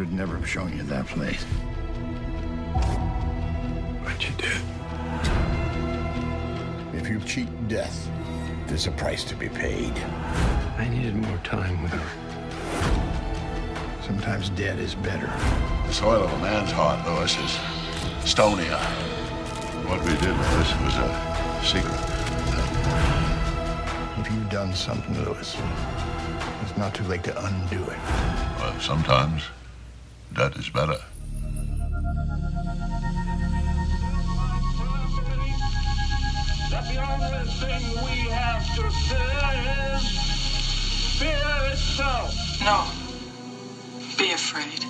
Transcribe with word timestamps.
should 0.00 0.12
never 0.14 0.34
have 0.34 0.48
shown 0.48 0.74
you 0.74 0.82
that 0.84 1.04
place. 1.08 1.44
But 4.02 4.26
you 4.26 4.34
did. 4.38 4.62
If 6.94 7.06
you 7.06 7.20
cheat 7.20 7.68
death, 7.68 8.10
there's 8.66 8.86
a 8.86 8.92
price 8.92 9.24
to 9.24 9.36
be 9.36 9.50
paid. 9.50 9.92
I 10.78 10.88
needed 10.88 11.16
more 11.16 11.36
time 11.44 11.82
with 11.82 11.92
her. 11.92 12.10
Sometimes 14.02 14.48
dead 14.48 14.78
is 14.78 14.94
better. 14.94 15.26
The 15.86 15.92
soil 15.92 16.22
of 16.22 16.32
a 16.32 16.38
man's 16.38 16.70
heart, 16.70 17.06
Lewis, 17.06 17.36
is 17.36 17.58
stonier. 18.24 18.80
What 19.86 20.00
we 20.00 20.12
did 20.12 20.32
with 20.32 20.50
this 20.56 20.72
was 20.80 20.96
a 20.96 21.60
secret. 21.62 22.00
If 24.18 24.32
you've 24.32 24.48
done 24.48 24.72
something, 24.72 25.22
Lewis, 25.26 25.58
it's 26.62 26.76
not 26.78 26.94
too 26.94 27.04
late 27.04 27.24
to 27.24 27.38
undo 27.44 27.82
it. 27.84 27.98
Well, 28.58 28.80
sometimes 28.80 29.42
that 30.36 30.56
is 30.56 30.68
better. 30.70 30.98
that 36.70 36.86
the 36.94 37.00
only 37.02 37.50
thing 37.60 37.82
we 38.04 38.30
have 38.30 38.64
to 38.76 38.90
fear 39.08 39.96
is 39.96 40.20
fear 41.18 41.72
itself. 41.72 42.32
No. 42.62 42.86
Be 44.16 44.32
afraid. 44.32 44.84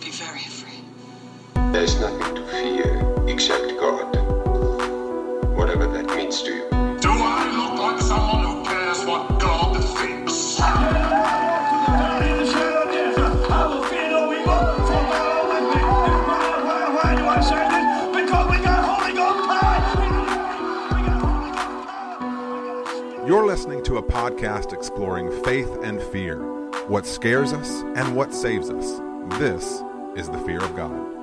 Be 0.00 0.10
very 0.10 0.40
afraid. 0.40 0.84
There's 1.72 1.98
nothing 1.98 2.36
to 2.36 2.46
fear 2.46 3.28
except 3.28 3.76
God. 3.80 4.23
Podcast 24.08 24.72
exploring 24.72 25.30
faith 25.42 25.70
and 25.82 26.02
fear, 26.02 26.38
what 26.88 27.06
scares 27.06 27.52
us 27.52 27.82
and 27.96 28.14
what 28.14 28.32
saves 28.32 28.70
us. 28.70 29.00
This 29.38 29.82
is 30.16 30.28
the 30.28 30.38
fear 30.46 30.62
of 30.62 30.76
God. 30.76 31.14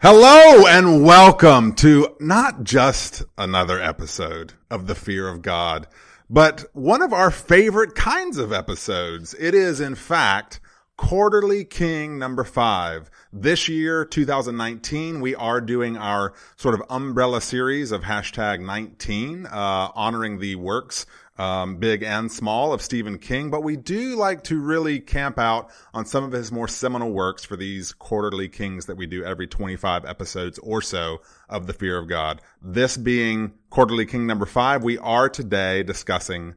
Hello 0.00 0.64
and 0.66 1.04
welcome 1.04 1.74
to 1.74 2.16
not 2.20 2.62
just 2.62 3.24
another 3.36 3.82
episode 3.82 4.54
of 4.70 4.86
The 4.86 4.94
Fear 4.94 5.28
of 5.28 5.42
God, 5.42 5.88
but 6.30 6.66
one 6.72 7.02
of 7.02 7.12
our 7.12 7.30
favorite 7.30 7.94
kinds 7.94 8.38
of 8.38 8.52
episodes. 8.52 9.34
It 9.38 9.54
is, 9.54 9.80
in 9.80 9.94
fact, 9.94 10.60
Quarterly 10.96 11.64
King 11.64 12.18
number 12.18 12.42
five. 12.42 13.08
This 13.32 13.68
year, 13.68 14.04
2019, 14.04 15.20
we 15.20 15.34
are 15.36 15.60
doing 15.60 15.96
our 15.96 16.34
sort 16.56 16.74
of 16.74 16.82
umbrella 16.90 17.40
series 17.40 17.92
of 17.92 18.02
hashtag 18.02 18.60
19, 18.60 19.46
uh, 19.46 19.48
honoring 19.94 20.40
the 20.40 20.56
works 20.56 21.06
um, 21.38 21.76
big 21.76 22.02
and 22.02 22.30
small 22.30 22.72
of 22.72 22.82
Stephen 22.82 23.18
King, 23.18 23.50
but 23.50 23.62
we 23.62 23.76
do 23.76 24.16
like 24.16 24.42
to 24.44 24.60
really 24.60 24.98
camp 24.98 25.38
out 25.38 25.70
on 25.94 26.04
some 26.04 26.24
of 26.24 26.32
his 26.32 26.50
more 26.50 26.68
seminal 26.68 27.12
works 27.12 27.44
for 27.44 27.56
these 27.56 27.92
quarterly 27.92 28.48
Kings 28.48 28.86
that 28.86 28.96
we 28.96 29.06
do 29.06 29.24
every 29.24 29.46
25 29.46 30.04
episodes 30.04 30.58
or 30.58 30.82
so 30.82 31.20
of 31.48 31.66
the 31.66 31.72
fear 31.72 31.98
of 31.98 32.08
God. 32.08 32.40
This 32.62 32.96
being 32.96 33.52
quarterly 33.70 34.06
King 34.06 34.26
number 34.26 34.46
five, 34.46 34.82
we 34.82 34.98
are 34.98 35.28
today 35.28 35.82
discussing 35.82 36.54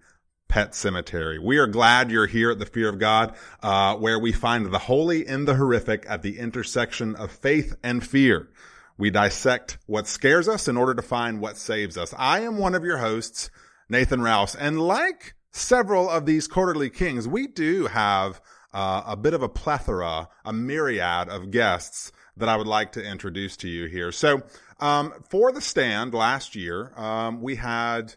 Pet 0.47 0.71
Sematary. 0.71 1.39
We 1.41 1.57
are 1.59 1.67
glad 1.67 2.11
you're 2.11 2.27
here 2.27 2.51
at 2.51 2.59
the 2.59 2.65
Fear 2.65 2.89
of 2.89 2.99
God, 2.99 3.35
uh, 3.63 3.95
where 3.95 4.19
we 4.19 4.33
find 4.33 4.65
the 4.65 4.79
holy 4.79 5.25
and 5.25 5.47
the 5.47 5.55
horrific 5.55 6.05
at 6.09 6.23
the 6.23 6.39
intersection 6.39 7.15
of 7.15 7.31
faith 7.31 7.75
and 7.81 8.05
fear. 8.05 8.49
We 8.97 9.09
dissect 9.09 9.77
what 9.85 10.07
scares 10.07 10.49
us 10.49 10.67
in 10.67 10.75
order 10.75 10.93
to 10.93 11.01
find 11.01 11.39
what 11.39 11.57
saves 11.57 11.97
us. 11.97 12.13
I 12.17 12.41
am 12.41 12.57
one 12.57 12.75
of 12.75 12.83
your 12.83 12.97
hosts, 12.97 13.49
Nathan 13.87 14.21
Rouse, 14.21 14.53
and 14.53 14.81
like 14.81 15.35
several 15.51 16.09
of 16.09 16.25
these 16.25 16.47
quarterly 16.47 16.89
kings, 16.89 17.27
we 17.27 17.47
do 17.47 17.87
have 17.87 18.41
uh, 18.73 19.03
a 19.05 19.15
bit 19.15 19.33
of 19.33 19.41
a 19.41 19.49
plethora, 19.49 20.27
a 20.45 20.53
myriad 20.53 21.29
of 21.29 21.51
guests 21.51 22.11
that 22.37 22.49
I 22.49 22.55
would 22.55 22.67
like 22.67 22.93
to 22.93 23.03
introduce 23.03 23.57
to 23.57 23.67
you 23.67 23.85
here. 23.85 24.11
So, 24.11 24.43
um, 24.81 25.13
for 25.29 25.51
the 25.51 25.61
stand 25.61 26.13
last 26.13 26.55
year, 26.55 26.91
um, 26.97 27.41
we 27.41 27.55
had 27.55 28.15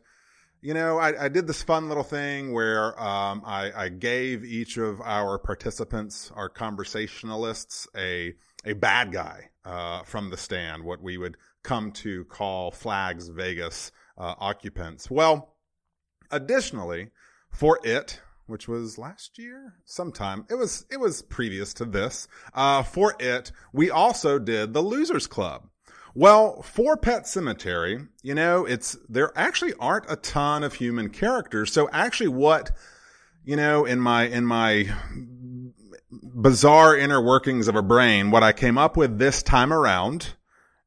you 0.64 0.72
know, 0.72 0.97
I, 0.97 1.25
I, 1.25 1.28
did 1.28 1.47
this 1.47 1.62
fun 1.62 1.88
little 1.88 2.02
thing 2.02 2.54
where 2.54 2.98
um, 2.98 3.42
I, 3.44 3.70
I, 3.76 3.88
gave 3.91 4.47
each 4.47 4.78
of 4.78 4.98
our 5.03 5.38
participants, 5.38 6.32
our 6.34 6.48
conversationalists, 6.48 7.86
a 7.94 8.34
a 8.64 8.72
bad 8.72 9.12
guy 9.12 9.50
uh, 9.66 10.04
from 10.04 10.30
the 10.30 10.38
stand, 10.38 10.82
what 10.82 11.03
we 11.03 11.19
would 11.19 11.36
come 11.62 11.92
to 11.92 12.24
call 12.24 12.70
Flagg's 12.70 13.28
Vegas 13.28 13.92
uh, 14.16 14.34
occupants. 14.38 15.10
Well, 15.10 15.54
additionally, 16.30 17.10
for 17.50 17.78
it, 17.84 18.20
which 18.47 18.66
was 18.66 18.98
last 18.98 19.38
year, 19.38 19.74
sometime 19.84 20.47
it 20.48 20.54
was 20.54 20.86
it 20.91 20.98
was 20.98 21.20
previous 21.20 21.74
to 21.74 21.84
this. 21.84 22.26
Uh, 22.54 22.82
for 22.82 23.14
it, 23.20 23.53
we 23.72 23.91
also 23.91 24.38
did 24.38 24.72
the 24.72 24.82
Losers 24.82 25.26
Club. 25.26 25.69
Well, 26.14 26.62
for 26.62 26.97
Pet 26.97 27.25
Sematary, 27.25 28.08
you 28.22 28.34
know, 28.34 28.64
it's, 28.64 28.97
there 29.08 29.32
actually 29.34 29.75
aren't 29.80 30.08
a 30.08 30.16
ton 30.16 30.62
of 30.62 30.75
human 30.75 31.10
characters. 31.10 31.72
So 31.72 31.88
actually 31.92 32.28
what, 32.28 32.70
you 33.44 33.56
know, 33.56 33.84
in 33.84 33.98
my, 33.98 34.24
in 34.28 34.47
my 34.47 34.94
bizarre 36.10 36.97
inner 36.97 37.20
workings 37.20 37.66
of 37.66 37.74
a 37.74 37.82
brain, 37.82 38.30
what 38.30 38.44
I 38.44 38.53
came 38.53 38.78
up 38.78 38.97
with 38.97 39.19
this 39.19 39.42
time 39.42 39.72
around 39.72 40.34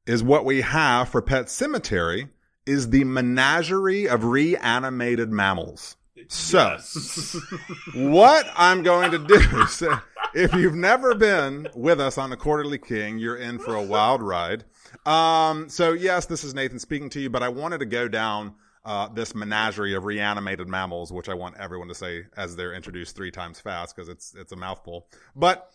is 0.06 0.24
what 0.24 0.46
we 0.46 0.62
have 0.62 1.10
for 1.10 1.22
Pet 1.22 1.48
Sematary 1.48 2.30
is 2.66 2.90
the 2.90 3.04
menagerie 3.04 4.08
of 4.08 4.24
reanimated 4.24 5.30
mammals. 5.30 5.98
So, 6.30 6.72
yes. 6.72 7.38
what 7.96 8.48
I'm 8.56 8.82
going 8.82 9.12
to 9.12 9.20
do, 9.20 9.66
so 9.68 10.00
if 10.34 10.54
you've 10.54 10.76
never 10.76 11.16
been 11.16 11.68
with 11.76 12.00
us 12.00 12.18
on 12.18 12.30
the 12.30 12.38
Quarterly 12.38 12.78
King, 12.78 13.18
you're 13.18 13.38
in 13.38 13.60
for 13.60 13.76
a 13.76 13.84
wild 13.84 14.22
ride. 14.22 14.64
Um, 15.06 15.70
so 15.70 15.94
yes, 15.94 16.26
this 16.26 16.44
is 16.44 16.54
Nathan 16.54 16.80
speaking 16.80 17.10
to 17.12 17.20
you, 17.20 17.30
but 17.30 17.44
I 17.44 17.50
wanted 17.50 17.80
to 17.80 17.86
go 17.86 18.08
down 18.08 18.56
uh, 18.86 19.10
this 19.10 19.36
menagerie 19.36 19.96
of 19.96 20.06
reanimated 20.06 20.68
mammals, 20.68 21.12
which 21.12 21.28
I 21.28 21.34
want 21.34 21.58
everyone 21.58 21.90
to 21.90 21.96
say 21.96 22.26
as 22.38 22.56
they're 22.56 22.74
introduced 22.74 23.16
three 23.16 23.32
times 23.32 23.60
fast 23.60 23.96
because 23.96 24.08
it's 24.10 24.34
it's 24.36 24.52
a 24.52 24.56
mouthful. 24.56 25.08
But 25.36 25.70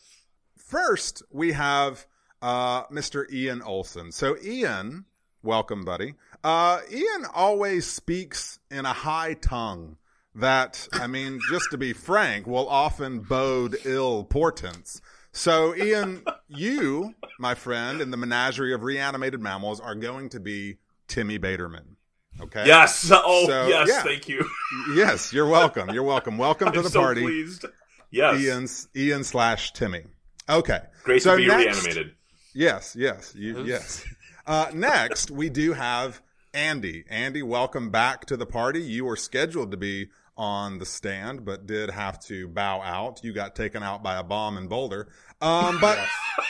first, 0.57 1.23
we 1.31 1.53
have 1.53 2.07
uh, 2.41 2.85
Mr. 2.87 3.31
Ian 3.31 3.63
Olson. 3.63 4.13
So 4.13 4.37
Ian, 4.43 5.05
welcome, 5.43 5.85
buddy. 5.85 6.15
Uh, 6.43 6.81
Ian 6.91 7.27
always 7.33 7.87
speaks 7.87 8.59
in 8.71 8.85
a 8.87 8.93
high 8.93 9.35
tongue 9.35 9.97
that, 10.35 10.89
I 10.93 11.07
mean, 11.07 11.41
just 11.51 11.71
to 11.71 11.79
be 11.79 11.93
frank, 11.93 12.47
will 12.47 12.69
often 12.69 13.21
bode 13.21 13.77
ill 13.85 14.25
portents. 14.25 15.01
So, 15.33 15.75
Ian, 15.75 16.25
you, 16.49 17.15
my 17.39 17.55
friend, 17.55 18.03
in 18.03 18.11
the 18.11 18.19
menagerie 18.19 18.75
of 18.75 18.83
reanimated 18.83 19.41
mammals, 19.41 19.81
are 19.81 19.95
going 19.95 20.29
to 20.31 20.41
be 20.41 20.77
Timmy 21.09 21.39
Baterman. 21.39 21.97
Okay. 22.41 22.67
Yes. 22.67 23.11
Oh, 23.13 23.47
so, 23.47 23.67
yes. 23.67 23.89
Yeah. 23.89 24.03
Thank 24.03 24.29
you. 24.29 24.47
yes, 24.95 25.33
you're 25.33 25.49
welcome. 25.49 25.91
You're 25.91 26.03
welcome. 26.03 26.37
Welcome 26.37 26.73
to 26.73 26.83
the 26.83 26.91
so 26.91 27.01
party. 27.01 27.23
Pleased. 27.23 27.65
Yes. 28.11 28.41
Ian's 28.41 28.89
Ian 28.95 29.25
slash 29.25 29.73
Timmy. 29.73 30.05
Okay. 30.49 30.81
Great 31.05 31.23
so 31.23 31.33
to 31.33 31.37
be 31.39 31.47
next, 31.47 31.85
reanimated. 31.85 32.15
Yes. 32.55 32.95
Yes. 32.95 33.35
You, 33.35 33.65
yes. 33.65 34.05
Uh, 34.47 34.71
next, 34.75 35.31
we 35.31 35.49
do 35.49 35.73
have 35.73 36.21
Andy. 36.53 37.05
Andy, 37.09 37.43
welcome 37.43 37.91
back 37.91 38.27
to 38.27 38.37
the 38.37 38.47
party. 38.47 38.83
You 38.83 39.07
were 39.07 39.17
scheduled 39.17 39.71
to 39.71 39.79
be 39.79 40.09
on 40.37 40.79
the 40.79 40.87
stand, 40.87 41.45
but 41.45 41.67
did 41.67 41.91
have 41.91 42.19
to 42.21 42.49
bow 42.49 42.81
out. 42.81 43.21
You 43.23 43.33
got 43.33 43.55
taken 43.55 43.83
out 43.83 44.03
by 44.03 44.17
a 44.17 44.23
bomb 44.23 44.57
in 44.57 44.67
Boulder. 44.69 45.09
Um, 45.41 45.79
but 45.81 45.99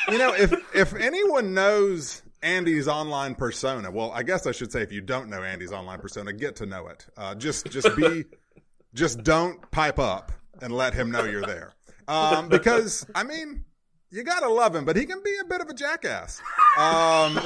you 0.09 0.19
know, 0.19 0.35
if 0.35 0.53
if 0.75 0.95
anyone 0.95 1.55
knows 1.55 2.23
Andy's 2.43 2.89
online 2.89 3.35
persona, 3.35 3.91
well, 3.91 4.13
I 4.13 4.23
guess 4.23 4.47
I 4.47 4.53
should 4.53 4.73
say 4.73 4.83
if 4.83 4.93
you 4.93 5.01
don't 5.01 5.29
know 5.29 5.43
Andy's 5.43 5.73
online 5.73 6.01
persona, 6.01 6.33
get 6.33 6.57
to 6.57 6.67
know 6.67 6.89
it. 6.89 7.07
Uh, 7.17 7.35
just 7.35 7.71
just 7.71 7.95
be, 7.97 8.25
just 8.95 9.23
don't 9.23 9.71
pipe 9.71 9.99
up 9.99 10.33
and 10.61 10.73
let 10.73 10.95
him 10.95 11.11
know 11.11 11.25
you're 11.25 11.47
there. 11.47 11.75
Um, 12.09 12.49
because 12.49 13.07
I 13.15 13.25
mean, 13.25 13.65
you 14.11 14.23
gotta 14.23 14.49
love 14.49 14.75
him, 14.75 14.85
but 14.85 14.97
he 14.97 15.07
can 15.07 15.23
be 15.25 15.37
a 15.41 15.45
bit 15.45 15.61
of 15.61 15.69
a 15.69 15.75
jackass. 15.75 16.41
Um, 16.79 17.41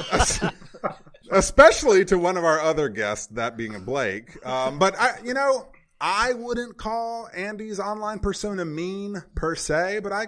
especially 1.31 2.05
to 2.05 2.17
one 2.17 2.37
of 2.37 2.43
our 2.43 2.59
other 2.59 2.89
guests, 2.89 3.27
that 3.27 3.57
being 3.57 3.75
a 3.75 3.79
Blake. 3.79 4.45
Um, 4.45 4.79
but 4.79 4.99
I, 4.99 5.19
you 5.23 5.33
know, 5.33 5.67
I 5.99 6.33
wouldn't 6.33 6.77
call 6.77 7.29
Andy's 7.35 7.79
online 7.79 8.19
persona 8.19 8.65
mean 8.65 9.23
per 9.35 9.55
se, 9.55 9.99
but 10.03 10.11
I, 10.11 10.27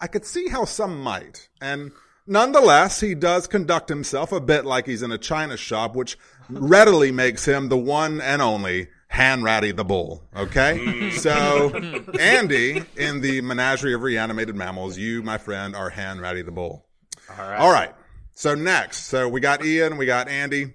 I 0.00 0.06
could 0.06 0.24
see 0.24 0.48
how 0.48 0.64
some 0.64 1.00
might. 1.00 1.48
And 1.60 1.92
Nonetheless, 2.26 3.00
he 3.00 3.14
does 3.14 3.46
conduct 3.46 3.88
himself 3.88 4.32
a 4.32 4.40
bit 4.40 4.64
like 4.64 4.86
he's 4.86 5.02
in 5.02 5.12
a 5.12 5.18
china 5.18 5.56
shop, 5.56 5.94
which 5.94 6.18
readily 6.48 7.12
makes 7.12 7.44
him 7.44 7.68
the 7.68 7.76
one 7.76 8.20
and 8.20 8.42
only 8.42 8.88
Hanratty 9.12 9.74
the 9.74 9.84
Bull. 9.84 10.28
Okay? 10.36 10.78
Hmm. 10.78 11.10
so, 11.10 11.72
Andy, 12.20 12.82
in 12.96 13.20
the 13.20 13.40
menagerie 13.42 13.94
of 13.94 14.02
reanimated 14.02 14.56
mammals, 14.56 14.98
you, 14.98 15.22
my 15.22 15.38
friend, 15.38 15.76
are 15.76 15.90
Hanratty 15.90 16.44
the 16.44 16.50
Bull. 16.50 16.84
All 17.30 17.48
right. 17.48 17.58
All 17.58 17.72
right. 17.72 17.94
So, 18.34 18.56
next. 18.56 19.04
So, 19.04 19.28
we 19.28 19.40
got 19.40 19.64
Ian, 19.64 19.96
we 19.96 20.06
got 20.06 20.28
Andy. 20.28 20.72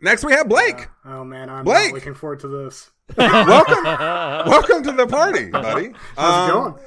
Next, 0.00 0.24
we 0.24 0.32
have 0.32 0.48
Blake. 0.48 0.88
Uh, 1.04 1.18
oh 1.18 1.24
man, 1.24 1.48
I'm 1.48 1.64
Blake! 1.64 1.92
not 1.92 1.94
looking 1.94 2.14
forward 2.14 2.40
to 2.40 2.48
this. 2.48 2.90
Welcome, 3.16 3.84
welcome 3.84 4.82
to 4.84 4.92
the 4.92 5.06
party, 5.06 5.46
buddy. 5.50 5.90
How's 6.16 6.50
it 6.50 6.54
Um, 6.54 6.62
going? 6.72 6.84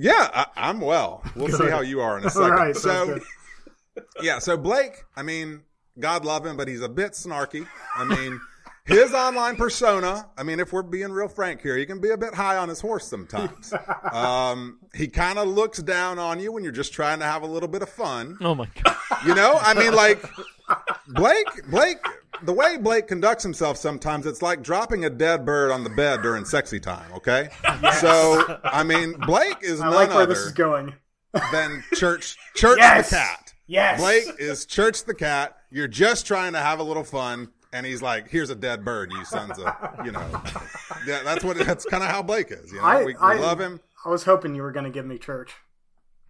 Yeah, 0.00 0.30
I, 0.32 0.46
I'm 0.56 0.80
well. 0.80 1.22
We'll 1.36 1.48
see 1.50 1.68
how 1.68 1.80
you 1.82 2.00
are 2.00 2.18
in 2.18 2.24
a 2.24 2.30
second. 2.30 2.50
right, 2.50 2.76
so, 2.76 3.20
yeah, 4.22 4.38
so 4.38 4.56
Blake, 4.56 5.04
I 5.16 5.22
mean, 5.22 5.62
God 5.98 6.24
love 6.24 6.46
him, 6.46 6.56
but 6.56 6.66
he's 6.68 6.80
a 6.80 6.88
bit 6.88 7.12
snarky. 7.12 7.66
I 7.94 8.04
mean, 8.04 8.40
his 8.86 9.12
online 9.12 9.56
persona, 9.56 10.28
I 10.38 10.42
mean, 10.44 10.60
if 10.60 10.72
we're 10.72 10.82
being 10.82 11.12
real 11.12 11.28
frank 11.28 11.60
here, 11.60 11.76
he 11.76 11.84
can 11.84 12.00
be 12.00 12.10
a 12.10 12.16
bit 12.16 12.34
high 12.34 12.56
on 12.56 12.68
his 12.68 12.80
horse 12.80 13.06
sometimes. 13.06 13.72
Um, 14.12 14.78
he 14.94 15.08
kind 15.08 15.38
of 15.38 15.48
looks 15.48 15.78
down 15.82 16.18
on 16.18 16.38
you 16.38 16.52
when 16.52 16.62
you're 16.64 16.72
just 16.72 16.92
trying 16.92 17.18
to 17.20 17.24
have 17.24 17.42
a 17.42 17.46
little 17.46 17.68
bit 17.68 17.80
of 17.80 17.88
fun. 17.88 18.36
Oh 18.42 18.54
my 18.54 18.68
god. 18.82 18.96
You 19.26 19.34
know, 19.34 19.58
I 19.60 19.72
mean, 19.72 19.94
like 19.94 20.22
Blake, 21.08 21.46
Blake, 21.70 21.98
the 22.42 22.52
way 22.52 22.76
Blake 22.76 23.06
conducts 23.08 23.42
himself 23.42 23.76
sometimes, 23.76 24.26
it's 24.26 24.42
like 24.42 24.62
dropping 24.62 25.04
a 25.04 25.10
dead 25.10 25.44
bird 25.44 25.70
on 25.70 25.84
the 25.84 25.90
bed 25.90 26.22
during 26.22 26.44
sexy 26.44 26.80
time. 26.80 27.10
Okay, 27.14 27.48
so 28.00 28.58
I 28.64 28.82
mean, 28.82 29.12
Blake 29.26 29.58
is 29.62 29.80
I 29.80 29.84
none 29.86 29.94
like 29.94 30.08
where 30.10 30.22
other 30.22 30.34
this 30.34 30.44
is 30.46 30.52
going. 30.52 30.94
than 31.52 31.82
Church 31.94 32.36
Church 32.54 32.78
Yes! 32.78 33.10
the 33.10 33.16
cat. 33.16 33.54
Yes. 33.66 34.00
Blake 34.00 34.26
is 34.38 34.66
Church 34.66 35.04
the 35.04 35.14
cat. 35.14 35.56
You're 35.70 35.88
just 35.88 36.26
trying 36.26 36.52
to 36.52 36.58
have 36.58 36.78
a 36.78 36.82
little 36.82 37.04
fun, 37.04 37.48
and 37.72 37.86
he's 37.86 38.02
like, 38.02 38.28
"Here's 38.28 38.50
a 38.50 38.54
dead 38.54 38.84
bird, 38.84 39.12
you 39.12 39.24
sons 39.24 39.58
of," 39.58 39.74
you 40.04 40.12
know. 40.12 40.42
Yeah, 41.06 41.22
that's 41.24 41.42
what. 41.44 41.56
That's 41.58 41.84
kind 41.86 42.02
of 42.02 42.10
how 42.10 42.22
Blake 42.22 42.50
is. 42.50 42.70
You 42.70 42.78
know, 42.78 42.84
I, 42.84 42.98
we, 43.04 43.06
we 43.06 43.14
I 43.18 43.34
love 43.36 43.60
him. 43.60 43.80
I 44.04 44.08
was 44.10 44.24
hoping 44.24 44.54
you 44.54 44.62
were 44.62 44.72
going 44.72 44.84
to 44.84 44.90
give 44.90 45.06
me 45.06 45.16
church. 45.16 45.54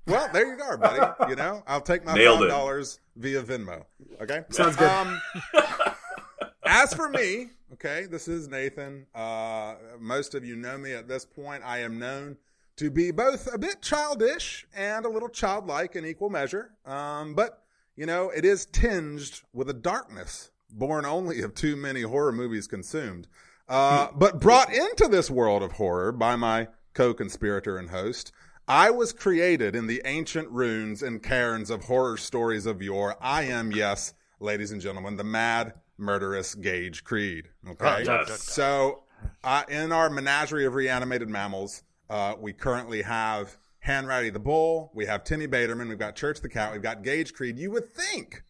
Well, 0.06 0.28
there 0.32 0.46
you 0.46 0.56
go, 0.56 0.76
buddy. 0.76 1.30
You 1.30 1.36
know, 1.36 1.62
I'll 1.66 1.80
take 1.80 2.04
my 2.04 2.14
Nailed 2.14 2.40
five 2.40 2.48
dollars 2.48 3.00
via 3.16 3.42
Venmo. 3.42 3.84
Okay, 4.20 4.42
Sounds 4.50 4.76
good. 4.76 4.90
Um, 4.90 5.20
as 6.66 6.92
for 6.92 7.08
me, 7.08 7.50
okay, 7.74 8.06
this 8.10 8.28
is 8.28 8.48
Nathan. 8.48 9.06
Uh, 9.14 9.74
most 10.00 10.34
of 10.34 10.44
you 10.44 10.56
know 10.56 10.76
me 10.76 10.92
at 10.92 11.08
this 11.08 11.24
point. 11.24 11.62
I 11.64 11.78
am 11.78 11.98
known 11.98 12.36
to 12.76 12.90
be 12.90 13.10
both 13.10 13.52
a 13.52 13.58
bit 13.58 13.82
childish 13.82 14.66
and 14.74 15.04
a 15.04 15.08
little 15.08 15.28
childlike 15.28 15.94
in 15.94 16.04
equal 16.04 16.30
measure. 16.30 16.72
Um, 16.84 17.34
but 17.34 17.62
you 17.96 18.06
know, 18.06 18.30
it 18.30 18.44
is 18.44 18.66
tinged 18.66 19.42
with 19.52 19.68
a 19.68 19.74
darkness 19.74 20.50
born 20.70 21.04
only 21.04 21.42
of 21.42 21.54
too 21.54 21.76
many 21.76 22.02
horror 22.02 22.32
movies 22.32 22.66
consumed. 22.66 23.28
Uh, 23.68 24.08
but 24.14 24.40
brought 24.40 24.72
into 24.72 25.06
this 25.08 25.30
world 25.30 25.62
of 25.62 25.72
horror 25.72 26.12
by 26.12 26.36
my 26.36 26.68
co-conspirator 26.94 27.78
and 27.78 27.90
host. 27.90 28.32
I 28.68 28.90
was 28.90 29.12
created 29.12 29.74
in 29.74 29.86
the 29.86 30.02
ancient 30.04 30.48
runes 30.50 31.02
and 31.02 31.22
cairns 31.22 31.68
of 31.70 31.84
horror 31.84 32.16
stories 32.16 32.66
of 32.66 32.80
yore. 32.80 33.16
I 33.20 33.44
am, 33.44 33.72
yes, 33.72 34.14
ladies 34.40 34.70
and 34.70 34.80
gentlemen, 34.80 35.16
the 35.16 35.24
mad, 35.24 35.74
murderous 35.98 36.54
Gage 36.54 37.02
Creed. 37.04 37.48
Okay. 37.68 38.04
Yes. 38.04 38.42
So, 38.42 39.04
uh, 39.42 39.64
in 39.68 39.92
our 39.92 40.10
menagerie 40.10 40.64
of 40.64 40.74
reanimated 40.74 41.28
mammals, 41.28 41.82
uh, 42.08 42.34
we 42.38 42.52
currently 42.52 43.02
have 43.02 43.56
Hanratty 43.86 44.32
the 44.32 44.38
Bull, 44.38 44.92
we 44.94 45.06
have 45.06 45.24
Timmy 45.24 45.48
Baterman, 45.48 45.88
we've 45.88 45.98
got 45.98 46.14
Church 46.14 46.40
the 46.40 46.48
Cat, 46.48 46.72
we've 46.72 46.82
got 46.82 47.02
Gage 47.02 47.32
Creed. 47.32 47.58
You 47.58 47.70
would 47.72 47.92
think, 47.92 48.44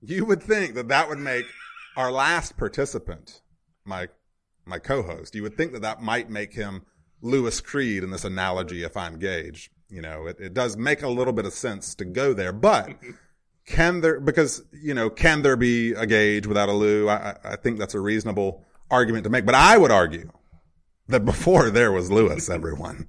you 0.00 0.24
would 0.24 0.42
think 0.42 0.74
that 0.74 0.88
that 0.88 1.08
would 1.08 1.18
make 1.18 1.46
our 1.96 2.10
last 2.10 2.56
participant, 2.56 3.42
my 3.84 4.08
my 4.68 4.80
co-host, 4.80 5.36
you 5.36 5.44
would 5.44 5.56
think 5.56 5.72
that 5.72 5.82
that 5.82 6.02
might 6.02 6.28
make 6.28 6.52
him 6.52 6.82
Lewis 7.26 7.60
Creed 7.60 8.02
in 8.02 8.10
this 8.10 8.24
analogy. 8.24 8.82
If 8.82 8.96
I'm 8.96 9.18
Gage, 9.18 9.70
you 9.90 10.00
know, 10.00 10.26
it, 10.26 10.38
it 10.40 10.54
does 10.54 10.76
make 10.76 11.02
a 11.02 11.08
little 11.08 11.32
bit 11.32 11.44
of 11.46 11.52
sense 11.52 11.94
to 11.96 12.04
go 12.04 12.32
there, 12.32 12.52
but. 12.52 12.90
Can 13.66 14.00
there, 14.00 14.20
because, 14.20 14.62
you 14.70 14.94
know, 14.94 15.10
can 15.10 15.42
there 15.42 15.56
be 15.56 15.90
a 15.92 16.06
Gage 16.06 16.46
without 16.46 16.68
a 16.68 16.72
Lou? 16.72 17.08
I, 17.08 17.30
I- 17.30 17.36
I 17.54 17.56
think 17.56 17.80
that's 17.80 17.94
a 17.96 18.00
reasonable 18.00 18.64
argument 18.92 19.24
to 19.24 19.30
make. 19.30 19.44
But 19.44 19.56
I 19.56 19.76
would 19.76 19.90
argue 19.90 20.30
that 21.08 21.24
before 21.24 21.70
there 21.70 21.90
was 21.90 22.08
Lewis, 22.08 22.48
everyone, 22.48 23.08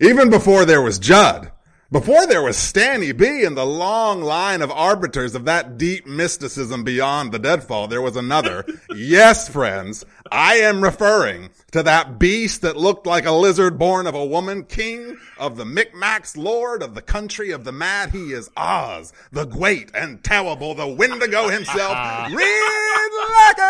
even 0.00 0.30
before 0.30 0.64
there 0.64 0.80
was 0.80 1.00
Judd, 1.00 1.50
before 1.90 2.26
there 2.26 2.42
was 2.42 2.56
Stanny 2.56 3.12
B 3.12 3.44
and 3.44 3.56
the 3.56 3.64
long 3.64 4.20
line 4.20 4.62
of 4.62 4.70
arbiters 4.70 5.34
of 5.34 5.44
that 5.44 5.78
deep 5.78 6.06
mysticism 6.06 6.82
beyond 6.84 7.32
the 7.32 7.38
deadfall, 7.38 7.86
there 7.86 8.02
was 8.02 8.16
another. 8.16 8.64
yes, 8.94 9.48
friends, 9.48 10.04
I 10.30 10.56
am 10.56 10.82
referring 10.82 11.50
to 11.70 11.82
that 11.82 12.18
beast 12.18 12.62
that 12.62 12.76
looked 12.76 13.06
like 13.06 13.26
a 13.26 13.32
lizard 13.32 13.78
born 13.78 14.06
of 14.06 14.14
a 14.14 14.26
woman, 14.26 14.64
king 14.64 15.16
of 15.38 15.56
the 15.56 15.64
Micmacs, 15.64 16.36
lord 16.36 16.82
of 16.82 16.94
the 16.94 17.02
country 17.02 17.50
of 17.50 17.64
the 17.64 17.72
mad. 17.72 18.10
He 18.10 18.32
is 18.32 18.50
Oz, 18.56 19.12
the 19.30 19.44
great 19.44 19.90
and 19.94 20.22
terrible, 20.24 20.74
the 20.74 20.88
Wendigo 20.88 21.48
himself, 21.48 22.30
Reed 22.32 23.10
Lackey! 23.30 23.66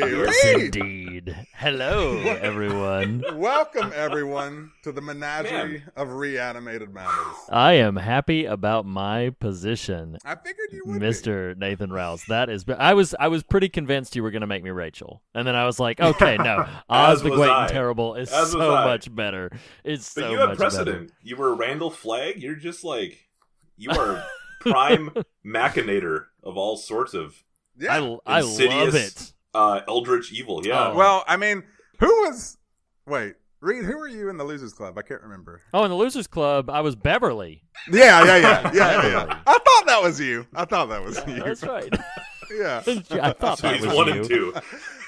Yes, 0.00 0.44
Reed! 0.56 1.09
Indeed. 1.20 1.46
Hello, 1.54 2.18
everyone. 2.18 3.22
Welcome 3.34 3.92
everyone 3.94 4.72
to 4.82 4.92
the 4.92 5.00
menagerie 5.00 5.82
of 5.96 6.12
reanimated 6.12 6.92
mammals. 6.92 7.36
I 7.48 7.74
am 7.74 7.96
happy 7.96 8.46
about 8.46 8.86
my 8.86 9.30
position, 9.40 10.18
I 10.24 10.34
figured 10.36 10.72
you 10.72 10.82
would. 10.86 11.00
Mr. 11.00 11.56
Nathan 11.56 11.92
Rouse. 11.92 12.24
That 12.28 12.48
is, 12.48 12.64
I 12.68 12.94
was, 12.94 13.14
I 13.18 13.28
was 13.28 13.42
pretty 13.42 13.68
convinced 13.68 14.16
you 14.16 14.22
were 14.22 14.30
going 14.30 14.40
to 14.40 14.46
make 14.46 14.62
me 14.62 14.70
Rachel, 14.70 15.22
and 15.34 15.46
then 15.46 15.54
I 15.54 15.66
was 15.66 15.78
like, 15.78 16.00
okay, 16.00 16.36
no, 16.36 16.66
Oz 16.88 17.22
the 17.22 17.30
was 17.30 17.38
Great 17.38 17.50
I. 17.50 17.62
and 17.64 17.72
Terrible 17.72 18.14
is 18.14 18.32
As 18.32 18.52
so 18.52 18.58
much 18.58 19.14
better. 19.14 19.50
It's 19.84 20.14
But 20.14 20.22
so 20.22 20.30
you 20.30 20.38
have 20.38 20.48
much 20.50 20.58
precedent. 20.58 21.12
You 21.22 21.36
were 21.36 21.54
Randall 21.54 21.90
Flagg. 21.90 22.42
You're 22.42 22.56
just 22.56 22.84
like 22.84 23.28
you 23.76 23.90
are 23.90 24.24
prime 24.60 25.10
machinator 25.44 26.26
of 26.42 26.56
all 26.56 26.76
sorts 26.76 27.14
of. 27.14 27.42
Yeah. 27.78 27.94
I, 28.26 28.38
I 28.38 28.40
love 28.40 28.94
it. 28.94 29.32
Uh, 29.54 29.80
eldritch 29.88 30.32
evil. 30.32 30.60
Yeah. 30.64 30.88
Oh. 30.88 30.96
well, 30.96 31.24
I 31.26 31.36
mean, 31.36 31.64
who 31.98 32.06
was? 32.22 32.58
Wait, 33.06 33.34
Reed, 33.60 33.84
who 33.84 33.98
were 33.98 34.08
you 34.08 34.28
in 34.28 34.36
the 34.36 34.44
Losers 34.44 34.72
Club? 34.72 34.96
I 34.98 35.02
can't 35.02 35.22
remember. 35.22 35.60
Oh, 35.74 35.84
in 35.84 35.90
the 35.90 35.96
Losers 35.96 36.26
Club, 36.26 36.70
I 36.70 36.80
was 36.80 36.96
Beverly. 36.96 37.62
Yeah, 37.90 38.24
yeah, 38.24 38.36
yeah, 38.36 38.72
yeah, 38.72 38.72
yeah. 38.72 39.08
yeah. 39.26 39.40
I 39.46 39.52
thought 39.52 39.86
that 39.86 40.02
was 40.02 40.20
you. 40.20 40.46
I 40.54 40.64
thought 40.64 40.88
that 40.88 41.02
was 41.04 41.18
you. 41.26 41.42
That's 41.42 41.62
right. 41.62 41.92
Yeah. 42.52 42.82
I 42.86 43.32
thought 43.32 43.58
so 43.58 43.68
that 43.68 43.76
he's 43.76 43.86
was 43.86 43.94
one 43.94 44.08
you. 44.08 44.14
and 44.14 44.24
two. 44.24 44.52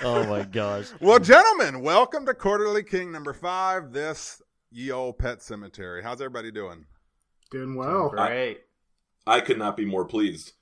Oh 0.02 0.24
my 0.26 0.44
gosh. 0.44 0.90
Well, 1.00 1.18
gentlemen, 1.18 1.82
welcome 1.82 2.24
to 2.26 2.34
Quarterly 2.34 2.84
King 2.84 3.10
number 3.10 3.32
five. 3.32 3.92
This 3.92 4.40
ye 4.70 4.92
old 4.92 5.18
pet 5.18 5.42
cemetery. 5.42 6.04
How's 6.04 6.20
everybody 6.20 6.52
doing? 6.52 6.86
Doing 7.50 7.74
well. 7.74 8.10
Great. 8.10 8.60
I 9.26 9.40
could 9.40 9.58
not 9.58 9.76
be 9.76 9.84
more 9.84 10.04
pleased. 10.04 10.52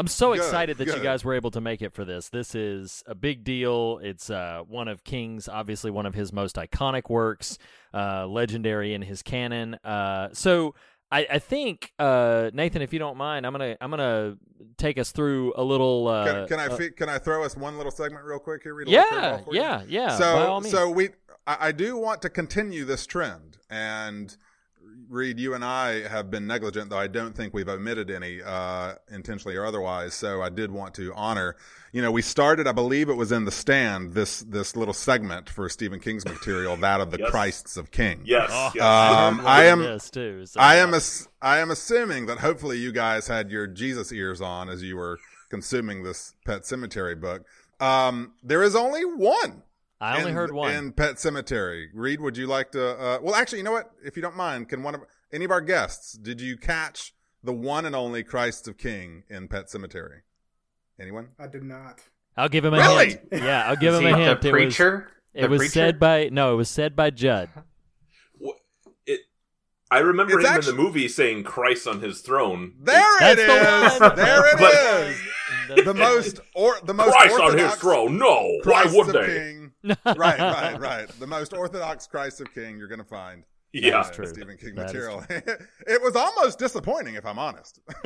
I'm 0.00 0.06
so 0.06 0.32
Good, 0.32 0.38
excited 0.38 0.78
that 0.78 0.86
you 0.86 0.98
guys 1.02 1.26
were 1.26 1.34
able 1.34 1.50
to 1.50 1.60
make 1.60 1.82
it 1.82 1.92
for 1.92 2.06
this. 2.06 2.30
This 2.30 2.54
is 2.54 3.02
a 3.06 3.14
big 3.14 3.44
deal. 3.44 4.00
It's 4.02 4.30
uh, 4.30 4.62
one 4.66 4.88
of 4.88 5.04
King's, 5.04 5.46
obviously 5.46 5.90
one 5.90 6.06
of 6.06 6.14
his 6.14 6.32
most 6.32 6.56
iconic 6.56 7.10
works, 7.10 7.58
uh, 7.92 8.26
legendary 8.26 8.94
in 8.94 9.02
his 9.02 9.20
canon. 9.20 9.74
Uh, 9.84 10.30
so 10.32 10.74
I, 11.10 11.26
I 11.32 11.38
think 11.38 11.92
uh, 11.98 12.50
Nathan, 12.54 12.80
if 12.80 12.94
you 12.94 12.98
don't 12.98 13.18
mind, 13.18 13.44
I'm 13.44 13.52
gonna 13.52 13.76
I'm 13.78 13.90
gonna 13.90 14.38
take 14.78 14.96
us 14.96 15.12
through 15.12 15.52
a 15.54 15.62
little. 15.62 16.08
Uh, 16.08 16.24
Can, 16.24 16.48
can 16.48 16.60
I 16.60 16.66
uh, 16.68 16.76
fe- 16.76 16.90
can 16.92 17.10
I 17.10 17.18
throw 17.18 17.44
us 17.44 17.54
one 17.54 17.76
little 17.76 17.92
segment 17.92 18.24
real 18.24 18.38
quick 18.38 18.62
here? 18.62 18.72
Read 18.72 18.88
a 18.88 18.92
yeah, 18.92 19.04
curveball 19.10 19.44
for 19.44 19.54
you? 19.54 19.60
yeah, 19.60 19.82
yeah. 19.86 20.16
so 20.16 20.34
by 20.34 20.46
all 20.46 20.60
means. 20.62 20.72
so 20.72 20.88
we 20.88 21.10
I, 21.46 21.56
I 21.60 21.72
do 21.72 21.98
want 21.98 22.22
to 22.22 22.30
continue 22.30 22.86
this 22.86 23.04
trend 23.04 23.58
and 23.68 24.34
Reed, 25.10 25.40
you 25.40 25.54
and 25.54 25.64
I 25.64 26.06
have 26.08 26.30
been 26.30 26.46
negligent, 26.46 26.88
though 26.90 26.98
I 26.98 27.08
don't 27.08 27.36
think 27.36 27.52
we've 27.52 27.68
omitted 27.68 28.10
any 28.10 28.40
uh, 28.40 28.94
intentionally 29.10 29.56
or 29.56 29.66
otherwise. 29.66 30.14
So 30.14 30.40
I 30.40 30.48
did 30.50 30.70
want 30.70 30.94
to 30.94 31.12
honor. 31.14 31.56
You 31.92 32.00
know, 32.00 32.12
we 32.12 32.22
started, 32.22 32.68
I 32.68 32.72
believe 32.72 33.08
it 33.08 33.14
was 33.14 33.32
in 33.32 33.44
the 33.44 33.50
stand, 33.50 34.14
this 34.14 34.40
this 34.42 34.76
little 34.76 34.94
segment 34.94 35.50
for 35.50 35.68
Stephen 35.68 35.98
King's 35.98 36.24
material, 36.24 36.76
that 36.76 37.00
of 37.00 37.10
the 37.10 37.18
Yes. 37.18 37.30
Christs 37.30 37.76
of 37.76 37.90
King. 37.90 38.22
Yes. 38.24 38.48
Oh. 38.52 38.70
yes. 38.74 38.84
Um, 38.84 39.38
heard 39.38 39.46
I 39.46 39.64
am 39.64 39.78
this 39.80 40.08
too. 40.10 40.46
so- 40.46 40.60
I 40.60 40.76
am 40.76 40.94
ass- 40.94 41.26
I 41.42 41.58
am 41.58 41.70
assuming 41.72 42.26
that 42.26 42.38
hopefully 42.38 42.78
you 42.78 42.92
guys 42.92 43.26
had 43.26 43.50
your 43.50 43.66
Jesus 43.66 44.12
ears 44.12 44.40
on 44.40 44.68
as 44.68 44.82
you 44.82 44.96
were 44.96 45.18
consuming 45.48 46.04
this 46.04 46.34
Pet 46.46 46.62
Sematary 46.62 47.20
book. 47.20 47.44
Um, 47.80 48.34
there 48.44 48.62
is 48.62 48.76
only 48.76 49.04
one. 49.04 49.62
I 50.00 50.16
only 50.18 50.30
in- 50.30 50.36
heard 50.36 50.52
one. 50.52 50.72
in 50.74 50.92
Pet 50.92 51.16
Sematary. 51.16 51.86
Reed, 51.92 52.20
would 52.20 52.36
you 52.36 52.46
like 52.46 52.72
to? 52.72 52.98
Uh, 52.98 53.18
well, 53.22 53.34
actually, 53.34 53.58
you 53.58 53.64
know 53.64 53.72
what? 53.72 53.90
If 54.04 54.16
you 54.16 54.22
don't 54.22 54.36
mind, 54.36 54.68
can 54.68 54.82
one 54.82 54.94
of 54.94 55.02
any 55.32 55.44
of 55.44 55.50
our 55.50 55.60
guests 55.60 56.12
did 56.12 56.40
you 56.40 56.56
catch 56.56 57.14
the 57.44 57.52
one 57.52 57.84
and 57.86 57.94
only 57.94 58.22
Christ 58.22 58.66
of 58.68 58.78
King 58.78 59.24
in 59.28 59.48
Pet 59.48 59.66
Sematary? 59.66 60.20
Anyone? 60.98 61.28
I 61.38 61.46
did 61.46 61.64
not. 61.64 62.00
I'll 62.36 62.48
give 62.48 62.64
him 62.64 62.74
a 62.74 62.78
Really? 62.78 63.08
hint. 63.10 63.20
Yeah, 63.32 63.64
I'll 63.66 63.76
give 63.76 63.92
Is 63.94 64.00
him 64.00 64.06
he 64.06 64.12
a 64.12 64.16
hint. 64.16 64.40
The 64.42 64.48
It 64.48 64.52
was- 64.52 64.60
preacher. 64.62 65.08
It 65.32 65.48
was, 65.50 65.58
preacher? 65.58 65.72
said 65.72 66.00
by 66.00 66.28
no, 66.32 66.54
it 66.54 66.56
was 66.56 66.68
said 66.68 66.96
by 66.96 67.10
Judd. 67.10 67.48
It 69.06 69.20
I 69.90 69.98
remember 70.00 70.38
It's 70.40 70.48
him 70.48 70.54
actu- 70.56 70.70
in 70.70 70.76
the 70.76 70.82
movie 70.82 71.08
saying 71.08 71.44
Christ 71.44 71.86
on 71.86 72.00
his 72.00 72.20
throne. 72.20 72.74
There 72.80 73.02
That's 73.20 73.40
it 73.40 73.46
the 73.46 73.94
is. 73.94 74.00
one. 74.00 74.16
There 74.16 74.46
it 74.54 74.58
But- 74.58 74.74
is. 75.08 75.20
The 75.84 75.94
most 75.94 76.40
or 76.54 76.76
the 76.84 76.94
most 76.94 77.12
Christ 77.16 77.38
on 77.40 77.56
his 77.58 77.74
throne. 77.76 78.18
No, 78.18 78.58
Christ 78.62 78.88
why 78.88 78.96
would 78.96 79.06
of 79.08 79.12
they? 79.26 79.28
King. 79.82 79.96
right, 80.04 80.38
right, 80.38 80.80
right. 80.80 81.08
The 81.20 81.26
most 81.26 81.52
orthodox 81.52 82.06
Christ 82.06 82.40
of 82.40 82.52
King 82.54 82.78
you're 82.78 82.88
going 82.88 82.98
to 83.00 83.04
find. 83.04 83.44
Yeah. 83.72 84.06
in 84.06 84.12
true. 84.12 84.26
Stephen 84.26 84.56
King 84.56 84.74
That 84.74 84.86
is 84.86 84.94
material. 84.94 85.24
it 85.86 86.02
was 86.02 86.16
almost 86.16 86.58
disappointing, 86.58 87.14
if 87.14 87.24
I'm 87.24 87.38
honest. 87.38 87.78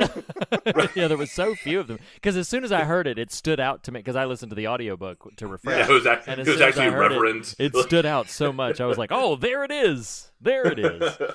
yeah, 0.95 1.07
there 1.07 1.17
was 1.17 1.31
so 1.31 1.55
few 1.55 1.79
of 1.79 1.87
them. 1.87 1.97
Because 2.15 2.37
as 2.37 2.47
soon 2.47 2.63
as 2.63 2.71
I 2.71 2.83
heard 2.83 3.07
it, 3.07 3.17
it 3.17 3.31
stood 3.31 3.59
out 3.59 3.83
to 3.83 3.91
me. 3.91 3.99
Because 3.99 4.15
I 4.15 4.25
listened 4.25 4.51
to 4.51 4.55
the 4.55 4.67
audiobook 4.67 5.35
to 5.37 5.47
refresh. 5.47 5.79
Yeah, 5.79 5.91
it 5.91 5.93
was, 5.93 6.05
act- 6.05 6.27
and 6.27 6.39
it 6.39 6.45
was 6.45 6.47
soon 6.47 6.55
as 6.55 6.61
I 6.61 6.85
actually 6.85 6.95
heard 6.95 7.35
it. 7.35 7.55
It, 7.57 7.75
stood 7.75 8.05
out 8.05 8.29
so 8.29 8.53
much. 8.53 8.79
I 8.79 8.85
was 8.85 8.97
like, 8.97 9.11
"Oh, 9.11 9.35
there 9.35 9.63
it 9.63 9.71
is! 9.71 10.31
There 10.39 10.67
it 10.67 10.79
is!" 10.79 11.01
Uh, 11.01 11.33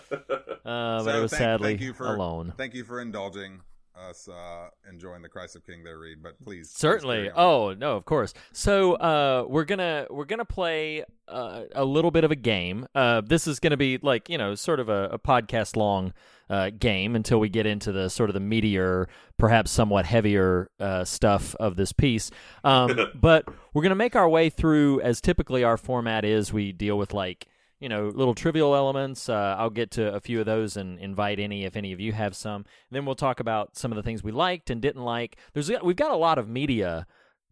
but 0.64 1.04
So 1.04 1.18
it 1.18 1.22
was 1.22 1.30
thank- 1.32 1.38
sadly 1.38 1.70
thank 1.70 1.80
you 1.80 1.92
for, 1.92 2.06
alone. 2.06 2.54
Thank 2.56 2.74
you 2.74 2.84
for 2.84 3.00
indulging 3.00 3.60
us 3.96 4.28
uh, 4.28 4.68
enjoying 4.88 5.22
the 5.22 5.28
Christ 5.28 5.56
of 5.56 5.66
King 5.66 5.84
there, 5.84 5.98
Reed. 5.98 6.22
But 6.22 6.38
please, 6.42 6.68
please 6.68 6.70
Certainly. 6.70 7.16
carry 7.16 7.30
on. 7.30 7.36
Oh 7.36 7.74
no, 7.74 7.96
of 7.96 8.04
course. 8.04 8.34
So 8.52 8.94
uh, 8.94 9.44
we're 9.48 9.64
gonna 9.64 10.06
we're 10.10 10.24
gonna 10.24 10.44
play 10.44 11.04
uh, 11.28 11.64
a 11.74 11.84
little 11.84 12.10
bit 12.10 12.24
of 12.24 12.30
a 12.30 12.36
game. 12.36 12.86
Uh, 12.94 13.20
this 13.20 13.46
is 13.46 13.60
gonna 13.60 13.76
be 13.76 13.98
like 13.98 14.28
you 14.28 14.38
know 14.38 14.54
sort 14.54 14.80
of 14.80 14.88
a, 14.88 15.10
a 15.12 15.18
podcast 15.18 15.76
long 15.76 16.12
uh, 16.48 16.70
game 16.70 17.14
until 17.14 17.38
we 17.38 17.48
get 17.48 17.66
into 17.66 17.92
the 17.92 18.08
sort 18.08 18.30
of 18.30 18.34
the 18.34 18.40
meatier, 18.40 19.06
perhaps 19.38 19.70
somewhat 19.70 20.04
heavier 20.04 20.68
uh, 20.80 21.04
stuff 21.04 21.54
of 21.56 21.76
this 21.76 21.92
piece. 21.92 22.30
Um, 22.64 22.98
but 23.14 23.44
we're 23.72 23.82
gonna 23.82 23.94
make 23.94 24.16
our 24.16 24.28
way 24.28 24.50
through 24.50 25.00
as 25.00 25.20
typically 25.20 25.64
our 25.64 25.76
format 25.76 26.24
is. 26.24 26.52
We 26.52 26.72
deal 26.72 26.98
with 26.98 27.14
like 27.14 27.46
you 27.80 27.88
know, 27.88 28.08
little 28.08 28.34
trivial 28.34 28.74
elements. 28.74 29.28
Uh, 29.28 29.56
I'll 29.58 29.70
get 29.70 29.90
to 29.92 30.14
a 30.14 30.20
few 30.20 30.38
of 30.40 30.46
those 30.46 30.76
and 30.76 30.98
invite 30.98 31.40
any 31.40 31.64
if 31.64 31.76
any 31.76 31.92
of 31.92 32.00
you 32.00 32.12
have 32.12 32.36
some. 32.36 32.64
then 32.90 33.06
we'll 33.06 33.14
talk 33.14 33.40
about 33.40 33.76
some 33.76 33.90
of 33.90 33.96
the 33.96 34.02
things 34.02 34.22
we 34.22 34.32
liked 34.32 34.70
and 34.70 34.80
didn't 34.80 35.02
like. 35.02 35.36
There's 35.54 35.70
we've 35.82 35.96
got 35.96 36.12
a 36.12 36.16
lot 36.16 36.38
of 36.38 36.48
media 36.48 37.06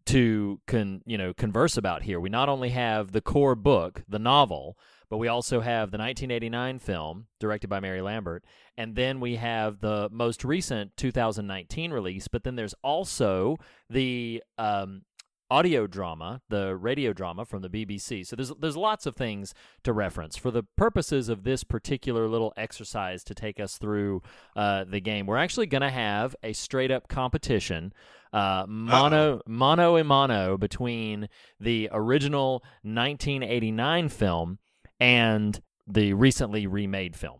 to 0.05 0.59
con 0.65 1.01
you 1.05 1.17
know 1.17 1.33
converse 1.33 1.77
about 1.77 2.03
here. 2.03 2.19
We 2.19 2.29
not 2.29 2.49
only 2.49 2.69
have 2.69 3.11
the 3.11 3.21
core 3.21 3.55
book, 3.55 4.03
the 4.07 4.19
novel, 4.19 4.77
but 5.09 5.17
we 5.17 5.27
also 5.27 5.59
have 5.61 5.91
the 5.91 5.97
1989 5.97 6.79
film 6.79 7.27
directed 7.39 7.67
by 7.67 7.79
Mary 7.79 8.01
Lambert, 8.01 8.43
and 8.77 8.95
then 8.95 9.19
we 9.19 9.35
have 9.35 9.79
the 9.79 10.09
most 10.11 10.43
recent 10.43 10.95
2019 10.97 11.91
release. 11.91 12.27
But 12.27 12.43
then 12.43 12.55
there's 12.55 12.75
also 12.83 13.57
the 13.89 14.43
um, 14.57 15.01
audio 15.49 15.87
drama, 15.87 16.41
the 16.49 16.75
radio 16.75 17.13
drama 17.13 17.45
from 17.45 17.61
the 17.61 17.69
BBC. 17.69 18.25
So 18.25 18.35
there's 18.35 18.51
there's 18.59 18.77
lots 18.77 19.05
of 19.05 19.15
things 19.15 19.53
to 19.83 19.93
reference 19.93 20.37
for 20.37 20.51
the 20.51 20.63
purposes 20.63 21.29
of 21.29 21.43
this 21.43 21.63
particular 21.63 22.27
little 22.27 22.53
exercise 22.55 23.23
to 23.25 23.33
take 23.33 23.59
us 23.59 23.77
through 23.77 24.21
uh, 24.55 24.85
the 24.85 24.99
game. 24.99 25.25
We're 25.25 25.37
actually 25.37 25.67
going 25.67 25.81
to 25.81 25.89
have 25.89 26.35
a 26.43 26.53
straight 26.53 26.91
up 26.91 27.07
competition, 27.07 27.93
uh, 28.31 28.65
mono 28.67 29.41
mono 29.47 29.95
and 29.95 30.07
mono 30.07 30.57
between 30.57 31.29
the 31.59 31.89
original 31.91 32.63
1989 32.83 34.09
film 34.09 34.59
and 34.99 35.61
the 35.87 36.13
recently 36.13 36.67
remade 36.67 37.15
film. 37.15 37.39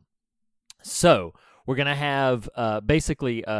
So 0.81 1.33
we're 1.69 1.75
going 1.75 1.85
to 1.85 1.93
have 1.93 2.49
uh, 2.55 2.79
basically 2.79 3.45
uh, 3.45 3.53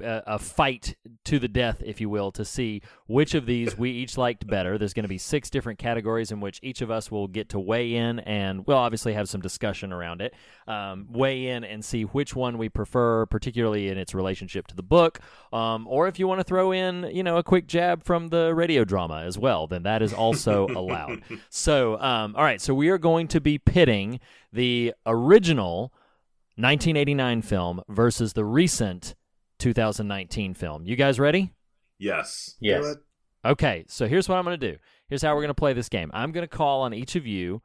a, 0.00 0.22
a 0.26 0.38
fight 0.40 0.96
to 1.24 1.38
the 1.38 1.46
death, 1.46 1.80
if 1.86 2.00
you 2.00 2.10
will, 2.10 2.32
to 2.32 2.44
see 2.44 2.82
which 3.06 3.36
of 3.36 3.46
these 3.46 3.78
we 3.78 3.88
each 3.88 4.18
liked 4.18 4.48
better. 4.48 4.76
There's 4.78 4.92
going 4.92 5.04
to 5.04 5.08
be 5.08 5.16
six 5.16 5.48
different 5.48 5.78
categories 5.78 6.32
in 6.32 6.40
which 6.40 6.58
each 6.60 6.80
of 6.80 6.90
us 6.90 7.08
will 7.08 7.28
get 7.28 7.48
to 7.50 7.60
weigh 7.60 7.94
in 7.94 8.18
and 8.18 8.66
we'll 8.66 8.78
obviously 8.78 9.12
have 9.12 9.28
some 9.28 9.40
discussion 9.40 9.92
around 9.92 10.22
it. 10.22 10.34
Um, 10.66 11.06
weigh 11.08 11.46
in 11.46 11.62
and 11.62 11.84
see 11.84 12.02
which 12.02 12.34
one 12.34 12.58
we 12.58 12.68
prefer, 12.68 13.26
particularly 13.26 13.90
in 13.90 13.96
its 13.96 14.12
relationship 14.12 14.66
to 14.66 14.74
the 14.74 14.82
book. 14.82 15.20
Um, 15.52 15.86
or 15.86 16.08
if 16.08 16.18
you 16.18 16.26
want 16.26 16.40
to 16.40 16.44
throw 16.44 16.72
in, 16.72 17.08
you 17.12 17.22
know, 17.22 17.36
a 17.36 17.44
quick 17.44 17.68
jab 17.68 18.02
from 18.02 18.26
the 18.26 18.56
radio 18.56 18.84
drama 18.84 19.22
as 19.22 19.38
well, 19.38 19.68
then 19.68 19.84
that 19.84 20.02
is 20.02 20.12
also 20.12 20.66
allowed. 20.66 21.22
So, 21.48 22.00
um, 22.00 22.34
all 22.34 22.42
right, 22.42 22.60
so 22.60 22.74
we 22.74 22.88
are 22.88 22.98
going 22.98 23.28
to 23.28 23.40
be 23.40 23.56
pitting 23.56 24.18
the 24.52 24.94
original 25.06 25.92
1989 26.56 27.42
film 27.42 27.82
versus 27.88 28.32
the 28.32 28.44
recent 28.44 29.14
2019 29.58 30.54
film. 30.54 30.86
You 30.86 30.96
guys 30.96 31.20
ready? 31.20 31.52
Yes. 32.60 32.82
Do 32.82 32.88
it. 32.90 32.98
Okay, 33.44 33.84
so 33.88 34.08
here's 34.08 34.28
what 34.28 34.36
I'm 34.38 34.44
going 34.44 34.58
to 34.58 34.72
do. 34.72 34.78
Here's 35.08 35.22
how 35.22 35.34
we're 35.34 35.42
going 35.42 35.48
to 35.48 35.54
play 35.54 35.72
this 35.72 35.88
game. 35.88 36.10
I'm 36.12 36.32
going 36.32 36.46
to 36.46 36.56
call 36.56 36.82
on 36.82 36.92
each 36.92 37.14
of 37.14 37.26
you, 37.26 37.62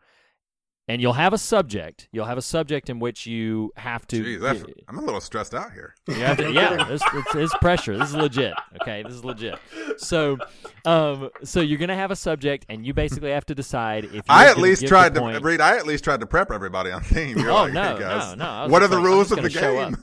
and 0.88 1.02
you'll 1.02 1.14
have 1.14 1.34
a 1.34 1.38
subject. 1.38 2.08
You'll 2.12 2.26
have 2.26 2.38
a 2.38 2.42
subject 2.42 2.90
in 2.90 3.00
which 3.00 3.26
you 3.26 3.72
have 3.78 4.06
to. 4.08 4.24
Jeez, 4.24 4.42
that's- 4.42 4.66
I'm 4.88 4.98
a 4.98 5.02
little 5.02 5.22
stressed 5.22 5.54
out 5.54 5.72
here. 5.74 5.96
You 6.08 6.16
have 6.16 6.38
to- 6.38 6.52
yeah, 6.52 6.88
it's, 6.90 7.04
it's, 7.14 7.36
it's 7.36 7.58
pressure. 7.60 7.98
This 7.98 8.10
is 8.10 8.16
legit. 8.16 8.54
Okay, 8.82 9.04
this 9.04 9.14
is 9.14 9.24
legit. 9.24 9.58
So, 9.98 10.38
um, 10.86 11.30
so 11.44 11.62
you're 11.62 11.78
gonna 11.78 11.96
have 11.96 12.12
a 12.12 12.16
subject, 12.16 12.66
and 12.70 12.86
you 12.86 12.94
basically 12.94 13.32
have 13.32 13.46
to 13.48 13.56
decide 13.56 14.06
if 14.06 14.14
you're 14.14 14.24
I 14.30 14.48
at 14.50 14.58
least 14.58 14.88
tried 14.88 15.14
to 15.16 15.40
read. 15.42 15.62
I 15.62 15.78
at 15.78 15.86
least 15.86 16.04
tried 16.04 16.20
to 16.22 16.26
prep 16.26 16.52
everybody 16.52 16.92
on 16.92 17.02
theme. 17.04 17.38
You're 17.38 17.52
oh 17.52 17.64
like, 17.64 17.74
no, 17.74 17.96
hey 17.96 18.00
guys, 18.00 18.36
no, 18.38 18.46
no! 18.46 18.50
I 18.50 18.64
was 18.64 18.72
What 18.72 18.84
are 18.84 18.88
the 18.88 18.96
like, 18.98 19.06
rules 19.06 19.32
of 19.32 19.42
the 19.42 19.50
game? 19.50 19.98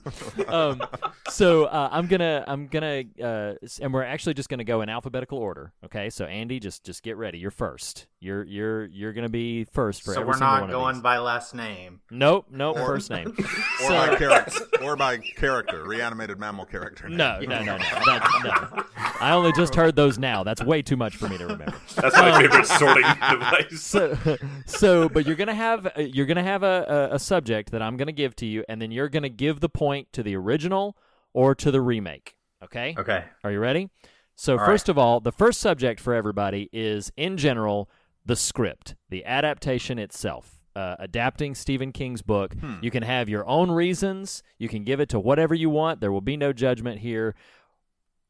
um, 0.49 0.80
so 1.28 1.64
uh, 1.64 1.88
I'm 1.90 2.06
gonna, 2.06 2.44
I'm 2.47 2.68
gonna, 2.68 3.02
uh, 3.23 3.54
and 3.80 3.92
we're 3.92 4.04
actually 4.04 4.35
just 4.35 4.49
gonna 4.49 4.64
go 4.64 4.82
in 4.82 4.88
alphabetical 4.88 5.38
order. 5.38 5.73
Okay, 5.85 6.11
so 6.11 6.25
Andy, 6.26 6.61
just, 6.61 6.85
just 6.85 7.02
get 7.02 7.16
ready. 7.16 7.38
You're 7.38 7.50
first. 7.50 8.06
You're, 8.20 8.44
you're, 8.44 8.87
you're 8.87 9.12
gonna 9.12 9.28
be 9.28 9.64
first 9.64 10.02
for 10.02 10.14
so 10.14 10.20
every 10.20 10.28
we're 10.28 10.32
single 10.35 10.49
not 10.49 10.61
one 10.62 10.68
of 10.71 10.81
going 10.81 10.95
these. 10.97 11.03
by 11.03 11.19
last 11.19 11.55
name. 11.55 12.01
Nope, 12.11 12.47
nope. 12.51 12.77
first 12.77 13.11
name. 13.11 13.29
or 13.85 13.89
by 13.91 14.17
character, 14.17 14.65
or 14.83 14.97
by 14.97 15.19
character, 15.37 15.85
reanimated 15.85 16.39
mammal 16.39 16.65
character. 16.65 17.09
name. 17.09 17.19
No, 17.19 17.39
no, 17.41 17.59
no, 17.63 17.77
no. 17.77 17.79
That, 17.79 18.71
no. 18.75 18.85
I 19.21 19.33
only 19.33 19.53
just 19.53 19.75
heard 19.75 19.97
those 19.97 20.19
now. 20.19 20.45
That's 20.45 20.63
way 20.63 20.83
too 20.83 20.97
much 20.97 21.17
for 21.17 21.29
me 21.29 21.39
to 21.39 21.47
remember. 21.47 21.75
That's 21.97 22.17
my 22.17 22.31
Um, 22.31 22.43
favorite 22.43 22.67
sorting 22.67 23.05
device. 23.31 23.81
So, 23.83 24.37
so, 24.67 25.09
but 25.09 25.27
you're 25.27 25.37
gonna 25.37 25.55
have 25.55 25.87
uh, 25.87 26.01
you're 26.01 26.27
gonna 26.27 26.43
have 26.43 26.63
a, 26.63 27.09
a, 27.13 27.15
a 27.15 27.19
subject 27.19 27.71
that 27.73 27.83
I'm 27.83 27.97
gonna 27.97 28.13
give 28.13 28.37
to 28.37 28.47
you, 28.47 28.65
and 28.69 28.81
then 28.81 28.91
you're 28.91 29.09
gonna 29.09 29.29
give 29.29 29.61
the 29.61 29.69
point 29.69 30.09
to 30.13 30.23
the 30.23 30.37
original 30.37 30.97
or 31.35 31.55
to 31.57 31.71
the 31.71 31.81
remake. 31.81 32.35
Okay. 32.65 32.95
Okay. 32.99 33.25
Are 33.45 33.53
you 33.53 33.61
ready? 33.61 33.89
So 34.35 34.57
All 34.59 34.65
first 34.65 34.89
of 34.89 34.97
all, 34.99 35.21
the 35.21 35.33
first 35.33 35.61
subject 35.61 35.99
for 36.01 36.15
everybody 36.15 36.69
is 36.73 37.11
in 37.17 37.37
general 37.37 37.91
the 38.25 38.37
script, 38.37 38.95
the 39.09 39.25
adaptation 39.25 39.99
itself. 39.99 40.58
Uh, 40.77 40.95
adapting 41.01 41.57
Stephen 41.57 41.91
King's 41.91 42.23
book, 42.23 42.55
you 42.83 42.91
can 42.91 43.03
have 43.03 43.29
your 43.29 43.45
own 43.49 43.71
reasons. 43.71 44.45
You 44.59 44.69
can 44.69 44.85
give 44.85 45.01
it 45.01 45.09
to 45.09 45.19
whatever 45.19 45.53
you 45.55 45.71
want. 45.71 46.01
There 46.01 46.13
will 46.13 46.21
be 46.21 46.37
no 46.37 46.53
judgment 46.53 47.01
here. 47.01 47.35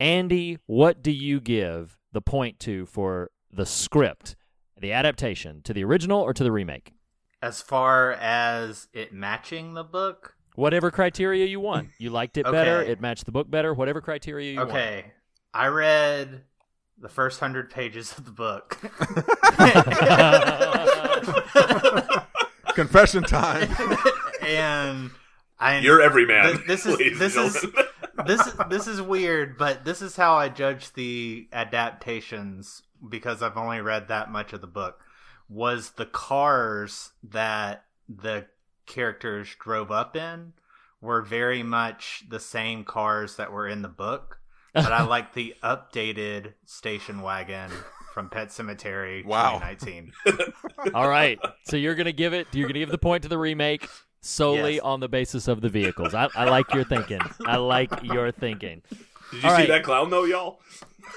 Andy, 0.00 0.58
what 0.66 1.02
do 1.02 1.10
you 1.10 1.40
give 1.40 1.98
the 2.12 2.22
point 2.22 2.58
to 2.60 2.86
for 2.86 3.30
the 3.52 3.66
script, 3.66 4.34
the 4.80 4.92
adaptation, 4.92 5.60
to 5.62 5.74
the 5.74 5.84
original 5.84 6.20
or 6.22 6.32
to 6.32 6.42
the 6.42 6.52
remake? 6.52 6.94
As 7.42 7.60
far 7.60 8.12
as 8.12 8.88
it 8.92 9.12
matching 9.12 9.74
the 9.74 9.84
book, 9.84 10.34
Whatever 10.54 10.90
criteria 10.90 11.46
you 11.46 11.60
want. 11.60 11.90
You 11.98 12.10
liked 12.10 12.36
it 12.36 12.44
better, 12.50 12.82
it 12.82 13.00
matched 13.00 13.26
the 13.26 13.32
book 13.32 13.48
better, 13.50 13.72
whatever 13.74 14.00
criteria 14.00 14.52
you 14.52 14.58
want. 14.58 14.70
okay, 14.70 15.12
I 15.54 15.66
read 15.68 16.42
the 17.00 17.08
first 17.08 17.38
hundred 17.38 17.70
pages 17.70 18.16
of 18.18 18.24
the 18.24 18.32
book. 18.32 18.76
Confession 22.78 23.24
time. 23.24 23.68
and 24.40 25.10
I 25.58 25.80
You're 25.80 26.00
every 26.00 26.24
man, 26.24 26.44
Th- 26.44 26.66
This 26.68 26.86
is 26.86 26.96
this 27.18 27.34
is 27.34 27.66
this 28.26 28.46
is 28.46 28.54
this 28.70 28.86
is 28.86 29.02
weird, 29.02 29.58
but 29.58 29.84
this 29.84 30.00
is 30.00 30.14
how 30.14 30.36
I 30.36 30.48
judge 30.48 30.92
the 30.92 31.48
adaptations 31.52 32.82
because 33.08 33.42
I've 33.42 33.56
only 33.56 33.80
read 33.80 34.06
that 34.06 34.30
much 34.30 34.52
of 34.52 34.60
the 34.60 34.68
book. 34.68 35.00
Was 35.48 35.90
the 35.90 36.06
cars 36.06 37.10
that 37.24 37.82
the 38.08 38.46
characters 38.86 39.48
drove 39.58 39.90
up 39.90 40.14
in 40.14 40.52
were 41.00 41.22
very 41.22 41.64
much 41.64 42.26
the 42.28 42.38
same 42.38 42.84
cars 42.84 43.34
that 43.38 43.50
were 43.50 43.66
in 43.66 43.82
the 43.82 43.88
book, 43.88 44.38
but 44.72 44.92
I 44.92 45.02
like 45.04 45.34
the 45.34 45.56
updated 45.64 46.52
station 46.64 47.22
wagon 47.22 47.72
from 48.18 48.28
Pet 48.28 48.48
Sematary 48.48 49.24
Wow. 49.24 49.60
2019. 49.60 50.12
All 50.94 51.08
right. 51.08 51.38
So 51.62 51.76
you're 51.76 51.94
gonna 51.94 52.10
give 52.10 52.34
it. 52.34 52.48
You're 52.50 52.66
gonna 52.66 52.80
give 52.80 52.90
the 52.90 52.98
point 52.98 53.22
to 53.22 53.28
the 53.28 53.38
remake 53.38 53.86
solely 54.20 54.74
Yes. 54.74 54.82
on 54.82 54.98
the 54.98 55.08
basis 55.08 55.46
of 55.46 55.60
the 55.60 55.68
vehicles. 55.68 56.14
I, 56.14 56.26
I 56.34 56.46
like 56.50 56.74
your 56.74 56.82
thinking. 56.82 57.20
I 57.46 57.58
like 57.58 57.92
your 58.02 58.32
thinking. 58.32 58.82
Did 58.90 58.98
you 59.44 59.48
All 59.48 59.54
see 59.54 59.62
right. 59.62 59.68
that 59.68 59.84
clown 59.84 60.10
though, 60.10 60.24
y'all? 60.24 60.58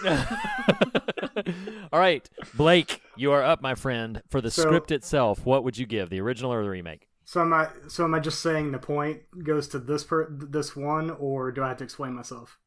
All 1.92 2.00
right, 2.00 2.30
Blake, 2.54 3.02
you 3.16 3.32
are 3.32 3.44
up, 3.44 3.64
my 3.64 3.74
friend. 3.74 4.22
For 4.30 4.40
the 4.42 4.52
So- 4.52 4.62
script 4.62 4.92
itself, 4.92 5.44
what 5.44 5.64
would 5.64 5.80
you 5.80 5.88
give, 5.88 6.12
the 6.12 6.22
original 6.22 6.54
or 6.54 6.64
the 6.64 6.70
remake? 6.70 7.08
So 7.26 7.42
am 7.42 7.52
I? 7.52 7.70
So 7.88 8.04
am 8.04 8.14
I 8.14 8.20
just 8.20 8.42
saying 8.44 8.74
the 8.74 8.78
point 8.78 9.22
goes 9.44 9.68
to 9.70 9.80
this 9.80 10.04
per 10.04 10.28
this 10.30 10.76
one, 10.76 11.10
or 11.10 11.52
do 11.52 11.64
I 11.64 11.70
have 11.70 11.78
to 11.78 11.84
explain 11.84 12.14
myself? 12.14 12.60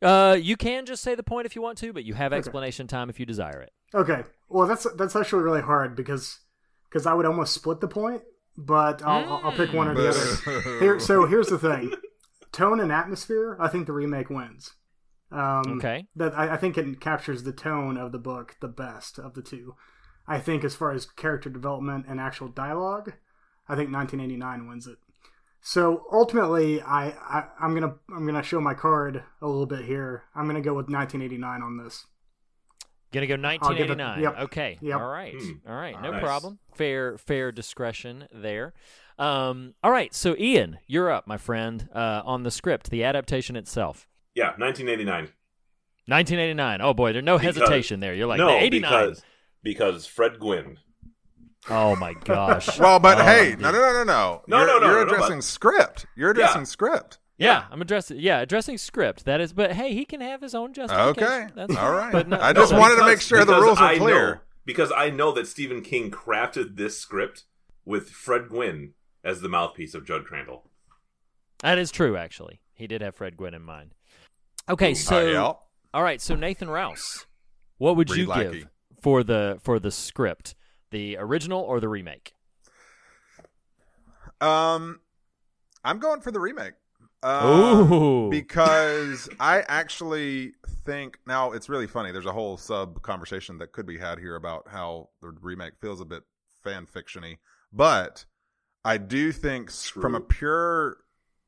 Uh, 0.00 0.36
you 0.40 0.56
can 0.56 0.86
just 0.86 1.02
say 1.02 1.14
the 1.14 1.22
point 1.22 1.46
if 1.46 1.56
you 1.56 1.62
want 1.62 1.78
to, 1.78 1.92
but 1.92 2.04
you 2.04 2.14
have 2.14 2.32
Okay. 2.32 2.38
explanation 2.38 2.86
time 2.86 3.10
if 3.10 3.18
you 3.18 3.26
desire 3.26 3.60
it. 3.60 3.72
Okay. 3.94 4.22
Well, 4.48 4.66
that's 4.66 4.86
that's 4.96 5.16
actually 5.16 5.42
really 5.42 5.60
hard 5.62 5.96
because 5.96 6.40
because 6.88 7.06
I 7.06 7.14
would 7.14 7.26
almost 7.26 7.52
split 7.52 7.80
the 7.80 7.88
point, 7.88 8.22
but 8.56 9.02
I'll, 9.02 9.24
I'll- 9.24 9.40
I'll 9.44 9.52
pick 9.52 9.72
one 9.72 9.88
or 9.88 9.94
the 9.94 10.08
other. 10.08 10.78
Here, 10.80 10.98
so 11.00 11.26
here's 11.32 11.48
the 11.48 11.58
thing: 11.58 11.92
tone 12.52 12.80
and 12.80 12.92
atmosphere. 12.92 13.56
I 13.60 13.68
think 13.68 13.86
the 13.86 13.92
remake 13.92 14.30
wins. 14.30 14.74
Um, 15.30 15.76
Okay. 15.78 16.06
That 16.16 16.32
I, 16.38 16.54
I 16.54 16.56
think 16.56 16.78
it 16.78 17.00
captures 17.00 17.42
the 17.42 17.52
tone 17.52 17.96
of 17.98 18.12
the 18.12 18.18
book 18.18 18.56
the 18.60 18.68
best 18.68 19.18
of 19.18 19.34
the 19.34 19.42
two. 19.42 19.74
I 20.26 20.38
think 20.38 20.62
as 20.64 20.74
far 20.74 20.92
as 20.92 21.06
character 21.06 21.50
development 21.50 22.06
and 22.08 22.20
actual 22.20 22.48
dialogue, 22.48 23.14
I 23.68 23.74
think 23.76 23.90
1989 23.92 24.68
wins 24.68 24.86
it. 24.86 24.98
So 25.60 26.04
ultimately, 26.12 26.80
I, 26.80 27.08
I 27.10 27.44
I'm 27.60 27.74
gonna 27.74 27.94
I'm 28.14 28.24
gonna 28.26 28.42
show 28.42 28.60
my 28.60 28.74
card 28.74 29.22
a 29.42 29.46
little 29.46 29.66
bit 29.66 29.84
here. 29.84 30.24
I'm 30.34 30.46
gonna 30.46 30.60
go 30.60 30.72
with 30.74 30.88
1989 30.88 31.62
on 31.62 31.76
this. 31.76 32.06
Gonna 33.12 33.26
go 33.26 33.34
I'll 33.34 33.74
give 33.74 33.90
it- 33.90 33.98
1989. 33.98 34.22
yep. 34.22 34.38
Okay. 34.44 34.78
Yep. 34.80 35.00
All 35.00 35.08
right. 35.08 35.34
Hmm. 35.34 35.50
All 35.68 35.74
right. 35.76 36.00
No 36.02 36.10
Nice. 36.12 36.22
problem. 36.22 36.58
Fair 36.74 37.18
fair 37.18 37.50
discretion 37.52 38.28
there. 38.32 38.72
Um, 39.18 39.74
all 39.82 39.90
right. 39.90 40.14
So 40.14 40.36
Ian, 40.38 40.78
you're 40.86 41.10
up, 41.10 41.26
my 41.26 41.38
friend, 41.38 41.88
uh, 41.94 42.22
on 42.24 42.44
the 42.44 42.50
script, 42.50 42.90
the 42.90 43.02
adaptation 43.04 43.56
itself. 43.56 44.06
Yeah, 44.34 44.50
1989. 44.58 45.32
1989. 46.06 46.80
Oh 46.80 46.94
boy, 46.94 47.12
there's 47.12 47.24
no 47.24 47.36
Because- 47.38 47.56
hesitation 47.56 48.00
there. 48.00 48.14
You're 48.14 48.26
like 48.28 48.38
no, 48.38 48.50
89. 48.50 48.90
because 48.90 49.22
because 49.62 50.06
Fred 50.06 50.38
Gwynne. 50.38 50.78
Oh 51.70 51.96
my 51.96 52.14
gosh. 52.14 52.78
Well, 52.80 52.98
but 52.98 53.18
Oh, 53.20 53.24
hey, 53.24 53.50
dude. 53.50 53.60
no, 53.60 53.70
no, 53.70 53.78
no, 53.80 53.92
no, 53.92 54.04
no. 54.04 54.42
No, 54.46 54.58
you're, 54.58 54.66
no, 54.66 54.78
no, 54.78 54.86
You're 54.86 55.04
no, 55.04 55.04
no, 55.04 55.14
addressing 55.14 55.38
but- 55.38 55.44
script. 55.44 56.06
You're 56.16 56.30
addressing 56.30 56.62
Yeah. 56.62 56.64
script. 56.64 57.18
Yeah, 57.38 57.64
I'm 57.70 57.80
addressing. 57.80 58.18
Yeah, 58.18 58.40
addressing 58.40 58.78
script. 58.78 59.24
That 59.24 59.40
is, 59.40 59.52
but 59.52 59.72
hey, 59.72 59.94
he 59.94 60.04
can 60.04 60.20
have 60.20 60.40
his 60.40 60.54
own 60.56 60.72
justification. 60.74 61.22
Okay. 61.24 61.48
That's 61.54 61.76
All 61.76 61.92
right. 61.92 62.10
But 62.12 62.28
no, 62.28 62.38
I 62.40 62.52
just 62.52 62.72
no, 62.72 62.78
wanted 62.80 62.96
to 62.96 63.06
make 63.06 63.20
sure 63.20 63.38
the 63.40 63.46
because 63.46 63.62
rules 63.62 63.78
are 63.78 63.84
I 63.84 63.92
know- 63.94 63.98
clear. 64.04 64.40
because 64.64 64.90
I 64.96 65.10
know 65.10 65.30
that 65.32 65.46
Stephen 65.46 65.82
King 65.82 66.10
crafted 66.10 66.76
this 66.76 66.98
script 66.98 67.44
with 67.84 68.10
Fred 68.10 68.48
Gwynne 68.48 68.94
as 69.22 69.40
the 69.40 69.48
mouthpiece 69.48 69.94
of 69.94 70.04
Judd 70.04 70.24
Crandall. 70.24 70.64
That 71.60 71.78
is 71.78 71.90
true. 71.92 72.16
Actually, 72.16 72.60
he 72.72 72.86
did 72.86 73.02
have 73.02 73.14
Fred 73.14 73.36
Gwynne 73.36 73.54
in 73.54 73.62
mind. 73.62 73.92
Okay, 74.68 74.94
so 74.94 75.18
Uh, 75.18 75.30
yeah. 75.30 75.52
all 75.94 76.02
right. 76.02 76.20
So 76.20 76.34
Nathan 76.34 76.68
Rouse, 76.68 77.26
what 77.78 77.94
would 77.96 78.10
Reed 78.10 78.18
you 78.20 78.26
Lackey. 78.26 78.58
give 78.60 78.68
for 79.00 79.22
the 79.22 79.58
for 79.62 79.78
the 79.78 79.90
script, 79.92 80.54
the 80.90 81.16
original 81.18 81.60
or 81.60 81.80
the 81.80 81.88
remake? 81.88 82.32
Um, 84.40 85.00
I'm 85.84 85.98
going 85.98 86.20
for 86.20 86.30
the 86.30 86.40
remake. 86.40 86.74
Um, 87.22 87.92
Ooh. 87.92 88.30
because 88.30 89.28
I 89.40 89.64
actually 89.66 90.52
think 90.84 91.18
now 91.26 91.50
it's 91.52 91.68
really 91.68 91.88
funny. 91.88 92.12
There's 92.12 92.26
a 92.26 92.32
whole 92.32 92.56
sub 92.56 93.02
conversation 93.02 93.58
that 93.58 93.72
could 93.72 93.86
be 93.86 93.98
had 93.98 94.18
here 94.20 94.36
about 94.36 94.68
how 94.68 95.08
the 95.20 95.34
remake 95.40 95.74
feels 95.80 96.00
a 96.00 96.04
bit 96.04 96.22
fan 96.62 96.86
fictiony, 96.86 97.38
but 97.72 98.24
I 98.84 98.98
do 98.98 99.32
think 99.32 99.70
s- 99.70 99.88
from 99.88 100.14
a 100.14 100.20
pure 100.20 100.98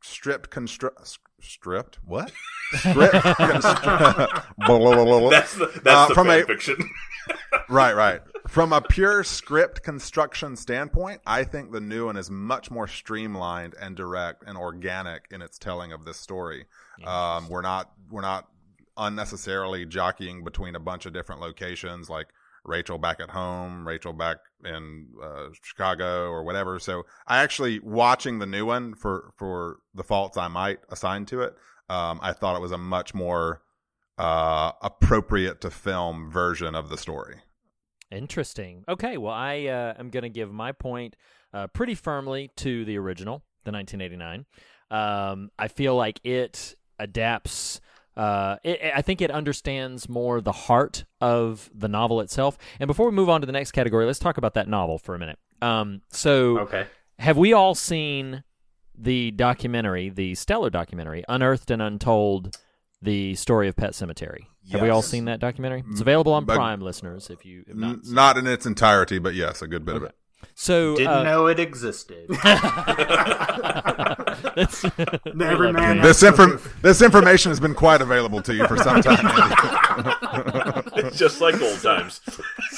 stripped 0.02 0.50
construct 0.50 1.19
stripped 1.40 1.99
what 2.04 2.30
stripped 2.75 3.14
constru- 3.14 4.45
blah, 4.59 4.78
blah, 4.78 4.78
blah, 4.78 5.04
blah, 5.04 5.19
blah. 5.21 5.30
That's 5.30 5.54
the 5.54 5.66
that's 5.83 5.87
Uh, 5.87 6.09
the 6.09 6.14
from 6.14 6.26
fan 6.28 6.42
a- 6.42 6.47
fiction. 6.47 6.76
right, 7.69 7.95
right. 7.95 8.21
From 8.49 8.73
a 8.73 8.80
pure 8.80 9.23
script 9.25 9.83
construction 9.83 10.57
standpoint, 10.57 11.21
I 11.26 11.45
think 11.45 11.73
the 11.73 11.80
new 11.80 12.07
one 12.07 12.16
is 12.16 12.30
much 12.30 12.71
more 12.71 12.88
streamlined 12.88 13.75
and 13.80 13.95
direct 13.97 14.42
and 14.47 14.57
organic 14.59 15.26
in 15.30 15.40
its 15.42 15.59
telling 15.59 15.92
of 15.92 16.04
this 16.04 16.16
story. 16.16 16.64
Um, 17.04 17.49
we're 17.49 17.61
not 17.62 17.90
we're 18.11 18.23
not 18.23 18.49
unnecessarily 18.97 19.87
jockeying 19.87 20.45
between 20.45 20.75
a 20.75 20.80
bunch 20.80 21.07
of 21.07 21.12
different 21.12 21.40
locations, 21.40 22.11
like 22.11 22.28
Rachel 22.64 22.98
back 22.98 23.20
at 23.20 23.30
home, 23.30 23.86
Rachel 23.86 24.12
back 24.12 24.38
in 24.64 25.08
uh, 25.22 25.48
Chicago 25.62 26.30
or 26.30 26.44
whatever. 26.44 26.78
So 26.78 27.04
I 27.26 27.42
actually 27.42 27.80
watching 27.80 28.38
the 28.38 28.46
new 28.46 28.66
one 28.66 28.94
for 28.94 29.32
for 29.36 29.78
the 29.94 30.04
faults 30.04 30.36
I 30.36 30.48
might 30.48 30.78
assign 30.88 31.26
to 31.26 31.42
it. 31.42 31.54
Um, 31.88 32.20
I 32.23 32.32
thought 32.32 32.56
it 32.56 32.62
was 32.62 32.73
a 32.73 32.78
much 32.78 33.14
more 33.14 33.62
uh, 34.18 34.73
appropriate 34.82 35.60
to 35.62 35.70
film 35.70 36.30
version 36.30 36.75
of 36.75 36.88
the 36.88 36.99
story. 36.99 37.36
Interesting. 38.10 38.84
Okay, 38.88 39.16
well, 39.16 39.32
I 39.32 39.66
uh, 39.66 39.94
am 39.99 40.10
going 40.10 40.25
to 40.25 40.28
give 40.28 40.52
my 40.52 40.73
point 40.73 41.16
uh, 41.54 41.68
pretty 41.68 41.94
firmly 41.94 42.50
to 42.56 42.84
the 42.84 42.99
original, 42.99 43.42
the 43.64 43.73
1989. 43.73 44.46
Um, 44.90 45.50
I 45.58 45.68
feel 45.68 45.96
like 45.96 46.20
it 46.25 46.75
adapts. 46.99 47.80
Uh, 48.16 48.56
it, 48.64 48.92
I 48.94 49.02
think 49.02 49.20
it 49.23 49.30
understands 49.30 50.08
more 50.08 50.40
the 50.40 50.52
heart 50.52 51.04
of 51.20 51.70
the 51.75 51.88
novel 51.88 52.20
itself. 52.20 52.58
And 52.80 52.86
before 52.88 53.06
we 53.06 53.12
move 53.12 53.28
on 53.28 53.40
to 53.40 53.46
the 53.46 53.52
next 53.52 53.70
category, 53.73 54.04
let's 54.04 54.18
talk 54.18 54.36
about 54.36 54.54
that 54.54 54.68
novel 54.68 54.99
for 54.99 55.14
a 55.14 55.18
minute. 55.18 55.38
Um, 55.62 56.02
so, 56.10 56.58
Okay. 56.60 56.86
have 57.18 57.36
we 57.36 57.52
all 57.52 57.75
seen 57.75 58.42
the 58.99 59.30
documentary, 59.30 60.10
the 60.10 60.34
stellar 60.34 60.70
documentary, 60.70 61.25
Unearthed 61.28 61.70
and 61.70 61.80
Untold, 61.80 62.58
the 63.00 63.34
story 63.36 63.68
of 63.68 63.76
Pet 63.76 63.92
Sematary? 63.92 64.46
Have 64.73 64.82
we 64.82 64.90
all 64.90 65.02
seen 65.02 65.25
that 65.25 65.40
documentary? 65.40 65.82
It's 65.90 66.00
available 66.00 66.32
on 66.32 66.44
But- 66.44 66.56
Prime, 66.56 66.80
listeners. 66.80 67.30
If 67.30 67.44
you 67.46 67.64
have 67.66 67.76
not, 67.76 67.90
N- 67.94 68.00
not 68.06 68.36
in 68.36 68.46
its 68.46 68.66
entirety, 68.66 69.18
but 69.18 69.34
yes, 69.34 69.62
a 69.62 69.66
good 69.66 69.84
bit 69.84 69.96
of 69.96 70.02
it. 70.02 70.14
So 70.54 70.96
Didn't 70.96 71.12
uh, 71.12 71.22
know 71.22 71.46
it 71.46 71.58
existed. 71.60 72.28
that's- 74.54 74.84
Every 75.26 75.72
man. 75.72 76.00
This 76.02 76.20
has 76.20 76.30
inform- 76.30 76.60
this 76.82 77.02
information 77.02 77.50
has 77.50 77.60
been 77.60 77.74
quite 77.74 78.00
available 78.00 78.42
to 78.42 78.54
you 78.54 78.66
for 78.66 78.76
some 78.76 79.02
time. 79.02 79.18
It's 80.96 81.16
just 81.18 81.40
like 81.40 81.60
old 81.60 81.80
times. 81.80 82.20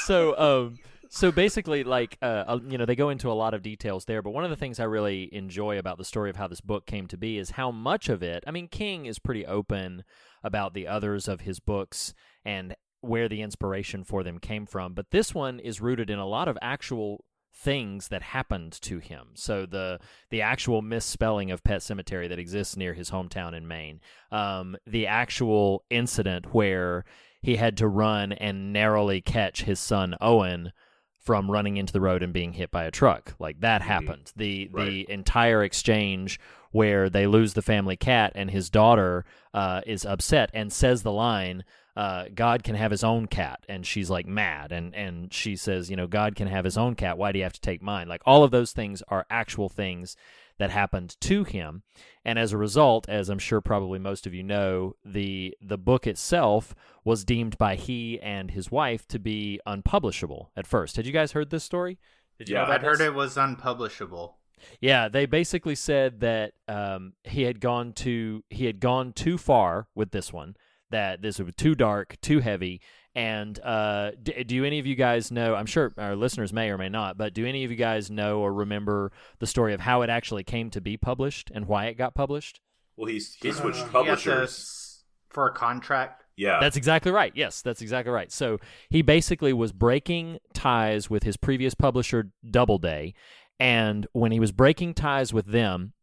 so 0.04 0.38
um 0.38 0.78
so 1.08 1.30
basically 1.30 1.84
like 1.84 2.16
uh 2.22 2.44
uh, 2.46 2.58
you 2.66 2.78
know 2.78 2.86
they 2.86 2.96
go 2.96 3.10
into 3.10 3.30
a 3.30 3.34
lot 3.34 3.52
of 3.54 3.62
details 3.62 4.06
there 4.06 4.22
but 4.22 4.30
one 4.30 4.44
of 4.44 4.50
the 4.50 4.56
things 4.56 4.80
i 4.80 4.84
really 4.84 5.28
enjoy 5.32 5.78
about 5.78 5.98
the 5.98 6.04
story 6.04 6.30
of 6.30 6.36
how 6.36 6.48
this 6.48 6.60
book 6.62 6.86
came 6.86 7.06
to 7.06 7.16
be 7.18 7.36
is 7.38 7.50
how 7.50 7.70
much 7.70 8.08
of 8.08 8.22
it 8.22 8.42
i 8.46 8.50
mean 8.50 8.66
king 8.66 9.04
is 9.06 9.18
pretty 9.18 9.44
open 9.44 10.04
about 10.42 10.72
the 10.72 10.86
others 10.86 11.28
of 11.28 11.42
his 11.42 11.60
books 11.60 12.14
and 12.44 12.74
where 13.02 13.28
the 13.28 13.42
inspiration 13.42 14.02
for 14.04 14.22
them 14.22 14.38
came 14.38 14.64
from 14.64 14.94
but 14.94 15.10
this 15.10 15.34
one 15.34 15.60
is 15.60 15.80
rooted 15.82 16.08
in 16.08 16.18
a 16.18 16.26
lot 16.26 16.48
of 16.48 16.56
actual 16.62 17.24
things 17.62 18.08
that 18.08 18.22
happened 18.22 18.72
to 18.72 18.98
him 18.98 19.28
so 19.34 19.64
the 19.66 19.98
the 20.30 20.42
actual 20.42 20.82
misspelling 20.82 21.50
of 21.50 21.62
pet 21.62 21.82
cemetery 21.82 22.26
that 22.26 22.38
exists 22.38 22.76
near 22.76 22.92
his 22.94 23.10
hometown 23.10 23.54
in 23.54 23.68
maine 23.68 24.00
um 24.32 24.76
the 24.86 25.06
actual 25.06 25.84
incident 25.88 26.52
where 26.52 27.04
he 27.42 27.56
had 27.56 27.76
to 27.76 27.88
run 27.88 28.32
and 28.32 28.72
narrowly 28.72 29.20
catch 29.20 29.62
his 29.62 29.80
son 29.80 30.14
Owen 30.20 30.72
from 31.18 31.50
running 31.50 31.76
into 31.76 31.92
the 31.92 32.00
road 32.00 32.22
and 32.22 32.32
being 32.32 32.52
hit 32.52 32.70
by 32.70 32.84
a 32.84 32.90
truck. 32.90 33.34
Like 33.38 33.60
that 33.60 33.82
happened. 33.82 34.32
The 34.36 34.68
Right. 34.72 34.86
the 34.86 35.10
entire 35.10 35.62
exchange 35.62 36.40
where 36.70 37.10
they 37.10 37.26
lose 37.26 37.54
the 37.54 37.62
family 37.62 37.96
cat 37.96 38.32
and 38.34 38.50
his 38.50 38.70
daughter 38.70 39.24
uh, 39.52 39.82
is 39.86 40.06
upset 40.06 40.50
and 40.54 40.72
says 40.72 41.02
the 41.02 41.12
line, 41.12 41.64
uh, 41.96 42.26
"God 42.34 42.62
can 42.62 42.74
have 42.74 42.90
his 42.90 43.04
own 43.04 43.26
cat," 43.26 43.64
and 43.68 43.86
she's 43.86 44.10
like 44.10 44.26
mad 44.26 44.72
and 44.72 44.94
and 44.94 45.32
she 45.32 45.56
says, 45.56 45.90
"You 45.90 45.96
know, 45.96 46.06
God 46.06 46.34
can 46.34 46.48
have 46.48 46.64
his 46.64 46.78
own 46.78 46.94
cat. 46.94 47.18
Why 47.18 47.32
do 47.32 47.38
you 47.38 47.44
have 47.44 47.52
to 47.54 47.60
take 47.60 47.82
mine?" 47.82 48.08
Like 48.08 48.22
all 48.26 48.44
of 48.44 48.50
those 48.50 48.72
things 48.72 49.02
are 49.08 49.26
actual 49.30 49.68
things 49.68 50.16
that 50.58 50.70
happened 50.70 51.16
to 51.20 51.44
him 51.44 51.82
and 52.24 52.38
as 52.38 52.52
a 52.52 52.58
result 52.58 53.08
as 53.08 53.28
i'm 53.28 53.38
sure 53.38 53.60
probably 53.60 53.98
most 53.98 54.26
of 54.26 54.34
you 54.34 54.44
know 54.44 54.94
the 55.04 55.56
the 55.60 55.78
book 55.78 56.06
itself 56.06 56.72
was 57.04 57.24
deemed 57.24 57.56
by 57.58 57.74
he 57.74 58.20
and 58.20 58.50
his 58.52 58.70
wife 58.70 59.08
to 59.08 59.18
be 59.18 59.58
unpublishable 59.66 60.52
at 60.54 60.66
first 60.66 60.94
had 60.94 61.06
you 61.06 61.12
guys 61.12 61.32
heard 61.32 61.50
this 61.50 61.64
story 61.64 61.98
did 62.38 62.48
you 62.48 62.56
Yeah, 62.56 62.66
I'd 62.66 62.82
heard 62.82 63.00
it 63.00 63.14
was 63.14 63.36
unpublishable. 63.36 64.38
Yeah, 64.80 65.08
they 65.08 65.26
basically 65.26 65.74
said 65.74 66.20
that 66.20 66.54
um, 66.66 67.14
he 67.24 67.42
had 67.42 67.60
gone 67.60 67.92
to 67.94 68.42
he 68.50 68.66
had 68.66 68.80
gone 68.80 69.12
too 69.12 69.38
far 69.38 69.86
with 69.94 70.10
this 70.10 70.32
one. 70.32 70.56
That 70.92 71.20
this 71.22 71.38
was 71.38 71.54
too 71.56 71.74
dark, 71.74 72.16
too 72.22 72.38
heavy. 72.40 72.80
And 73.14 73.60
uh, 73.60 74.12
d- 74.22 74.42
do 74.44 74.64
any 74.64 74.78
of 74.78 74.86
you 74.86 74.94
guys 74.94 75.30
know? 75.30 75.54
I'm 75.54 75.66
sure 75.66 75.92
our 75.98 76.16
listeners 76.16 76.50
may 76.50 76.70
or 76.70 76.78
may 76.78 76.88
not, 76.88 77.18
but 77.18 77.34
do 77.34 77.44
any 77.44 77.62
of 77.64 77.70
you 77.70 77.76
guys 77.76 78.10
know 78.10 78.40
or 78.40 78.54
remember 78.54 79.12
the 79.38 79.46
story 79.46 79.74
of 79.74 79.80
how 79.80 80.00
it 80.00 80.08
actually 80.08 80.44
came 80.44 80.70
to 80.70 80.80
be 80.80 80.96
published 80.96 81.50
and 81.54 81.66
why 81.68 81.86
it 81.86 81.98
got 81.98 82.14
published? 82.14 82.60
Well, 82.96 83.08
he's 83.10 83.34
he 83.34 83.52
switched 83.52 83.80
Uh, 83.80 83.80
he 83.80 83.84
had 83.84 83.92
publishers. 83.92 84.48
s- 84.50 85.04
for 85.28 85.46
a 85.46 85.52
contract. 85.52 86.24
Yeah, 86.36 86.58
That's 86.60 86.78
exactly 86.78 87.12
right. 87.12 87.32
Yes, 87.34 87.60
that's 87.60 87.82
exactly 87.82 88.10
right. 88.12 88.32
So 88.32 88.58
he 88.88 89.02
basically 89.02 89.52
was 89.52 89.72
breaking 89.72 90.38
ties 90.54 91.10
with 91.10 91.22
his 91.24 91.36
previous 91.36 91.74
publisher, 91.74 92.30
Doubleday, 92.50 93.12
and 93.60 94.06
when 94.12 94.32
he 94.32 94.40
was 94.40 94.50
breaking 94.52 94.94
ties 94.94 95.34
with 95.34 95.46
them, 95.46 95.92
uh, 95.92 96.01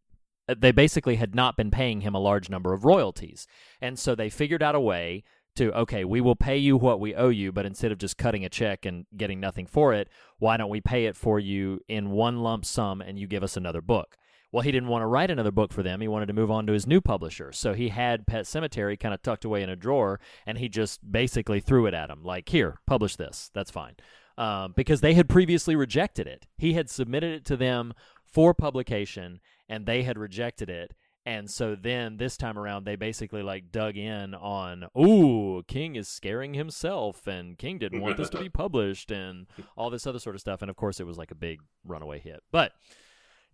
they 0.58 0.72
basically 0.72 1.16
had 1.16 1.36
not 1.36 1.58
been 1.58 1.72
paying 1.72 2.02
him 2.02 2.16
a 2.16 2.20
large 2.20 2.50
number 2.50 2.74
of 2.74 2.86
royalties, 2.86 3.48
and 3.82 3.98
so 4.00 4.16
they 4.16 4.30
figured 4.30 4.64
out 4.64 4.76
a 4.76 4.80
way 4.80 5.24
to 5.56 5.74
okay, 5.74 6.06
we 6.06 6.22
will 6.22 6.36
pay 6.36 6.58
you 6.58 6.78
what 6.78 7.00
we 7.00 7.16
owe 7.16 7.30
you, 7.30 7.52
but 7.52 7.66
instead 7.66 7.92
of 7.92 7.98
just 7.98 8.18
cutting 8.18 8.46
a 8.46 8.50
check 8.50 8.86
and 8.86 9.06
getting 9.16 9.40
nothing 9.40 9.66
for 9.66 9.94
it, 9.94 10.08
why 10.38 10.58
don't 10.58 10.70
we 10.70 10.82
pay 10.82 11.06
it 11.06 11.16
for 11.16 11.40
you 11.40 11.82
in 11.88 12.12
one 12.12 12.40
lump 12.40 12.66
sum 12.66 13.02
and 13.02 13.20
you 13.20 13.28
give 13.28 13.44
us 13.44 13.58
another 13.58 13.82
book? 13.82 14.16
Well, 14.52 14.64
he 14.64 14.72
didn't 14.72 14.90
want 14.90 15.04
to 15.04 15.08
write 15.08 15.30
another 15.30 15.52
book 15.52 15.72
for 15.72 15.84
them. 15.84 16.02
He 16.02 16.08
wanted 16.08 16.26
to 16.28 16.34
move 16.34 16.50
on 16.50 16.66
to 16.66 16.74
his 16.74 16.88
new 16.88 17.02
publisher. 17.02 17.52
So 17.52 17.74
he 17.74 17.90
had 17.90 18.26
Pet 18.26 18.46
Sematary 18.46 19.00
kind 19.00 19.14
of 19.14 19.22
tucked 19.22 19.46
away 19.46 19.62
in 19.62 19.70
a 19.70 19.76
drawer, 19.76 20.20
and 20.46 20.58
he 20.58 20.70
just 20.70 21.12
basically 21.12 21.60
threw 21.60 21.86
it 21.86 21.94
at 21.94 22.10
him 22.10 22.24
like, 22.24 22.50
here, 22.50 22.80
publish 22.88 23.16
this. 23.16 23.52
That's 23.54 23.70
fine. 23.70 23.96
Um, 24.40 24.74
because 24.76 25.02
they 25.02 25.14
had 25.14 25.30
previously 25.30 25.76
rejected 25.76 26.26
it. 26.26 26.48
He 26.58 26.74
had 26.74 26.90
submitted 26.90 27.32
it 27.36 27.46
to 27.46 27.58
them 27.58 27.94
for 28.26 28.54
publication, 28.54 29.40
and 29.70 29.86
they 29.86 30.04
had 30.04 30.18
rejected 30.18 30.70
it. 30.70 30.94
And 31.26 31.50
so 31.50 31.76
then 31.76 32.18
this 32.18 32.38
time 32.38 32.58
around, 32.58 32.86
they 32.86 32.96
basically 32.96 33.44
like 33.44 33.72
dug 33.72 33.98
in 33.98 34.34
on, 34.34 34.86
ooh, 35.00 35.62
King 35.68 35.96
is 35.96 36.08
scaring 36.08 36.56
himself, 36.56 37.28
and 37.28 37.58
King 37.58 37.78
didn't 37.78 38.02
want 38.02 38.18
this 38.18 38.30
to 38.30 38.40
be 38.40 38.50
published, 38.64 39.12
and 39.12 39.46
all 39.78 39.90
this 39.90 40.08
other 40.08 40.18
sort 40.20 40.36
of 40.36 40.42
stuff. 40.42 40.62
And 40.62 40.70
of 40.72 40.76
course, 40.76 41.00
it 41.00 41.06
was 41.06 41.18
like 41.18 41.30
a 41.30 41.36
big 41.36 41.60
runaway 41.86 42.20
hit. 42.20 42.42
But 42.52 42.72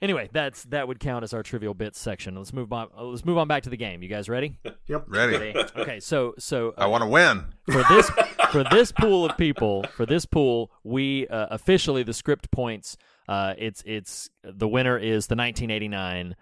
anyway, 0.02 0.30
that's 0.32 0.64
that 0.66 0.88
would 0.88 1.00
count 1.00 1.24
as 1.24 1.34
our 1.34 1.44
trivial 1.44 1.74
bits 1.74 2.00
section. 2.00 2.36
Let's 2.36 2.54
move 2.54 2.72
on. 2.72 2.90
Let's 2.98 3.26
move 3.26 3.38
on 3.38 3.48
back 3.48 3.64
to 3.64 3.70
the 3.70 3.78
game. 3.78 4.02
You 4.02 4.10
guys 4.10 4.30
ready? 4.30 4.58
Yep. 4.88 5.06
Ready. 5.08 5.56
Okay, 5.76 6.00
so 6.00 6.36
so 6.38 6.76
I 6.78 6.86
want 6.86 7.02
to 7.02 7.08
win. 7.08 7.46
for 7.66 7.84
this 7.90 8.08
for 8.52 8.64
this 8.66 8.92
pool 8.92 9.26
of 9.26 9.36
people 9.36 9.84
for 9.96 10.06
this 10.06 10.28
pool 10.28 10.70
we 10.84 11.28
uh, 11.28 11.48
officially 11.50 12.04
the 12.04 12.14
script 12.14 12.52
points 12.52 12.98
uh, 13.28 13.54
it's 13.58 13.84
it's 13.86 14.30
the 14.44 14.68
winner 14.68 14.98
is 14.98 15.28
the 15.28 15.36
1989 15.36 16.36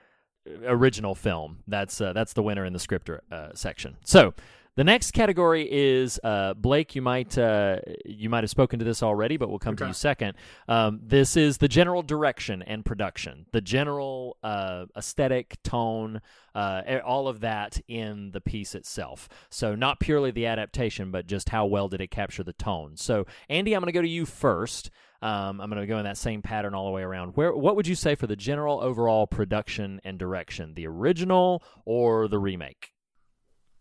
original 0.65 1.15
film 1.15 1.59
that's 1.67 2.01
uh, 2.01 2.13
that's 2.13 2.33
the 2.33 2.43
winner 2.43 2.65
in 2.65 2.73
the 2.73 2.79
script 2.79 3.09
uh, 3.09 3.49
section 3.53 3.97
so 4.03 4.33
the 4.75 4.83
next 4.83 5.11
category 5.11 5.67
is 5.71 6.19
uh, 6.23 6.55
Blake. 6.55 6.95
You 6.95 7.03
might 7.03 7.37
uh, 7.37 7.77
you 8.05 8.27
might 8.27 8.43
have 8.43 8.49
spoken 8.49 8.79
to 8.79 8.85
this 8.85 9.03
already, 9.03 9.37
but 9.37 9.49
we'll 9.49 9.59
come 9.59 9.75
to 9.75 9.85
you 9.85 9.93
second. 9.93 10.33
Um, 10.67 10.99
this 11.03 11.37
is 11.37 11.59
the 11.59 11.67
general 11.67 12.01
direction 12.01 12.63
and 12.63 12.83
production, 12.83 13.45
the 13.51 13.61
general 13.61 14.37
uh, 14.41 14.85
aesthetic, 14.97 15.61
tone, 15.63 16.21
uh, 16.55 16.81
all 17.05 17.27
of 17.27 17.41
that 17.41 17.79
in 17.87 18.31
the 18.31 18.41
piece 18.41 18.73
itself. 18.73 19.29
So 19.51 19.75
not 19.75 19.99
purely 19.99 20.31
the 20.31 20.47
adaptation, 20.47 21.11
but 21.11 21.27
just 21.27 21.49
how 21.49 21.67
well 21.67 21.87
did 21.87 22.01
it 22.01 22.09
capture 22.09 22.43
the 22.43 22.53
tone. 22.53 22.97
So 22.97 23.27
Andy, 23.49 23.75
I'm 23.75 23.81
going 23.81 23.93
to 23.93 23.97
go 23.97 24.01
to 24.01 24.07
you 24.07 24.25
first. 24.25 24.89
Um, 25.23 25.61
I'm 25.61 25.69
going 25.69 25.79
to 25.79 25.87
go 25.87 25.99
in 25.99 26.03
that 26.03 26.17
same 26.17 26.41
pattern 26.41 26.75
all 26.75 26.85
the 26.85 26.91
way 26.91 27.01
around. 27.01 27.37
Where 27.37 27.55
what 27.55 27.77
would 27.77 27.87
you 27.87 27.95
say 27.95 28.13
for 28.13 28.27
the 28.27 28.35
general 28.35 28.81
overall 28.81 29.25
production 29.25 30.01
and 30.03 30.19
direction, 30.19 30.73
the 30.73 30.85
original 30.85 31.63
or 31.85 32.27
the 32.27 32.37
remake? 32.37 32.91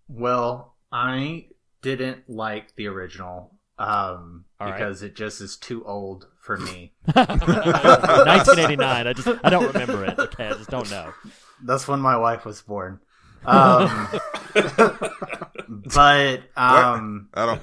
Well, 0.07 0.77
I 0.93 1.49
didn't 1.83 2.31
like 2.31 2.77
the 2.77 2.87
original 2.87 3.57
um, 3.77 4.45
right. 4.61 4.73
because 4.73 5.03
it 5.03 5.17
just 5.17 5.41
is 5.41 5.57
too 5.57 5.85
old 5.85 6.29
for 6.41 6.59
me. 6.59 6.93
1989. 7.13 9.07
I 9.09 9.13
just 9.13 9.29
I 9.43 9.51
don't 9.51 9.67
remember 9.67 10.05
it. 10.05 10.17
Okay, 10.17 10.47
I 10.47 10.53
just 10.53 10.71
don't 10.71 10.89
know. 10.93 11.13
That's 11.61 11.89
when 11.89 11.99
my 11.99 12.17
wife 12.17 12.45
was 12.45 12.63
born. 12.63 13.01
Um, 13.45 14.09
but 14.55 16.43
um, 16.57 17.29
I 17.35 17.47
don't. 17.47 17.63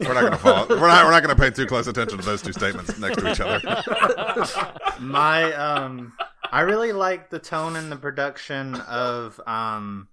We're 0.00 0.14
not 0.14 0.20
going 0.20 0.32
to 0.32 0.38
follow. 0.38 0.68
We're 0.68 0.88
not. 0.88 1.04
We're 1.04 1.10
not 1.10 1.22
going 1.22 1.36
to 1.36 1.40
pay 1.40 1.50
too 1.50 1.66
close 1.66 1.86
attention 1.86 2.18
to 2.18 2.24
those 2.24 2.42
two 2.42 2.52
statements 2.52 2.98
next 2.98 3.18
to 3.18 3.30
each 3.30 3.40
other. 3.40 3.60
my 5.00 5.52
um 5.54 6.12
I 6.50 6.60
really 6.60 6.92
like 6.92 7.30
the 7.30 7.38
tone 7.38 7.76
and 7.76 7.90
the 7.90 7.96
production 7.96 8.74
of 8.74 9.40
um 9.46 10.08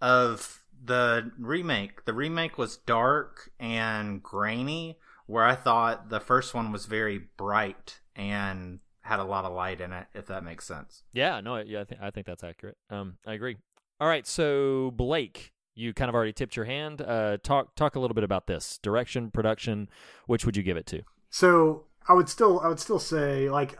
of 0.00 0.60
the 0.84 1.30
remake. 1.38 2.04
The 2.04 2.14
remake 2.14 2.58
was 2.58 2.76
dark 2.76 3.50
and 3.58 4.22
grainy 4.22 4.98
where 5.26 5.44
I 5.44 5.54
thought 5.54 6.08
the 6.08 6.20
first 6.20 6.54
one 6.54 6.72
was 6.72 6.86
very 6.86 7.18
bright 7.36 8.00
and 8.16 8.80
had 9.02 9.20
a 9.20 9.24
lot 9.24 9.44
of 9.44 9.52
light 9.52 9.80
in 9.80 9.92
it 9.92 10.06
if 10.14 10.26
that 10.26 10.44
makes 10.44 10.66
sense. 10.66 11.02
Yeah, 11.12 11.40
no, 11.40 11.56
yeah, 11.58 11.80
I 11.80 11.84
think 11.84 12.00
I 12.00 12.10
think 12.10 12.26
that's 12.26 12.44
accurate. 12.44 12.76
Um, 12.90 13.16
I 13.26 13.34
agree. 13.34 13.56
All 14.00 14.08
right, 14.08 14.26
so 14.26 14.92
Blake, 14.92 15.52
you 15.74 15.92
kind 15.92 16.08
of 16.08 16.14
already 16.14 16.32
tipped 16.32 16.54
your 16.56 16.64
hand. 16.66 17.02
Uh, 17.02 17.38
talk 17.42 17.74
talk 17.74 17.96
a 17.96 18.00
little 18.00 18.14
bit 18.14 18.24
about 18.24 18.46
this 18.46 18.78
direction, 18.82 19.30
production. 19.30 19.88
Which 20.26 20.44
would 20.46 20.56
you 20.56 20.62
give 20.62 20.76
it 20.76 20.86
to? 20.86 21.02
So 21.30 21.84
I 22.08 22.12
would 22.12 22.28
still 22.28 22.60
I 22.60 22.68
would 22.68 22.80
still 22.80 22.98
say 22.98 23.50
like 23.50 23.78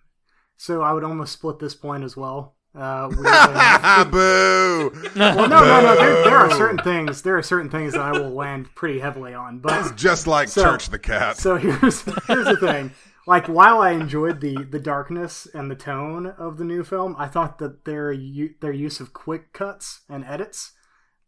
so 0.56 0.82
I 0.82 0.92
would 0.92 1.04
almost 1.04 1.32
split 1.32 1.58
this 1.58 1.74
point 1.74 2.04
as 2.04 2.16
well. 2.16 2.56
Uh, 2.74 3.06
weirdly. 3.10 3.24
Boo! 4.10 4.90
well, 5.14 5.46
no, 5.48 5.60
no, 5.60 5.82
no. 5.82 5.94
There, 5.96 6.24
there 6.24 6.36
are 6.36 6.50
certain 6.52 6.78
things. 6.78 7.20
There 7.20 7.36
are 7.36 7.42
certain 7.42 7.68
things 7.68 7.92
that 7.92 8.00
I 8.00 8.12
will 8.12 8.30
land 8.30 8.74
pretty 8.74 8.98
heavily 8.98 9.34
on, 9.34 9.58
but 9.58 9.78
it's 9.78 9.92
Just 10.00 10.26
like 10.26 10.48
So- 10.48 10.62
Church 10.64 10.88
the 10.88 10.98
Cat. 10.98 11.36
So 11.36 11.56
here's 11.56 12.00
here's 12.26 12.46
the 12.46 12.56
thing. 12.58 12.90
Like 13.26 13.46
while 13.46 13.80
I 13.80 13.92
enjoyed 13.92 14.40
the 14.40 14.64
the 14.64 14.80
darkness 14.80 15.46
and 15.54 15.70
the 15.70 15.76
tone 15.76 16.26
of 16.26 16.56
the 16.56 16.64
new 16.64 16.82
film, 16.82 17.14
I 17.18 17.28
thought 17.28 17.58
that 17.58 17.84
their 17.84 18.16
their 18.60 18.72
use 18.72 19.00
of 19.00 19.12
quick 19.12 19.52
cuts 19.52 20.00
and 20.08 20.24
edits 20.24 20.72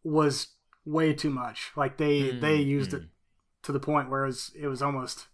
was 0.02 0.48
way 0.84 1.12
too 1.12 1.30
much. 1.30 1.70
Like 1.76 1.96
they 1.96 2.30
they 2.30 2.56
used 2.56 2.94
it 2.94 3.02
to 3.62 3.72
the 3.72 3.80
point 3.80 4.10
where 4.10 4.24
it 4.24 4.28
was 4.28 4.52
it 4.58 4.66
was 4.66 4.82
almost 4.82 5.28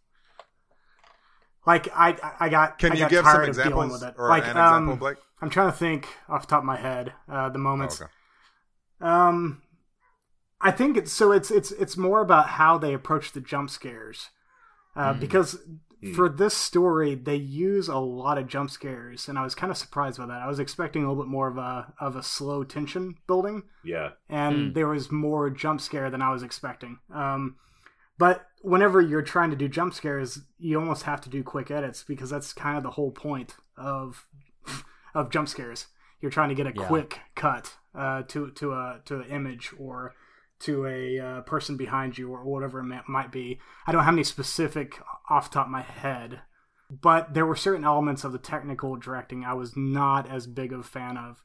like 1.66 1.88
I 1.94 2.16
I 2.38 2.48
got 2.48 2.78
Can 2.78 2.92
I 2.92 2.94
you 2.94 3.00
got 3.00 3.10
give 3.10 3.24
some 3.24 3.34
tired 3.34 3.48
of 3.48 3.56
dealing 3.56 3.68
examples 3.68 3.92
with 4.00 4.10
it. 4.10 4.14
or 4.18 4.28
like 4.28 4.44
an 4.44 4.56
um, 4.56 4.84
example, 4.84 4.96
Blake? 4.96 5.16
I'm 5.40 5.50
trying 5.50 5.70
to 5.70 5.76
think 5.76 6.08
off 6.28 6.42
the 6.42 6.48
top 6.48 6.60
of 6.60 6.66
my 6.66 6.76
head 6.76 7.12
uh, 7.28 7.48
the 7.48 7.58
moments. 7.58 8.00
Oh, 8.00 8.04
okay. 8.04 8.12
Um, 9.00 9.62
I 10.60 10.70
think 10.70 10.96
it's 10.96 11.12
so 11.12 11.32
it's 11.32 11.50
it's 11.50 11.72
it's 11.72 11.96
more 11.96 12.20
about 12.20 12.48
how 12.48 12.76
they 12.76 12.92
approach 12.92 13.32
the 13.32 13.40
jump 13.40 13.70
scares, 13.70 14.28
uh, 14.94 15.14
because 15.14 15.58
for 16.14 16.28
this 16.28 16.54
story 16.54 17.14
they 17.14 17.36
use 17.36 17.88
a 17.88 17.98
lot 17.98 18.38
of 18.38 18.46
jump 18.46 18.70
scares, 18.70 19.28
and 19.28 19.38
I 19.38 19.42
was 19.42 19.54
kind 19.54 19.70
of 19.70 19.76
surprised 19.76 20.18
by 20.18 20.26
that. 20.26 20.40
I 20.42 20.46
was 20.46 20.58
expecting 20.58 21.04
a 21.04 21.08
little 21.08 21.22
bit 21.22 21.30
more 21.30 21.48
of 21.48 21.58
a 21.58 21.92
of 22.00 22.16
a 22.16 22.22
slow 22.22 22.64
tension 22.64 23.16
building, 23.26 23.64
Yeah. 23.84 24.10
and 24.28 24.74
there 24.74 24.88
was 24.88 25.10
more 25.12 25.50
jump 25.50 25.80
scare 25.80 26.10
than 26.10 26.22
I 26.22 26.30
was 26.32 26.42
expecting. 26.42 26.98
Um, 27.12 27.56
but 28.18 28.46
whenever 28.62 29.00
you're 29.00 29.22
trying 29.22 29.50
to 29.50 29.56
do 29.56 29.68
jump 29.68 29.94
scares, 29.94 30.40
you 30.58 30.78
almost 30.78 31.04
have 31.04 31.20
to 31.22 31.30
do 31.30 31.42
quick 31.42 31.70
edits 31.70 32.02
because 32.02 32.30
that's 32.30 32.52
kind 32.52 32.76
of 32.76 32.82
the 32.82 32.90
whole 32.92 33.10
point 33.12 33.56
of 33.76 34.26
of 35.14 35.30
jump 35.30 35.48
scares. 35.48 35.86
You're 36.20 36.30
trying 36.30 36.50
to 36.50 36.54
get 36.54 36.66
a 36.66 36.72
Yeah. 36.74 36.86
quick 36.86 37.20
cut 37.34 37.76
uh, 37.94 38.22
to 38.28 38.50
to 38.52 38.72
a 38.72 39.00
to 39.06 39.20
an 39.20 39.24
image 39.30 39.72
or 39.78 40.14
to 40.60 40.86
a 40.86 41.18
uh, 41.18 41.40
person 41.42 41.76
behind 41.76 42.18
you 42.18 42.30
or 42.32 42.44
whatever 42.44 42.80
it 42.80 43.02
might 43.08 43.32
be. 43.32 43.58
I 43.86 43.92
don't 43.92 44.04
have 44.04 44.14
any 44.14 44.24
specific 44.24 45.00
off 45.28 45.50
the 45.50 45.54
top 45.54 45.66
of 45.66 45.72
my 45.72 45.82
head, 45.82 46.40
but 46.90 47.34
there 47.34 47.46
were 47.46 47.56
certain 47.56 47.84
elements 47.84 48.24
of 48.24 48.32
the 48.32 48.38
technical 48.38 48.96
directing 48.96 49.44
I 49.44 49.54
was 49.54 49.76
not 49.76 50.28
as 50.30 50.46
big 50.46 50.72
of 50.72 50.80
a 50.80 50.84
fan 50.84 51.16
of. 51.16 51.42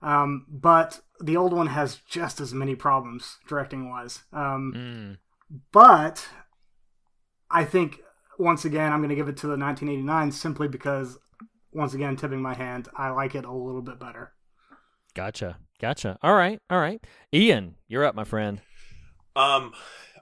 Um, 0.00 0.46
but 0.48 1.00
the 1.20 1.36
old 1.36 1.52
one 1.52 1.68
has 1.68 1.96
just 2.08 2.40
as 2.40 2.54
many 2.54 2.74
problems 2.76 3.38
directing 3.48 3.90
wise. 3.90 4.22
Um, 4.32 4.72
Mm. 4.74 5.18
but 5.72 6.28
I 7.50 7.64
think 7.64 8.00
once 8.38 8.64
again 8.64 8.92
I'm 8.92 9.00
going 9.00 9.08
to 9.08 9.16
give 9.16 9.28
it 9.28 9.36
to 9.38 9.46
the 9.48 9.56
1989 9.56 10.32
simply 10.32 10.68
because 10.68 11.18
once 11.72 11.94
again 11.94 12.16
tipping 12.16 12.40
my 12.42 12.54
hand, 12.54 12.88
I 12.96 13.10
like 13.10 13.34
it 13.34 13.44
a 13.44 13.52
little 13.52 13.82
bit 13.82 13.98
better. 13.98 14.32
Gotcha, 15.18 15.58
gotcha. 15.80 16.16
All 16.22 16.34
right, 16.34 16.60
all 16.70 16.78
right. 16.78 17.04
Ian, 17.34 17.74
you're 17.88 18.04
up, 18.04 18.14
my 18.14 18.22
friend. 18.22 18.60
Um. 19.34 19.72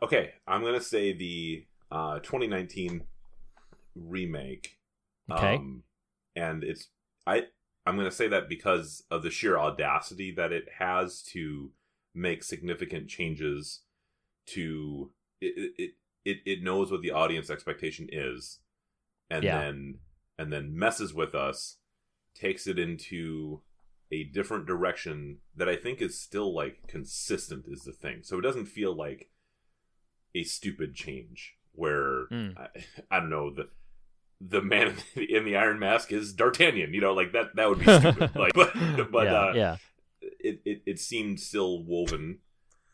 Okay, 0.02 0.30
I'm 0.48 0.62
gonna 0.62 0.80
say 0.80 1.12
the 1.12 1.66
uh 1.90 2.20
2019 2.20 3.02
remake. 3.94 4.78
Okay. 5.30 5.56
Um, 5.56 5.82
and 6.34 6.64
it's 6.64 6.88
I 7.26 7.42
I'm 7.84 7.98
gonna 7.98 8.10
say 8.10 8.26
that 8.28 8.48
because 8.48 9.02
of 9.10 9.22
the 9.22 9.30
sheer 9.30 9.58
audacity 9.58 10.30
that 10.32 10.50
it 10.50 10.64
has 10.78 11.20
to 11.34 11.72
make 12.14 12.42
significant 12.42 13.08
changes 13.08 13.80
to 14.46 15.10
it. 15.42 15.72
It 15.76 15.90
it, 16.24 16.38
it 16.46 16.62
knows 16.62 16.90
what 16.90 17.02
the 17.02 17.10
audience 17.10 17.50
expectation 17.50 18.08
is, 18.10 18.60
and 19.28 19.44
Yeah. 19.44 19.60
then 19.60 19.98
and 20.38 20.50
then 20.50 20.74
messes 20.74 21.12
with 21.12 21.34
us, 21.34 21.76
takes 22.34 22.66
it 22.66 22.78
into 22.78 23.60
a 24.12 24.24
different 24.24 24.66
direction 24.66 25.38
that 25.56 25.68
I 25.68 25.76
think 25.76 26.00
is 26.00 26.18
still 26.20 26.54
like 26.54 26.86
consistent 26.86 27.64
is 27.68 27.82
the 27.82 27.92
thing. 27.92 28.20
So 28.22 28.38
it 28.38 28.42
doesn't 28.42 28.66
feel 28.66 28.94
like 28.94 29.28
a 30.34 30.44
stupid 30.44 30.94
change 30.94 31.54
where 31.72 32.26
Mm. 32.30 32.56
I, 32.58 32.68
I 33.16 33.20
don't 33.20 33.30
know 33.30 33.50
the 33.54 33.68
the 34.40 34.60
man 34.62 34.94
in 35.16 35.44
the 35.44 35.56
iron 35.56 35.78
mask 35.78 36.12
is 36.12 36.32
D'Artagnan. 36.34 36.92
You 36.94 37.00
know, 37.00 37.14
like 37.14 37.32
that 37.32 37.56
that 37.56 37.68
would 37.68 37.78
be 37.78 37.84
stupid. 37.84 38.30
like, 38.36 38.52
but 38.54 38.72
but 39.10 39.24
yeah, 39.24 39.32
uh, 39.34 39.52
yeah. 39.54 39.76
It, 40.20 40.60
it 40.64 40.82
it 40.86 40.98
seemed 41.00 41.40
still 41.40 41.82
woven 41.82 42.38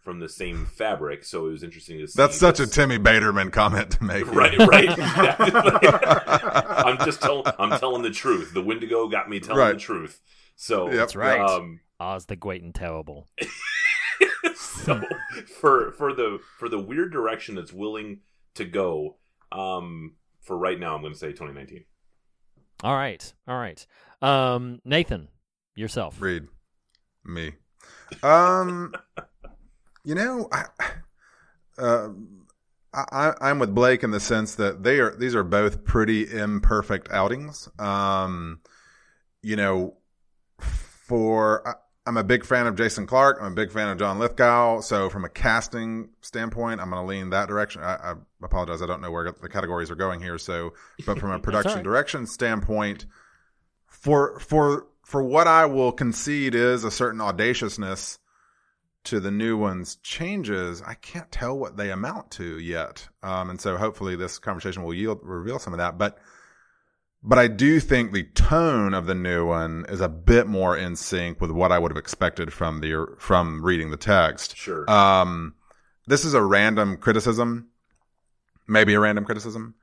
from 0.02 0.18
the 0.18 0.28
same 0.28 0.66
fabric, 0.66 1.24
so 1.24 1.46
it 1.46 1.50
was 1.52 1.62
interesting 1.62 1.98
to 1.98 2.06
see. 2.08 2.14
That's 2.16 2.36
such 2.36 2.58
a 2.58 2.66
Timmy 2.66 2.98
Baterman 2.98 3.52
comment 3.52 3.92
to 3.92 4.04
make. 4.04 4.26
Right, 4.32 4.56
right. 4.58 4.90
exactly. 4.90 5.50
I'm 5.54 6.98
just 7.04 7.20
telling. 7.22 7.44
I'm 7.58 7.78
telling 7.78 8.02
the 8.02 8.10
truth. 8.10 8.52
The 8.54 8.62
Wendigo 8.62 9.08
got 9.08 9.28
me 9.30 9.38
telling 9.40 9.58
Right. 9.58 9.72
the 9.74 9.78
truth. 9.80 10.20
So 10.56 10.86
Yep. 10.86 10.96
That's 10.96 11.16
right. 11.16 11.40
Um, 11.40 11.80
Oz 12.00 12.26
the 12.26 12.36
Great 12.36 12.62
and 12.62 12.74
Terrible. 12.74 13.28
so 14.56 15.00
for 15.60 15.92
for 15.92 16.12
the 16.12 16.40
for 16.58 16.68
the 16.68 16.78
weird 16.78 17.12
direction 17.12 17.58
it's 17.58 17.72
willing 17.72 18.20
to 18.54 18.64
go, 18.64 19.16
um, 19.50 20.14
for 20.40 20.58
right 20.58 20.78
now, 20.78 20.94
I'm 20.94 21.00
going 21.00 21.12
to 21.12 21.18
say 21.18 21.28
2019. 21.28 21.84
All 22.82 22.94
right, 22.96 23.32
all 23.46 23.56
right. 23.58 23.86
Um, 24.20 24.80
Nathan, 24.84 25.28
yourself. 25.76 26.20
Read 26.20 26.48
me. 27.24 27.52
Um, 28.22 28.92
you 30.04 30.16
know, 30.16 30.48
I, 30.50 30.64
uh, 31.78 32.08
I, 32.92 33.32
I'm 33.40 33.58
with 33.60 33.74
Blake 33.74 34.02
in 34.02 34.10
the 34.10 34.20
sense 34.20 34.56
that 34.56 34.82
they 34.82 34.98
are 34.98 35.14
these 35.16 35.34
are 35.34 35.44
both 35.44 35.84
pretty 35.84 36.30
imperfect 36.30 37.10
outings. 37.12 37.68
Um, 37.78 38.60
you 39.42 39.56
know, 39.56 39.96
for 40.62 41.78
I'm 42.04 42.16
a 42.16 42.24
big 42.24 42.44
fan 42.44 42.66
of 42.66 42.74
Jason 42.74 43.06
Clarke. 43.06 43.38
I'm 43.40 43.52
a 43.52 43.54
big 43.54 43.70
fan 43.70 43.88
of 43.88 43.98
John 43.98 44.18
Lithgow. 44.18 44.80
So 44.80 45.08
from 45.08 45.24
a 45.24 45.28
casting 45.28 46.08
standpoint, 46.20 46.80
I'm 46.80 46.90
going 46.90 47.00
to 47.00 47.06
lean 47.06 47.30
that 47.30 47.48
direction. 47.48 47.82
I, 47.82 47.94
I 47.94 48.14
apologize. 48.42 48.82
I 48.82 48.86
don't 48.86 49.00
know 49.00 49.10
where 49.10 49.30
the 49.30 49.48
categories 49.48 49.90
are 49.90 49.94
going 49.94 50.20
here. 50.20 50.36
So, 50.38 50.74
but 51.06 51.20
from 51.20 51.30
a 51.30 51.38
production 51.40 51.76
right. 51.76 51.84
direction 51.84 52.26
standpoint, 52.26 53.06
for 53.86 54.40
for 54.40 54.88
for 55.04 55.22
what 55.22 55.46
I 55.46 55.66
will 55.66 55.92
concede 55.92 56.54
is 56.54 56.82
a 56.82 56.90
certain 56.90 57.20
audaciousness 57.20 58.18
to 59.04 59.20
the 59.20 59.30
new 59.30 59.56
one's 59.56 59.96
changes. 59.96 60.82
I 60.82 60.94
can't 60.94 61.30
tell 61.30 61.56
what 61.56 61.76
they 61.76 61.90
amount 61.90 62.32
to 62.32 62.58
yet. 62.58 63.08
Um, 63.22 63.50
and 63.50 63.60
so 63.60 63.76
hopefully 63.76 64.16
this 64.16 64.38
conversation 64.38 64.82
will 64.82 64.94
yield 64.94 65.20
reveal 65.22 65.58
some 65.58 65.72
of 65.72 65.78
that. 65.78 65.98
But 65.98 66.18
but 67.22 67.38
I 67.38 67.46
do 67.46 67.78
think 67.78 68.12
the 68.12 68.24
tone 68.24 68.94
of 68.94 69.06
the 69.06 69.14
new 69.14 69.46
one 69.46 69.86
is 69.88 70.00
a 70.00 70.08
bit 70.08 70.46
more 70.46 70.76
in 70.76 70.96
sync 70.96 71.40
with 71.40 71.50
what 71.50 71.70
I 71.70 71.78
would 71.78 71.90
have 71.90 71.98
expected 71.98 72.52
from 72.52 72.80
the 72.80 73.14
from 73.18 73.64
reading 73.64 73.90
the 73.90 73.96
text. 73.96 74.56
Sure. 74.56 74.90
Um, 74.90 75.54
this 76.06 76.24
is 76.24 76.34
a 76.34 76.42
random 76.42 76.96
criticism, 76.96 77.68
maybe 78.66 78.94
a 78.94 79.00
random 79.00 79.24
criticism. 79.24 79.74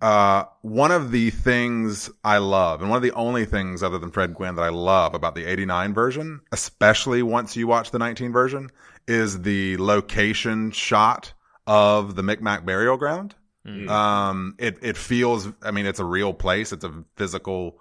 Uh, 0.00 0.44
one 0.62 0.92
of 0.92 1.10
the 1.10 1.30
things 1.30 2.08
I 2.22 2.38
love, 2.38 2.80
and 2.80 2.90
one 2.90 2.98
of 2.98 3.02
the 3.02 3.12
only 3.12 3.44
things 3.44 3.82
other 3.82 3.98
than 3.98 4.12
Fred 4.12 4.34
Gwynne 4.34 4.54
that 4.54 4.62
I 4.62 4.68
love 4.68 5.14
about 5.14 5.34
the 5.34 5.44
89 5.44 5.92
version, 5.92 6.40
especially 6.52 7.22
once 7.22 7.56
you 7.56 7.66
watch 7.66 7.90
the 7.90 7.98
19 7.98 8.30
version, 8.30 8.70
is 9.08 9.42
the 9.42 9.76
location 9.78 10.70
shot 10.70 11.32
of 11.66 12.14
the 12.14 12.22
Micmac 12.22 12.64
burial 12.64 12.96
ground. 12.96 13.34
Mm. 13.68 13.88
Um, 13.90 14.54
it, 14.58 14.78
it 14.82 14.96
feels, 14.96 15.48
I 15.62 15.70
mean, 15.70 15.84
it's 15.86 16.00
a 16.00 16.04
real 16.04 16.32
place. 16.32 16.72
It's 16.72 16.84
a 16.84 17.04
physical 17.16 17.78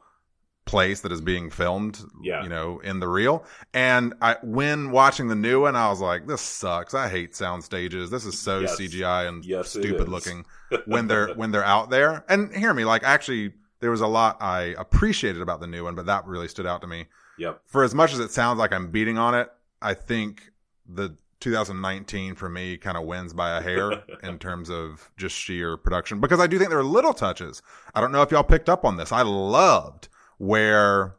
place 0.65 0.99
that 1.01 1.13
is 1.13 1.21
being 1.21 1.49
filmed, 1.49 1.97
Yeah. 2.21 2.43
you 2.43 2.49
know, 2.49 2.79
in 2.79 2.99
the 2.99 3.07
real. 3.07 3.45
And 3.73 4.13
I, 4.21 4.35
when 4.43 4.91
watching 4.91 5.29
the 5.29 5.35
new 5.35 5.61
one, 5.61 5.77
I 5.77 5.87
was 5.89 6.01
like, 6.01 6.27
this 6.27 6.41
sucks. 6.41 6.93
I 6.93 7.07
hate 7.07 7.35
sound 7.35 7.63
stages. 7.63 8.09
This 8.09 8.25
is 8.25 8.37
so 8.37 8.59
Yes. 8.59 8.77
CGI 8.77 9.29
and 9.29 9.45
Yes, 9.45 9.69
stupid 9.69 10.09
looking 10.09 10.45
when 10.85 11.07
they're, 11.07 11.29
when 11.35 11.51
they're 11.51 11.63
out 11.63 11.89
there. 11.89 12.25
And 12.27 12.53
hear 12.53 12.73
me, 12.73 12.83
like 12.83 13.03
actually 13.03 13.53
there 13.79 13.91
was 13.91 14.01
a 14.01 14.07
lot 14.07 14.41
I 14.41 14.75
appreciated 14.77 15.41
about 15.41 15.61
the 15.61 15.67
new 15.67 15.85
one, 15.85 15.95
but 15.95 16.07
that 16.07 16.25
really 16.27 16.49
stood 16.49 16.65
out 16.65 16.81
to 16.81 16.87
me. 16.87 17.05
Yep. 17.37 17.61
For 17.65 17.83
as 17.85 17.95
much 17.95 18.11
as 18.11 18.19
it 18.19 18.31
sounds 18.31 18.59
like 18.59 18.73
I'm 18.73 18.91
beating 18.91 19.17
on 19.17 19.35
it, 19.35 19.47
I 19.81 19.93
think 19.93 20.51
the 20.85 21.15
2019 21.39 22.35
for 22.35 22.49
me 22.49 22.77
kind 22.77 22.97
of 22.97 23.05
wins 23.05 23.33
by 23.33 23.57
a 23.57 23.61
hair 23.61 24.03
in 24.23 24.39
terms 24.39 24.69
of 24.69 25.11
just 25.17 25.35
sheer 25.35 25.77
production 25.77 26.19
because 26.19 26.39
I 26.39 26.47
do 26.47 26.57
think 26.57 26.69
there 26.69 26.79
are 26.79 26.83
little 26.83 27.13
touches. 27.13 27.61
I 27.93 28.01
don't 28.01 28.11
know 28.11 28.21
if 28.21 28.31
y'all 28.31 28.43
picked 28.43 28.69
up 28.69 28.85
on 28.85 28.97
this. 28.97 29.11
I 29.11 29.21
loved 29.21 30.09
where 30.37 31.15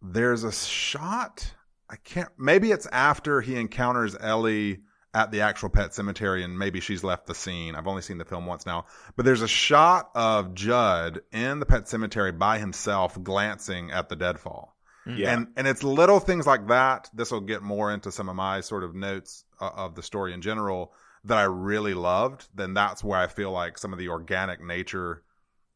there's 0.00 0.44
a 0.44 0.52
shot. 0.52 1.52
I 1.88 1.96
can't, 1.96 2.30
maybe 2.38 2.70
it's 2.70 2.86
after 2.86 3.40
he 3.40 3.56
encounters 3.56 4.16
Ellie 4.18 4.80
at 5.14 5.30
the 5.30 5.42
actual 5.42 5.68
pet 5.68 5.92
cemetery 5.92 6.42
and 6.42 6.58
maybe 6.58 6.80
she's 6.80 7.04
left 7.04 7.26
the 7.26 7.34
scene. 7.34 7.74
I've 7.74 7.86
only 7.86 8.02
seen 8.02 8.18
the 8.18 8.24
film 8.24 8.46
once 8.46 8.64
now, 8.64 8.86
but 9.16 9.24
there's 9.24 9.42
a 9.42 9.48
shot 9.48 10.10
of 10.14 10.54
Judd 10.54 11.20
in 11.32 11.60
the 11.60 11.66
pet 11.66 11.88
cemetery 11.88 12.32
by 12.32 12.58
himself 12.58 13.22
glancing 13.22 13.90
at 13.90 14.08
the 14.08 14.16
deadfall. 14.16 14.71
Yeah. 15.06 15.32
And 15.32 15.48
and 15.56 15.66
it's 15.66 15.82
little 15.82 16.20
things 16.20 16.46
like 16.46 16.68
that. 16.68 17.10
This 17.12 17.30
will 17.30 17.40
get 17.40 17.62
more 17.62 17.92
into 17.92 18.12
some 18.12 18.28
of 18.28 18.36
my 18.36 18.60
sort 18.60 18.84
of 18.84 18.94
notes 18.94 19.44
uh, 19.60 19.70
of 19.74 19.94
the 19.94 20.02
story 20.02 20.32
in 20.32 20.42
general 20.42 20.92
that 21.24 21.38
I 21.38 21.44
really 21.44 21.94
loved. 21.94 22.48
Then 22.54 22.74
that's 22.74 23.02
where 23.02 23.18
I 23.18 23.26
feel 23.26 23.50
like 23.50 23.78
some 23.78 23.92
of 23.92 23.98
the 23.98 24.08
organic 24.08 24.60
nature 24.60 25.22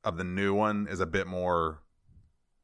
of 0.04 0.16
the 0.16 0.24
new 0.24 0.54
one 0.54 0.86
is 0.88 1.00
a 1.00 1.06
bit 1.06 1.26
more 1.26 1.82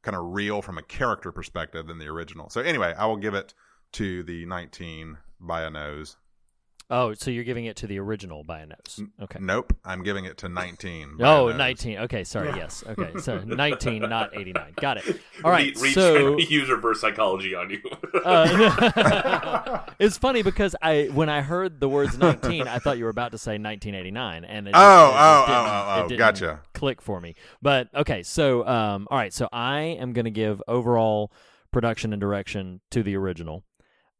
kind 0.01 0.15
of 0.15 0.23
real 0.27 0.61
from 0.61 0.77
a 0.77 0.83
character 0.83 1.31
perspective 1.31 1.87
than 1.87 1.97
the 1.97 2.07
original. 2.07 2.49
So 2.49 2.61
anyway, 2.61 2.93
I 2.97 3.05
will 3.05 3.17
give 3.17 3.33
it 3.33 3.53
to 3.93 4.23
the 4.23 4.45
19 4.45 5.17
by 5.39 5.63
a 5.63 5.69
nose. 5.69 6.17
Oh, 6.89 7.13
so 7.13 7.31
you're 7.31 7.43
giving 7.45 7.65
it 7.65 7.75
to 7.77 7.87
the 7.87 7.97
original 7.97 8.43
by 8.43 8.59
a 8.59 8.65
nose. 8.67 8.99
Okay. 9.21 9.39
Nope, 9.41 9.73
I'm 9.83 10.03
giving 10.03 10.25
it 10.25 10.37
to 10.39 10.49
19. 10.49 11.17
by 11.17 11.25
a 11.25 11.31
Oh, 11.41 11.47
nose. 11.47 11.57
19. 11.57 11.97
Okay, 11.99 12.23
sorry. 12.23 12.49
Yes. 12.55 12.83
Okay. 12.87 13.11
So 13.19 13.39
19, 13.39 14.01
not 14.01 14.31
89. 14.37 14.73
Got 14.79 14.97
it. 14.97 15.19
All 15.43 15.49
right. 15.51 15.73
Re- 15.77 15.81
reach 15.81 15.93
so 15.95 16.37
use 16.37 16.69
reverse 16.69 16.99
psychology 17.01 17.55
on 17.55 17.69
you. 17.69 17.79
uh, 18.25 19.79
it's 19.99 20.17
funny 20.17 20.43
because 20.43 20.75
I 20.81 21.05
when 21.13 21.29
I 21.29 21.41
heard 21.41 21.79
the 21.79 21.89
words 21.89 22.17
19, 22.17 22.67
I 22.67 22.79
thought 22.79 22.97
you 22.97 23.05
were 23.05 23.09
about 23.09 23.31
to 23.31 23.37
say 23.37 23.53
1989 23.53 24.45
and 24.45 24.67
it 24.67 24.71
just, 24.71 24.81
Oh, 24.83 25.07
it 25.07 25.11
just 25.11 25.19
oh, 25.19 25.45
didn't- 25.47 25.57
oh, 25.57 25.85
oh, 25.87 26.07
oh, 26.13 26.17
gotcha. 26.17 26.61
click 26.73 27.01
for 27.01 27.19
me. 27.21 27.35
But 27.61 27.87
okay, 27.95 28.23
so 28.23 28.67
um 28.67 29.07
all 29.09 29.17
right, 29.17 29.33
so 29.33 29.47
I 29.51 29.81
am 29.99 30.13
going 30.13 30.25
to 30.25 30.31
give 30.31 30.61
overall 30.67 31.31
production 31.71 32.13
and 32.13 32.19
direction 32.19 32.81
to 32.91 33.03
the 33.03 33.15
original. 33.15 33.63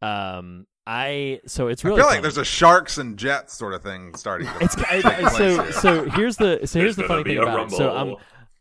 Um 0.01 0.65
I 0.85 1.39
so 1.47 1.67
it's 1.67 1.83
really 1.83 2.01
I 2.01 2.03
feel 2.03 2.11
like 2.11 2.21
there's 2.21 2.37
a 2.37 2.45
sharks 2.45 2.97
and 2.97 3.17
jets 3.17 3.57
sort 3.57 3.73
of 3.73 3.81
thing 3.81 4.15
starting. 4.15 4.47
To 4.47 4.57
It's 4.61 4.75
I, 4.77 5.29
so 5.37 5.71
so 5.71 6.09
here's 6.09 6.37
the 6.37 6.65
so 6.65 6.79
here's 6.79 6.95
There's 6.95 6.95
the 6.95 7.03
funny 7.03 7.23
thing 7.23 7.37
a 7.37 7.43
about 7.43 7.71
it. 7.71 7.75
So 7.75 7.91
I'm. 7.91 8.15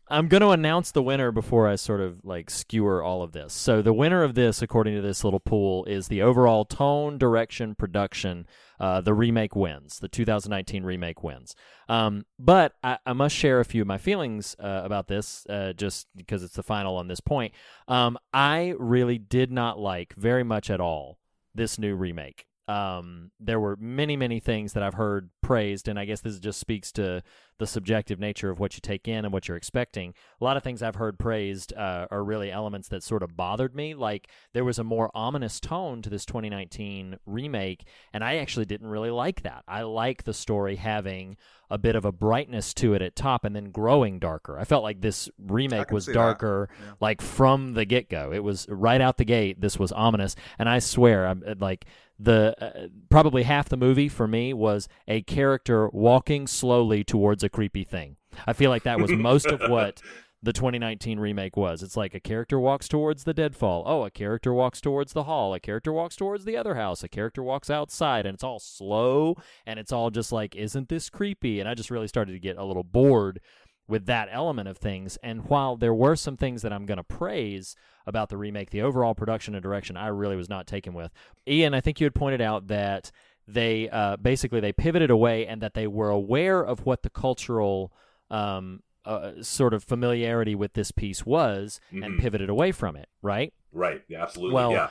I'm 0.09 0.27
going 0.27 0.41
to 0.41 0.49
announce 0.49 0.91
the 0.91 1.01
winner 1.01 1.31
before 1.31 1.67
I 1.67 1.75
sort 1.75 2.01
of 2.01 2.19
like 2.23 2.49
skewer 2.49 3.01
all 3.01 3.23
of 3.23 3.31
this. 3.31 3.51
So 3.53 3.81
the 3.81 3.93
winner 3.93 4.21
of 4.21 4.35
this, 4.35 4.61
according 4.61 4.95
to 4.95 5.01
this 5.01 5.23
little 5.23 5.39
pool, 5.39 5.85
is 5.85 6.07
the 6.07 6.21
overall 6.21 6.65
tone, 6.65 7.17
direction, 7.17 7.73
production. 7.73 8.45
Uh, 8.79 8.99
the 8.99 9.13
remake 9.13 9.55
wins. 9.55 9.99
The 9.99 10.09
2019 10.09 10.83
remake 10.83 11.23
wins. 11.23 11.55
Um, 11.87 12.25
but 12.37 12.73
I, 12.83 12.99
I 13.05 13.13
must 13.13 13.33
share 13.33 13.61
a 13.61 13.65
few 13.65 13.81
of 13.81 13.87
my 13.87 13.97
feelings 13.97 14.57
uh, 14.59 14.81
about 14.83 15.07
this, 15.07 15.47
uh, 15.49 15.71
just 15.73 16.05
because 16.15 16.43
it's 16.43 16.55
the 16.55 16.63
final 16.63 16.97
on 16.97 17.07
this 17.07 17.21
point. 17.21 17.53
Um, 17.87 18.19
I 18.33 18.75
really 18.77 19.17
did 19.17 19.51
not 19.51 19.79
like 19.79 20.13
very 20.15 20.43
much 20.43 20.69
at 20.69 20.81
all 20.81 21.17
this 21.55 21.77
new 21.77 21.95
remake. 21.95 22.45
Um, 22.67 23.31
there 23.39 23.59
were 23.59 23.75
many, 23.77 24.15
many 24.15 24.39
things 24.39 24.73
that 24.73 24.83
I've 24.83 24.93
heard 24.93 25.29
praised, 25.41 25.87
and 25.87 25.99
I 25.99 26.05
guess 26.05 26.21
this 26.21 26.39
just 26.39 26.59
speaks 26.59 26.91
to 26.93 27.21
the 27.63 27.67
subjective 27.67 28.19
nature 28.19 28.49
of 28.49 28.59
what 28.59 28.73
you 28.73 28.81
take 28.81 29.07
in 29.07 29.23
and 29.23 29.31
what 29.31 29.47
you're 29.47 29.55
expecting. 29.55 30.13
A 30.41 30.43
lot 30.43 30.57
of 30.57 30.63
things 30.63 30.83
I've 30.83 30.95
heard 30.95 31.17
praised 31.17 31.71
uh, 31.73 32.07
are 32.11 32.21
really 32.21 32.51
elements 32.51 32.89
that 32.89 33.03
sort 33.03 33.23
of 33.23 33.37
bothered 33.37 33.73
me. 33.73 33.93
Like 33.93 34.27
there 34.51 34.65
was 34.65 34.79
a 34.79 34.83
more 34.83 35.09
ominous 35.15 35.61
tone 35.61 36.01
to 36.01 36.09
this 36.09 36.25
2019 36.25 37.19
remake, 37.25 37.85
and 38.11 38.21
I 38.21 38.35
actually 38.35 38.65
didn't 38.65 38.87
really 38.87 39.11
like 39.11 39.43
that. 39.43 39.63
I 39.65 39.83
like 39.83 40.25
the 40.25 40.33
story 40.33 40.75
having 40.75 41.37
a 41.69 41.77
bit 41.77 41.95
of 41.95 42.03
a 42.03 42.11
brightness 42.11 42.73
to 42.73 42.93
it 42.93 43.01
at 43.01 43.15
top 43.15 43.45
and 43.45 43.55
then 43.55 43.71
growing 43.71 44.19
darker. 44.19 44.59
I 44.59 44.65
felt 44.65 44.83
like 44.83 44.99
this 44.99 45.29
remake 45.39 45.89
was 45.89 46.05
darker 46.05 46.69
like 46.99 47.21
from 47.21 47.75
the 47.75 47.85
get 47.85 48.09
go. 48.09 48.33
It 48.33 48.43
was 48.43 48.67
right 48.67 48.99
out 48.99 49.17
the 49.17 49.25
gate. 49.25 49.61
This 49.61 49.79
was 49.79 49.93
ominous, 49.93 50.35
and 50.59 50.67
I 50.67 50.79
swear, 50.79 51.25
I'm 51.25 51.43
uh, 51.47 51.55
like 51.57 51.85
the 52.19 52.55
uh, 52.59 52.87
probably 53.09 53.43
half 53.43 53.69
the 53.69 53.77
movie 53.77 54.07
for 54.07 54.27
me 54.27 54.53
was 54.53 54.87
a 55.07 55.21
character 55.23 55.89
walking 55.89 56.47
slowly 56.47 57.03
towards 57.03 57.43
a 57.43 57.49
creepy 57.53 57.83
thing. 57.83 58.17
I 58.45 58.53
feel 58.53 58.69
like 58.69 58.83
that 58.83 58.99
was 58.99 59.11
most 59.11 59.47
of 59.47 59.61
what 59.69 60.01
the 60.43 60.51
2019 60.51 61.19
remake 61.19 61.55
was. 61.55 61.81
It's 61.81 61.95
like 61.95 62.13
a 62.13 62.19
character 62.19 62.59
walks 62.59 62.89
towards 62.89 63.23
the 63.23 63.33
deadfall. 63.33 63.83
Oh, 63.85 64.03
a 64.03 64.11
character 64.11 64.53
walks 64.53 64.81
towards 64.81 65.13
the 65.13 65.23
hall. 65.23 65.53
A 65.53 65.59
character 65.59 65.93
walks 65.93 66.17
towards 66.17 66.43
the 66.43 66.57
other 66.57 66.75
house. 66.75 67.01
A 67.01 67.07
character 67.07 67.41
walks 67.41 67.69
outside, 67.69 68.25
and 68.25 68.33
it's 68.33 68.43
all 68.43 68.59
slow, 68.59 69.37
and 69.65 69.79
it's 69.79 69.93
all 69.93 70.09
just 70.09 70.33
like, 70.33 70.53
isn't 70.55 70.89
this 70.89 71.09
creepy? 71.09 71.61
And 71.61 71.69
I 71.69 71.75
just 71.75 71.89
really 71.89 72.09
started 72.09 72.33
to 72.33 72.39
get 72.39 72.57
a 72.57 72.65
little 72.65 72.83
bored 72.83 73.39
with 73.87 74.05
that 74.07 74.27
element 74.31 74.67
of 74.67 74.77
things. 74.77 75.17
And 75.23 75.45
while 75.45 75.77
there 75.77 75.93
were 75.93 76.17
some 76.17 76.35
things 76.35 76.61
that 76.61 76.73
I'm 76.73 76.85
going 76.85 76.97
to 76.97 77.03
praise 77.03 77.75
about 78.05 78.27
the 78.27 78.37
remake, 78.37 78.69
the 78.69 78.81
overall 78.81 79.15
production 79.15 79.55
and 79.55 79.63
direction, 79.63 79.95
I 79.95 80.07
really 80.07 80.35
was 80.35 80.49
not 80.49 80.67
taken 80.67 80.93
with. 80.93 81.11
Ian, 81.47 81.73
I 81.73 81.79
think 81.81 82.01
you 82.01 82.05
had 82.05 82.15
pointed 82.15 82.41
out 82.41 82.67
that 82.67 83.11
they 83.47 83.89
uh, 83.89 84.17
basically 84.17 84.59
they 84.59 84.71
pivoted 84.73 85.09
away 85.09 85.45
and 85.47 85.61
that 85.61 85.73
they 85.73 85.87
were 85.87 86.09
aware 86.09 86.61
of 86.61 86.85
what 86.85 87.03
the 87.03 87.09
cultural 87.09 87.91
um, 88.29 88.81
uh, 89.05 89.33
sort 89.41 89.73
of 89.73 89.83
familiarity 89.83 90.55
with 90.55 90.73
this 90.73 90.91
piece 90.91 91.25
was 91.25 91.79
and 91.91 92.03
Mhm. 92.03 92.19
pivoted 92.19 92.49
away 92.49 92.71
from 92.71 92.95
it. 92.95 93.09
Right? 93.21 93.53
right. 93.71 94.01
Yeah, 94.07 94.23
absolutely. 94.23 94.55
Well, 94.55 94.71
yeah. 94.71 94.89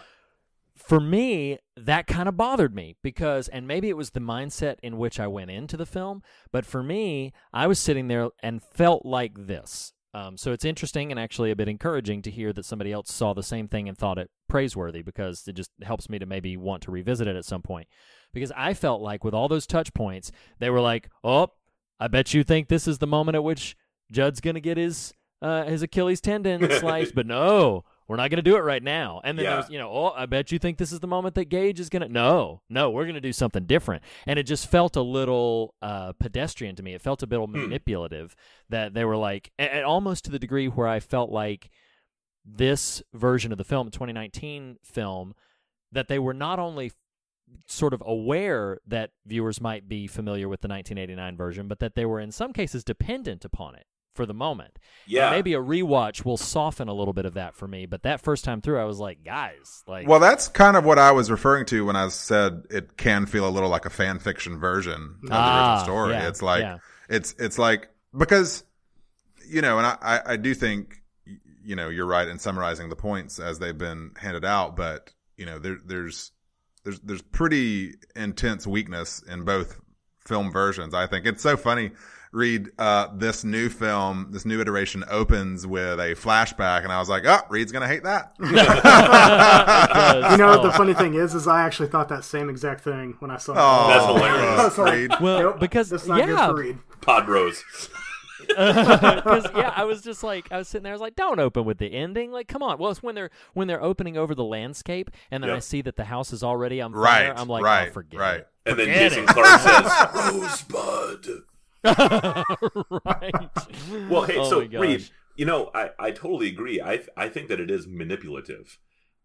for 0.77 1.01
me, 1.01 1.59
that 1.77 2.07
kind 2.07 2.29
of 2.29 2.37
bothered 2.37 2.75
me 2.75 2.97
because, 3.03 3.49
and 3.49 3.67
maybe 3.67 3.89
it 3.89 3.97
was 3.97 4.11
the 4.11 4.21
mindset 4.21 4.77
in 4.83 4.99
which 4.99 5.19
I 5.21 5.27
went 5.29 5.51
into 5.51 5.77
the 5.77 5.87
film, 5.87 6.23
but 6.51 6.67
for 6.67 6.83
me, 6.83 7.33
I 7.53 7.67
was 7.67 7.79
sitting 7.79 8.09
there 8.09 8.29
and 8.43 8.63
felt 8.63 9.07
like 9.07 9.47
this. 9.47 9.93
Um, 10.15 10.37
so 10.37 10.53
it's 10.53 10.65
interesting 10.67 11.11
and 11.11 11.19
actually 11.19 11.51
a 11.51 11.57
bit 11.57 11.69
encouraging 11.69 12.21
to 12.23 12.31
hear 12.31 12.53
that 12.53 12.67
somebody 12.67 12.93
else 12.93 13.11
saw 13.11 13.33
the 13.33 13.43
same 13.43 13.67
thing 13.67 13.89
and 13.89 13.97
thought 13.97 14.19
it 14.19 14.31
praiseworthy 14.47 15.01
because 15.01 15.49
it 15.49 15.55
just 15.55 15.71
helps 15.83 16.11
me 16.11 16.19
to 16.19 16.27
maybe 16.27 16.55
want 16.59 16.83
to 16.83 16.91
revisit 16.91 17.27
it 17.27 17.35
at 17.37 17.47
some 17.47 17.63
point. 17.63 17.89
Because 18.33 18.53
I 18.57 18.75
felt 18.75 19.03
like 19.03 19.25
with 19.25 19.35
all 19.35 19.49
those 19.49 19.67
touch 19.67 19.93
points, 19.95 20.33
they 20.59 20.71
were 20.71 20.81
like, 20.81 21.09
oh, 21.23 21.49
I 22.01 22.09
bet 22.09 22.33
you 22.35 22.43
think 22.45 22.69
this 22.69 22.89
is 22.89 22.99
the 22.99 23.07
moment 23.07 23.37
at 23.37 23.45
which 23.45 23.77
Judd's 24.11 24.41
going 24.41 24.55
to 24.55 24.61
get 24.61 24.77
his 24.77 25.13
uh, 25.41 25.65
his 25.65 25.83
Achilles 25.83 26.21
tendon 26.21 26.71
sliced, 26.79 27.17
but 27.17 27.27
no, 27.27 27.85
we're 28.07 28.15
not 28.17 28.31
going 28.31 28.37
to 28.43 28.49
do 28.49 28.57
it 28.57 28.61
right 28.61 28.83
now. 28.83 29.21
And 29.25 29.37
then 29.37 29.45
Yeah. 29.45 29.55
there's, 29.57 29.71
you 29.71 29.79
know, 29.79 29.91
oh, 29.91 30.13
I 30.17 30.27
bet 30.27 30.53
you 30.53 30.59
think 30.61 30.79
this 30.79 30.93
is 30.93 31.01
the 31.01 31.09
moment 31.09 31.35
that 31.35 31.47
Gage 31.47 31.81
is 31.81 31.89
going 31.89 32.03
to. 32.03 32.09
No, 32.09 32.63
no, 32.69 32.91
we're 32.91 33.03
going 33.07 33.17
to 33.17 33.21
do 33.21 33.33
something 33.33 33.65
different. 33.65 34.05
And 34.25 34.39
it 34.39 34.45
just 34.45 34.69
felt 34.71 34.95
a 34.95 35.03
little 35.03 35.75
uh, 35.83 36.13
pedestrian 36.13 36.77
to 36.77 36.83
me. 36.85 36.95
It 36.95 37.03
felt 37.03 37.25
a 37.25 37.27
bit 37.27 37.41
manipulative 37.49 38.37
that 38.69 38.95
they 38.95 39.05
were 39.05 39.17
like, 39.17 39.51
and 39.59 39.85
almost 39.85 40.25
to 40.27 40.31
the 40.31 40.39
degree 40.39 40.69
where 40.69 40.87
I 40.87 41.01
felt 41.01 41.31
like 41.31 41.71
this 42.45 43.03
version 43.13 43.51
of 43.53 43.59
the 43.59 43.65
film, 43.65 43.91
2019 43.91 44.77
film, 44.85 45.35
that 45.91 46.07
they 46.09 46.19
were 46.21 46.35
not 46.35 46.59
only 46.61 46.93
sort 47.67 47.95
of 47.95 48.03
aware 48.07 48.79
that 48.87 49.11
viewers 49.27 49.61
might 49.61 49.89
be 49.89 50.07
familiar 50.07 50.49
with 50.49 50.61
the 50.61 50.69
1989 50.69 51.37
version, 51.37 51.69
but 51.69 51.79
that 51.81 51.95
they 51.95 52.05
were 52.05 52.21
in 52.21 52.31
some 52.33 52.53
cases 52.53 52.85
dependent 52.85 53.45
upon 53.45 53.75
it 53.75 53.87
for 54.15 54.27
the 54.27 54.35
moment. 54.35 54.79
Yeah. 55.07 55.29
And 55.29 55.37
maybe 55.37 55.55
a 55.55 55.59
rewatch 55.61 56.23
will 56.25 56.37
soften 56.37 56.87
a 56.89 56.93
little 56.93 57.15
bit 57.15 57.25
of 57.25 57.35
that 57.35 57.55
for 57.57 57.67
me, 57.67 57.87
but 57.87 58.03
that 58.03 58.21
first 58.21 58.45
time 58.45 58.61
through 58.61 58.79
I 58.79 58.85
was 58.85 58.99
like, 58.99 59.25
guys, 59.25 59.83
like 59.87 60.07
Well, 60.07 60.21
that's 60.21 60.49
kind 60.49 60.77
of 60.77 60.85
what 60.85 60.99
I 60.99 61.13
was 61.13 61.31
referring 61.31 61.65
to 61.67 61.87
when 61.87 61.97
I 61.97 62.09
said 62.09 62.65
it 62.71 62.97
can 62.99 63.25
feel 63.27 63.49
a 63.49 63.51
little 63.51 63.71
like 63.71 63.87
a 63.87 63.91
fan 63.91 64.19
fiction 64.19 64.59
version 64.59 65.17
of 65.23 65.29
the 65.31 65.35
Ah, 65.35 65.73
original 65.79 65.85
story. 65.85 66.13
yeah, 66.13 66.29
it's 66.29 66.43
like 66.43 66.61
yeah. 66.61 66.79
it's 67.09 67.35
it's 67.39 67.59
like 67.59 67.89
because 68.17 68.65
you 69.49 69.63
know, 69.63 69.79
and 69.79 69.87
I, 69.87 69.97
I 70.03 70.21
I 70.33 70.37
do 70.37 70.53
think 70.55 71.03
you 71.65 71.75
know 71.77 71.89
you're 71.89 72.07
right 72.07 72.29
in 72.29 72.39
summarizing 72.39 72.91
the 72.91 72.97
points 72.97 73.39
as 73.39 73.59
they've 73.61 73.77
been 73.79 74.11
handed 74.19 74.45
out, 74.45 74.77
but 74.77 75.11
you 75.39 75.47
know 75.47 75.59
there 75.59 75.79
there's 75.87 76.33
there's 76.85 77.01
there's 77.01 77.23
pretty 77.23 77.95
intense 78.17 78.67
weakness 78.67 79.23
in 79.29 79.45
both 79.45 79.81
film 80.27 80.51
versions. 80.53 80.95
I 80.95 81.07
think 81.07 81.27
it's 81.27 81.43
so 81.43 81.57
funny. 81.57 81.91
Reed, 82.33 82.71
uh, 82.79 83.09
this 83.15 83.45
new 83.45 83.69
film, 83.69 84.29
this 84.31 84.47
new 84.47 84.59
iteration 84.63 85.05
opens 85.11 85.67
with 85.67 86.01
a 86.01 86.15
flashback, 86.15 86.83
and 86.83 86.91
I 86.91 86.99
was 86.99 87.11
like, 87.11 87.25
"Oh, 87.27 87.41
Reed's 87.51 87.73
gonna 87.73 87.87
hate 87.87 88.05
that." 88.05 88.35
You 88.43 90.37
know, 90.39 90.59
Oh. 90.59 90.63
the 90.63 90.73
funny 90.73 90.95
thing 90.95 91.15
is, 91.15 91.35
is 91.35 91.47
I 91.47 91.63
actually 91.63 91.89
thought 91.89 92.09
that 92.09 92.25
same 92.25 92.49
exact 92.49 92.83
thing 92.83 93.17
when 93.19 93.31
I 93.31 93.37
saw 93.37 93.53
it. 93.53 93.57
Oh, 93.61 93.89
That's 93.89 94.07
hilarious. 94.07 94.59
I 94.61 94.65
was 94.65 94.79
like, 94.79 94.93
Reed. 94.95 95.11
Well, 95.21 95.39
nope, 95.41 95.61
because- 95.61 95.91
that's 95.91 96.07
not 96.07 96.19
yeah. 96.19 96.27
good 96.27 96.39
for 96.39 96.55
Reed. 96.55 96.79
Pod 97.01 97.29
Rose. 97.29 97.63
Because 99.23 99.47
yeah, 99.55 99.73
I 99.77 99.85
was 99.85 100.03
just 100.03 100.23
like 100.23 100.51
I 100.53 100.59
was 100.59 100.69
sitting 100.69 100.83
there. 100.85 100.93
I 100.93 100.95
was 100.95 101.01
like, 101.01 101.17
"Don't 101.17 101.39
open 101.41 101.65
with 101.65 101.79
the 101.79 101.87
ending." 101.93 102.31
Like, 102.33 102.49
come 102.49 102.63
on. 102.63 102.79
Well, 102.79 102.91
it's 102.91 103.03
when 103.03 103.15
they're 103.15 103.31
when 103.55 103.69
they're 103.69 103.83
opening 103.83 104.17
over 104.17 104.35
the 104.35 104.45
landscape, 104.45 105.11
and 105.31 105.43
then 105.43 105.51
I 105.51 105.59
see 105.61 105.81
that 105.83 105.97
the 105.97 106.05
house 106.05 106.33
is 106.33 106.43
already 106.43 106.81
on 106.81 106.93
fire. 106.93 107.01
Right, 107.03 107.33
I'm 107.35 107.49
like, 107.49 107.63
right, 107.65 107.89
oh, 107.89 107.93
forget 107.93 108.21
right. 108.21 108.41
it. 108.41 108.49
And 108.67 108.79
then 108.79 108.87
Forget 108.87 109.11
Jason 109.11 109.25
it. 109.25 109.29
Clarke 109.29 109.61
says, 109.61 109.93
Rosebud. 110.33 111.43
right. 113.05 113.33
Well, 114.11 114.23
hey, 114.23 114.37
Oh 114.39 114.49
so 114.49 114.61
my. 114.73 114.79
Reed, 114.79 115.09
you 115.37 115.45
know, 115.45 115.71
I, 115.75 115.91
I 115.99 116.11
totally 116.11 116.49
agree. 116.49 116.81
I 116.81 117.01
I 117.17 117.29
think 117.29 117.49
that 117.49 117.61
it 117.61 117.71
is 117.71 117.87
manipulative, 117.87 118.79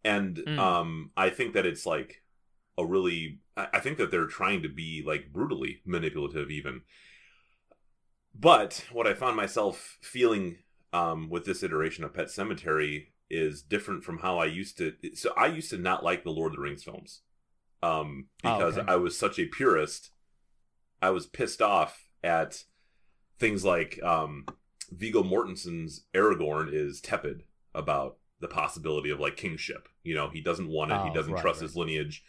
and 0.04 0.38
Mm. 0.38 0.58
um, 0.60 1.12
I 1.18 1.30
think 1.30 1.54
that 1.54 1.66
it's 1.66 1.86
like 1.86 2.24
a 2.78 2.86
really. 2.86 3.40
I, 3.56 3.68
I 3.74 3.80
think 3.80 3.98
that 3.98 4.12
they're 4.12 4.28
trying 4.28 4.62
to 4.64 4.70
be 4.70 5.04
like 5.06 5.32
brutally 5.34 5.82
manipulative, 5.86 6.50
even. 6.52 6.82
But 8.40 8.86
what 8.92 9.08
I 9.08 9.14
found 9.14 9.36
myself 9.36 9.98
feeling 10.02 10.58
um, 10.94 11.30
with 11.30 11.46
this 11.46 11.64
iteration 11.64 12.04
of 12.04 12.14
Pet 12.14 12.28
Sematary 12.28 13.08
is 13.30 13.62
different 13.62 14.04
from 14.04 14.20
how 14.20 14.38
I 14.38 14.46
used 14.46 14.78
to. 14.78 14.94
So 15.16 15.34
I 15.36 15.48
used 15.48 15.70
to 15.72 15.78
not 15.78 16.04
like 16.04 16.24
the 16.24 16.30
Lord 16.32 16.52
of 16.52 16.58
the 16.58 16.62
Rings 16.62 16.84
films 16.84 17.22
um, 17.84 18.28
Oh, 18.44 18.58
because 18.58 18.78
okay. 18.78 18.92
I 18.92 18.96
was 18.96 19.18
such 19.18 19.40
a 19.40 19.46
purist. 19.46 20.12
I 21.02 21.10
was 21.10 21.26
pissed 21.26 21.62
off 21.62 22.10
at 22.24 22.64
things 23.40 23.66
like 23.66 24.02
um, 24.04 24.46
Viggo 24.92 25.24
Mortensen's 25.24 26.06
Aragorn 26.14 26.74
is 26.74 27.02
tepid 27.02 27.44
about 27.74 28.18
the 28.40 28.48
possibility 28.48 29.10
of 29.10 29.20
like 29.20 29.36
kingship. 29.36 29.88
You 30.04 30.16
know, 30.16 30.30
he 30.30 30.42
doesn't 30.42 30.70
want 30.70 30.92
it. 30.92 31.02
he 31.02 31.10
Oh, 31.10 31.14
doesn't 31.14 31.34
right, 31.34 31.42
trust 31.42 31.60
right. 31.62 31.68
his 31.68 31.76
lineage. 31.76 32.24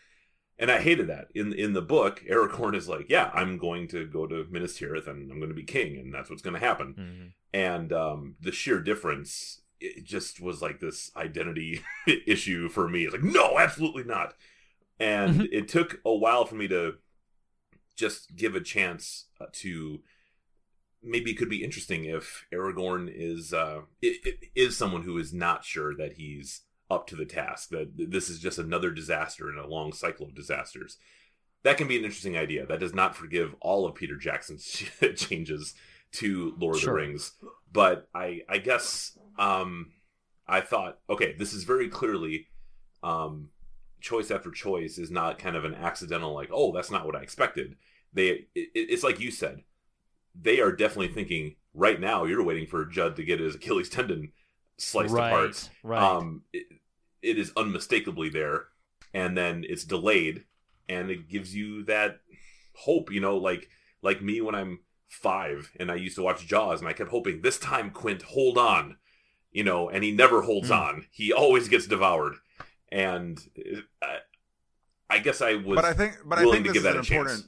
And 0.60 0.70
I 0.72 0.80
hated 0.80 1.06
that. 1.08 1.28
In 1.34 1.52
in 1.52 1.72
the 1.72 1.82
book, 1.82 2.22
Aragorn 2.28 2.74
is 2.74 2.88
like, 2.88 3.06
"Yeah, 3.08 3.30
I'm 3.32 3.58
going 3.58 3.86
to 3.88 4.06
go 4.06 4.26
to 4.26 4.44
Minas 4.50 4.78
Tirith 4.78 5.06
and 5.06 5.30
I'm 5.30 5.38
going 5.38 5.50
to 5.50 5.54
be 5.54 5.62
king, 5.62 5.96
and 5.98 6.12
that's 6.12 6.28
what's 6.30 6.42
going 6.42 6.54
to 6.54 6.60
happen." 6.66 6.94
Mhm. 6.98 7.32
And 7.54 7.92
um, 7.92 8.34
the 8.40 8.50
sheer 8.52 8.80
difference, 8.80 9.60
it 9.80 10.04
just 10.04 10.40
was 10.40 10.60
like 10.60 10.80
this 10.80 11.10
identity 11.16 11.80
issue 12.26 12.68
for 12.68 12.88
me. 12.88 13.04
It's 13.04 13.12
like, 13.12 13.22
no, 13.22 13.58
absolutely 13.58 14.04
not. 14.04 14.34
And 14.98 15.42
it 15.52 15.68
took 15.68 16.00
a 16.04 16.12
while 16.14 16.44
for 16.44 16.56
me 16.56 16.66
to 16.68 16.94
just 17.96 18.34
give 18.36 18.54
a 18.54 18.60
chance 18.60 19.26
uh, 19.40 19.46
to 19.52 20.00
maybe 21.02 21.30
it 21.30 21.36
could 21.38 21.48
be 21.48 21.62
interesting 21.64 22.04
if 22.04 22.46
Aragorn 22.52 23.08
is 23.12 23.52
uh, 23.52 23.82
i- 24.04 24.18
i- 24.26 24.38
is 24.54 24.76
someone 24.76 25.02
who 25.02 25.16
is 25.18 25.32
not 25.32 25.64
sure 25.64 25.94
that 25.96 26.14
he's 26.14 26.62
up 26.90 27.06
to 27.08 27.16
the 27.16 27.24
task. 27.26 27.70
That 27.70 27.92
this 27.96 28.28
is 28.30 28.38
just 28.38 28.58
another 28.58 28.90
disaster 28.90 29.50
in 29.50 29.58
a 29.58 29.66
long 29.66 29.92
cycle 29.92 30.26
of 30.26 30.34
disasters. 30.34 30.96
That 31.64 31.76
can 31.76 31.88
be 31.88 31.98
an 31.98 32.04
interesting 32.04 32.36
idea. 32.36 32.66
That 32.66 32.80
does 32.80 32.94
not 32.94 33.16
forgive 33.16 33.54
all 33.60 33.86
of 33.86 33.94
Peter 33.94 34.16
Jackson's 34.16 34.64
changes 35.16 35.74
to 36.12 36.54
Lord 36.58 36.76
of 36.76 36.80
Sure. 36.82 36.94
the 36.94 37.00
Rings, 37.06 37.32
but 37.72 38.08
I 38.14 38.42
I 38.48 38.58
guess 38.58 39.18
um, 39.38 39.92
I 40.46 40.60
thought 40.60 40.98
okay, 41.10 41.34
this 41.38 41.52
is 41.52 41.64
very 41.64 41.88
clearly 41.88 42.46
um, 43.02 43.50
choice 44.00 44.30
after 44.30 44.50
choice 44.50 44.96
is 44.98 45.10
not 45.10 45.38
kind 45.38 45.56
of 45.56 45.64
an 45.64 45.74
accidental 45.74 46.32
like 46.32 46.48
oh 46.52 46.72
that's 46.72 46.90
not 46.90 47.04
what 47.06 47.16
I 47.16 47.20
expected. 47.22 47.76
They 48.14 48.46
it, 48.54 48.70
it's 48.74 49.02
like 49.04 49.20
you 49.20 49.30
said 49.30 49.62
they 50.40 50.60
are 50.60 50.72
definitely 50.72 51.08
thinking 51.12 51.56
right 51.74 52.00
now 52.00 52.24
you're 52.24 52.42
waiting 52.44 52.66
for 52.66 52.84
Judd 52.86 53.16
to 53.16 53.24
get 53.24 53.40
his 53.40 53.56
Achilles 53.56 53.88
tendon 53.90 54.32
sliced 54.78 55.12
Right, 55.12 55.28
apart. 55.30 55.68
right. 55.82 56.00
Um, 56.02 56.42
it, 57.22 57.38
is 57.38 57.52
unmistakably 57.56 58.28
there, 58.28 58.66
and 59.14 59.36
then 59.36 59.64
it's 59.68 59.84
delayed, 59.84 60.44
and 60.88 61.10
it 61.10 61.28
gives 61.28 61.54
you 61.54 61.84
that 61.84 62.20
hope. 62.74 63.10
You 63.12 63.20
know, 63.20 63.36
like 63.36 63.68
like 64.02 64.22
me 64.22 64.40
when 64.40 64.54
I'm 64.54 64.80
five 65.08 65.70
and 65.80 65.90
I 65.90 65.94
used 65.94 66.16
to 66.16 66.22
watch 66.22 66.46
Jaws, 66.46 66.80
and 66.80 66.88
I 66.88 66.92
kept 66.92 67.10
hoping 67.10 67.40
this 67.40 67.58
time 67.58 67.90
Quint 67.90 68.22
hold 68.22 68.58
on, 68.58 68.96
you 69.50 69.64
know, 69.64 69.88
and 69.88 70.04
he 70.04 70.12
never 70.12 70.42
holds 70.42 70.68
Hmm. 70.68 70.74
on. 70.74 71.06
He 71.10 71.32
always 71.32 71.68
gets 71.68 71.86
devoured, 71.86 72.34
and 72.92 73.38
I, 74.02 74.18
I 75.10 75.18
guess 75.20 75.40
I 75.40 75.54
was. 75.54 75.76
but 75.76 75.84
I 75.84 75.94
think, 75.94 76.16
but 76.24 76.38
I 76.38 76.44
willing 76.44 76.62
think 76.62 76.74
to 76.74 76.80
this 76.80 76.82
give 76.82 76.86
is 76.86 76.94
that 76.94 76.96
an 76.96 77.00
a 77.00 77.04
chance. 77.04 77.40
important. 77.40 77.46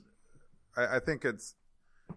I, 0.92 0.96
I 0.96 1.00
think 1.00 1.24
it's, 1.24 1.54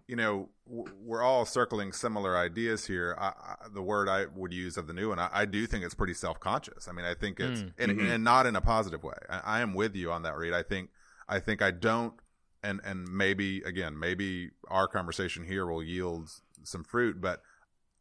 you 0.06 0.16
know, 0.16 0.50
we're 0.66 1.22
all 1.22 1.44
circling 1.46 1.92
similar 1.92 2.36
ideas 2.36 2.86
here. 2.86 3.16
I, 3.18 3.28
I, 3.28 3.54
the 3.72 3.82
word 3.82 4.08
I 4.08 4.26
would 4.36 4.52
use 4.52 4.76
of 4.76 4.86
the 4.86 4.92
new 4.92 5.08
one, 5.08 5.18
I, 5.18 5.30
I 5.32 5.44
do 5.46 5.66
think 5.66 5.84
it's 5.84 5.94
pretty 5.94 6.14
self 6.14 6.38
conscious. 6.40 6.88
I 6.88 6.92
mean, 6.92 7.06
I 7.06 7.14
think 7.14 7.40
it's, 7.40 7.62
Mm. 7.62 7.72
and, 7.78 7.92
Mhm. 8.00 8.14
and 8.14 8.24
not 8.24 8.46
in 8.46 8.54
a 8.56 8.60
positive 8.60 9.02
way. 9.02 9.16
I, 9.30 9.60
am 9.60 9.72
with 9.74 9.94
you 9.96 10.12
on 10.12 10.22
that, 10.22 10.36
Reed. 10.36 10.52
I 10.52 10.62
think, 10.62 10.90
I 11.28 11.40
think 11.40 11.62
I 11.62 11.70
don't, 11.70 12.14
and 12.62 12.80
and 12.84 13.06
maybe 13.08 13.62
again, 13.62 13.98
maybe 13.98 14.50
our 14.68 14.88
conversation 14.88 15.44
here 15.44 15.66
will 15.66 15.82
yield 15.82 16.30
some 16.64 16.84
fruit, 16.84 17.20
but 17.20 17.40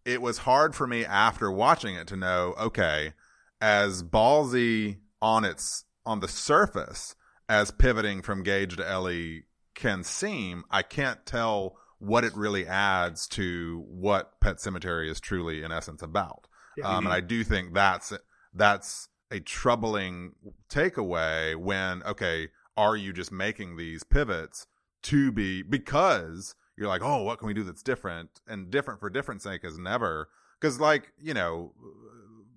it 0.06 0.22
was 0.22 0.40
hard 0.40 0.76
for 0.76 0.88
me 0.88 1.06
after 1.06 1.50
watching 1.52 1.96
it 1.96 2.08
to 2.08 2.16
know, 2.18 2.54
okay, 2.60 3.14
as 3.62 4.04
ballsy 4.04 4.98
on 5.22 5.46
its 5.46 5.86
on 6.06 6.20
the 6.20 6.28
surface 6.28 7.16
as 7.48 7.72
pivoting 7.72 8.22
from 8.22 8.44
Gage 8.44 8.76
to 8.78 8.88
Ellie 8.90 9.46
can 9.76 10.04
seem, 10.04 10.64
I 10.70 10.82
can't 10.82 11.26
tell 11.26 11.78
what 12.04 12.26
it 12.26 12.36
really 12.36 12.68
adds 12.68 13.28
to 13.30 13.86
what 13.88 14.40
Pet 14.42 14.58
Sematary 14.58 15.10
is 15.10 15.22
truly 15.22 15.64
in 15.64 15.72
essence 15.72 16.02
about. 16.02 16.48
Yeah. 16.78 16.86
Um, 16.90 17.06
and 17.06 17.14
I 17.14 17.22
do 17.22 17.46
think 17.46 17.74
that's 17.74 18.12
that's 18.54 19.08
a 19.32 19.40
troubling 19.40 20.34
takeaway 20.70 21.56
when 21.56 22.04
okay, 22.04 22.50
are 22.76 22.98
you 22.98 23.14
just 23.14 23.32
making 23.32 23.78
these 23.78 24.04
pivots 24.04 24.68
to 25.04 25.32
be 25.32 25.62
because 25.62 26.56
you're 26.78 26.90
like, 26.90 27.02
oh, 27.02 27.24
what 27.24 27.40
can 27.40 27.48
we 27.48 27.54
do 27.54 27.64
that's 27.64 27.84
different? 27.84 28.42
And 28.48 28.70
different 28.70 29.00
for 29.00 29.10
different 29.10 29.42
sake 29.42 29.64
is 29.64 29.78
never 29.78 30.30
because 30.60 30.80
like 30.80 31.14
you 31.18 31.34
know. 31.34 31.74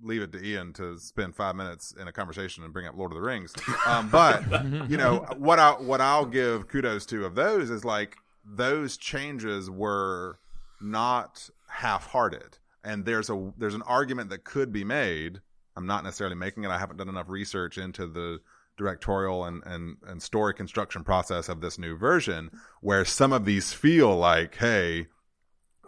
Leave 0.02 0.20
it 0.20 0.30
to 0.30 0.44
Ian 0.44 0.74
to 0.74 0.98
spend 0.98 1.34
five 1.34 1.56
minutes 1.56 1.92
in 1.98 2.06
a 2.06 2.12
conversation 2.12 2.62
and 2.62 2.72
bring 2.72 2.86
up 2.86 2.96
Lord 2.96 3.10
of 3.12 3.16
the 3.16 3.22
Rings. 3.22 3.52
Um, 3.86 4.08
but 4.10 4.42
you 4.90 4.96
know 4.98 5.26
what 5.38 5.58
I 5.58 5.70
what 5.72 6.02
I'll 6.02 6.26
give 6.26 6.68
kudos 6.68 7.06
to 7.06 7.24
of 7.24 7.34
those 7.34 7.70
is 7.70 7.82
like 7.82 8.18
those 8.48 8.96
changes 8.96 9.68
were 9.70 10.38
not 10.80 11.50
half-hearted, 11.68 12.58
and 12.84 13.04
there's 13.04 13.30
a 13.30 13.52
there's 13.58 13.74
an 13.74 13.82
argument 13.82 14.30
that 14.30 14.44
could 14.44 14.72
be 14.72 14.84
made. 14.84 15.40
I'm 15.76 15.86
not 15.86 16.04
necessarily 16.04 16.36
making 16.36 16.64
it. 16.64 16.68
I 16.70 16.78
haven't 16.78 16.96
done 16.96 17.08
enough 17.08 17.28
research 17.28 17.76
into 17.78 18.06
the 18.06 18.40
directorial 18.78 19.44
and 19.44 19.62
and 19.64 19.96
and 20.06 20.22
story 20.22 20.54
construction 20.54 21.02
process 21.02 21.48
of 21.48 21.60
this 21.60 21.78
new 21.78 21.96
version, 21.96 22.50
where 22.80 23.04
some 23.04 23.32
of 23.32 23.44
these 23.44 23.72
feel 23.72 24.14
like, 24.16 24.56
hey, 24.56 25.06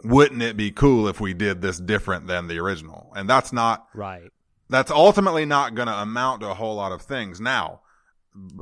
wouldn't 0.03 0.41
it 0.41 0.57
be 0.57 0.71
cool 0.71 1.07
if 1.07 1.19
we 1.19 1.33
did 1.33 1.61
this 1.61 1.79
different 1.79 2.27
than 2.27 2.47
the 2.47 2.59
original? 2.59 3.11
And 3.15 3.29
that's 3.29 3.53
not 3.53 3.87
Right. 3.93 4.31
that's 4.69 4.91
ultimately 4.91 5.45
not 5.45 5.75
going 5.75 5.87
to 5.87 5.93
amount 5.93 6.41
to 6.41 6.49
a 6.49 6.53
whole 6.53 6.75
lot 6.75 6.91
of 6.91 7.01
things. 7.01 7.39
Now, 7.41 7.81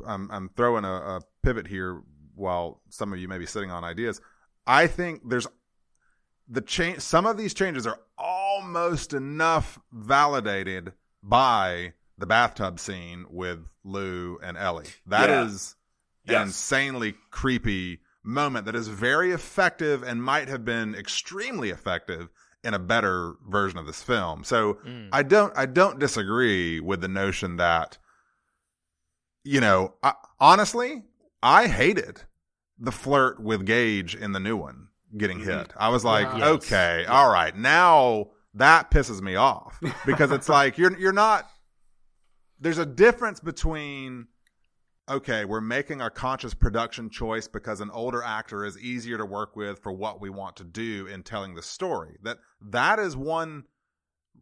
I'm, 0.06 0.30
I'm 0.30 0.48
throwing 0.56 0.84
a, 0.84 0.92
a 0.92 1.20
pivot 1.42 1.66
here 1.68 2.02
while 2.38 2.80
some 2.88 3.12
of 3.12 3.18
you 3.18 3.28
may 3.28 3.38
be 3.38 3.46
sitting 3.46 3.70
on 3.70 3.84
ideas. 3.84 4.20
I 4.66 4.86
think 4.86 5.28
there's 5.28 5.46
the 6.48 6.60
change. 6.60 7.00
Some 7.00 7.26
of 7.26 7.36
these 7.36 7.52
changes 7.54 7.86
are 7.86 7.98
almost 8.16 9.12
enough 9.12 9.78
validated 9.92 10.92
by 11.22 11.92
the 12.16 12.26
bathtub 12.26 12.80
scene 12.80 13.26
with 13.30 13.60
Lou 13.84 14.38
and 14.42 14.56
Ellie. 14.56 14.86
That 15.06 15.30
is 15.30 15.76
Yeah. 16.24 16.40
an 16.42 16.46
Yes. 16.46 16.48
insanely 16.48 17.14
creepy 17.30 18.00
moment 18.22 18.66
that 18.66 18.74
is 18.74 18.88
very 18.88 19.32
effective 19.32 20.02
and 20.02 20.22
might 20.22 20.48
have 20.48 20.64
been 20.64 20.94
extremely 20.94 21.70
effective 21.70 22.28
in 22.64 22.74
a 22.74 22.78
better 22.78 23.34
version 23.48 23.78
of 23.78 23.86
this 23.86 24.02
film. 24.02 24.42
So 24.44 24.74
Mm. 24.84 25.08
I 25.12 25.22
don't 25.22 25.56
I 25.56 25.64
don't 25.66 25.98
disagree 25.98 26.80
with 26.80 27.00
the 27.00 27.08
notion 27.08 27.56
that 27.56 27.98
you 29.44 29.60
know, 29.60 29.94
I, 30.02 30.12
honestly, 30.40 31.04
I 31.42 31.68
hated 31.68 32.22
the 32.78 32.92
flirt 32.92 33.40
with 33.42 33.66
Gage 33.66 34.14
in 34.14 34.32
the 34.32 34.40
new 34.40 34.56
one 34.56 34.88
getting 35.16 35.38
mm-hmm. 35.38 35.50
hit. 35.50 35.72
I 35.76 35.88
was 35.88 36.04
like, 36.04 36.28
Yes. 36.36 36.42
okay, 36.42 37.04
all 37.06 37.30
right, 37.30 37.56
now 37.56 38.28
that 38.54 38.90
pisses 38.90 39.20
me 39.20 39.36
off 39.36 39.80
because 40.06 40.30
it's 40.30 40.48
like 40.48 40.78
you're 40.78 40.96
you're 40.98 41.12
not. 41.12 41.48
There's 42.60 42.78
a 42.78 42.86
difference 42.86 43.38
between 43.40 44.26
okay, 45.08 45.44
we're 45.44 45.60
making 45.60 46.00
a 46.00 46.10
conscious 46.10 46.54
production 46.54 47.08
choice 47.08 47.48
because 47.48 47.80
an 47.80 47.90
older 47.90 48.22
actor 48.22 48.64
is 48.64 48.78
easier 48.78 49.16
to 49.16 49.24
work 49.24 49.56
with 49.56 49.78
for 49.78 49.92
what 49.92 50.20
we 50.20 50.28
want 50.28 50.56
to 50.56 50.64
do 50.64 51.06
in 51.06 51.22
telling 51.22 51.54
the 51.54 51.62
story. 51.62 52.16
That 52.22 52.38
that 52.60 52.98
is 52.98 53.16
one 53.16 53.64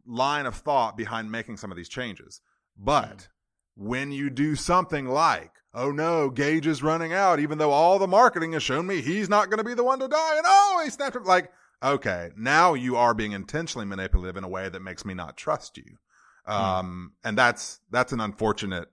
line 0.05 0.45
of 0.45 0.55
thought 0.55 0.97
behind 0.97 1.31
making 1.31 1.57
some 1.57 1.71
of 1.71 1.77
these 1.77 1.89
changes. 1.89 2.41
But 2.77 3.17
mm-hmm. 3.17 3.87
when 3.87 4.11
you 4.11 4.29
do 4.29 4.55
something 4.55 5.05
like, 5.05 5.51
oh 5.77 5.91
no, 5.91 6.29
Gage 6.29 6.65
is 6.67 6.81
running 6.83 7.13
out, 7.13 7.39
even 7.39 7.57
though 7.57 7.71
all 7.71 7.99
the 7.99 8.07
marketing 8.07 8.51
has 8.53 8.63
shown 8.63 8.85
me 8.87 9.01
he's 9.01 9.29
not 9.29 9.49
going 9.49 9.59
to 9.59 9.63
be 9.63 9.73
the 9.75 9.83
one 9.83 9.99
to 9.99 10.07
die, 10.07 10.35
and 10.37 10.45
oh, 10.45 10.81
he 10.83 10.89
snapped 10.89 11.15
him. 11.15 11.23
Like, 11.23 11.51
okay, 11.83 12.31
now 12.35 12.73
you 12.73 12.95
are 12.97 13.13
being 13.13 13.31
intentionally 13.31 13.85
manipulative 13.85 14.35
in 14.37 14.43
a 14.43 14.49
way 14.49 14.67
that 14.67 14.81
makes 14.81 15.05
me 15.05 15.13
not 15.13 15.37
trust 15.37 15.77
you. 15.77 15.97
Um, 16.45 17.11
and 17.23 17.37
that's 17.37 17.79
that's 17.91 18.11
an 18.13 18.19
unfortunate 18.21 18.87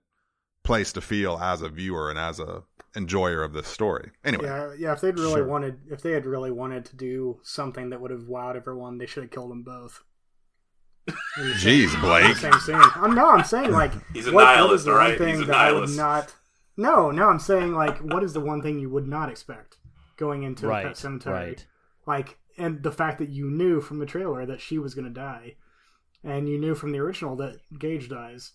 place 0.63 0.91
to 0.93 1.01
feel 1.01 1.37
as 1.37 1.61
a 1.61 1.69
viewer 1.69 2.09
and 2.09 2.19
as 2.19 2.39
a 2.39 2.63
enjoyer 2.97 3.43
of 3.43 3.53
this 3.53 3.67
story. 3.67 4.11
Anyway, 4.23 4.45
Yeah, 4.45 4.73
yeah. 4.77 4.93
If 4.93 5.01
they'd 5.01 5.17
really 5.19 5.35
Sure. 5.35 5.47
wanted, 5.47 5.79
if 5.91 6.01
they 6.01 6.11
had 6.11 6.25
really 6.25 6.51
wanted 6.51 6.85
to 6.85 6.95
do 6.95 7.39
something 7.43 7.89
that 7.91 8.01
would 8.01 8.11
have 8.11 8.21
wowed 8.29 8.55
everyone, 8.55 8.97
they 8.97 9.05
should 9.05 9.23
have 9.23 9.31
killed 9.31 9.51
them 9.51 9.63
both. 9.63 10.01
Jeez, 11.37 11.99
Blake. 12.01 12.35
Same 12.37 12.53
scene. 12.59 12.75
I'm 12.95 13.13
no, 13.15 13.29
I'm 13.29 13.43
saying 13.43 13.71
like 13.71 13.91
He's 14.13 14.27
a 14.27 14.31
what- 14.31 14.45
what 14.45 14.55
nihilist, 14.55 14.73
is 14.81 14.85
the 14.85 14.91
all 14.91 14.97
one 14.97 15.09
right? 15.09 15.17
thing 15.17 15.27
He's 15.35 15.41
a 15.41 15.45
that 15.45 15.55
I 15.55 15.71
would 15.71 15.89
nihilist. 15.89 15.97
not. 15.97 16.35
No, 16.77 17.11
no, 17.11 17.29
I'm 17.29 17.39
saying 17.39 17.73
like 17.73 17.97
what 17.99 18.23
is 18.23 18.33
the 18.33 18.39
one 18.41 18.61
thing 18.61 18.79
you 18.79 18.89
would 18.89 19.07
not 19.07 19.29
expect 19.29 19.77
going 20.17 20.43
into 20.43 20.67
Right, 20.67 20.85
Pet 20.85 20.95
Sematary? 20.95 21.25
right. 21.31 21.65
Like, 22.05 22.37
and 22.57 22.83
the 22.83 22.91
fact 22.91 23.17
that 23.19 23.29
you 23.29 23.49
knew 23.49 23.81
from 23.81 23.99
the 23.99 24.05
trailer 24.05 24.45
that 24.45 24.61
she 24.61 24.77
was 24.77 24.93
going 24.93 25.05
to 25.05 25.11
die, 25.11 25.55
and 26.23 26.47
you 26.49 26.57
knew 26.59 26.75
from 26.75 26.91
the 26.91 26.99
original 26.99 27.35
that 27.37 27.57
Gage 27.79 28.09
dies. 28.09 28.53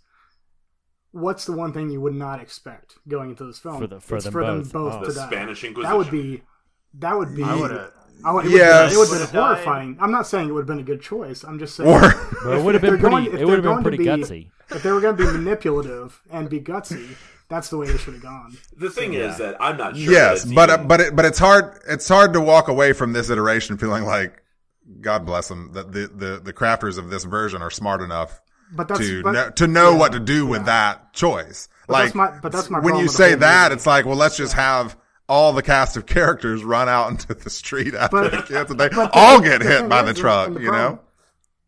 What's 1.13 1.45
the 1.45 1.53
one 1.53 1.73
thing 1.73 1.91
you 1.91 2.01
would 2.01 2.15
not 2.15 2.41
expect 2.41 2.95
going 3.09 3.31
into 3.31 3.45
this 3.45 3.59
film? 3.59 3.81
For 3.81 3.87
the- 3.89 4.01
for 4.01 4.15
it's 4.17 4.25
them 4.25 4.33
for 4.33 4.45
them 4.45 4.63
both. 4.63 4.73
both 4.73 4.95
Oh. 4.95 5.01
to 5.01 5.07
The 5.09 5.15
die. 5.21 5.27
Spanish 5.27 5.63
That 5.63 5.97
would 5.97 6.11
be. 6.11 6.43
That 6.95 7.19
would 7.19 7.35
be. 7.35 7.43
I 7.43 7.55
would've- 7.57 7.93
I 8.25 8.33
would, 8.33 8.45
it 8.47 8.51
Yes. 8.53 8.95
would, 8.95 8.95
it 8.95 8.99
would 8.99 9.09
have 9.09 9.11
Would've 9.21 9.33
been 9.33 9.41
died. 9.41 9.47
horrifying. 9.65 9.97
I'm 10.01 10.11
not 10.13 10.27
saying 10.27 10.49
it 10.49 10.53
would 10.53 10.61
have 10.61 10.67
been 10.69 10.79
a 10.79 10.83
good 10.85 11.01
choice. 11.01 11.43
I'm 11.43 11.59
just 11.59 11.75
saying. 11.75 11.89
Or- 11.91 12.01
But 12.45 12.59
it 12.59 12.63
would 12.65 12.75
have 12.75 12.83
been 12.83 12.99
pretty. 12.99 13.11
going- 13.11 13.25
it 13.27 13.45
would 13.47 13.65
have 13.65 13.75
been 13.75 13.83
pretty 13.83 13.97
be- 13.99 14.05
gutsy. 14.05 14.51
If 14.71 14.83
they 14.85 14.93
were 14.93 15.01
going 15.01 15.17
to 15.17 15.25
be 15.27 15.31
manipulative 15.33 16.21
and 16.31 16.49
be 16.49 16.61
gutsy, 16.61 17.17
that's 17.51 17.69
the 17.69 17.77
way 17.77 17.89
they 17.89 17.99
should 17.99 18.15
have 18.15 18.23
gone. 18.23 18.57
The 18.77 18.89
thing 18.89 19.13
is 19.15 19.37
that 19.39 19.57
I'm 19.61 19.77
not 19.77 19.97
sure. 19.97 20.11
yes, 20.13 20.45
that 20.45 20.49
it's 20.49 20.55
but 20.55 20.71
uh, 20.71 20.79
but 20.79 21.01
it, 21.01 21.17
but 21.17 21.25
it's 21.27 21.39
hard 21.39 21.79
it's 21.89 22.09
hard 22.09 22.33
to 22.33 22.41
walk 22.41 22.69
away 22.69 22.93
from 22.95 23.13
this 23.13 23.29
iteration 23.29 23.77
feeling 23.77 24.05
like 24.05 24.43
God 25.01 25.27
bless 25.27 25.49
them 25.49 25.73
that 25.75 25.93
the, 25.93 26.09
the 26.09 26.41
the 26.43 26.53
crafters 26.53 26.97
of 26.97 27.11
this 27.11 27.25
version 27.25 27.61
are 27.63 27.71
smart 27.71 28.01
enough 28.03 28.41
But 28.73 28.89
that's 28.89 29.01
to 29.01 29.23
but, 29.23 29.33
know, 29.33 29.51
to 29.51 29.67
know 29.67 29.91
yeah, 29.93 29.99
what 29.99 30.13
to 30.13 30.21
do 30.21 30.47
with 30.47 30.61
yeah. 30.63 30.67
that 30.67 31.13
choice. 31.13 31.69
But 31.87 31.93
like 31.93 32.05
that's 32.05 32.15
my- 32.15 32.39
but 32.41 32.53
that's 32.53 32.71
my 32.71 32.79
when 32.81 32.97
you 32.97 33.09
say 33.09 33.35
that, 33.35 33.65
movie. 33.71 33.75
it's 33.77 33.87
like, 33.87 34.07
well, 34.07 34.17
let's 34.17 34.37
just 34.37 34.55
have 34.55 34.97
all 35.29 35.53
the 35.53 35.63
cast 35.63 35.97
of 35.97 36.07
characters 36.07 36.65
run 36.65 36.89
out 36.89 37.09
into 37.11 37.35
the 37.35 37.51
street 37.51 37.95
after 37.95 38.17
But- 38.23 38.31
the 38.33 38.43
kids, 38.43 38.71
and 38.71 38.81
they 38.81 38.89
but 38.89 39.13
the- 39.13 39.19
all 39.19 39.41
get 39.41 39.61
the 39.63 39.69
hit 39.69 39.89
by 39.89 40.01
is, 40.03 40.07
the 40.15 40.15
truck. 40.21 40.53
the 40.55 40.61
you 40.61 40.69
problem- 40.71 40.95
know, 40.97 41.01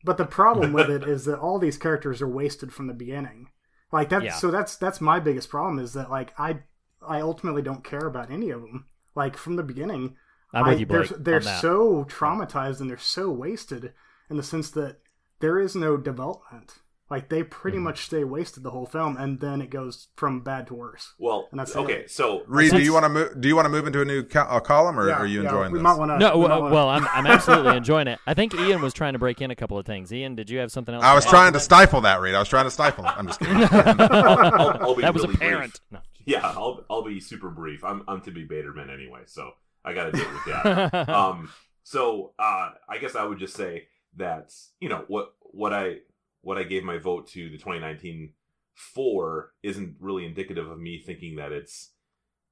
But 0.05 0.17
the 0.17 0.25
problem 0.27 0.73
with 0.73 0.91
it 0.91 1.03
is 1.09 1.25
that 1.27 1.39
all 1.39 1.59
these 1.61 1.77
characters 1.77 2.21
are 2.23 2.29
wasted 2.29 2.73
from 2.73 2.87
the 2.89 2.95
beginning. 2.95 3.49
Like 3.93 4.09
that. 4.09 4.23
Yeah. 4.23 4.33
So 4.35 4.51
that's 4.51 4.77
that's 4.77 5.01
my 5.01 5.21
biggest 5.21 5.51
problem 5.51 5.79
is 5.79 5.93
that 5.93 6.11
like 6.11 6.39
I 6.41 6.61
I 7.07 7.21
ultimately 7.21 7.63
don't 7.63 7.85
care 7.85 8.07
about 8.07 8.31
any 8.31 8.51
of 8.51 8.63
them. 8.63 8.87
Like 9.15 9.37
from 9.37 9.57
the 9.57 9.63
beginning, 9.63 10.17
I'm 10.55 10.65
I- 10.65 10.75
you, 10.75 10.87
they're, 10.87 11.05
they're 11.19 11.41
so 11.61 12.05
traumatized 12.09 12.81
and 12.81 12.89
they're 12.89 12.99
so 12.99 13.31
wasted 13.31 13.93
in 14.31 14.37
the 14.39 14.43
sense 14.43 14.71
that 14.71 14.99
there 15.41 15.59
is 15.59 15.75
no 15.77 15.97
development. 15.97 16.75
Like 17.13 17.29
they 17.29 17.43
pretty 17.43 17.77
Mm-hmm. 17.77 17.85
much 17.85 18.05
stay 18.07 18.25
wasted 18.25 18.63
the 18.63 18.71
whole 18.71 18.87
film, 18.87 19.17
and 19.19 19.39
then 19.39 19.61
it 19.61 19.69
goes 19.71 20.09
from 20.17 20.41
bad 20.41 20.67
to 20.69 20.75
worse. 20.75 21.13
well, 21.19 21.47
and 21.51 21.61
that's 21.61 21.77
okay. 21.77 21.93
it. 22.05 22.11
So 22.11 22.43
Reed, 22.47 22.71
do 22.73 22.81
you 22.81 22.93
want 22.95 23.05
to 23.05 23.09
move? 23.11 23.41
Do 23.41 23.49
you 23.49 23.55
want 23.55 23.67
to 23.67 23.71
move 23.71 23.87
into 23.87 24.01
a 24.01 24.05
new 24.05 24.23
co- 24.23 24.41
uh, 24.41 24.61
column, 24.61 24.99
or 24.99 25.09
Yeah, 25.09 25.15
are 25.19 25.27
you 25.27 25.43
yeah, 25.43 25.49
enjoying 25.49 25.73
we 25.73 25.79
this? 25.79 25.85
might 25.85 25.99
want 25.99 26.11
to. 26.11 26.19
No, 26.19 26.39
well, 26.39 26.63
well, 26.71 26.89
I'm 26.89 27.07
I'm 27.09 27.27
absolutely 27.27 27.77
enjoying 27.83 28.09
it. 28.09 28.19
I 28.27 28.35
think 28.35 28.55
Ian 28.55 28.81
was 28.81 28.95
trying 28.95 29.13
to 29.13 29.19
break 29.19 29.41
in 29.43 29.51
a 29.51 29.55
couple 29.57 29.79
of 29.79 29.85
things. 29.87 30.13
Ian, 30.13 30.35
did 30.35 30.49
you 30.51 30.59
have 30.61 30.73
something 30.73 30.95
else? 30.95 31.05
I 31.05 31.15
was 31.15 31.27
add? 31.27 31.31
trying 31.31 31.53
to 31.53 31.61
stifle 31.61 32.01
that, 32.01 32.21
Reed. 32.21 32.35
I 32.35 32.39
was 32.39 32.49
trying 32.49 32.65
to 32.65 32.71
stifle 32.71 33.05
it. 33.05 33.13
I'm 33.17 33.27
just 33.27 33.41
kidding. 33.41 33.57
I'll, 33.71 34.83
I'll 34.83 34.95
be 34.95 35.03
that 35.03 35.13
was 35.15 35.23
really 35.25 35.35
apparent. 35.35 35.81
No. 35.91 35.99
Yeah, 36.25 36.41
I'll 36.47 36.85
I'll 36.89 37.05
be 37.05 37.21
super 37.21 37.51
brief. 37.51 37.85
I'm 37.85 38.03
I'm 38.09 38.21
to 38.23 38.31
be 38.31 38.47
Baterman 38.47 38.93
anyway, 38.93 39.23
so 39.27 39.51
I 39.85 39.93
got 39.93 40.05
to 40.07 40.13
deal 40.13 40.31
with 40.33 40.45
that. 40.47 41.09
um, 41.11 41.51
so 41.83 42.33
uh, 42.39 42.71
I 42.89 42.99
guess 43.01 43.15
I 43.17 43.25
would 43.25 43.39
just 43.39 43.55
say 43.55 43.89
that 44.17 44.53
you 44.81 44.89
know 44.89 45.05
what 45.09 45.35
what 45.41 45.73
I 45.73 45.97
what 46.43 46.59
I 46.59 46.65
gave 46.65 46.85
my 46.85 46.99
vote 46.99 47.29
to 47.29 47.49
the 47.49 47.57
2019 47.57 48.33
for 48.75 49.53
isn't 49.63 49.97
really 50.01 50.27
indicative 50.27 50.71
of 50.71 50.79
me 50.79 50.99
thinking 50.99 51.37
that 51.37 51.53
it's 51.53 51.93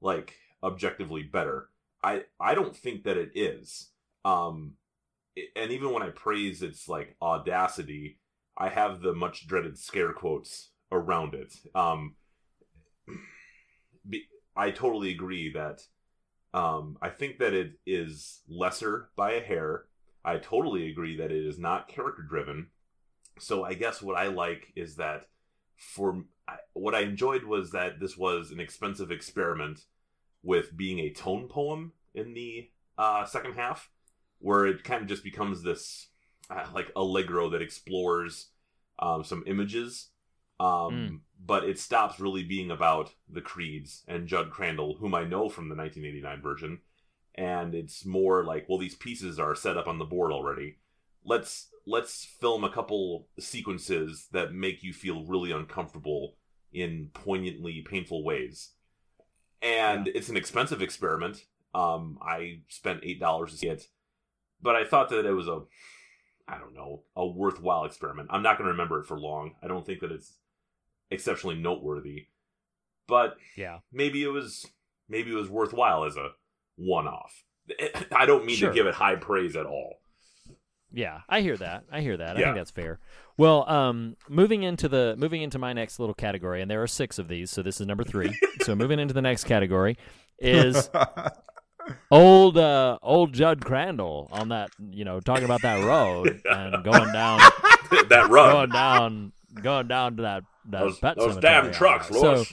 like 0.01 0.34
objectively 0.62 1.22
better. 1.22 1.68
I 2.03 2.24
I 2.41 2.55
don't 2.55 2.74
think 2.74 3.05
that 3.05 3.16
it 3.16 3.32
is. 3.34 3.91
Um, 4.24 4.74
and 5.57 5.70
even 5.70 5.93
when 5.93 6.03
I 6.03 6.11
praise 6.11 6.62
its 6.62 6.88
like 6.88 7.16
audacity, 7.22 8.18
I 8.57 8.68
have 8.68 9.01
the 9.01 9.14
much 9.14 9.47
dreaded 9.47 9.78
scare 9.78 10.12
quotes 10.12 10.70
around 10.93 11.34
it. 11.34 11.55
Um, 11.74 12.14
be, 14.09 14.26
I 14.57 14.70
totally 14.70 15.11
agree 15.11 15.53
that 15.53 15.82
um, 16.53 16.99
I 17.01 17.09
think 17.09 17.38
that 17.38 17.55
it 17.55 17.72
is 17.86 18.41
lesser 18.49 19.09
by 19.16 19.32
a 19.32 19.41
hair. 19.41 19.84
I 20.24 20.36
totally 20.36 20.91
agree 20.91 21.16
that 21.16 21.32
it 21.32 21.47
is 21.47 21.59
not 21.59 21.88
character 21.88 22.22
driven. 22.22 22.68
So 23.41 23.64
I 23.64 23.74
guess 23.74 24.03
what 24.03 24.16
I 24.16 24.28
like 24.28 24.72
is 24.76 24.97
that 24.97 25.26
for 25.76 26.24
what 26.74 26.95
I 26.95 27.01
enjoyed 27.01 27.45
was 27.45 27.72
that 27.72 28.01
this 28.01 28.16
was 28.16 28.51
an 28.51 28.61
expensive 28.61 29.11
experiment 29.11 29.80
with 30.43 30.76
being 30.76 30.99
a 31.01 31.12
tone 31.12 31.49
poem 31.49 31.93
in 32.14 32.34
the 32.34 32.70
uh, 32.99 33.24
second 33.24 33.55
half, 33.55 33.91
where 34.38 34.66
it 34.66 34.84
kind 34.84 35.03
of 35.03 35.09
just 35.09 35.24
becomes 35.24 35.62
this 35.62 36.09
uh, 36.51 36.66
like 36.74 36.91
allegro 36.97 37.51
that 37.51 37.62
explores 37.62 38.49
um, 38.99 39.24
some 39.24 39.45
images. 39.47 40.09
Um, 40.59 41.22
but 41.45 41.64
it 41.64 41.78
stops 41.78 42.20
really 42.20 42.43
being 42.43 42.70
about 42.70 43.14
the 43.28 43.41
Creeds 43.41 44.03
and 44.07 44.26
Judd 44.26 44.51
Crandall, 44.51 44.97
whom 44.99 45.14
I 45.14 45.24
know 45.24 45.49
from 45.49 45.70
the 45.70 45.74
1989 45.74 46.43
version, 46.43 46.80
and 47.34 47.74
it's 47.74 48.05
more 48.05 48.45
like, 48.45 48.66
well, 48.68 48.78
these 48.78 48.95
pieces 48.95 49.38
are 49.38 49.55
set 49.55 49.78
up 49.78 49.86
on 49.86 49.99
the 49.99 50.05
board 50.05 50.32
already. 50.32 50.76
Let's 51.25 51.68
let's 51.87 52.25
film 52.25 52.64
a 52.64 52.71
couple 52.71 53.29
sequences 53.39 54.29
that 54.33 54.53
make 54.53 54.83
you 54.83 54.93
feel 54.93 55.25
really 55.27 55.51
uncomfortable 55.53 56.37
in 56.73 57.11
poignantly 57.12 57.85
painful 57.89 58.25
ways. 58.25 58.73
And 59.62 60.09
it's 60.09 60.29
an 60.29 60.37
expensive 60.37 60.81
experiment. 60.83 61.45
Um, 61.75 62.18
I 62.23 62.61
spent 62.68 63.01
eight 63.03 63.21
dollars 63.21 63.53
to 63.53 63.57
see 63.59 63.68
it, 63.68 63.89
but 64.62 64.75
I 64.77 64.85
thought 64.85 65.09
that 65.11 65.27
it 65.27 65.33
was 65.33 65.49
a 65.49 65.61
I 66.49 66.59
don't 66.59 66.75
know, 66.75 67.05
a 67.14 67.27
worthwhile 67.27 67.85
experiment. 67.85 68.29
I'm 68.33 68.43
not 68.43 68.59
going 68.59 68.66
to 68.66 68.73
remember 68.73 68.99
it 69.01 69.07
for 69.07 69.18
long. 69.21 69.55
I 69.62 69.68
don't 69.68 69.87
think 69.87 70.01
that 70.01 70.11
it's 70.11 70.37
exceptionally 71.11 71.57
noteworthy, 71.57 72.27
but 73.07 73.37
Yeah. 73.57 73.79
maybe 73.93 74.23
it 74.25 74.29
was 74.29 74.66
maybe 75.09 75.31
it 75.31 75.37
was 75.37 75.49
worthwhile 75.51 76.05
as 76.05 76.16
a 76.16 76.31
one-off. 76.77 77.45
I 78.12 78.27
don't 78.27 78.45
mean 78.47 78.57
Sure. 78.57 78.71
to 78.71 78.75
give 78.75 78.87
it 78.87 78.95
high 78.95 79.16
praise 79.16 79.55
at 79.55 79.66
all. 79.66 79.99
Yeah, 80.93 81.20
I 81.28 81.41
hear 81.41 81.57
that. 81.57 81.84
I 81.93 82.01
hear 82.01 82.16
that. 82.16 82.36
I 82.36 82.41
think 82.41 82.57
that's 82.57 82.70
fair. 82.70 82.99
Well, 83.36 83.68
um, 83.70 84.16
moving 84.28 84.62
into 84.64 84.88
the 84.88 85.14
moving 85.16 85.43
into 85.43 85.59
my 85.59 85.72
next 85.72 85.99
little 85.99 86.14
category, 86.14 86.61
and 86.62 86.70
there 86.70 86.82
are 86.82 86.86
six 86.86 87.18
of 87.18 87.28
these, 87.28 87.51
so 87.51 87.62
this 87.62 87.80
is 87.80 87.86
number 87.86 88.05
three. 88.05 88.36
so 88.62 88.74
moving 88.74 88.99
into 88.99 89.14
the 89.14 89.22
next 89.22 89.45
category 89.45 89.97
is 90.38 90.91
old 92.11 92.59
uh, 92.59 92.99
old 93.03 93.32
Judd 93.32 93.64
Crandall 93.64 94.28
on 94.32 94.49
that, 94.51 94.70
you 94.91 95.05
know, 95.05 95.20
talking 95.20 95.45
about 95.45 95.62
that 95.62 95.84
road 95.84 96.41
and 96.45 96.84
going 96.84 97.12
down, 97.12 97.38
that 98.09 98.28
road 98.30 98.53
going 98.53 98.70
down, 98.70 99.32
going 99.62 99.88
down 99.88 100.16
to 100.16 100.22
that 100.22 100.43
that 100.70 100.80
Those, 100.80 101.01
those 101.16 101.36
damn 101.38 101.72
trucks, 101.72 102.09
So- 102.09 102.20
Lois. 102.20 102.53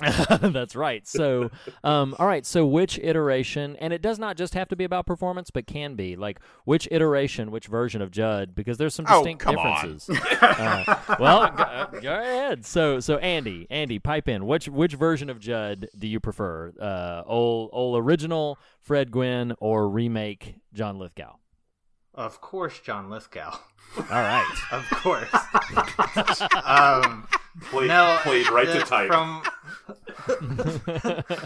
That's 0.40 0.74
right. 0.76 1.06
So, 1.06 1.50
um, 1.84 2.14
all 2.18 2.26
right. 2.26 2.44
So, 2.46 2.66
which 2.66 2.98
iteration, 2.98 3.76
and 3.76 3.92
it 3.92 4.02
does 4.02 4.18
not 4.18 4.36
just 4.36 4.54
have 4.54 4.68
to 4.68 4.76
be 4.76 4.84
about 4.84 5.06
performance, 5.06 5.50
but 5.50 5.66
can 5.66 5.94
be 5.94 6.16
like 6.16 6.40
which 6.64 6.88
iteration, 6.90 7.50
which 7.50 7.66
version 7.66 8.02
of 8.02 8.10
Judd, 8.10 8.54
because 8.54 8.78
there's 8.78 8.94
some 8.94 9.06
Oh, 9.08 9.18
distinct 9.20 9.42
come 9.42 9.56
on. 9.58 9.74
differences. 9.74 10.20
uh, 10.42 11.16
well, 11.18 11.50
go, 11.50 11.62
uh, 11.62 11.86
go 12.00 12.14
ahead. 12.14 12.64
So, 12.66 13.00
so 13.00 13.18
Andy, 13.18 13.66
Andy, 13.70 13.98
pipe 13.98 14.28
in. 14.28 14.46
Which 14.46 14.68
which 14.68 14.94
version 14.94 15.30
of 15.30 15.38
Judd 15.40 15.88
do 15.98 16.06
you 16.06 16.20
prefer? 16.20 16.72
Uh, 16.80 17.22
old 17.26 17.70
old 17.72 18.02
original 18.02 18.58
Fred 18.80 19.10
Gwynne 19.10 19.54
or 19.60 19.88
remake 19.88 20.56
John 20.72 20.98
Lithgow? 20.98 21.36
Of 22.14 22.40
course, 22.40 22.80
John 22.80 23.08
Lithgow. 23.08 23.50
All 23.96 24.04
right. 24.10 24.56
of 24.72 24.88
course. 24.90 25.28
um, 26.64 27.26
Played, 27.70 27.88
no, 27.88 28.18
played 28.22 28.48
right 28.50 28.66
the- 28.66 28.74
to 28.74 28.80
type. 28.80 29.08
From 29.08 29.42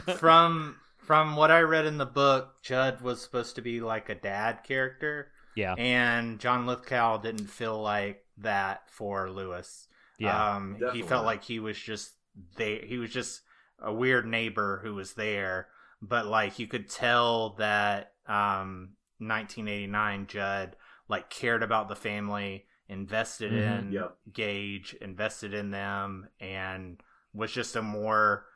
from 0.18 0.76
from 0.98 1.36
what 1.36 1.50
I 1.50 1.60
read 1.60 1.86
in 1.86 1.98
the 1.98 2.06
book, 2.06 2.62
Judd 2.62 3.00
was 3.00 3.20
supposed 3.22 3.56
to 3.56 3.62
be 3.62 3.80
like 3.80 4.08
a 4.08 4.14
dad 4.14 4.60
character. 4.64 5.28
Yeah. 5.54 5.74
And 5.74 6.38
John 6.40 6.66
Lithgow 6.66 7.18
didn't 7.18 7.46
feel 7.48 7.80
like 7.80 8.24
that 8.38 8.90
for 8.90 9.30
Louis. 9.30 9.86
Yeah, 10.18 10.56
Um, 10.56 10.78
he 10.92 11.02
felt 11.02 11.24
like 11.24 11.44
he 11.44 11.58
was 11.60 11.78
just 11.78 12.12
they 12.56 12.84
he 12.86 12.98
was 12.98 13.10
just 13.10 13.42
a 13.80 13.92
weird 13.92 14.26
neighbor 14.26 14.80
who 14.82 14.94
was 14.94 15.12
there, 15.14 15.68
but 16.00 16.26
like 16.26 16.58
you 16.58 16.66
could 16.66 16.88
tell 16.88 17.50
that 17.58 18.12
um 18.26 18.90
1989 19.18 20.26
Judd 20.26 20.76
like 21.08 21.28
cared 21.30 21.62
about 21.62 21.88
the 21.88 21.96
family, 21.96 22.64
invested 22.88 23.52
Mhm. 23.52 23.78
in 23.78 23.92
Yep. 23.92 24.16
Gage, 24.32 24.94
invested 25.00 25.54
in 25.54 25.70
them 25.70 26.28
and 26.40 27.02
was 27.32 27.52
just 27.52 27.76
a 27.76 27.82
more 27.82 28.46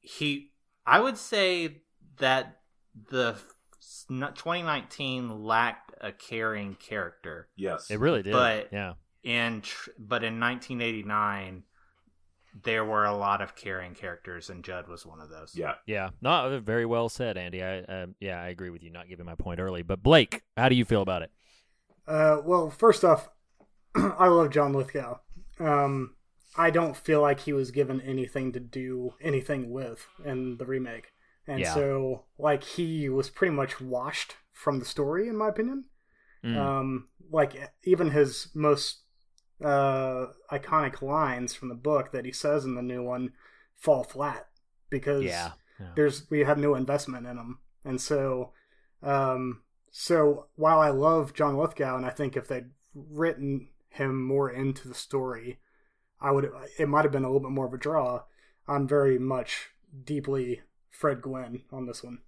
he 0.00 0.52
I 0.86 1.00
would 1.00 1.16
say 1.18 1.82
that 2.18 2.60
the 3.10 3.36
2019 4.08 5.44
lacked 5.44 5.92
a 6.00 6.12
caring 6.12 6.74
character 6.76 7.48
yes. 7.56 7.90
It 7.90 7.98
really 7.98 8.22
did. 8.22 8.32
But- 8.32 8.72
yeah. 8.72 8.94
in 9.22 9.60
tr- 9.62 9.90
but 9.98 10.22
in 10.22 10.38
1989 10.38 11.64
there 12.62 12.84
were 12.84 13.04
a 13.04 13.14
lot 13.14 13.42
of 13.42 13.54
caring 13.54 13.94
characters 13.94 14.48
and 14.48 14.64
Judd 14.64 14.88
was 14.88 15.04
one 15.04 15.20
of 15.20 15.28
those. 15.28 15.54
yeah. 15.54 15.74
Yeah. 15.86 16.10
No, 16.22 16.58
very 16.64 16.86
well 16.86 17.08
said, 17.10 17.36
Andy. 17.36 17.62
I 17.62 17.80
uh, 17.80 18.06
yeah, 18.18 18.40
I 18.40 18.48
agree 18.48 18.70
with 18.70 18.82
you. 18.82 18.90
Not 18.90 19.08
giving 19.08 19.26
my 19.26 19.34
point 19.34 19.60
early, 19.60 19.82
but 19.82 20.02
Blake, 20.02 20.42
how 20.56 20.68
do 20.70 20.74
you 20.74 20.84
feel 20.86 21.02
about 21.02 21.20
it? 21.22 21.30
Uh, 22.06 22.40
well, 22.44 22.70
first 22.70 23.04
off, 23.04 23.28
I 24.18 24.28
love 24.28 24.50
John 24.50 24.72
Lithgow. 24.72 25.18
Um, 25.58 26.14
I 26.56 26.70
don't 26.70 26.96
feel 26.96 27.20
like 27.20 27.40
he 27.40 27.52
was 27.52 27.70
given 27.70 28.00
anything 28.00 28.52
to 28.52 28.60
do 28.60 29.14
anything 29.20 29.70
with 29.70 30.06
in 30.24 30.56
the 30.58 30.66
remake, 30.66 31.12
and 31.46 31.60
Yeah. 31.60 31.74
so 31.74 32.24
like 32.38 32.64
he 32.64 33.08
was 33.08 33.30
pretty 33.30 33.54
much 33.54 33.80
washed 33.80 34.36
from 34.52 34.78
the 34.78 34.84
story, 34.84 35.28
in 35.28 35.36
my 35.36 35.48
opinion. 35.48 35.84
Mm. 36.44 36.56
Um, 36.56 37.08
like 37.30 37.72
even 37.84 38.10
his 38.10 38.48
most 38.54 39.02
uh, 39.64 40.26
iconic 40.50 41.02
lines 41.02 41.54
from 41.54 41.68
the 41.68 41.74
book 41.74 42.12
that 42.12 42.24
he 42.24 42.32
says 42.32 42.64
in 42.64 42.74
the 42.74 42.82
new 42.82 43.02
one 43.02 43.32
fall 43.76 44.04
flat 44.04 44.46
because 44.90 45.24
yeah. 45.24 45.52
yeah. 45.80 45.88
there's 45.96 46.28
we 46.30 46.40
have 46.40 46.58
no 46.58 46.74
investment 46.74 47.26
in 47.26 47.36
him, 47.36 47.58
and 47.84 48.00
so 48.00 48.52
um, 49.02 49.62
so 49.90 50.46
while 50.56 50.78
I 50.80 50.90
love 50.90 51.34
John 51.34 51.56
Lithgow, 51.56 51.96
and 51.96 52.06
I 52.06 52.10
think 52.10 52.36
if 52.36 52.48
they'd 52.48 52.70
written 52.94 53.68
him 53.96 54.22
more 54.24 54.50
into 54.50 54.88
the 54.88 54.94
story, 54.94 55.58
I 56.20 56.30
would 56.30 56.50
it 56.78 56.88
might 56.88 57.04
have 57.04 57.12
been 57.12 57.24
a 57.24 57.28
little 57.28 57.40
bit 57.40 57.52
more 57.52 57.66
of 57.66 57.74
a 57.74 57.78
draw. 57.78 58.22
I'm 58.66 58.88
very 58.88 59.18
much 59.18 59.70
deeply 60.04 60.62
Fred 60.90 61.22
Gwynne 61.22 61.62
on 61.70 61.86
this 61.86 62.02
one. 62.02 62.18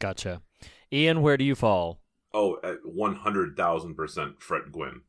Gotcha. 0.00 0.42
Ian, 0.92 1.22
where 1.22 1.36
do 1.36 1.44
you 1.44 1.54
fall? 1.54 2.00
oh 2.34 2.58
one 2.84 3.16
hundred 3.16 3.56
thousand 3.56 3.94
percent 3.94 4.42
Fred 4.42 4.72
Gwynne. 4.72 5.02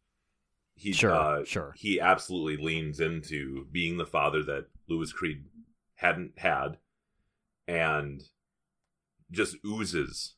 He 0.76 0.92
Sure, 0.92 1.12
uh, 1.12 1.46
sure. 1.46 1.74
He 1.78 2.00
absolutely 2.00 2.58
leans 2.64 3.00
into 3.00 3.66
being 3.72 3.98
the 3.98 4.06
father 4.06 4.44
that 4.44 4.68
Louis 4.90 5.12
Creed 5.14 5.46
hadn't 5.96 6.34
had, 6.38 6.78
and 7.68 8.22
just 9.32 9.58
oozes 9.66 10.36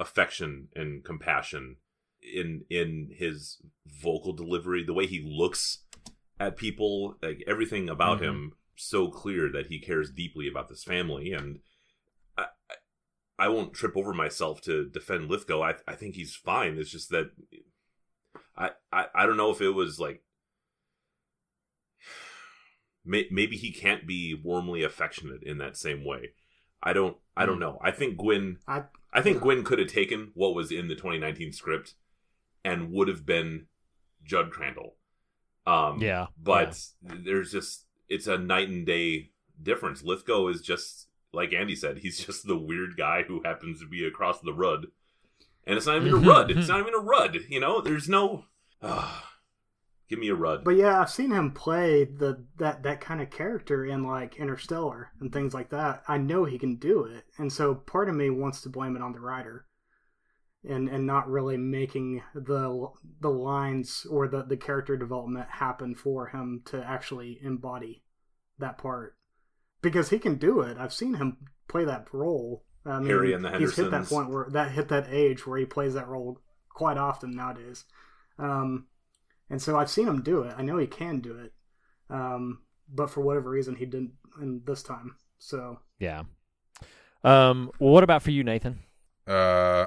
affection 0.00 0.68
and 0.74 1.04
compassion 1.04 1.76
in 2.32 2.64
in 2.70 3.10
his 3.16 3.60
vocal 3.86 4.32
delivery, 4.32 4.82
the 4.82 4.94
way 4.94 5.06
he 5.06 5.20
looks 5.20 5.84
at 6.40 6.56
people, 6.56 7.16
like 7.22 7.42
everything 7.46 7.88
about 7.88 8.18
Mhm. 8.18 8.22
him, 8.22 8.52
so 8.76 9.08
clear 9.08 9.50
that 9.52 9.66
he 9.68 9.78
cares 9.78 10.10
deeply 10.10 10.48
about 10.48 10.68
this 10.68 10.84
family 10.84 11.32
and. 11.32 11.60
I, 12.36 12.46
I- 13.38 13.48
won't 13.48 13.74
trip 13.74 13.96
over 13.96 14.12
myself 14.14 14.60
to 14.62 14.88
defend 14.88 15.28
Lithgow. 15.30 15.60
I 15.62 15.74
I 15.86 15.94
think 15.96 16.14
he's 16.14 16.34
fine. 16.34 16.78
It's 16.78 16.90
just 16.90 17.10
that 17.10 17.30
I 18.56 18.70
I, 18.92 19.06
I 19.14 19.26
don't 19.26 19.36
know 19.36 19.50
if 19.50 19.60
it 19.60 19.70
was 19.70 20.00
like 20.00 20.22
maybe 23.04 23.56
he 23.56 23.70
can't 23.72 24.06
be 24.06 24.34
warmly 24.34 24.82
affectionate 24.82 25.42
in 25.42 25.58
that 25.58 25.76
same 25.76 26.04
way. 26.04 26.30
I 26.82 26.92
don't 26.92 27.16
I 27.36 27.46
don't 27.46 27.58
know. 27.60 27.78
I 27.82 27.90
think 27.90 28.16
Gwynne 28.16 28.58
I 28.66 28.84
I 29.12 29.20
think 29.22 29.40
Gwynne 29.40 29.64
could 29.64 29.78
have 29.78 29.88
taken 29.88 30.30
what 30.34 30.54
was 30.54 30.70
in 30.72 30.88
the 30.88 30.94
2019 30.94 31.52
script 31.52 31.94
and 32.64 32.90
would 32.92 33.08
have 33.08 33.26
been 33.26 33.66
Judd 34.24 34.50
Crandall. 34.50 34.96
Um, 35.66 36.00
Yeah, 36.00 36.26
but 36.42 36.78
there's 37.02 37.52
just 37.52 37.86
it's 38.08 38.26
a 38.26 38.38
night 38.38 38.68
and 38.68 38.86
day 38.86 39.30
difference. 39.62 40.02
Lithgow 40.02 40.48
is 40.48 40.60
just 40.60 41.08
like 41.32 41.52
Andy 41.52 41.74
said. 41.76 41.98
He's 41.98 42.24
just 42.24 42.46
the 42.46 42.56
weird 42.56 42.96
guy 42.96 43.22
who 43.22 43.42
happens 43.44 43.80
to 43.80 43.86
be 43.88 44.04
across 44.06 44.40
the 44.40 44.52
rud, 44.52 44.86
and 45.66 45.76
it's 45.76 45.86
not 45.86 45.96
even 45.96 46.12
a 46.12 46.16
rud. 46.16 46.50
It's 46.50 46.68
not 46.68 46.80
even 46.80 46.94
a 46.94 46.98
rud. 46.98 47.38
You 47.48 47.60
know, 47.60 47.80
there's 47.80 48.08
no. 48.08 48.44
ah, 48.82 49.30
give 50.08 50.18
me 50.18 50.28
a 50.28 50.34
rud. 50.34 50.64
But 50.64 50.76
yeah, 50.76 51.00
I've 51.00 51.10
seen 51.10 51.30
him 51.30 51.50
play 51.52 52.04
the 52.04 52.44
that 52.58 52.82
that 52.82 53.00
kind 53.00 53.22
of 53.22 53.30
character 53.30 53.86
in 53.86 54.04
like 54.04 54.36
Interstellar 54.36 55.10
and 55.20 55.32
things 55.32 55.54
like 55.54 55.70
that. 55.70 56.02
I 56.06 56.18
know 56.18 56.44
he 56.44 56.58
can 56.58 56.76
do 56.76 57.04
it, 57.04 57.24
and 57.38 57.50
so 57.52 57.74
part 57.74 58.08
of 58.10 58.14
me 58.14 58.28
wants 58.30 58.60
to 58.62 58.68
blame 58.68 58.96
it 58.96 59.02
on 59.02 59.12
the 59.12 59.20
writer, 59.20 59.64
and 60.68 60.88
and 60.88 61.06
not 61.06 61.28
really 61.28 61.56
making 61.56 62.22
the 62.34 62.88
the 63.20 63.30
lines 63.30 64.06
or 64.10 64.28
the 64.28 64.42
the 64.42 64.56
character 64.56 64.96
development 64.96 65.46
happen 65.50 65.94
for 65.94 66.28
him 66.28 66.62
to 66.66 66.82
actually 66.82 67.38
embody 67.42 68.02
that 68.58 68.78
part 68.78 69.16
because 69.82 70.10
he 70.10 70.18
can 70.18 70.36
do 70.36 70.60
it. 70.60 70.78
I've 70.78 70.92
seen 70.92 71.14
him 71.14 71.36
play 71.68 71.84
that 71.84 72.08
role. 72.12 72.64
I 72.86 72.98
mean, 72.98 73.08
Harry 73.08 73.32
and 73.32 73.44
the 73.44 73.50
Hendersons. 73.50 73.76
he's 73.76 73.84
hit 73.84 73.90
that 73.90 74.06
point 74.06 74.30
where 74.30 74.46
that 74.50 74.72
hit 74.72 74.88
that 74.88 75.06
age 75.10 75.46
where 75.46 75.58
he 75.58 75.64
plays 75.64 75.94
that 75.94 76.08
role 76.08 76.40
quite 76.70 76.96
often 76.98 77.34
nowadays. 77.34 77.84
Um, 78.38 78.86
and 79.50 79.60
so 79.60 79.76
I've 79.78 79.90
seen 79.90 80.08
him 80.08 80.22
do 80.22 80.42
it. 80.42 80.54
I 80.56 80.62
know 80.62 80.78
he 80.78 80.86
can 80.86 81.20
do 81.20 81.36
it. 81.38 81.52
Um, 82.10 82.60
but 82.92 83.10
for 83.10 83.20
whatever 83.20 83.50
reason, 83.50 83.76
he 83.76 83.86
didn't 83.86 84.12
in 84.40 84.62
this 84.66 84.82
time. 84.82 85.16
So 85.38 85.80
Yeah. 85.98 86.24
Um. 87.22 87.70
Well, 87.78 87.92
what 87.92 88.04
about 88.04 88.22
for 88.22 88.30
you, 88.30 88.44
Nathan? 88.44 88.80
Uh, 89.26 89.86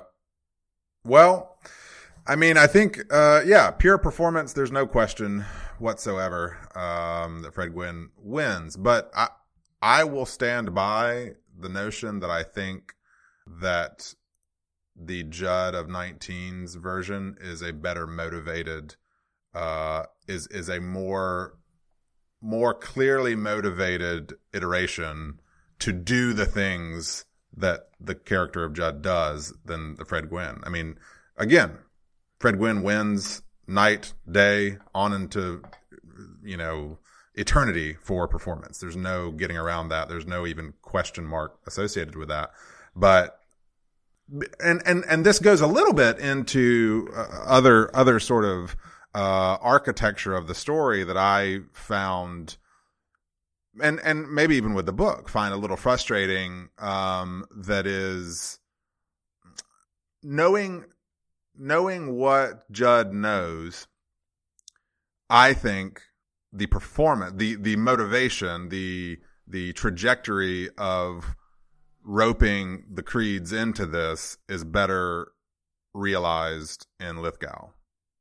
well, 1.08 1.58
I 2.26 2.36
mean, 2.36 2.58
I 2.58 2.68
think, 2.68 3.02
uh, 3.10 3.42
yeah, 3.46 3.72
pure 3.72 3.98
performance. 3.98 4.54
There's 4.54 4.72
no 4.72 4.86
question 4.86 5.46
whatsoever 5.80 6.58
um, 6.76 7.42
that 7.42 7.54
Fred 7.54 7.74
Gwynne 7.74 8.10
wins, 8.18 8.76
but 8.76 9.12
I, 9.16 9.30
I 9.82 10.04
will 10.04 10.26
stand 10.26 10.76
by 10.76 11.36
the 11.58 11.70
notion 11.70 12.20
that 12.20 12.30
I 12.30 12.44
think 12.44 12.94
that 13.62 14.14
the 14.96 15.24
Judd 15.24 15.76
of 15.76 15.88
19's 15.88 16.76
version 16.76 17.38
is 17.40 17.62
a 17.62 17.72
better 17.72 18.06
motivated, 18.06 18.96
uh, 19.54 20.04
is 20.28 20.48
is 20.48 20.70
a 20.70 20.82
more 20.82 21.58
more 22.42 22.74
clearly 22.74 23.36
motivated 23.36 24.34
iteration 24.54 25.40
to 25.80 25.94
do 25.94 26.34
the 26.34 26.46
things 26.46 27.26
that 27.58 27.90
the 28.00 28.16
character 28.16 28.64
of 28.64 28.74
Judd 28.74 29.02
does 29.02 29.54
than 29.66 29.96
the 29.96 30.06
Fred 30.06 30.30
Gwynne. 30.30 30.62
I 30.64 30.70
mean, 30.70 30.98
again, 31.36 31.78
Fred 32.40 32.58
Gwynne 32.58 32.84
wins 32.84 33.42
night, 33.68 34.14
day, 34.30 34.78
on 34.94 35.12
into, 35.12 35.64
you 36.44 36.56
know, 36.56 37.00
eternity 37.34 37.94
for 38.02 38.28
performance. 38.28 38.80
There's 38.80 38.96
no 38.96 39.32
getting 39.32 39.58
around 39.58 39.90
that. 39.90 40.08
There's 40.08 40.26
no 40.28 40.46
even 40.46 40.74
question 40.82 41.26
mark 41.26 41.60
associated 41.68 42.16
with 42.16 42.30
that. 42.30 42.52
But 42.96 43.40
and 44.60 44.82
and 44.86 45.06
and 45.08 45.26
this 45.26 45.40
goes 45.40 45.62
a 45.62 45.68
little 45.68 45.94
bit 45.94 46.20
into 46.20 47.10
uh, 47.16 47.28
other 47.46 47.96
other 47.96 48.20
sort 48.20 48.46
of 48.46 48.76
uh, 49.16 49.58
architecture 49.62 50.36
of 50.36 50.48
the 50.48 50.56
story 50.56 51.04
that 51.04 51.18
I 51.18 51.60
found 51.72 52.58
and 53.82 54.00
and 54.02 54.32
maybe 54.32 54.56
even 54.56 54.74
with 54.74 54.86
the 54.86 54.94
book 54.94 55.30
find 55.30 55.54
a 55.54 55.58
little 55.58 55.78
frustrating 55.78 56.70
um 56.80 57.46
that 57.56 57.86
is 57.88 58.60
knowing 60.24 60.86
knowing 61.58 62.16
what 62.16 62.72
Judd 62.72 63.14
knows 63.14 63.88
I 65.30 65.54
think 65.54 66.02
the 66.54 66.68
performance 66.68 67.34
the 67.36 67.56
the 67.56 67.76
motivation 67.76 68.70
the 68.70 69.20
the 69.48 69.74
trajectory 69.74 70.70
of 70.78 71.36
roping 72.04 72.86
the 72.92 73.04
creeds 73.04 73.52
into 73.52 73.86
this 73.86 74.38
is 74.48 74.64
better 74.64 75.32
realized 75.94 76.88
in 77.00 77.22
Lithgow. 77.22 77.70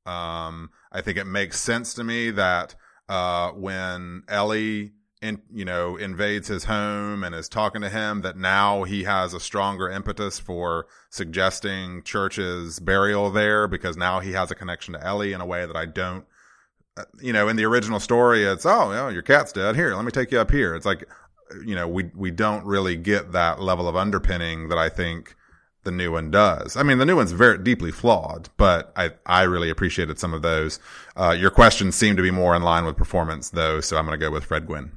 Um 0.07 0.71
I 0.93 1.01
think 1.03 1.19
it 1.19 1.27
makes 1.27 1.61
sense 1.61 1.95
to 1.95 2.05
me 2.05 2.31
that 2.33 2.75
uh 3.09 3.51
when 3.51 4.23
Ellie 4.29 4.93
in, 5.23 5.41
you 5.53 5.65
know, 5.65 5.97
invades 5.97 6.49
his 6.49 6.65
home 6.65 7.25
and 7.25 7.35
is 7.35 7.49
talking 7.49 7.81
to 7.83 7.89
him, 7.89 8.21
that 8.23 8.37
now 8.37 8.85
he 8.85 9.05
has 9.05 9.33
a 9.33 9.41
stronger 9.41 9.89
impetus 9.91 10.39
for 10.39 10.87
suggesting 11.11 12.03
Church's 12.03 12.79
burial 12.81 13.31
there 13.31 13.67
because 13.67 13.97
now 13.97 14.21
he 14.21 14.33
has 14.33 14.51
a 14.51 14.55
connection 14.55 14.95
to 14.95 15.03
Ellie 15.05 15.33
in 15.33 15.41
a 15.41 15.47
way 15.47 15.65
that 15.67 15.77
I 15.77 15.87
don't. 15.87 16.27
uh, 16.97 17.05
You 17.21 17.33
know, 17.33 17.49
in 17.49 17.57
the 17.57 17.65
original 17.65 17.99
story, 18.01 18.45
it's 18.45 18.67
oh, 18.67 18.91
you 18.91 18.97
know, 18.97 19.09
your 19.09 19.23
cat's 19.23 19.53
dead. 19.53 19.75
Here, 19.75 19.95
let 19.95 20.05
me 20.05 20.11
take 20.11 20.31
you 20.31 20.39
up 20.39 20.51
here. 20.51 20.75
It's 20.75 20.87
like, 20.87 21.09
you 21.65 21.75
know, 21.75 21.89
we 21.89 22.11
we 22.15 22.31
don't 22.31 22.65
really 22.67 22.97
get 22.97 23.33
that 23.33 23.61
level 23.61 23.89
of 23.89 23.97
underpinning 23.97 24.69
that 24.69 24.79
I 24.79 24.89
think 24.91 25.35
the 25.85 25.93
new 25.93 26.11
one 26.13 26.31
does. 26.31 26.77
I 26.77 26.83
mean, 26.83 26.99
the 26.99 27.07
new 27.07 27.17
one's 27.17 27.33
very 27.33 27.59
deeply 27.59 27.93
flawed, 27.93 28.49
but 28.57 28.93
I, 28.97 29.13
I 29.25 29.43
really 29.45 29.71
appreciated 29.71 30.19
some 30.19 30.35
of 30.35 30.43
those. 30.43 30.81
Uh, 31.17 31.31
your 31.31 31.51
questions 31.51 31.95
seem 31.95 32.17
to 32.17 32.23
be 32.23 32.33
more 32.33 32.57
in 32.57 32.63
line 32.63 32.85
with 32.85 32.97
performance 32.97 33.51
though, 33.51 33.81
so 33.81 33.97
I'm 33.97 34.05
going 34.05 34.19
to 34.19 34.27
go 34.27 34.33
with 34.33 34.45
Fred 34.45 34.67
Gwynne. 34.67 34.91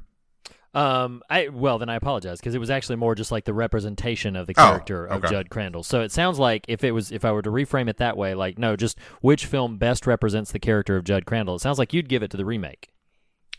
Um, 0.74 1.24
I 1.30 1.50
well 1.50 1.80
then 1.80 1.90
I 1.90 1.96
apologize 1.96 2.40
because 2.40 2.54
it 2.54 2.60
was 2.60 2.70
actually 2.70 2.98
more 2.98 3.16
just 3.16 3.32
like 3.32 3.46
the 3.46 3.54
representation 3.56 4.36
of 4.36 4.46
the 4.46 4.54
Oh, 4.58 4.62
character 4.64 5.06
of. 5.06 5.24
Judd 5.24 5.50
Crandall. 5.50 5.84
So 5.84 6.02
it 6.02 6.12
sounds 6.12 6.38
like 6.38 6.66
if 6.68 6.84
it 6.84 6.92
was 6.92 7.12
if 7.12 7.26
I 7.26 7.32
were 7.32 7.42
to 7.42 7.50
reframe 7.50 7.90
it 7.90 7.98
that 7.98 8.16
way, 8.18 8.36
like 8.36 8.60
no, 8.60 8.76
just 8.76 8.98
which 9.22 9.48
film 9.48 9.78
best 9.78 10.06
represents 10.06 10.52
the 10.52 10.60
character 10.60 10.96
of 10.96 11.04
Judd 11.06 11.26
Crandall. 11.26 11.56
It 11.56 11.62
sounds 11.62 11.80
like 11.80 11.92
you'd 11.94 12.08
give 12.08 12.22
it 12.22 12.30
to 12.32 12.38
the 12.38 12.46
remake. 12.46 12.90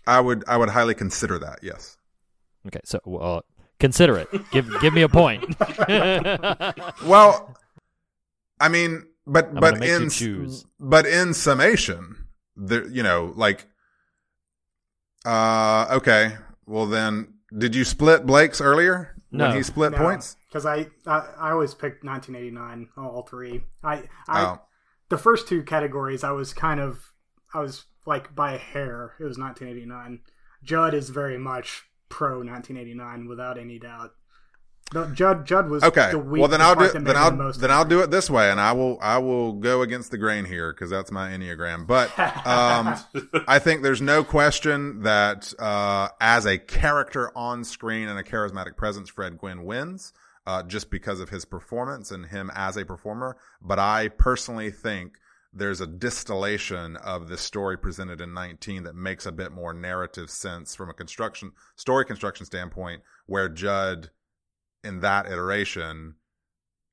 I 0.06 0.20
would, 0.20 0.44
I 0.48 0.56
would 0.56 0.70
highly 0.70 0.94
consider 0.94 1.38
that. 1.40 1.58
Yes. 1.62 1.96
Okay, 2.66 2.80
so 2.84 2.98
uh, 3.20 3.40
consider 3.78 4.16
it. 4.16 4.28
give 4.50 4.68
give 4.80 4.94
me 4.94 5.02
a 5.02 5.08
point. 5.08 5.44
Well, 7.04 7.56
I 8.60 8.68
mean, 8.68 9.04
but, 9.26 9.48
I'm 9.48 9.54
but 9.54 9.74
gonna 9.74 9.80
make 9.80 10.20
you 10.20 10.42
in, 10.44 10.50
but 10.78 11.06
in 11.06 11.34
summation, 11.34 12.26
the 12.56 12.88
you 12.92 13.02
know, 13.02 13.32
like, 13.36 13.66
uh, 15.24 15.86
okay. 15.92 16.36
Well 16.70 16.86
then, 16.86 17.34
did 17.56 17.74
you 17.74 17.84
split 17.84 18.24
Blake's 18.26 18.60
earlier 18.60 19.16
No. 19.32 19.48
when 19.48 19.56
he 19.56 19.62
split 19.64 19.92
points? 19.92 20.36
because 20.48 20.64
I, 20.64 20.86
I 21.04 21.18
I 21.38 21.50
always 21.50 21.74
picked 21.74 22.04
1989 22.04 22.88
all 22.96 23.22
three. 23.22 23.64
I 23.82 24.04
I 24.28 24.44
Oh. 24.46 24.60
the 25.08 25.18
first 25.18 25.48
two 25.48 25.62
categories 25.64 26.22
I 26.22 26.30
was 26.30 26.54
kind 26.54 26.78
of 26.80 27.12
I 27.52 27.58
was 27.60 27.86
like 28.06 28.34
by 28.36 28.52
a 28.54 28.58
hair. 28.58 29.14
It 29.18 29.24
was 29.24 29.36
1989. 29.36 30.20
Judd 30.62 30.94
is 30.94 31.10
very 31.10 31.38
much 31.38 31.84
pro 32.08 32.38
1989 32.38 33.26
without 33.28 33.58
any 33.58 33.78
doubt. 33.80 34.12
No, 34.92 35.06
Judd 35.06 35.46
Judd 35.46 35.68
was 35.68 35.84
Okay. 35.84 36.10
The 36.10 36.18
Well, 36.18 36.48
then 36.48 36.60
I'll 36.60 36.74
do 36.74 36.80
part 36.80 36.92
that 36.94 37.04
then 37.04 37.16
I'll 37.16 37.52
the 37.52 37.58
then 37.58 37.70
I'll 37.70 37.84
do 37.84 38.00
it 38.00 38.10
this 38.10 38.28
way, 38.28 38.50
and 38.50 38.60
I 38.60 38.72
will 38.72 38.98
I 39.00 39.18
will 39.18 39.52
go 39.52 39.82
against 39.82 40.10
the 40.10 40.18
grain 40.18 40.44
here 40.44 40.72
because 40.72 40.90
that's 40.90 41.12
my 41.12 41.30
enneagram. 41.30 41.86
But 41.86 42.10
um, 42.18 42.96
I 43.48 43.60
think 43.60 43.82
there's 43.82 44.02
no 44.02 44.24
question 44.24 45.02
that 45.02 45.54
uh, 45.58 46.08
as 46.20 46.44
a 46.44 46.58
character 46.58 47.30
on 47.36 47.62
screen 47.64 48.08
and 48.08 48.18
a 48.18 48.24
charismatic 48.24 48.76
presence, 48.76 49.08
Fred 49.08 49.38
Gwynne 49.38 49.64
wins 49.64 50.12
uh, 50.46 50.62
just 50.64 50.90
because 50.90 51.20
of 51.20 51.28
his 51.28 51.44
performance 51.44 52.10
and 52.10 52.26
him 52.26 52.50
as 52.54 52.76
a 52.76 52.84
performer. 52.84 53.36
But 53.62 53.78
I 53.78 54.08
personally 54.08 54.70
think 54.70 55.18
there's 55.52 55.80
a 55.80 55.86
distillation 55.86 56.96
of 56.96 57.28
the 57.28 57.36
story 57.36 57.76
presented 57.76 58.20
in 58.20 58.34
19 58.34 58.84
that 58.84 58.94
makes 58.94 59.26
a 59.26 59.32
bit 59.32 59.52
more 59.52 59.72
narrative 59.72 60.30
sense 60.30 60.74
from 60.74 60.90
a 60.90 60.94
construction 60.94 61.52
story 61.76 62.04
construction 62.04 62.46
standpoint, 62.46 63.02
where 63.26 63.48
Judd 63.48 64.10
in 64.84 65.00
that 65.00 65.26
iteration, 65.26 66.14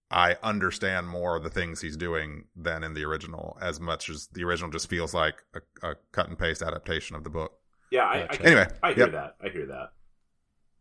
I 0.09 0.37
understand 0.41 1.07
more 1.09 1.35
of 1.35 1.43
the 1.43 1.49
things 1.49 1.81
he's 1.81 1.97
doing 1.97 2.45
than 2.55 2.83
in 2.83 2.93
the 2.93 3.03
original, 3.03 3.57
as 3.61 3.79
much 3.79 4.09
as 4.09 4.27
the 4.27 4.43
original 4.43 4.69
just 4.71 4.89
feels 4.89 5.13
like 5.13 5.35
a, 5.53 5.87
a 5.89 5.95
cut 6.11 6.29
and 6.29 6.37
paste 6.39 6.61
adaptation 6.61 7.15
of 7.15 7.23
the 7.23 7.29
book. 7.29 7.53
Yeah, 7.91 8.03
I, 8.05 8.15
I 8.15 8.19
Gotcha. 8.21 8.37
can- 8.37 8.45
Anyway, 8.45 8.67
I 8.83 8.93
hear 8.93 9.03
yep. 9.05 9.11
that. 9.13 9.35
I 9.43 9.49
hear 9.49 9.65
that. 9.67 9.91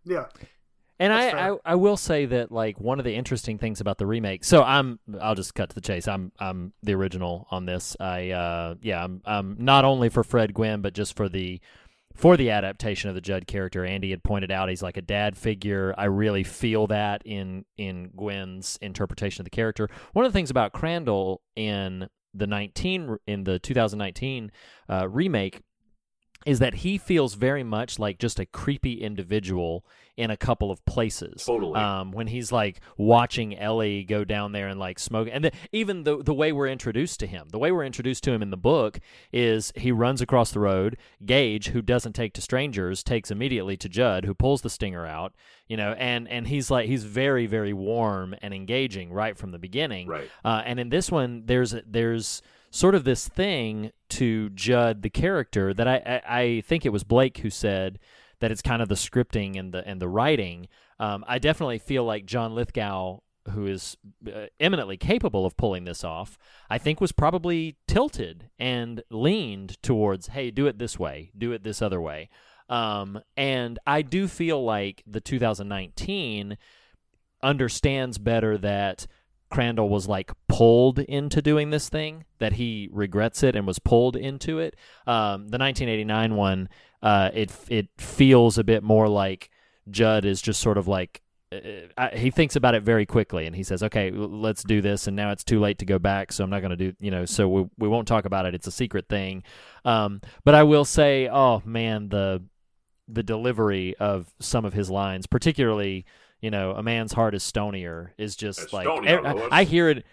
Yeah. 0.04 0.26
And 0.98 1.12
I, 1.12 1.50
I. 1.50 1.56
I 1.64 1.74
will 1.74 1.98
say 1.98 2.24
that 2.24 2.50
like 2.50 2.80
one 2.80 2.98
of 2.98 3.04
the 3.04 3.14
interesting 3.14 3.58
things 3.58 3.82
about 3.82 3.98
the 3.98 4.06
remake. 4.06 4.44
So 4.44 4.62
I'm 4.62 4.98
I'll 5.20 5.34
just 5.34 5.54
cut 5.54 5.68
to 5.68 5.74
the 5.74 5.82
chase. 5.82 6.08
I'm 6.08 6.32
I'm 6.38 6.72
the 6.82 6.94
original 6.94 7.46
on 7.50 7.66
this. 7.66 7.96
I 8.00 8.30
uh 8.30 8.76
yeah 8.80 9.04
I'm 9.04 9.20
I'm 9.26 9.56
not 9.58 9.84
only 9.84 10.08
for 10.08 10.24
Fred 10.24 10.54
Gwynne 10.54 10.80
but 10.80 10.94
just 10.94 11.14
for 11.14 11.28
the 11.28 11.60
for 12.16 12.36
the 12.36 12.50
adaptation 12.50 13.08
of 13.08 13.14
the 13.14 13.20
Judd 13.20 13.46
character. 13.46 13.84
Andy 13.84 14.10
had 14.10 14.24
pointed 14.24 14.50
out 14.50 14.68
he's 14.68 14.82
like 14.82 14.96
a 14.96 15.02
dad 15.02 15.36
figure. 15.36 15.94
I 15.96 16.06
really 16.06 16.42
feel 16.42 16.86
that 16.88 17.22
in 17.24 17.64
in 17.76 18.10
Gwynne's 18.16 18.78
interpretation 18.80 19.42
of 19.42 19.44
the 19.44 19.50
character. 19.50 19.88
One 20.12 20.24
of 20.24 20.32
the 20.32 20.36
things 20.36 20.50
about 20.50 20.72
Crandall 20.72 21.42
in 21.54 22.08
the 22.34 22.46
19 22.46 23.16
in 23.26 23.44
the 23.44 23.58
2019 23.58 24.50
uh, 24.88 25.08
remake 25.08 25.62
is 26.46 26.60
that 26.60 26.76
he 26.76 26.96
feels 26.96 27.34
very 27.34 27.64
much 27.64 27.98
like 27.98 28.18
just 28.18 28.38
a 28.38 28.46
creepy 28.46 29.02
individual 29.02 29.84
in 30.16 30.30
a 30.30 30.36
couple 30.36 30.70
of 30.70 30.82
places. 30.86 31.44
Totally. 31.44 31.78
Um, 31.78 32.12
when 32.12 32.28
he's 32.28 32.50
like 32.50 32.80
watching 32.96 33.58
Ellie 33.58 34.04
go 34.04 34.24
down 34.24 34.52
there 34.52 34.68
and 34.68 34.78
like 34.78 34.98
smoke, 34.98 35.28
and 35.30 35.44
the, 35.44 35.52
even 35.72 36.04
the 36.04 36.22
the 36.22 36.32
way 36.32 36.52
we're 36.52 36.68
introduced 36.68 37.20
to 37.20 37.26
him, 37.26 37.48
the 37.50 37.58
way 37.58 37.72
we're 37.72 37.84
introduced 37.84 38.24
to 38.24 38.32
him 38.32 38.42
in 38.42 38.50
the 38.50 38.56
book 38.56 39.00
is 39.32 39.72
he 39.76 39.92
runs 39.92 40.22
across 40.22 40.52
the 40.52 40.60
road. 40.60 40.96
Gage, 41.24 41.68
who 41.68 41.82
doesn't 41.82 42.14
take 42.14 42.32
to 42.34 42.40
strangers, 42.40 43.02
takes 43.02 43.30
immediately 43.30 43.76
to 43.76 43.88
Judd, 43.88 44.24
who 44.24 44.32
pulls 44.32 44.62
the 44.62 44.70
stinger 44.70 45.04
out. 45.04 45.34
You 45.68 45.76
know, 45.76 45.92
and 45.98 46.28
and 46.28 46.46
he's 46.46 46.70
like 46.70 46.86
he's 46.86 47.04
very 47.04 47.46
very 47.46 47.72
warm 47.72 48.36
and 48.40 48.54
engaging 48.54 49.12
right 49.12 49.36
from 49.36 49.50
the 49.50 49.58
beginning. 49.58 50.06
Right. 50.06 50.30
Uh, 50.44 50.62
and 50.64 50.78
in 50.78 50.90
this 50.90 51.10
one, 51.10 51.42
there's 51.46 51.74
there's 51.84 52.40
sort 52.76 52.94
of 52.94 53.04
this 53.04 53.26
thing 53.26 53.90
to 54.10 54.50
Judd 54.50 55.02
the 55.02 55.10
character 55.10 55.72
that 55.72 55.88
I, 55.88 56.20
I 56.26 56.38
I 56.40 56.60
think 56.60 56.84
it 56.84 56.92
was 56.92 57.04
Blake 57.04 57.38
who 57.38 57.50
said 57.50 57.98
that 58.40 58.50
it's 58.50 58.62
kind 58.62 58.82
of 58.82 58.88
the 58.88 58.94
scripting 58.94 59.58
and 59.58 59.72
the 59.72 59.86
and 59.86 60.00
the 60.00 60.08
writing. 60.08 60.68
Um, 61.00 61.24
I 61.26 61.38
definitely 61.38 61.78
feel 61.78 62.04
like 62.04 62.26
John 62.26 62.54
Lithgow, 62.54 63.20
who 63.50 63.66
is 63.66 63.96
uh, 64.26 64.46
eminently 64.60 64.96
capable 64.96 65.46
of 65.46 65.56
pulling 65.56 65.84
this 65.84 66.04
off, 66.04 66.38
I 66.68 66.78
think 66.78 67.00
was 67.00 67.12
probably 67.12 67.76
tilted 67.86 68.50
and 68.58 69.02
leaned 69.10 69.82
towards, 69.82 70.28
hey, 70.28 70.50
do 70.50 70.66
it 70.66 70.78
this 70.78 70.98
way, 70.98 71.30
do 71.36 71.52
it 71.52 71.62
this 71.62 71.82
other 71.82 72.00
way. 72.00 72.28
Um, 72.68 73.20
and 73.36 73.78
I 73.86 74.02
do 74.02 74.26
feel 74.26 74.62
like 74.64 75.02
the 75.06 75.20
2019 75.20 76.56
understands 77.42 78.18
better 78.18 78.58
that 78.58 79.06
Crandall 79.50 79.88
was 79.88 80.08
like 80.08 80.32
pulled 80.56 80.98
into 81.00 81.42
doing 81.42 81.70
this 81.70 81.88
thing, 81.88 82.24
that 82.38 82.54
he 82.54 82.88
regrets 82.92 83.42
it 83.42 83.54
and 83.54 83.66
was 83.66 83.78
pulled 83.78 84.16
into 84.16 84.58
it. 84.58 84.74
Um, 85.06 85.48
the 85.48 85.58
1989 85.58 86.34
one, 86.34 86.68
uh, 87.02 87.30
it 87.34 87.52
it 87.68 87.88
feels 87.98 88.56
a 88.56 88.64
bit 88.64 88.82
more 88.82 89.08
like 89.08 89.50
Judd 89.90 90.24
is 90.24 90.40
just 90.40 90.60
sort 90.60 90.78
of 90.78 90.88
like 90.88 91.22
uh, 91.52 92.08
he 92.12 92.30
thinks 92.30 92.56
about 92.56 92.74
it 92.74 92.82
very 92.82 93.06
quickly 93.06 93.46
and 93.46 93.54
he 93.54 93.62
says, 93.62 93.82
"Okay, 93.82 94.10
let's 94.10 94.64
do 94.64 94.80
this." 94.80 95.06
And 95.06 95.14
now 95.14 95.30
it's 95.30 95.44
too 95.44 95.60
late 95.60 95.78
to 95.78 95.84
go 95.84 95.98
back, 95.98 96.32
so 96.32 96.42
I'm 96.42 96.50
not 96.50 96.60
going 96.60 96.70
to 96.70 96.76
do. 96.76 96.92
You 96.98 97.10
know, 97.10 97.24
so 97.24 97.48
we 97.48 97.66
we 97.78 97.88
won't 97.88 98.08
talk 98.08 98.24
about 98.24 98.46
it. 98.46 98.54
It's 98.54 98.66
a 98.66 98.72
secret 98.72 99.08
thing. 99.08 99.44
Um, 99.84 100.20
but 100.44 100.54
I 100.54 100.64
will 100.64 100.84
say, 100.84 101.28
oh 101.28 101.62
man, 101.64 102.08
the 102.08 102.42
the 103.08 103.22
delivery 103.22 103.94
of 103.98 104.34
some 104.40 104.64
of 104.64 104.72
his 104.72 104.90
lines, 104.90 105.26
particularly, 105.26 106.04
you 106.40 106.50
know, 106.50 106.72
a 106.72 106.82
man's 106.82 107.12
heart 107.12 107.34
is 107.34 107.44
stonier, 107.44 108.10
is 108.18 108.34
just 108.34 108.60
It's 108.60 108.72
like 108.72 108.88
stonier, 108.88 109.24
I, 109.52 109.60
I 109.60 109.64
hear 109.64 109.90
it. 109.90 110.04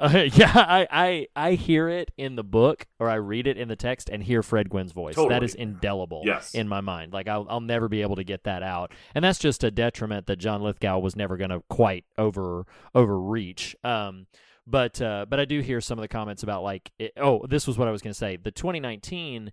Uh, 0.00 0.28
yeah, 0.32 0.50
I, 0.54 0.86
I 0.90 1.26
I 1.36 1.52
hear 1.54 1.88
it 1.88 2.10
in 2.16 2.34
the 2.36 2.42
book 2.42 2.86
or 2.98 3.08
I 3.10 3.16
read 3.16 3.46
it 3.46 3.56
in 3.58 3.68
the 3.68 3.76
text 3.76 4.08
and 4.08 4.22
hear 4.22 4.42
Fred 4.42 4.70
Gwynne's 4.70 4.92
voice. 4.92 5.14
That 5.16 5.22
Totally. 5.22 5.44
is 5.44 5.54
indelible 5.54 6.22
Yes. 6.24 6.54
in 6.54 6.68
my 6.68 6.80
mind. 6.80 7.12
Like 7.12 7.28
I'll 7.28 7.46
I'll 7.50 7.60
never 7.60 7.88
be 7.88 8.00
able 8.02 8.16
to 8.16 8.24
get 8.24 8.44
that 8.44 8.62
out, 8.62 8.92
and 9.14 9.24
that's 9.24 9.38
just 9.38 9.62
a 9.62 9.70
detriment 9.70 10.26
that 10.26 10.36
John 10.36 10.62
Lithgow 10.62 10.98
was 10.98 11.16
never 11.16 11.36
going 11.36 11.50
to 11.50 11.62
quite 11.68 12.04
over 12.16 12.64
overreach. 12.94 13.76
Um, 13.84 14.26
but 14.66 15.00
uh, 15.02 15.26
but 15.28 15.38
I 15.38 15.44
do 15.44 15.60
hear 15.60 15.80
some 15.80 15.98
of 15.98 16.02
the 16.02 16.08
comments 16.08 16.42
about 16.42 16.62
like 16.62 16.90
it, 16.98 17.12
oh 17.18 17.44
this 17.48 17.66
was 17.66 17.76
what 17.76 17.86
I 17.86 17.90
was 17.90 18.00
going 18.02 18.12
to 18.12 18.18
say. 18.18 18.36
The 18.36 18.50
2019 18.52 19.52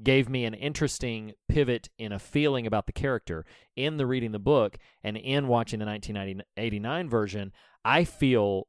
gave 0.00 0.28
me 0.28 0.44
an 0.44 0.54
interesting 0.54 1.32
pivot 1.48 1.88
in 1.98 2.12
a 2.12 2.20
feeling 2.20 2.68
about 2.68 2.86
the 2.86 2.92
character 2.92 3.44
in 3.74 3.96
the 3.96 4.06
reading 4.06 4.30
the 4.30 4.38
book 4.38 4.78
and 5.02 5.16
in 5.16 5.48
watching 5.48 5.80
the 5.80 5.86
1989 5.86 7.08
version. 7.08 7.52
I 7.84 8.04
feel 8.04 8.68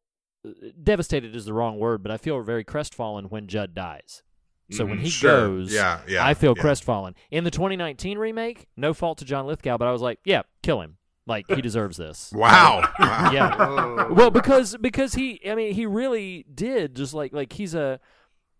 devastated 0.81 1.35
is 1.35 1.45
the 1.45 1.53
wrong 1.53 1.77
word, 1.79 2.01
but 2.03 2.11
I 2.11 2.17
feel 2.17 2.41
very 2.41 2.63
crestfallen 2.63 3.25
when 3.25 3.47
Judd 3.47 3.73
dies. 3.73 4.23
So 4.71 4.85
when 4.85 4.99
Mhm. 4.99 5.01
he 5.01 5.09
Sure. 5.09 5.31
goes, 5.47 5.73
Yeah, 5.73 6.01
yeah, 6.07 6.25
I 6.25 6.33
feel 6.35 6.53
yeah. 6.55 6.61
crestfallen. 6.61 7.15
In 7.31 7.43
the 7.43 7.49
2019 7.51 8.17
remake, 8.19 8.67
no 8.77 8.93
fault 8.93 9.17
to 9.17 9.25
John 9.25 9.47
Lithgow, 9.47 9.77
but 9.77 9.87
I 9.87 9.91
was 9.91 10.01
like, 10.01 10.19
yeah, 10.23 10.43
kill 10.61 10.81
him. 10.81 10.97
Like 11.25 11.45
he 11.47 11.61
deserves 11.61 11.97
this. 11.97 12.31
Wow. 12.35 12.87
Wow. 12.99 13.31
Yeah. 13.31 14.07
well, 14.11 14.29
because 14.31 14.77
because 14.77 15.13
he, 15.15 15.39
I 15.49 15.55
mean, 15.55 15.73
he 15.73 15.85
really 15.85 16.45
did. 16.53 16.95
Just 16.95 17.13
like 17.13 17.33
like 17.33 17.53
he's 17.53 17.73
a, 17.75 17.99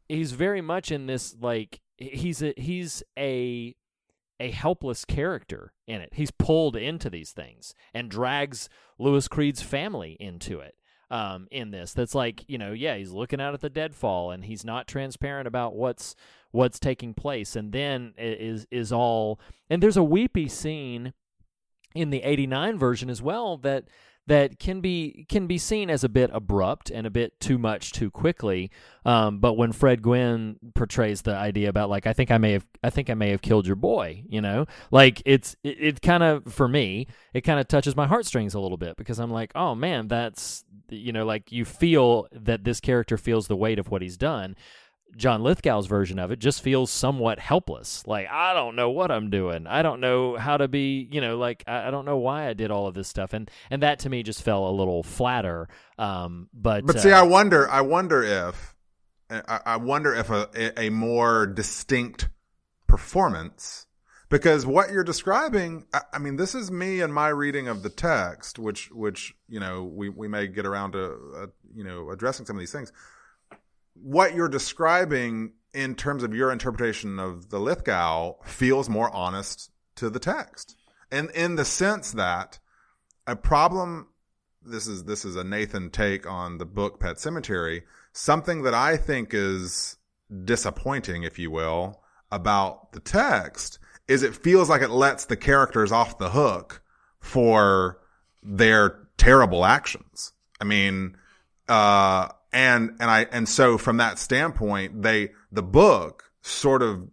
he's 0.07 0.31
very 0.33 0.61
much 0.61 0.91
in 0.91 1.05
this 1.07 1.35
like 1.39 1.79
he's 1.97 2.41
a 2.43 2.53
he's 2.57 3.01
a 3.17 3.75
a 4.39 4.51
helpless 4.51 5.03
character 5.05 5.73
in 5.87 6.01
it. 6.01 6.09
He's 6.13 6.31
pulled 6.31 6.75
into 6.75 7.09
these 7.09 7.31
things 7.31 7.73
and 7.93 8.09
drags 8.09 8.69
Louis 8.97 9.27
Creed's 9.27 9.61
family 9.61 10.15
into 10.19 10.59
it. 10.59 10.75
Um, 11.09 11.47
in 11.51 11.71
this. 11.71 11.93
That's 11.93 12.15
like 12.15 12.45
you 12.47 12.57
know, 12.57 12.71
yeah, 12.73 12.95
he's 12.95 13.11
looking 13.11 13.41
out 13.41 13.53
at 13.53 13.61
the 13.61 13.69
deadfall 13.69 14.31
and 14.31 14.45
he's 14.45 14.65
not 14.65 14.87
transparent 14.87 15.47
about 15.47 15.75
what's 15.75 16.15
what's 16.51 16.79
taking 16.79 17.13
place, 17.13 17.55
and 17.55 17.71
then 17.71 18.13
is 18.17 18.67
is 18.71 18.91
all 18.91 19.39
and 19.69 19.83
there's 19.83 19.97
a 19.97 20.03
weepy 20.03 20.47
scene 20.47 21.13
in 21.95 22.11
the 22.11 22.21
89 22.21 22.77
version 22.77 23.09
as 23.09 23.21
well 23.21 23.57
that 23.57 23.85
that 24.29 24.59
can 24.59 24.79
be 24.79 25.25
can 25.27 25.47
be 25.47 25.57
seen 25.57 25.89
as 25.89 26.03
a 26.03 26.09
bit 26.09 26.29
abrupt 26.31 26.91
and 26.91 27.07
a 27.07 27.09
bit 27.09 27.39
too 27.39 27.57
much 27.57 27.91
too 27.91 28.11
quickly. 28.11 28.69
Um, 29.03 29.39
but 29.39 29.53
when 29.53 29.71
Fred 29.71 30.03
Gwynne 30.03 30.57
portrays 30.75 31.23
the 31.23 31.35
idea 31.35 31.67
about 31.67 31.89
like 31.89 32.05
I 32.05 32.13
think 32.13 32.29
I 32.29 32.37
may 32.37 32.51
have 32.51 32.65
I 32.83 32.91
think 32.91 33.09
I 33.09 33.15
may 33.15 33.31
have 33.31 33.41
killed 33.41 33.65
your 33.65 33.75
boy, 33.75 34.23
you 34.29 34.39
know, 34.39 34.67
like 34.91 35.23
it's 35.25 35.55
it, 35.63 35.77
it 35.79 36.01
kind 36.03 36.21
of 36.21 36.53
for 36.53 36.67
me 36.67 37.07
it 37.33 37.41
kind 37.41 37.59
of 37.59 37.67
touches 37.67 37.95
my 37.95 38.05
heartstrings 38.05 38.53
a 38.53 38.59
little 38.59 38.77
bit 38.77 38.97
because 38.97 39.17
I'm 39.17 39.31
like 39.31 39.51
oh 39.55 39.73
man 39.73 40.07
that's 40.07 40.63
you 40.89 41.11
know 41.11 41.25
like 41.25 41.51
you 41.51 41.65
feel 41.65 42.27
that 42.31 42.63
this 42.63 42.79
character 42.79 43.17
feels 43.17 43.47
the 43.47 43.57
weight 43.57 43.79
of 43.79 43.89
what 43.89 44.03
he's 44.03 44.17
done. 44.17 44.55
John 45.15 45.41
Lithgow's 45.41 45.87
version 45.87 46.19
of 46.19 46.31
it 46.31 46.39
just 46.39 46.61
feels 46.61 46.91
somewhat 46.91 47.39
helpless. 47.39 48.05
Like, 48.07 48.27
I 48.29 48.53
don't 48.53 48.75
know 48.75 48.89
what 48.89 49.11
I'm 49.11 49.29
doing. 49.29 49.67
I 49.67 49.81
don't 49.81 49.99
know 49.99 50.37
how 50.37 50.57
to 50.57 50.67
be, 50.67 51.07
you 51.11 51.21
know, 51.21 51.37
like 51.37 51.63
I, 51.67 51.87
I 51.87 51.91
don't 51.91 52.05
know 52.05 52.17
why 52.17 52.47
I 52.47 52.53
did 52.53 52.71
all 52.71 52.87
of 52.87 52.93
this 52.93 53.07
stuff. 53.07 53.33
And 53.33 53.49
and 53.69 53.83
that 53.83 53.99
to 53.99 54.09
me 54.09 54.23
just 54.23 54.43
fell 54.43 54.67
a 54.67 54.71
little 54.71 55.03
flatter. 55.03 55.67
Um 55.97 56.49
but 56.53 56.85
But 56.85 56.99
see, 56.99 57.11
uh, 57.11 57.19
I 57.19 57.23
wonder 57.23 57.69
I 57.69 57.81
wonder 57.81 58.23
if 58.23 58.75
I, 59.29 59.59
I 59.65 59.77
wonder 59.77 60.13
if 60.15 60.29
a, 60.29 60.79
a 60.79 60.89
more 60.89 61.45
distinct 61.45 62.29
performance 62.87 63.85
because 64.29 64.65
what 64.65 64.91
you're 64.91 65.03
describing 65.03 65.85
I, 65.93 66.01
I 66.13 66.19
mean 66.19 66.37
this 66.37 66.55
is 66.55 66.71
me 66.71 67.01
and 67.01 67.13
my 67.13 67.27
reading 67.27 67.67
of 67.67 67.83
the 67.83 67.89
text 67.89 68.57
which 68.57 68.89
which 68.91 69.35
you 69.47 69.59
know 69.59 69.83
we 69.83 70.09
we 70.09 70.27
may 70.27 70.47
get 70.47 70.65
around 70.65 70.93
to 70.93 71.33
uh, 71.37 71.45
you 71.75 71.83
know 71.83 72.09
addressing 72.09 72.45
some 72.45 72.55
of 72.55 72.59
these 72.59 72.71
things 72.71 72.91
what 74.01 74.35
you're 74.35 74.49
describing 74.49 75.53
in 75.73 75.95
terms 75.95 76.23
of 76.23 76.33
your 76.33 76.51
interpretation 76.51 77.19
of 77.19 77.49
the 77.49 77.59
Lithgow 77.59 78.35
feels 78.43 78.89
more 78.89 79.13
honest 79.13 79.71
to 79.95 80.09
the 80.09 80.19
text. 80.19 80.75
And 81.11 81.29
in 81.31 81.55
the 81.55 81.65
sense 81.65 82.11
that 82.13 82.59
a 83.27 83.35
problem 83.35 84.07
this 84.65 84.87
is 84.87 85.05
this 85.05 85.25
is 85.25 85.35
a 85.35 85.43
Nathan 85.43 85.89
take 85.89 86.27
on 86.29 86.57
the 86.57 86.65
book 86.65 86.99
Pet 86.99 87.15
Sematary, 87.15 87.83
something 88.13 88.63
that 88.63 88.73
I 88.73 88.97
think 88.97 89.33
is 89.33 89.97
disappointing, 90.43 91.23
if 91.23 91.39
you 91.39 91.51
will, 91.51 92.01
about 92.31 92.91
the 92.91 92.99
text 92.99 93.79
is 94.07 94.23
it 94.23 94.35
feels 94.35 94.69
like 94.69 94.81
it 94.81 94.89
lets 94.89 95.25
the 95.25 95.37
characters 95.37 95.91
off 95.91 96.17
the 96.17 96.29
hook 96.29 96.81
for 97.19 97.99
their 98.41 99.07
terrible 99.17 99.65
actions. 99.65 100.33
I 100.59 100.63
mean, 100.63 101.15
uh, 101.67 102.29
and 102.51 102.91
and 102.99 103.09
I 103.09 103.27
and 103.31 103.47
so 103.47 103.77
from 103.77 103.97
that 103.97 104.19
standpoint, 104.19 105.01
they 105.01 105.31
the 105.51 105.63
book 105.63 106.31
sort 106.41 106.81
of 106.81 107.07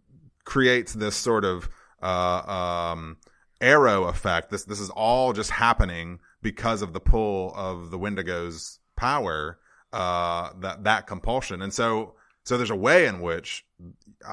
creates 0.45 0.93
this 0.93 1.17
sort 1.17 1.45
of 1.45 1.69
uh, 2.03 2.93
um, 2.93 3.19
arrow 3.61 4.05
effect. 4.05 4.51
This 4.51 4.65
this 4.65 4.81
is 4.81 4.91
all 4.91 5.33
just 5.33 5.51
happening 5.51 6.21
because 6.43 6.83
of 6.83 6.93
the 6.93 7.01
pull 7.01 7.53
of 7.55 7.91
the 7.91 7.99
Wendigo's 7.99 8.79
power, 8.97 9.59
uh, 9.93 10.51
that 10.61 10.85
that 10.85 11.07
compulsion, 11.07 11.63
and 11.63 11.73
so 11.73 12.15
so 12.45 12.57
there's 12.57 12.71
a 12.71 12.77
way 12.77 13.07
in 13.07 13.21
which 13.21 13.67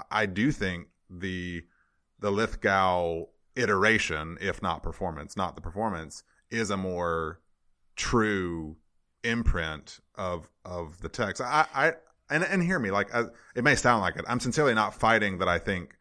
I 0.10 0.26
do 0.26 0.52
think 0.52 0.88
the 1.10 1.64
the 2.20 2.32
Lithgow 2.32 3.26
iteration, 3.56 4.38
if 4.40 4.62
not 4.62 4.84
performance, 4.84 5.36
not 5.36 5.56
the 5.56 5.62
performance, 5.62 6.24
is 6.50 6.70
a 6.70 6.78
more 6.78 7.42
true 7.96 8.78
imprint 9.24 10.00
of 10.16 10.50
of 10.66 11.00
the 11.02 11.10
text. 11.10 11.42
I, 11.42 11.66
I 11.74 11.94
and 12.30 12.44
and 12.44 12.64
hear 12.64 12.80
me, 12.80 12.92
like 12.92 13.14
I, 13.14 13.26
it 13.56 13.64
may 13.64 13.76
sound 13.76 14.02
like 14.02 14.16
it. 14.16 14.26
I'm 14.28 14.40
sincerely 14.40 14.74
not 14.74 14.94
fighting 14.94 15.40
that. 15.40 15.48
I 15.48 15.60
think 15.60 15.96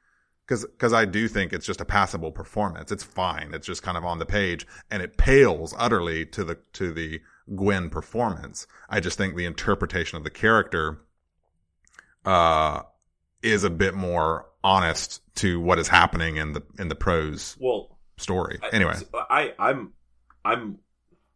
because 0.47 0.65
because 0.65 0.93
I 0.93 1.05
do 1.05 1.29
think 1.29 1.53
it's 1.53 1.67
just 1.67 1.81
a 1.81 1.85
passable 1.85 2.33
performance. 2.33 2.93
It's 2.93 3.05
fine. 3.05 3.55
It's 3.55 3.67
just 3.67 3.83
kind 3.83 3.97
of 3.97 4.05
on 4.05 4.19
the 4.19 4.27
page, 4.27 4.67
and 4.91 5.03
it 5.03 5.17
pales 5.17 5.75
utterly 5.79 6.27
to 6.27 6.45
the 6.45 6.59
to 6.75 6.93
the 6.93 7.21
Gwynne 7.55 7.91
performance. 7.91 8.67
I 8.89 9.01
just 9.01 9.19
think 9.19 9.37
the 9.37 9.47
interpretation 9.47 10.17
of 10.17 10.25
the 10.25 10.31
character 10.31 11.01
uh 12.25 12.83
is 13.43 13.65
a 13.65 13.71
bit 13.71 13.95
more 13.95 14.47
honest 14.63 15.21
to 15.35 15.61
what 15.61 15.79
is 15.79 15.89
happening 15.89 16.37
in 16.37 16.53
the 16.53 16.63
in 16.79 16.89
the 16.89 16.95
prose 16.95 17.57
well 17.61 17.99
story. 18.17 18.59
Anyway, 18.73 18.95
I, 19.15 19.53
I 19.59 19.69
I'm 19.71 19.93
I'm 20.45 20.79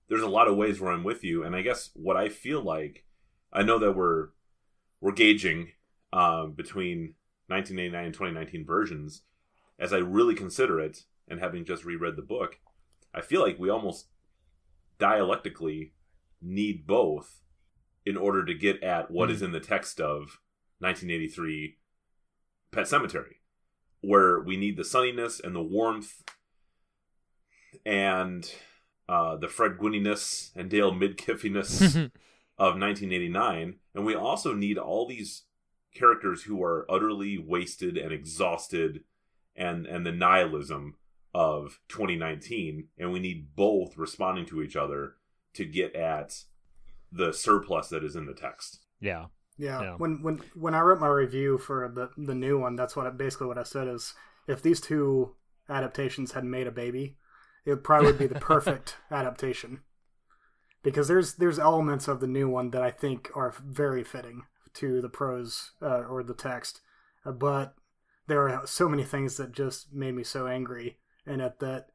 there's 0.09 0.23
a 0.23 0.29
lot 0.29 0.49
of 0.49 0.57
ways 0.57 0.81
where 0.81 0.93
I'm 0.93 1.05
with 1.05 1.25
you, 1.25 1.43
and 1.43 1.57
I 1.57 1.63
guess 1.63 1.91
what 1.95 2.17
I 2.17 2.29
feel 2.29 2.63
like, 2.63 3.05
I 3.53 3.63
know 3.63 3.79
that 3.79 3.93
we're 3.93 4.29
we're 5.01 5.13
gauging 5.13 5.73
um, 6.13 6.53
between 6.53 7.15
1989 7.49 8.05
and 8.05 8.15
2019 8.15 8.65
versions. 8.65 9.23
As 9.79 9.93
I 9.93 9.99
really 9.99 10.35
consider 10.35 10.81
it, 10.81 11.05
and 11.29 11.41
having 11.41 11.65
just 11.65 11.85
reread 11.85 12.17
the 12.17 12.23
book, 12.23 12.59
I 13.15 13.21
feel 13.21 13.43
like 13.43 13.59
we 13.59 13.69
almost 13.69 14.07
dialectically 14.99 15.93
need 16.41 16.87
both 16.87 17.43
in 18.05 18.17
order 18.17 18.45
to 18.45 18.55
get 18.55 18.83
at 18.83 19.11
what 19.11 19.29
mm. 19.29 19.33
is 19.33 19.43
in 19.43 19.53
the 19.53 19.61
text 19.61 20.01
of 20.01 20.39
1983 20.79 21.77
Pet 22.71 22.85
Sematary, 22.85 23.37
where 24.01 24.41
we 24.41 24.57
need 24.57 24.77
the 24.77 24.83
sunniness 24.83 25.43
and 25.43 25.55
the 25.55 25.63
warmth 25.63 26.23
and 27.85 28.55
uh, 29.09 29.37
the 29.37 29.49
Fred 29.49 29.79
Gwynniness 29.79 30.51
and 30.57 30.71
Dale 30.71 30.93
Midkiffiness 30.93 31.95
of 32.59 32.79
1989, 32.79 33.77
and 33.95 34.07
we 34.07 34.15
also 34.15 34.53
need 34.55 34.79
all 34.79 35.07
these 35.07 35.43
characters 35.95 36.43
who 36.43 36.63
are 36.63 36.87
utterly 36.91 37.39
wasted 37.39 37.97
and 37.97 38.13
exhausted, 38.13 39.05
and 39.55 39.87
and 39.87 40.07
the 40.07 40.13
nihilism 40.13 40.97
of 41.35 41.81
2019, 41.89 42.89
and 42.99 43.13
we 43.13 43.21
need 43.21 43.55
both 43.55 43.97
responding 43.97 44.47
to 44.47 44.63
each 44.63 44.75
other 44.75 45.17
to 45.53 45.65
get 45.65 45.95
at 45.95 46.45
the 47.13 47.33
surplus 47.33 47.89
that 47.89 48.05
is 48.05 48.17
in 48.17 48.27
the 48.27 48.35
text. 48.35 48.81
Yeah. 49.01 49.27
Yeah. 49.59 49.83
yeah. 49.83 49.95
When 49.97 50.23
when 50.23 50.43
when 50.55 50.75
I 50.75 50.81
wrote 50.81 51.01
my 51.01 51.09
review 51.09 51.59
for 51.59 51.91
the 51.95 52.11
the 52.17 52.35
new 52.35 52.59
one, 52.59 52.77
that's 52.77 52.97
what 52.97 53.07
I, 53.07 53.11
basically 53.11 53.47
what 53.47 53.59
I 53.59 53.63
said 53.63 53.89
is 53.89 54.15
if 54.47 54.63
these 54.63 54.81
two 54.81 55.35
adaptations 55.69 56.33
had 56.33 56.45
made 56.45 56.67
a 56.67 56.73
baby, 56.73 57.17
it 57.67 57.85
probably 57.85 58.07
would 58.07 58.19
be 58.19 58.27
the 58.27 58.41
perfect 58.41 58.97
adaptation 59.11 59.81
because 60.83 61.09
there's 61.09 61.35
there's 61.35 61.59
elements 61.59 62.09
of 62.09 62.21
the 62.21 62.27
new 62.27 62.49
one 62.49 62.71
that 62.71 62.83
I 62.83 62.91
think 62.91 63.31
are 63.35 63.53
very 63.63 64.05
fitting 64.05 64.43
to 64.75 65.01
the 65.01 65.09
prose 65.09 65.73
uh, 65.83 66.03
or 66.03 66.23
the 66.23 66.35
text, 66.35 66.81
uh, 67.25 67.33
but 67.33 67.75
there 68.29 68.49
are 68.49 68.67
so 68.67 68.89
many 68.89 69.03
things 69.03 69.37
that 69.37 69.53
just 69.53 69.93
made 69.93 70.15
me 70.15 70.23
so 70.23 70.47
angry 70.47 70.99
in 71.27 71.41
it 71.41 71.59
that 71.59 71.89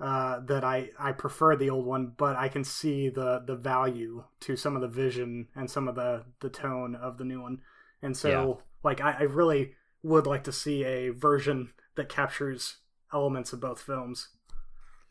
uh, 0.00 0.40
that 0.40 0.64
I, 0.64 0.90
I 0.98 1.12
prefer 1.12 1.54
the 1.54 1.70
old 1.70 1.86
one, 1.86 2.14
but 2.16 2.34
I 2.34 2.48
can 2.48 2.64
see 2.64 3.08
the 3.08 3.42
the 3.46 3.54
value 3.54 4.24
to 4.40 4.56
some 4.56 4.74
of 4.74 4.82
the 4.82 4.88
vision 4.88 5.46
and 5.54 5.70
some 5.70 5.86
of 5.86 5.94
the 5.94 6.24
the 6.40 6.50
tone 6.50 6.96
of 6.96 7.18
the 7.18 7.24
new 7.24 7.40
one, 7.40 7.60
and 8.02 8.16
so 8.16 8.28
yeah. 8.28 8.64
like 8.82 9.00
I, 9.00 9.18
I 9.20 9.22
really 9.22 9.74
would 10.02 10.26
like 10.26 10.42
to 10.44 10.52
see 10.52 10.82
a 10.82 11.10
version 11.10 11.72
that 11.94 12.08
captures 12.08 12.78
elements 13.12 13.52
of 13.52 13.60
both 13.60 13.80
films. 13.80 14.30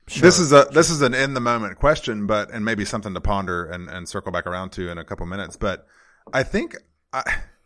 Sure. 0.07 0.21
This 0.21 0.39
is 0.39 0.51
a 0.51 0.67
this 0.71 0.89
is 0.89 1.01
an 1.01 1.13
in 1.13 1.33
the 1.33 1.39
moment 1.39 1.77
question, 1.77 2.27
but 2.27 2.51
and 2.51 2.65
maybe 2.65 2.85
something 2.85 3.13
to 3.13 3.21
ponder 3.21 3.65
and, 3.65 3.87
and 3.87 4.09
circle 4.09 4.31
back 4.31 4.45
around 4.45 4.71
to 4.73 4.89
in 4.89 4.97
a 4.97 5.05
couple 5.05 5.25
minutes. 5.25 5.55
But 5.55 5.85
I 6.33 6.43
think 6.43 6.75
I, 7.13 7.23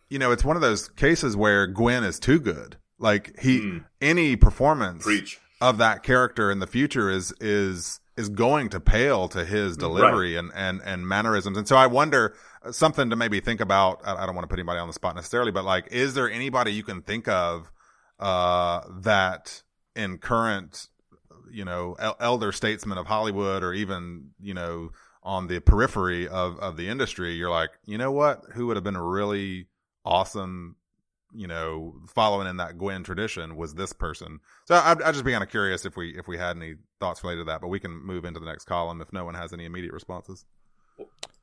you 0.09 0.19
know 0.19 0.31
it's 0.31 0.43
one 0.43 0.55
of 0.55 0.61
those 0.61 0.89
cases 0.89 1.35
where 1.35 1.65
Gwynne 1.65 2.03
is 2.03 2.19
too 2.19 2.39
good. 2.39 2.77
Like 2.99 3.39
he 3.39 3.59
mm. 3.59 3.85
any 3.99 4.35
performance 4.35 5.03
Preach. 5.03 5.39
of 5.59 5.79
that 5.79 6.03
character 6.03 6.51
in 6.51 6.59
the 6.59 6.67
future 6.67 7.09
is 7.09 7.33
is 7.39 7.99
is 8.17 8.29
going 8.29 8.69
to 8.69 8.79
pale 8.79 9.27
to 9.29 9.43
his 9.43 9.75
delivery 9.75 10.35
right. 10.35 10.43
and, 10.43 10.51
and 10.55 10.81
and 10.85 11.07
mannerisms. 11.07 11.57
And 11.57 11.67
so 11.67 11.75
I 11.75 11.87
wonder 11.87 12.35
uh, 12.63 12.71
something 12.71 13.09
to 13.09 13.15
maybe 13.15 13.39
think 13.39 13.59
about. 13.59 14.01
I 14.05 14.25
don't 14.25 14.35
want 14.35 14.43
to 14.43 14.49
put 14.49 14.59
anybody 14.59 14.79
on 14.79 14.87
the 14.87 14.93
spot 14.93 15.15
necessarily, 15.15 15.51
but 15.51 15.65
like, 15.65 15.87
is 15.91 16.13
there 16.13 16.29
anybody 16.29 16.73
you 16.73 16.83
can 16.83 17.01
think 17.01 17.27
of 17.27 17.71
uh, 18.19 18.81
that 19.01 19.63
in 19.95 20.17
current 20.17 20.89
you 21.51 21.65
know 21.65 21.95
el- 21.99 22.17
elder 22.19 22.51
statesmen 22.51 22.97
of 22.97 23.07
Hollywood 23.07 23.63
or 23.63 23.73
even 23.73 24.31
you 24.39 24.53
know 24.53 24.91
on 25.23 25.47
the 25.47 25.59
periphery 25.59 26.27
of 26.27 26.59
of 26.59 26.77
the 26.77 26.87
industry, 26.87 27.33
you're 27.33 27.49
like, 27.49 27.71
you 27.85 27.97
know 27.97 28.11
what? 28.11 28.43
Who 28.53 28.67
would 28.67 28.77
have 28.77 28.83
been 28.83 28.97
really 28.97 29.67
awesome, 30.05 30.75
you 31.33 31.47
know, 31.47 31.95
following 32.07 32.47
in 32.47 32.57
that 32.57 32.77
Gwynne 32.77 33.03
tradition 33.03 33.55
was 33.55 33.73
this 33.73 33.91
person. 33.91 34.39
So 34.65 34.75
I'd, 34.75 35.01
I'd 35.01 35.13
just 35.13 35.25
be 35.25 35.31
kind 35.31 35.43
of 35.43 35.49
curious 35.49 35.85
if 35.85 35.97
we 35.97 36.17
if 36.17 36.27
we 36.27 36.37
had 36.37 36.55
any 36.57 36.75
thoughts 36.99 37.23
related 37.23 37.41
to 37.41 37.45
that, 37.45 37.61
but 37.61 37.69
we 37.69 37.79
can 37.79 37.91
move 37.91 38.23
into 38.23 38.39
the 38.39 38.45
next 38.45 38.65
column 38.65 39.01
if 39.01 39.11
no 39.11 39.25
one 39.25 39.33
has 39.33 39.51
any 39.51 39.65
immediate 39.65 39.93
responses. 39.93 40.45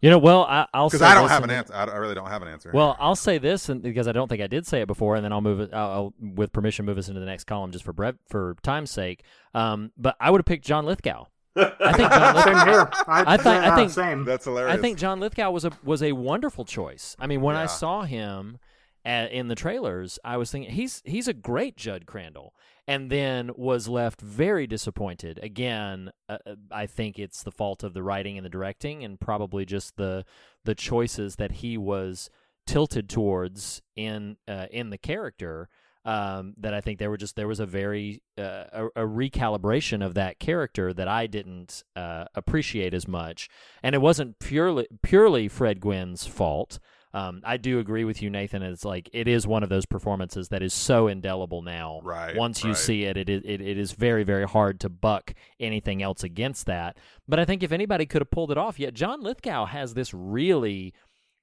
You 0.00 0.10
know, 0.10 0.18
well, 0.18 0.42
I, 0.42 0.66
will 0.74 0.88
because 0.88 1.00
I 1.02 1.14
don't 1.14 1.28
have 1.28 1.44
an 1.44 1.50
answer. 1.50 1.72
I, 1.74 1.84
really 1.96 2.16
don't 2.16 2.28
have 2.28 2.42
an 2.42 2.48
answer. 2.48 2.72
Well, 2.74 2.96
I'll 2.98 3.14
say 3.14 3.38
this, 3.38 3.68
and 3.68 3.80
because 3.82 4.08
I 4.08 4.12
don't 4.12 4.26
think 4.26 4.42
I 4.42 4.48
did 4.48 4.66
say 4.66 4.80
it 4.80 4.86
before, 4.88 5.14
and 5.14 5.24
then 5.24 5.32
I'll 5.32 5.40
move 5.40 5.60
it. 5.60 5.72
I'll, 5.72 5.90
I'll 5.90 6.14
with 6.18 6.52
permission, 6.52 6.84
move 6.86 6.98
us 6.98 7.06
into 7.06 7.20
the 7.20 7.26
next 7.26 7.44
column 7.44 7.70
just 7.70 7.84
for 7.84 7.92
brev- 7.92 8.18
for 8.28 8.56
time's 8.62 8.90
sake. 8.90 9.22
Um, 9.54 9.92
but 9.96 10.16
I 10.18 10.30
would 10.32 10.40
have 10.40 10.46
picked 10.46 10.64
John 10.64 10.86
Lithgow 10.86 11.26
I 11.56 11.92
think 11.92 12.10
John 12.10 12.34
Same 12.44 12.54
Lithgow. 12.54 12.64
here. 12.64 12.90
I, 13.06 13.34
I 13.34 13.36
think- 13.36 13.46
I 13.46 13.76
think- 13.76 13.90
same. 13.90 14.24
That's 14.24 14.44
hilarious. 14.44 14.76
I 14.78 14.80
think 14.80 14.98
John 14.98 15.20
Lithgow 15.20 15.50
was 15.50 15.64
a 15.64 15.72
was 15.84 16.02
a 16.02 16.12
wonderful 16.12 16.64
choice. 16.64 17.16
I 17.18 17.26
mean, 17.26 17.40
when 17.40 17.56
I 17.56 17.66
saw 17.66 18.02
him 18.02 18.58
at, 19.04 19.32
in 19.32 19.48
the 19.48 19.54
trailers, 19.54 20.18
I 20.24 20.36
was 20.36 20.50
thinking 20.50 20.72
he's 20.72 21.02
he's 21.04 21.28
a 21.28 21.34
great 21.34 21.76
Judd 21.76 22.06
Crandall, 22.06 22.54
and 22.86 23.10
then 23.10 23.50
was 23.56 23.88
left 23.88 24.20
very 24.20 24.66
disappointed. 24.66 25.38
Again, 25.42 26.10
uh, 26.28 26.38
uh, 26.46 26.54
I 26.70 26.86
think 26.86 27.18
it's 27.18 27.42
the 27.42 27.52
fault 27.52 27.82
of 27.84 27.94
the 27.94 28.02
writing 28.02 28.36
and 28.36 28.44
the 28.44 28.50
directing, 28.50 29.04
and 29.04 29.20
probably 29.20 29.64
just 29.64 29.96
the 29.96 30.24
the 30.64 30.74
choices 30.74 31.36
that 31.36 31.52
he 31.52 31.76
was 31.76 32.30
tilted 32.66 33.08
towards 33.08 33.82
in 33.96 34.36
uh, 34.48 34.66
in 34.70 34.90
the 34.90 34.98
character. 34.98 35.68
Um, 36.04 36.54
that 36.58 36.74
I 36.74 36.80
think 36.80 36.98
there 36.98 37.10
were 37.10 37.16
just 37.16 37.36
there 37.36 37.46
was 37.46 37.60
a 37.60 37.66
very 37.66 38.22
uh, 38.36 38.64
a, 38.72 38.86
a 38.96 39.06
recalibration 39.06 40.04
of 40.04 40.14
that 40.14 40.40
character 40.40 40.92
that 40.92 41.06
I 41.06 41.28
didn't 41.28 41.84
uh, 41.94 42.24
appreciate 42.34 42.92
as 42.92 43.06
much, 43.06 43.48
and 43.84 43.94
it 43.94 44.00
wasn't 44.00 44.40
purely 44.40 44.88
purely 45.02 45.46
Fred 45.46 45.78
Gwynne's 45.78 46.26
fault. 46.26 46.80
Um, 47.14 47.42
I 47.44 47.58
do 47.58 47.78
agree 47.78 48.04
with 48.04 48.22
you, 48.22 48.30
Nathan. 48.30 48.62
It's 48.62 48.84
like 48.84 49.10
it 49.12 49.28
is 49.28 49.46
one 49.46 49.62
of 49.62 49.68
those 49.68 49.84
performances 49.84 50.48
that 50.48 50.62
is 50.62 50.72
so 50.72 51.08
indelible 51.08 51.60
now. 51.60 52.00
Right, 52.02 52.34
Once 52.34 52.64
you 52.64 52.70
right. 52.70 52.76
see 52.78 53.04
it, 53.04 53.16
it, 53.18 53.28
is- 53.28 53.42
it, 53.44 53.60
it 53.60 53.76
is 53.78 53.92
very, 53.92 54.24
very 54.24 54.46
hard 54.46 54.80
to 54.80 54.88
buck 54.88 55.34
anything 55.60 56.02
else 56.02 56.22
against 56.24 56.66
that. 56.66 56.96
But 57.28 57.38
I 57.38 57.44
think 57.44 57.62
if 57.62 57.70
anybody 57.72 58.06
could 58.06 58.22
have 58.22 58.30
pulled 58.30 58.50
it 58.50 58.56
off, 58.58 58.78
yet 58.80 58.94
John 58.94 59.22
Lithgow 59.22 59.66
has 59.66 59.92
this 59.94 60.14
really 60.14 60.94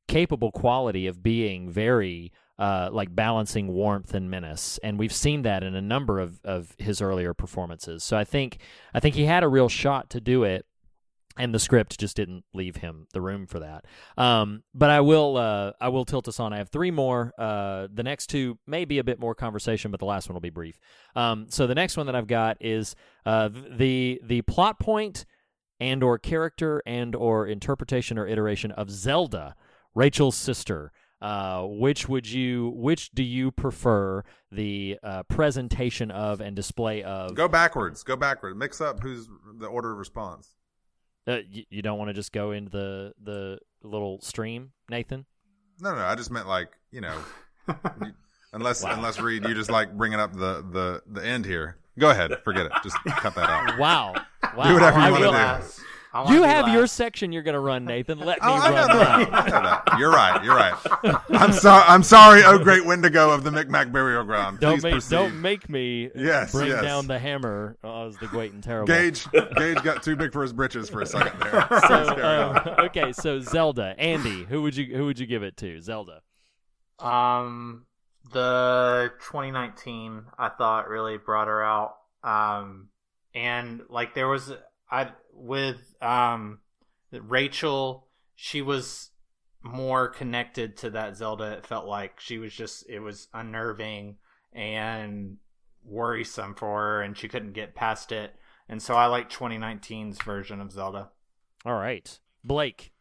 capable 0.07 0.51
quality 0.51 1.05
of 1.07 1.21
being 1.21 1.69
very 1.69 2.31
uh, 2.57 2.89
like 2.91 3.15
balancing 3.15 3.67
warmth 3.69 4.13
and 4.13 4.29
menace, 4.29 4.79
and 4.83 4.99
we've 4.99 5.13
seen 5.13 5.43
that 5.43 5.63
in 5.63 5.75
a 5.75 5.81
number 5.81 6.19
of, 6.19 6.41
of 6.43 6.75
his 6.77 7.01
earlier 7.01 7.33
performances. 7.33 8.03
So 8.03 8.17
I 8.17 8.25
think 8.25 8.57
I 8.93 8.99
think 8.99 9.15
he 9.15 9.23
had 9.25 9.43
a 9.43 9.47
real 9.47 9.69
shot 9.69 10.09
to 10.09 10.19
do 10.19 10.43
it, 10.43 10.65
and 11.39 11.55
the 11.55 11.59
script 11.59 11.97
just 11.97 12.17
didn't 12.17 12.43
leave 12.53 12.75
him 12.75 13.07
the 13.13 13.21
room 13.21 13.47
for 13.47 13.59
that. 13.61 13.85
Um, 14.17 14.63
but 14.75 14.89
I 14.89 14.99
will 14.99 15.37
uh, 15.37 15.71
I 15.79 15.87
will 15.87 16.05
tilt 16.05 16.27
us 16.27 16.39
on. 16.39 16.53
I 16.53 16.57
have 16.57 16.69
three 16.69 16.91
more. 16.91 17.33
Uh, 17.37 17.87
the 17.91 18.03
next 18.03 18.27
two 18.27 18.59
may 18.67 18.85
be 18.85 18.99
a 18.99 19.03
bit 19.03 19.19
more 19.19 19.33
conversation, 19.33 19.89
but 19.89 20.01
the 20.01 20.05
last 20.05 20.27
one 20.27 20.35
will 20.35 20.41
be 20.41 20.49
brief. 20.49 20.77
Um, 21.15 21.47
so 21.49 21.65
the 21.65 21.75
next 21.75 21.97
one 21.97 22.05
that 22.07 22.15
I've 22.15 22.27
got 22.27 22.57
is 22.59 22.95
uh, 23.25 23.49
the 23.49 24.21
the 24.23 24.41
plot 24.43 24.79
point 24.79 25.25
and 25.79 26.03
or 26.03 26.19
character 26.19 26.83
and 26.85 27.15
or 27.15 27.47
interpretation 27.47 28.19
or 28.19 28.27
iteration 28.27 28.71
of 28.73 28.91
Zelda, 28.91 29.55
Rachel's 29.95 30.35
sister. 30.35 30.91
Uh, 31.21 31.63
which 31.65 32.07
would 32.07 32.31
you 32.31 32.71
which 32.77 33.11
do 33.11 33.21
you 33.21 33.51
prefer 33.51 34.23
the 34.53 34.97
uh, 35.03 35.21
presentation 35.23 36.11
of 36.11 36.39
and 36.39 36.55
display 36.55 37.03
of 37.03 37.35
Go 37.35 37.49
backwards. 37.49 38.03
Go 38.03 38.15
backwards. 38.15 38.57
Mix 38.57 38.79
up 38.79 39.01
who's 39.01 39.27
the 39.57 39.67
order 39.67 39.91
of 39.91 39.97
response. 39.97 40.55
Uh, 41.29 41.39
you, 41.49 41.63
you 41.69 41.81
don't 41.81 41.97
want 41.99 42.09
to 42.09 42.13
just 42.13 42.31
go 42.31 42.51
into 42.51 42.69
the 42.71 43.13
the 43.23 43.59
little 43.83 44.19
stream, 44.21 44.71
Nathan? 44.89 45.25
No, 45.79 45.93
no, 45.95 46.01
I 46.01 46.15
just 46.15 46.31
meant 46.31 46.47
like 46.47 46.69
you 46.91 47.01
know, 47.01 47.15
you- 48.01 48.13
unless 48.53 48.83
Wow. 48.83 48.93
unless 48.95 49.19
Reed, 49.19 49.45
you 49.47 49.53
just 49.53 49.69
like 49.69 49.95
bringing 49.95 50.19
up 50.19 50.33
the 50.33 50.65
the 50.71 51.03
the 51.07 51.23
end 51.25 51.45
here. 51.45 51.77
Go 51.99 52.09
ahead, 52.09 52.31
forget 52.43 52.65
it. 52.65 52.71
Just 52.83 52.95
cut 53.05 53.35
that 53.35 53.49
out. 53.49 53.77
Wow. 53.77 54.15
Wow. 54.55 54.67
Do 54.69 54.73
whatever 54.73 54.99
you 54.99 55.05
I 55.05 55.11
wanna 55.11 55.61
do. 55.61 55.83
Last. 56.13 56.15
I 56.15 56.21
wanna 56.23 56.35
You 56.35 56.41
be 56.41 56.47
have 56.47 56.67
your 56.69 56.87
section 56.87 57.31
you're 57.31 57.43
going 57.43 57.53
to 57.53 57.59
run, 57.59 57.85
Nathan. 57.85 58.17
Let 58.19 58.41
me 58.41 58.47
Oh, 58.47 58.53
I 58.53 58.69
know, 58.69 58.75
run 58.75 58.87
no, 58.87 58.95
mine. 58.95 59.27
I 59.31 59.45
know 59.49 59.61
that. 59.63 59.99
You're 59.99 60.11
right. 60.11 60.43
You're 60.43 60.55
right. 60.55 60.73
I'm 61.29 61.53
sorry. 61.53 61.83
I'm 61.87 62.03
sorry. 62.03 62.41
Oh, 62.43 62.57
great 62.57 62.85
Wendigo 62.85 63.29
of 63.31 63.43
the 63.43 63.51
Micmac 63.51 63.91
burial 63.91 64.23
ground. 64.23 64.59
Don't 64.59 64.75
Please 64.75 64.83
make 64.83 64.91
proceed. 64.93 65.15
don't 65.15 65.41
make 65.41 65.69
me 65.69 66.09
Yes, 66.15 66.51
bring 66.51 66.69
yes. 66.69 66.81
down 66.81 67.07
the 67.07 67.19
hammer 67.19 67.77
uh, 67.83 67.87
was 67.87 68.17
the 68.17 68.27
great 68.27 68.53
and 68.53 68.63
terrible. 68.63 68.87
Gage 68.87 69.27
Gage 69.55 69.83
got 69.83 70.01
too 70.03 70.15
big 70.15 70.33
for 70.33 70.41
his 70.41 70.51
britches 70.53 70.89
for 70.89 71.01
a 71.01 71.05
second 71.05 71.39
there. 71.41 71.67
So 71.69 71.87
Let's 71.89 72.09
carry 72.09 72.37
on. 72.43 72.57
uh, 72.57 72.75
okay, 72.85 73.11
so 73.13 73.39
Zelda, 73.39 73.93
Andy, 73.97 74.43
who 74.45 74.61
would 74.63 74.75
you 74.75 74.95
who 74.97 75.05
would 75.05 75.19
you 75.19 75.25
give 75.27 75.43
it 75.43 75.57
to? 75.57 75.79
Zelda. 75.81 76.21
Um, 76.99 77.85
the 78.33 79.11
2019 79.19 80.23
I 80.37 80.49
thought 80.49 80.87
really 80.89 81.17
brought 81.17 81.47
her 81.47 81.63
out. 81.63 81.95
Um, 82.23 82.89
and 83.33 83.81
like 83.89 84.13
there 84.15 84.27
was 84.27 84.51
I 84.91 85.09
with 85.33 85.88
um 86.01 86.59
Rachel, 87.11 88.07
she 88.35 88.61
was 88.61 89.09
more 89.61 90.07
connected 90.07 90.77
to 90.77 90.89
that 90.91 91.17
Zelda. 91.17 91.53
It 91.53 91.65
felt 91.65 91.85
like 91.85 92.19
she 92.19 92.37
was 92.37 92.53
just 92.53 92.89
it 92.89 92.99
was 92.99 93.27
unnerving 93.33 94.17
and 94.53 95.37
worrisome 95.83 96.55
for 96.55 96.79
her, 96.79 97.01
and 97.01 97.17
she 97.17 97.27
couldn't 97.27 97.53
get 97.53 97.75
past 97.75 98.11
it. 98.11 98.35
And 98.67 98.81
so 98.81 98.93
I 98.93 99.07
like 99.07 99.29
2019's 99.29 100.21
version 100.21 100.61
of 100.61 100.71
Zelda. 100.71 101.09
All 101.65 101.73
right, 101.73 102.19
Blake. 102.43 102.93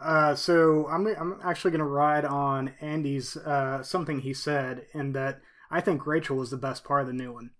Uh, 0.00 0.34
so 0.34 0.86
I'm 0.88 1.06
I'm 1.06 1.40
actually 1.42 1.72
going 1.72 1.80
to 1.80 1.84
ride 1.84 2.24
on 2.24 2.74
Andy's 2.80 3.36
uh, 3.36 3.82
something 3.82 4.20
he 4.20 4.32
said 4.32 4.86
in 4.94 5.12
that 5.12 5.40
I 5.70 5.80
think 5.80 6.06
Rachel 6.06 6.36
was 6.36 6.50
the 6.50 6.56
best 6.56 6.84
part 6.84 7.02
of 7.02 7.08
the 7.08 7.12
new 7.12 7.32
one, 7.32 7.50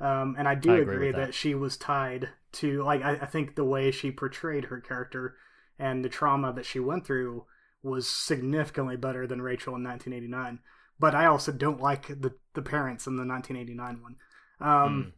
um, 0.00 0.36
and 0.38 0.46
I 0.46 0.54
do 0.54 0.72
I 0.72 0.78
agree 0.78 0.94
agree, 0.94 1.12
that. 1.12 1.26
that. 1.26 1.34
she 1.34 1.54
was 1.54 1.76
tied 1.76 2.28
to 2.52 2.82
like 2.82 3.02
I, 3.02 3.12
I 3.12 3.26
think 3.26 3.54
the 3.54 3.64
way 3.64 3.90
she 3.90 4.10
portrayed 4.10 4.66
her 4.66 4.80
character 4.80 5.36
and 5.78 6.04
the 6.04 6.08
trauma 6.08 6.52
that 6.52 6.66
she 6.66 6.80
went 6.80 7.06
through 7.06 7.44
was 7.82 8.08
significantly 8.08 8.96
better 8.96 9.26
than 9.26 9.42
Rachel 9.42 9.76
in 9.76 9.84
1989. 9.84 10.60
But 10.98 11.14
I 11.14 11.26
also 11.26 11.52
don't 11.52 11.80
like 11.80 12.08
the 12.08 12.34
the 12.54 12.62
parents 12.62 13.06
in 13.06 13.16
the 13.16 13.26
1989 13.26 14.02
one. 14.02 14.16
Um, 14.60 15.12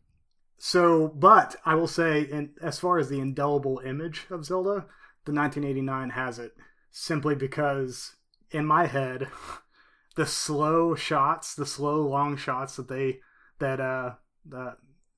So, 0.59 1.09
but 1.09 1.55
I 1.65 1.77
will 1.77 1.87
say, 1.87 2.23
in, 2.23 2.51
as 2.61 2.81
far 2.81 2.99
as 2.99 3.09
the 3.09 3.21
indelible 3.21 3.81
image 3.85 4.27
of 4.29 4.45
Zelda, 4.45 4.87
the 5.25 5.33
1989 5.33 6.11
has 6.11 6.41
it 6.41 6.53
simply 6.91 7.37
because 7.37 8.17
in 8.51 8.67
my 8.67 8.87
head, 8.87 9.29
the 10.17 10.27
slow 10.27 10.97
shots, 10.97 11.55
the 11.55 11.67
slow 11.67 12.01
long 12.07 12.37
shots 12.37 12.77
that 12.77 12.89
they 12.89 13.21
that 13.61 13.81
uh 13.81 14.15
the 14.49 14.77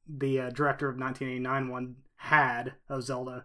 the 0.08 0.40
uh, 0.40 0.50
director 0.50 0.88
of 0.88 0.98
1989 0.98 1.68
one 1.68 1.96
had 2.16 2.74
of 2.88 3.02
Zelda 3.04 3.44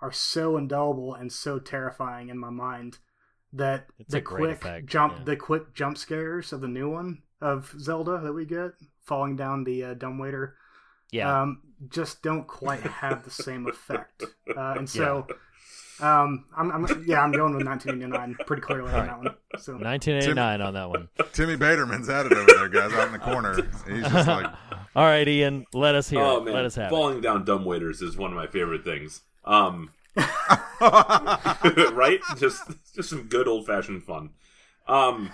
are 0.00 0.12
so 0.12 0.56
indelible 0.56 1.14
and 1.14 1.32
so 1.32 1.58
terrifying 1.58 2.28
in 2.28 2.38
my 2.38 2.50
mind 2.50 2.98
that 3.52 3.86
It's 3.98 4.12
the 4.12 4.20
quick 4.20 4.52
effect, 4.56 4.86
jump 4.86 5.14
yeah. 5.18 5.24
the 5.24 5.36
quick 5.36 5.74
jump 5.74 5.96
scares 5.98 6.52
of 6.52 6.60
the 6.60 6.68
new 6.68 6.90
one 6.90 7.22
of 7.40 7.74
Zelda 7.78 8.18
that 8.22 8.32
we 8.32 8.44
get 8.46 8.72
falling 9.04 9.36
down 9.36 9.64
the 9.64 9.84
uh, 9.84 9.94
dumbwaiter 9.94 10.56
Yeah. 11.10 11.42
um, 11.42 11.62
just 11.88 12.22
don't 12.22 12.46
quite 12.46 12.80
have 12.80 13.24
the 13.24 13.30
same 13.30 13.66
effect. 13.66 14.24
Uh, 14.56 14.74
and 14.76 14.88
so, 14.88 15.26
um, 16.02 16.44
I'm, 16.56 16.70
I'm 16.72 17.04
yeah, 17.06 17.20
I'm 17.22 17.32
going 17.32 17.54
with 17.54 17.66
1989 17.66 18.36
pretty 18.46 18.62
clearly 18.62 18.92
on 18.92 19.06
that 19.06 19.18
one. 19.18 19.34
So 19.58 19.72
1989 19.74 20.60
on 20.60 20.74
that 20.74 20.90
one. 20.90 21.08
Timmy 21.32 21.56
Baterman's 21.56 22.08
at 22.08 22.26
it 22.26 22.32
over 22.32 22.46
there, 22.46 22.68
guys, 22.68 22.92
out 22.92 23.06
in 23.06 23.12
the 23.12 23.18
corner. 23.18 23.54
He's 23.88 24.02
just 24.02 24.28
like, 24.28 24.46
All 24.96 25.04
right, 25.04 25.26
Ian, 25.26 25.64
let 25.72 25.94
us 25.94 26.10
hear 26.10 26.20
oh 26.20 26.38
it. 26.38 26.44
man, 26.44 26.54
Let 26.54 26.64
us 26.64 26.74
have 26.74 26.90
falling 26.90 27.20
down 27.20 27.44
dumb 27.44 27.64
waiters 27.64 28.02
is 28.02 28.16
one 28.16 28.30
of 28.30 28.36
my 28.36 28.46
favorite 28.46 28.84
things. 28.84 29.22
Um, 29.44 29.90
right? 30.80 32.20
Just 32.36 32.64
just 32.94 33.08
some 33.08 33.28
good 33.28 33.48
old 33.48 33.66
fashioned 33.66 34.02
fun. 34.02 34.30
Um, 34.86 35.30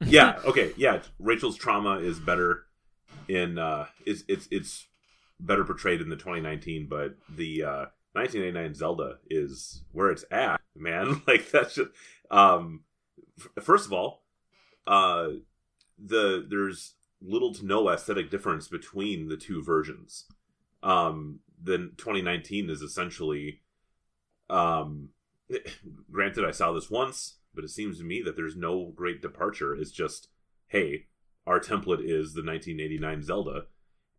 yeah. 0.00 0.38
Okay. 0.44 0.72
Yeah. 0.76 1.00
Rachel's 1.18 1.56
trauma 1.56 1.98
is 1.98 2.18
better 2.18 2.64
in 3.28 3.58
uh, 3.58 3.86
it's 4.06 4.24
it's 4.28 4.48
it's 4.50 4.86
better 5.38 5.64
portrayed 5.64 6.00
in 6.00 6.08
the 6.08 6.16
2019, 6.16 6.86
but 6.88 7.16
the 7.28 7.62
uh, 7.62 7.84
1989 8.14 8.74
Zelda 8.74 9.18
is 9.30 9.84
where 9.92 10.10
it's 10.10 10.24
at, 10.30 10.60
man. 10.76 11.22
Like 11.26 11.50
that's 11.50 11.74
just 11.76 11.90
um, 12.30 12.80
f- 13.38 13.64
first 13.64 13.86
of 13.86 13.92
all, 13.92 14.22
uh, 14.86 15.28
the 15.98 16.44
there's 16.48 16.94
little 17.20 17.54
to 17.54 17.64
no 17.64 17.88
aesthetic 17.88 18.30
difference 18.30 18.68
between 18.68 19.28
the 19.28 19.36
two 19.36 19.62
versions. 19.62 20.24
Um, 20.82 21.38
the 21.62 21.92
2019 21.96 22.68
is 22.70 22.82
essentially, 22.82 23.60
um, 24.50 25.10
granted, 26.12 26.44
I 26.44 26.50
saw 26.50 26.72
this 26.72 26.90
once, 26.90 27.36
but 27.54 27.62
it 27.64 27.68
seems 27.70 27.98
to 27.98 28.04
me 28.04 28.20
that 28.22 28.34
there's 28.36 28.56
no 28.56 28.92
great 28.96 29.22
departure. 29.22 29.74
It's 29.74 29.92
just, 29.92 30.28
hey, 30.66 31.06
our 31.46 31.60
template 31.60 32.00
is 32.02 32.34
the 32.34 32.42
1989 32.44 33.22
Zelda, 33.22 33.66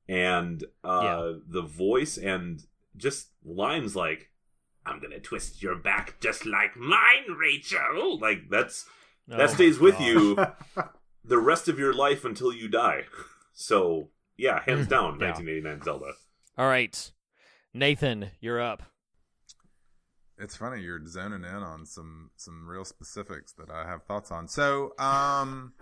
and 0.08 0.64
uh, 0.84 1.02
Yeah. 1.04 1.34
the 1.46 1.62
voice 1.64 2.18
and 2.18 2.64
just 2.98 3.30
lines 3.44 3.96
like, 3.96 4.30
"I'm 4.86 5.00
gonna 5.00 5.20
twist 5.20 5.62
your 5.64 5.76
back 5.76 6.20
just 6.20 6.46
like 6.46 6.76
mine, 6.78 7.32
Rachel." 7.38 8.20
Like 8.20 8.50
that's 8.50 8.86
Oh 9.32 9.38
that 9.38 9.50
my 9.50 9.54
stays 9.54 9.80
with 9.80 10.00
you 10.02 10.36
the 11.24 11.38
rest 11.38 11.68
of 11.70 11.80
your 11.80 11.94
life 11.94 12.26
until 12.26 12.52
you 12.54 12.68
die. 12.68 13.04
So 13.56 14.10
yeah, 14.36 14.64
hands 14.66 14.88
down, 14.88 15.20
Yeah. 15.20 15.28
1989 15.28 15.84
Zelda. 15.84 16.14
All 16.58 16.66
right, 16.68 17.12
Nathan, 17.72 18.32
you're 18.42 18.60
up. 18.60 18.82
it's 20.40 20.58
funny 20.58 20.82
you're 20.82 21.06
zoning 21.06 21.44
in 21.44 21.56
on 21.64 21.86
some 21.86 22.32
some 22.36 22.68
real 22.68 22.84
specifics 22.84 23.54
that 23.54 23.70
I 23.70 23.86
have 23.88 24.04
thoughts 24.06 24.32
on. 24.32 24.48
So, 24.48 24.94
um, 24.98 25.74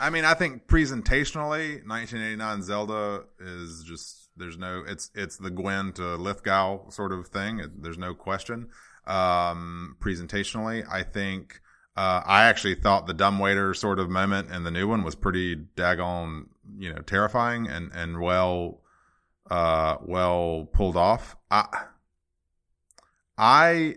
I 0.00 0.10
mean, 0.10 0.24
I 0.24 0.34
think 0.34 0.68
presentationally, 0.68 1.84
1989 1.86 2.62
Zelda 2.62 3.24
is 3.40 3.82
just 3.84 4.27
there's 4.38 4.58
no 4.58 4.84
it's 4.86 5.10
it's 5.14 5.36
the 5.36 5.50
Gwynne 5.50 5.92
to 5.94 6.16
Lithgow 6.16 6.88
sort 6.90 7.12
of 7.12 7.28
thing. 7.28 7.62
There's 7.80 7.98
no 7.98 8.14
question. 8.14 8.68
Um, 9.06 9.96
presentationally, 10.00 10.86
I 10.90 11.02
think 11.02 11.60
uh, 11.96 12.22
I 12.24 12.44
actually 12.44 12.76
thought 12.76 13.06
the 13.06 13.14
dumbwaiter 13.14 13.74
sort 13.74 13.98
of 13.98 14.08
moment 14.08 14.50
in 14.50 14.64
the 14.64 14.70
new 14.70 14.86
one 14.86 15.02
was 15.02 15.14
pretty 15.14 15.56
daggone 15.56 16.46
you 16.78 16.92
know 16.92 17.00
terrifying 17.02 17.66
and 17.66 17.90
and 17.94 18.20
well 18.20 18.80
uh 19.50 19.96
well 20.02 20.68
pulled 20.72 20.96
off. 20.96 21.36
I 21.50 21.66
I 23.36 23.96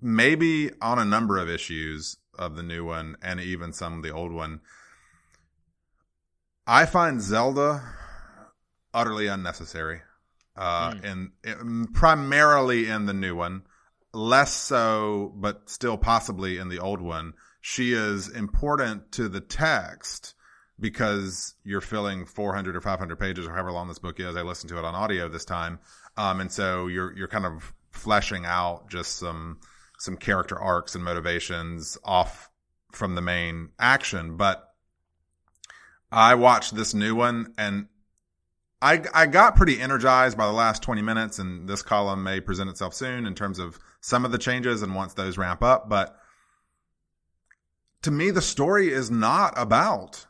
maybe 0.00 0.70
on 0.80 0.98
a 0.98 1.04
number 1.04 1.38
of 1.38 1.48
issues 1.48 2.18
of 2.38 2.56
the 2.56 2.62
new 2.62 2.84
one 2.84 3.16
and 3.22 3.40
even 3.40 3.72
some 3.72 3.98
of 3.98 4.02
the 4.02 4.12
old 4.12 4.32
one. 4.32 4.60
I 6.66 6.84
find 6.84 7.22
Zelda 7.22 7.82
utterly 8.96 9.26
unnecessary, 9.28 10.00
uh, 10.56 10.90
Mm. 10.92 11.04
in, 11.04 11.32
in 11.44 11.86
primarily 11.92 12.88
in 12.88 13.06
the 13.06 13.12
new 13.12 13.36
one, 13.36 13.62
less 14.12 14.52
so, 14.52 15.32
but 15.36 15.68
still 15.68 15.98
possibly 15.98 16.56
in 16.58 16.68
the 16.68 16.78
old 16.78 17.00
one. 17.00 17.34
She 17.60 17.92
is 17.92 18.28
important 18.28 19.12
to 19.12 19.28
the 19.28 19.40
text 19.40 20.34
because 20.80 21.54
you're 21.64 21.80
filling 21.80 22.24
400 22.26 22.74
or 22.76 22.80
500 22.80 23.16
pages 23.18 23.46
or 23.46 23.50
however 23.52 23.72
long 23.72 23.88
this 23.88 23.98
book 23.98 24.18
is. 24.20 24.36
I 24.36 24.42
listened 24.42 24.70
to 24.70 24.78
it 24.78 24.84
on 24.84 24.94
audio 24.94 25.28
this 25.28 25.44
time, 25.44 25.78
um, 26.16 26.40
and 26.40 26.50
so 26.50 26.86
you're 26.86 27.12
you're 27.16 27.28
kind 27.28 27.44
of 27.46 27.72
fleshing 27.90 28.44
out 28.46 28.88
just 28.88 29.16
some 29.16 29.58
some 29.98 30.16
character 30.16 30.58
arcs 30.58 30.94
and 30.94 31.04
motivations 31.04 31.98
off 32.04 32.50
from 32.92 33.14
the 33.14 33.22
main 33.22 33.70
action, 33.78 34.36
but 34.36 34.62
I 36.12 36.34
watched 36.36 36.74
this 36.74 36.94
new 36.94 37.14
one 37.14 37.52
and 37.58 37.88
I 38.80 39.02
I 39.14 39.26
got 39.26 39.56
pretty 39.56 39.80
energized 39.80 40.36
by 40.36 40.46
the 40.46 40.52
last 40.52 40.82
20 40.82 41.02
minutes 41.02 41.38
and 41.38 41.68
this 41.68 41.82
column 41.82 42.22
may 42.22 42.40
present 42.40 42.70
itself 42.70 42.94
soon 42.94 43.26
in 43.26 43.34
terms 43.34 43.58
of 43.58 43.78
some 44.00 44.24
of 44.24 44.32
the 44.32 44.38
changes 44.38 44.82
and 44.82 44.94
once 44.94 45.14
those 45.14 45.38
ramp 45.38 45.62
up, 45.62 45.88
but 45.88 46.16
to 48.02 48.10
me 48.10 48.30
the 48.30 48.42
story 48.42 48.88
is 48.88 49.10
not 49.10 49.54
about 49.56 50.26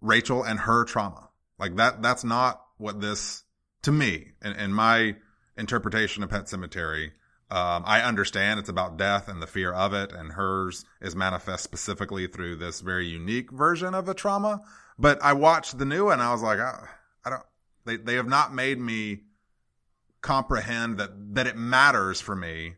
Rachel 0.00 0.42
and 0.42 0.60
her 0.60 0.84
trauma. 0.84 1.30
Like 1.58 1.76
that 1.76 2.02
that's 2.02 2.24
not 2.24 2.62
what 2.78 3.00
this 3.00 3.44
to 3.82 3.92
me 3.92 4.28
in, 4.42 4.52
in 4.52 4.72
my 4.72 5.16
interpretation 5.56 6.22
of 6.22 6.30
Pet 6.30 6.44
Sematary 6.44 7.10
um, 7.50 7.84
I 7.86 8.02
understand 8.02 8.60
it's 8.60 8.68
about 8.68 8.98
death 8.98 9.26
and 9.26 9.40
the 9.40 9.46
fear 9.46 9.72
of 9.72 9.94
it, 9.94 10.12
and 10.12 10.32
hers 10.32 10.84
is 11.00 11.16
manifest 11.16 11.64
specifically 11.64 12.26
through 12.26 12.56
this 12.56 12.82
very 12.82 13.06
unique 13.06 13.50
version 13.50 13.94
of 13.94 14.06
a 14.06 14.12
trauma. 14.12 14.60
But 14.98 15.18
I 15.22 15.32
watched 15.32 15.78
the 15.78 15.86
new 15.86 16.10
and 16.10 16.20
I 16.20 16.32
was 16.32 16.42
like, 16.42 16.58
I, 16.58 16.88
I 17.24 17.30
don't. 17.30 17.42
They 17.88 17.96
they 17.96 18.14
have 18.14 18.28
not 18.28 18.54
made 18.54 18.78
me 18.78 19.22
comprehend 20.20 20.98
that 20.98 21.34
that 21.34 21.46
it 21.46 21.56
matters 21.56 22.20
for 22.20 22.36
me 22.36 22.74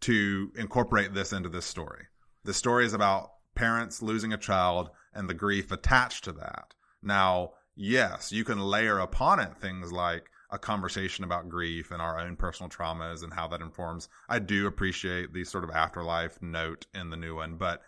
to 0.00 0.50
incorporate 0.56 1.14
this 1.14 1.32
into 1.32 1.48
this 1.48 1.66
story. 1.66 2.06
The 2.44 2.54
story 2.54 2.84
is 2.84 2.94
about 2.94 3.30
parents 3.54 4.02
losing 4.02 4.32
a 4.32 4.38
child 4.38 4.90
and 5.12 5.28
the 5.28 5.34
grief 5.34 5.70
attached 5.70 6.24
to 6.24 6.32
that. 6.32 6.74
Now, 7.02 7.52
yes, 7.76 8.32
you 8.32 8.44
can 8.44 8.58
layer 8.58 8.98
upon 8.98 9.38
it 9.38 9.58
things 9.58 9.92
like 9.92 10.30
a 10.50 10.58
conversation 10.58 11.24
about 11.24 11.48
grief 11.48 11.90
and 11.90 12.02
our 12.02 12.18
own 12.18 12.36
personal 12.36 12.70
traumas 12.70 13.22
and 13.22 13.32
how 13.32 13.48
that 13.48 13.60
informs. 13.60 14.08
I 14.28 14.38
do 14.38 14.66
appreciate 14.66 15.32
the 15.32 15.44
sort 15.44 15.64
of 15.64 15.70
afterlife 15.70 16.40
note 16.42 16.86
in 16.94 17.10
the 17.10 17.16
new 17.16 17.36
one, 17.36 17.56
but 17.56 17.82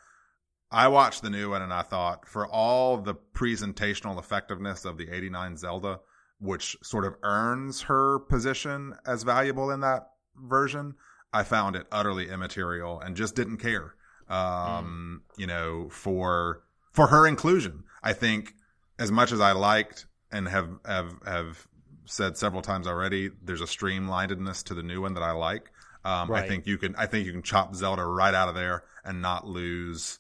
I 0.71 0.89
watched 0.89 1.23
the 1.23 1.31
new 1.31 1.51
one 1.51 1.63
and 1.63 1.73
I 1.73 1.83
thought 1.83 2.27
for 2.27 2.47
all 2.47 2.97
the 2.97 3.15
presentational 3.15 4.19
effectiveness 4.19 4.85
of 4.85 4.99
the 4.99 5.11
89 5.11 5.57
Zelda, 5.57 6.01
which 6.45 6.77
sort 6.83 7.05
of 7.05 7.15
earns 7.23 7.83
her 7.83 8.19
position 8.19 8.95
as 9.07 9.23
valuable 9.23 9.71
in 9.71 9.81
that 9.81 10.11
version, 10.37 10.95
I 11.33 11.43
found 11.43 11.75
it 11.75 11.87
utterly 11.91 12.29
immaterial 12.29 13.01
and 13.01 13.17
just 13.17 13.35
didn't 13.35 13.57
care. 13.57 13.95
Um, 14.29 15.23
you 15.37 15.47
know, 15.47 15.89
for 15.91 16.63
for 16.93 17.09
her 17.09 17.27
inclusion. 17.27 17.85
I 18.03 18.13
think 18.13 18.55
as 18.99 19.11
much 19.11 19.33
as 19.33 19.41
I 19.41 19.53
liked 19.53 20.07
and 20.31 20.49
have 20.49 20.69
have 20.87 21.15
have 21.27 21.67
said 22.05 22.37
several 22.37 22.63
times 22.63 22.87
already, 22.87 23.31
there's 23.43 23.61
a 23.61 23.67
streamlinedness 23.67 24.65
to 24.65 24.75
the 24.75 24.83
new 24.83 25.01
one 25.01 25.15
that 25.15 25.23
I 25.23 25.33
like. 25.33 25.71
Um, 26.05 26.31
I 26.33 26.47
think 26.47 26.67
you 26.67 26.77
can 26.77 26.95
I 26.97 27.07
think 27.07 27.27
you 27.27 27.33
can 27.33 27.43
chop 27.43 27.75
Zelda 27.75 28.05
right 28.05 28.35
out 28.35 28.49
of 28.49 28.55
there 28.55 28.85
and 29.05 29.23
not 29.23 29.47
lose 29.47 30.19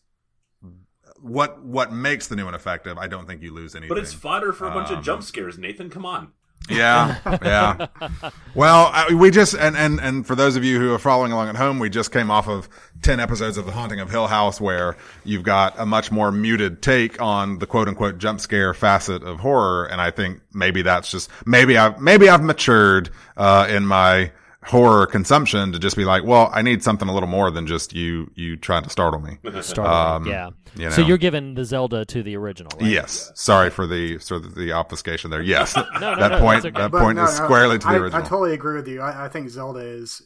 what 1.24 1.62
what 1.64 1.92
makes 1.92 2.28
the 2.28 2.36
new 2.36 2.44
one 2.44 2.54
effective. 2.54 2.98
I 2.98 3.06
don't 3.08 3.26
think 3.26 3.42
you 3.42 3.52
lose 3.52 3.74
anything. 3.74 3.88
But 3.88 3.98
it's 4.02 4.12
fodder 4.12 4.52
for 4.52 4.66
a 4.68 4.70
bunch 4.70 4.90
Um, 4.90 4.98
of 4.98 5.04
jump 5.04 5.22
scares, 5.22 5.58
Nathan. 5.58 5.88
Come 5.90 6.04
on. 6.06 6.32
Yeah, 6.70 7.18
yeah. 7.42 7.88
Well, 8.54 8.90
I, 8.92 9.12
we 9.12 9.30
just 9.30 9.54
and 9.54 9.76
and 9.76 10.00
and 10.00 10.26
for 10.26 10.34
those 10.34 10.56
of 10.56 10.64
you 10.64 10.78
who 10.78 10.94
are 10.94 10.98
following 10.98 11.32
along 11.32 11.48
at 11.48 11.56
home, 11.56 11.78
we 11.78 11.90
just 11.90 12.12
came 12.12 12.30
off 12.30 12.48
of 12.48 12.68
ten 13.02 13.20
episodes 13.20 13.58
of 13.58 13.66
The 13.66 13.72
Haunting 13.72 14.00
of 14.00 14.10
Hill 14.10 14.28
House, 14.28 14.60
where 14.60 14.96
you've 15.24 15.42
got 15.42 15.74
a 15.78 15.84
much 15.84 16.10
more 16.12 16.30
muted 16.30 16.80
take 16.80 17.20
on 17.20 17.58
the 17.58 17.66
quote 17.66 17.88
unquote 17.88 18.16
jump 18.18 18.40
scare 18.40 18.72
facet 18.72 19.22
of 19.24 19.40
horror, 19.40 19.86
and 19.86 20.00
I 20.00 20.10
think 20.10 20.40
maybe 20.54 20.82
that's 20.82 21.10
just 21.10 21.28
maybe 21.44 21.76
I've 21.76 22.00
maybe 22.00 22.28
I've 22.28 22.42
matured 22.42 23.10
uh, 23.36 23.66
in 23.68 23.84
my 23.84 24.30
horror 24.66 25.06
consumption 25.06 25.72
to 25.72 25.78
just 25.78 25.96
be 25.96 26.04
like, 26.04 26.24
well, 26.24 26.50
I 26.52 26.62
need 26.62 26.82
something 26.82 27.08
a 27.08 27.12
little 27.14 27.28
more 27.28 27.50
than 27.50 27.66
just 27.66 27.92
you 27.94 28.30
you 28.34 28.56
trying 28.56 28.82
to 28.84 28.90
startle 28.90 29.20
me. 29.20 29.38
Startling, 29.62 29.86
Um, 29.86 30.26
yeah. 30.26 30.50
you 30.76 30.90
So 30.90 31.02
you're 31.02 31.18
giving 31.18 31.54
the 31.54 31.64
Zelda 31.64 32.04
to 32.06 32.22
the 32.22 32.36
original, 32.36 32.72
right? 32.80 32.90
Yes. 32.90 33.30
Sorry 33.34 33.70
for 33.70 33.86
the 33.86 34.18
sort 34.18 34.44
of 34.44 34.54
the 34.54 34.72
obfuscation 34.72 35.30
there. 35.30 35.42
Yes. 35.42 35.76
no, 36.00 36.16
that 36.16 36.30
no, 36.32 36.40
point 36.40 36.62
that's 36.62 36.74
okay. 36.76 36.82
that 36.82 36.90
But 36.90 37.00
point 37.00 37.16
no, 37.16 37.24
is 37.24 37.38
no, 37.38 37.44
squarely 37.44 37.78
to 37.78 37.88
the 37.88 37.92
I, 37.92 37.96
original. 37.96 38.22
I 38.22 38.26
totally 38.26 38.54
agree 38.54 38.76
with 38.76 38.88
you. 38.88 39.00
I, 39.00 39.26
I 39.26 39.28
think 39.28 39.48
Zelda 39.50 39.80
is 39.80 40.22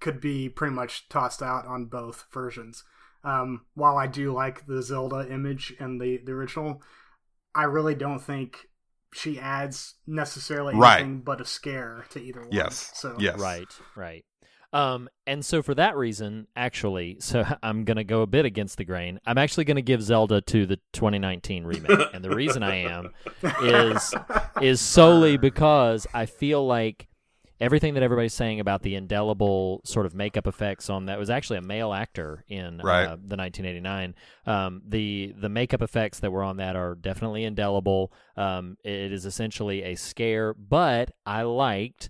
could 0.00 0.20
be 0.20 0.48
pretty 0.48 0.74
much 0.74 1.08
tossed 1.08 1.42
out 1.42 1.66
on 1.66 1.86
both 1.86 2.26
versions. 2.32 2.84
Um, 3.22 3.66
while 3.74 3.96
I 3.98 4.06
do 4.06 4.32
like 4.32 4.66
the 4.66 4.82
Zelda 4.82 5.30
image 5.30 5.74
in 5.78 5.98
the, 5.98 6.18
the 6.24 6.32
original, 6.32 6.82
I 7.54 7.64
really 7.64 7.94
don't 7.94 8.18
think 8.18 8.66
she 9.12 9.38
adds 9.38 9.94
necessarily 10.06 10.74
Right. 10.76 11.00
anything 11.00 11.20
but 11.20 11.40
a 11.40 11.44
scare 11.44 12.04
to 12.10 12.20
either 12.20 12.40
one. 12.42 12.50
Yes. 12.52 12.90
So 12.94 13.16
Yes. 13.18 13.38
Right, 13.38 13.66
right. 13.96 14.24
Um, 14.72 15.08
and 15.26 15.44
so 15.44 15.62
for 15.62 15.74
that 15.74 15.96
reason, 15.96 16.46
actually, 16.54 17.16
so 17.20 17.44
I'm 17.62 17.84
gonna 17.84 18.04
go 18.04 18.22
a 18.22 18.26
bit 18.28 18.44
against 18.44 18.78
the 18.78 18.84
grain. 18.84 19.18
I'm 19.26 19.36
actually 19.36 19.64
gonna 19.64 19.82
give 19.82 20.00
Zelda 20.02 20.40
to 20.42 20.64
the 20.64 20.76
2019 20.92 21.64
remake, 21.64 21.98
and 22.14 22.22
the 22.24 22.30
reason 22.34 22.62
I 22.62 22.76
am 22.76 23.10
is 23.62 24.14
is 24.62 24.80
solely 24.80 25.36
because 25.38 26.06
I 26.14 26.26
feel 26.26 26.64
like 26.64 27.08
everything 27.60 27.94
that 27.94 28.02
everybody's 28.02 28.32
saying 28.34 28.58
about 28.60 28.82
the 28.82 28.94
indelible 28.94 29.80
sort 29.84 30.06
of 30.06 30.14
makeup 30.14 30.46
effects 30.46 30.88
on 30.88 31.06
that 31.06 31.18
was 31.18 31.28
actually 31.30 31.58
a 31.58 31.62
male 31.62 31.92
actor 31.92 32.44
in 32.48 32.78
Right. 32.82 33.04
uh, 33.04 33.16
the 33.16 33.36
1989. 33.36 34.14
Um, 34.46 34.82
the 34.86 35.34
the 35.38 35.48
makeup 35.48 35.82
effects 35.82 36.20
that 36.20 36.30
were 36.32 36.42
on 36.42 36.56
that 36.56 36.76
are 36.76 36.94
definitely 36.94 37.44
indelible. 37.44 38.12
Um, 38.36 38.76
it 38.84 39.12
is 39.12 39.26
essentially 39.26 39.82
a 39.82 39.94
scare, 39.96 40.54
but 40.54 41.10
I 41.26 41.42
liked 41.42 42.08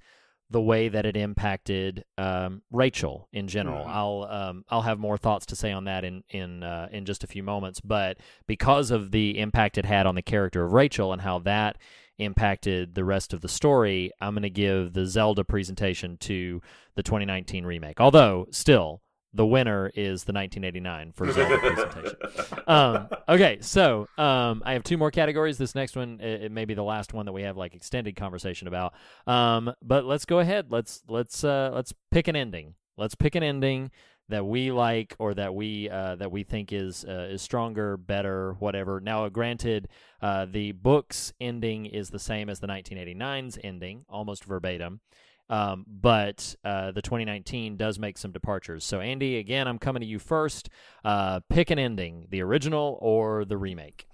the 0.52 0.60
way 0.60 0.88
that 0.88 1.06
it 1.06 1.16
impacted 1.16 2.04
um, 2.18 2.62
Rachel 2.72 3.28
in 3.32 3.46
general. 3.46 3.84
Mhm. 3.84 3.88
I'll 3.88 4.26
um, 4.28 4.64
I'll 4.68 4.82
have 4.82 4.98
more 4.98 5.16
thoughts 5.16 5.46
to 5.46 5.56
say 5.56 5.70
on 5.70 5.84
that 5.84 6.04
in 6.04 6.24
in 6.28 6.62
uh, 6.64 6.88
in 6.90 7.04
just 7.04 7.22
a 7.22 7.28
few 7.28 7.42
moments. 7.44 7.80
But 7.80 8.18
because 8.48 8.90
of 8.90 9.12
the 9.12 9.38
impact 9.38 9.78
it 9.78 9.84
had 9.84 10.06
on 10.06 10.16
the 10.16 10.22
character 10.22 10.64
of 10.64 10.72
Rachel 10.72 11.12
and 11.12 11.22
how 11.22 11.38
that 11.40 11.76
impacted 12.20 12.94
the 12.94 13.04
rest 13.04 13.32
of 13.32 13.40
the 13.40 13.48
story, 13.48 14.10
I'm 14.20 14.34
going 14.34 14.42
to 14.42 14.50
give 14.50 14.92
the 14.92 15.06
Zelda 15.06 15.44
presentation 15.44 16.16
to 16.18 16.60
the 16.94 17.02
2019 17.02 17.64
remake. 17.64 18.00
Although 18.00 18.46
still. 18.50 19.02
The 19.32 19.46
winner 19.46 19.92
is 19.94 20.24
the 20.24 20.32
1989 20.32 21.12
for 21.12 21.30
Zelda 21.30 21.58
presentation. 21.58 22.58
Um, 22.66 23.08
okay, 23.28 23.58
so 23.60 24.08
um, 24.18 24.60
I 24.66 24.72
have 24.72 24.82
two 24.82 24.96
more 24.96 25.12
categories. 25.12 25.56
This 25.56 25.76
next 25.76 25.94
one, 25.94 26.18
it, 26.20 26.46
it 26.46 26.50
may 26.50 26.64
be 26.64 26.74
the 26.74 26.82
last 26.82 27.14
one 27.14 27.26
that 27.26 27.32
we 27.32 27.42
have 27.42 27.56
like 27.56 27.76
extended 27.76 28.16
conversation 28.16 28.66
about. 28.66 28.92
Um, 29.28 29.72
but 29.82 30.04
let's 30.04 30.24
go 30.24 30.40
ahead. 30.40 30.66
Let's 30.70 31.04
let's 31.06 31.44
uh, 31.44 31.70
let's 31.72 31.94
pick 32.10 32.26
an 32.26 32.34
ending. 32.34 32.74
Let's 32.96 33.14
pick 33.14 33.36
an 33.36 33.44
ending 33.44 33.92
that 34.30 34.46
we 34.46 34.72
like 34.72 35.14
or 35.18 35.34
that 35.34 35.54
we 35.54 35.88
uh, 35.90 36.16
that 36.16 36.30
we 36.30 36.42
think 36.42 36.72
is 36.72 37.04
uh, 37.04 37.28
is 37.30 37.42
stronger, 37.42 37.96
better, 37.96 38.54
whatever. 38.58 39.00
Now, 39.00 39.28
granted, 39.28 39.88
uh, 40.22 40.46
the 40.50 40.72
book's 40.72 41.32
ending 41.40 41.86
is 41.86 42.10
the 42.10 42.18
same 42.18 42.48
as 42.48 42.60
the 42.60 42.66
1989's 42.66 43.58
ending, 43.62 44.04
almost 44.08 44.44
verbatim. 44.44 45.00
Um, 45.48 45.84
but 45.88 46.54
uh, 46.64 46.92
the 46.92 47.02
2019 47.02 47.76
does 47.76 47.98
make 47.98 48.16
some 48.16 48.30
departures. 48.30 48.84
So, 48.84 49.00
Andy, 49.00 49.36
again, 49.38 49.66
I'm 49.66 49.78
coming 49.78 50.00
to 50.00 50.06
you 50.06 50.20
first. 50.20 50.70
Uh, 51.04 51.40
pick 51.48 51.70
an 51.70 51.78
ending, 51.78 52.28
the 52.30 52.40
original 52.40 52.98
or 53.00 53.44
the 53.44 53.56
remake. 53.56 54.06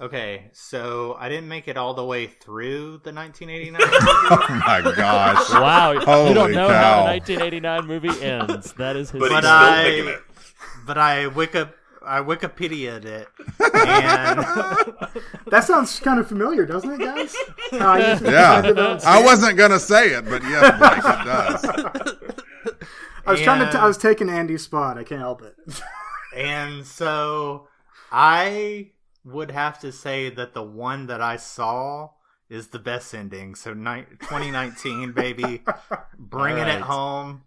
Okay, 0.00 0.48
so 0.52 1.16
I 1.18 1.28
didn't 1.28 1.48
make 1.48 1.66
it 1.66 1.76
all 1.76 1.92
the 1.94 2.04
way 2.04 2.26
through 2.28 3.00
the 3.02 3.12
1989. 3.12 3.80
oh 3.82 4.62
my 4.66 4.80
gosh. 4.96 5.50
Wow, 5.50 5.90
you 6.28 6.34
don't 6.34 6.52
know 6.52 6.68
cow. 6.68 6.80
how 6.82 7.00
a 7.00 7.18
1989 7.18 7.86
movie 7.86 8.22
ends. 8.22 8.72
That 8.74 8.94
is 8.94 9.10
his. 9.10 9.18
But 9.20 9.30
But 9.30 9.44
I- 9.44 9.82
picking 9.84 10.08
it. 10.08 10.20
but 10.86 10.98
I 10.98 11.26
wake 11.26 11.54
up. 11.56 11.74
I 12.00 12.20
Wikipedia'd 12.20 13.04
it, 13.04 13.26
and 13.58 14.38
That 15.50 15.64
sounds 15.64 15.98
kind 16.00 16.18
of 16.20 16.26
familiar, 16.28 16.64
doesn't 16.64 16.90
it, 16.92 17.00
guys? 17.00 17.34
I 17.72 18.12
used 18.12 18.22
to- 18.22 18.28
I 18.30 18.32
Yeah, 18.32 18.62
did 18.62 18.76
not 18.76 19.02
say 19.02 19.08
I 19.08 19.22
wasn't 19.22 19.58
gonna 19.58 19.80
say 19.80 20.10
it, 20.10 20.24
but 20.24 20.42
yes, 20.44 20.78
Blake, 20.78 20.98
it 20.98 21.24
does. 21.26 22.78
I 23.26 23.32
was 23.32 23.40
trying 23.42 23.58
to. 23.58 23.64
T- 23.66 23.70
and- 23.72 23.78
I 23.78 23.86
was 23.86 23.98
taking 23.98 24.30
Andy's 24.30 24.62
spot. 24.62 24.96
I 24.96 25.04
can't 25.04 25.20
help 25.20 25.42
it. 25.42 25.54
and 26.36 26.86
so 26.86 27.68
I 28.10 28.92
would 29.24 29.50
have 29.50 29.78
to 29.80 29.92
say 29.92 30.30
that 30.30 30.54
the 30.54 30.62
one 30.62 31.06
that 31.06 31.20
I 31.20 31.36
saw 31.36 32.10
is 32.48 32.68
the 32.68 32.78
best 32.78 33.14
ending. 33.14 33.54
So 33.54 33.74
ni- 33.74 34.06
2019, 34.20 35.12
baby, 35.12 35.62
bringing 36.18 36.64
All 36.64 36.76
it 36.76 36.80
home. 36.82 37.42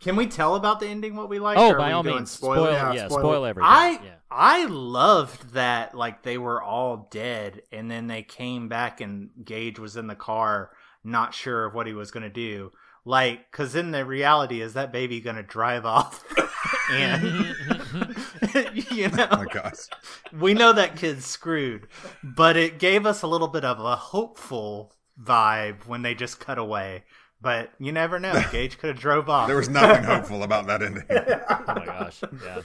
Can 0.00 0.16
we 0.16 0.26
tell 0.26 0.56
about 0.56 0.80
the 0.80 0.88
ending 0.88 1.14
what 1.14 1.28
we 1.28 1.38
like? 1.38 1.56
Oh, 1.56 1.76
by 1.78 1.92
all 1.92 2.02
means, 2.02 2.30
spoilers? 2.30 2.58
spoil, 2.58 2.72
Yeah, 2.72 2.92
yeah, 2.92 3.08
spoil 3.08 3.20
spoil 3.20 3.44
everything. 3.46 3.70
I 3.70 4.00
yeah. 4.04 4.14
I 4.30 4.64
loved 4.64 5.54
that 5.54 5.94
like 5.94 6.22
they 6.22 6.38
were 6.38 6.60
all 6.60 7.08
dead 7.10 7.62
and 7.70 7.88
then 7.88 8.08
they 8.08 8.22
came 8.22 8.68
back 8.68 9.00
and 9.00 9.30
Gage 9.44 9.78
was 9.78 9.96
in 9.96 10.08
the 10.08 10.16
car 10.16 10.70
not 11.04 11.34
sure 11.34 11.66
of 11.66 11.74
what 11.74 11.86
he 11.86 11.92
was 11.92 12.10
going 12.10 12.24
to 12.24 12.30
do. 12.30 12.72
Like 13.04 13.50
cuz 13.50 13.74
in 13.74 13.90
the 13.90 14.04
reality 14.04 14.60
is 14.60 14.74
that 14.74 14.92
baby 14.92 15.20
going 15.20 15.36
to 15.36 15.42
drive 15.42 15.84
off 15.84 16.24
and 16.90 17.22
you 18.92 19.08
know 19.08 19.28
Oh 19.30 19.36
my 19.38 19.46
gosh. 19.52 19.88
we 20.32 20.54
know 20.54 20.72
that 20.72 20.96
kid's 20.96 21.24
screwed, 21.26 21.88
but 22.22 22.56
it 22.56 22.78
gave 22.78 23.04
us 23.06 23.22
a 23.22 23.26
little 23.26 23.48
bit 23.48 23.64
of 23.64 23.80
a 23.80 23.96
hopeful 23.96 24.94
vibe 25.20 25.86
when 25.86 26.02
they 26.02 26.14
just 26.14 26.38
cut 26.40 26.58
away. 26.58 27.04
But 27.40 27.72
you 27.80 27.90
never 27.90 28.20
know. 28.20 28.40
Gage 28.52 28.78
could 28.78 28.90
have 28.90 29.00
drove 29.00 29.28
off. 29.28 29.48
There 29.48 29.56
was 29.56 29.68
nothing 29.68 30.04
hopeful 30.04 30.44
about 30.44 30.68
that 30.68 30.80
ending. 30.80 31.02
Oh 31.10 31.62
my 31.74 31.84
gosh. 31.86 32.22
Yeah. 32.44 32.62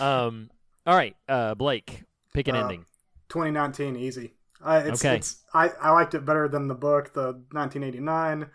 Um. 0.00 0.50
All 0.86 0.96
right, 0.96 1.14
uh, 1.28 1.54
Blake, 1.54 2.02
pick 2.34 2.48
an 2.48 2.56
Uh, 2.56 2.62
ending. 2.62 2.84
2019, 3.28 3.94
easy. 3.94 4.32
Uh, 4.64 4.82
it's, 4.86 5.04
Okay. 5.04 5.16
It's, 5.16 5.44
I, 5.54 5.68
I 5.80 5.90
liked 5.90 6.14
it 6.14 6.24
better 6.24 6.48
than 6.48 6.66
the 6.66 6.74
book, 6.74 7.12
the 7.12 7.34
1989. 7.52 8.48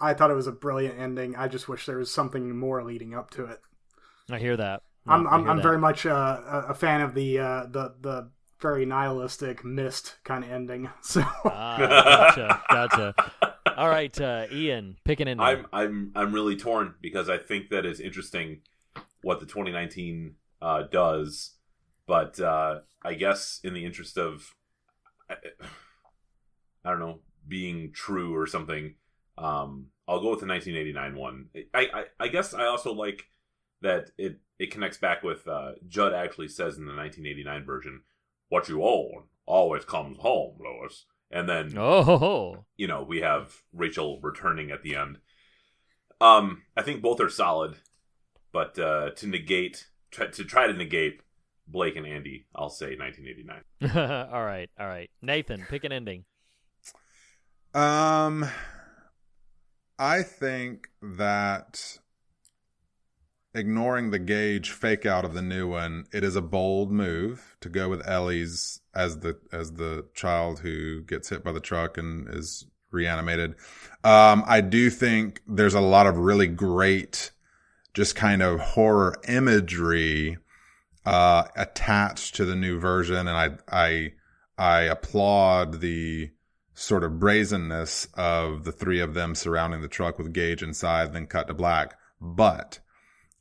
I 0.00 0.14
thought 0.14 0.30
it 0.30 0.34
was 0.34 0.46
a 0.46 0.52
brilliant 0.52 0.98
ending. 0.98 1.36
I 1.36 1.48
just 1.48 1.68
wish 1.68 1.86
there 1.86 1.98
was 1.98 2.12
something 2.12 2.56
more 2.56 2.82
leading 2.84 3.14
up 3.14 3.30
to 3.30 3.46
it. 3.46 3.60
I 4.30 4.38
hear 4.38 4.56
that. 4.56 4.82
I'm 5.06 5.26
I 5.26 5.30
I'm, 5.30 5.40
hear 5.42 5.50
I'm 5.50 5.56
that. 5.58 5.62
very 5.62 5.78
much 5.78 6.06
uh, 6.06 6.40
a, 6.46 6.58
a 6.70 6.74
fan 6.74 7.00
of 7.00 7.14
the 7.14 7.38
uh, 7.38 7.66
the 7.66 7.94
the 8.00 8.30
very 8.60 8.86
nihilistic 8.86 9.64
mist 9.64 10.16
kind 10.24 10.44
of 10.44 10.50
ending. 10.50 10.90
So 11.02 11.22
Ah, 11.44 11.76
gotcha, 11.78 12.62
gotcha. 12.70 13.14
All 13.76 13.88
right, 13.88 14.18
uh, 14.20 14.46
Ian, 14.50 14.96
pick 15.04 15.20
an 15.20 15.28
ending. 15.28 15.46
I'm 15.46 15.66
I'm 15.72 16.12
I'm 16.14 16.32
really 16.32 16.56
torn 16.56 16.94
because 17.00 17.28
I 17.28 17.38
think 17.38 17.70
that 17.70 17.84
is 17.86 18.00
interesting 18.00 18.62
what 19.22 19.40
the 19.40 19.46
2019 19.46 20.34
uh, 20.62 20.82
does, 20.90 21.54
but 22.06 22.40
uh, 22.40 22.80
I 23.02 23.14
guess 23.14 23.60
in 23.62 23.74
the 23.74 23.84
interest 23.84 24.16
of 24.18 24.54
I, 25.30 25.36
I 26.84 26.90
don't 26.90 27.00
know 27.00 27.20
being 27.46 27.92
true 27.92 28.34
or 28.34 28.46
something, 28.46 28.94
um, 29.38 29.86
I'll 30.08 30.20
go 30.20 30.30
with 30.30 30.40
the 30.40 30.46
1989 30.46 31.16
one. 31.16 31.46
I, 31.74 31.88
I 31.92 32.04
I 32.20 32.28
guess 32.28 32.54
I 32.54 32.66
also 32.66 32.92
like 32.92 33.28
that 33.82 34.10
it 34.16 34.38
it 34.58 34.70
connects 34.70 34.98
back 34.98 35.22
with 35.22 35.46
uh, 35.46 35.72
Judd 35.88 36.14
actually 36.14 36.48
says 36.48 36.78
in 36.78 36.86
the 36.86 36.94
1989 36.94 37.64
version, 37.64 38.02
"What 38.48 38.68
you 38.68 38.82
own 38.82 39.24
always 39.46 39.84
comes 39.84 40.18
home, 40.18 40.58
Lois," 40.60 41.06
and 41.30 41.48
then 41.48 41.76
oh, 41.76 42.64
you 42.76 42.86
know, 42.86 43.02
we 43.02 43.20
have 43.20 43.62
Rachel 43.72 44.20
returning 44.22 44.70
at 44.70 44.82
the 44.82 44.96
end. 44.96 45.18
Um, 46.20 46.62
I 46.76 46.82
think 46.82 47.02
both 47.02 47.20
are 47.20 47.28
solid, 47.28 47.76
but 48.52 48.78
uh, 48.78 49.10
to 49.16 49.26
negate, 49.26 49.88
try, 50.10 50.28
to 50.28 50.44
try 50.44 50.66
to 50.66 50.72
negate 50.72 51.20
Blake 51.68 51.96
and 51.96 52.06
Andy, 52.06 52.46
I'll 52.54 52.70
say 52.70 52.96
1989. 52.96 54.28
all 54.32 54.44
right, 54.44 54.70
all 54.78 54.86
right. 54.86 55.10
Nathan, 55.20 55.66
pick 55.68 55.84
an 55.84 55.92
ending. 55.92 56.24
Um, 57.74 58.48
I 59.98 60.22
think 60.22 60.88
that 61.00 61.98
ignoring 63.54 64.10
the 64.10 64.18
Gage 64.18 64.70
fake 64.70 65.06
out 65.06 65.24
of 65.24 65.32
the 65.32 65.42
new 65.42 65.66
one, 65.66 66.04
it 66.12 66.22
is 66.22 66.36
a 66.36 66.42
bold 66.42 66.92
move 66.92 67.56
to 67.60 67.68
go 67.68 67.88
with 67.88 68.06
Ellie's 68.06 68.80
as 68.94 69.20
the 69.20 69.38
as 69.52 69.72
the 69.72 70.06
child 70.14 70.60
who 70.60 71.02
gets 71.02 71.30
hit 71.30 71.42
by 71.42 71.52
the 71.52 71.60
truck 71.60 71.96
and 71.96 72.28
is 72.28 72.66
reanimated. 72.90 73.54
Um, 74.04 74.44
I 74.46 74.60
do 74.60 74.90
think 74.90 75.40
there's 75.46 75.74
a 75.74 75.80
lot 75.80 76.06
of 76.06 76.18
really 76.18 76.46
great, 76.46 77.32
just 77.94 78.14
kind 78.14 78.42
of 78.42 78.60
horror 78.60 79.16
imagery 79.26 80.36
uh, 81.06 81.44
attached 81.56 82.34
to 82.36 82.44
the 82.44 82.56
new 82.56 82.78
version, 82.78 83.26
and 83.26 83.30
I 83.30 83.50
I 83.70 84.12
I 84.58 84.80
applaud 84.82 85.80
the 85.80 86.30
sort 86.78 87.02
of 87.02 87.18
brazenness 87.18 88.06
of 88.14 88.64
the 88.64 88.70
three 88.70 89.00
of 89.00 89.14
them 89.14 89.34
surrounding 89.34 89.80
the 89.80 89.88
truck 89.88 90.18
with 90.18 90.34
Gage 90.34 90.62
inside, 90.62 91.14
then 91.14 91.26
cut 91.26 91.48
to 91.48 91.54
black. 91.54 91.98
But 92.20 92.80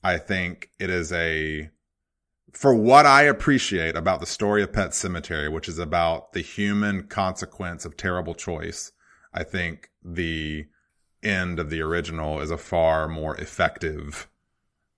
I 0.02 0.18
think 0.18 0.70
it 0.80 0.90
is 0.90 1.12
a, 1.12 1.70
for 2.54 2.74
what 2.74 3.06
I 3.06 3.24
appreciate 3.24 3.98
about 3.98 4.22
the 4.22 4.26
story 4.26 4.64
of 4.64 4.72
Pet 4.72 4.92
Sematary, 4.92 5.52
which 5.52 5.68
is 5.68 5.80
about 5.80 6.32
the 6.32 6.40
human 6.40 7.08
consequence 7.08 7.84
of 7.84 7.98
terrible 7.98 8.36
choice, 8.36 8.94
I 9.34 9.44
think 9.44 9.90
the 10.02 10.68
end 11.22 11.60
of 11.60 11.70
the 11.70 11.82
original 11.82 12.40
is 12.40 12.52
a 12.52 12.58
far 12.58 13.10
more 13.10 13.36
effective 13.36 14.30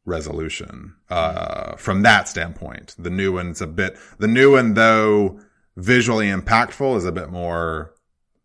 resolution 0.06 0.94
uh, 1.10 1.76
from 1.76 2.04
that 2.04 2.28
standpoint. 2.28 2.96
The 3.00 3.10
new 3.10 3.34
one's 3.34 3.62
a 3.62 3.68
bit, 3.68 3.98
the 4.20 4.28
new 4.28 4.52
one, 4.52 4.76
though 4.76 5.40
visually 5.76 6.28
impactful, 6.28 6.98
is 6.98 7.06
a 7.06 7.12
bit 7.12 7.32
more 7.32 7.96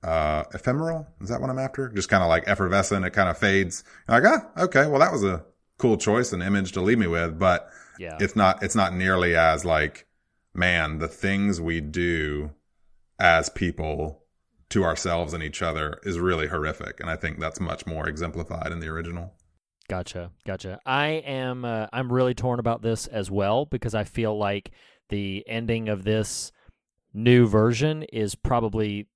uh, 0.03 0.45
ephemeral. 0.55 1.07
Is 1.21 1.29
that 1.29 1.41
what 1.41 1.51
I'm 1.51 1.59
after? 1.59 1.89
Just 1.89 2.09
kind 2.09 2.23
of 2.23 2.29
like 2.29 2.45
effervescent. 2.47 3.05
It 3.05 3.11
kind 3.11 3.29
of 3.29 3.39
fades. 3.39 3.85
You're 4.09 4.21
like, 4.21 4.43
ah, 4.57 4.63
okay, 4.65 4.87
well, 4.87 5.01
that 5.01 5.13
was 5.13 5.25
a 5.25 5.45
cool 5.79 5.97
choice 5.97 6.33
and 6.33 6.43
image 6.43 6.73
to 6.73 6.81
leave 6.81 6.99
me 6.99 7.07
with, 7.07 7.39
but 7.39 7.69
Yeah. 7.99 8.17
it's 8.21 8.37
not, 8.37 8.63
it's 8.63 8.75
not 8.75 8.95
nearly 8.95 9.35
as 9.37 9.65
like, 9.65 10.07
man, 10.55 10.99
the 10.99 11.09
things 11.09 11.61
we 11.61 11.81
do 11.81 12.51
as 13.19 13.49
people 13.49 14.23
to 14.71 14.85
ourselves 14.85 15.33
and 15.35 15.43
each 15.43 15.63
other 15.63 15.99
is 16.03 16.19
really 16.19 16.49
horrific. 16.49 16.99
And 17.01 17.09
I 17.11 17.17
think 17.17 17.39
that's 17.39 17.61
much 17.61 17.87
more 17.87 18.09
exemplified 18.09 18.73
in 18.73 18.81
the 18.81 18.89
original. 18.89 19.35
Gotcha, 19.89 20.31
gotcha. 20.47 20.79
I 20.87 21.07
am 21.27 21.65
uh, 21.65 21.87
I'm 21.93 22.11
really 22.13 22.35
torn 22.35 22.59
about 22.59 22.81
this 22.83 23.07
as 23.09 23.31
well 23.31 23.67
because 23.67 23.95
I 23.95 24.05
feel 24.05 24.37
like 24.39 24.71
the 25.11 25.45
ending 25.47 25.89
of 25.91 26.05
this 26.05 26.53
new 27.13 27.47
version 27.47 28.05
is 28.05 28.35
probably 28.35 29.09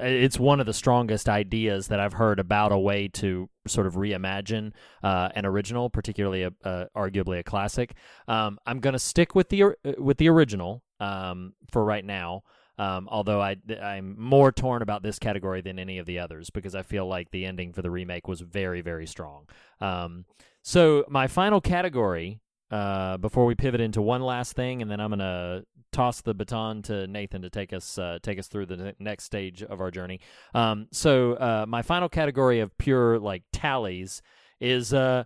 it's 0.00 0.38
one 0.38 0.60
of 0.60 0.66
the 0.66 0.72
strongest 0.72 1.28
ideas 1.28 1.88
that 1.88 2.00
I've 2.00 2.14
heard 2.14 2.38
about 2.38 2.72
a 2.72 2.78
way 2.78 3.08
to 3.08 3.48
sort 3.66 3.86
of 3.86 3.94
reimagine 3.94 4.72
uh, 5.02 5.30
an 5.34 5.46
original, 5.46 5.90
particularly 5.90 6.42
a, 6.42 6.52
uh, 6.64 6.86
arguably 6.96 7.38
a 7.38 7.42
classic. 7.42 7.94
Um, 8.28 8.58
I'm 8.66 8.80
going 8.80 8.92
to 8.92 8.98
stick 8.98 9.34
with 9.34 9.48
the 9.48 9.74
with 9.98 10.18
the 10.18 10.28
original 10.28 10.82
um, 11.00 11.54
for 11.70 11.84
right 11.84 12.04
now. 12.04 12.42
Um, 12.76 13.08
although 13.08 13.40
I 13.40 13.56
I'm 13.80 14.16
more 14.18 14.50
torn 14.50 14.82
about 14.82 15.04
this 15.04 15.20
category 15.20 15.60
than 15.60 15.78
any 15.78 15.98
of 15.98 16.06
the 16.06 16.18
others 16.18 16.50
because 16.50 16.74
I 16.74 16.82
feel 16.82 17.06
like 17.06 17.30
the 17.30 17.44
ending 17.44 17.72
for 17.72 17.82
the 17.82 17.90
remake 17.90 18.26
was 18.26 18.40
very 18.40 18.80
very 18.80 19.06
strong. 19.06 19.46
Um, 19.80 20.24
so 20.62 21.04
my 21.08 21.26
final 21.28 21.60
category 21.60 22.40
uh, 22.70 23.16
before 23.18 23.44
we 23.46 23.54
pivot 23.54 23.80
into 23.80 24.02
one 24.02 24.22
last 24.22 24.54
thing, 24.54 24.82
and 24.82 24.90
then 24.90 25.00
I'm 25.00 25.10
gonna 25.10 25.62
toss 25.92 26.20
the 26.22 26.34
baton 26.34 26.82
to 26.82 27.06
Nathan 27.06 27.42
to 27.42 27.50
take 27.50 27.72
us 27.72 27.98
uh, 27.98 28.18
take 28.22 28.38
us 28.38 28.48
through 28.48 28.66
the 28.66 28.76
ne- 28.76 28.94
next 28.98 29.24
stage 29.24 29.62
of 29.62 29.80
our 29.80 29.90
journey. 29.90 30.20
Um, 30.54 30.88
so 30.92 31.34
uh, 31.34 31.66
my 31.68 31.82
final 31.82 32.08
category 32.08 32.60
of 32.60 32.76
pure 32.78 33.18
like 33.18 33.42
tallies 33.52 34.22
is 34.60 34.92
uh, 34.92 35.24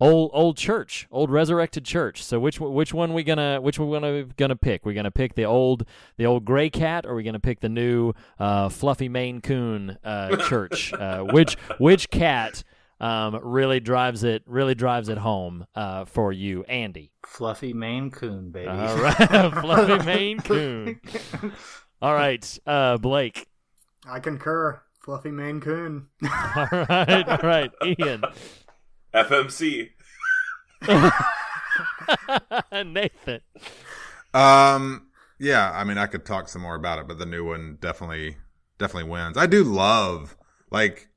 old 0.00 0.30
old 0.32 0.56
church, 0.56 1.06
old 1.10 1.30
resurrected 1.30 1.84
church. 1.84 2.22
So 2.22 2.40
which 2.40 2.60
which 2.60 2.94
one 2.94 3.14
we 3.14 3.22
gonna 3.22 3.60
which 3.60 3.78
one 3.78 3.88
we 3.90 4.00
gonna 4.00 4.24
gonna 4.36 4.56
pick? 4.56 4.84
We're 4.84 4.94
gonna 4.94 5.10
pick 5.10 5.34
the 5.34 5.44
old 5.44 5.84
the 6.16 6.26
old 6.26 6.44
gray 6.44 6.70
cat, 6.70 7.06
or 7.06 7.14
we 7.14 7.22
gonna 7.22 7.40
pick 7.40 7.60
the 7.60 7.68
new 7.68 8.12
uh, 8.38 8.68
fluffy 8.68 9.08
Maine 9.08 9.40
Coon 9.40 9.98
uh, 10.04 10.36
church? 10.48 10.92
uh, 10.92 11.22
which 11.24 11.56
which 11.78 12.10
cat? 12.10 12.64
Um, 13.00 13.38
really 13.42 13.78
drives 13.78 14.24
it 14.24 14.42
really 14.46 14.74
drives 14.74 15.08
it 15.08 15.18
home 15.18 15.66
uh, 15.74 16.04
for 16.04 16.32
you, 16.32 16.64
Andy. 16.64 17.12
Fluffy 17.24 17.72
Maine 17.72 18.10
Coon, 18.10 18.50
baby. 18.50 18.68
All 18.68 18.96
right, 18.96 19.52
fluffy 19.60 20.04
Maine 20.04 20.40
Coon. 20.40 21.00
All 22.02 22.14
right, 22.14 22.58
uh, 22.66 22.96
Blake. 22.98 23.46
I 24.08 24.18
concur. 24.20 24.82
Fluffy 25.00 25.30
Maine 25.30 25.60
Coon. 25.60 26.08
All 26.22 26.68
right, 26.70 27.28
all 27.28 27.38
right, 27.42 27.70
Ian. 27.84 28.22
FMC. 29.14 29.90
Nathan. 32.72 33.40
Um, 34.34 35.08
yeah, 35.38 35.72
I 35.72 35.84
mean, 35.84 35.98
I 35.98 36.06
could 36.06 36.26
talk 36.26 36.48
some 36.48 36.62
more 36.62 36.74
about 36.74 36.98
it, 36.98 37.08
but 37.08 37.18
the 37.18 37.26
new 37.26 37.44
one 37.44 37.78
definitely, 37.80 38.36
definitely 38.78 39.10
wins. 39.10 39.36
I 39.36 39.46
do 39.46 39.64
love, 39.64 40.36
like, 40.70 41.08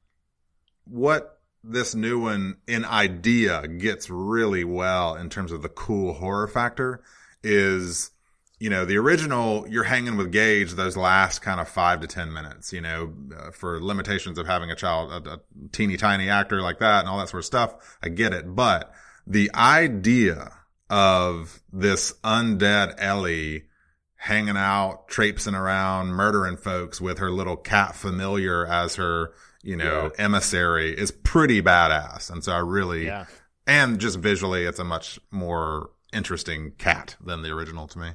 what 0.85 1.40
this 1.63 1.93
new 1.95 2.19
one 2.19 2.57
in 2.67 2.85
idea 2.85 3.67
gets 3.67 4.09
really 4.09 4.63
well 4.63 5.15
in 5.15 5.29
terms 5.29 5.51
of 5.51 5.61
the 5.61 5.69
cool 5.69 6.13
horror 6.13 6.47
factor 6.47 7.03
is 7.43 8.11
you 8.61 8.69
know, 8.69 8.85
the 8.85 8.95
original, 8.95 9.65
you're 9.67 9.83
hanging 9.83 10.17
with 10.17 10.31
Gage 10.31 10.73
those 10.73 10.95
last 10.95 11.39
kind 11.39 11.59
of 11.59 11.67
five 11.67 11.99
to 12.01 12.07
10 12.07 12.31
minutes, 12.31 12.71
you 12.71 12.79
know, 12.79 13.11
uh, 13.35 13.49
for 13.49 13.81
limitations 13.81 14.37
of 14.37 14.45
having 14.45 14.69
a 14.69 14.75
child, 14.75 15.25
a, 15.25 15.31
a 15.31 15.39
teeny 15.71 15.97
tiny 15.97 16.29
actor 16.29 16.61
like 16.61 16.77
that 16.77 16.99
and 16.99 17.09
all 17.09 17.17
that 17.17 17.29
sort 17.29 17.41
of 17.41 17.45
stuff. 17.45 17.97
I 18.03 18.09
get 18.09 18.33
it. 18.33 18.55
But 18.55 18.93
the 19.25 19.49
idea 19.55 20.51
of 20.91 21.59
this 21.73 22.13
undead 22.23 22.93
Ellie 22.99 23.63
hanging 24.13 24.57
out, 24.57 25.07
traipsing 25.07 25.55
around, 25.55 26.09
murdering 26.09 26.55
folks 26.55 27.01
with 27.01 27.17
her 27.17 27.31
little 27.31 27.57
cat 27.57 27.95
familiar 27.95 28.67
as 28.67 28.93
her, 28.97 29.33
you 29.63 29.75
know, 29.75 30.11
Yeah. 30.17 30.25
emissary 30.25 30.91
is 30.97 31.11
pretty 31.11 31.61
badass. 31.61 32.29
And 32.29 32.43
so 32.43 32.51
I 32.53 32.59
really, 32.59 33.05
Yeah. 33.05 33.25
and 33.67 33.99
just 33.99 34.19
visually, 34.19 34.65
it's 34.65 34.79
a 34.79 34.83
much 34.83 35.19
more 35.31 35.91
interesting 36.13 36.71
cat 36.77 37.15
than 37.23 37.41
the 37.41 37.49
original 37.51 37.87
to 37.87 37.99
me. 37.99 38.09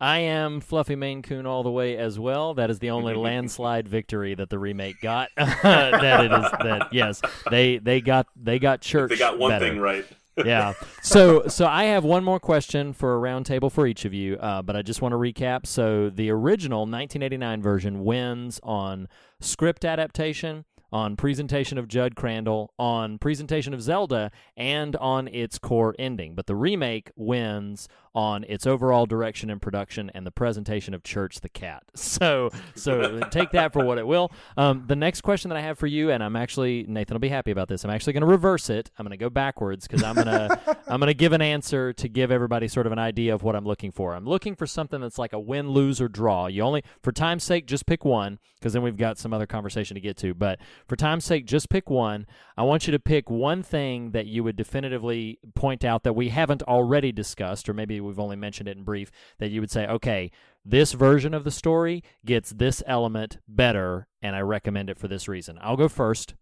I 0.00 0.18
am 0.18 0.60
Fluffy 0.60 0.96
Maine 0.96 1.22
Coon 1.22 1.46
all 1.46 1.62
the 1.62 1.70
way 1.70 1.96
as 1.96 2.18
well. 2.18 2.54
That 2.54 2.70
is 2.70 2.80
the 2.80 2.90
only 2.90 3.14
landslide 3.28 3.86
victory 3.86 4.34
that 4.34 4.50
the 4.50 4.58
remake 4.58 5.00
got. 5.00 5.28
that 5.36 6.24
it 6.24 6.32
is 6.32 6.50
that 6.50 6.88
yes, 6.92 7.20
they 7.50 7.78
they 7.78 8.00
got 8.00 8.26
they 8.34 8.58
got 8.58 8.80
church. 8.80 9.10
They 9.10 9.16
got 9.18 9.38
one 9.38 9.50
better. 9.50 9.68
thing 9.68 9.78
right. 9.78 10.04
yeah. 10.44 10.72
So 11.02 11.46
so 11.46 11.66
I 11.66 11.84
have 11.84 12.02
one 12.02 12.24
more 12.24 12.40
question 12.40 12.92
for 12.94 13.14
a 13.14 13.20
roundtable 13.20 13.70
for 13.70 13.86
each 13.86 14.04
of 14.04 14.12
you, 14.12 14.36
uh, 14.38 14.62
but 14.62 14.74
I 14.74 14.82
just 14.82 15.02
want 15.02 15.12
to 15.12 15.18
recap. 15.18 15.66
So 15.66 16.10
the 16.10 16.30
original 16.30 16.80
1989 16.80 17.62
version 17.62 18.02
wins 18.02 18.58
on 18.64 19.06
script 19.42 19.84
adaptation, 19.84 20.64
on 20.92 21.16
presentation 21.16 21.78
of 21.78 21.88
Judd 21.88 22.14
Crandall, 22.14 22.72
on 22.78 23.18
presentation 23.18 23.72
of 23.72 23.82
Zelda, 23.82 24.30
and 24.56 24.94
on 24.96 25.26
its 25.28 25.58
core 25.58 25.94
ending. 25.98 26.34
But 26.34 26.46
the 26.46 26.54
remake 26.54 27.10
wins 27.16 27.88
on 28.14 28.44
its 28.44 28.66
overall 28.66 29.06
direction 29.06 29.50
and 29.50 29.60
production 29.62 30.10
and 30.14 30.26
the 30.26 30.30
presentation 30.30 30.94
of 30.94 31.02
Church 31.02 31.40
the 31.40 31.48
Cat. 31.48 31.82
So 32.12 32.50
so 32.74 33.20
take 33.30 33.52
that 33.52 33.72
for 33.72 33.84
what 33.84 33.96
it 33.96 34.06
will. 34.06 34.30
Um, 34.56 34.84
the 34.86 34.96
next 34.96 35.22
question 35.22 35.48
that 35.48 35.56
I 35.56 35.62
have 35.62 35.78
for 35.78 35.86
you, 35.86 36.10
and 36.10 36.22
I'm 36.22 36.36
actually 36.36 36.84
Nathan 36.86 37.14
will 37.14 37.20
be 37.20 37.28
happy 37.28 37.50
about 37.50 37.68
this. 37.68 37.84
I'm 37.84 37.90
actually 37.90 38.12
going 38.12 38.22
to 38.22 38.26
reverse 38.26 38.68
it. 38.68 38.90
I'm 38.98 39.04
going 39.04 39.12
to 39.12 39.16
go 39.16 39.30
backwards 39.30 39.86
because 39.86 40.02
I'm 40.02 40.14
gonna 40.14 40.60
I'm 40.86 41.00
gonna 41.00 41.14
give 41.14 41.32
an 41.32 41.40
answer 41.40 41.92
to 41.94 42.08
give 42.08 42.30
everybody 42.30 42.68
sort 42.68 42.86
of 42.86 42.92
an 42.92 42.98
idea 42.98 43.34
of 43.34 43.42
what 43.42 43.56
I'm 43.56 43.64
looking 43.64 43.92
for. 43.92 44.14
I'm 44.14 44.26
looking 44.26 44.54
for 44.54 44.66
something 44.66 45.00
that's 45.00 45.18
like 45.18 45.32
a 45.32 45.40
win, 45.40 45.70
lose, 45.70 46.00
or 46.00 46.08
draw. 46.08 46.48
You 46.48 46.62
only 46.62 46.84
for 47.02 47.12
time's 47.12 47.44
sake 47.44 47.66
just 47.66 47.86
pick 47.86 48.04
one 48.04 48.38
because 48.62 48.72
then 48.72 48.82
we've 48.82 48.96
got 48.96 49.18
some 49.18 49.34
other 49.34 49.46
conversation 49.46 49.96
to 49.96 50.00
get 50.00 50.16
to. 50.18 50.34
But 50.34 50.60
for 50.86 50.94
time's 50.94 51.24
sake, 51.24 51.46
just 51.46 51.68
pick 51.68 51.90
one. 51.90 52.26
I 52.56 52.62
want 52.62 52.86
you 52.86 52.92
to 52.92 52.98
pick 52.98 53.28
one 53.28 53.62
thing 53.62 54.12
that 54.12 54.26
you 54.26 54.44
would 54.44 54.56
definitively 54.56 55.38
point 55.54 55.84
out 55.84 56.04
that 56.04 56.12
we 56.12 56.28
haven't 56.28 56.62
already 56.62 57.10
discussed, 57.10 57.68
or 57.68 57.74
maybe 57.74 58.00
we've 58.02 58.18
only 58.18 58.36
mentioned 58.36 58.68
it 58.68 58.76
in 58.76 58.84
brief. 58.84 59.10
That 59.38 59.50
you 59.50 59.60
would 59.60 59.70
say, 59.70 59.86
okay, 59.86 60.30
this 60.64 60.92
version 60.92 61.34
of 61.34 61.44
the 61.44 61.50
story 61.50 62.04
gets 62.24 62.50
this 62.50 62.82
element 62.86 63.38
better, 63.48 64.06
and 64.20 64.36
I 64.36 64.40
recommend 64.40 64.90
it 64.90 64.98
for 64.98 65.08
this 65.08 65.28
reason. 65.28 65.58
I'll 65.60 65.76
go 65.76 65.88
first. 65.88 66.34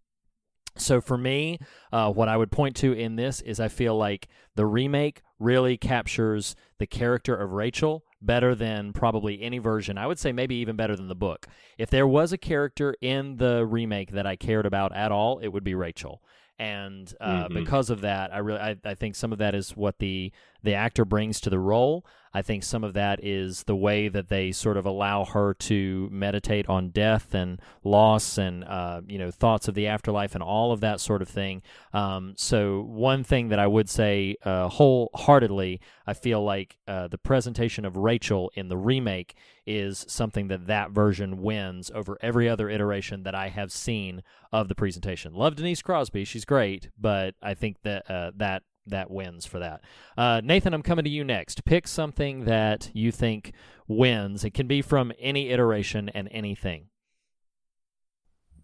So 0.77 1.01
for 1.01 1.17
me, 1.17 1.59
uh, 1.91 2.11
what 2.11 2.29
I 2.29 2.37
would 2.37 2.51
point 2.51 2.75
to 2.77 2.93
in 2.93 3.17
this 3.17 3.41
is 3.41 3.59
I 3.59 3.67
feel 3.67 3.97
like 3.97 4.27
the 4.55 4.65
remake 4.65 5.21
really 5.37 5.77
captures 5.77 6.55
the 6.79 6.87
character 6.87 7.35
of 7.35 7.51
Rachel 7.51 8.03
better 8.21 8.55
than 8.55 8.93
probably 8.93 9.41
any 9.41 9.57
version. 9.57 9.97
I 9.97 10.07
would 10.07 10.19
say 10.19 10.31
maybe 10.31 10.55
even 10.55 10.75
better 10.75 10.95
than 10.95 11.07
the 11.07 11.15
book. 11.15 11.47
If 11.77 11.89
there 11.89 12.07
was 12.07 12.31
a 12.31 12.37
character 12.37 12.95
in 13.01 13.37
the 13.37 13.65
remake 13.65 14.11
that 14.11 14.27
I 14.27 14.35
cared 14.35 14.65
about 14.65 14.95
at 14.95 15.11
all, 15.11 15.39
it 15.39 15.49
would 15.49 15.63
be 15.63 15.75
Rachel. 15.75 16.21
And 16.61 17.11
uh, 17.19 17.47
Mhm. 17.47 17.55
because 17.55 17.89
of 17.89 18.01
that, 18.01 18.31
I 18.31 18.37
really 18.37 18.59
I, 18.59 18.75
I 18.85 18.93
think 18.93 19.15
some 19.15 19.31
of 19.33 19.39
that 19.39 19.55
is 19.55 19.75
what 19.75 19.97
the 19.97 20.31
the 20.61 20.75
actor 20.75 21.05
brings 21.05 21.41
to 21.41 21.49
the 21.49 21.57
role. 21.57 22.05
I 22.33 22.41
think 22.41 22.63
some 22.63 22.83
of 22.83 22.93
that 22.93 23.19
is 23.23 23.63
the 23.63 23.75
way 23.75 24.07
that 24.07 24.29
they 24.29 24.51
sort 24.51 24.77
of 24.77 24.85
allow 24.85 25.25
her 25.25 25.53
to 25.53 26.07
meditate 26.11 26.69
on 26.69 26.89
death 26.89 27.33
and 27.33 27.61
loss 27.83 28.37
and 28.37 28.63
uh, 28.63 29.01
you 29.07 29.17
know 29.17 29.31
thoughts 29.31 29.67
of 29.67 29.75
the 29.75 29.87
afterlife 29.87 30.33
and 30.33 30.43
all 30.43 30.71
of 30.71 30.79
that 30.81 30.99
sort 30.99 31.21
of 31.21 31.29
thing. 31.29 31.61
Um, 31.93 32.33
so 32.37 32.81
one 32.81 33.23
thing 33.23 33.49
that 33.49 33.59
I 33.59 33.67
would 33.67 33.89
say 33.89 34.37
uh, 34.43 34.69
wholeheartedly, 34.69 35.81
I 36.07 36.13
feel 36.13 36.43
like 36.43 36.77
uh, 36.87 37.07
the 37.07 37.17
presentation 37.17 37.85
of 37.85 37.97
Rachel 37.97 38.51
in 38.55 38.69
the 38.69 38.77
remake 38.77 39.35
is 39.65 40.05
something 40.07 40.47
that 40.47 40.67
that 40.67 40.91
version 40.91 41.41
wins 41.41 41.91
over 41.93 42.17
every 42.21 42.49
other 42.49 42.69
iteration 42.69 43.23
that 43.23 43.35
I 43.35 43.49
have 43.49 43.71
seen 43.71 44.23
of 44.51 44.67
the 44.67 44.75
presentation. 44.75 45.33
Love 45.33 45.55
Denise 45.55 45.81
Crosby, 45.81 46.25
she's 46.25 46.45
great, 46.45 46.89
but 46.99 47.35
I 47.41 47.53
think 47.53 47.77
that 47.83 48.09
uh, 48.09 48.31
that 48.37 48.63
that 48.87 49.11
wins 49.11 49.45
for 49.45 49.59
that. 49.59 49.81
Uh, 50.17 50.41
Nathan, 50.43 50.73
I'm 50.73 50.81
coming 50.83 51.03
to 51.05 51.09
you 51.11 51.23
next. 51.23 51.63
Pick 51.65 51.87
something 51.87 52.45
that 52.45 52.89
you 52.93 53.11
think 53.11 53.53
wins. 53.87 54.43
It 54.43 54.53
can 54.53 54.67
be 54.67 54.81
from 54.81 55.11
any 55.19 55.49
iteration 55.49 56.09
and 56.09 56.27
anything. 56.31 56.85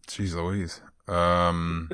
Jeez 0.07 0.33
Louise. 0.35 0.81
Um, 1.07 1.89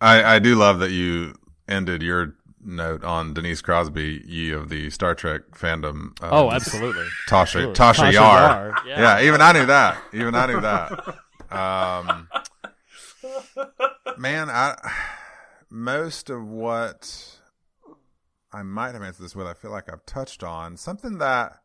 I 0.00 0.36
I 0.36 0.38
do 0.38 0.54
love 0.54 0.78
that 0.78 0.90
you 0.90 1.34
ended 1.68 2.02
your 2.02 2.34
note 2.62 3.04
on 3.04 3.34
Denise 3.34 3.60
Crosby, 3.60 4.22
ye 4.26 4.50
of 4.50 4.68
the 4.68 4.88
Star 4.90 5.14
Trek 5.14 5.42
fandom. 5.52 5.92
Um, 5.92 6.14
Oh, 6.22 6.50
absolutely. 6.50 7.04
Tasha 7.28 7.40
Absolutely. 7.42 7.74
Tasha, 7.74 7.94
Tasha 7.94 8.12
Yar. 8.12 8.40
Yar, 8.42 8.76
yeah. 8.86 9.22
even 9.22 9.40
I 9.40 9.52
knew 9.52 9.66
that. 9.66 9.98
Even 10.12 10.34
I 10.34 10.46
knew 10.46 10.60
that. 10.60 10.92
Um, 11.54 12.28
man, 14.18 14.48
I 14.50 14.76
most 15.74 16.30
of 16.30 16.46
what 16.46 17.40
I 18.52 18.62
might 18.62 18.92
have 18.92 19.02
answered 19.02 19.24
this 19.24 19.34
with, 19.34 19.48
I 19.48 19.54
feel 19.54 19.72
like 19.72 19.92
I've 19.92 20.06
touched 20.06 20.44
on. 20.44 20.76
Something 20.76 21.18
that 21.18 21.62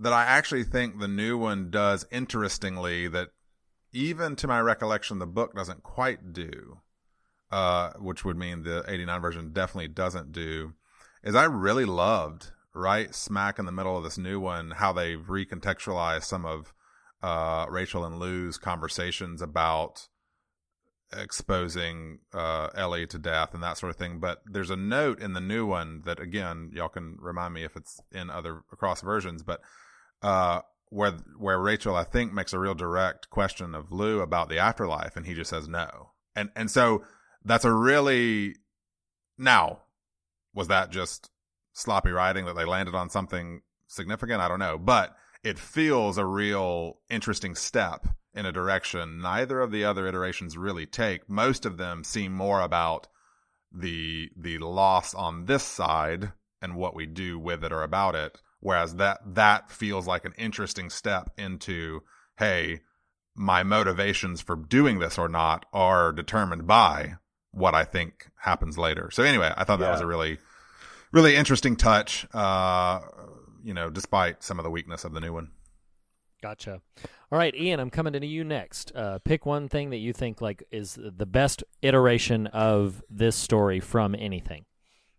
that 0.00 0.12
I 0.12 0.24
actually 0.24 0.64
think 0.64 0.98
the 0.98 1.08
new 1.08 1.38
one 1.38 1.70
does 1.70 2.04
interestingly 2.10 3.06
that 3.08 3.28
even 3.92 4.36
to 4.36 4.48
my 4.48 4.60
recollection 4.60 5.18
the 5.18 5.26
book 5.26 5.54
doesn't 5.54 5.82
quite 5.82 6.32
do 6.32 6.78
uh, 7.50 7.92
which 7.98 8.24
would 8.24 8.36
mean 8.36 8.62
the 8.62 8.84
89 8.86 9.20
version 9.20 9.52
definitely 9.52 9.88
doesn't 9.88 10.30
do 10.30 10.74
is 11.24 11.34
I 11.34 11.44
really 11.44 11.84
loved 11.84 12.52
right 12.74 13.12
smack 13.12 13.58
in 13.58 13.66
the 13.66 13.72
middle 13.72 13.96
of 13.96 14.04
this 14.04 14.18
new 14.18 14.38
one 14.38 14.72
how 14.72 14.92
they've 14.92 15.18
recontextualized 15.18 16.24
some 16.24 16.44
of 16.44 16.72
uh, 17.22 17.66
Rachel 17.68 18.04
and 18.04 18.20
Lou's 18.20 18.56
conversations 18.56 19.42
about 19.42 20.06
exposing 21.12 22.18
uh, 22.32 22.68
Ellie 22.74 23.06
to 23.06 23.18
death 23.18 23.54
and 23.54 23.62
that 23.62 23.78
sort 23.78 23.90
of 23.90 23.96
thing. 23.96 24.18
But 24.18 24.42
there's 24.46 24.70
a 24.70 24.76
note 24.76 25.20
in 25.20 25.32
the 25.32 25.40
new 25.40 25.66
one 25.66 26.02
that 26.04 26.20
again, 26.20 26.70
y'all 26.74 26.88
can 26.88 27.16
remind 27.20 27.54
me 27.54 27.64
if 27.64 27.76
it's 27.76 28.00
in 28.12 28.30
other 28.30 28.62
across 28.72 29.00
versions, 29.00 29.42
but 29.42 29.60
uh, 30.22 30.60
where 30.90 31.12
where 31.38 31.58
Rachel 31.58 31.96
I 31.96 32.04
think 32.04 32.32
makes 32.32 32.52
a 32.52 32.58
real 32.58 32.74
direct 32.74 33.30
question 33.30 33.74
of 33.74 33.92
Lou 33.92 34.20
about 34.20 34.48
the 34.48 34.58
afterlife, 34.58 35.16
and 35.16 35.26
he 35.26 35.34
just 35.34 35.50
says 35.50 35.68
no, 35.68 36.10
and 36.34 36.50
and 36.56 36.70
so 36.70 37.04
that's 37.44 37.64
a 37.64 37.72
really 37.72 38.56
now 39.36 39.80
was 40.54 40.68
that 40.68 40.90
just 40.90 41.30
sloppy 41.72 42.10
writing 42.10 42.46
that 42.46 42.56
they 42.56 42.64
landed 42.64 42.94
on 42.94 43.10
something 43.10 43.62
significant? 43.86 44.40
I 44.40 44.48
don't 44.48 44.58
know, 44.58 44.78
but 44.78 45.14
it 45.44 45.58
feels 45.58 46.18
a 46.18 46.24
real 46.24 46.98
interesting 47.08 47.54
step 47.54 48.08
in 48.34 48.46
a 48.46 48.52
direction 48.52 49.20
neither 49.20 49.60
of 49.60 49.70
the 49.70 49.84
other 49.84 50.06
iterations 50.06 50.56
really 50.56 50.86
take. 50.86 51.28
Most 51.28 51.64
of 51.66 51.76
them 51.76 52.04
seem 52.04 52.32
more 52.32 52.60
about 52.60 53.08
the 53.72 54.30
the 54.36 54.58
loss 54.58 55.14
on 55.14 55.44
this 55.46 55.62
side 55.62 56.32
and 56.62 56.74
what 56.76 56.94
we 56.94 57.06
do 57.06 57.38
with 57.38 57.62
it 57.64 57.72
or 57.72 57.82
about 57.82 58.14
it, 58.14 58.40
whereas 58.60 58.96
that 58.96 59.18
that 59.34 59.70
feels 59.70 60.06
like 60.06 60.24
an 60.24 60.34
interesting 60.38 60.90
step 60.90 61.30
into 61.36 62.00
hey, 62.38 62.80
my 63.34 63.62
motivations 63.62 64.40
for 64.40 64.56
doing 64.56 64.98
this 64.98 65.18
or 65.18 65.28
not 65.28 65.66
are 65.72 66.12
determined 66.12 66.66
by 66.66 67.14
what 67.50 67.74
I 67.74 67.84
think 67.84 68.28
happens 68.40 68.76
later. 68.78 69.10
So 69.10 69.22
anyway, 69.22 69.52
I 69.56 69.64
thought 69.64 69.78
that 69.80 69.86
Yeah. 69.86 69.92
was 69.92 70.00
a 70.00 70.06
really 70.06 70.38
really 71.12 71.34
interesting 71.36 71.76
touch 71.76 72.26
uh 72.34 73.00
you 73.64 73.74
know, 73.74 73.90
despite 73.90 74.42
some 74.42 74.58
of 74.58 74.62
the 74.64 74.70
weakness 74.70 75.04
of 75.04 75.12
the 75.12 75.20
new 75.20 75.32
one. 75.32 75.50
Gotcha. 76.40 76.80
All 77.32 77.38
right, 77.38 77.54
Ian, 77.54 77.80
I'm 77.80 77.90
coming 77.90 78.12
to 78.12 78.26
you 78.26 78.44
next. 78.44 78.92
Uh, 78.94 79.18
pick 79.18 79.44
one 79.44 79.68
thing 79.68 79.90
that 79.90 79.96
you 79.96 80.12
think 80.12 80.40
like 80.40 80.62
is 80.70 80.98
the 81.00 81.26
best 81.26 81.64
iteration 81.82 82.46
of 82.48 83.02
this 83.10 83.36
story 83.36 83.80
from 83.80 84.14
anything. 84.14 84.64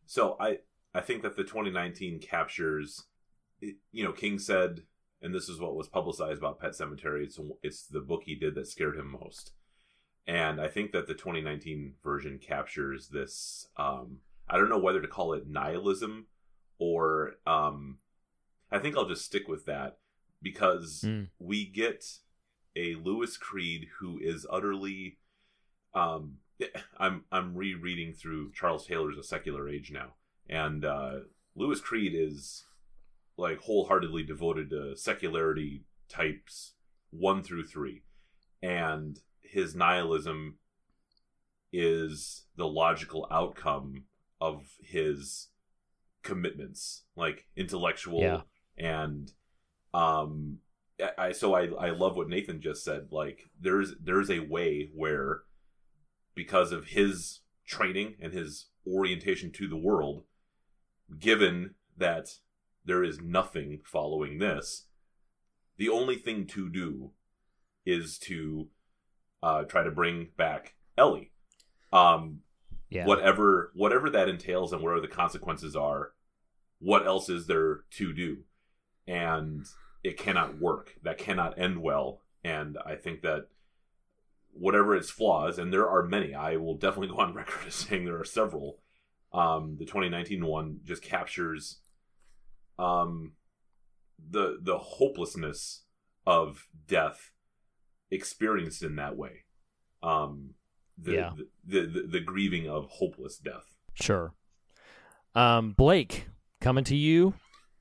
So 0.05 0.37
I 0.39 0.59
I 0.93 1.01
think 1.01 1.21
that 1.23 1.35
the 1.35 1.43
2019 1.43 2.19
captures, 2.19 3.05
you 3.59 4.03
know, 4.03 4.13
King 4.13 4.39
said, 4.39 4.83
and 5.21 5.35
this 5.35 5.49
is 5.49 5.59
what 5.59 5.75
was 5.75 5.89
publicized 5.89 6.39
about 6.39 6.59
Pet 6.59 6.71
Sematary. 6.71 7.23
It's 7.23 7.39
it's 7.61 7.85
the 7.85 7.99
book 7.99 8.23
he 8.25 8.35
did 8.35 8.55
that 8.55 8.67
scared 8.67 8.97
him 8.97 9.11
most, 9.11 9.51
and 10.25 10.61
I 10.61 10.69
think 10.69 10.93
that 10.93 11.07
the 11.07 11.13
2019 11.13 11.95
version 12.03 12.39
captures 12.39 13.09
this. 13.09 13.67
Um, 13.77 14.19
I 14.49 14.57
don't 14.57 14.69
know 14.69 14.79
whether 14.79 15.01
to 15.01 15.07
call 15.07 15.33
it 15.33 15.47
nihilism 15.47 16.27
or 16.79 17.33
um, 17.45 17.99
I 18.71 18.79
think 18.79 18.97
I'll 18.97 19.07
just 19.07 19.25
stick 19.25 19.47
with 19.47 19.65
that 19.65 19.97
because 20.41 21.01
Mm. 21.05 21.29
we 21.39 21.65
get 21.65 22.05
a 22.75 22.95
Louis 22.95 23.35
Creed 23.37 23.87
who 23.99 24.19
is 24.19 24.45
utterly 24.49 25.17
um 25.93 26.37
I'm 26.97 27.25
I'm 27.31 27.55
rereading 27.55 28.13
through 28.13 28.51
Charles 28.53 28.85
Taylor's 28.85 29.17
A 29.17 29.23
Secular 29.23 29.69
Age 29.69 29.91
now, 29.91 30.15
and 30.49 30.83
uh, 30.85 31.19
Louis 31.55 31.79
Creed 31.81 32.13
is 32.15 32.65
like 33.37 33.59
wholeheartedly 33.59 34.23
devoted 34.23 34.69
to 34.71 34.95
secularity 34.97 35.85
types 36.09 36.73
one 37.11 37.41
through 37.43 37.65
three, 37.65 38.03
and 38.61 39.19
his 39.41 39.73
nihilism 39.75 40.57
is 41.71 42.45
the 42.55 42.67
logical 42.67 43.27
outcome 43.31 44.05
of 44.41 44.63
his 44.81 45.49
commitments, 46.23 47.03
like 47.15 47.47
intellectual 47.55 48.21
Yeah. 48.21 48.41
and 48.77 49.31
um 49.93 50.59
I 51.17 51.31
so 51.31 51.53
I 51.55 51.67
I 51.67 51.89
love 51.91 52.15
what 52.15 52.29
Nathan 52.29 52.61
just 52.61 52.83
said. 52.83 53.07
Like 53.11 53.49
there's 53.59 53.93
there's 54.01 54.29
a 54.29 54.39
way 54.39 54.89
where 54.93 55.41
because 56.35 56.71
of 56.71 56.87
his 56.87 57.39
training 57.65 58.15
and 58.19 58.33
his 58.33 58.67
orientation 58.87 59.51
to 59.51 59.67
the 59.67 59.77
world, 59.77 60.23
given 61.19 61.75
that 61.97 62.29
there 62.83 63.03
is 63.03 63.21
nothing 63.21 63.81
following 63.85 64.39
this, 64.39 64.87
the 65.77 65.89
only 65.89 66.15
thing 66.15 66.45
to 66.47 66.69
do 66.69 67.11
is 67.85 68.17
to 68.19 68.67
uh, 69.41 69.63
try 69.63 69.83
to 69.83 69.91
bring 69.91 70.29
back 70.37 70.75
Ellie. 70.97 71.31
Um, 71.93 72.41
Yeah. 72.89 73.05
Whatever 73.05 73.71
whatever 73.75 74.09
that 74.09 74.27
entails 74.27 74.73
and 74.73 74.81
whatever 74.81 75.01
the 75.01 75.07
consequences 75.07 75.75
are, 75.75 76.13
what 76.79 77.05
else 77.05 77.29
is 77.29 77.47
there 77.47 77.81
to 77.91 78.13
do? 78.13 78.43
And 79.09 79.65
it 80.03 80.17
cannot 80.17 80.59
work. 80.59 80.95
That 81.03 81.17
cannot 81.17 81.57
end 81.59 81.81
well. 81.81 82.21
And 82.43 82.77
I 82.85 82.95
think 82.95 83.21
that 83.23 83.47
whatever 84.53 84.95
its 84.95 85.09
flaws, 85.09 85.57
and 85.57 85.73
there 85.73 85.89
are 85.89 86.03
many, 86.03 86.33
I 86.35 86.55
will 86.57 86.75
definitely 86.75 87.07
go 87.09 87.19
on 87.21 87.33
record 87.41 87.67
as 87.67 87.75
saying 87.75 88.05
there 88.05 88.19
are 88.19 88.25
several. 88.25 88.77
Um, 89.33 89.75
the 89.77 89.85
2019 89.85 90.45
one 90.45 90.79
just 90.83 91.01
captures 91.01 91.79
um, 92.77 93.33
the 94.29 94.57
the 94.61 94.77
hopelessness 94.77 95.83
of 96.25 96.67
death 96.87 97.31
experienced 98.11 98.81
in 98.83 98.95
that 98.95 99.15
way. 99.17 99.43
Um, 100.01 100.51
the, 100.97 101.13
Yeah. 101.13 101.31
the, 101.65 101.85
the 101.85 102.07
the 102.07 102.19
grieving 102.19 102.67
of 102.69 102.87
hopeless 102.89 103.37
death. 103.37 103.75
Sure. 103.93 104.33
Um, 105.35 105.73
Blake, 105.73 106.27
coming 106.61 106.83
to 106.85 106.95
you. 106.95 107.33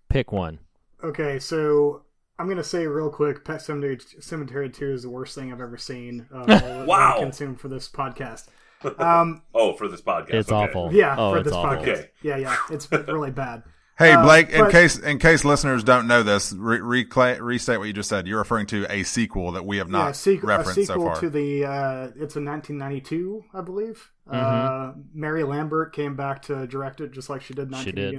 Pick 0.09 0.33
one. 0.33 0.59
Okay, 1.03 1.39
so 1.39 2.03
I'm 2.39 2.49
gonna 2.49 2.65
say 2.65 2.87
real 2.87 3.11
quick, 3.11 3.45
Pet 3.45 3.61
Sematary, 3.61 4.01
Sematary 4.21 4.73
Two 4.73 4.93
is 4.93 5.03
the 5.03 5.11
worst 5.11 5.35
thing 5.35 5.53
I've 5.53 5.61
ever 5.61 5.77
seen. 5.77 6.27
Uh, 6.33 6.85
Wow. 6.87 7.19
Consumed 7.21 7.61
for 7.61 7.69
this 7.69 7.89
podcast. 7.89 8.47
Um, 8.99 9.43
Oh, 9.53 9.73
for 9.75 9.89
this 9.89 10.01
podcast, 10.03 10.35
It's 10.35 10.53
okay. 10.53 10.71
awful. 10.71 10.95
yeah, 10.95 11.17
Oh, 11.19 11.35
for 11.35 11.43
this 11.43 11.53
awful. 11.53 11.79
podcast. 11.85 11.89
Okay. 11.99 12.11
Yeah, 12.23 12.37
yeah, 12.37 12.57
it's 12.71 12.91
really 12.93 13.31
bad. 13.33 13.63
Hey 13.99 14.13
Uh, 14.13 14.23
Blake, 14.23 14.51
in 14.51 14.71
case 14.71 14.97
in 14.97 15.19
case 15.19 15.45
listeners 15.45 15.83
don't 15.83 16.07
know 16.07 16.23
this, 16.23 16.53
re- 16.53 16.79
recla- 17.05 17.41
restate 17.41 17.81
what 17.81 17.89
you 17.89 17.93
just 17.93 18.09
said. 18.09 18.29
You're 18.29 18.39
referring 18.39 18.67
to 18.67 18.87
a 18.89 19.03
sequel 19.03 19.51
that 19.53 19.67
we 19.67 19.79
have 19.79 19.89
not 19.89 20.05
yeah, 20.05 20.11
sequ- 20.13 20.43
a 20.45 20.47
referenced 20.47 20.75
so 20.87 20.95
sequel 20.95 21.07
far. 21.07 21.21
to 21.21 21.29
the 21.31 21.65
uh, 21.65 22.05
it's 22.15 22.37
a 22.37 22.41
1992, 22.41 23.43
I 23.53 23.61
believe. 23.61 24.09
Uh, 24.31 24.37
Mm-hmm. 24.37 25.01
Mary 25.15 25.43
Lambert 25.43 25.93
came 25.93 26.15
back 26.15 26.43
to 26.43 26.69
direct 26.69 27.01
it 27.01 27.11
just 27.11 27.29
like 27.29 27.43
she 27.43 27.55
did 27.55 27.73
in 27.73 27.79
She 27.83 27.91
did. 27.91 28.15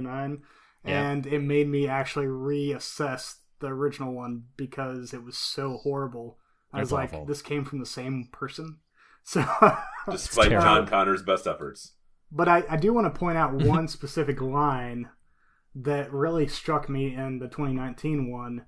1989, 0.84 0.84
Yeah. 0.84 1.10
and 1.10 1.26
it 1.26 1.40
made 1.46 1.68
me 1.68 1.86
actually 1.86 2.26
reassess 2.26 3.36
the 3.60 3.68
original 3.68 4.12
one 4.14 4.44
because 4.56 5.12
it 5.12 5.22
was 5.22 5.36
so 5.36 5.78
horrible. 5.78 6.38
I 6.72 6.78
It's 6.80 6.86
was 6.86 6.92
like, 6.92 7.12
awful. 7.12 7.26
this 7.26 7.42
came 7.42 7.64
from 7.64 7.78
the 7.80 7.86
same 7.86 8.28
person. 8.32 8.78
So, 9.22 9.44
Despite. 10.10 10.50
John 10.50 10.86
Connor's 10.86 11.22
best 11.22 11.46
efforts. 11.46 11.92
but 12.32 12.48
I, 12.48 12.64
I 12.70 12.76
do 12.78 12.94
want 12.94 13.12
to 13.12 13.18
point 13.18 13.36
out 13.36 13.52
one 13.52 13.86
specific 13.98 14.40
line 14.40 15.10
that 15.74 16.10
really 16.10 16.48
struck 16.48 16.88
me 16.88 17.14
in 17.14 17.38
the 17.38 17.46
2019 17.48 18.30
one 18.32 18.64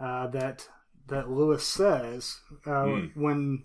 uh, 0.00 0.26
that 0.28 0.68
that 1.06 1.30
Louis 1.30 1.64
says 1.64 2.40
uh, 2.66 2.84
Hmm. 2.84 3.06
when 3.14 3.62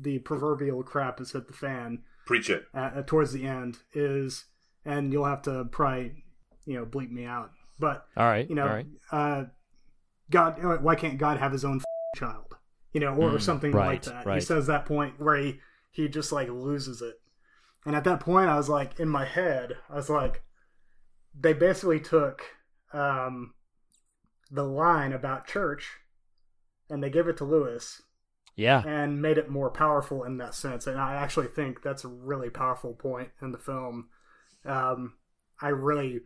the 0.00 0.20
proverbial 0.20 0.82
crap 0.82 1.18
has 1.18 1.32
hit 1.32 1.48
the 1.48 1.52
fan 1.52 2.02
Preach 2.24 2.48
it. 2.48 2.64
uh, 2.74 3.02
towards 3.02 3.32
the 3.32 3.46
end 3.46 3.78
is, 3.92 4.46
and 4.86 5.12
you'll 5.12 5.26
have 5.26 5.42
to 5.42 5.66
probably 5.70 6.24
you 6.68 6.74
know 6.74 6.84
bleep 6.84 7.10
me 7.10 7.24
out, 7.24 7.50
but 7.78 8.06
All 8.16 8.26
right. 8.26 8.48
you 8.48 8.54
know, 8.54 8.66
right. 8.66 8.86
uh, 9.10 9.44
God, 10.30 10.82
why 10.82 10.94
can't 10.94 11.16
God 11.18 11.38
have 11.38 11.52
his 11.52 11.64
own 11.64 11.80
child? 12.14 12.56
You 12.92 13.00
know, 13.00 13.14
or, 13.14 13.30
or 13.34 13.38
Mm, 13.38 13.42
something 13.42 13.72
right, 13.72 14.06
like 14.06 14.24
that. 14.24 14.34
He 14.34 14.40
says 14.40 14.66
that 14.66 14.84
point 14.86 15.18
where 15.18 15.36
he 15.36 15.60
he 15.90 16.08
just 16.08 16.30
like 16.30 16.48
loses 16.48 17.00
it, 17.02 17.20
and 17.86 17.96
at 17.96 18.04
that 18.04 18.20
point, 18.20 18.50
I 18.50 18.56
was 18.56 18.68
like, 18.68 19.00
in 19.00 19.08
my 19.08 19.24
head, 19.24 19.78
I 19.88 19.96
was 19.96 20.10
like, 20.10 20.42
they 21.38 21.54
basically 21.54 22.00
took 22.00 22.42
um, 22.92 23.54
the 24.50 24.64
line 24.64 25.12
about 25.12 25.46
church, 25.46 25.88
and 26.90 27.02
they 27.02 27.10
gave 27.10 27.28
it 27.28 27.36
to 27.38 27.44
Louis, 27.44 28.02
Yeah. 28.56 28.82
and 28.86 29.22
made 29.22 29.38
it 29.38 29.48
more 29.50 29.70
powerful 29.70 30.24
in 30.24 30.36
that 30.38 30.54
sense. 30.54 30.86
And 30.86 31.00
I 31.00 31.14
actually 31.14 31.48
think 31.48 31.82
that's 31.82 32.04
a 32.04 32.08
really 32.08 32.50
powerful 32.50 32.92
point 32.94 33.30
in 33.40 33.52
the 33.52 33.58
film. 33.58 34.08
Um, 34.64 35.14
I 35.60 35.68
really, 35.68 36.20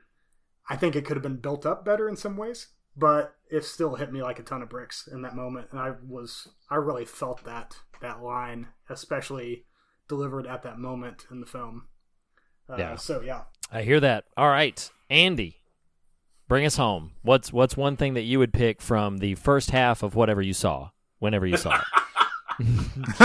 I 0.69 0.77
think 0.77 0.97
it 0.97 1.05
could 1.05 1.17
have 1.17 1.23
been 1.23 1.37
built 1.37 1.67
up 1.67 1.85
better 1.85 2.09
in 2.09 2.17
some 2.17 2.37
ways, 2.37 2.69
but 2.97 3.35
it 3.51 3.65
still 3.65 3.97
hit 3.97 4.13
me 4.13 4.23
like 4.23 4.39
a 4.39 4.43
ton 4.43 4.63
of 4.63 4.69
bricks 4.69 5.09
in 5.11 5.23
that 5.23 5.35
moment. 5.35 5.69
And 5.71 5.81
I 5.81 5.93
was, 6.07 6.49
I 6.71 6.77
really 6.77 7.05
felt 7.05 7.45
that 7.45 7.77
that 8.01 8.23
line, 8.23 8.69
especially 8.89 9.65
delivered 10.09 10.47
at 10.47 10.63
that 10.63 10.79
moment 10.79 11.27
in 11.31 11.41
the 11.41 11.47
film. 11.47 11.89
Uh, 12.69 12.77
Yeah. 12.79 12.97
So 12.97 13.21
yeah. 13.21 13.43
I 13.71 13.83
hear 13.83 14.01
that. 14.01 14.25
All 14.37 14.49
right, 14.49 14.91
Andy, 15.09 15.57
bring 16.47 16.67
us 16.67 16.77
home. 16.77 17.13
What's 17.23 17.53
what's 17.53 17.77
one 17.77 17.97
thing 17.97 18.15
that 18.15 18.23
you 18.23 18.39
would 18.39 18.53
pick 18.53 18.83
from 18.83 19.19
the 19.19 19.35
first 19.37 19.71
half 19.71 20.03
of 20.03 20.15
whatever 20.15 20.43
you 20.43 20.53
saw, 20.53 20.91
whenever 21.19 21.47
you 21.47 21.57
saw 21.57 21.77
it? 21.77 21.85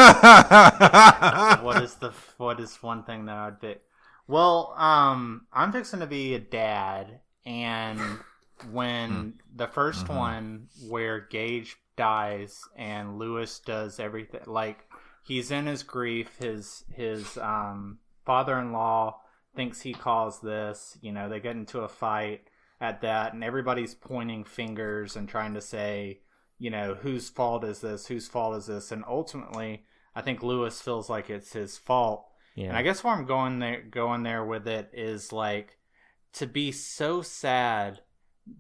what 1.62 1.84
is 1.84 1.96
the 1.96 2.14
what 2.38 2.60
is 2.60 2.82
one 2.82 3.04
thing 3.04 3.26
that 3.26 3.36
I'd 3.36 3.60
pick? 3.60 3.82
Well, 4.28 4.74
um, 4.78 5.48
I'm 5.52 5.72
fixing 5.72 6.00
to 6.00 6.08
be 6.08 6.34
a 6.34 6.40
dad, 6.40 7.20
and 7.48 8.00
when 8.72 9.36
the 9.56 9.68
1st 9.68 10.10
one 10.10 10.68
where 10.90 11.22
Gage 11.22 11.78
dies 11.96 12.60
and 12.76 13.18
Louis 13.18 13.60
does 13.60 14.00
everything, 14.00 14.42
like 14.46 14.86
he's 15.24 15.50
in 15.50 15.66
his 15.66 15.82
grief, 15.82 16.36
his 16.38 16.84
his 16.94 17.38
um 17.38 18.00
father-in-law 18.26 19.18
thinks 19.56 19.82
he 19.82 19.94
caused 19.94 20.44
this. 20.44 20.98
You 21.02 21.14
know, 21.14 21.30
they 21.30 21.40
get 21.40 21.56
into 21.56 21.80
a 21.80 21.88
fight 21.88 22.42
at 22.82 23.02
that, 23.02 23.34
and 23.34 23.44
everybody's 23.44 23.96
pointing 23.96 24.44
fingers 24.44 25.16
and 25.16 25.30
trying 25.30 25.54
to 25.54 25.62
say, 25.62 26.20
you 26.60 26.70
know, 26.70 26.96
whose 26.96 27.30
fault 27.30 27.64
is 27.64 27.80
this? 27.80 28.08
Whose 28.08 28.28
fault 28.28 28.58
is 28.58 28.66
this? 28.66 28.92
And 28.92 29.06
ultimately, 29.08 29.86
I 30.14 30.22
think 30.22 30.44
Louis 30.44 30.80
feels 30.82 31.10
like 31.10 31.30
it's 31.30 31.54
his 31.54 31.78
fault. 31.78 32.26
Yeah. 32.56 32.68
And 32.68 32.78
I 32.78 32.82
guess 32.82 33.04
where 33.04 33.14
I'm 33.14 33.26
going 33.26 33.60
there, 33.60 33.82
going 33.82 34.24
there 34.24 34.44
with 34.44 34.68
it 34.68 34.90
is 34.92 35.32
like 35.32 35.78
to 36.34 36.48
be 36.48 36.72
so 36.72 37.22
sad 37.22 38.02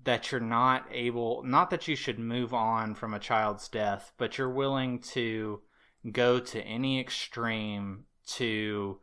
that 0.03 0.31
you're 0.31 0.41
not 0.41 0.85
able, 0.91 1.43
not 1.43 1.69
that 1.69 1.87
you 1.87 1.95
should 1.95 2.19
move 2.19 2.53
on 2.53 2.95
from 2.95 3.13
a 3.13 3.19
child's 3.19 3.67
death, 3.69 4.11
but 4.17 4.37
you're 4.37 4.49
willing 4.49 4.99
to 4.99 5.61
go 6.11 6.39
to 6.39 6.61
any 6.61 6.99
extreme 6.99 8.05
to 8.25 8.99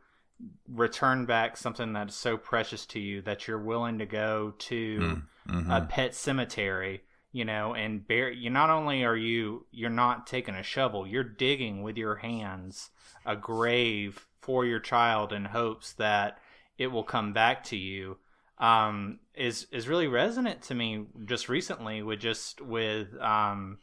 return 0.67 1.25
back 1.25 1.57
something 1.57 1.93
that's 1.93 2.15
so 2.15 2.37
precious 2.37 2.85
to 2.85 2.99
you 2.99 3.21
that 3.21 3.47
you're 3.47 3.61
willing 3.61 3.99
to 3.99 4.05
go 4.05 4.53
to 4.57 4.99
mm, 4.99 5.23
mm-hmm. 5.47 5.71
a 5.71 5.81
pet 5.81 6.13
cemetery 6.13 7.01
you 7.31 7.45
know 7.45 7.73
and 7.73 8.05
bury 8.07 8.35
you 8.37 8.49
not 8.49 8.69
only 8.69 9.03
are 9.03 9.15
you 9.15 9.65
you're 9.71 9.89
not 9.89 10.27
taking 10.27 10.55
a 10.55 10.63
shovel 10.63 11.07
you're 11.07 11.23
digging 11.23 11.83
with 11.83 11.97
your 11.97 12.15
hands 12.15 12.89
a 13.25 13.35
grave 13.35 14.27
for 14.41 14.65
your 14.65 14.79
child 14.79 15.31
in 15.31 15.45
hopes 15.45 15.93
that 15.93 16.37
it 16.77 16.87
will 16.87 17.03
come 17.03 17.31
back 17.31 17.63
to 17.63 17.77
you 17.77 18.17
um 18.57 19.19
is 19.33 19.67
is 19.71 19.87
really 19.87 20.07
resonant 20.07 20.61
to 20.61 20.73
me 20.73 21.05
just 21.25 21.49
recently 21.49 22.01
with 22.01 22.19
just 22.19 22.61
with 22.61 23.07
um 23.21 23.77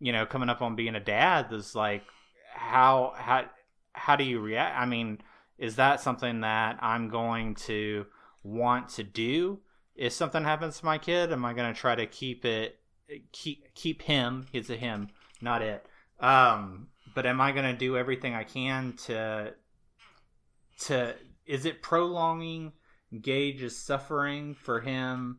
you 0.00 0.12
know 0.12 0.26
coming 0.26 0.50
up 0.50 0.60
on 0.60 0.76
being 0.76 0.94
a 0.94 1.00
dad 1.00 1.50
is 1.52 1.74
like 1.74 2.02
how 2.52 3.14
how 3.16 3.44
how 3.92 4.16
do 4.16 4.24
you 4.24 4.40
react? 4.40 4.78
I 4.78 4.84
mean 4.84 5.18
is 5.56 5.76
that 5.76 6.00
something 6.00 6.42
that 6.42 6.78
i'm 6.80 7.08
going 7.08 7.54
to 7.54 8.06
want 8.42 8.90
to 8.90 9.02
do? 9.02 9.60
If 9.96 10.12
something 10.12 10.44
happens 10.44 10.78
to 10.78 10.84
my 10.84 10.98
kid 10.98 11.32
am 11.32 11.44
i 11.44 11.54
going 11.54 11.72
to 11.72 11.78
try 11.78 11.94
to 11.94 12.06
keep 12.06 12.44
it 12.44 12.78
keep 13.32 13.74
keep 13.74 14.02
him 14.02 14.46
it's 14.52 14.70
a 14.70 14.76
him 14.76 15.08
not 15.40 15.62
it. 15.62 15.86
Um 16.20 16.88
but 17.14 17.24
am 17.24 17.40
i 17.40 17.52
going 17.52 17.64
to 17.64 17.76
do 17.76 17.96
everything 17.96 18.34
i 18.34 18.44
can 18.44 18.92
to 19.06 19.54
to 20.80 21.14
is 21.46 21.64
it 21.64 21.82
prolonging 21.82 22.72
gage's 23.22 23.76
suffering 23.84 24.54
for 24.54 24.80
him 24.80 25.38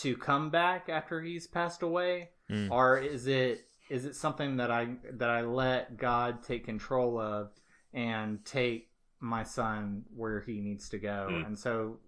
to 0.00 0.16
come 0.16 0.50
back 0.50 0.88
after 0.88 1.20
he's 1.20 1.46
passed 1.46 1.82
away 1.82 2.30
Mm. 2.50 2.70
or 2.70 2.98
is 2.98 3.26
it 3.26 3.66
is 3.88 4.04
it 4.04 4.14
something 4.16 4.56
that 4.58 4.70
i 4.70 4.96
that 5.12 5.30
i 5.30 5.40
let 5.42 5.96
god 5.96 6.42
take 6.42 6.64
control 6.66 7.18
of 7.18 7.50
and 7.94 8.44
take 8.44 8.90
my 9.20 9.44
son 9.44 10.02
where 10.14 10.40
he 10.42 10.60
needs 10.60 10.90
to 10.90 10.98
go 10.98 11.28
Mm. 11.30 11.46
and 11.46 11.58
so 11.58 11.98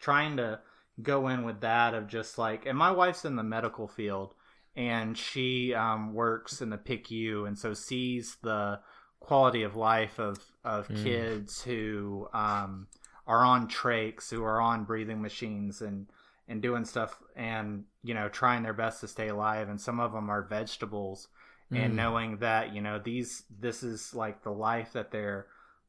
trying 0.00 0.36
to 0.38 0.58
go 1.00 1.28
in 1.28 1.44
with 1.44 1.60
that 1.62 1.92
of 1.94 2.06
just 2.06 2.38
like, 2.38 2.66
and 2.66 2.76
my 2.78 2.90
wife's 2.92 3.24
in 3.24 3.34
the 3.36 3.42
medical 3.42 3.86
field 3.88 4.34
and 4.76 5.16
she 5.18 5.74
um, 5.74 6.12
works 6.14 6.60
in 6.60 6.70
the 6.70 6.78
PICU 6.78 7.46
and 7.46 7.58
so 7.58 7.72
sees 7.74 8.36
the 8.42 8.80
quality 9.20 9.62
of 9.62 9.76
life 9.76 10.18
of, 10.18 10.38
of 10.64 10.88
Mm. 10.88 11.02
kids 11.02 11.62
who 11.62 12.28
um, 12.32 12.86
are 13.26 13.44
on 13.44 13.68
trachs, 13.68 14.30
who 14.30 14.42
are 14.44 14.60
on 14.60 14.84
breathing 14.84 15.22
machines 15.22 15.80
and, 15.80 16.06
and 16.46 16.60
doing 16.60 16.84
stuff 16.84 17.22
and, 17.34 17.84
you 18.02 18.14
know, 18.14 18.28
trying 18.28 18.62
their 18.62 18.74
best 18.74 19.00
to 19.00 19.08
stay 19.08 19.28
alive. 19.28 19.68
And 19.68 19.80
some 19.80 20.00
of 20.00 20.12
them 20.12 20.30
are 20.30 20.42
vegetables 20.42 21.28
and 21.70 21.94
Mm. 21.94 21.96
knowing 21.96 22.36
that, 22.38 22.74
you 22.74 22.82
know, 22.82 22.98
these, 22.98 23.44
this 23.58 23.82
is 23.82 24.14
like 24.14 24.42
the 24.42 24.52
life 24.52 24.92
that 24.92 25.10
they're 25.10 25.46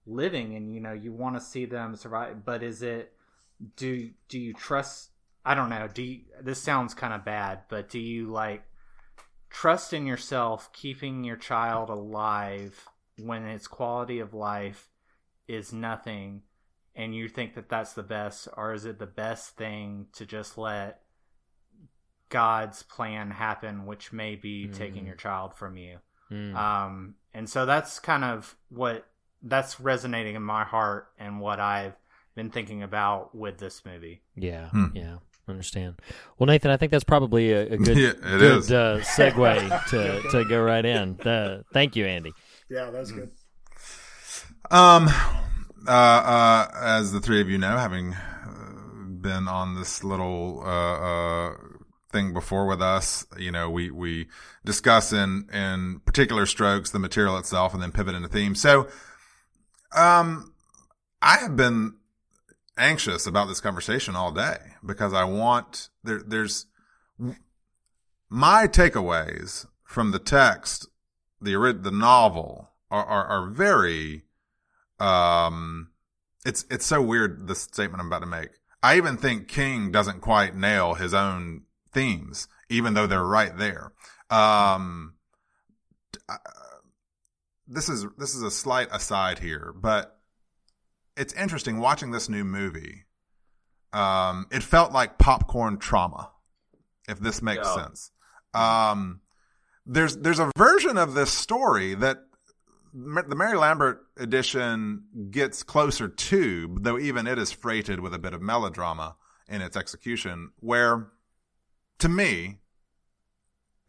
living 0.07 0.55
and, 0.55 0.73
you 0.73 0.79
know, 0.79 0.93
you 0.93 1.11
want 1.11 1.35
to 1.35 1.41
see 1.41 1.65
them 1.65 1.95
survive, 1.95 2.45
but 2.45 2.63
is 2.63 2.81
it, 2.81 3.13
do, 3.75 4.09
do 4.29 4.39
you 4.39 4.53
trust, 4.53 5.09
I 5.43 5.53
don't 5.55 5.69
know, 5.69 5.87
do 5.93 6.03
you, 6.03 6.21
this 6.41 6.61
sounds 6.61 6.93
kind 6.93 7.13
of 7.13 7.25
bad, 7.25 7.63
but 7.69 7.89
do 7.89 7.99
you 7.99 8.31
like 8.31 8.63
trust 9.49 9.93
in 9.93 10.05
yourself 10.05 10.71
keeping 10.73 11.23
your 11.23 11.37
child 11.37 11.89
alive 11.89 12.87
when 13.17 13.45
its 13.45 13.67
quality 13.67 14.19
of 14.19 14.33
life 14.33 14.89
is 15.47 15.71
nothing 15.71 16.41
and 16.95 17.13
you 17.15 17.27
think 17.27 17.55
that 17.55 17.69
that's 17.69 17.93
the 17.93 18.03
best 18.03 18.47
or 18.57 18.73
is 18.73 18.85
it 18.85 18.99
the 18.99 19.05
best 19.05 19.55
thing 19.57 20.07
to 20.13 20.25
just 20.25 20.57
let 20.57 21.01
god's 22.29 22.83
plan 22.83 23.31
happen 23.31 23.85
which 23.85 24.11
may 24.11 24.35
be 24.35 24.67
taking 24.67 25.03
Mm. 25.03 25.07
your 25.07 25.15
child 25.15 25.53
from 25.53 25.77
you 25.77 25.97
Mm. 26.31 26.55
um 26.55 27.15
and 27.33 27.47
so 27.49 27.65
that's 27.65 27.99
kind 27.99 28.23
of 28.23 28.55
what 28.69 29.05
that's 29.43 29.79
resonating 29.79 30.35
in 30.35 30.41
my 30.41 30.63
heart 30.63 31.09
and 31.19 31.39
what 31.39 31.59
i've 31.59 31.93
been 32.33 32.49
thinking 32.49 32.81
about 32.83 33.35
with 33.35 33.57
this 33.59 33.85
movie 33.85 34.21
Yeah, 34.35 34.69
Hmm. 34.69 34.87
yeah, 34.93 35.17
understand. 35.47 35.95
Well, 36.37 36.47
Nathan, 36.47 36.69
I 36.71 36.75
think 36.77 36.91
that's 36.91 37.03
probably 37.05 37.53
a, 37.53 37.61
a 37.73 37.77
good, 37.77 37.95
Yeah, 37.97 38.09
it 38.09 38.21
good 38.21 38.57
is. 38.57 38.71
Uh, 38.73 39.01
segue 39.05 39.85
to, 39.91 40.21
to 40.31 40.43
go 40.49 40.61
right 40.61 40.83
in. 40.83 41.21
Uh, 41.21 41.61
thank 41.71 41.95
you, 41.95 42.05
Andy. 42.05 42.33
Yeah, 42.69 42.89
that's 42.91 43.11
good. 43.13 43.31
Um, 44.69 45.07
uh, 45.87 45.91
uh, 45.91 46.67
as 46.75 47.11
the 47.11 47.19
three 47.19 47.41
of 47.41 47.49
you 47.49 47.57
know, 47.57 47.77
having 47.77 48.13
uh, 48.13 49.05
been 49.07 49.47
on 49.47 49.75
this 49.75 50.03
little 50.03 50.61
uh, 50.63 51.49
uh, 51.49 51.53
thing 52.11 52.33
before 52.33 52.65
with 52.65 52.81
us, 52.81 53.25
you 53.37 53.51
know, 53.51 53.69
we 53.69 53.91
we 53.91 54.27
discuss 54.63 55.13
in 55.13 55.47
in 55.53 56.01
particular 56.05 56.45
strokes 56.45 56.91
the 56.91 56.99
material 56.99 57.37
itself, 57.37 57.73
and 57.73 57.81
then 57.81 57.91
pivot 57.91 58.15
into 58.15 58.27
theme. 58.27 58.55
So, 58.55 58.87
um, 59.95 60.53
I 61.21 61.37
have 61.37 61.55
been 61.55 61.95
anxious 62.77 63.25
about 63.25 63.47
this 63.47 63.61
conversation 63.61 64.15
all 64.15 64.31
day 64.31 64.57
because 64.85 65.13
I 65.13 65.23
want 65.23 65.89
there. 66.03 66.21
There's 66.25 66.65
my 68.29 68.67
takeaways 68.67 69.65
from 69.83 70.11
the 70.11 70.19
text, 70.19 70.89
the 71.41 71.53
the 71.79 71.91
novel 71.91 72.71
are, 72.91 73.05
are, 73.05 73.25
are 73.25 73.49
very 73.49 74.24
um 74.99 75.89
it's 76.45 76.65
it's 76.69 76.85
so 76.85 77.01
weird 77.01 77.47
the 77.47 77.55
statement 77.55 77.99
I'm 78.01 78.07
about 78.07 78.19
to 78.19 78.25
make. 78.27 78.49
I 78.83 78.97
even 78.97 79.17
think 79.17 79.47
King 79.47 79.91
doesn't 79.91 80.21
quite 80.21 80.55
nail 80.55 80.93
his 80.93 81.13
own 81.13 81.63
themes, 81.91 82.47
even 82.69 82.93
though 82.93 83.07
they're 83.07 83.23
right 83.25 83.57
there. 83.57 83.91
Um, 84.29 85.15
uh, 86.29 86.37
this 87.67 87.89
is 87.89 88.05
this 88.17 88.35
is 88.35 88.43
a 88.43 88.51
slight 88.51 88.87
aside 88.91 89.39
here, 89.39 89.73
but 89.75 90.19
it's 91.17 91.33
interesting 91.33 91.79
watching 91.79 92.11
this 92.11 92.29
new 92.29 92.43
movie. 92.43 93.05
Um, 93.91 94.45
it 94.51 94.61
felt 94.61 94.91
like 94.91 95.17
popcorn 95.17 95.77
trauma, 95.79 96.31
if 97.07 97.19
this 97.19 97.41
makes 97.41 97.65
Yeah. 97.65 97.75
sense. 97.85 98.11
Um, 98.53 99.21
there's 99.85 100.17
there's 100.17 100.39
a 100.39 100.51
version 100.57 100.97
of 100.97 101.13
this 101.15 101.31
story 101.31 101.95
that 101.95 102.24
the 102.95 103.35
Mary 103.35 103.57
Lambert 103.57 104.05
edition 104.17 105.03
gets 105.29 105.63
closer 105.63 106.07
to, 106.07 106.77
though 106.79 106.97
even 106.97 107.27
it 107.27 107.37
is 107.37 107.51
freighted 107.51 107.99
with 107.99 108.13
a 108.13 108.19
bit 108.19 108.33
of 108.33 108.41
melodrama 108.41 109.17
in 109.49 109.61
its 109.61 109.75
execution, 109.75 110.51
where 110.59 111.09
to 111.99 112.07
me, 112.07 112.59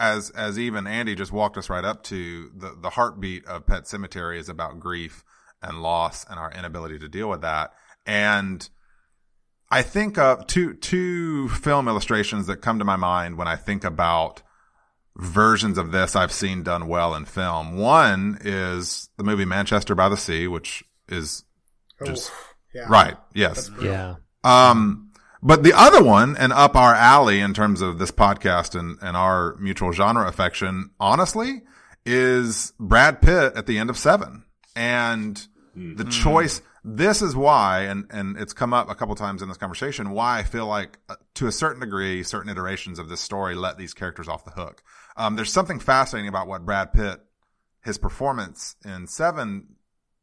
as 0.00 0.30
as 0.30 0.58
even 0.58 0.88
Andy 0.88 1.14
just 1.14 1.30
walked 1.30 1.56
us 1.56 1.70
right 1.70 1.84
up 1.84 2.02
to, 2.04 2.50
the, 2.54 2.76
the 2.80 2.90
heartbeat 2.90 3.46
of 3.46 3.66
Pet 3.66 3.84
Sematary 3.84 4.38
is 4.38 4.48
about 4.48 4.80
grief 4.80 5.22
and 5.62 5.82
loss 5.82 6.26
and 6.28 6.38
our 6.38 6.52
inability 6.52 6.98
to 6.98 7.08
deal 7.08 7.30
with 7.30 7.42
that. 7.42 7.72
And 8.04 8.68
I 9.70 9.82
think 9.82 10.18
of 10.18 10.48
two 10.48 10.74
two 10.74 11.48
film 11.48 11.86
illustrations 11.86 12.48
that 12.48 12.56
come 12.56 12.80
to 12.80 12.84
my 12.84 12.96
mind 12.96 13.38
when 13.38 13.48
I 13.48 13.56
think 13.56 13.84
about 13.84 14.42
versions 15.16 15.78
of 15.78 15.92
this 15.92 16.14
I've 16.14 16.32
seen 16.32 16.62
done 16.62 16.88
well 16.88 17.14
in 17.14 17.24
film. 17.24 17.76
One 17.76 18.38
is 18.42 19.08
the 19.16 19.24
movie 19.24 19.44
Manchester 19.44 19.94
by 19.94 20.08
the 20.08 20.16
Sea, 20.16 20.46
which 20.46 20.84
is 21.08 21.44
just 22.04 22.30
Oh, 22.30 22.34
yeah. 22.74 22.86
right. 22.88 23.16
Yes. 23.34 23.70
Yeah. 23.80 24.16
Um, 24.44 25.10
but 25.42 25.62
the 25.62 25.72
other 25.74 26.02
one, 26.04 26.36
and 26.36 26.52
up 26.52 26.76
our 26.76 26.94
alley 26.94 27.40
in 27.40 27.54
terms 27.54 27.80
of 27.80 27.98
this 27.98 28.10
podcast 28.10 28.78
and, 28.78 28.98
and 29.00 29.16
our 29.16 29.54
mutual 29.58 29.92
genre 29.92 30.26
affection, 30.28 30.90
honestly, 31.00 31.62
is 32.04 32.72
Brad 32.78 33.20
Pitt 33.22 33.54
at 33.56 33.66
the 33.66 33.78
end 33.78 33.90
of 33.90 33.96
Seven. 33.98 34.44
And 34.74 35.46
the 35.74 36.04
choice, 36.04 36.60
this 36.84 37.22
is 37.22 37.34
why, 37.36 37.82
and, 37.82 38.06
and 38.10 38.36
it's 38.38 38.52
come 38.52 38.72
up 38.72 38.90
a 38.90 38.94
couple 38.94 39.14
times 39.14 39.42
in 39.42 39.48
this 39.48 39.56
conversation, 39.58 40.10
why 40.10 40.38
I 40.38 40.42
feel 40.42 40.66
like 40.66 40.98
uh, 41.08 41.16
to 41.34 41.46
a 41.46 41.52
certain 41.52 41.80
degree, 41.80 42.22
certain 42.22 42.50
iterations 42.50 42.98
of 42.98 43.08
this 43.08 43.20
story 43.20 43.54
let 43.54 43.76
these 43.78 43.94
characters 43.94 44.28
off 44.28 44.44
the 44.44 44.50
hook. 44.52 44.82
Um, 45.16 45.36
there's 45.36 45.52
something 45.52 45.80
fascinating 45.80 46.28
about 46.28 46.46
what 46.46 46.66
Brad 46.66 46.92
Pitt, 46.92 47.20
his 47.82 47.98
performance 47.98 48.76
in 48.84 49.06
Seven 49.06 49.76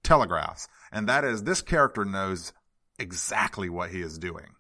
telegraphs, 0.04 0.68
and 0.92 1.08
that 1.10 1.24
is 1.24 1.44
this 1.44 1.62
character 1.62 2.06
knows 2.06 2.54
exactly 3.00 3.70
what 3.70 3.90
he 3.90 4.02
is 4.02 4.20
doing. 4.20 4.56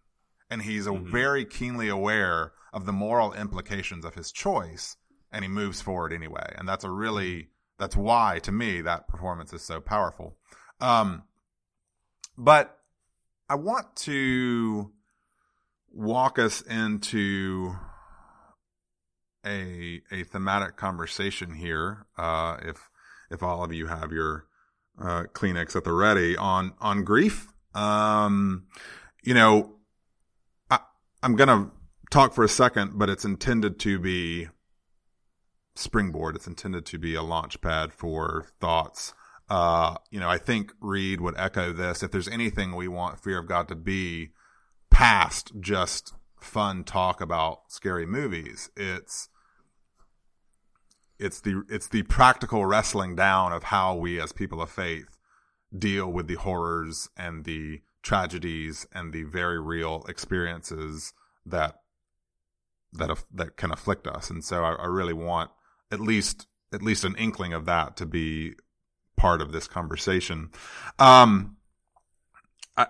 And 0.49 0.61
he's 0.61 0.88
a 0.88 0.93
very 0.93 1.45
keenly 1.45 1.89
aware 1.89 2.53
of 2.72 2.85
the 2.85 2.93
moral 2.93 3.34
implications 3.34 4.05
of 4.05 4.15
his 4.15 4.31
choice, 4.31 4.97
and 5.31 5.43
he 5.43 5.49
moves 5.49 5.81
forward 5.81 6.14
anyway. 6.14 6.53
And 6.57 6.68
that's 6.68 6.84
a 6.84 6.89
really, 6.89 7.49
that's 7.77 7.95
why, 7.95 8.39
to 8.43 8.51
me, 8.51 8.81
that 8.81 9.07
performance 9.07 9.53
is 9.53 9.64
so 9.64 9.80
powerful. 9.80 10.38
Um, 10.80 11.23
but 12.38 12.77
I 13.49 13.55
want 13.55 13.95
to 13.97 14.91
walk 15.91 16.39
us 16.39 16.61
into 16.61 17.76
a 19.45 20.01
a 20.11 20.23
thematic 20.23 20.75
conversation 20.75 21.53
here. 21.53 22.05
Uh, 22.17 22.57
if 22.61 22.89
if 23.31 23.43
all 23.43 23.63
of 23.63 23.73
you 23.73 23.87
have 23.87 24.11
your 24.11 24.45
uh, 24.99 25.23
Kleenex 25.33 25.75
at 25.75 25.83
the 25.83 25.93
ready 25.93 26.37
on 26.37 26.73
on 26.79 27.03
grief, 27.03 27.47
um, 27.73 28.65
you 29.23 29.33
know, 29.33 29.75
I, 30.69 30.79
I'm 31.21 31.35
gonna 31.35 31.71
talk 32.11 32.33
for 32.33 32.43
a 32.43 32.49
second, 32.49 32.97
but 32.97 33.09
it's 33.09 33.25
intended 33.25 33.79
to 33.79 33.99
be 33.99 34.49
springboard. 35.75 36.35
It's 36.35 36.47
intended 36.47 36.85
to 36.87 36.97
be 36.97 37.15
a 37.15 37.23
launch 37.23 37.61
pad 37.61 37.93
for 37.93 38.47
thoughts. 38.59 39.13
Uh, 39.49 39.97
you 40.09 40.19
know, 40.19 40.29
I 40.29 40.37
think 40.37 40.71
Reed 40.79 41.19
would 41.21 41.35
echo 41.37 41.73
this. 41.73 42.01
If 42.01 42.11
there's 42.11 42.27
anything 42.27 42.75
we 42.75 42.87
want 42.87 43.21
Fear 43.21 43.39
of 43.39 43.47
God 43.47 43.67
to 43.67 43.75
be 43.75 44.29
past 44.89 45.51
just 45.59 46.13
fun 46.39 46.83
talk 46.83 47.19
about 47.19 47.71
scary 47.71 48.05
movies, 48.05 48.69
it's 48.77 49.29
it's 51.19 51.41
the 51.41 51.64
it's 51.69 51.88
the 51.88 52.03
practical 52.03 52.65
wrestling 52.65 53.15
down 53.15 53.52
of 53.52 53.64
how 53.64 53.95
we 53.95 54.19
as 54.19 54.31
people 54.31 54.61
of 54.61 54.69
faith 54.69 55.18
deal 55.77 56.11
with 56.11 56.27
the 56.27 56.35
horrors 56.35 57.10
and 57.18 57.45
the 57.45 57.81
tragedies 58.02 58.85
and 58.94 59.14
the 59.14 59.23
very 59.23 59.60
real 59.60 60.06
experiences 60.07 61.14
that 61.45 61.80
that 62.91 63.23
that 63.34 63.57
can 63.57 63.72
afflict 63.72 64.07
us. 64.07 64.30
And 64.30 64.44
so 64.44 64.64
I, 64.64 64.73
I 64.73 64.85
really 64.85 65.14
want 65.14 65.52
at 65.91 65.99
least 65.99 66.48
at 66.72 66.81
least 66.81 67.03
an 67.03 67.15
inkling 67.18 67.53
of 67.53 67.65
that 67.65 67.98
to 67.98 68.06
be 68.06 68.53
part 69.15 69.41
of 69.41 69.52
this 69.52 69.68
conversation. 69.68 70.49
Um, 70.99 71.57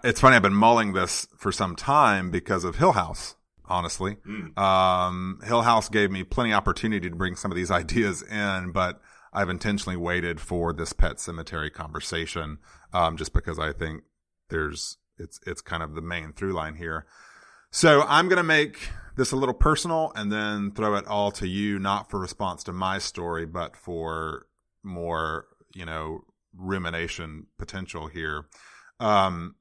it's 0.04 0.22
funny. 0.22 0.36
I've 0.36 0.42
been 0.42 0.54
mulling 0.54 0.94
this 0.94 1.28
for 1.38 1.52
some 1.52 1.76
time 1.76 2.32
because 2.32 2.64
of 2.64 2.78
Hill 2.78 2.94
House. 2.94 3.36
Honestly, 3.74 4.18
um, 4.56 5.40
Hill 5.44 5.64
House 5.64 5.90
gave 5.90 6.12
me 6.12 6.24
plenty 6.24 6.54
opportunity 6.54 7.10
to 7.10 7.16
bring 7.16 7.36
some 7.36 7.52
of 7.52 7.56
these 7.58 7.72
ideas 7.82 8.22
in, 8.22 8.72
but 8.72 9.02
I've 9.34 9.50
intentionally 9.50 9.98
waited 9.98 10.40
for 10.40 10.74
this 10.74 10.94
Pet 10.94 11.18
Sematary 11.18 11.74
conversation, 11.74 12.60
um, 12.94 13.18
just 13.18 13.34
because 13.34 13.58
I 13.58 13.74
think 13.74 14.04
there's 14.50 14.98
it's 15.18 15.40
it's 15.48 15.62
kind 15.62 15.82
of 15.82 15.96
the 15.96 16.02
main 16.02 16.34
through 16.34 16.54
line 16.54 16.76
here. 16.76 17.08
So 17.72 18.04
I'm 18.08 18.28
going 18.28 18.38
to 18.38 18.44
make 18.44 18.90
this 19.16 19.32
a 19.32 19.36
little 19.36 19.56
personal 19.56 20.12
and 20.16 20.32
then 20.32 20.72
throw 20.72 20.94
it 20.94 21.08
all 21.08 21.32
to 21.32 21.48
you, 21.48 21.80
not 21.80 22.12
for 22.12 22.20
response 22.20 22.64
to 22.66 22.74
my 22.74 23.00
story, 23.00 23.48
but 23.48 23.76
for 23.76 24.46
more, 24.84 25.48
you 25.74 25.86
know, 25.86 26.26
rumination 26.56 27.48
potential 27.58 28.06
here. 28.06 28.46
Um, 29.00 29.56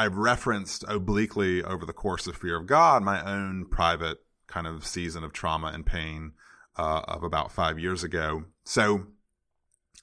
I've 0.00 0.16
referenced 0.16 0.82
obliquely 0.88 1.62
over 1.62 1.84
the 1.84 1.92
course 1.92 2.26
of 2.26 2.34
Fear 2.34 2.56
of 2.56 2.66
God 2.66 3.02
my 3.02 3.22
own 3.22 3.66
private 3.66 4.16
kind 4.46 4.66
of 4.66 4.86
season 4.86 5.24
of 5.24 5.34
trauma 5.34 5.66
and 5.74 5.84
pain 5.84 6.32
uh, 6.78 7.02
of 7.06 7.22
about 7.22 7.52
five 7.52 7.78
years 7.78 8.02
ago. 8.02 8.44
So, 8.64 9.08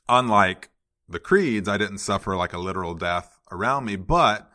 unlike 0.08 0.70
the 1.10 1.18
creeds, 1.18 1.68
I 1.68 1.80
didn't 1.80 1.98
suffer 1.98 2.36
like 2.36 2.54
a 2.54 2.60
literal 2.60 2.94
death 2.94 3.40
around 3.52 3.86
me, 3.86 3.96
but 3.96 4.52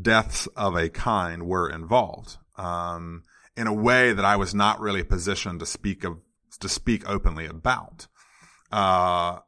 deaths 0.00 0.46
of 0.56 0.74
a 0.74 0.88
kind 0.88 1.46
were 1.46 1.68
involved 1.68 2.38
um, 2.56 3.24
in 3.58 3.66
a 3.66 3.74
way 3.74 4.14
that 4.14 4.24
I 4.24 4.36
was 4.36 4.54
not 4.54 4.80
really 4.80 5.04
positioned 5.04 5.60
to 5.60 5.66
speak 5.66 6.02
of 6.02 6.16
to 6.60 6.68
speak 6.70 7.06
openly 7.06 7.44
about. 7.44 8.06
Uh, 8.72 9.40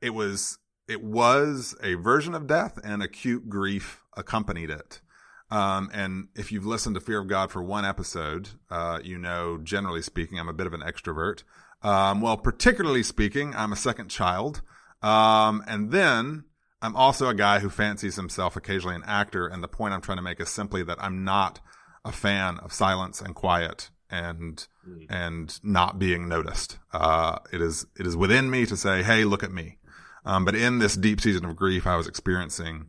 it 0.00 0.10
was 0.10 0.58
it 0.86 1.02
was 1.02 1.74
a 1.82 1.94
version 1.94 2.36
of 2.36 2.46
death, 2.46 2.78
and 2.84 3.02
acute 3.02 3.48
grief 3.48 4.03
accompanied 4.16 4.70
it. 4.70 5.00
Um, 5.50 5.90
and 5.92 6.28
if 6.34 6.50
you've 6.50 6.66
listened 6.66 6.94
to 6.94 7.00
Fear 7.00 7.20
of 7.20 7.28
God 7.28 7.50
for 7.52 7.62
one 7.62 7.84
episode, 7.84 8.50
uh, 8.70 9.00
you 9.02 9.18
know, 9.18 9.58
generally 9.62 10.02
speaking, 10.02 10.38
I'm 10.38 10.48
a 10.48 10.54
bit 10.54 10.66
of 10.66 10.74
an 10.74 10.80
extrovert. 10.80 11.44
Um, 11.82 12.20
well, 12.20 12.36
particularly 12.36 13.02
speaking, 13.02 13.54
I'm 13.54 13.72
a 13.72 13.76
second 13.76 14.08
child. 14.08 14.62
Um, 15.02 15.62
and 15.66 15.90
then 15.90 16.44
I'm 16.80 16.96
also 16.96 17.28
a 17.28 17.34
guy 17.34 17.58
who 17.58 17.68
fancies 17.68 18.16
himself 18.16 18.56
occasionally 18.56 18.96
an 18.96 19.04
actor. 19.06 19.46
And 19.46 19.62
the 19.62 19.68
point 19.68 19.94
I'm 19.94 20.00
trying 20.00 20.18
to 20.18 20.22
make 20.22 20.40
is 20.40 20.48
simply 20.48 20.82
that 20.84 21.02
I'm 21.02 21.24
not 21.24 21.60
a 22.04 22.12
fan 22.12 22.58
of 22.58 22.72
silence 22.72 23.20
and 23.20 23.34
quiet 23.34 23.90
and 24.10 24.66
mm. 24.88 25.06
and 25.08 25.58
not 25.62 25.98
being 25.98 26.28
noticed. 26.28 26.78
Uh, 26.92 27.38
it 27.52 27.60
is 27.60 27.86
it 27.98 28.06
is 28.06 28.16
within 28.16 28.50
me 28.50 28.66
to 28.66 28.76
say, 28.76 29.02
"Hey, 29.02 29.24
look 29.24 29.42
at 29.42 29.52
me." 29.52 29.78
Um, 30.24 30.44
but 30.44 30.54
in 30.54 30.78
this 30.78 30.96
deep 30.96 31.20
season 31.20 31.44
of 31.44 31.56
grief 31.56 31.86
I 31.86 31.96
was 31.96 32.06
experiencing, 32.06 32.86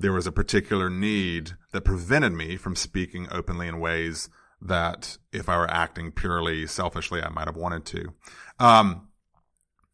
there 0.00 0.12
was 0.12 0.26
a 0.26 0.32
particular 0.32 0.88
need 0.88 1.52
that 1.72 1.84
prevented 1.84 2.32
me 2.32 2.56
from 2.56 2.76
speaking 2.76 3.26
openly 3.30 3.66
in 3.66 3.80
ways 3.80 4.30
that, 4.62 5.18
if 5.32 5.48
I 5.48 5.56
were 5.58 5.70
acting 5.70 6.12
purely 6.12 6.66
selfishly, 6.66 7.20
I 7.20 7.28
might 7.28 7.48
have 7.48 7.56
wanted 7.56 7.84
to. 7.86 8.14
Um, 8.58 9.08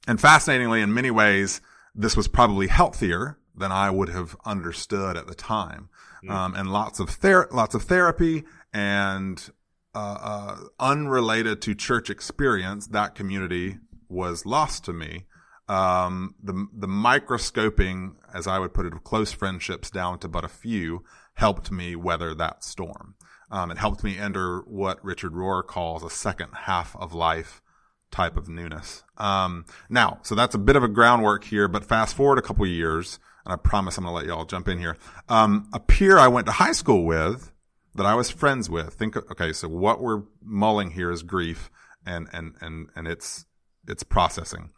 and 0.06 0.20
fascinatingly, 0.20 0.82
in 0.82 0.93
many 0.93 1.10
ways, 1.10 1.60
this 1.94 2.16
was 2.16 2.28
probably 2.28 2.66
healthier 2.66 3.39
than 3.56 3.72
I 3.72 3.90
would 3.90 4.10
have 4.10 4.36
understood 4.44 5.16
at 5.16 5.26
the 5.26 5.35
time. 5.35 5.89
Mm. 6.24 6.31
Um, 6.31 6.55
and 6.55 6.70
lots 6.70 7.01
of 7.01 7.09
ther- 7.10 7.48
lots 7.52 7.74
of 7.74 7.85
therapy 7.85 8.44
and 8.72 9.51
uh, 9.94 10.18
uh, 10.20 10.56
unrelated 10.81 11.62
to 11.62 11.74
church 11.74 12.10
experience, 12.10 12.89
that 12.89 13.14
community 13.14 13.78
was 14.09 14.44
lost 14.44 14.85
to 14.85 14.93
me. 14.93 15.26
Um, 15.68 16.35
the 16.43 16.66
the 16.74 16.89
microscoping, 16.89 18.16
as 18.35 18.47
I 18.47 18.59
would 18.59 18.74
put 18.74 18.85
it, 18.85 19.05
close 19.05 19.32
friendships 19.32 19.90
down 19.90 20.19
to 20.19 20.28
but 20.28 20.44
a 20.44 20.48
few, 20.48 21.05
helped 21.35 21.70
me 21.70 21.94
weather 21.97 22.35
that 22.35 22.65
storm. 22.65 23.15
Um, 23.51 23.70
it 23.70 23.78
helped 23.78 24.02
me 24.02 24.19
enter 24.19 24.61
what 24.66 25.02
Richard 25.05 25.32
Rohr 25.32 25.65
calls 25.65 26.02
a 26.02 26.11
second 26.11 26.51
half 26.62 26.97
of 26.97 27.15
life 27.15 27.62
type 28.11 28.36
of 28.36 28.48
newness. 28.48 29.05
Um, 29.16 29.65
now, 29.89 30.19
so 30.23 30.35
that's 30.35 30.55
a 30.55 30.59
bit 30.59 30.77
of 30.77 30.82
a 30.82 30.89
groundwork 30.89 31.44
here, 31.44 31.69
but 31.69 31.85
fast 31.85 32.16
forward 32.16 32.39
a 32.39 32.43
couple 32.43 32.66
years, 32.66 33.19
and 33.44 33.52
I 33.52 33.56
promise 33.56 33.97
I'm 33.97 34.05
going 34.05 34.12
to 34.12 34.16
let 34.16 34.27
y'all 34.27 34.44
jump 34.44 34.69
in 34.69 34.78
here. 34.78 34.97
Um, 35.28 35.69
a 35.73 35.81
peer 35.81 36.19
I 36.19 36.28
went 36.28 36.47
to 36.47 36.52
high 36.52 36.73
school 36.73 37.05
with 37.05 37.52
that 37.94 38.06
I 38.06 38.15
was 38.15 38.31
friends 38.31 38.69
with. 38.69 38.94
Think, 38.94 39.16
okay, 39.16 39.52
so 39.52 39.69
what 39.69 40.01
we're 40.01 40.23
mulling 40.43 40.93
here 40.93 41.11
is 41.11 41.23
grief 41.23 41.70
and, 42.05 42.28
and, 42.32 42.55
and, 42.61 42.89
and 42.97 43.06
it's, 43.06 43.47
it's 43.86 44.02
processing. 44.02 44.70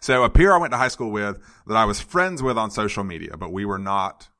So 0.00 0.24
a 0.24 0.30
peer 0.30 0.52
I 0.52 0.56
went 0.56 0.72
to 0.72 0.78
high 0.78 0.88
school 0.88 1.10
with 1.10 1.38
that 1.66 1.76
I 1.76 1.84
was 1.84 2.00
friends 2.00 2.42
with 2.42 2.56
on 2.56 2.70
social 2.70 3.04
media, 3.04 3.36
but 3.36 3.52
we 3.52 3.64
were 3.64 3.78
not 3.78 4.30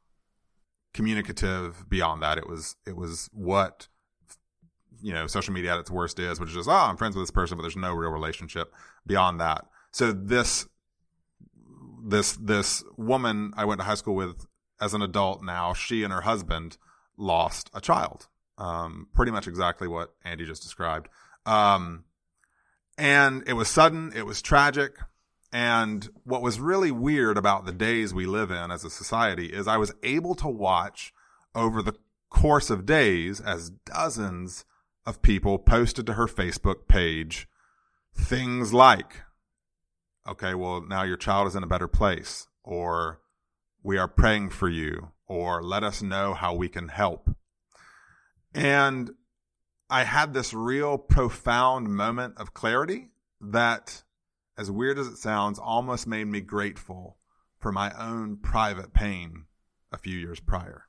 communicative 0.95 1.89
beyond 1.89 2.23
that. 2.23 2.39
It 2.39 2.49
was, 2.49 2.77
it 2.87 2.97
was 2.97 3.29
what, 3.33 3.89
you 5.03 5.13
know, 5.13 5.27
social 5.27 5.53
media 5.53 5.75
at 5.75 5.79
its 5.79 5.91
worst 5.91 6.19
is, 6.19 6.41
which 6.41 6.49
is 6.49 6.55
just, 6.55 6.69
oh, 6.69 6.73
I'm 6.73 6.97
friends 6.97 7.15
with 7.15 7.23
this 7.23 7.31
person, 7.31 7.57
but 7.57 7.63
there's 7.63 7.77
no 7.77 7.93
real 7.93 8.11
relationship 8.11 8.75
beyond 9.07 9.41
that. 9.41 9.67
So 9.93 10.13
this, 10.13 10.67
this, 12.03 12.33
this 12.33 12.83
woman 12.97 13.53
I 13.57 13.67
went 13.67 13.81
to 13.81 13.85
high 13.85 13.95
school 13.95 14.15
with 14.15 14.47
as 14.81 14.95
an 14.95 15.03
adult 15.03 15.45
now, 15.45 15.75
she 15.75 16.03
and 16.03 16.13
her 16.13 16.23
husband 16.23 16.79
lost 17.19 17.71
a 17.75 17.81
child. 17.81 18.29
Um, 18.57 19.09
pretty 19.15 19.33
much 19.33 19.47
exactly 19.47 19.89
what 19.89 20.15
Andy 20.25 20.47
just 20.47 20.63
described. 20.63 21.09
Um, 21.45 22.05
and 22.97 23.43
it 23.47 23.55
was 23.55 23.69
sudden, 23.69 24.13
it 24.15 24.25
was 24.27 24.43
tragic. 24.43 24.97
And 25.53 26.09
what 26.25 26.43
was 26.43 26.61
really 26.61 26.93
weird 26.93 27.37
about 27.37 27.67
the 27.67 27.73
days 27.73 28.15
we 28.15 28.27
live 28.27 28.51
in 28.51 28.71
as 28.71 28.85
a 28.85 28.91
society 28.91 29.47
is 29.47 29.67
I 29.67 29.79
was 29.79 29.93
able 30.03 30.35
to 30.37 30.49
watch 30.49 31.13
over 31.55 31.83
the 31.83 31.97
course 32.29 32.71
of 32.71 32.87
days 32.87 33.41
as 33.41 33.71
dozens 33.71 34.65
of 35.05 35.23
people 35.23 35.59
posted 35.59 36.07
to 36.07 36.13
her 36.13 36.29
Facebook 36.29 36.87
page 36.87 37.49
things 38.15 38.73
like, 38.73 39.23
okay, 40.29 40.55
well, 40.55 40.83
now 40.83 41.03
your 41.03 41.17
child 41.17 41.49
is 41.49 41.57
in 41.57 41.63
a 41.63 41.69
better 41.69 41.89
place, 41.89 42.47
or 42.63 43.21
we 43.83 43.99
are 43.99 44.09
praying 44.09 44.51
for 44.51 44.69
you, 44.69 45.11
or 45.27 45.63
let 45.63 45.83
us 45.83 46.03
know 46.03 46.35
how 46.35 46.55
we 46.55 46.69
can 46.69 46.89
help. 46.89 47.31
And 48.55 49.11
I 49.89 50.05
had 50.05 50.35
this 50.35 50.53
real 50.53 50.99
profound 50.99 51.89
moment 51.89 52.35
of 52.37 52.55
clarity 52.55 53.09
that, 53.41 54.03
as 54.61 54.71
weird 54.71 54.99
as 54.99 55.07
it 55.07 55.17
sounds, 55.17 55.59
almost 55.59 56.07
made 56.07 56.27
me 56.27 56.43
grateful 56.43 57.17
for 57.59 57.73
my 57.73 57.91
own 57.99 58.37
private 58.37 58.93
pain 58.93 59.47
a 59.91 59.97
few 59.97 60.19
years 60.19 60.39
prior. 60.39 60.85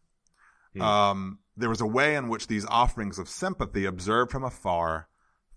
Hmm. 0.74 0.82
Um, 0.82 1.40
there 1.56 1.70
was 1.70 1.80
a 1.80 1.88
way 1.88 2.16
in 2.16 2.28
which 2.28 2.48
these 2.48 2.66
offerings 2.66 3.18
of 3.18 3.30
sympathy 3.30 3.86
observed 3.86 4.32
from 4.32 4.44
afar 4.44 5.08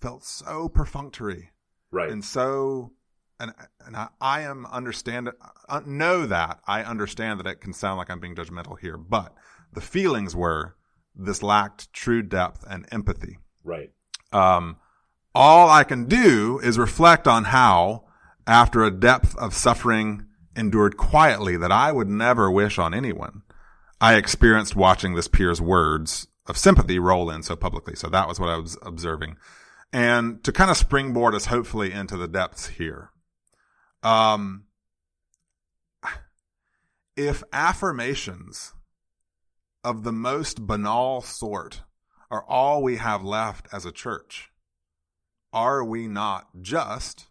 felt 0.00 0.24
so 0.24 0.68
perfunctory. 0.68 1.50
Right. 1.90 2.10
And 2.10 2.24
so 2.24 2.92
and 3.40 3.52
and 3.84 3.96
I, 3.96 4.08
I 4.20 4.40
am 4.42 4.64
understand 4.66 5.30
uh, 5.68 5.80
know 5.84 6.24
that 6.26 6.60
I 6.66 6.84
understand 6.84 7.40
that 7.40 7.48
it 7.48 7.60
can 7.60 7.72
sound 7.72 7.98
like 7.98 8.10
I'm 8.10 8.20
being 8.20 8.36
judgmental 8.36 8.78
here, 8.78 8.96
but 8.96 9.34
the 9.72 9.80
feelings 9.80 10.36
were 10.36 10.76
this 11.16 11.42
lacked 11.42 11.92
true 11.92 12.22
depth 12.22 12.64
and 12.68 12.86
empathy. 12.92 13.38
Right. 13.64 13.90
Um, 14.32 14.76
all 15.34 15.68
I 15.68 15.84
can 15.84 16.04
do 16.04 16.60
is 16.60 16.78
reflect 16.78 17.26
on 17.26 17.44
how, 17.44 18.03
after 18.46 18.84
a 18.84 18.90
depth 18.90 19.36
of 19.36 19.54
suffering 19.54 20.26
endured 20.56 20.96
quietly 20.96 21.56
that 21.56 21.72
I 21.72 21.92
would 21.92 22.08
never 22.08 22.50
wish 22.50 22.78
on 22.78 22.94
anyone, 22.94 23.42
I 24.00 24.16
experienced 24.16 24.76
watching 24.76 25.14
this 25.14 25.28
peer's 25.28 25.60
words 25.60 26.28
of 26.46 26.58
sympathy 26.58 26.98
roll 26.98 27.30
in 27.30 27.42
so 27.42 27.56
publicly. 27.56 27.96
So 27.96 28.08
that 28.08 28.28
was 28.28 28.38
what 28.38 28.50
I 28.50 28.56
was 28.56 28.76
observing. 28.82 29.36
And 29.92 30.42
to 30.44 30.52
kind 30.52 30.70
of 30.70 30.76
springboard 30.76 31.34
us 31.34 31.46
hopefully 31.46 31.92
into 31.92 32.16
the 32.16 32.28
depths 32.28 32.66
here. 32.66 33.10
Um, 34.02 34.64
if 37.16 37.42
affirmations 37.52 38.74
of 39.82 40.02
the 40.02 40.12
most 40.12 40.66
banal 40.66 41.20
sort 41.20 41.82
are 42.30 42.44
all 42.44 42.82
we 42.82 42.96
have 42.96 43.22
left 43.22 43.68
as 43.72 43.86
a 43.86 43.92
church, 43.92 44.50
are 45.52 45.84
we 45.84 46.08
not 46.08 46.48
just 46.60 47.26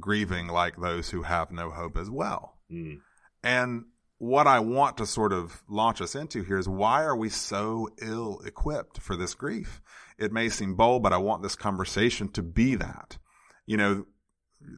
grieving 0.00 0.48
like 0.48 0.76
those 0.76 1.10
who 1.10 1.22
have 1.22 1.50
no 1.50 1.70
hope 1.70 1.96
as 1.96 2.10
well? 2.10 2.58
Mm. 2.70 3.00
And 3.42 3.84
what 4.18 4.46
I 4.46 4.60
want 4.60 4.96
to 4.98 5.06
sort 5.06 5.32
of 5.32 5.62
launch 5.68 6.00
us 6.00 6.14
into 6.14 6.42
here 6.42 6.58
is 6.58 6.68
why 6.68 7.02
are 7.02 7.16
we 7.16 7.28
so 7.28 7.88
ill 8.00 8.40
equipped 8.44 9.00
for 9.00 9.16
this 9.16 9.34
grief? 9.34 9.80
It 10.18 10.32
may 10.32 10.48
seem 10.48 10.74
bold, 10.74 11.02
but 11.02 11.12
I 11.12 11.18
want 11.18 11.42
this 11.42 11.56
conversation 11.56 12.28
to 12.30 12.42
be 12.42 12.74
that. 12.76 13.18
You 13.66 13.76
know, 13.76 14.06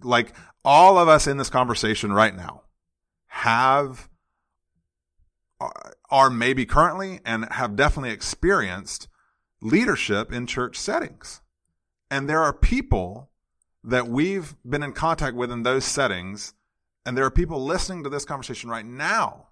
like 0.02 0.34
all 0.64 0.98
of 0.98 1.08
us 1.08 1.26
in 1.26 1.36
this 1.36 1.50
conversation 1.50 2.12
right 2.12 2.34
now 2.34 2.62
have 3.28 4.08
are 6.10 6.30
maybe 6.30 6.64
currently 6.64 7.20
and 7.24 7.50
have 7.52 7.76
definitely 7.76 8.10
experienced 8.10 9.08
leadership 9.60 10.32
in 10.32 10.46
church 10.46 10.76
settings. 10.76 11.40
And 12.10 12.28
there 12.28 12.42
are 12.42 12.52
people 12.52 13.27
that 13.88 14.06
we've 14.06 14.54
been 14.68 14.82
in 14.82 14.92
contact 14.92 15.34
with 15.34 15.50
in 15.50 15.62
those 15.62 15.84
settings. 15.84 16.52
And 17.06 17.16
there 17.16 17.24
are 17.24 17.30
people 17.30 17.64
listening 17.64 18.04
to 18.04 18.10
this 18.10 18.26
conversation 18.26 18.68
right 18.68 18.84
now 18.84 19.48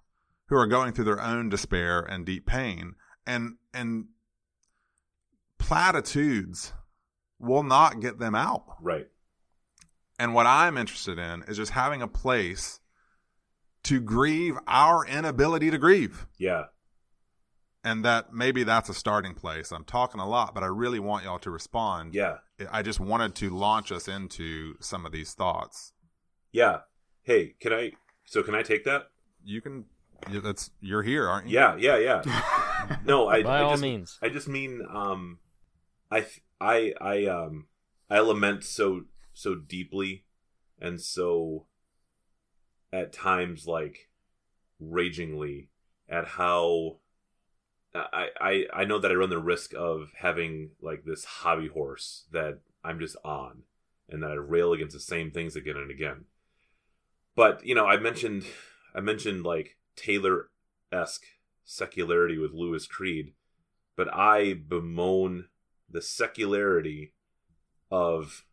who 0.47 0.55
are 0.55 0.67
going 0.67 0.93
through 0.93 1.05
their 1.05 1.21
own 1.21 1.49
despair 1.49 2.01
and 2.01 2.23
deep 2.23 2.45
pain. 2.45 2.93
And, 3.25 3.55
and 3.73 4.05
platitudes 5.57 6.73
will 7.39 7.63
not 7.63 7.99
get 7.99 8.19
them 8.19 8.35
out. 8.35 8.63
Right. 8.79 9.07
And 10.19 10.35
what 10.35 10.45
I'm 10.45 10.77
interested 10.77 11.17
in 11.17 11.43
is 11.47 11.57
just 11.57 11.71
having 11.71 12.03
a 12.03 12.07
place 12.07 12.79
to 13.83 13.99
grieve 13.99 14.55
our 14.67 15.03
inability 15.05 15.71
to 15.71 15.79
grieve. 15.79 16.27
Yeah. 16.37 16.65
And 17.83 18.03
that 18.03 18.33
maybe 18.33 18.63
that's 18.63 18.89
a 18.89 18.93
starting 18.93 19.33
place. 19.33 19.71
I'm 19.71 19.85
talking 19.85 20.19
a 20.19 20.27
lot, 20.27 20.53
but 20.53 20.63
I 20.63 20.67
really 20.67 20.99
want 20.99 21.23
y'all 21.23 21.39
to 21.39 21.51
respond. 21.51 22.13
Yeah. 22.13 22.37
I 22.71 22.81
just 22.81 22.99
wanted 22.99 23.35
to 23.35 23.49
launch 23.49 23.91
us 23.91 24.07
into 24.07 24.75
some 24.81 25.05
of 25.05 25.11
these 25.11 25.33
thoughts. 25.33 25.93
Yeah. 26.51 26.79
Hey, 27.23 27.55
can 27.61 27.71
I 27.73 27.91
so 28.25 28.43
can 28.43 28.55
I 28.55 28.63
take 28.63 28.83
that? 28.85 29.03
You 29.43 29.61
can 29.61 29.85
you- 30.29 30.41
that's 30.41 30.71
you're 30.81 31.03
here, 31.03 31.27
aren't 31.29 31.47
you? 31.47 31.53
Yeah, 31.55 31.75
yeah, 31.77 31.97
yeah. 31.97 32.97
No, 33.05 33.27
I 33.27 33.43
By 33.43 33.59
I 33.59 33.61
all 33.61 33.71
just, 33.71 33.81
means. 33.83 34.17
I 34.21 34.29
just 34.29 34.47
mean 34.47 34.81
um 34.89 35.39
I 36.11 36.25
I 36.59 36.93
I 36.99 37.25
um 37.25 37.67
I 38.09 38.19
lament 38.19 38.63
so 38.63 39.03
so 39.33 39.55
deeply 39.55 40.25
and 40.81 40.99
so 40.99 41.67
at 42.91 43.13
times 43.13 43.67
like 43.67 44.09
ragingly 44.79 45.69
at 46.09 46.25
how 46.29 46.97
I, 48.39 48.65
I 48.73 48.85
know 48.85 48.99
that 48.99 49.11
I 49.11 49.15
run 49.15 49.29
the 49.29 49.39
risk 49.39 49.73
of 49.75 50.11
having 50.17 50.71
like 50.81 51.03
this 51.03 51.25
hobby 51.25 51.67
horse 51.67 52.25
that 52.31 52.59
I'm 52.83 52.99
just 52.99 53.15
on 53.23 53.63
and 54.09 54.23
that 54.23 54.31
I 54.31 54.35
rail 54.35 54.73
against 54.73 54.93
the 54.93 54.99
same 54.99 55.31
things 55.31 55.55
again 55.55 55.77
and 55.77 55.91
again. 55.91 56.25
But, 57.35 57.65
you 57.65 57.75
know, 57.75 57.85
I 57.85 57.97
mentioned 57.97 58.45
I 58.95 58.99
mentioned 58.99 59.43
like 59.43 59.77
Taylor 59.95 60.49
esque 60.91 61.25
secularity 61.63 62.37
with 62.37 62.51
Louis 62.51 62.87
Creed, 62.87 63.33
but 63.95 64.13
I 64.13 64.53
bemoan 64.53 65.49
the 65.89 66.01
secularity 66.01 67.13
of 67.91 68.45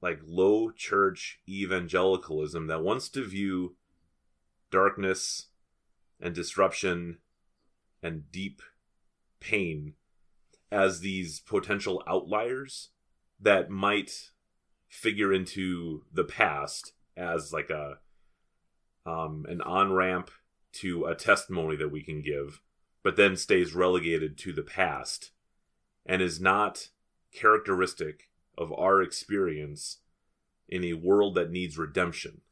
like 0.00 0.20
low 0.24 0.70
church 0.70 1.40
evangelicalism 1.48 2.68
that 2.68 2.82
wants 2.82 3.08
to 3.10 3.24
view 3.24 3.76
darkness 4.70 5.48
and 6.20 6.34
disruption 6.34 7.18
and 8.02 8.30
deep 8.30 8.62
pain 9.40 9.94
as 10.70 11.00
these 11.00 11.40
potential 11.40 12.02
outliers 12.06 12.90
that 13.40 13.70
might 13.70 14.30
figure 14.88 15.32
into 15.32 16.04
the 16.12 16.24
past 16.24 16.92
as 17.16 17.52
like 17.52 17.70
a 17.70 17.98
um, 19.06 19.46
an 19.48 19.60
on 19.62 19.92
ramp 19.92 20.30
to 20.72 21.06
a 21.06 21.14
testimony 21.14 21.76
that 21.76 21.90
we 21.90 22.02
can 22.02 22.20
give, 22.20 22.60
but 23.02 23.16
then 23.16 23.36
stays 23.36 23.74
relegated 23.74 24.36
to 24.38 24.52
the 24.52 24.62
past 24.62 25.30
and 26.04 26.20
is 26.20 26.40
not 26.40 26.88
characteristic 27.32 28.30
of 28.56 28.72
our 28.72 29.02
experience 29.02 29.98
in 30.68 30.84
a 30.84 30.92
world 30.92 31.34
that 31.34 31.50
needs 31.50 31.78
redemption. 31.78 32.42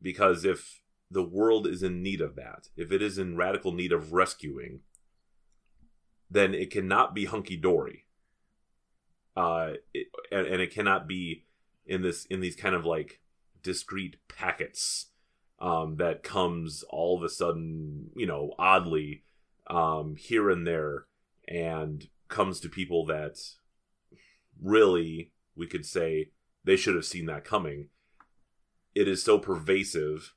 Because 0.00 0.44
if 0.44 0.82
the 1.10 1.22
world 1.22 1.66
is 1.66 1.82
in 1.82 2.02
need 2.02 2.20
of 2.20 2.36
that, 2.36 2.68
if 2.76 2.92
it 2.92 3.00
is 3.00 3.18
in 3.18 3.36
radical 3.36 3.72
need 3.72 3.92
of 3.92 4.12
rescuing, 4.12 4.80
then 6.32 6.54
it 6.54 6.70
cannot 6.70 7.14
be 7.14 7.26
hunky 7.26 7.56
dory. 7.56 8.06
Uh, 9.36 9.72
it, 9.92 10.08
and, 10.30 10.46
and 10.46 10.60
it 10.62 10.72
cannot 10.72 11.06
be 11.06 11.44
in 11.86 12.02
this 12.02 12.24
in 12.26 12.40
these 12.40 12.56
kind 12.56 12.74
of 12.74 12.84
like 12.84 13.20
discrete 13.62 14.16
packets 14.28 15.06
um, 15.58 15.96
that 15.96 16.22
comes 16.22 16.84
all 16.90 17.16
of 17.16 17.22
a 17.22 17.28
sudden, 17.28 18.10
you 18.16 18.26
know, 18.26 18.52
oddly 18.58 19.24
um, 19.68 20.16
here 20.16 20.50
and 20.50 20.66
there, 20.66 21.06
and 21.46 22.08
comes 22.28 22.60
to 22.60 22.68
people 22.68 23.06
that 23.06 23.38
really 24.60 25.32
we 25.54 25.66
could 25.66 25.84
say 25.84 26.30
they 26.64 26.76
should 26.76 26.94
have 26.94 27.04
seen 27.04 27.26
that 27.26 27.44
coming. 27.44 27.88
It 28.94 29.08
is 29.08 29.22
so 29.22 29.38
pervasive, 29.38 30.34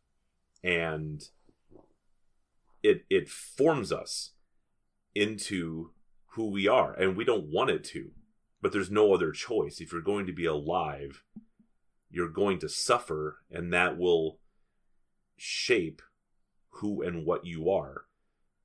and 0.63 1.23
it 2.83 3.05
it 3.09 3.29
forms 3.29 3.91
us 3.91 4.31
into 5.15 5.91
who 6.33 6.51
we 6.51 6.67
are, 6.67 6.93
and 6.93 7.15
we 7.15 7.23
don't 7.23 7.47
want 7.47 7.69
it 7.69 7.83
to, 7.85 8.11
but 8.61 8.71
there's 8.71 8.91
no 8.91 9.13
other 9.13 9.31
choice. 9.31 9.79
If 9.79 9.91
you're 9.91 10.01
going 10.01 10.27
to 10.27 10.33
be 10.33 10.45
alive, 10.45 11.23
you're 12.11 12.29
going 12.29 12.59
to 12.59 12.69
suffer, 12.69 13.39
and 13.49 13.73
that 13.73 13.97
will 13.97 14.39
shape 15.37 16.01
who 16.69 17.01
and 17.01 17.25
what 17.25 17.45
you 17.45 17.69
are. 17.69 18.05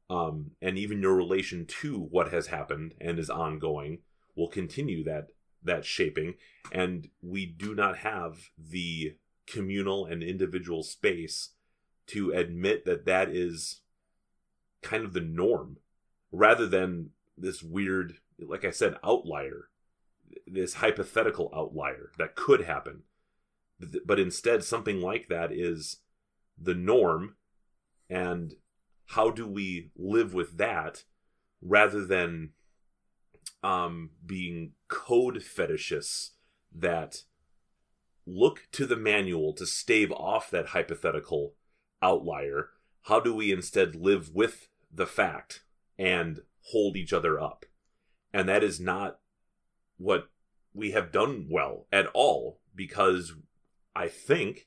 Um, 0.09 0.52
and 0.60 0.77
even 0.77 1.01
your 1.01 1.14
relation 1.14 1.66
to 1.66 1.97
what 1.97 2.32
has 2.32 2.48
happened 2.48 2.94
and 3.01 3.18
is 3.18 3.31
ongoing 3.31 4.01
will 4.35 4.48
continue 4.48 5.05
that 5.05 5.28
that 5.62 5.85
shaping. 5.85 6.35
And 6.72 7.09
we 7.22 7.47
do 7.47 7.74
not 7.74 7.98
have 7.98 8.51
the 8.59 9.16
communal 9.47 10.06
and 10.06 10.22
individual 10.22 10.82
space 10.82 11.51
to 12.09 12.32
admit 12.32 12.85
that 12.86 13.05
that 13.06 13.28
is 13.28 13.82
kind 14.82 15.05
of 15.05 15.12
the 15.12 15.20
norm, 15.20 15.77
rather 16.32 16.66
than 16.66 17.11
this 17.36 17.62
weird, 17.62 18.15
like 18.39 18.65
I 18.65 18.70
said, 18.70 18.97
outlier, 19.05 19.69
this 20.47 20.74
hypothetical 20.74 21.51
outlier 21.55 22.11
that 22.19 22.35
could 22.35 22.62
happen. 22.62 23.02
But 24.05 24.20
instead, 24.20 24.62
something 24.62 25.01
like 25.01 25.28
that 25.28 25.52
is 25.52 26.01
the 26.61 26.74
norm 26.74 27.36
and 28.09 28.55
how 29.07 29.31
do 29.31 29.47
we 29.47 29.90
live 29.97 30.35
with 30.35 30.59
that 30.59 31.05
rather 31.62 32.05
than 32.05 32.51
um, 33.62 34.11
being 34.24 34.73
code 34.89 35.36
fetishists 35.36 36.31
that 36.74 37.23
look 38.27 38.69
to 38.73 38.86
the 38.86 38.97
manual 38.97 39.52
to 39.55 39.66
stave 39.66 40.12
off 40.12 40.51
that 40.51 40.69
hypothetical 40.69 41.55
outlier 42.02 42.70
how 43.02 43.20
do 43.20 43.35
we 43.35 43.51
instead 43.51 43.94
live 43.97 44.31
with 44.35 44.69
the 44.93 45.07
fact 45.07 45.62
and 46.01 46.40
hold 46.72 46.97
each 46.97 47.12
other 47.12 47.40
up 47.40 47.64
and 48.32 48.48
that 48.48 48.64
is 48.64 48.81
not 48.81 49.18
what 49.97 50.31
we 50.72 50.93
have 50.93 51.12
done 51.12 51.47
well 51.51 51.86
at 51.93 52.06
all 52.14 52.60
because 52.74 53.35
i 53.94 54.09
think 54.09 54.66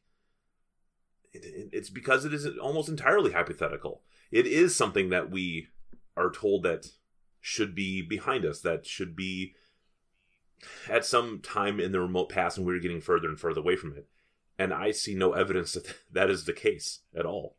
it's 1.34 1.90
because 1.90 2.26
it 2.26 2.34
is 2.34 2.48
almost 2.62 2.90
entirely 2.90 3.32
hypothetical. 3.32 4.02
It 4.32 4.46
is 4.46 4.76
something 4.76 5.10
that 5.10 5.32
we 5.32 5.68
are 6.16 6.32
told 6.32 6.64
that 6.64 6.88
should 7.42 7.76
be 7.76 8.02
behind 8.02 8.46
us, 8.46 8.62
that 8.62 8.86
should 8.86 9.16
be 9.16 9.56
at 10.88 11.06
some 11.06 11.40
time 11.40 11.80
in 11.80 11.92
the 11.92 12.00
remote 12.00 12.30
past, 12.30 12.58
and 12.58 12.66
we're 12.66 12.80
getting 12.80 13.02
further 13.02 13.28
and 13.28 13.40
further 13.40 13.62
away 13.62 13.76
from 13.76 13.94
it. 13.94 14.08
And 14.58 14.74
I 14.74 14.92
see 14.92 15.16
no 15.16 15.34
evidence 15.34 15.74
that 15.74 15.96
that 16.12 16.30
is 16.30 16.46
the 16.46 16.54
case 16.54 17.00
at 17.16 17.26
all. 17.26 17.58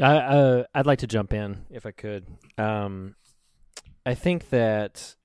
I 0.00 0.16
uh, 0.16 0.64
I'd 0.74 0.86
like 0.86 1.00
to 1.00 1.06
jump 1.06 1.32
in 1.32 1.66
if 1.70 1.86
I 1.86 1.90
could. 1.90 2.26
Um, 2.58 3.14
I 4.04 4.14
think 4.14 4.50
that 4.50 5.16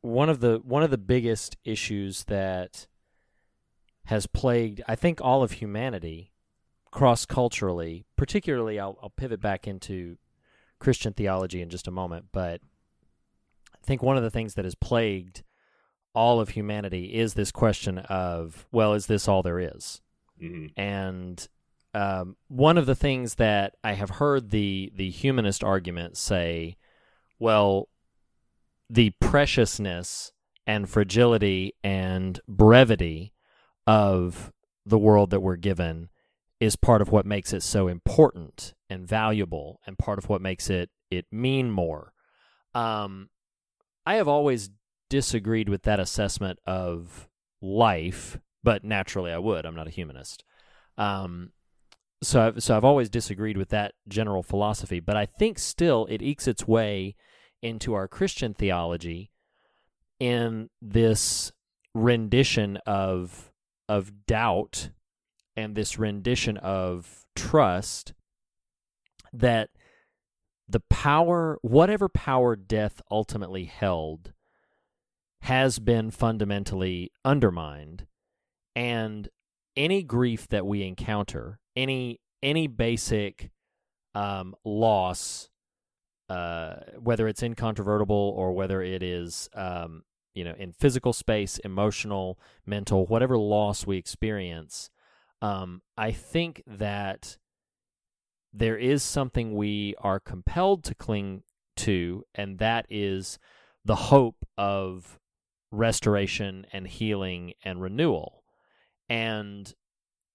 one 0.00 0.28
of 0.28 0.40
the 0.40 0.60
one 0.64 0.82
of 0.82 0.90
the 0.90 0.98
biggest 0.98 1.56
issues 1.64 2.24
that 2.24 2.86
has 4.06 4.26
plagued, 4.26 4.82
I 4.86 4.94
think, 4.94 5.20
all 5.20 5.42
of 5.42 5.52
humanity 5.52 6.32
cross 6.90 7.26
culturally. 7.26 8.04
Particularly, 8.16 8.78
I'll, 8.78 8.98
I'll 9.02 9.10
pivot 9.10 9.40
back 9.40 9.66
into 9.66 10.16
Christian 10.78 11.12
theology 11.12 11.60
in 11.62 11.70
just 11.70 11.88
a 11.88 11.90
moment, 11.90 12.26
but 12.32 12.60
I 13.74 13.86
think 13.86 14.02
one 14.02 14.16
of 14.16 14.22
the 14.22 14.30
things 14.30 14.54
that 14.54 14.64
has 14.64 14.74
plagued 14.74 15.42
all 16.14 16.40
of 16.40 16.50
humanity 16.50 17.14
is 17.14 17.34
this 17.34 17.50
question 17.50 17.98
of, 17.98 18.66
well, 18.70 18.94
is 18.94 19.06
this 19.06 19.26
all 19.26 19.42
there 19.42 19.58
is? 19.58 20.00
Mm-hmm. 20.40 20.80
And 20.80 21.48
um, 21.94 22.36
one 22.48 22.76
of 22.76 22.86
the 22.86 22.96
things 22.96 23.36
that 23.36 23.76
I 23.84 23.92
have 23.92 24.10
heard 24.10 24.50
the 24.50 24.92
the 24.94 25.10
humanist 25.10 25.62
argument 25.62 26.16
say, 26.16 26.76
well, 27.38 27.88
the 28.90 29.10
preciousness 29.20 30.32
and 30.66 30.88
fragility 30.88 31.74
and 31.84 32.40
brevity 32.48 33.32
of 33.86 34.52
the 34.84 34.98
world 34.98 35.30
that 35.30 35.40
we're 35.40 35.56
given 35.56 36.08
is 36.60 36.76
part 36.76 37.00
of 37.00 37.10
what 37.10 37.26
makes 37.26 37.52
it 37.52 37.62
so 37.62 37.88
important 37.88 38.74
and 38.90 39.06
valuable 39.06 39.80
and 39.86 39.98
part 39.98 40.18
of 40.18 40.28
what 40.28 40.40
makes 40.40 40.68
it 40.68 40.90
it 41.10 41.26
mean 41.30 41.70
more. 41.70 42.12
Um, 42.74 43.28
I 44.04 44.16
have 44.16 44.28
always 44.28 44.70
disagreed 45.08 45.68
with 45.68 45.82
that 45.82 46.00
assessment 46.00 46.58
of 46.66 47.28
life, 47.62 48.38
but 48.64 48.82
naturally 48.82 49.30
I 49.30 49.38
would. 49.38 49.64
I'm 49.64 49.76
not 49.76 49.86
a 49.86 49.90
humanist. 49.90 50.44
Um, 50.98 51.52
so 52.24 52.46
I've, 52.46 52.62
so 52.62 52.76
I've 52.76 52.84
always 52.84 53.08
disagreed 53.08 53.56
with 53.56 53.68
that 53.70 53.94
general 54.08 54.42
philosophy, 54.42 55.00
but 55.00 55.16
I 55.16 55.26
think 55.26 55.58
still 55.58 56.06
it 56.10 56.22
ekes 56.22 56.48
its 56.48 56.66
way 56.66 57.14
into 57.62 57.94
our 57.94 58.08
Christian 58.08 58.54
theology 58.54 59.30
in 60.18 60.70
this 60.80 61.52
rendition 61.94 62.78
of 62.86 63.52
of 63.88 64.26
doubt 64.26 64.90
and 65.56 65.74
this 65.74 65.98
rendition 65.98 66.56
of 66.56 67.24
trust 67.36 68.14
that 69.32 69.70
the 70.68 70.80
power 70.80 71.58
whatever 71.62 72.08
power 72.08 72.56
death 72.56 73.00
ultimately 73.10 73.64
held 73.64 74.32
has 75.42 75.78
been 75.78 76.10
fundamentally 76.10 77.12
undermined. 77.24 78.06
And 78.74 79.28
any 79.76 80.02
grief 80.02 80.48
that 80.48 80.66
we 80.66 80.82
encounter 80.82 81.58
any 81.76 82.20
any 82.42 82.66
basic 82.66 83.50
um, 84.14 84.54
loss 84.64 85.48
uh, 86.28 86.76
whether 86.98 87.28
it's 87.28 87.42
incontrovertible 87.42 88.34
or 88.36 88.52
whether 88.52 88.82
it 88.82 89.02
is 89.02 89.48
um, 89.54 90.02
you 90.34 90.44
know 90.44 90.54
in 90.58 90.72
physical 90.72 91.12
space 91.12 91.58
emotional 91.58 92.38
mental 92.66 93.06
whatever 93.06 93.36
loss 93.36 93.86
we 93.86 93.96
experience 93.96 94.90
um, 95.42 95.82
i 95.96 96.10
think 96.10 96.62
that 96.66 97.36
there 98.54 98.76
is 98.76 99.02
something 99.02 99.54
we 99.54 99.96
are 99.98 100.20
compelled 100.20 100.84
to 100.84 100.94
cling 100.94 101.42
to, 101.76 102.24
and 102.36 102.58
that 102.60 102.86
is 102.88 103.38
the 103.84 103.96
hope 103.96 104.46
of 104.56 105.18
restoration 105.72 106.64
and 106.72 106.86
healing 106.86 107.54
and 107.64 107.82
renewal. 107.82 108.43
And 109.14 109.72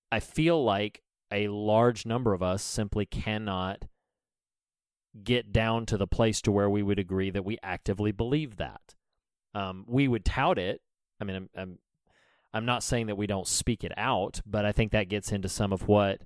I 0.10 0.22
feel 0.22 0.64
like 0.64 1.04
a 1.34 1.50
large 1.50 2.06
number 2.06 2.34
of 2.34 2.42
us 2.42 2.64
simply 2.64 3.06
cannot 3.06 3.84
get 5.22 5.52
down 5.52 5.86
to 5.88 5.98
the 5.98 6.08
place 6.08 6.42
to 6.44 6.52
where 6.54 6.70
we 6.70 6.82
would 6.82 6.98
agree 6.98 7.30
that 7.30 7.44
we 7.44 7.58
actively 7.62 8.14
believe 8.14 8.56
that. 8.56 8.96
Um, 9.54 9.84
we 9.86 10.08
would 10.08 10.24
tout 10.24 10.58
it. 10.58 10.80
I 11.20 11.26
mean, 11.26 11.36
I'm, 11.36 11.50
I'm 11.58 11.80
I'm 12.54 12.66
not 12.66 12.82
saying 12.82 13.08
that 13.08 13.18
we 13.18 13.28
don't 13.28 13.48
speak 13.48 13.84
it 13.84 13.92
out, 13.98 14.40
but 14.46 14.64
I 14.64 14.72
think 14.72 14.94
that 14.94 15.10
gets 15.10 15.34
into 15.34 15.50
some 15.50 15.74
of 15.74 15.90
what 15.90 16.22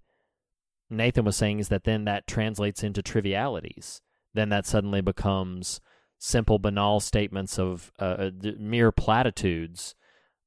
Nathan 0.92 1.26
was 1.26 1.36
saying 1.36 1.58
is 1.58 1.70
that 1.70 1.86
then 1.86 2.06
that 2.06 2.28
translates 2.28 2.84
into 2.84 3.02
trivialities. 3.02 4.00
Then 4.36 4.50
that 4.50 4.68
suddenly 4.68 5.02
becomes 5.02 5.82
simple, 6.20 6.60
banal 6.60 7.00
statements 7.00 7.58
of 7.58 7.92
uh, 7.98 8.30
mere 8.60 8.92
platitudes 8.92 9.96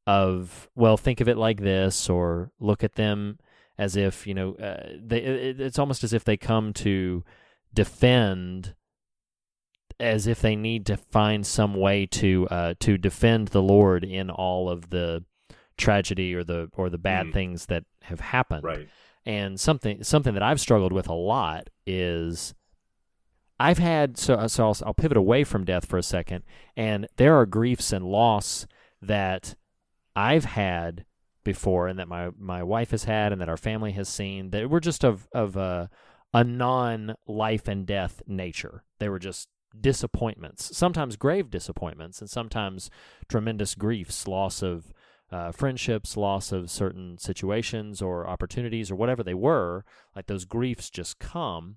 of, 0.07 0.69
well, 0.75 0.97
think 0.97 1.21
of 1.21 1.29
it 1.29 1.37
like 1.37 1.61
this, 1.61 2.09
or 2.09 2.51
look 2.61 2.85
at 2.85 2.95
them 2.95 3.39
as 3.79 3.97
if, 3.97 4.27
you 4.27 4.35
know, 4.35 4.55
uh, 4.55 4.89
they, 5.01 5.19
it, 5.19 5.61
it's 5.61 5.79
almost 5.79 6.05
as 6.05 6.13
if 6.13 6.25
they 6.25 6.37
come 6.37 6.73
to 6.73 7.25
defend 7.75 8.75
as 9.99 10.27
if 10.27 10.41
they 10.41 10.57
need 10.57 10.85
to 10.87 10.97
find 10.97 11.47
some 11.47 11.75
way 11.75 12.07
to 12.07 12.47
uh, 12.51 12.75
to 12.81 12.99
defend 12.99 13.49
the 13.49 13.63
Lord 13.63 14.05
in 14.05 14.31
all 14.31 14.69
of 14.69 14.91
the 14.91 15.25
tragedy 15.79 16.35
or 16.35 16.45
the 16.45 16.69
or 16.75 16.91
the 16.91 16.99
bad 16.99 17.27
mm. 17.27 17.33
things 17.33 17.67
that 17.67 17.85
have 18.03 18.21
happened. 18.21 18.65
Right. 18.65 18.89
And 19.25 19.59
something 19.59 20.05
something 20.05 20.35
that 20.35 20.43
I've 20.43 20.61
struggled 20.61 20.93
with 20.93 21.09
a 21.09 21.15
lot 21.15 21.71
is 21.87 22.55
I've 23.59 23.79
had 23.79 24.19
so 24.19 24.47
so 24.47 24.67
I'll, 24.67 24.77
I'll 24.85 24.95
pivot 24.95 25.17
away 25.17 25.45
from 25.45 25.65
death 25.65 25.87
for 25.87 25.99
a 25.99 26.03
second, 26.03 26.45
and 26.77 27.07
there 27.17 27.37
are 27.37 27.47
griefs 27.47 27.93
and 27.93 28.05
loss 28.05 28.67
that 29.01 29.55
I've 30.17 30.47
had 30.47 31.05
before, 31.45 31.87
and 31.87 31.99
that 31.99 32.09
my 32.09 32.31
my 32.39 32.63
wife 32.63 32.91
has 32.91 33.05
had, 33.05 33.33
and 33.33 33.41
that 33.41 33.49
our 33.49 33.57
family 33.57 33.93
has 33.93 34.09
seen 34.09 34.51
that 34.51 34.69
were 34.69 34.81
just 34.81 35.05
of 35.05 35.29
of 35.33 35.57
a 35.57 35.91
a 36.35 36.43
non 36.43 37.15
life 37.27 37.69
and 37.69 37.87
death 37.87 38.23
nature. 38.27 38.83
They 38.99 39.09
were 39.09 39.19
just 39.19 39.49
disappointments, 39.79 40.77
sometimes 40.77 41.17
grave 41.17 41.51
disappointments, 41.51 42.21
and 42.21 42.31
sometimes 42.31 42.91
tremendous 43.29 43.75
griefs, 43.75 44.27
loss 44.27 44.63
of 44.63 44.93
uh, 45.31 45.53
friendships, 45.53 46.17
loss 46.17 46.53
of 46.53 46.71
certain 46.71 47.19
situations 47.19 48.01
or 48.01 48.29
opportunities 48.29 48.91
or 48.91 48.97
whatever 48.97 49.23
they 49.23 49.35
were. 49.35 49.85
Like 50.15 50.27
those 50.27 50.45
griefs 50.45 50.91
just 50.91 51.19
come, 51.19 51.77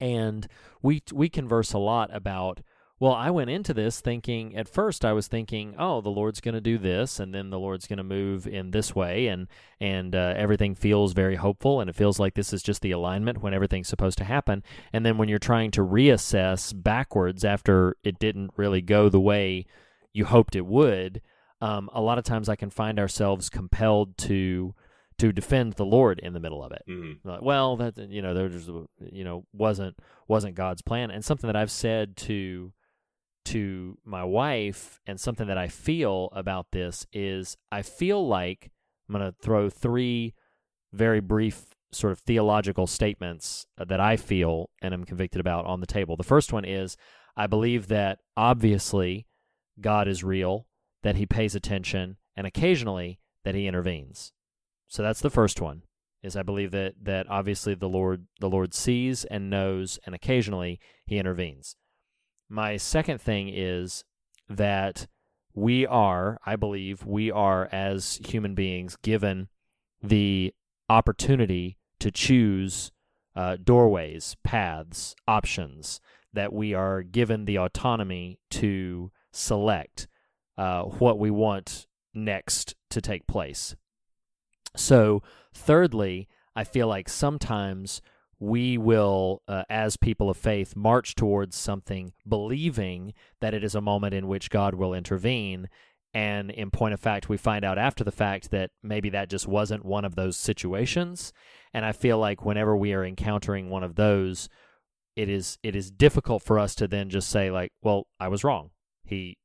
and 0.00 0.46
we 0.82 1.02
we 1.12 1.28
converse 1.28 1.72
a 1.72 1.78
lot 1.78 2.14
about. 2.14 2.60
Well, 3.02 3.14
I 3.14 3.30
went 3.30 3.50
into 3.50 3.74
this 3.74 4.00
thinking 4.00 4.56
at 4.56 4.68
first 4.68 5.04
I 5.04 5.12
was 5.12 5.26
thinking, 5.26 5.74
oh, 5.76 6.00
the 6.00 6.08
Lord's 6.08 6.40
going 6.40 6.54
to 6.54 6.60
do 6.60 6.78
this, 6.78 7.18
and 7.18 7.34
then 7.34 7.50
the 7.50 7.58
Lord's 7.58 7.88
going 7.88 7.96
to 7.96 8.04
move 8.04 8.46
in 8.46 8.70
this 8.70 8.94
way, 8.94 9.26
and 9.26 9.48
and 9.80 10.14
uh, 10.14 10.34
everything 10.36 10.76
feels 10.76 11.12
very 11.12 11.34
hopeful, 11.34 11.80
and 11.80 11.90
it 11.90 11.96
feels 11.96 12.20
like 12.20 12.34
this 12.34 12.52
is 12.52 12.62
just 12.62 12.80
the 12.80 12.92
alignment 12.92 13.42
when 13.42 13.54
everything's 13.54 13.88
supposed 13.88 14.18
to 14.18 14.24
happen. 14.24 14.62
And 14.92 15.04
then 15.04 15.18
when 15.18 15.28
you're 15.28 15.40
trying 15.40 15.72
to 15.72 15.80
reassess 15.80 16.72
backwards 16.80 17.44
after 17.44 17.96
it 18.04 18.20
didn't 18.20 18.52
really 18.56 18.80
go 18.80 19.08
the 19.08 19.18
way 19.18 19.66
you 20.12 20.24
hoped 20.24 20.54
it 20.54 20.64
would, 20.64 21.22
um, 21.60 21.90
a 21.92 22.00
lot 22.00 22.18
of 22.18 22.24
times 22.24 22.48
I 22.48 22.54
can 22.54 22.70
find 22.70 23.00
ourselves 23.00 23.50
compelled 23.50 24.16
to 24.18 24.76
to 25.18 25.32
defend 25.32 25.72
the 25.72 25.84
Lord 25.84 26.20
in 26.20 26.34
the 26.34 26.40
middle 26.40 26.62
of 26.62 26.70
it. 26.70 26.84
Mm-hmm. 26.88 27.28
Like, 27.28 27.42
well, 27.42 27.76
that 27.78 27.98
you 27.98 28.22
know, 28.22 28.32
there's 28.32 28.68
you 29.10 29.24
know 29.24 29.44
wasn't 29.52 29.96
wasn't 30.28 30.54
God's 30.54 30.82
plan, 30.82 31.10
and 31.10 31.24
something 31.24 31.48
that 31.48 31.56
I've 31.56 31.68
said 31.68 32.16
to 32.18 32.72
to 33.46 33.98
my 34.04 34.24
wife 34.24 35.00
and 35.06 35.20
something 35.20 35.46
that 35.46 35.58
I 35.58 35.68
feel 35.68 36.28
about 36.32 36.66
this 36.72 37.06
is 37.12 37.56
I 37.70 37.82
feel 37.82 38.26
like 38.26 38.70
I'm 39.08 39.14
going 39.14 39.24
to 39.24 39.36
throw 39.40 39.68
three 39.68 40.34
very 40.92 41.20
brief 41.20 41.74
sort 41.92 42.12
of 42.12 42.20
theological 42.20 42.86
statements 42.86 43.66
uh, 43.78 43.84
that 43.84 44.00
I 44.00 44.16
feel 44.16 44.70
and 44.80 44.94
am 44.94 45.04
convicted 45.04 45.40
about 45.40 45.66
on 45.66 45.80
the 45.80 45.86
table. 45.86 46.16
The 46.16 46.22
first 46.22 46.52
one 46.52 46.64
is 46.64 46.96
I 47.36 47.46
believe 47.46 47.88
that 47.88 48.18
obviously 48.36 49.26
God 49.80 50.08
is 50.08 50.24
real, 50.24 50.66
that 51.02 51.16
he 51.16 51.26
pays 51.26 51.54
attention, 51.54 52.16
and 52.36 52.46
occasionally 52.46 53.18
that 53.44 53.54
he 53.54 53.66
intervenes. 53.66 54.32
So 54.88 55.02
that's 55.02 55.20
the 55.20 55.30
first 55.30 55.60
one. 55.60 55.82
Is 56.22 56.36
I 56.36 56.42
believe 56.42 56.70
that 56.70 56.94
that 57.02 57.28
obviously 57.28 57.74
the 57.74 57.88
Lord 57.88 58.26
the 58.38 58.48
Lord 58.48 58.74
sees 58.74 59.24
and 59.24 59.50
knows 59.50 59.98
and 60.06 60.14
occasionally 60.14 60.78
he 61.04 61.18
intervenes. 61.18 61.74
My 62.48 62.76
second 62.76 63.20
thing 63.20 63.48
is 63.48 64.04
that 64.48 65.06
we 65.54 65.86
are, 65.86 66.38
I 66.44 66.56
believe, 66.56 67.04
we 67.04 67.30
are 67.30 67.68
as 67.72 68.20
human 68.24 68.54
beings 68.54 68.96
given 68.96 69.48
the 70.02 70.54
opportunity 70.88 71.78
to 72.00 72.10
choose 72.10 72.90
uh, 73.36 73.56
doorways, 73.62 74.36
paths, 74.42 75.14
options, 75.26 76.00
that 76.32 76.52
we 76.52 76.74
are 76.74 77.02
given 77.02 77.44
the 77.44 77.58
autonomy 77.58 78.38
to 78.50 79.10
select 79.30 80.08
uh, 80.56 80.82
what 80.82 81.18
we 81.18 81.30
want 81.30 81.86
next 82.14 82.74
to 82.90 83.00
take 83.00 83.26
place. 83.26 83.74
So, 84.76 85.22
thirdly, 85.54 86.28
I 86.56 86.64
feel 86.64 86.88
like 86.88 87.08
sometimes 87.08 88.02
we 88.42 88.76
will, 88.76 89.40
uh, 89.46 89.62
as 89.70 89.96
people 89.96 90.28
of 90.28 90.36
faith, 90.36 90.74
march 90.74 91.14
towards 91.14 91.54
something 91.54 92.12
believing 92.26 93.14
that 93.40 93.54
it 93.54 93.62
is 93.62 93.76
a 93.76 93.80
moment 93.80 94.12
in 94.12 94.26
which 94.26 94.50
God 94.50 94.74
will 94.74 94.92
intervene. 94.92 95.68
And 96.12 96.50
in 96.50 96.72
point 96.72 96.92
of 96.92 96.98
fact, 96.98 97.28
we 97.28 97.36
find 97.36 97.64
out 97.64 97.78
after 97.78 98.02
the 98.02 98.10
fact 98.10 98.50
that 98.50 98.70
maybe 98.82 99.10
that 99.10 99.30
just 99.30 99.46
wasn't 99.46 99.84
one 99.84 100.04
of 100.04 100.16
those 100.16 100.36
situations. 100.36 101.32
And 101.72 101.84
I 101.84 101.92
feel 101.92 102.18
like 102.18 102.44
whenever 102.44 102.76
we 102.76 102.92
are 102.94 103.04
encountering 103.04 103.70
one 103.70 103.84
of 103.84 103.94
those, 103.94 104.48
it 105.14 105.28
is 105.28 105.56
it 105.62 105.76
is 105.76 105.92
difficult 105.92 106.42
for 106.42 106.58
us 106.58 106.74
to 106.74 106.88
then 106.88 107.10
just 107.10 107.30
say 107.30 107.48
like, 107.48 107.70
well, 107.80 108.08
I 108.18 108.26
was 108.26 108.42
wrong. 108.42 108.70
He 109.04 109.38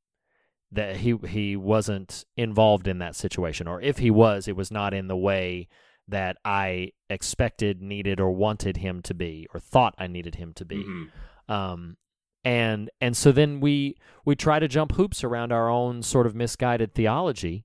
that 0.72 0.96
he 0.96 1.16
he 1.28 1.54
wasn't 1.54 2.24
involved 2.36 2.88
in 2.88 2.98
that 2.98 3.14
situation, 3.14 3.68
or 3.68 3.80
if 3.80 3.98
he 3.98 4.10
was, 4.10 4.48
it 4.48 4.56
was 4.56 4.72
not 4.72 4.92
in 4.92 5.06
the 5.06 5.16
way 5.16 5.68
that 6.08 6.38
I 6.44 6.92
expected, 7.10 7.82
needed, 7.82 8.20
or 8.20 8.30
wanted 8.30 8.78
him 8.78 9.02
to 9.02 9.14
be, 9.14 9.46
or 9.52 9.60
thought 9.60 9.94
I 9.98 10.06
needed 10.06 10.36
him 10.36 10.52
to 10.54 10.64
be. 10.64 10.76
Mm-hmm. 10.76 11.52
Um, 11.52 11.96
and 12.44 12.90
and 13.00 13.16
so 13.16 13.32
then 13.32 13.60
we 13.60 13.96
we 14.24 14.34
try 14.34 14.58
to 14.58 14.68
jump 14.68 14.92
hoops 14.92 15.22
around 15.24 15.52
our 15.52 15.68
own 15.68 16.02
sort 16.02 16.26
of 16.26 16.34
misguided 16.34 16.94
theology, 16.94 17.64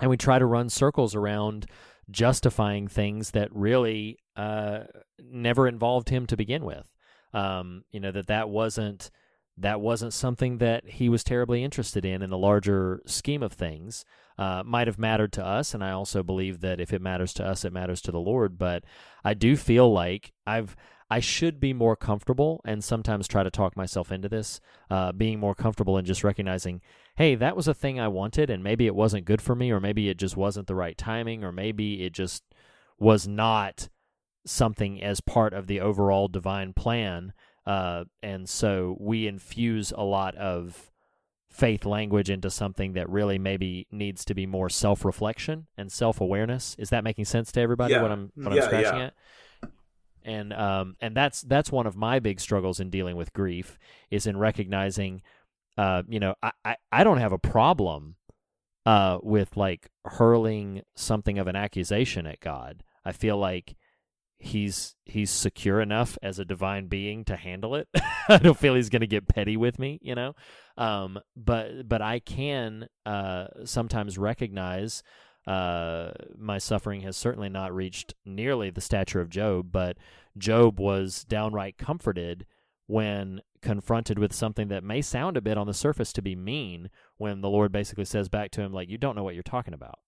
and 0.00 0.10
we 0.10 0.16
try 0.16 0.38
to 0.38 0.46
run 0.46 0.68
circles 0.70 1.14
around 1.14 1.66
justifying 2.10 2.88
things 2.88 3.32
that 3.32 3.54
really 3.54 4.18
uh, 4.36 4.80
never 5.18 5.66
involved 5.66 6.08
him 6.08 6.26
to 6.26 6.36
begin 6.36 6.64
with. 6.64 6.88
Um, 7.32 7.84
you 7.90 8.00
know 8.00 8.12
that 8.12 8.28
that 8.28 8.48
wasn't 8.48 9.10
that 9.58 9.80
wasn't 9.80 10.12
something 10.12 10.58
that 10.58 10.88
he 10.88 11.08
was 11.08 11.24
terribly 11.24 11.62
interested 11.62 12.04
in 12.04 12.22
in 12.22 12.30
the 12.30 12.38
larger 12.38 13.02
scheme 13.06 13.42
of 13.42 13.52
things 13.52 14.04
uh, 14.38 14.62
might 14.64 14.86
have 14.86 14.98
mattered 14.98 15.32
to 15.34 15.44
us. 15.44 15.74
And 15.74 15.84
I 15.84 15.90
also 15.90 16.22
believe 16.22 16.60
that 16.60 16.80
if 16.80 16.92
it 16.92 17.02
matters 17.02 17.32
to 17.34 17.44
us, 17.44 17.64
it 17.64 17.72
matters 17.72 18.00
to 18.02 18.12
the 18.12 18.20
Lord. 18.20 18.58
But 18.58 18.84
I 19.24 19.34
do 19.34 19.56
feel 19.56 19.92
like 19.92 20.32
I've 20.46 20.76
I 21.10 21.20
should 21.20 21.60
be 21.60 21.72
more 21.72 21.96
comfortable, 21.96 22.62
and 22.64 22.82
sometimes 22.82 23.28
try 23.28 23.42
to 23.42 23.50
talk 23.50 23.76
myself 23.76 24.10
into 24.10 24.28
this, 24.28 24.58
uh, 24.90 25.12
being 25.12 25.38
more 25.38 25.54
comfortable 25.54 25.98
and 25.98 26.06
just 26.06 26.24
recognizing, 26.24 26.80
hey, 27.16 27.34
that 27.34 27.56
was 27.56 27.68
a 27.68 27.74
thing 27.74 28.00
I 28.00 28.08
wanted, 28.08 28.48
and 28.48 28.64
maybe 28.64 28.86
it 28.86 28.94
wasn't 28.94 29.26
good 29.26 29.42
for 29.42 29.54
me, 29.54 29.70
or 29.70 29.80
maybe 29.80 30.08
it 30.08 30.16
just 30.16 30.36
wasn't 30.36 30.66
the 30.66 30.74
right 30.74 30.96
timing, 30.96 31.44
or 31.44 31.52
maybe 31.52 32.04
it 32.04 32.14
just 32.14 32.42
was 32.98 33.28
not 33.28 33.90
something 34.46 35.02
as 35.02 35.20
part 35.20 35.52
of 35.52 35.66
the 35.66 35.80
overall 35.80 36.26
divine 36.26 36.72
plan. 36.72 37.32
Uh, 37.66 38.04
and 38.22 38.48
so 38.48 38.96
we 38.98 39.26
infuse 39.26 39.92
a 39.92 40.02
lot 40.02 40.34
of 40.36 40.90
faith 41.54 41.84
language 41.84 42.30
into 42.30 42.50
something 42.50 42.94
that 42.94 43.08
really 43.08 43.38
maybe 43.38 43.86
needs 43.92 44.24
to 44.24 44.34
be 44.34 44.44
more 44.44 44.68
self 44.68 45.04
reflection 45.04 45.68
and 45.78 45.90
self 45.92 46.20
awareness. 46.20 46.74
Is 46.80 46.90
that 46.90 47.04
making 47.04 47.26
sense 47.26 47.52
to 47.52 47.60
everybody? 47.60 47.94
Yeah. 47.94 48.02
What 48.02 48.10
I'm 48.10 48.32
what 48.34 48.52
Yeah, 48.54 48.62
I'm 48.62 48.66
scratching 48.66 48.98
yeah. 48.98 49.06
at? 49.06 49.14
And 50.24 50.52
um 50.52 50.96
and 51.00 51.16
that's 51.16 51.42
that's 51.42 51.70
one 51.70 51.86
of 51.86 51.96
my 51.96 52.18
big 52.18 52.40
struggles 52.40 52.80
in 52.80 52.90
dealing 52.90 53.14
with 53.14 53.32
grief 53.32 53.78
is 54.10 54.26
in 54.26 54.36
recognizing 54.36 55.22
uh 55.78 56.02
you 56.08 56.18
know 56.18 56.34
I 56.42 56.50
I, 56.64 56.76
I 56.90 57.04
don't 57.04 57.18
have 57.18 57.32
a 57.32 57.38
problem 57.38 58.16
uh 58.84 59.18
with 59.22 59.56
like 59.56 59.90
hurling 60.04 60.82
something 60.96 61.38
of 61.38 61.46
an 61.46 61.54
accusation 61.54 62.26
at 62.26 62.40
God. 62.40 62.82
I 63.04 63.12
feel 63.12 63.36
like 63.36 63.76
he's 64.44 64.94
he's 65.06 65.30
secure 65.30 65.80
enough 65.80 66.18
as 66.22 66.38
a 66.38 66.44
divine 66.44 66.86
being 66.86 67.24
to 67.24 67.36
handle 67.36 67.74
it. 67.74 67.88
I 68.28 68.38
don't 68.38 68.58
feel 68.58 68.74
he's 68.74 68.90
going 68.90 69.00
to 69.00 69.06
get 69.06 69.28
petty 69.28 69.56
with 69.56 69.78
me, 69.78 69.98
you 70.02 70.14
know. 70.14 70.34
Um, 70.76 71.18
but 71.34 71.88
but 71.88 72.02
I 72.02 72.18
can 72.18 72.88
uh, 73.06 73.46
sometimes 73.64 74.18
recognize 74.18 75.02
uh, 75.46 76.10
my 76.38 76.58
suffering 76.58 77.02
has 77.02 77.16
certainly 77.16 77.48
not 77.48 77.74
reached 77.74 78.14
nearly 78.24 78.70
the 78.70 78.80
stature 78.80 79.20
of 79.20 79.30
Job, 79.30 79.72
but 79.72 79.96
Job 80.36 80.78
was 80.78 81.24
downright 81.24 81.78
comforted 81.78 82.46
when 82.86 83.40
confronted 83.62 84.18
with 84.18 84.34
something 84.34 84.68
that 84.68 84.84
may 84.84 85.00
sound 85.00 85.38
a 85.38 85.42
bit 85.42 85.56
on 85.56 85.66
the 85.66 85.72
surface 85.72 86.12
to 86.12 86.22
be 86.22 86.36
mean 86.36 86.90
when 87.16 87.40
the 87.40 87.48
Lord 87.48 87.72
basically 87.72 88.04
says 88.04 88.28
back 88.28 88.50
to 88.52 88.60
him 88.60 88.74
like 88.74 88.90
you 88.90 88.98
don't 88.98 89.16
know 89.16 89.24
what 89.24 89.34
you're 89.34 89.42
talking 89.42 89.74
about. 89.74 89.98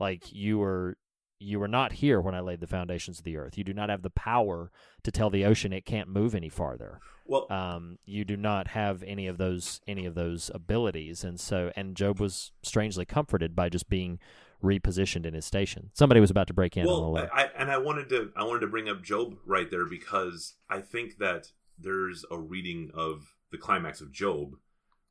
Like 0.00 0.32
you 0.32 0.58
were 0.58 0.96
you 1.44 1.60
were 1.60 1.68
not 1.68 1.92
here 1.92 2.20
when 2.20 2.34
I 2.34 2.40
laid 2.40 2.60
the 2.60 2.66
foundations 2.66 3.18
of 3.18 3.24
the 3.24 3.36
earth. 3.36 3.58
You 3.58 3.64
do 3.64 3.74
not 3.74 3.90
have 3.90 4.02
the 4.02 4.10
power 4.10 4.70
to 5.02 5.12
tell 5.12 5.30
the 5.30 5.44
ocean 5.44 5.72
it 5.72 5.84
can't 5.84 6.08
move 6.08 6.34
any 6.34 6.48
farther. 6.48 7.00
Well, 7.26 7.50
um, 7.50 7.98
you 8.04 8.24
do 8.24 8.36
not 8.36 8.68
have 8.68 9.02
any 9.02 9.26
of 9.26 9.38
those 9.38 9.80
any 9.86 10.06
of 10.06 10.14
those 10.14 10.50
abilities, 10.54 11.24
and 11.24 11.38
so 11.38 11.72
and 11.76 11.96
Job 11.96 12.20
was 12.20 12.52
strangely 12.62 13.04
comforted 13.04 13.54
by 13.54 13.68
just 13.68 13.88
being 13.88 14.18
repositioned 14.62 15.26
in 15.26 15.34
his 15.34 15.44
station. 15.44 15.90
Somebody 15.92 16.20
was 16.20 16.30
about 16.30 16.46
to 16.48 16.54
break 16.54 16.76
in. 16.76 16.86
Well, 16.86 17.16
I, 17.32 17.50
and 17.56 17.70
I 17.70 17.78
wanted 17.78 18.08
to 18.10 18.30
I 18.36 18.44
wanted 18.44 18.60
to 18.60 18.66
bring 18.66 18.88
up 18.88 19.02
Job 19.02 19.36
right 19.46 19.70
there 19.70 19.86
because 19.86 20.54
I 20.68 20.80
think 20.80 21.18
that 21.18 21.52
there's 21.78 22.24
a 22.30 22.38
reading 22.38 22.90
of 22.94 23.34
the 23.50 23.58
climax 23.58 24.00
of 24.00 24.12
Job 24.12 24.56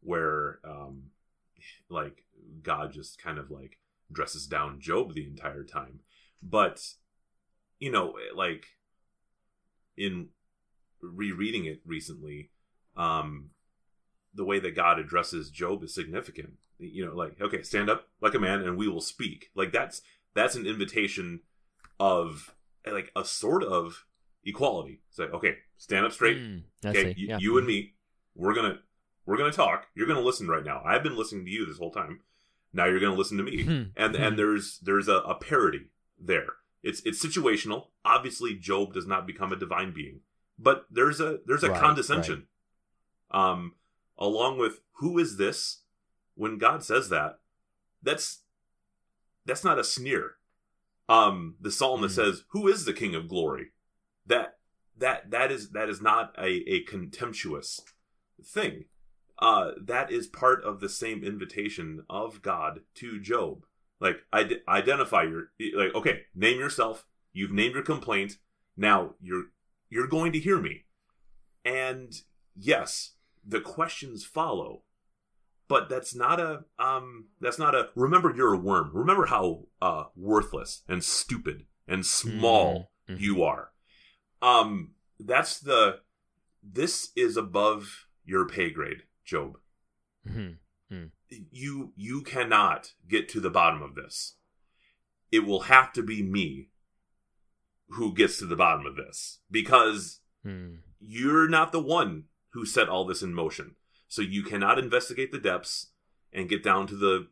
where, 0.02 0.60
um, 0.64 1.12
like 1.90 2.26
God 2.62 2.92
just 2.92 3.22
kind 3.22 3.38
of 3.38 3.52
like 3.52 3.78
dresses 4.12 4.48
down 4.48 4.80
Job 4.80 5.14
the 5.14 5.26
entire 5.26 5.64
time, 5.64 6.02
but 6.44 6.86
you 7.80 7.92
know, 7.92 8.16
like 8.36 8.66
in 9.98 10.30
rereading 11.02 11.66
it 11.66 11.82
recently, 11.86 12.52
um, 12.96 13.50
the 14.34 14.46
way 14.46 14.60
that 14.60 14.76
God 14.76 15.00
addresses 15.00 15.50
Job 15.50 15.84
is 15.84 15.94
significant. 15.94 16.54
You 16.80 17.06
know, 17.06 17.16
like 17.16 17.40
okay, 17.42 17.62
stand 17.62 17.90
up 17.90 18.08
like 18.22 18.34
a 18.34 18.40
man, 18.40 18.62
and 18.62 18.78
we 18.78 18.88
will 18.88 19.02
speak. 19.02 19.50
Like 19.56 19.72
that's 19.72 20.02
that's 20.34 20.56
an 20.56 20.66
invitation 20.66 21.42
of 22.00 22.54
like 22.86 23.12
a 23.16 23.24
sort 23.24 23.64
of 23.64 24.06
equality. 24.44 25.02
Say, 25.10 25.26
so, 25.30 25.38
okay, 25.38 25.56
stand 25.78 26.06
up 26.06 26.12
straight. 26.12 26.38
Mm, 26.38 26.64
okay, 26.86 27.14
you, 27.16 27.28
yeah. 27.30 27.38
you 27.40 27.58
and 27.58 27.66
me, 27.66 27.94
we're 28.36 28.54
gonna 28.54 28.80
we're 29.26 29.38
gonna 29.38 29.52
talk. 29.52 29.88
You're 29.96 30.08
gonna 30.08 30.22
listen 30.22 30.48
right 30.48 30.66
now. 30.66 30.82
I've 30.86 31.04
been 31.04 31.18
listening 31.18 31.46
to 31.46 31.52
you 31.52 31.66
this 31.66 31.78
whole 31.78 31.92
time. 31.92 32.20
Now 32.74 32.86
you're 32.86 33.00
gonna 33.00 33.16
listen 33.16 33.38
to 33.38 33.44
me. 33.44 33.64
Hmm. 33.64 33.84
and 33.96 34.16
and 34.16 34.38
there's 34.38 34.80
there's 34.80 35.08
a, 35.08 35.18
a 35.18 35.36
parody 35.36 35.90
there. 36.26 36.54
It's 36.82 37.02
it's 37.06 37.24
situational. 37.24 37.88
Obviously, 38.04 38.56
Job 38.56 38.94
does 38.94 39.08
not 39.08 39.26
become 39.28 39.52
a 39.54 39.58
divine 39.58 39.94
being, 39.94 40.22
but 40.60 40.86
there's 40.92 41.20
a 41.20 41.40
there's 41.46 41.64
a 41.64 41.70
Right, 41.70 41.80
condescension. 41.80 42.48
Um, 43.32 43.76
along 44.18 44.58
with 44.60 44.82
who 44.98 45.18
is 45.18 45.38
this? 45.38 45.82
When 46.36 46.58
God 46.58 46.84
says 46.84 47.10
that, 47.10 47.40
that's 48.02 48.42
that's 49.46 49.64
not 49.64 49.80
a 49.80 49.84
sneer. 49.84 50.38
Um, 51.10 51.56
the 51.60 51.72
psalm 51.72 52.02
that 52.02 52.12
Mm. 52.12 52.16
says, 52.16 52.44
"Who 52.50 52.68
is 52.68 52.86
the 52.86 52.94
King 52.94 53.16
of 53.16 53.28
Glory?" 53.28 53.72
That 54.26 54.60
that 54.98 55.32
that 55.32 55.52
is 55.52 55.70
that 55.72 55.90
is 55.90 56.02
not 56.02 56.34
a, 56.38 56.48
a 56.70 56.84
contemptuous 56.84 57.82
thing. 58.44 58.86
Uh, 59.40 59.72
that 59.82 60.12
is 60.12 60.28
part 60.28 60.64
of 60.64 60.80
the 60.80 60.90
same 60.90 61.24
invitation 61.24 62.06
of 62.10 62.42
God 62.42 62.82
to 62.96 63.20
Job. 63.20 63.66
Like, 64.04 64.20
ide- 64.32 64.62
identify 64.68 65.24
your 65.24 65.52
like. 65.76 65.96
Okay, 65.96 66.22
name 66.36 66.60
yourself. 66.60 67.06
You've 67.32 67.52
named 67.52 67.74
your 67.76 67.84
complaint. 67.84 68.38
Now 68.78 69.16
you're 69.22 69.46
you're 69.90 70.08
going 70.08 70.32
to 70.34 70.40
hear 70.40 70.60
me. 70.60 70.84
And 71.66 72.14
yes, 72.56 73.14
the 73.48 73.62
questions 73.62 74.26
follow, 74.26 74.84
but 75.68 75.88
that's 75.90 76.14
not 76.14 76.40
a 76.40 76.66
um. 76.78 77.28
That's 77.40 77.58
not 77.58 77.74
a. 77.74 77.90
Remember, 77.96 78.34
you're 78.36 78.54
a 78.54 78.58
worm. 78.58 78.92
Remember 78.94 79.28
how 79.28 79.68
uh 79.82 80.06
worthless 80.16 80.84
and 80.88 81.04
stupid 81.04 81.66
and 81.88 82.06
small 82.06 82.92
Mhm. 83.10 83.20
you 83.20 83.42
are. 83.44 83.72
Um, 84.42 84.92
that's 85.20 85.60
the. 85.60 86.02
This 86.62 87.12
is 87.16 87.38
above 87.38 88.08
your 88.26 88.48
pay 88.48 88.70
grade, 88.70 89.04
Job 89.26 89.58
Mhm. 90.28 90.58
You 91.52 91.94
you 91.96 92.22
cannot 92.22 92.94
get 93.08 93.28
to 93.30 93.40
the 93.40 93.50
bottom 93.50 93.82
of 93.82 93.96
this. 93.96 94.36
It 95.32 95.46
will 95.46 95.62
have 95.62 95.92
to 95.94 96.04
be 96.04 96.22
me 96.22 96.70
who 97.90 98.14
gets 98.14 98.38
to 98.38 98.46
the 98.46 98.56
bottom 98.56 98.86
of 98.86 98.96
this 98.96 99.40
because 99.52 100.20
Hmm. 100.44 100.76
you're 101.00 101.48
not 101.48 101.72
the 101.72 101.82
one 101.82 102.26
who 102.50 102.66
set 102.66 102.90
all 102.90 103.06
this 103.06 103.22
in 103.24 103.34
motion. 103.34 103.76
So 104.10 104.22
you 104.22 104.44
cannot 104.44 104.78
investigate 104.78 105.32
the 105.32 105.40
depths 105.40 105.92
and 106.34 106.50
get 106.50 106.64
down 106.64 106.86
to 106.88 106.96
the 106.96 107.28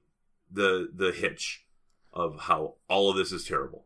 the 0.49 0.89
the 0.93 1.11
hitch 1.11 1.65
of 2.13 2.41
how 2.41 2.75
all 2.89 3.09
of 3.09 3.17
this 3.17 3.31
is 3.31 3.45
terrible. 3.45 3.85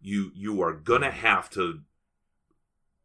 You 0.00 0.30
you 0.34 0.60
are 0.62 0.72
gonna 0.72 1.10
have 1.10 1.50
to 1.50 1.82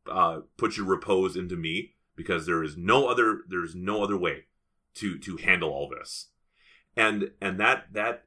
uh, 0.10 0.42
put 0.58 0.78
your 0.78 0.86
repose 0.88 1.36
into 1.36 1.56
me 1.56 1.96
because 2.16 2.46
there 2.46 2.64
is 2.64 2.76
no 2.78 3.08
other 3.08 3.42
there's 3.48 3.76
no 3.76 4.04
other 4.04 4.18
way 4.18 4.46
to 4.96 5.18
to 5.20 5.38
handle 5.38 5.70
all 5.70 5.90
this 5.90 6.30
and 6.96 7.32
and 7.42 7.60
that 7.60 7.86
that 7.94 8.26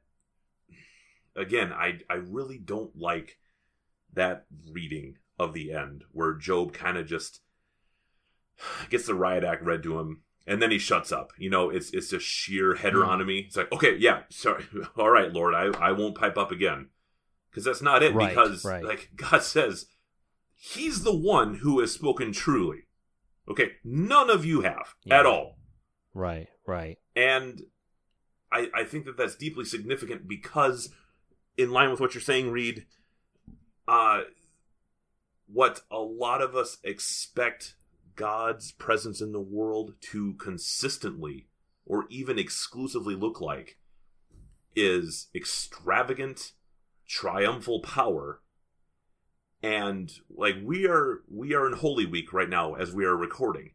again 1.35 1.71
i 1.73 1.99
i 2.09 2.15
really 2.15 2.57
don't 2.57 2.95
like 2.97 3.37
that 4.13 4.45
reading 4.71 5.15
of 5.37 5.53
the 5.53 5.71
end 5.71 6.03
where 6.11 6.33
job 6.33 6.73
kind 6.73 6.97
of 6.97 7.05
just 7.05 7.41
gets 8.89 9.05
the 9.05 9.13
riot 9.15 9.43
act 9.43 9.61
read 9.63 9.83
to 9.83 9.99
him 9.99 10.21
and 10.47 10.61
then 10.61 10.71
he 10.71 10.77
shuts 10.77 11.11
up 11.11 11.31
you 11.37 11.49
know 11.49 11.69
it's 11.69 11.91
it's 11.91 12.09
just 12.09 12.25
sheer 12.25 12.75
heteronomy 12.75 13.39
mm-hmm. 13.39 13.47
it's 13.47 13.57
like 13.57 13.71
okay 13.71 13.95
yeah 13.97 14.21
sorry 14.29 14.63
all 14.97 15.09
right 15.09 15.33
lord 15.33 15.53
i 15.53 15.65
i 15.79 15.91
won't 15.91 16.15
pipe 16.17 16.37
up 16.37 16.51
again 16.51 16.87
because 17.49 17.63
that's 17.65 17.81
not 17.81 18.01
it 18.03 18.13
Right, 18.13 18.29
because 18.29 18.63
right. 18.63 18.83
like 18.83 19.11
god 19.15 19.43
says 19.43 19.87
he's 20.57 21.03
the 21.03 21.15
one 21.15 21.55
who 21.55 21.79
has 21.81 21.91
spoken 21.91 22.31
truly 22.31 22.87
okay 23.49 23.71
none 23.83 24.29
of 24.29 24.45
you 24.45 24.61
have 24.61 24.95
Yeah. 25.03 25.19
at 25.19 25.25
all 25.25 25.57
Right, 26.13 26.47
right. 26.65 26.97
and 27.13 27.61
I, 28.51 28.69
I 28.73 28.83
think 28.83 29.05
that 29.05 29.17
that's 29.17 29.35
deeply 29.35 29.65
significant 29.65 30.27
because, 30.27 30.89
in 31.57 31.71
line 31.71 31.91
with 31.91 31.99
what 31.99 32.13
you're 32.13 32.21
saying, 32.21 32.51
Reed, 32.51 32.85
uh, 33.87 34.21
what 35.47 35.81
a 35.91 35.99
lot 35.99 36.41
of 36.41 36.55
us 36.55 36.77
expect 36.83 37.75
God's 38.15 38.71
presence 38.71 39.21
in 39.21 39.31
the 39.31 39.41
world 39.41 39.95
to 40.11 40.33
consistently 40.35 41.47
or 41.85 42.05
even 42.09 42.39
exclusively 42.39 43.15
look 43.15 43.41
like 43.41 43.77
is 44.75 45.27
extravagant, 45.35 46.53
triumphal 47.07 47.81
power. 47.81 48.41
And 49.61 50.11
like 50.29 50.55
we 50.63 50.87
are 50.87 51.21
we 51.29 51.53
are 51.53 51.67
in 51.67 51.73
Holy 51.73 52.05
Week 52.05 52.33
right 52.33 52.49
now 52.49 52.75
as 52.75 52.93
we 52.93 53.05
are 53.05 53.15
recording. 53.15 53.71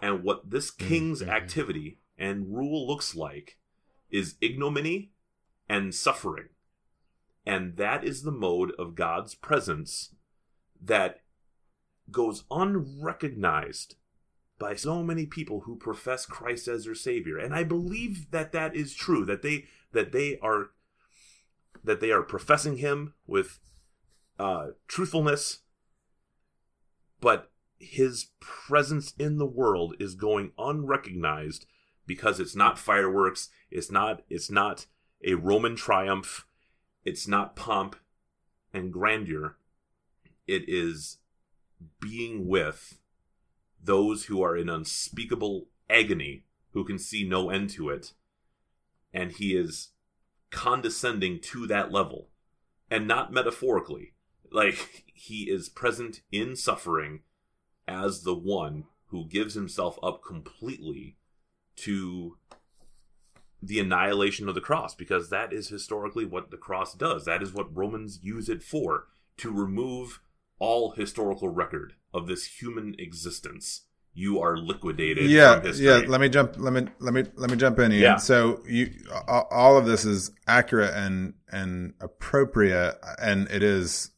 And 0.00 0.22
what 0.22 0.50
this 0.50 0.70
king's 0.70 1.22
Mhm. 1.22 1.28
activity 1.28 1.98
and 2.16 2.54
rule 2.54 2.86
looks 2.86 3.14
like 3.14 3.58
is 4.14 4.36
ignominy 4.40 5.10
and 5.68 5.92
suffering. 5.92 6.48
And 7.44 7.76
that 7.76 8.04
is 8.04 8.22
the 8.22 8.30
mode 8.30 8.70
of 8.78 8.94
God's 8.94 9.34
presence 9.34 10.14
that 10.80 11.22
goes 12.10 12.44
unrecognized 12.48 13.96
by 14.56 14.76
so 14.76 15.02
many 15.02 15.26
people 15.26 15.60
who 15.60 15.76
profess 15.76 16.26
Christ 16.26 16.68
as 16.68 16.84
their 16.84 16.94
savior. 16.94 17.38
And 17.38 17.52
I 17.52 17.64
believe 17.64 18.30
that 18.30 18.52
that 18.52 18.76
is 18.76 18.94
true 18.94 19.24
that 19.24 19.42
they 19.42 19.64
that 19.92 20.12
they 20.12 20.38
are 20.38 20.70
that 21.82 22.00
they 22.00 22.12
are 22.12 22.22
professing 22.22 22.76
him 22.76 23.14
with 23.26 23.58
uh 24.38 24.68
truthfulness 24.88 25.60
but 27.20 27.52
his 27.78 28.30
presence 28.40 29.14
in 29.18 29.38
the 29.38 29.46
world 29.46 29.94
is 29.98 30.14
going 30.14 30.52
unrecognized 30.58 31.66
because 32.06 32.40
it's 32.40 32.56
not 32.56 32.78
fireworks 32.78 33.48
it's 33.70 33.90
not 33.90 34.22
it's 34.28 34.50
not 34.50 34.86
a 35.24 35.34
roman 35.34 35.76
triumph 35.76 36.46
it's 37.04 37.28
not 37.28 37.54
pomp 37.54 37.96
and 38.72 38.92
grandeur. 38.92 39.56
It 40.46 40.64
is 40.68 41.18
being 42.00 42.48
with 42.48 42.98
those 43.82 44.24
who 44.24 44.42
are 44.42 44.56
in 44.56 44.68
unspeakable 44.68 45.68
agony 45.90 46.44
who 46.72 46.84
can 46.84 46.98
see 46.98 47.24
no 47.24 47.50
end 47.50 47.70
to 47.70 47.90
it. 47.90 48.12
And 49.12 49.32
he 49.32 49.54
is 49.54 49.90
condescending 50.50 51.40
to 51.40 51.66
that 51.66 51.92
level. 51.92 52.28
And 52.90 53.06
not 53.06 53.32
metaphorically. 53.32 54.14
Like 54.50 55.04
he 55.14 55.50
is 55.50 55.68
present 55.68 56.22
in 56.32 56.56
suffering 56.56 57.20
as 57.86 58.22
the 58.22 58.34
one 58.34 58.84
who 59.08 59.26
gives 59.26 59.54
himself 59.54 59.98
up 60.02 60.22
completely 60.24 61.16
to 61.76 62.36
the 63.62 63.80
annihilation 63.80 64.48
of 64.48 64.54
the 64.54 64.60
cross 64.60 64.94
because 64.94 65.30
that 65.30 65.52
is 65.52 65.68
historically 65.68 66.24
what 66.24 66.50
the 66.50 66.56
cross 66.56 66.94
does 66.94 67.24
that 67.24 67.42
is 67.42 67.52
what 67.52 67.74
romans 67.74 68.20
use 68.22 68.48
it 68.48 68.62
for 68.62 69.06
to 69.36 69.50
remove 69.50 70.20
all 70.58 70.92
historical 70.92 71.48
record 71.48 71.94
of 72.12 72.26
this 72.26 72.60
human 72.60 72.94
existence 72.98 73.86
you 74.14 74.40
are 74.40 74.56
liquidated. 74.56 75.28
yeah, 75.28 75.56
from 75.56 75.66
history. 75.66 75.86
yeah. 75.86 76.02
Let 76.06 76.20
me 76.20 76.28
jump. 76.28 76.54
Let 76.56 76.72
me 76.72 76.86
let 77.00 77.12
me 77.12 77.24
let 77.34 77.50
me 77.50 77.56
jump 77.56 77.80
in. 77.80 77.90
Ian. 77.92 78.00
Yeah. 78.00 78.16
So 78.16 78.62
you, 78.66 78.92
all 79.26 79.76
of 79.76 79.86
this 79.86 80.04
is 80.04 80.30
accurate 80.46 80.94
and 80.94 81.34
and 81.50 81.94
appropriate, 82.00 82.96
and 83.20 83.50
it 83.50 83.64
is 83.64 84.12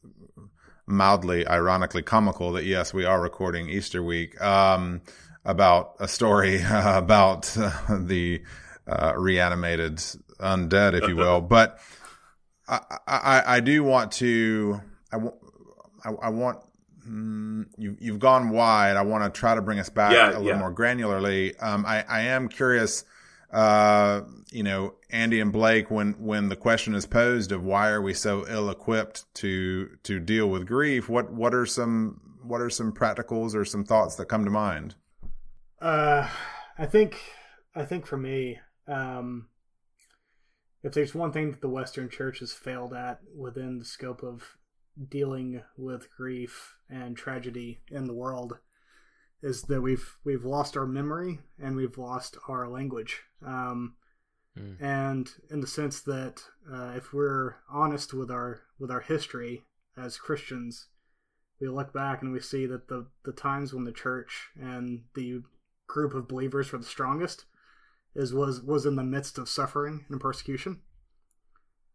mildly, 0.85 1.47
ironically 1.47 2.03
comical 2.03 2.51
that 2.53 2.65
yes, 2.65 2.93
we 2.93 3.05
are 3.05 3.19
recording 3.19 3.69
Easter 3.69 4.03
week 4.03 4.39
um, 4.39 5.01
about 5.47 5.95
a 5.99 6.07
story 6.07 6.61
about 6.69 7.57
uh, 7.57 7.71
the 7.99 8.43
uh, 8.85 9.13
reanimated 9.17 9.95
undead, 10.39 10.93
if 11.01 11.07
you 11.09 11.15
will. 11.23 11.41
but 11.41 11.79
I, 12.67 12.79
I, 13.07 13.43
I 13.55 13.59
do 13.61 13.83
want 13.83 14.11
to. 14.13 14.81
I, 15.11 15.17
wa- 15.17 15.33
I, 16.03 16.09
I 16.11 16.29
want. 16.29 16.59
Mm, 17.07 17.67
you, 17.77 17.95
you've 18.01 18.19
gone 18.19 18.49
wide. 18.49 18.97
I 18.97 19.01
want 19.03 19.23
to 19.33 19.39
try 19.39 19.55
to 19.55 19.61
bring 19.61 19.79
us 19.79 19.89
back 19.89 20.11
Yeah, 20.11 20.27
a 20.27 20.39
little 20.39 20.43
yeah. 20.47 20.57
more 20.59 20.73
granularly. 20.73 21.55
Um, 21.63 21.85
I, 21.85 22.03
I 22.07 22.19
am 22.21 22.49
curious. 22.49 23.05
Uh, 23.49 24.23
you 24.51 24.61
know, 24.61 24.93
Andy 25.09 25.39
and 25.39 25.53
Blake, 25.53 25.89
when 25.89 26.11
when 26.19 26.49
the 26.49 26.57
question 26.57 26.93
is 26.93 27.05
posed 27.05 27.53
of 27.53 27.63
why 27.63 27.87
are 27.91 28.01
we 28.01 28.13
so 28.13 28.45
ill 28.49 28.69
equipped 28.69 29.23
to 29.35 29.87
to 30.03 30.19
deal 30.19 30.49
with 30.49 30.67
grief, 30.67 31.07
what 31.07 31.31
what 31.31 31.55
are 31.55 31.65
some 31.65 32.19
what 32.43 32.59
are 32.59 32.69
some 32.69 32.91
practicals 32.91 33.55
or 33.55 33.63
some 33.63 33.85
thoughts 33.85 34.15
that 34.15 34.25
come 34.25 34.43
to 34.43 34.51
mind? 34.51 34.95
Uh, 35.79 36.27
I 36.77 36.85
think 36.85 37.19
I 37.75 37.85
think 37.85 38.05
for 38.05 38.17
me, 38.17 38.59
um, 38.87 39.47
if 40.83 40.93
there's 40.93 41.13
one 41.13 41.31
thing 41.31 41.51
that 41.51 41.61
the 41.61 41.69
Western 41.69 42.09
Church 42.09 42.39
has 42.39 42.53
failed 42.53 42.93
at 42.93 43.19
within 43.35 43.79
the 43.79 43.85
scope 43.85 44.23
of 44.23 44.57
dealing 45.09 45.61
with 45.77 46.09
grief 46.15 46.75
and 46.89 47.15
tragedy 47.15 47.81
in 47.91 48.05
the 48.05 48.13
world, 48.13 48.57
is 49.43 49.63
that 49.63 49.81
we've 49.81 50.17
we've 50.23 50.45
lost 50.45 50.75
our 50.75 50.87
memory 50.87 51.39
and 51.61 51.75
we've 51.75 51.97
lost 51.97 52.37
our 52.47 52.67
language. 52.67 53.21
Um, 53.45 53.95
and 54.79 55.29
in 55.51 55.61
the 55.61 55.67
sense 55.67 56.01
that 56.01 56.41
uh, 56.71 56.93
if 56.95 57.13
we're 57.13 57.57
honest 57.71 58.13
with 58.13 58.31
our 58.31 58.61
with 58.79 58.89
our 58.89 59.01
history 59.01 59.63
as 59.95 60.17
Christians, 60.17 60.87
we 61.61 61.67
look 61.67 61.93
back 61.93 62.23
and 62.23 62.31
we 62.31 62.39
see 62.39 62.65
that 62.65 62.87
the 62.87 63.05
the 63.23 63.31
times 63.31 63.73
when 63.73 63.83
the 63.83 63.91
church 63.91 64.47
and 64.59 65.03
the 65.13 65.41
group 65.87 66.13
of 66.13 66.27
believers 66.27 66.71
were 66.71 66.77
the 66.77 66.85
strongest 66.85 67.45
is 68.15 68.33
was 68.33 68.61
was 68.61 68.85
in 68.85 68.95
the 68.95 69.03
midst 69.03 69.37
of 69.37 69.49
suffering 69.49 70.05
and 70.09 70.19
persecution. 70.19 70.81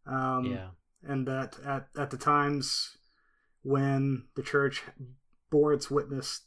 Um, 0.07 0.45
Yeah. 0.47 0.71
and 1.03 1.27
that 1.29 1.59
at 1.65 1.89
at 1.97 2.11
the 2.11 2.17
times 2.19 2.97
when 3.63 4.29
the 4.35 4.43
church 4.43 4.83
bore 5.51 5.73
its 5.73 5.91
witness 5.91 6.43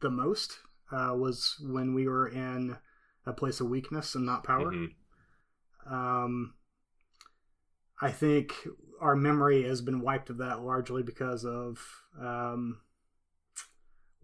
the 0.00 0.10
most 0.10 0.58
uh, 0.90 1.14
was 1.16 1.56
when 1.60 1.94
we 1.94 2.06
were 2.08 2.28
in 2.28 2.76
a 3.24 3.32
place 3.32 3.60
of 3.60 3.68
weakness 3.68 4.14
and 4.14 4.24
not 4.24 4.44
power. 4.44 4.72
Mhm. 4.72 4.94
Um, 5.86 6.54
I 8.00 8.10
think 8.10 8.52
our 9.00 9.16
memory 9.16 9.62
has 9.64 9.82
been 9.82 10.00
wiped 10.00 10.30
of 10.30 10.38
that 10.38 10.60
largely 10.62 11.02
because 11.02 11.44
of 11.44 11.78
um, 12.20 12.80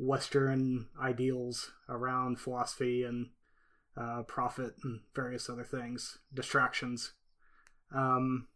Western 0.03 0.89
ideals 1.01 1.71
around 1.89 2.41
philosophy 2.41 3.05
and 3.05 3.31
uh, 3.97 4.23
profit 4.23 4.75
and 4.83 5.01
various 5.15 5.49
other 5.49 5.65
things, 5.65 6.19
distractions. 6.35 7.13
Um, 7.95 8.49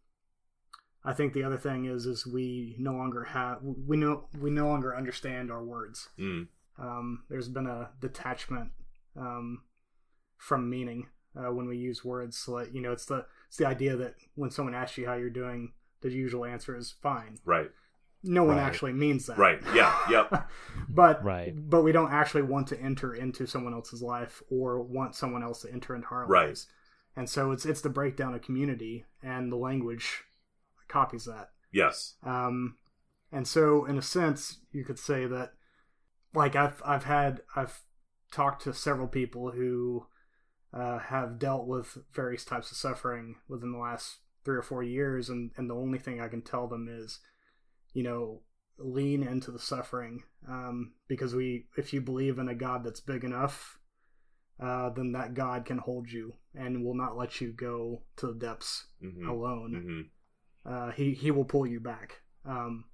I 1.05 1.13
think 1.13 1.31
the 1.31 1.43
other 1.43 1.57
thing 1.57 1.85
is 1.85 2.05
is 2.05 2.27
we 2.27 2.75
no 2.77 2.91
longer 2.91 3.23
have 3.23 3.59
we 3.61 3.95
no 3.95 4.27
we 4.37 4.49
no 4.49 4.67
longer 4.67 4.95
understand 4.95 5.49
our 5.49 5.63
words. 5.63 6.09
Mm. 6.19 6.47
Um, 6.77 7.23
there's 7.29 7.47
been 7.47 7.67
a 7.67 7.91
detachment 8.01 8.71
um, 9.15 9.63
from 10.37 10.69
meaning 10.69 11.07
uh, 11.35 11.51
when 11.51 11.67
we 11.67 11.77
use 11.77 12.03
words. 12.03 12.37
So 12.37 12.53
like, 12.53 12.73
you 12.73 12.81
know, 12.81 12.91
it's 12.91 13.05
the 13.05 13.25
it's 13.47 13.57
the 13.57 13.67
idea 13.67 13.95
that 13.95 14.15
when 14.35 14.51
someone 14.51 14.75
asks 14.75 14.97
you 14.97 15.07
how 15.07 15.15
you're 15.15 15.29
doing, 15.29 15.73
the 16.01 16.11
usual 16.11 16.43
answer 16.43 16.75
is 16.75 16.95
fine. 17.01 17.37
Right. 17.45 17.71
No 18.23 18.43
one 18.43 18.57
Right. 18.57 18.63
actually 18.63 18.93
means 18.93 19.25
that. 19.27 19.37
Right. 19.37 19.61
Yeah. 19.73 19.95
Yep. 20.09 20.49
but 20.89 21.23
Right. 21.23 21.53
but 21.55 21.83
we 21.83 21.91
don't 21.91 22.11
actually 22.11 22.41
want 22.43 22.67
to 22.67 22.79
enter 22.79 23.13
into 23.13 23.45
someone 23.45 23.73
else's 23.73 24.01
life 24.01 24.41
or 24.49 24.81
want 24.81 25.15
someone 25.15 25.43
else 25.43 25.61
to 25.61 25.71
enter 25.71 25.95
into 25.95 26.07
our 26.09 26.25
Right. 26.25 26.47
lives. 26.47 26.67
And 27.15 27.29
so 27.29 27.51
it's 27.51 27.65
it's 27.65 27.81
the 27.81 27.89
breakdown 27.89 28.33
of 28.33 28.41
community 28.41 29.05
and 29.23 29.51
the 29.51 29.55
language 29.57 30.23
copies 30.87 31.25
that. 31.25 31.51
yes. 31.71 32.15
Um, 32.23 32.77
and 33.31 33.45
so, 33.47 33.83
in 33.85 33.97
a 33.97 34.01
sense, 34.01 34.59
you 34.71 34.85
could 34.85 34.97
say 34.99 35.25
that, 35.25 35.53
like 36.33 36.55
I've 36.55 36.81
I've 36.85 37.03
had 37.03 37.41
I've 37.55 37.81
talked 38.31 38.61
to 38.63 38.73
several 38.73 39.07
people 39.07 39.51
who 39.51 40.05
uh, 40.73 40.99
have 40.99 41.39
dealt 41.39 41.67
with 41.67 41.97
various 42.13 42.45
types 42.45 42.71
of 42.71 42.77
suffering 42.77 43.35
within 43.49 43.71
the 43.73 43.77
last 43.79 44.17
three 44.45 44.55
or 44.57 44.61
four 44.61 44.81
years, 44.83 45.27
and 45.29 45.51
and 45.57 45.69
the 45.69 45.75
only 45.75 45.99
thing 45.99 46.21
I 46.21 46.27
can 46.29 46.41
tell 46.41 46.67
them 46.67 46.87
is, 46.89 47.19
you 47.97 48.03
know, 48.03 48.41
lean 48.77 49.23
into 49.23 49.49
the 49.49 49.57
suffering, 49.59 50.21
um, 50.47 50.93
because 51.07 51.33
we 51.33 51.65
if 51.77 51.93
you 51.93 51.99
believe 52.01 52.37
in 52.37 52.47
a 52.47 52.53
God 52.55 52.83
that's 52.83 52.99
big 53.01 53.23
enough. 53.23 53.79
Uh, 54.59 54.89
then 54.89 55.11
that 55.11 55.35
God 55.35 55.65
can 55.65 55.77
hold 55.77 56.11
you 56.11 56.33
and 56.55 56.83
will 56.83 56.95
not 56.95 57.15
let 57.15 57.39
you 57.39 57.51
go 57.53 58.01
to 58.15 58.25
the 58.27 58.33
depths 58.33 58.87
Mhm. 59.03 59.27
alone 59.27 59.71
Mhm. 60.65 60.71
uh, 60.71 60.91
he 60.91 61.13
he 61.13 61.29
will 61.29 61.45
pull 61.45 61.67
you 61.67 61.79
back. 61.79 62.23
Um, 62.43 62.85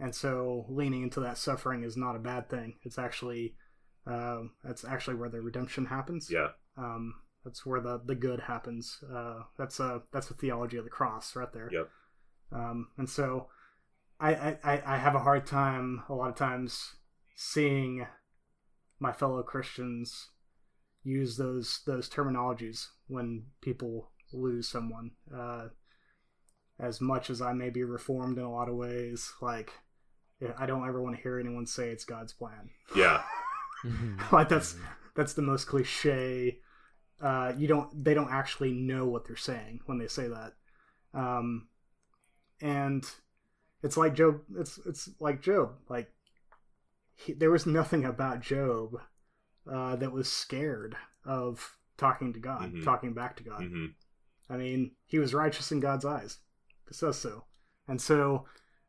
and 0.00 0.12
so 0.12 0.66
leaning 0.68 1.02
into 1.04 1.20
that 1.20 1.38
suffering 1.38 1.84
is 1.84 1.96
not 1.96 2.16
a 2.16 2.18
bad 2.32 2.48
thing. 2.50 2.78
It's 2.82 2.98
actually 2.98 3.56
uh, 4.06 4.42
that's 4.64 4.84
actually 4.84 5.16
where 5.16 5.28
the 5.28 5.40
redemption 5.40 5.86
happens. 5.86 6.30
Yeah. 6.30 6.50
Um, 6.76 7.14
that's 7.44 7.64
where 7.64 7.80
the 7.80 7.98
the 8.04 8.16
good 8.16 8.40
happens. 8.40 9.00
Uh, 9.08 9.44
that's 9.56 9.78
a 9.78 10.02
that's 10.12 10.30
a 10.30 10.34
theology 10.34 10.78
of 10.78 10.84
the 10.84 10.90
cross 10.90 11.36
right 11.36 11.52
there. 11.52 11.70
Yep. 11.72 11.90
Um, 12.50 12.88
and 12.96 13.08
so 13.08 13.50
I, 14.20 14.34
I 14.34 14.58
I- 14.64 14.94
I 14.94 14.96
have 14.98 15.14
a 15.14 15.20
hard 15.20 15.46
time 15.46 16.02
a 16.08 16.14
lot 16.14 16.28
of 16.30 16.34
times 16.36 16.94
seeing 17.36 18.06
my 18.98 19.12
fellow 19.12 19.42
Christians 19.42 20.30
use 21.04 21.36
those 21.36 21.80
those 21.86 22.08
terminologies 22.08 22.86
when 23.06 23.44
people 23.60 24.10
lose 24.32 24.68
someone. 24.68 25.12
Uh, 25.34 25.68
as 26.80 27.00
much 27.00 27.28
as 27.30 27.40
I 27.42 27.52
may 27.52 27.70
be 27.70 27.82
reformed 27.82 28.38
in 28.38 28.44
a 28.44 28.52
lot 28.52 28.68
of 28.68 28.76
ways, 28.76 29.32
like 29.40 29.72
I 30.58 30.66
don't 30.66 30.86
ever 30.86 31.02
want 31.02 31.16
to 31.16 31.22
hear 31.22 31.38
anyone 31.38 31.66
say 31.66 31.90
it's 31.90 32.04
God's 32.04 32.32
plan. 32.32 32.70
Yeah. 32.96 33.22
like 34.32 34.48
that's 34.48 34.76
that's 35.14 35.34
the 35.34 35.42
most 35.42 35.66
cliche. 35.66 36.58
Uh, 37.20 37.52
you 37.56 37.66
don't 37.66 38.04
they 38.04 38.14
don't 38.14 38.30
actually 38.32 38.72
know 38.72 39.04
what 39.06 39.26
they're 39.26 39.36
saying 39.36 39.80
when 39.86 39.98
they 39.98 40.06
say 40.06 40.28
that, 40.28 40.52
um, 41.14 41.66
and 42.60 43.04
it's 43.82 43.96
like 43.96 44.14
Job. 44.14 44.40
It's 44.56 44.78
it's 44.86 45.08
like 45.20 45.40
Job. 45.42 45.74
Like 45.88 46.10
he, 47.14 47.32
there 47.32 47.50
was 47.50 47.66
nothing 47.66 48.04
about 48.04 48.40
Job 48.40 49.00
uh, 49.70 49.96
that 49.96 50.12
was 50.12 50.30
scared 50.30 50.96
of 51.24 51.76
talking 51.96 52.32
to 52.32 52.38
God, 52.40 52.72
Mhm. 52.72 52.84
talking 52.84 53.12
back 53.12 53.36
to 53.36 53.42
God. 53.42 53.60
Mhm. 53.62 53.94
I 54.48 54.56
mean, 54.56 54.92
he 55.06 55.18
was 55.18 55.34
righteous 55.34 55.70
in 55.72 55.80
God's 55.80 56.04
eyes. 56.04 56.38
It 56.86 56.94
says 56.94 57.18
so. 57.18 57.44
And 57.86 58.00
so, 58.00 58.46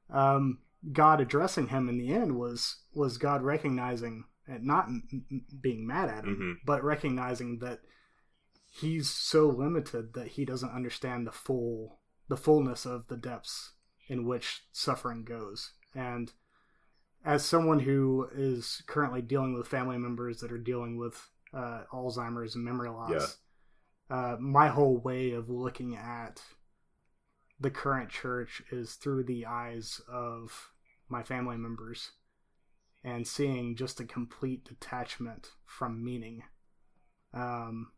um, 0.09 0.59
God 0.93 1.19
addressing 1.19 1.67
him 1.67 1.89
in 1.89 1.97
the 1.97 2.09
end 2.13 2.37
was 2.37 2.83
was 2.93 3.17
God 3.17 3.41
recognizing 3.41 4.25
and 4.47 4.63
not 4.63 4.85
m- 4.85 5.25
m- 5.29 5.45
being 5.61 5.85
mad 5.85 6.09
at 6.09 6.23
him, 6.25 6.35
Mhm. 6.37 6.65
but 6.65 6.83
recognizing 6.83 7.59
that 7.59 7.81
he's 8.71 9.09
so 9.09 9.47
limited 9.49 10.13
that 10.13 10.27
he 10.29 10.45
doesn't 10.45 10.71
understand 10.71 11.27
the 11.27 11.31
full 11.31 11.99
the 12.29 12.37
fullness 12.37 12.85
of 12.85 13.07
the 13.07 13.17
depths 13.17 13.73
in 14.09 14.25
which 14.25 14.63
suffering 14.73 15.23
goes. 15.23 15.71
And 15.95 16.31
as 17.23 17.45
someone 17.45 17.79
who 17.79 18.27
is 18.35 18.83
currently 18.87 19.21
dealing 19.21 19.53
with 19.53 19.67
family 19.67 19.97
members 19.97 20.39
that 20.41 20.51
are 20.51 20.57
dealing 20.57 20.97
with 20.97 21.29
uh, 21.53 21.83
Alzheimer's 21.93 22.55
and 22.55 22.65
memory 22.65 22.89
loss, 22.89 23.37
uh, 24.09 24.35
my 24.39 24.67
whole 24.67 24.97
way 24.97 25.31
of 25.31 25.49
looking 25.49 25.95
at 25.95 26.41
the 27.59 27.69
current 27.69 28.09
church 28.09 28.63
is 28.71 28.93
through 28.93 29.23
the 29.23 29.45
eyes 29.45 30.01
of 30.11 30.71
my 31.07 31.23
family 31.23 31.57
members 31.57 32.11
and 33.03 33.27
seeing 33.27 33.75
just 33.75 33.99
a 33.99 34.05
complete 34.05 34.63
detachment 34.65 35.51
from 35.65 36.03
meaning. 36.03 36.43
Um, 37.33 37.91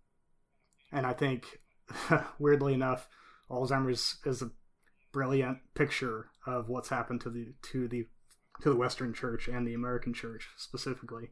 and 0.91 1.05
I 1.05 1.13
think, 1.13 1.59
weirdly 2.39 2.73
enough, 2.73 3.07
Alzheimer's 3.49 4.17
is 4.25 4.41
a 4.41 4.51
brilliant 5.11 5.59
picture 5.73 6.27
of 6.45 6.69
what's 6.69 6.89
happened 6.89 7.21
to 7.21 7.29
the 7.29 7.53
to 7.63 7.87
the 7.87 8.07
to 8.61 8.69
the 8.69 8.75
Western 8.75 9.13
Church 9.13 9.47
and 9.47 9.67
the 9.67 9.73
American 9.73 10.13
Church 10.13 10.49
specifically. 10.57 11.31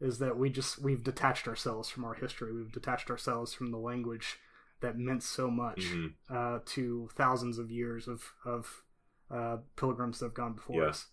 Is 0.00 0.18
that 0.20 0.38
we 0.38 0.48
just 0.50 0.80
we've 0.80 1.02
detached 1.02 1.48
ourselves 1.48 1.88
from 1.88 2.04
our 2.04 2.14
history. 2.14 2.52
We've 2.52 2.70
detached 2.72 3.10
ourselves 3.10 3.52
from 3.52 3.70
the 3.72 3.78
language 3.78 4.38
that 4.80 4.96
meant 4.96 5.24
so 5.24 5.50
much 5.50 5.80
Mhm. 5.80 6.14
uh, 6.30 6.60
to 6.66 7.08
thousands 7.16 7.58
of 7.58 7.70
years 7.70 8.06
of 8.06 8.32
of 8.44 8.84
uh, 9.30 9.58
pilgrims 9.76 10.20
that 10.20 10.26
have 10.26 10.34
gone 10.34 10.54
before 10.54 10.82
Yeah. 10.82 10.88
us. 10.88 11.08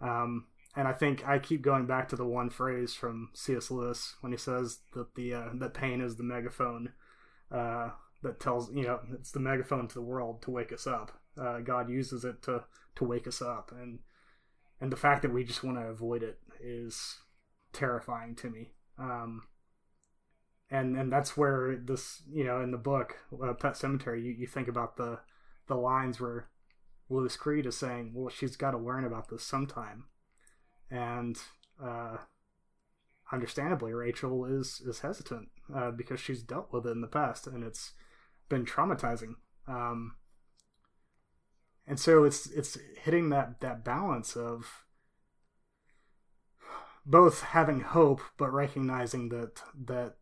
Um, 0.00 0.46
and 0.74 0.88
I 0.88 0.92
think 0.94 1.24
I 1.28 1.38
keep 1.38 1.60
going 1.62 1.86
back 1.86 2.08
to 2.08 2.16
the 2.16 2.26
one 2.26 2.48
phrase 2.50 2.94
from 2.94 3.30
C.S. 3.34 3.70
Lewis 3.70 4.16
when 4.20 4.32
he 4.32 4.38
says 4.38 4.80
that 4.94 5.14
the 5.14 5.34
uh, 5.34 5.50
that 5.54 5.74
pain 5.74 6.00
is 6.00 6.16
the 6.16 6.22
megaphone 6.24 6.92
uh, 7.50 7.90
that 8.22 8.40
tells 8.40 8.72
you 8.72 8.82
know 8.84 9.00
it's 9.12 9.30
the 9.30 9.40
megaphone 9.40 9.86
to 9.88 9.94
the 9.94 10.00
world 10.02 10.40
to 10.42 10.50
wake 10.50 10.72
us 10.72 10.86
up. 10.86 11.20
Uh, 11.40 11.58
God 11.60 11.88
uses 11.88 12.24
it 12.24 12.42
to 12.42 12.64
to 12.96 13.04
wake 13.04 13.26
us 13.26 13.40
up, 13.40 13.72
and 13.72 14.00
and 14.80 14.92
the 14.92 14.96
fact 14.96 15.22
that 15.22 15.32
we 15.32 15.44
just 15.44 15.64
want 15.64 15.78
to 15.78 15.84
avoid 15.84 16.22
it 16.22 16.38
is 16.60 17.16
terrifying 17.72 18.34
to 18.36 18.50
me. 18.50 18.72
Um, 18.98 19.44
and 20.70 20.96
and 20.96 21.12
that's 21.12 21.36
where 21.36 21.76
this 21.76 22.22
you 22.30 22.44
know 22.44 22.60
in 22.60 22.70
the 22.70 22.78
book 22.78 23.16
uh, 23.42 23.54
Pet 23.54 23.74
Sematary 23.74 24.22
you, 24.22 24.32
you 24.32 24.46
think 24.46 24.68
about 24.68 24.96
the 24.96 25.20
the 25.68 25.74
lines 25.74 26.20
where 26.20 26.48
Louis 27.08 27.36
Creed 27.36 27.66
is 27.66 27.76
saying, 27.76 28.12
well, 28.14 28.30
she's 28.30 28.56
got 28.56 28.70
to 28.70 28.78
learn 28.78 29.04
about 29.04 29.28
this 29.28 29.42
sometime 29.42 30.04
and 30.92 31.38
uh, 31.82 32.18
understandably, 33.32 33.92
Rachel 33.92 34.44
is 34.44 34.82
is 34.86 35.00
hesitant 35.00 35.48
uh, 35.74 35.90
because 35.90 36.20
she's 36.20 36.42
dealt 36.42 36.72
with 36.72 36.86
it 36.86 36.90
in 36.90 37.00
the 37.00 37.06
past, 37.06 37.46
and 37.46 37.64
it's 37.64 37.92
been 38.48 38.64
traumatizing. 38.64 39.34
Um, 39.66 40.16
and 41.86 41.98
so 41.98 42.24
it's 42.24 42.46
it's 42.46 42.78
hitting 43.02 43.30
that 43.30 43.60
that 43.60 43.84
balance 43.84 44.36
of 44.36 44.84
both 47.04 47.42
having 47.42 47.80
hope 47.80 48.20
but 48.36 48.52
recognizing 48.52 49.28
that 49.30 49.62
that 49.86 50.14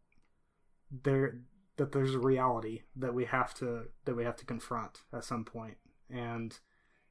there 0.91 1.41
that 1.81 1.93
there's 1.93 2.15
a 2.15 2.19
reality 2.19 2.82
that 2.95 3.15
we 3.15 3.24
have 3.24 3.55
to 3.55 3.85
that 4.05 4.15
we 4.15 4.23
have 4.23 4.37
to 4.37 4.45
confront 4.45 4.99
at 5.15 5.24
some 5.24 5.47
point. 5.47 5.78
And 6.11 6.59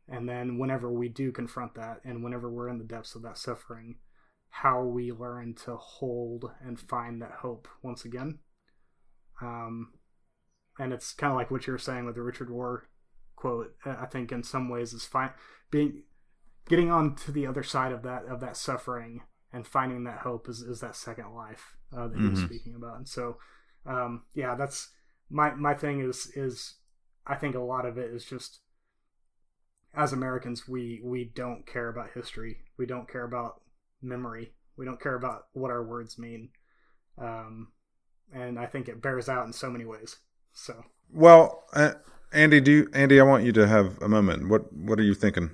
and 0.07 0.30
then 0.30 0.59
whenever 0.59 0.91
we 0.91 1.09
do 1.09 1.31
confront 1.31 1.73
that 1.73 2.01
and 2.03 2.23
whenever 2.23 2.49
we're 2.49 2.69
in 2.69 2.77
the 2.77 2.84
depths 2.84 3.15
of 3.15 3.23
that 3.23 3.39
suffering 3.39 3.95
how 4.51 4.84
we 4.84 5.11
learn 5.11 5.53
to 5.53 5.76
hold 5.76 6.51
and 6.63 6.80
find 6.80 7.21
that 7.21 7.31
hope 7.41 7.67
once 7.81 8.05
again. 8.05 8.39
Um, 9.41 9.93
and 10.80 10.91
it's 10.91 11.13
kind 11.13 11.31
of 11.31 11.38
like 11.38 11.49
what 11.49 11.65
you 11.65 11.73
were 11.73 11.80
saying 11.80 12.05
with 12.05 12.15
the 12.15 12.21
richard 12.21 12.49
rohr 12.49 12.81
quote 13.40 13.74
i 13.86 14.06
think 14.06 14.32
in 14.32 14.44
some 14.44 14.70
ways 14.70 14.94
is 14.94 15.06
fine 15.06 15.32
being 15.72 16.03
getting 16.68 16.91
on 16.91 17.16
to 17.16 17.32
the 17.32 17.48
other 17.48 17.64
side 17.64 17.91
of 17.91 18.03
that 18.03 18.26
of 18.26 18.40
that 18.40 18.57
suffering 18.57 19.22
and 19.52 19.66
finding 19.66 20.03
that 20.03 20.20
hope 20.20 20.48
is, 20.48 20.61
is 20.61 20.80
that 20.80 20.95
second 20.95 21.34
life 21.34 21.76
uh, 21.95 22.07
that 22.07 22.14
mm-hmm. 22.14 22.24
he 22.24 22.30
was 22.30 22.40
mm-hmm. 22.40 22.48
speaking 22.48 22.76
about 22.76 22.98
and 22.98 23.07
so 23.07 23.38
um, 23.86 24.24
yeah 24.34 24.56
that's 24.56 24.90
my 25.30 25.52
my 25.56 25.74
thing 25.74 25.99
is 26.02 26.32
is 26.36 26.76
i 27.26 27.36
think 27.36 27.56
a 27.56 27.60
lot 27.60 27.86
of 27.86 27.98
it 27.98 28.11
is 28.11 28.26
just 28.26 28.60
as 29.94 30.14
Americans, 30.14 30.68
we 30.68 31.02
we 31.03 31.26
don't 31.26 31.66
care 31.66 31.90
about 31.90 32.11
history. 32.14 32.57
We 32.78 32.86
don't 32.86 33.10
care 33.10 33.24
about 33.24 33.61
memory. 34.02 34.53
We 34.78 34.86
don't 34.86 35.02
care 35.02 35.16
about 35.16 35.48
what 35.53 35.72
our 35.72 35.84
words 35.84 36.18
mean. 36.18 36.49
Um, 37.18 37.70
and 38.34 38.60
I 38.60 38.66
think 38.66 38.88
it 38.88 39.02
bears 39.02 39.28
out 39.28 39.45
in 39.45 39.53
so 39.53 39.70
many 39.70 39.86
ways. 39.86 40.18
So 40.53 40.84
well, 41.11 41.64
uh, 41.74 41.94
Andy, 42.31 42.60
do 42.61 42.72
you, 42.72 42.89
Andy? 42.93 43.19
I 43.19 43.23
want 43.23 43.43
you 43.43 43.51
to 43.53 43.68
have 43.68 44.01
a 44.01 44.07
moment. 44.07 44.49
What 44.49 44.72
what 44.73 44.99
are 44.99 45.03
you 45.03 45.14
thinking? 45.15 45.51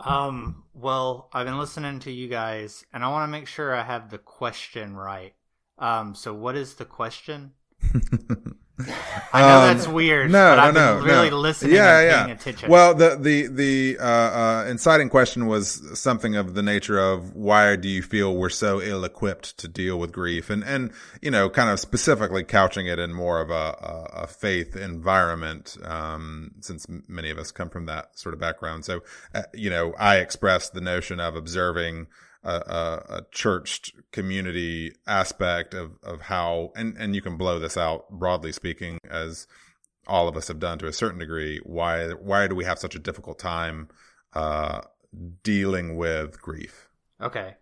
Um. 0.00 0.64
Well, 0.72 1.28
I've 1.32 1.46
been 1.46 1.58
listening 1.58 1.98
to 2.00 2.10
you 2.12 2.28
guys, 2.28 2.84
and 2.92 3.04
I 3.04 3.08
want 3.08 3.28
to 3.28 3.32
make 3.32 3.46
sure 3.46 3.74
I 3.74 3.82
have 3.82 4.10
the 4.10 4.18
question 4.18 4.96
right. 4.96 5.34
Um. 5.78 6.14
So, 6.14 6.32
what 6.34 6.56
is 6.56 6.74
the 6.74 6.84
question? 6.84 7.52
I 9.32 9.40
know 9.42 9.60
um, 9.60 9.76
that's 9.76 9.88
weird. 9.88 10.30
No, 10.30 10.56
no, 10.56 10.70
no, 10.70 11.04
really 11.04 11.30
no. 11.30 11.38
listening 11.38 11.74
yeah, 11.74 12.00
yeah. 12.02 12.26
attention. 12.28 12.70
Well, 12.70 12.94
the 12.94 13.16
the 13.16 13.46
the 13.46 13.98
uh, 13.98 14.04
uh, 14.04 14.66
inciting 14.68 15.08
question 15.08 15.46
was 15.46 15.98
something 15.98 16.36
of 16.36 16.54
the 16.54 16.62
nature 16.62 16.98
of 16.98 17.34
why 17.34 17.76
do 17.76 17.88
you 17.88 18.02
feel 18.02 18.34
we're 18.34 18.48
so 18.48 18.80
ill 18.80 19.04
equipped 19.04 19.56
to 19.58 19.68
deal 19.68 19.98
with 19.98 20.12
grief, 20.12 20.50
and 20.50 20.64
and 20.64 20.90
you 21.22 21.30
know, 21.30 21.48
kind 21.48 21.70
of 21.70 21.78
specifically 21.78 22.44
couching 22.44 22.86
it 22.86 22.98
in 22.98 23.12
more 23.12 23.40
of 23.40 23.50
a, 23.50 23.54
a, 23.54 24.22
a 24.22 24.26
faith 24.26 24.76
environment, 24.76 25.76
um, 25.84 26.52
since 26.60 26.86
many 27.08 27.30
of 27.30 27.38
us 27.38 27.52
come 27.52 27.70
from 27.70 27.86
that 27.86 28.18
sort 28.18 28.34
of 28.34 28.40
background. 28.40 28.84
So, 28.84 29.02
uh, 29.34 29.42
you 29.54 29.70
know, 29.70 29.94
I 29.98 30.16
expressed 30.16 30.74
the 30.74 30.80
notion 30.80 31.20
of 31.20 31.36
observing 31.36 32.06
a, 32.42 32.52
a, 32.52 33.16
a 33.16 33.26
churched 33.30 33.92
community 34.12 34.92
aspect 35.06 35.74
of, 35.74 35.92
of 36.02 36.22
how, 36.22 36.72
and, 36.74 36.96
and 36.98 37.14
you 37.14 37.22
can 37.22 37.36
blow 37.36 37.58
this 37.58 37.76
out 37.76 38.10
broadly 38.10 38.52
speaking 38.52 38.98
as 39.10 39.46
all 40.06 40.28
of 40.28 40.36
us 40.36 40.48
have 40.48 40.58
done 40.58 40.78
to 40.78 40.86
a 40.86 40.92
certain 40.92 41.18
degree. 41.18 41.60
Why, 41.64 42.08
why 42.10 42.48
do 42.48 42.54
we 42.54 42.64
have 42.64 42.78
such 42.78 42.94
a 42.94 42.98
difficult 42.98 43.38
time, 43.38 43.88
uh, 44.32 44.80
dealing 45.42 45.96
with 45.96 46.40
grief? 46.40 46.88
Okay. 47.20 47.56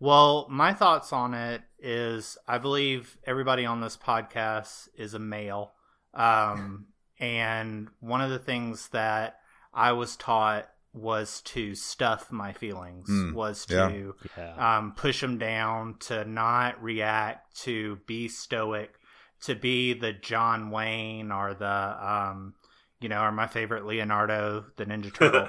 Well, 0.00 0.46
my 0.50 0.72
thoughts 0.72 1.12
on 1.12 1.34
it 1.34 1.62
is 1.78 2.36
I 2.48 2.58
believe 2.58 3.16
everybody 3.24 3.66
on 3.66 3.80
this 3.80 3.96
podcast 3.96 4.88
is 4.96 5.14
a 5.14 5.18
male. 5.18 5.72
Um, 6.14 6.86
and 7.20 7.88
one 8.00 8.20
of 8.20 8.30
the 8.30 8.38
things 8.38 8.88
that 8.88 9.38
I 9.72 9.92
was 9.92 10.16
taught 10.16 10.68
was 10.94 11.40
to 11.42 11.74
stuff 11.74 12.30
my 12.30 12.52
feelings, 12.52 13.08
mm, 13.08 13.32
was 13.32 13.64
to 13.66 14.14
yeah. 14.36 14.76
um, 14.76 14.92
push 14.92 15.20
them 15.20 15.38
down, 15.38 15.96
to 16.00 16.24
not 16.24 16.82
react, 16.82 17.56
to 17.62 17.98
be 18.06 18.28
stoic, 18.28 18.98
to 19.42 19.54
be 19.54 19.94
the 19.94 20.12
John 20.12 20.70
Wayne 20.70 21.32
or 21.32 21.54
the, 21.54 21.66
um, 21.66 22.54
you 23.00 23.08
know, 23.08 23.22
or 23.22 23.32
my 23.32 23.46
favorite 23.46 23.86
Leonardo, 23.86 24.66
the 24.76 24.84
Ninja 24.84 25.12
Turtle. 25.12 25.48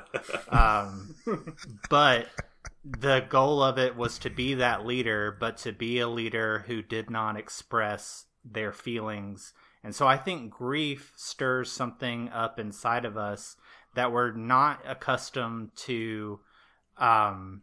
um, 0.50 1.16
but 1.90 2.28
the 2.86 3.26
goal 3.30 3.62
of 3.62 3.78
it 3.78 3.96
was 3.96 4.18
to 4.20 4.30
be 4.30 4.56
that 4.56 4.86
leader, 4.86 5.36
but 5.38 5.58
to 5.58 5.74
be 5.74 6.00
a 6.00 6.08
leader 6.08 6.64
who 6.68 6.82
did 6.82 7.10
not 7.10 7.38
express 7.38 8.26
their 8.46 8.72
feelings. 8.72 9.54
And 9.84 9.94
so 9.94 10.08
I 10.08 10.16
think 10.18 10.52
grief 10.52 11.12
stirs 11.18 11.70
something 11.70 12.30
up 12.30 12.60
inside 12.60 13.04
of 13.04 13.18
us 13.18 13.58
that 13.96 14.12
we're 14.12 14.32
not 14.32 14.82
accustomed 14.86 15.76
to 15.76 16.40
um 16.98 17.62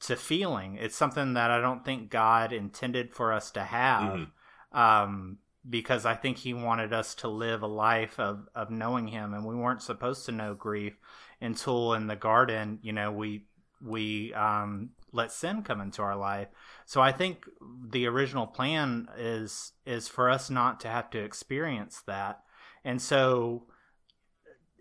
to 0.00 0.16
feeling. 0.16 0.76
It's 0.76 0.96
something 0.96 1.34
that 1.34 1.50
I 1.50 1.60
don't 1.60 1.84
think 1.84 2.10
God 2.10 2.52
intended 2.52 3.12
for 3.12 3.32
us 3.32 3.50
to 3.52 3.62
have. 3.62 4.12
Mm-hmm. 4.14 4.78
Um 4.78 5.38
because 5.68 6.06
I 6.06 6.14
think 6.14 6.38
he 6.38 6.54
wanted 6.54 6.92
us 6.94 7.14
to 7.16 7.28
live 7.28 7.62
a 7.62 7.66
life 7.66 8.18
of, 8.18 8.48
of 8.54 8.70
knowing 8.70 9.08
him 9.08 9.34
and 9.34 9.44
we 9.44 9.54
weren't 9.54 9.82
supposed 9.82 10.24
to 10.24 10.32
know 10.32 10.54
grief 10.54 10.94
until 11.38 11.92
in 11.92 12.06
the 12.06 12.16
garden, 12.16 12.78
you 12.82 12.92
know, 12.92 13.12
we 13.12 13.44
we 13.82 14.32
um 14.34 14.90
let 15.12 15.32
sin 15.32 15.62
come 15.62 15.80
into 15.80 16.02
our 16.02 16.16
life. 16.16 16.48
So 16.86 17.00
I 17.00 17.12
think 17.12 17.44
the 17.88 18.06
original 18.06 18.46
plan 18.46 19.08
is 19.16 19.72
is 19.84 20.08
for 20.08 20.30
us 20.30 20.50
not 20.50 20.80
to 20.80 20.88
have 20.88 21.10
to 21.10 21.18
experience 21.18 22.02
that. 22.06 22.40
And 22.84 23.00
so 23.00 23.64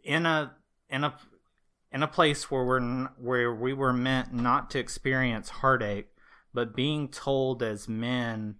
in 0.04 0.26
a 0.26 0.54
in 0.90 1.03
a 1.03 1.16
in 1.91 2.03
a 2.03 2.07
place 2.07 2.52
where 2.52 2.64
we're 2.64 3.06
where 3.18 3.53
we 3.53 3.74
were 3.74 3.94
meant 3.94 4.34
not 4.34 4.70
to 4.72 4.80
experience 4.80 5.49
heartache, 5.49 6.10
but 6.53 6.76
being 6.76 7.07
told 7.10 7.64
as 7.64 7.88
men 7.88 8.56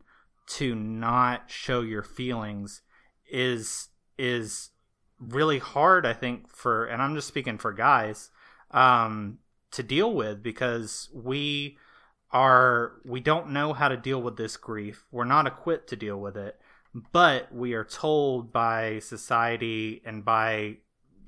to 0.47 0.76
not 0.76 1.49
show 1.49 1.81
your 1.81 2.03
feelings 2.03 2.81
is 3.31 3.89
is 4.18 4.69
really 5.19 5.60
hard 5.60 6.06
I 6.06 6.14
think 6.14 6.49
for 6.49 6.85
and 6.85 7.01
I'm 7.01 7.14
just 7.14 7.27
speaking 7.27 7.57
for 7.57 7.73
guys 7.73 8.31
um 8.72 9.39
to 9.72 9.84
deal 9.84 10.14
with 10.14 10.41
because 10.41 11.10
we 11.14 11.77
are 12.31 12.93
we 13.06 13.19
don't 13.19 13.49
know 13.49 13.73
how 13.73 13.88
to 13.88 13.97
deal 13.97 14.22
with 14.22 14.38
this 14.38 14.57
grief. 14.57 15.06
We're 15.11 15.26
not 15.26 15.47
equipped 15.47 15.89
to 15.89 15.95
deal 15.95 16.18
with 16.18 16.38
it, 16.38 16.60
but 17.11 17.53
we 17.53 17.73
are 17.73 17.84
told 17.84 18.51
by 18.51 18.99
society 18.99 20.01
and 20.06 20.23
by 20.23 20.77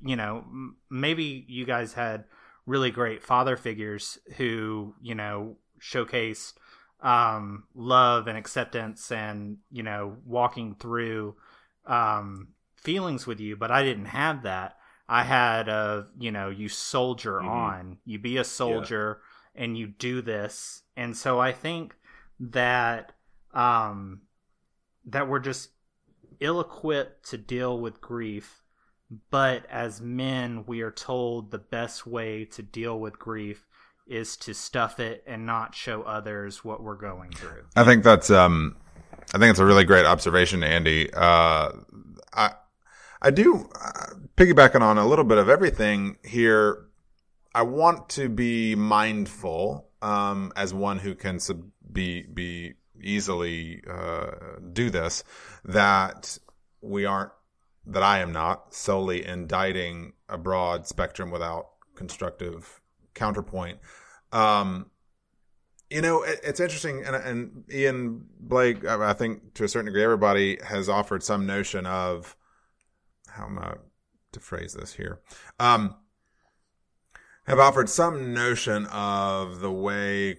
you 0.04 0.16
know, 0.16 0.44
maybe 0.90 1.44
you 1.48 1.64
guys 1.64 1.92
had 1.92 2.24
really 2.66 2.90
great 2.90 3.22
father 3.22 3.56
figures 3.56 4.18
who, 4.36 4.94
you 5.00 5.14
know, 5.14 5.56
showcased 5.80 6.54
um, 7.00 7.64
love 7.74 8.26
and 8.28 8.38
acceptance 8.38 9.10
and, 9.10 9.58
you 9.70 9.82
know, 9.82 10.16
walking 10.24 10.76
through 10.78 11.34
um, 11.86 12.48
feelings 12.76 13.26
with 13.26 13.40
you, 13.40 13.56
but 13.56 13.70
I 13.70 13.82
didn't 13.82 14.06
have 14.06 14.44
that. 14.44 14.76
I 15.08 15.24
had 15.24 15.68
a, 15.68 16.06
you 16.18 16.30
know, 16.30 16.48
you 16.48 16.68
soldier 16.68 17.34
mm-hmm. 17.34 17.48
on, 17.48 17.98
you 18.04 18.18
be 18.18 18.36
a 18.38 18.44
soldier 18.44 19.20
yeah. 19.54 19.64
and 19.64 19.76
you 19.76 19.88
do 19.88 20.22
this. 20.22 20.82
And 20.96 21.16
so 21.16 21.40
I 21.40 21.52
think 21.52 21.94
that 22.40 23.12
um 23.54 24.22
that 25.04 25.28
we're 25.28 25.38
just 25.38 25.70
ill 26.40 26.60
equipped 26.60 27.28
to 27.30 27.38
deal 27.38 27.78
with 27.78 28.00
grief 28.00 28.61
but 29.30 29.66
as 29.70 30.00
men, 30.00 30.64
we 30.66 30.80
are 30.82 30.90
told 30.90 31.50
the 31.50 31.58
best 31.58 32.06
way 32.06 32.44
to 32.46 32.62
deal 32.62 32.98
with 32.98 33.18
grief 33.18 33.66
is 34.06 34.36
to 34.36 34.54
stuff 34.54 34.98
it 35.00 35.22
and 35.26 35.46
not 35.46 35.74
show 35.74 36.02
others 36.02 36.64
what 36.64 36.82
we're 36.82 36.96
going 36.96 37.30
through. 37.30 37.64
I 37.76 37.84
think 37.84 38.04
that's 38.04 38.30
um 38.30 38.76
I 39.34 39.38
think 39.38 39.50
it's 39.50 39.60
a 39.60 39.64
really 39.64 39.84
great 39.84 40.06
observation, 40.06 40.62
Andy. 40.62 41.12
Uh 41.12 41.70
I 42.32 42.52
I 43.22 43.30
do 43.30 43.68
uh, 43.80 44.14
piggybacking 44.36 44.80
on 44.80 44.98
a 44.98 45.06
little 45.06 45.24
bit 45.24 45.38
of 45.38 45.48
everything 45.48 46.16
here. 46.24 46.86
I 47.54 47.62
want 47.62 48.08
to 48.10 48.28
be 48.28 48.74
mindful 48.74 49.88
um, 50.00 50.52
as 50.56 50.74
one 50.74 50.98
who 50.98 51.14
can 51.14 51.38
sub- 51.38 51.70
be 51.90 52.22
be 52.22 52.74
easily 53.00 53.82
uh, 53.88 54.32
do 54.72 54.90
this 54.90 55.22
that 55.64 56.38
we 56.80 57.04
aren't 57.04 57.30
that 57.86 58.02
I 58.02 58.20
am 58.20 58.32
not 58.32 58.74
solely 58.74 59.26
indicting 59.26 60.12
a 60.28 60.38
broad 60.38 60.86
spectrum 60.86 61.30
without 61.30 61.68
constructive 61.94 62.80
counterpoint. 63.14 63.78
Um, 64.32 64.90
you 65.90 66.00
know, 66.00 66.22
it, 66.22 66.40
it's 66.42 66.60
interesting, 66.60 67.04
and, 67.04 67.14
and 67.14 67.64
Ian 67.70 68.24
Blake, 68.40 68.84
I 68.84 69.12
think 69.12 69.54
to 69.54 69.64
a 69.64 69.68
certain 69.68 69.86
degree, 69.86 70.02
everybody 70.02 70.58
has 70.64 70.88
offered 70.88 71.22
some 71.22 71.46
notion 71.46 71.84
of 71.86 72.36
how 73.28 73.46
am 73.46 73.58
I 73.58 73.74
to 74.32 74.40
phrase 74.40 74.74
this 74.74 74.94
here? 74.94 75.20
Um, 75.60 75.96
have 77.46 77.58
offered 77.58 77.88
some 77.88 78.32
notion 78.32 78.86
of 78.86 79.60
the 79.60 79.72
way 79.72 80.38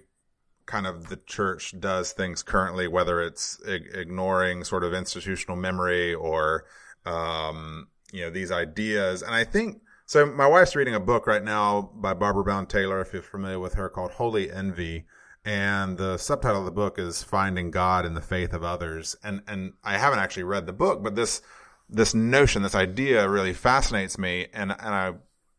kind 0.66 0.86
of 0.86 1.08
the 1.08 1.18
church 1.18 1.78
does 1.78 2.12
things 2.12 2.42
currently, 2.42 2.88
whether 2.88 3.20
it's 3.20 3.60
ig- 3.66 3.90
ignoring 3.94 4.64
sort 4.64 4.82
of 4.82 4.94
institutional 4.94 5.56
memory 5.56 6.14
or, 6.14 6.64
um, 7.04 7.88
you 8.12 8.22
know, 8.22 8.30
these 8.30 8.50
ideas. 8.50 9.22
And 9.22 9.34
I 9.34 9.44
think, 9.44 9.80
so 10.06 10.26
my 10.26 10.46
wife's 10.46 10.76
reading 10.76 10.94
a 10.94 11.00
book 11.00 11.26
right 11.26 11.42
now 11.42 11.90
by 11.94 12.14
Barbara 12.14 12.44
Brown 12.44 12.66
Taylor, 12.66 13.00
if 13.00 13.12
you're 13.12 13.22
familiar 13.22 13.58
with 13.58 13.74
her, 13.74 13.88
called 13.88 14.12
Holy 14.12 14.50
Envy. 14.50 15.06
And 15.44 15.98
the 15.98 16.16
subtitle 16.16 16.60
of 16.60 16.64
the 16.64 16.70
book 16.70 16.98
is 16.98 17.22
Finding 17.22 17.70
God 17.70 18.06
in 18.06 18.14
the 18.14 18.20
Faith 18.20 18.52
of 18.52 18.64
Others. 18.64 19.16
And, 19.22 19.42
and 19.46 19.74
I 19.82 19.98
haven't 19.98 20.20
actually 20.20 20.44
read 20.44 20.66
the 20.66 20.72
book, 20.72 21.02
but 21.02 21.16
this, 21.16 21.42
this 21.88 22.14
notion, 22.14 22.62
this 22.62 22.74
idea 22.74 23.28
really 23.28 23.52
fascinates 23.52 24.18
me. 24.18 24.48
And, 24.52 24.72
and 24.72 24.94
I, 24.94 25.12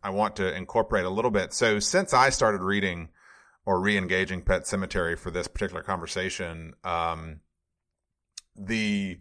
I 0.03 0.09
want 0.11 0.35
to 0.37 0.55
incorporate 0.55 1.05
a 1.05 1.09
little 1.09 1.31
bit. 1.31 1.53
So 1.53 1.79
since 1.79 2.13
I 2.13 2.29
started 2.29 2.61
reading 2.61 3.09
or 3.65 3.79
re-engaging 3.79 4.43
Pet 4.43 4.63
Sematary 4.63 5.17
for 5.17 5.31
this 5.31 5.47
particular 5.47 5.81
conversation, 5.81 6.73
um, 6.83 7.39
the 8.55 9.19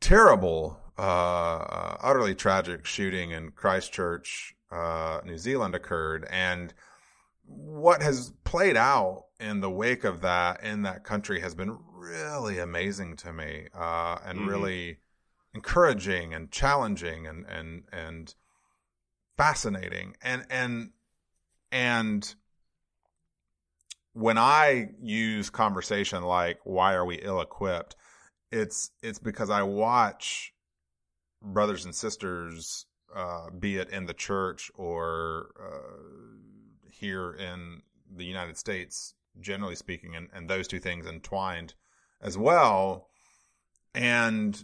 terrible, 0.00 0.79
uh, 1.00 1.96
utterly 2.02 2.34
tragic 2.34 2.84
shooting 2.84 3.30
in 3.30 3.52
Christchurch, 3.52 4.54
uh, 4.70 5.20
New 5.24 5.38
Zealand 5.38 5.74
occurred, 5.74 6.26
and 6.30 6.74
what 7.46 8.02
has 8.02 8.32
played 8.44 8.76
out 8.76 9.24
in 9.40 9.60
the 9.60 9.70
wake 9.70 10.04
of 10.04 10.20
that 10.20 10.62
in 10.62 10.82
that 10.82 11.02
country 11.02 11.40
has 11.40 11.54
been 11.54 11.78
really 11.94 12.58
amazing 12.58 13.16
to 13.16 13.32
me, 13.32 13.68
uh, 13.74 14.18
and 14.26 14.40
mm-hmm. 14.40 14.48
really 14.50 14.98
encouraging 15.54 16.34
and 16.34 16.50
challenging 16.50 17.26
and 17.26 17.46
and 17.46 17.84
and 17.90 18.34
fascinating 19.38 20.14
and 20.22 20.44
and 20.50 20.90
and 21.72 22.34
when 24.12 24.36
I 24.36 24.90
use 25.00 25.48
conversation 25.48 26.22
like 26.24 26.58
"Why 26.64 26.92
are 26.92 27.06
we 27.06 27.16
ill-equipped?" 27.16 27.96
it's 28.52 28.90
it's 29.02 29.18
because 29.18 29.48
I 29.48 29.62
watch 29.62 30.52
brothers 31.42 31.84
and 31.84 31.94
sisters, 31.94 32.86
uh, 33.14 33.50
be 33.50 33.76
it 33.76 33.90
in 33.90 34.06
the 34.06 34.14
church 34.14 34.70
or 34.74 35.50
uh, 35.60 36.90
here 36.90 37.32
in 37.32 37.82
the 38.14 38.24
United 38.24 38.56
States, 38.56 39.14
generally 39.40 39.74
speaking, 39.74 40.14
and, 40.14 40.28
and 40.32 40.48
those 40.48 40.68
two 40.68 40.78
things 40.78 41.06
entwined 41.06 41.74
as 42.20 42.36
well. 42.36 43.08
And 43.94 44.62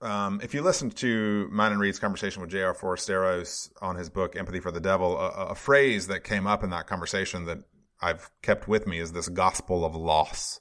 um, 0.00 0.40
if 0.42 0.54
you 0.54 0.62
listen 0.62 0.90
to 0.90 1.48
mine 1.50 1.72
and 1.72 1.80
Reed's 1.80 1.98
conversation 1.98 2.42
with 2.42 2.50
J.R. 2.50 2.74
Forasteros 2.74 3.70
on 3.80 3.96
his 3.96 4.10
book 4.10 4.36
Empathy 4.36 4.60
for 4.60 4.70
the 4.70 4.80
Devil, 4.80 5.18
a, 5.18 5.28
a, 5.28 5.54
phrase 5.54 6.08
that 6.08 6.24
came 6.24 6.46
up 6.46 6.62
in 6.62 6.70
that 6.70 6.86
conversation 6.86 7.46
that 7.46 7.58
I've 8.00 8.30
kept 8.42 8.68
with 8.68 8.86
me 8.86 8.98
is 8.98 9.12
this 9.12 9.28
gospel 9.28 9.84
of 9.84 9.94
loss. 9.94 10.60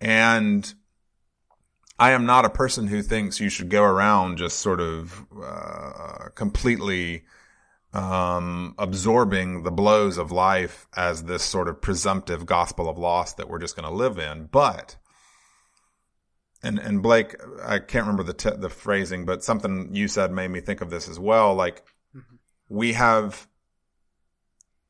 And 0.00 0.74
I 1.98 2.10
am 2.10 2.26
not 2.26 2.44
a 2.44 2.50
person 2.50 2.86
who 2.88 3.02
thinks 3.02 3.40
you 3.40 3.48
should 3.48 3.70
go 3.70 3.82
around 3.82 4.36
just 4.36 4.58
sort 4.58 4.80
of 4.80 5.26
uh, 5.42 6.28
completely 6.34 7.24
um, 7.94 8.74
absorbing 8.78 9.62
the 9.62 9.70
blows 9.70 10.18
of 10.18 10.30
life 10.30 10.86
as 10.94 11.24
this 11.24 11.42
sort 11.42 11.68
of 11.68 11.80
presumptive 11.80 12.44
gospel 12.44 12.88
of 12.88 12.98
loss 12.98 13.32
that 13.34 13.48
we're 13.48 13.58
just 13.58 13.76
going 13.76 13.88
to 13.88 13.94
live 13.94 14.18
in. 14.18 14.46
But 14.46 14.96
and 16.62 16.78
and 16.78 17.02
Blake, 17.02 17.34
I 17.64 17.78
can't 17.78 18.06
remember 18.06 18.24
the 18.24 18.34
te- 18.34 18.58
the 18.58 18.68
phrasing, 18.68 19.24
but 19.24 19.42
something 19.42 19.94
you 19.94 20.08
said 20.08 20.32
made 20.32 20.48
me 20.48 20.60
think 20.60 20.82
of 20.82 20.90
this 20.90 21.08
as 21.08 21.18
well. 21.18 21.54
Like 21.54 21.84
mm-hmm. 22.14 22.36
we 22.68 22.92
have 22.92 23.46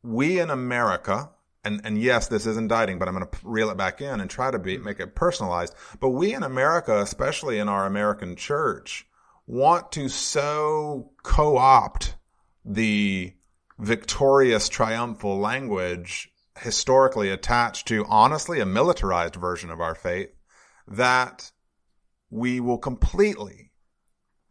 we 0.03 0.41
in 0.41 0.51
America 0.51 1.31
and 1.67 1.81
and 1.85 2.01
yes, 2.01 2.29
this 2.29 2.47
is 2.47 2.57
indicting, 2.57 2.99
but 2.99 3.09
I'm 3.09 3.15
going 3.15 3.27
to 3.27 3.39
reel 3.43 3.71
it 3.71 3.77
back 3.77 4.01
in 4.01 4.21
and 4.21 4.31
try 4.31 4.51
to 4.51 4.59
be 4.59 4.77
mm-hmm. 4.77 4.85
make 4.85 5.01
it 5.01 5.15
personalized. 5.15 5.75
But 6.01 6.11
we 6.11 6.35
in 6.35 6.43
America, 6.43 7.01
especially 7.01 7.59
in 7.59 7.69
our 7.69 7.87
American 7.87 8.37
church, 8.37 9.07
want 9.47 9.93
to 9.93 10.09
so 10.09 11.11
co-opt 11.23 12.17
the 12.65 13.35
victorious 13.79 14.69
triumphal 14.69 15.39
language 15.39 16.31
historically 16.59 17.31
attached 17.31 17.87
to 17.89 18.05
honestly 18.09 18.61
a 18.61 18.67
militarized 18.67 19.37
version 19.37 19.71
of 19.71 19.81
our 19.81 19.95
faith 19.95 20.31
that 20.89 21.53
we 22.31 22.61
will 22.61 22.79
completely 22.79 23.73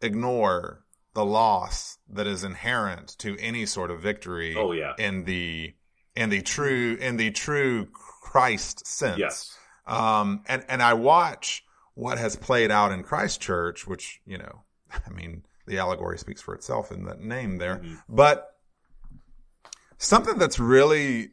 ignore 0.00 0.84
the 1.14 1.24
loss 1.24 1.98
that 2.08 2.26
is 2.26 2.44
inherent 2.44 3.16
to 3.18 3.36
any 3.38 3.66
sort 3.66 3.90
of 3.90 4.00
victory 4.00 4.54
oh, 4.56 4.72
yeah. 4.72 4.92
in 4.98 5.24
the 5.24 5.74
in 6.16 6.30
the 6.30 6.42
true 6.42 6.96
in 7.00 7.16
the 7.16 7.30
true 7.30 7.86
Christ 7.92 8.86
sense. 8.86 9.18
Yes. 9.18 9.58
Um, 9.86 10.42
and 10.46 10.64
and 10.68 10.82
I 10.82 10.94
watch 10.94 11.64
what 11.94 12.18
has 12.18 12.36
played 12.36 12.70
out 12.70 12.92
in 12.92 13.02
Christchurch, 13.02 13.86
which 13.86 14.20
you 14.26 14.38
know, 14.38 14.62
I 15.06 15.10
mean, 15.10 15.44
the 15.66 15.78
allegory 15.78 16.18
speaks 16.18 16.40
for 16.40 16.54
itself 16.54 16.90
in 16.90 17.04
that 17.04 17.20
name 17.20 17.58
there. 17.58 17.76
Mm-hmm. 17.76 17.94
But 18.08 18.56
something 19.98 20.38
that's 20.38 20.58
really 20.58 21.30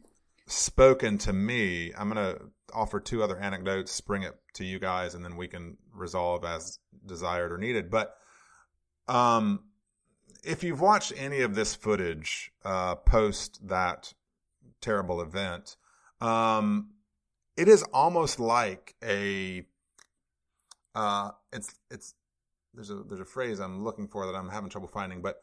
spoken 0.48 1.18
to 1.20 1.34
me, 1.34 1.94
I'm 1.98 2.10
going 2.10 2.36
to 2.36 2.42
offer 2.74 3.00
two 3.00 3.24
other 3.24 3.38
anecdotes, 3.38 4.00
bring 4.02 4.24
it 4.24 4.36
to 4.56 4.66
you 4.66 4.80
guys, 4.80 5.16
and 5.16 5.24
then 5.24 5.38
we 5.38 5.48
can 5.48 5.78
resolve 5.94 6.44
as 6.44 6.80
desired 7.06 7.52
or 7.52 7.58
needed. 7.58 7.90
But 7.90 8.16
um, 9.08 9.62
if 10.44 10.64
you've 10.64 10.82
watched 10.82 11.14
any 11.16 11.42
of 11.42 11.56
this 11.56 11.76
footage 11.76 12.52
uh, 12.66 12.96
post 12.96 13.68
that 13.68 14.14
terrible 14.84 15.22
event. 15.22 15.76
Um, 16.22 16.92
it 17.58 17.68
is 17.68 17.84
almost 17.94 18.40
like 18.40 18.96
a 19.04 19.66
uh, 20.96 21.32
it's 21.52 21.74
it's 21.90 22.14
there's 22.74 22.90
a 22.90 23.04
there's 23.08 23.20
a 23.20 23.26
phrase 23.26 23.60
I'm 23.60 23.84
looking 23.84 24.08
for 24.08 24.26
that 24.26 24.36
I'm 24.36 24.50
having 24.50 24.70
trouble 24.70 24.88
finding, 24.88 25.22
but 25.22 25.38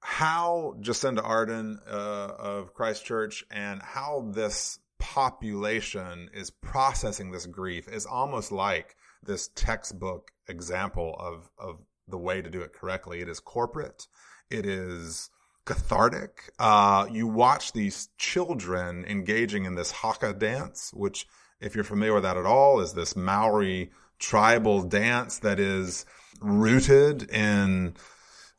how 0.00 0.76
Jacinda 0.80 1.18
Ardern 1.18 1.78
uh, 1.86 2.32
of 2.38 2.74
Christchurch 2.74 3.44
and 3.50 3.82
how 3.82 4.30
this 4.32 4.78
population 4.98 6.28
is 6.32 6.50
processing 6.50 7.30
this 7.30 7.46
grief 7.46 7.88
is 7.88 8.06
almost 8.06 8.52
like 8.52 8.96
this 9.22 9.48
textbook 9.54 10.30
example 10.48 11.16
of 11.18 11.50
of 11.58 11.80
the 12.06 12.18
way 12.18 12.40
to 12.40 12.50
do 12.50 12.62
it 12.62 12.72
correctly. 12.72 13.20
It 13.20 13.28
is 13.28 13.40
corporate. 13.40 14.06
It 14.50 14.64
is 14.64 15.30
cathartic. 15.68 16.50
Uh, 16.58 17.06
you 17.10 17.26
watch 17.26 17.72
these 17.72 18.08
children 18.16 19.04
engaging 19.04 19.66
in 19.66 19.74
this 19.74 19.90
haka 19.90 20.32
dance, 20.32 20.90
which, 20.94 21.26
if 21.60 21.74
you're 21.74 21.84
familiar 21.84 22.14
with 22.14 22.22
that 22.22 22.38
at 22.38 22.46
all, 22.46 22.80
is 22.80 22.94
this 22.94 23.14
Maori 23.14 23.90
tribal 24.18 24.82
dance 24.82 25.38
that 25.40 25.60
is 25.60 26.06
rooted 26.40 27.30
in 27.30 27.94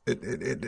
it, 0.06 0.24
it, 0.24 0.42
it, 0.44 0.66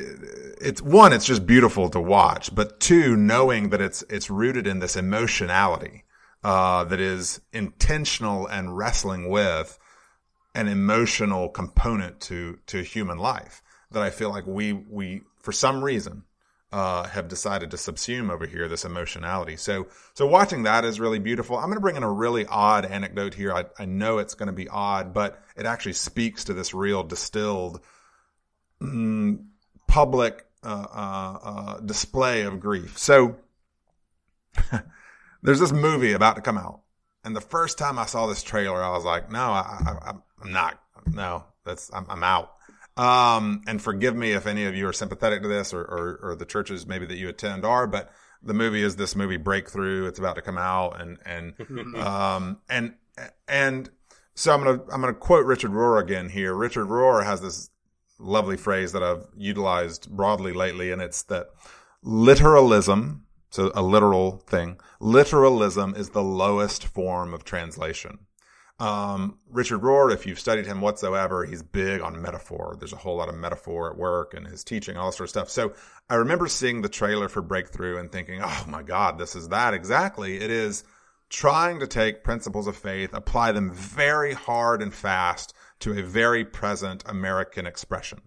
it's 0.60 0.82
one, 0.82 1.14
it's 1.14 1.26
just 1.26 1.46
beautiful 1.46 1.90
to 1.90 2.00
watch, 2.00 2.54
but 2.54 2.80
two, 2.80 3.16
knowing 3.16 3.70
that 3.70 3.82
it's, 3.82 4.04
it's 4.10 4.30
rooted 4.30 4.68
in 4.68 4.80
this 4.80 4.96
emotionality, 4.96 6.04
uh, 6.44 6.84
that 6.86 7.00
is 7.00 7.42
intentional 7.54 8.48
and 8.48 8.76
wrestling 8.76 9.30
with 9.30 9.78
an 10.56 10.68
emotional 10.68 11.50
component 11.50 12.20
to, 12.20 12.60
to 12.68 12.82
human 12.82 13.18
life 13.18 13.62
that 13.92 14.04
I 14.04 14.10
feel 14.10 14.30
like 14.30 14.48
we, 14.48 14.74
we, 14.74 15.22
for 15.40 15.52
some 15.52 15.84
reason, 15.84 16.24
uh, 16.72 17.04
have 17.04 17.28
decided 17.28 17.72
to 17.72 17.78
subsume 17.78 18.32
over 18.32 18.46
here 18.46 18.68
this 18.70 18.86
emotionality. 18.86 19.58
So, 19.58 19.88
so 20.14 20.26
watching 20.26 20.64
that 20.64 20.86
is 20.86 21.00
really 21.00 21.20
beautiful. 21.20 21.58
I'm 21.58 21.66
going 21.66 21.76
to 21.76 21.82
bring 21.82 21.98
in 21.98 22.04
a 22.04 22.12
really 22.12 22.46
odd 22.46 22.86
anecdote 22.86 23.34
here. 23.34 23.54
I, 23.54 23.66
I 23.78 23.86
know 23.86 24.20
it's 24.20 24.36
going 24.36 24.48
to 24.48 24.54
be 24.54 24.70
odd, 24.70 25.14
but 25.14 25.44
it 25.58 25.66
actually 25.66 25.94
speaks 25.94 26.46
to 26.46 26.54
this 26.54 26.74
real 26.74 27.04
distilled 27.04 27.82
mm, 28.82 29.46
public 29.88 30.46
uh, 30.64 30.86
uh, 30.94 31.40
uh 31.44 31.80
display 31.82 32.44
of 32.44 32.60
grief. 32.60 32.98
So, 32.98 33.38
there's 35.44 35.60
this 35.60 35.72
movie 35.72 36.14
about 36.14 36.36
to 36.36 36.42
come 36.42 36.58
out, 36.58 36.82
and 37.24 37.36
the 37.36 37.42
first 37.42 37.78
time 37.78 37.98
I 37.98 38.06
saw 38.06 38.28
this 38.28 38.44
trailer, 38.44 38.82
I 38.82 38.90
was 38.90 39.04
like, 39.04 39.32
"No, 39.32 39.40
I, 39.40 39.98
I, 40.06 40.14
I'm 40.42 40.52
not. 40.52 40.80
No, 41.08 41.46
that's 41.66 41.92
I'm, 41.94 42.06
I'm 42.10 42.24
out." 42.24 42.54
Um, 43.02 43.64
and 43.66 43.82
forgive 43.82 44.16
me 44.16 44.34
if 44.34 44.46
any 44.46 44.66
of 44.66 44.76
you 44.76 44.88
are 44.88 44.94
sympathetic 44.94 45.42
to 45.42 45.48
this 45.48 45.74
or, 45.74 45.82
or, 45.82 46.20
or, 46.22 46.36
the 46.36 46.46
churches 46.46 46.86
maybe 46.86 47.08
that 47.08 47.18
you 47.18 47.30
attend 47.30 47.66
are, 47.66 47.88
but 47.88 48.12
the 48.44 48.54
movie 48.54 48.84
is 48.84 48.96
this 48.96 49.16
movie 49.16 49.38
Breakthrough. 49.38 50.06
It's 50.06 50.20
about 50.20 50.36
to 50.36 50.44
come 50.44 50.60
out, 50.60 51.02
and 51.02 51.18
and 51.26 51.96
um 51.96 52.60
and 52.70 52.94
and 53.48 53.90
so 54.36 54.54
I'm 54.54 54.64
gonna 54.64 54.84
I'm 54.94 55.02
gonna 55.02 55.16
quote 55.16 55.48
Richard 55.48 55.72
Rohr 55.72 56.00
again 56.00 56.30
here. 56.30 56.54
Richard 56.54 56.90
Rohr 56.90 57.26
has 57.26 57.42
this 57.42 57.72
lovely 58.20 58.56
phrase 58.56 58.92
that 58.92 59.02
I've 59.02 59.26
utilized 59.36 60.08
broadly 60.12 60.54
lately, 60.54 60.92
and 60.92 61.02
it's 61.02 61.24
that 61.24 61.48
literalism, 62.04 63.26
so 63.50 63.72
a 63.74 63.82
literal 63.82 64.44
thing, 64.46 64.80
literalism 65.00 65.96
is 65.96 66.12
the 66.12 66.24
lowest 66.24 66.86
form 66.86 67.34
of 67.34 67.44
translation. 67.44 68.28
Um, 68.80 69.38
Richard 69.50 69.82
Rohr, 69.82 70.12
if 70.12 70.26
you've 70.26 70.40
studied 70.40 70.66
him 70.66 70.82
whatsoever, 70.82 71.46
he's 71.46 71.62
big 71.62 72.02
on 72.02 72.20
metaphor. 72.22 72.76
There's 72.80 72.94
a 72.94 72.98
whole 72.98 73.18
lot 73.18 73.30
of 73.30 73.36
metaphor 73.36 73.92
at 73.92 73.98
work 73.98 74.34
and 74.34 74.48
his 74.48 74.64
teaching, 74.64 74.98
all 74.98 75.12
sort 75.12 75.26
of 75.26 75.30
stuff. 75.30 75.50
So 75.50 75.74
I 76.10 76.16
remember 76.16 76.48
seeing 76.48 76.82
the 76.82 76.90
trailer 76.90 77.30
for 77.30 77.42
Breakthrough 77.44 77.98
and 77.98 78.12
thinking, 78.12 78.40
oh 78.44 78.66
my 78.68 78.82
God, 78.82 79.20
this 79.20 79.36
is 79.36 79.50
that 79.50 79.74
exactly. 79.74 80.38
It 80.38 80.50
is 80.50 80.84
trying 81.30 81.80
to 81.80 81.88
take 81.88 82.24
principles 82.24 82.68
of 82.68 82.76
faith, 82.76 83.14
apply 83.14 83.52
them 83.52 83.72
very 83.72 84.34
hard 84.34 84.82
and 84.82 84.94
fast 84.94 85.54
to 85.80 85.98
a 85.98 86.04
very 86.04 86.44
present 86.44 87.04
American 87.06 87.68
expression, 87.68 88.22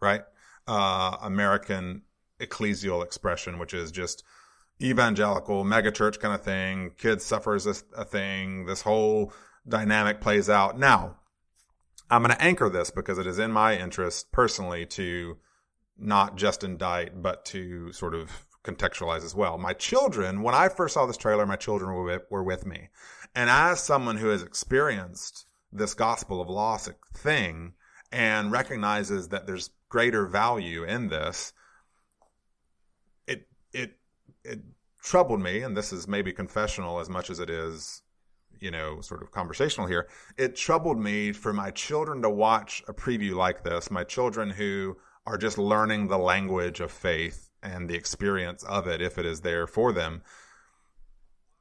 right? 0.00 0.22
Uh, 0.66 1.16
American 1.22 2.02
ecclesial 2.40 3.04
expression, 3.04 3.58
which 3.58 3.74
is 3.74 3.92
just 3.92 4.24
evangelical, 4.82 5.64
megachurch 5.64 6.20
kind 6.20 6.34
of 6.34 6.42
thing. 6.42 6.92
Kids 6.98 7.24
suffers 7.24 7.66
a, 7.66 7.74
a 7.96 8.04
thing. 8.04 8.66
This 8.66 8.82
whole 8.82 9.32
dynamic 9.68 10.20
plays 10.20 10.48
out. 10.48 10.78
Now, 10.78 11.16
I'm 12.10 12.22
going 12.22 12.34
to 12.34 12.42
anchor 12.42 12.70
this 12.70 12.90
because 12.90 13.18
it 13.18 13.26
is 13.26 13.38
in 13.38 13.52
my 13.52 13.76
interest 13.76 14.32
personally 14.32 14.86
to 14.86 15.36
not 15.98 16.36
just 16.36 16.64
indict, 16.64 17.22
but 17.22 17.44
to 17.46 17.92
sort 17.92 18.14
of 18.14 18.46
contextualize 18.64 19.24
as 19.24 19.34
well. 19.34 19.58
My 19.58 19.72
children, 19.72 20.42
when 20.42 20.54
I 20.54 20.68
first 20.68 20.94
saw 20.94 21.06
this 21.06 21.16
trailer, 21.16 21.46
my 21.46 21.56
children 21.56 21.92
were 21.92 22.04
with, 22.04 22.22
were 22.30 22.44
with 22.44 22.66
me. 22.66 22.88
And 23.34 23.50
as 23.50 23.82
someone 23.82 24.16
who 24.16 24.28
has 24.28 24.42
experienced 24.42 25.46
this 25.72 25.94
gospel 25.94 26.40
of 26.40 26.48
loss 26.48 26.88
thing 27.14 27.74
and 28.10 28.50
recognizes 28.50 29.28
that 29.28 29.46
there's 29.46 29.70
greater 29.88 30.26
value 30.26 30.84
in 30.84 31.08
this, 31.08 31.52
it, 33.26 33.46
it, 33.72 33.98
it 34.44 34.60
troubled 35.02 35.40
me. 35.40 35.60
And 35.60 35.76
this 35.76 35.92
is 35.92 36.08
maybe 36.08 36.32
confessional 36.32 37.00
as 37.00 37.10
much 37.10 37.28
as 37.28 37.38
it 37.38 37.50
is 37.50 38.02
you 38.60 38.70
know, 38.70 39.00
sort 39.00 39.22
of 39.22 39.30
conversational 39.30 39.86
here, 39.86 40.08
it 40.36 40.56
troubled 40.56 40.98
me 40.98 41.32
for 41.32 41.52
my 41.52 41.70
children 41.70 42.22
to 42.22 42.30
watch 42.30 42.82
a 42.88 42.94
preview 42.94 43.34
like 43.34 43.64
this. 43.64 43.90
My 43.90 44.04
children 44.04 44.50
who 44.50 44.96
are 45.26 45.38
just 45.38 45.58
learning 45.58 46.08
the 46.08 46.18
language 46.18 46.80
of 46.80 46.90
faith 46.90 47.50
and 47.62 47.88
the 47.88 47.94
experience 47.94 48.62
of 48.64 48.86
it, 48.86 49.02
if 49.02 49.18
it 49.18 49.26
is 49.26 49.40
there 49.40 49.66
for 49.66 49.92
them. 49.92 50.22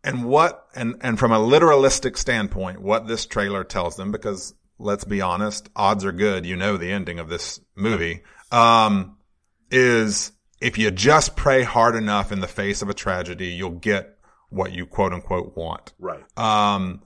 And 0.03 0.25
what, 0.25 0.67
and, 0.75 0.95
and 1.01 1.19
from 1.19 1.31
a 1.31 1.39
literalistic 1.39 2.17
standpoint, 2.17 2.81
what 2.81 3.07
this 3.07 3.25
trailer 3.25 3.63
tells 3.63 3.95
them, 3.95 4.11
because 4.11 4.53
let's 4.79 5.03
be 5.03 5.21
honest, 5.21 5.69
odds 5.75 6.05
are 6.05 6.11
good, 6.11 6.45
you 6.45 6.55
know, 6.55 6.77
the 6.77 6.91
ending 6.91 7.19
of 7.19 7.29
this 7.29 7.59
movie, 7.75 8.21
um, 8.51 9.17
is 9.69 10.31
if 10.61 10.77
you 10.77 10.91
just 10.91 11.35
pray 11.35 11.63
hard 11.63 11.95
enough 11.95 12.31
in 12.31 12.39
the 12.39 12.47
face 12.47 12.81
of 12.81 12.89
a 12.89 12.93
tragedy, 12.93 13.47
you'll 13.47 13.71
get 13.71 14.16
what 14.49 14.71
you 14.71 14.85
quote 14.85 15.13
unquote 15.13 15.55
want. 15.55 15.93
Right. 15.99 16.23
Um, 16.37 17.01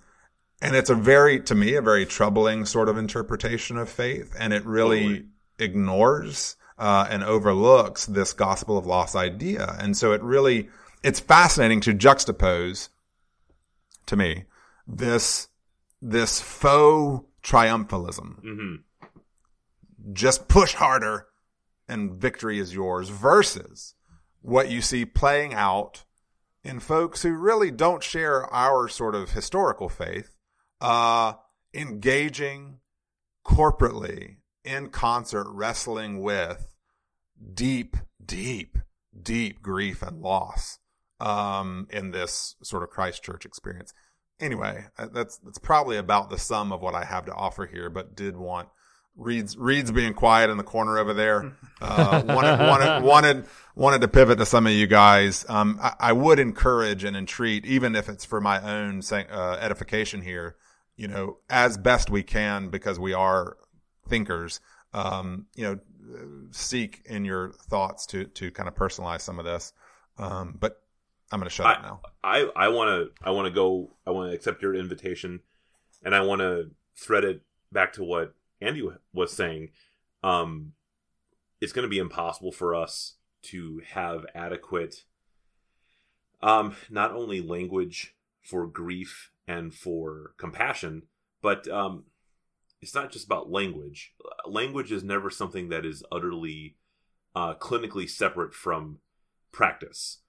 and 0.62 0.76
it's 0.76 0.90
a 0.90 0.96
very, 0.96 1.40
to 1.42 1.56
me, 1.56 1.76
a 1.76 1.82
very 1.82 2.06
troubling 2.06 2.66
sort 2.66 2.88
of 2.88 2.98
interpretation 2.98 3.78
of 3.78 3.90
faith. 3.90 4.36
And 4.38 4.54
it 4.54 4.66
really 4.66 5.02
totally. 5.02 5.26
ignores, 5.60 6.56
uh, 6.78 7.08
and 7.10 7.24
overlooks 7.24 8.06
this 8.06 8.34
gospel 8.34 8.78
of 8.78 8.86
loss 8.86 9.16
idea. 9.16 9.76
And 9.80 9.96
so 9.96 10.14
it 10.14 10.22
really, 10.22 10.70
it's 11.04 11.20
fascinating 11.20 11.82
to 11.82 11.94
juxtapose 11.94 12.90
to 14.08 14.16
me 14.16 14.46
this, 14.88 15.48
this 16.02 16.40
faux 16.42 17.26
triumphalism. 17.44 18.44
Mm-hmm. 18.44 18.76
Just 20.14 20.48
push 20.48 20.74
harder 20.74 21.28
and 21.88 22.14
victory 22.14 22.60
is 22.60 22.74
yours 22.74 23.10
versus 23.10 23.96
what 24.42 24.70
you 24.70 24.82
see 24.82 25.06
playing 25.06 25.54
out 25.54 26.04
in 26.64 26.80
folks 26.80 27.24
who 27.24 27.34
really 27.34 27.72
don't 27.72 28.04
share 28.04 28.46
our 28.54 28.88
sort 28.88 29.16
of 29.16 29.32
historical 29.32 29.90
faith, 29.90 30.36
uh, 30.80 31.34
engaging 31.74 32.80
corporately 33.46 34.38
in 34.64 34.90
concert, 34.90 35.48
wrestling 35.50 36.22
with 36.22 36.74
deep, 37.54 37.98
deep, 38.24 38.78
deep 39.22 39.62
grief 39.62 40.02
and 40.02 40.22
loss 40.22 40.80
um, 41.20 41.88
in 41.90 42.12
this 42.12 42.56
sort 42.64 42.84
of 42.84 42.90
Christchurch 42.90 43.46
experience. 43.46 43.94
Anyway, 44.40 44.86
uh, 44.98 45.08
that's 45.14 45.38
that's 45.38 45.60
probably 45.60 45.98
about 45.98 46.30
the 46.30 46.38
sum 46.38 46.72
of 46.72 46.82
what 46.82 46.96
I 46.96 47.04
have 47.04 47.26
to 47.26 47.34
offer 47.34 47.68
here, 47.68 47.90
but 47.90 48.16
did 48.16 48.36
want 48.36 48.70
Reed's 49.16 49.58
Reed's 49.58 49.92
being 49.92 50.14
quiet 50.14 50.50
in 50.50 50.58
the 50.58 50.64
corner 50.64 50.98
over 50.98 51.14
there. 51.14 51.54
Uh, 51.82 52.24
wanted, 52.28 52.60
wanted 52.60 53.04
wanted 53.04 53.46
wanted 53.76 54.02
to 54.02 54.08
pivot 54.08 54.38
to 54.38 54.46
some 54.46 54.66
of 54.68 54.74
you 54.74 54.88
guys. 54.88 55.46
Um, 55.50 55.80
I, 55.82 55.94
I, 56.00 56.14
would 56.14 56.40
encourage 56.40 57.04
and 57.04 57.16
entreat, 57.16 57.66
even 57.66 57.96
if 57.96 58.10
it's 58.10 58.26
for 58.26 58.42
my 58.42 58.62
own 58.62 59.02
uh, 59.12 59.58
edification 59.60 60.22
here, 60.22 60.56
you 60.96 61.08
know, 61.08 61.38
as 61.50 61.78
best 61.78 62.10
we 62.10 62.24
can, 62.24 62.70
because 62.70 63.00
we 63.00 63.14
are 63.14 63.58
thinkers. 64.08 64.60
Um, 64.94 65.48
you 65.56 65.64
know, 65.64 65.80
seek 66.52 67.02
in 67.06 67.26
your 67.26 67.52
thoughts 67.52 68.06
to 68.08 68.26
to 68.26 68.52
kind 68.52 68.68
of 68.68 68.76
personalize 68.76 69.22
some 69.22 69.40
of 69.40 69.46
this. 69.46 69.74
Um, 70.18 70.58
but 70.60 70.82
I'm 71.32 71.40
going 71.40 71.50
to 71.50 71.54
shut 71.54 71.66
I, 71.66 71.74
up 71.74 71.82
now. 71.84 72.02
I 72.24 72.50
I 72.56 72.68
want 72.70 72.90
to 72.90 73.26
I 73.26 73.32
want 73.32 73.48
to 73.48 73.52
go. 73.52 73.92
I 74.06 74.12
want 74.12 74.30
to 74.32 74.36
accept 74.36 74.62
your 74.62 74.76
invitation, 74.76 75.42
and 76.04 76.16
I 76.16 76.22
want 76.22 76.40
to 76.40 76.72
thread 76.96 77.24
it 77.24 77.42
back 77.72 77.94
to 77.94 78.04
what 78.04 78.34
Andy 78.62 78.88
was 79.14 79.34
saying, 79.34 79.70
um, 80.24 80.74
it's 81.60 81.74
going 81.74 81.84
to 81.84 81.90
be 81.90 81.98
impossible 81.98 82.52
for 82.52 82.76
us 82.76 83.16
to 83.44 83.82
have 83.94 84.26
adequate, 84.36 85.04
um, 86.42 86.76
not 86.90 87.12
only 87.12 87.42
language 87.42 88.16
for 88.42 88.68
grief 88.68 89.32
and 89.48 89.74
for 89.74 90.34
compassion, 90.38 91.04
but 91.42 91.68
um, 91.68 92.06
it's 92.82 92.96
not 92.96 93.12
just 93.12 93.26
about 93.26 93.52
language. 93.52 94.14
Language 94.46 94.92
is 94.92 95.04
never 95.04 95.30
something 95.30 95.70
that 95.70 95.86
is 95.86 96.04
utterly 96.12 96.78
uh, 97.36 97.54
clinically 97.56 98.10
separate 98.10 98.54
from 98.54 99.00
practice. 99.52 100.20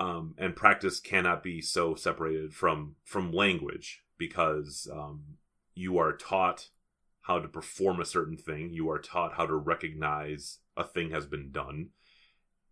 Um, 0.00 0.34
and 0.38 0.54
practice 0.54 1.00
cannot 1.00 1.42
be 1.42 1.60
so 1.60 1.96
separated 1.96 2.54
from 2.54 2.94
from 3.04 3.32
language 3.32 4.04
because 4.16 4.86
um, 4.92 5.38
you 5.74 5.98
are 5.98 6.16
taught 6.16 6.68
how 7.28 7.38
to 7.38 7.46
perform 7.46 8.00
a 8.00 8.06
certain 8.06 8.38
thing. 8.38 8.70
You 8.72 8.90
are 8.90 8.98
taught 8.98 9.34
how 9.34 9.44
to 9.44 9.54
recognize 9.54 10.60
a 10.78 10.82
thing 10.82 11.10
has 11.10 11.26
been 11.26 11.52
done. 11.52 11.90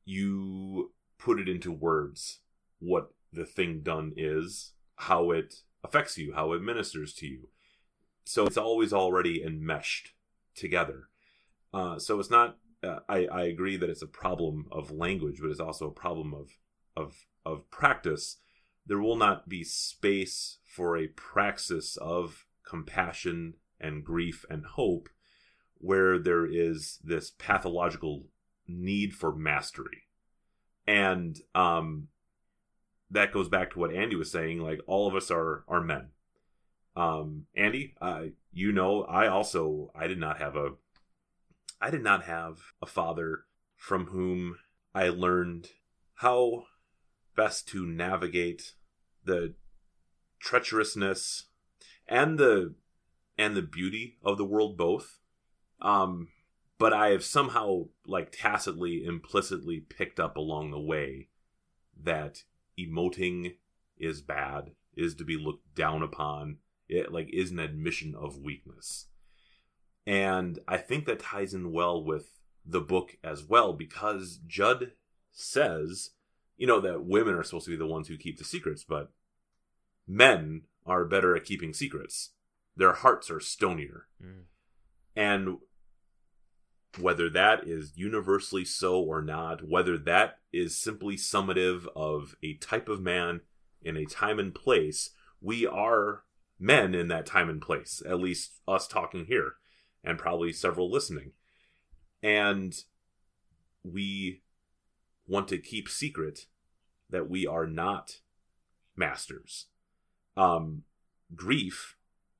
You 0.06 0.92
put 1.18 1.38
it 1.38 1.46
into 1.46 1.70
words 1.70 2.40
what 2.78 3.12
the 3.30 3.44
thing 3.44 3.82
done 3.82 4.14
is, 4.16 4.72
how 4.96 5.30
it 5.30 5.56
affects 5.84 6.16
you, 6.16 6.32
how 6.34 6.54
it 6.54 6.62
ministers 6.62 7.12
to 7.14 7.26
you. 7.26 7.48
So 8.24 8.46
it's 8.46 8.56
always 8.56 8.94
already 8.94 9.42
enmeshed 9.44 10.14
together. 10.54 11.10
Uh, 11.72 11.98
so 11.98 12.18
it's 12.18 12.30
not. 12.30 12.56
Uh, 12.82 13.00
I 13.10 13.26
I 13.26 13.42
agree 13.44 13.76
that 13.76 13.90
it's 13.90 14.02
a 14.02 14.06
problem 14.06 14.68
of 14.72 14.90
language, 14.90 15.38
but 15.40 15.50
it's 15.50 15.60
also 15.60 15.88
a 15.88 16.02
problem 16.02 16.32
of 16.32 16.56
of 16.96 17.26
of 17.44 17.70
practice. 17.70 18.38
There 18.86 19.00
will 19.00 19.16
not 19.16 19.50
be 19.50 19.64
space 19.64 20.58
for 20.64 20.96
a 20.96 21.08
praxis 21.08 21.98
of 21.98 22.46
compassion 22.66 23.54
and 23.80 24.04
grief 24.04 24.44
and 24.50 24.64
hope 24.64 25.08
where 25.78 26.18
there 26.18 26.46
is 26.46 26.98
this 27.04 27.30
pathological 27.30 28.24
need 28.66 29.14
for 29.14 29.34
mastery. 29.34 30.04
And 30.86 31.36
um, 31.54 32.08
that 33.10 33.32
goes 33.32 33.48
back 33.48 33.70
to 33.72 33.78
what 33.78 33.94
Andy 33.94 34.16
was 34.16 34.30
saying. 34.30 34.60
Like 34.60 34.80
all 34.86 35.06
of 35.06 35.14
us 35.14 35.30
are 35.30 35.64
are 35.68 35.80
men. 35.80 36.08
Um, 36.94 37.46
Andy, 37.54 37.94
uh, 38.00 38.24
you 38.52 38.72
know, 38.72 39.02
I 39.02 39.28
also 39.28 39.90
I 39.94 40.06
did 40.06 40.18
not 40.18 40.38
have 40.38 40.56
a 40.56 40.70
I 41.80 41.90
did 41.90 42.02
not 42.02 42.24
have 42.24 42.58
a 42.80 42.86
father 42.86 43.44
from 43.76 44.06
whom 44.06 44.56
I 44.94 45.08
learned 45.08 45.68
how 46.14 46.64
best 47.36 47.68
to 47.68 47.84
navigate 47.84 48.72
the 49.24 49.54
treacherousness 50.42 51.44
and 52.08 52.38
the 52.38 52.74
and 53.38 53.56
the 53.56 53.62
beauty 53.62 54.18
of 54.24 54.38
the 54.38 54.44
world 54.44 54.76
both. 54.76 55.18
Um, 55.80 56.28
but 56.78 56.92
I 56.92 57.08
have 57.08 57.24
somehow 57.24 57.86
like 58.06 58.32
tacitly, 58.32 59.04
implicitly 59.04 59.80
picked 59.80 60.20
up 60.20 60.36
along 60.36 60.70
the 60.70 60.80
way 60.80 61.28
that 62.02 62.42
emoting 62.78 63.56
is 63.98 64.20
bad, 64.20 64.72
is 64.96 65.14
to 65.16 65.24
be 65.24 65.36
looked 65.36 65.74
down 65.74 66.02
upon. 66.02 66.58
It 66.88 67.12
like 67.12 67.28
is 67.32 67.50
an 67.50 67.58
admission 67.58 68.14
of 68.14 68.38
weakness. 68.38 69.06
And 70.06 70.60
I 70.68 70.76
think 70.76 71.06
that 71.06 71.18
ties 71.20 71.52
in 71.52 71.72
well 71.72 72.02
with 72.02 72.38
the 72.64 72.80
book 72.80 73.16
as 73.24 73.44
well 73.44 73.72
because 73.72 74.38
Judd 74.46 74.92
says 75.32 76.10
you 76.56 76.66
know 76.66 76.80
that 76.80 77.04
women 77.04 77.34
are 77.34 77.42
supposed 77.42 77.66
to 77.66 77.70
be 77.70 77.76
the 77.76 77.86
ones 77.86 78.08
who 78.08 78.16
keep 78.16 78.38
the 78.38 78.44
secrets, 78.44 78.84
but 78.84 79.10
men 80.06 80.62
are 80.84 81.04
better 81.04 81.36
at 81.36 81.44
keeping 81.44 81.72
secrets. 81.72 82.30
Their 82.76 82.92
hearts 82.92 83.30
are 83.30 83.40
stonier. 83.40 84.02
Mm. 84.22 84.42
And 85.14 85.58
whether 86.98 87.28
that 87.30 87.66
is 87.66 87.92
universally 87.96 88.64
so 88.64 89.00
or 89.00 89.22
not, 89.22 89.66
whether 89.68 89.98
that 89.98 90.38
is 90.52 90.78
simply 90.78 91.16
summative 91.16 91.86
of 91.94 92.36
a 92.42 92.54
type 92.54 92.88
of 92.88 93.00
man 93.00 93.40
in 93.82 93.96
a 93.96 94.06
time 94.06 94.38
and 94.38 94.54
place, 94.54 95.10
we 95.40 95.66
are 95.66 96.24
men 96.58 96.94
in 96.94 97.08
that 97.08 97.26
time 97.26 97.48
and 97.48 97.60
place, 97.60 98.02
at 98.06 98.20
least 98.20 98.60
us 98.66 98.88
talking 98.88 99.26
here, 99.26 99.54
and 100.02 100.18
probably 100.18 100.52
several 100.52 100.90
listening. 100.90 101.32
And 102.22 102.74
we 103.84 104.42
want 105.26 105.48
to 105.48 105.58
keep 105.58 105.88
secret 105.88 106.46
that 107.10 107.28
we 107.28 107.46
are 107.46 107.66
not 107.66 108.20
masters. 108.96 109.66
Um, 110.36 110.82
grief 111.34 111.96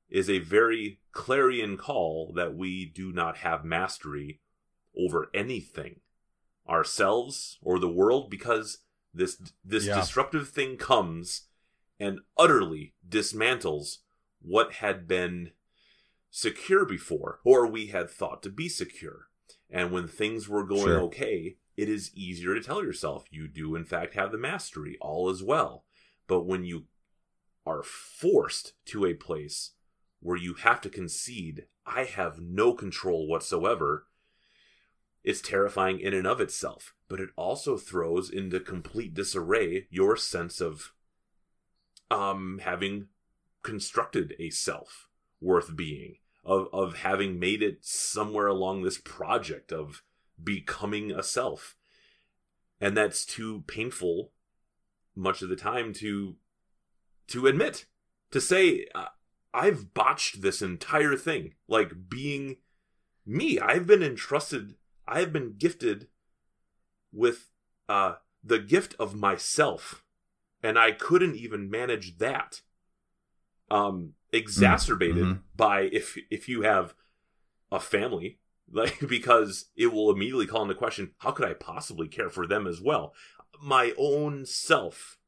is 0.08 0.30
a 0.30 0.38
very 0.38 1.00
clarion 1.12 1.76
call 1.76 2.32
that 2.34 2.54
we 2.56 2.84
do 2.84 3.12
not 3.12 3.38
have 3.38 3.64
mastery 3.64 4.40
over 4.96 5.28
anything, 5.34 6.00
ourselves 6.68 7.58
or 7.62 7.78
the 7.78 7.88
world, 7.88 8.30
because 8.30 8.78
this 9.12 9.40
this 9.64 9.86
Yeah. 9.86 9.94
disruptive 10.00 10.48
thing 10.48 10.76
comes 10.76 11.48
and 11.98 12.20
utterly 12.36 12.94
dismantles 13.08 13.98
what 14.40 14.74
had 14.74 15.08
been 15.08 15.52
secure 16.30 16.84
before, 16.84 17.40
or 17.44 17.66
we 17.66 17.86
had 17.86 18.10
thought 18.10 18.42
to 18.42 18.50
be 18.50 18.68
secure. 18.68 19.30
And 19.70 19.90
when 19.90 20.06
things 20.06 20.48
were 20.48 20.64
going 20.64 20.84
Sure. 20.84 21.00
okay, 21.02 21.56
it 21.76 21.88
is 21.88 22.14
easier 22.14 22.54
to 22.54 22.60
tell 22.62 22.82
yourself 22.84 23.24
you 23.30 23.48
do, 23.48 23.74
in 23.74 23.84
fact, 23.84 24.14
have 24.14 24.32
the 24.32 24.38
mastery, 24.38 24.96
all 25.00 25.28
is 25.30 25.42
well. 25.42 25.84
But 26.26 26.42
when 26.42 26.64
you 26.64 26.86
are 27.64 27.82
forced 27.82 28.74
to 28.86 29.06
a 29.06 29.14
place 29.14 29.72
where 30.20 30.36
you 30.36 30.54
have 30.54 30.80
to 30.82 30.88
concede, 30.88 31.66
I 31.84 32.04
have 32.04 32.40
no 32.40 32.72
control 32.72 33.28
whatsoever, 33.28 34.06
it's 35.22 35.40
terrifying 35.40 36.00
in 36.00 36.14
and 36.14 36.26
of 36.26 36.40
itself. 36.40 36.94
But 37.08 37.20
it 37.20 37.30
also 37.36 37.76
throws 37.76 38.30
into 38.30 38.60
complete 38.60 39.14
disarray 39.14 39.86
your 39.90 40.16
sense 40.16 40.60
of 40.60 40.92
um 42.10 42.60
having 42.62 43.08
constructed 43.62 44.34
a 44.38 44.50
self 44.50 45.08
worth 45.40 45.76
being 45.76 46.16
of 46.44 46.68
of 46.72 46.98
having 46.98 47.38
made 47.38 47.62
it 47.62 47.84
somewhere 47.84 48.46
along 48.46 48.82
this 48.82 48.98
project 48.98 49.72
of 49.72 50.02
becoming 50.42 51.10
a 51.10 51.22
self 51.22 51.74
and 52.80 52.96
that's 52.96 53.26
too 53.26 53.64
painful 53.66 54.30
much 55.16 55.42
of 55.42 55.48
the 55.48 55.56
time 55.56 55.92
to 55.92 56.36
to 57.26 57.48
admit 57.48 57.86
to 58.30 58.40
say 58.40 58.86
i've 59.62 59.94
botched 59.94 60.42
this 60.42 60.60
entire 60.62 61.16
thing. 61.16 61.54
Like 61.66 61.90
being 62.08 62.56
me 63.24 63.58
i've 63.58 63.86
been 63.86 64.02
entrusted 64.02 64.74
i've 65.08 65.32
been 65.32 65.54
gifted 65.58 66.08
with 67.12 67.50
uh 67.88 68.14
the 68.44 68.58
gift 68.58 68.94
of 68.98 69.14
myself. 69.14 70.04
And 70.62 70.78
i 70.78 70.90
couldn't 70.92 71.36
even 71.36 71.70
manage 71.70 72.18
that 72.18 72.62
um 73.70 74.12
exacerbated 74.32 75.24
Mhm. 75.26 75.42
by 75.56 75.82
if 76.00 76.16
if 76.30 76.48
you 76.48 76.62
have 76.62 76.94
a 77.72 77.80
family 77.80 78.38
like 78.70 78.98
because 79.08 79.70
it 79.76 79.88
will 79.92 80.10
immediately 80.10 80.46
call 80.46 80.62
into 80.62 80.74
question 80.74 81.12
how 81.18 81.30
could 81.32 81.48
i 81.48 81.54
possibly 81.54 82.08
care 82.08 82.30
for 82.30 82.46
them 82.46 82.66
as 82.66 82.80
well? 82.80 83.14
My 83.62 83.92
own 83.96 84.44
self. 84.44 85.18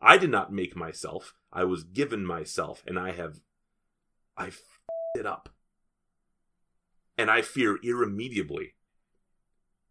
I 0.00 0.18
did 0.18 0.30
not 0.30 0.52
make 0.52 0.76
myself. 0.76 1.34
I 1.52 1.64
was 1.64 1.82
given 1.84 2.24
myself 2.24 2.82
and 2.86 2.98
i 2.98 3.10
have 3.12 3.40
i 4.36 4.48
f- 4.48 4.80
it 5.14 5.26
up. 5.26 5.48
And 7.18 7.30
i 7.30 7.42
fear 7.42 7.78
irremediably. 7.82 8.74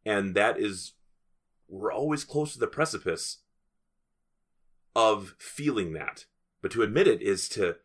And 0.05 0.35
that 0.35 0.59
is 0.59 0.93
we're 1.67 1.91
always 1.91 2.23
close 2.23 2.53
to 2.53 2.59
the 2.59 2.67
precipice 2.67 3.39
of 4.95 5.35
feeling 5.39 5.93
that. 5.93 6.25
But 6.61 6.71
to 6.71 6.83
admit 6.83 7.07
it 7.07 7.21
is 7.21 7.49
to 7.49 7.77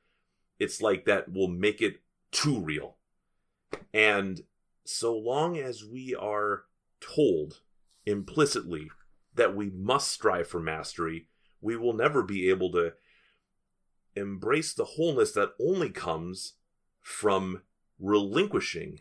it's 0.59 0.83
like 0.83 1.07
that 1.07 1.33
will 1.33 1.49
make 1.49 1.81
it 1.81 2.03
too 2.31 2.61
real. 2.61 2.97
And 3.95 4.43
so 4.85 5.17
long 5.17 5.57
as 5.57 5.85
we 5.85 6.15
are 6.15 6.65
told 7.01 7.61
implicitly 8.05 8.91
that 9.35 9.57
we 9.57 9.71
must 9.71 10.11
strive 10.11 10.47
for 10.47 10.61
mastery 10.61 11.27
we 11.61 11.77
will 11.77 11.93
never 11.93 12.23
be 12.23 12.49
able 12.49 12.73
to 12.73 12.93
embrace 14.15 14.73
the 14.73 14.85
wholeness 14.85 15.33
that 15.33 15.53
only 15.61 15.91
comes 15.91 16.55
from 17.01 17.63
relinquishing 17.99 19.01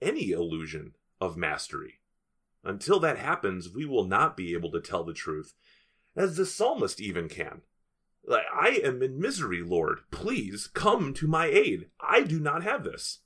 any 0.00 0.30
illusion 0.30 0.94
of 1.20 1.36
mastery 1.36 2.00
until 2.64 3.00
that 3.00 3.18
happens 3.18 3.70
we 3.70 3.84
will 3.84 4.04
not 4.04 4.36
be 4.36 4.52
able 4.52 4.70
to 4.70 4.80
tell 4.80 5.04
the 5.04 5.14
truth 5.14 5.54
as 6.16 6.36
the 6.36 6.46
psalmist 6.46 7.00
even 7.00 7.28
can 7.28 7.62
I 8.28 8.80
am 8.82 9.02
in 9.02 9.20
misery, 9.20 9.62
Lord. 9.62 10.00
Please 10.10 10.66
come 10.66 11.14
to 11.14 11.26
my 11.26 11.46
aid. 11.46 11.86
I 12.00 12.22
do 12.22 12.40
not 12.40 12.64
have 12.64 12.84
this. 12.84 13.20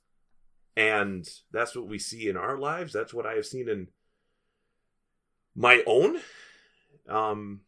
And 0.75 1.27
that's 1.51 1.75
what 1.75 1.87
we 1.87 1.99
see 1.99 2.29
in 2.29 2.37
our 2.37 2.57
lives. 2.57 2.93
That's 2.93 3.13
what 3.13 3.25
I 3.25 3.33
have 3.33 3.45
seen 3.45 3.67
in 3.67 3.87
my 5.55 5.83
own. 5.85 6.19
Um, 7.09 7.61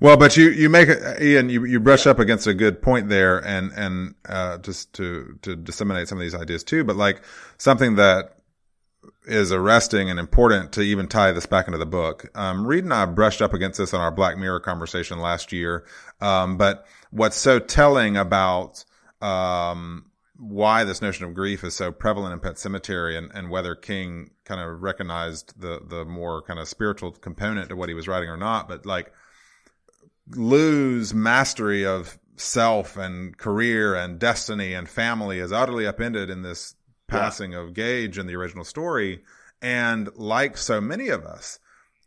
Well, 0.00 0.16
but 0.16 0.36
you, 0.36 0.50
you 0.50 0.68
make 0.68 0.88
Ian, 1.20 1.48
you, 1.48 1.64
you 1.64 1.80
brush 1.80 2.06
up 2.06 2.18
against 2.18 2.46
a 2.46 2.54
good 2.54 2.82
point 2.82 3.08
there 3.08 3.38
and, 3.38 3.72
and, 3.72 4.14
uh, 4.28 4.58
just 4.58 4.92
to, 4.94 5.38
to 5.42 5.56
disseminate 5.56 6.08
some 6.08 6.18
of 6.18 6.22
these 6.22 6.34
ideas 6.34 6.64
too, 6.64 6.84
but 6.84 6.96
like 6.96 7.22
something 7.58 7.96
that 7.96 8.36
is 9.26 9.52
arresting 9.52 10.10
and 10.10 10.18
important 10.18 10.72
to 10.72 10.82
even 10.82 11.08
tie 11.08 11.32
this 11.32 11.46
back 11.46 11.66
into 11.66 11.78
the 11.78 11.86
book. 11.86 12.30
Um, 12.34 12.66
Reed 12.66 12.84
and 12.84 12.92
I 12.92 13.06
brushed 13.06 13.42
up 13.42 13.54
against 13.54 13.78
this 13.78 13.94
on 13.94 14.00
our 14.00 14.10
Black 14.10 14.36
Mirror 14.36 14.60
conversation 14.60 15.18
last 15.18 15.52
year. 15.52 15.84
Um, 16.20 16.56
but 16.56 16.86
what's 17.10 17.36
so 17.36 17.58
telling 17.58 18.16
about, 18.16 18.84
um, 19.20 20.10
why 20.36 20.84
this 20.84 21.00
notion 21.00 21.24
of 21.24 21.32
grief 21.34 21.62
is 21.64 21.74
so 21.74 21.92
prevalent 21.92 22.32
in 22.32 22.40
Pet 22.40 22.56
Sematary 22.56 23.16
and, 23.16 23.30
and 23.32 23.50
whether 23.50 23.74
King 23.74 24.30
kind 24.44 24.60
of 24.60 24.82
recognized 24.82 25.58
the, 25.60 25.80
the 25.86 26.04
more 26.04 26.42
kind 26.42 26.58
of 26.58 26.68
spiritual 26.68 27.12
component 27.12 27.68
to 27.68 27.76
what 27.76 27.88
he 27.88 27.94
was 27.94 28.08
writing 28.08 28.28
or 28.28 28.36
not. 28.36 28.68
But 28.68 28.84
like, 28.84 29.12
lose 30.28 31.12
mastery 31.14 31.84
of 31.84 32.18
self 32.36 32.96
and 32.96 33.36
career 33.36 33.94
and 33.94 34.18
destiny 34.18 34.74
and 34.74 34.88
family 34.88 35.38
is 35.38 35.52
utterly 35.52 35.86
upended 35.86 36.30
in 36.30 36.42
this 36.42 36.74
passing 37.06 37.54
of 37.54 37.74
Gage 37.74 38.18
in 38.18 38.26
the 38.26 38.36
original 38.36 38.64
story. 38.64 39.22
And 39.62 40.14
like 40.16 40.56
so 40.56 40.80
many 40.80 41.08
of 41.08 41.24
us, 41.24 41.58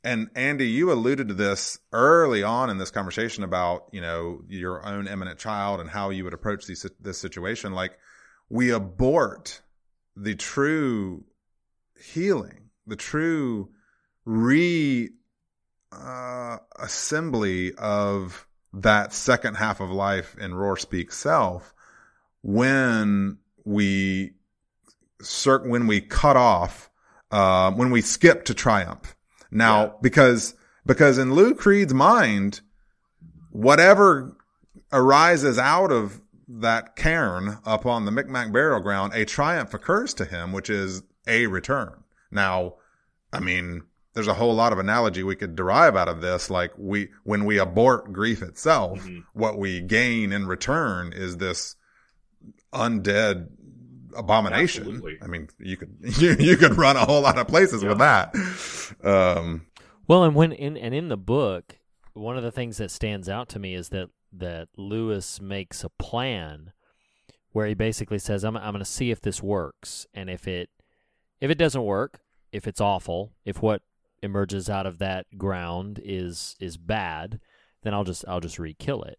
and 0.03 0.29
Andy, 0.35 0.67
you 0.67 0.91
alluded 0.91 1.27
to 1.27 1.33
this 1.33 1.79
early 1.91 2.43
on 2.43 2.69
in 2.69 2.77
this 2.77 2.91
conversation 2.91 3.43
about, 3.43 3.89
you 3.91 4.01
know, 4.01 4.41
your 4.47 4.85
own 4.85 5.07
eminent 5.07 5.39
child 5.39 5.81
and 5.81 5.89
how 5.89 6.11
you 6.11 6.23
would 6.23 6.33
approach 6.33 6.65
these, 6.65 6.85
this 6.99 7.17
situation. 7.17 7.73
Like 7.73 7.97
we 8.49 8.71
abort 8.71 9.61
the 10.15 10.35
true 10.35 11.25
healing, 11.99 12.69
the 12.85 12.95
true 12.95 13.69
re 14.25 15.09
uh, 15.97 16.57
assembly 16.77 17.73
of 17.75 18.47
that 18.73 19.13
second 19.13 19.55
half 19.55 19.79
of 19.79 19.89
life 19.89 20.35
in 20.39 20.53
Roar 20.53 20.77
Speak 20.77 21.11
Self 21.11 21.73
when 22.41 23.37
we 23.65 24.33
cir- 25.21 25.67
when 25.67 25.87
we 25.87 26.01
cut 26.01 26.37
off 26.37 26.89
uh, 27.31 27.71
when 27.71 27.91
we 27.91 28.01
skip 28.01 28.45
to 28.45 28.53
triumph. 28.53 29.15
Now, 29.51 29.83
Yeah. 29.85 29.91
because 30.01 30.53
because 30.85 31.17
in 31.17 31.33
Lou 31.33 31.53
Creed's 31.55 31.93
mind, 31.93 32.61
whatever 33.51 34.37
arises 34.93 35.57
out 35.57 35.91
of 35.91 36.21
that 36.47 36.95
cairn 36.95 37.57
up 37.65 37.85
on 37.85 38.05
the 38.05 38.11
Micmac 38.11 38.53
burial 38.53 38.79
ground, 38.79 39.13
a 39.13 39.25
triumph 39.25 39.73
occurs 39.73 40.13
to 40.13 40.25
him, 40.25 40.53
which 40.53 40.69
is 40.69 41.03
a 41.27 41.47
return. 41.47 42.03
Now, 42.31 42.75
I 43.33 43.41
mean, 43.41 43.83
there's 44.17 44.27
a 44.27 44.33
whole 44.33 44.55
lot 44.55 44.73
of 44.73 44.79
analogy 44.79 45.21
we 45.21 45.35
could 45.35 45.55
derive 45.55 45.95
out 45.95 46.07
of 46.07 46.21
this. 46.21 46.49
Like 46.49 46.71
we, 46.75 47.09
when 47.23 47.45
we 47.45 47.59
abort 47.59 48.11
grief 48.11 48.41
itself, 48.41 49.03
Mhm. 49.05 49.23
what 49.33 49.59
we 49.59 49.79
gain 49.79 50.33
in 50.33 50.47
return 50.47 51.13
is 51.13 51.37
this 51.37 51.75
undead 52.73 53.47
abomination. 54.15 54.83
Absolutely. 54.85 55.17
I 55.21 55.27
mean, 55.27 55.49
you 55.59 55.77
could, 55.77 55.95
you, 56.17 56.35
you 56.39 56.57
could 56.57 56.77
run 56.77 56.95
a 56.95 57.05
whole 57.05 57.21
lot 57.21 57.37
of 57.37 57.47
places 57.47 57.83
with 57.83 57.99
that. 57.99 58.33
Um, 59.03 59.67
Well, 60.07 60.23
and 60.23 60.33
when 60.33 60.51
in 60.51 60.77
and 60.77 60.95
in 60.95 61.09
the 61.09 61.17
book, 61.17 61.77
one 62.13 62.37
of 62.37 62.43
the 62.43 62.51
things 62.51 62.77
that 62.77 62.89
stands 62.89 63.29
out 63.29 63.49
to 63.49 63.59
me 63.59 63.75
is 63.75 63.89
that 63.89 64.09
that 64.33 64.69
Louis 64.77 65.39
makes 65.39 65.83
a 65.83 65.89
plan 65.89 66.71
where 67.51 67.67
he 67.67 67.73
basically 67.75 68.17
says, 68.19 68.43
"I'm 68.43 68.57
I'm 68.57 68.71
going 68.71 68.79
to 68.79 68.85
see 68.85 69.11
if 69.11 69.21
this 69.21 69.43
works, 69.43 70.07
and 70.13 70.27
if 70.29 70.47
it 70.47 70.69
if 71.39 71.51
it 71.51 71.57
doesn't 71.59 71.83
work, 71.83 72.21
if 72.51 72.67
it's 72.67 72.81
awful, 72.81 73.33
if 73.45 73.61
what 73.61 73.81
emerges 74.27 74.69
out 74.69 74.85
of 74.85 74.99
that 74.99 75.25
ground 75.37 75.99
is 76.03 76.55
is 76.59 76.77
bad, 76.77 77.39
then 77.81 77.93
I'll 77.93 78.03
just 78.03 78.25
I'll 78.27 78.41
just 78.41 78.59
re-kill 78.59 79.03
it. 79.03 79.17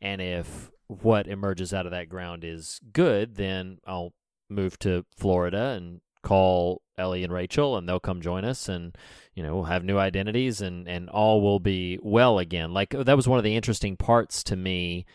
And 0.00 0.20
if 0.20 0.70
what 0.88 1.26
emerges 1.26 1.72
out 1.72 1.86
of 1.86 1.92
that 1.92 2.08
ground 2.08 2.44
is 2.44 2.80
good, 2.92 3.36
then 3.36 3.78
I'll 3.86 4.12
move 4.50 4.78
to 4.80 5.06
Florida 5.16 5.74
and 5.76 6.00
call 6.22 6.82
Ellie 6.98 7.24
and 7.24 7.32
Rachel 7.32 7.76
and 7.76 7.88
they'll 7.88 7.98
come 7.98 8.20
join 8.20 8.44
us 8.44 8.68
and 8.68 8.96
you 9.34 9.42
know 9.42 9.54
we'll 9.54 9.64
have 9.64 9.82
new 9.82 9.98
identities 9.98 10.60
and 10.60 10.86
and 10.86 11.08
all 11.08 11.40
will 11.40 11.60
be 11.60 11.98
well 12.02 12.38
again. 12.38 12.74
Like 12.74 12.90
that 12.90 13.16
was 13.16 13.28
one 13.28 13.38
of 13.38 13.44
the 13.44 13.56
interesting 13.56 13.96
parts 13.96 14.42
to 14.44 14.56
me 14.56 15.06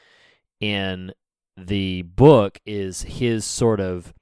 in 0.59 1.11
the 1.55 2.03
book 2.03 2.59
is 2.65 3.03
his 3.03 3.43
sort 3.45 3.79
of 3.79 4.13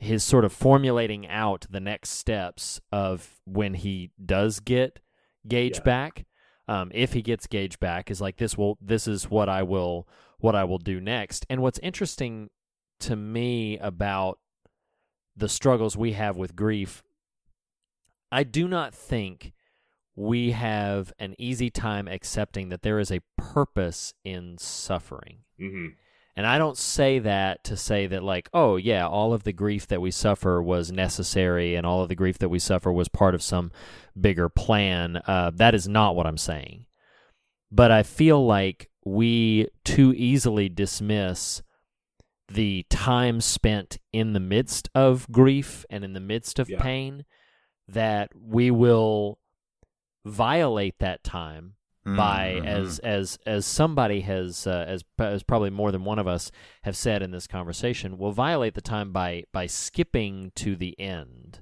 his 0.00 0.24
sort 0.24 0.44
of 0.44 0.52
formulating 0.52 1.28
out 1.28 1.66
the 1.70 1.78
next 1.80 2.10
steps 2.10 2.80
of 2.90 3.38
when 3.44 3.74
he 3.74 4.10
does 4.24 4.58
get 4.58 4.98
Gage 5.46 5.76
Yeah. 5.76 5.82
back. 5.84 6.26
Um, 6.66 6.90
if 6.94 7.12
he 7.12 7.22
gets 7.22 7.46
Gage 7.46 7.78
back, 7.80 8.10
is 8.10 8.20
like 8.20 8.36
this 8.38 8.56
will 8.56 8.78
this 8.80 9.06
is 9.06 9.30
what 9.30 9.48
I 9.48 9.62
will 9.62 10.08
what 10.38 10.54
I 10.56 10.64
will 10.64 10.78
do 10.78 11.00
next. 11.00 11.44
And 11.50 11.60
what's 11.62 11.78
interesting 11.80 12.48
to 13.00 13.14
me 13.14 13.76
about 13.78 14.38
the 15.36 15.48
struggles 15.48 15.96
we 15.96 16.12
have 16.12 16.36
with 16.36 16.56
grief, 16.56 17.02
I 18.32 18.42
do 18.42 18.68
not 18.68 18.94
think 18.94 19.52
we 20.16 20.52
have 20.52 21.12
an 21.18 21.34
easy 21.38 21.70
time 21.70 22.08
accepting 22.08 22.68
that 22.70 22.82
there 22.82 22.98
is 22.98 23.10
a 23.10 23.20
purpose 23.36 24.14
in 24.24 24.56
suffering. 24.58 25.38
hmm 25.58 25.88
And 26.36 26.46
I 26.46 26.58
don't 26.58 26.76
say 26.78 27.18
that 27.18 27.64
to 27.64 27.76
say 27.76 28.06
that, 28.06 28.22
like, 28.22 28.48
oh, 28.54 28.76
yeah, 28.76 29.06
all 29.06 29.32
of 29.34 29.42
the 29.42 29.52
grief 29.52 29.86
that 29.88 30.00
we 30.00 30.10
suffer 30.10 30.62
was 30.62 30.92
necessary 30.92 31.74
and 31.74 31.84
all 31.84 32.02
of 32.02 32.08
the 32.08 32.14
grief 32.14 32.38
that 32.38 32.48
we 32.48 32.58
suffer 32.58 32.92
was 32.92 33.08
part 33.08 33.34
of 33.34 33.42
some 33.42 33.72
bigger 34.18 34.48
plan. 34.48 35.20
Uh, 35.26 35.50
that 35.54 35.74
is 35.74 35.88
not 35.88 36.14
what 36.14 36.26
I'm 36.26 36.38
saying. 36.38 36.86
But 37.70 37.90
I 37.90 38.02
feel 38.04 38.44
like 38.46 38.90
we 39.04 39.68
too 39.84 40.14
easily 40.16 40.68
dismiss 40.68 41.62
the 42.48 42.84
time 42.90 43.40
spent 43.40 43.98
in 44.12 44.32
the 44.32 44.40
midst 44.40 44.88
of 44.94 45.30
grief 45.30 45.84
and 45.90 46.04
in 46.04 46.12
the 46.14 46.20
midst 46.20 46.58
of 46.58 46.68
Yeah. 46.68 46.80
pain 46.80 47.24
that 47.88 48.30
we 48.34 48.70
will 48.70 49.38
violate 50.24 50.98
that 50.98 51.22
time 51.24 51.74
by 52.04 52.58
Mhm. 52.62 52.66
as 52.66 52.98
as 53.00 53.38
as 53.44 53.66
somebody 53.66 54.22
has 54.22 54.66
uh, 54.66 54.84
as 54.88 55.04
as 55.18 55.42
probably 55.42 55.68
more 55.70 55.92
than 55.92 56.02
one 56.04 56.18
of 56.18 56.26
us 56.26 56.50
have 56.82 56.96
said 56.96 57.22
in 57.22 57.30
this 57.30 57.46
conversation 57.46 58.16
will 58.16 58.32
violate 58.32 58.74
the 58.74 58.80
time 58.80 59.12
by 59.12 59.44
by 59.52 59.66
skipping 59.66 60.50
to 60.54 60.76
the 60.76 60.98
end 60.98 61.60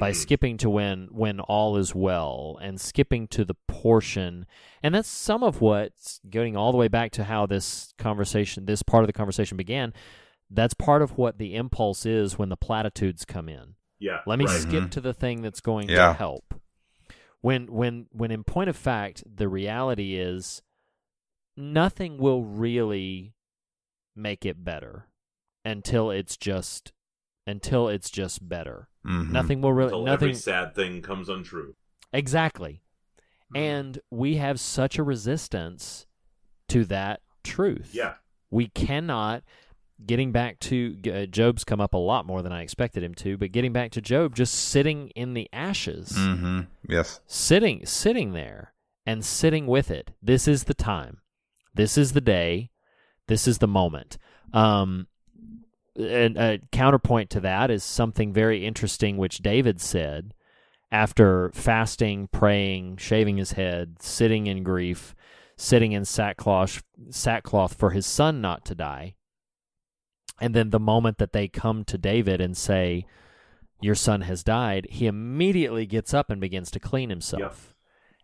by 0.00 0.10
Mhm. 0.10 0.14
skipping 0.16 0.56
to 0.58 0.68
when 0.68 1.06
when 1.12 1.38
all 1.38 1.76
is 1.76 1.94
well 1.94 2.58
and 2.60 2.80
skipping 2.80 3.28
to 3.28 3.44
the 3.44 3.54
portion 3.68 4.46
and 4.82 4.94
that's 4.96 5.08
some 5.08 5.44
of 5.44 5.60
what's 5.60 6.20
going 6.28 6.56
all 6.56 6.72
the 6.72 6.78
way 6.78 6.88
back 6.88 7.12
to 7.12 7.24
how 7.24 7.46
this 7.46 7.94
conversation 7.98 8.66
this 8.66 8.82
part 8.82 9.04
of 9.04 9.06
the 9.06 9.12
conversation 9.12 9.56
began 9.56 9.94
that's 10.50 10.74
part 10.74 11.02
of 11.02 11.16
what 11.16 11.38
the 11.38 11.54
impulse 11.54 12.04
is 12.04 12.36
when 12.36 12.48
the 12.48 12.56
platitudes 12.56 13.24
come 13.24 13.48
in 13.48 13.74
Yeah. 14.00 14.20
let 14.26 14.38
me 14.40 14.44
right. 14.46 14.60
skip 14.60 14.84
Mhm. 14.84 14.90
to 14.90 15.00
the 15.00 15.14
thing 15.14 15.42
that's 15.42 15.60
going 15.60 15.88
Yeah. 15.88 16.08
to 16.08 16.12
help. 16.14 16.54
When 17.40 17.66
when 17.72 18.06
when 18.10 18.30
in 18.30 18.44
point 18.44 18.68
of 18.68 18.76
fact, 18.76 19.22
the 19.26 19.48
reality 19.48 20.16
is 20.16 20.62
nothing 21.56 22.18
will 22.18 22.44
really 22.44 23.34
make 24.16 24.44
it 24.44 24.64
better 24.64 25.06
until 25.64 26.10
it's 26.10 26.36
just 26.36 26.92
until 27.46 27.88
it's 27.88 28.10
just 28.10 28.46
better. 28.48 28.88
Mhm. 29.06 29.30
Nothing 29.30 29.60
will 29.60 29.72
really 29.72 29.88
Until 29.88 30.04
nothing 30.04 30.28
every 30.30 30.34
sad 30.34 30.74
thing 30.74 31.00
comes 31.02 31.28
untrue. 31.28 31.74
exactly. 32.12 32.82
And 33.54 33.98
we 34.10 34.36
have 34.36 34.60
such 34.60 34.98
a 34.98 35.02
resistance 35.02 36.06
to 36.68 36.84
that 36.84 37.22
truth. 37.42 37.94
Yeah. 37.94 38.16
We 38.50 38.68
cannot 38.68 39.42
getting 40.04 40.32
back 40.32 40.58
to 40.60 40.96
uh, 41.12 41.26
Job's 41.26 41.64
come 41.64 41.80
up 41.80 41.92
a 41.94 41.98
lot 41.98 42.24
more 42.26 42.42
than 42.42 42.52
I 42.52 42.62
expected 42.62 43.02
him 43.02 43.14
to, 43.16 43.36
but 43.36 43.52
getting 43.52 43.72
back 43.72 43.90
to 43.92 44.00
Job 44.00 44.34
just 44.34 44.54
sitting 44.54 45.08
in 45.10 45.34
the 45.34 45.48
ashes, 45.52 46.12
Mhm. 46.16 46.66
Yes. 46.88 47.20
sitting 47.26 47.84
sitting 47.84 48.32
there 48.32 48.74
and 49.06 49.24
sitting 49.24 49.66
with 49.66 49.90
it. 49.90 50.12
This 50.22 50.46
is 50.48 50.64
the 50.64 50.74
time. 50.74 51.18
This 51.74 51.98
is 51.98 52.12
the 52.12 52.20
day. 52.20 52.70
This 53.26 53.46
is 53.48 53.58
the 53.58 53.68
moment. 53.68 54.18
Um 54.52 55.06
and 55.96 56.36
a 56.38 56.60
counterpoint 56.70 57.28
to 57.30 57.40
that 57.40 57.70
is 57.70 57.82
something 57.82 58.32
very 58.32 58.64
interesting 58.64 59.16
which 59.16 59.38
David 59.38 59.80
said 59.80 60.32
after 60.92 61.50
fasting, 61.52 62.28
praying, 62.28 62.96
shaving 62.98 63.36
his 63.36 63.52
head, 63.52 64.00
sitting 64.00 64.46
in 64.46 64.62
grief, 64.62 65.14
sitting 65.56 65.90
in 65.92 66.04
sackcloth 66.04 66.82
sackcloth 67.10 67.74
for 67.74 67.90
his 67.90 68.06
son 68.06 68.40
not 68.40 68.64
to 68.66 68.74
die. 68.76 69.16
And 70.40 70.54
then 70.54 70.70
the 70.70 70.80
moment 70.80 71.18
that 71.18 71.32
they 71.32 71.48
come 71.48 71.84
to 71.84 71.98
David 71.98 72.40
and 72.40 72.56
say, 72.56 73.04
Your 73.80 73.94
son 73.94 74.22
has 74.22 74.42
died, 74.44 74.86
he 74.90 75.06
immediately 75.06 75.86
gets 75.86 76.14
up 76.14 76.30
and 76.30 76.40
begins 76.40 76.70
to 76.72 76.80
clean 76.80 77.10
himself. 77.10 77.74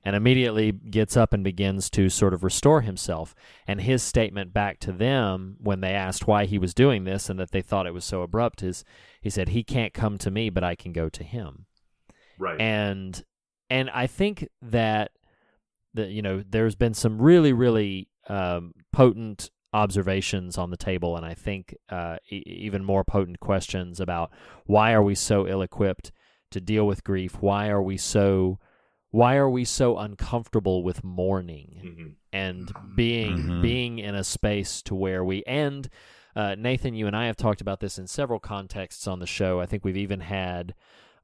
And 0.07 0.15
immediately 0.15 0.71
gets 0.71 1.17
up 1.17 1.33
and 1.33 1.43
begins 1.43 1.89
to 1.91 2.11
sort 2.11 2.35
of 2.35 2.45
restore 2.45 2.83
himself. 2.83 3.35
And 3.67 3.81
his 3.81 4.03
statement 4.03 4.53
back 4.53 4.79
to 4.81 4.93
them 4.93 5.57
when 5.59 5.81
they 5.81 5.93
asked 5.95 6.27
why 6.27 6.45
he 6.45 6.59
was 6.59 6.75
doing 6.75 7.05
this 7.05 7.31
and 7.31 7.41
that 7.41 7.53
they 7.53 7.63
thought 7.63 7.87
it 7.87 7.95
was 7.95 8.05
so 8.05 8.21
abrupt 8.21 8.63
is 8.63 8.85
he 9.23 9.31
said, 9.31 9.49
He 9.49 9.65
can't 9.65 9.95
come 9.95 10.19
to 10.19 10.31
me, 10.31 10.51
but 10.51 10.63
I 10.63 10.75
can 10.75 10.93
go 10.93 11.09
to 11.09 11.25
him 11.25 11.65
Right. 12.39 12.61
and 12.61 13.25
and 13.71 13.89
I 13.91 14.07
think 14.07 14.47
that 14.61 15.13
that 15.95 16.11
you 16.11 16.21
know 16.21 16.43
there's 16.47 16.75
been 16.75 16.93
some 16.93 17.23
really 17.23 17.55
really 17.55 18.09
um, 18.29 18.73
potent 18.93 19.51
observations 19.75 20.57
on 20.57 20.71
the 20.71 20.77
table, 20.77 21.17
and 21.17 21.27
I 21.27 21.35
think 21.35 21.77
uh, 21.91 22.17
e- 22.31 22.43
even 22.47 22.85
more 22.85 23.05
potent 23.05 23.41
questions 23.41 24.01
about 24.01 24.31
why 24.65 24.93
are 24.95 25.03
we 25.03 25.15
so 25.15 25.47
ill-equipped 25.47 26.13
to 26.53 26.61
deal 26.61 26.87
with 26.87 27.05
grief? 27.05 27.43
Why 27.43 27.69
are 27.69 27.83
we 27.83 27.97
so 27.99 28.59
why 29.11 29.37
are 29.37 29.51
we 29.51 29.65
so 29.65 29.97
uncomfortable 29.99 30.83
with 30.83 31.05
mourning 31.05 31.79
hmm 31.83 32.09
and 32.33 32.73
being 32.97 33.37
Mhm. 33.39 33.63
being 33.63 33.99
in 34.01 34.15
a 34.17 34.25
space 34.25 34.83
to 34.83 34.95
where 34.95 35.23
we 35.25 35.45
and 35.47 35.89
uh, 36.37 36.57
Nathan, 36.59 36.95
you 36.95 37.07
and 37.07 37.17
I 37.17 37.27
have 37.27 37.37
talked 37.37 37.61
about 37.61 37.79
this 37.79 37.97
in 37.97 38.09
several 38.09 38.41
contexts 38.41 39.07
on 39.07 39.21
the 39.21 39.27
show. 39.27 39.61
I 39.61 39.67
think 39.67 39.85
we've 39.85 39.97
even 39.97 40.19
had 40.21 40.75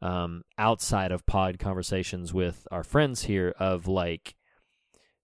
um, 0.01 0.45
outside 0.57 1.11
of 1.13 1.27
pod 1.27 1.59
conversations 1.59 2.33
with 2.33 2.67
our 2.71 2.85
friends 2.85 3.25
here 3.25 3.53
of 3.59 3.89
like 3.89 4.37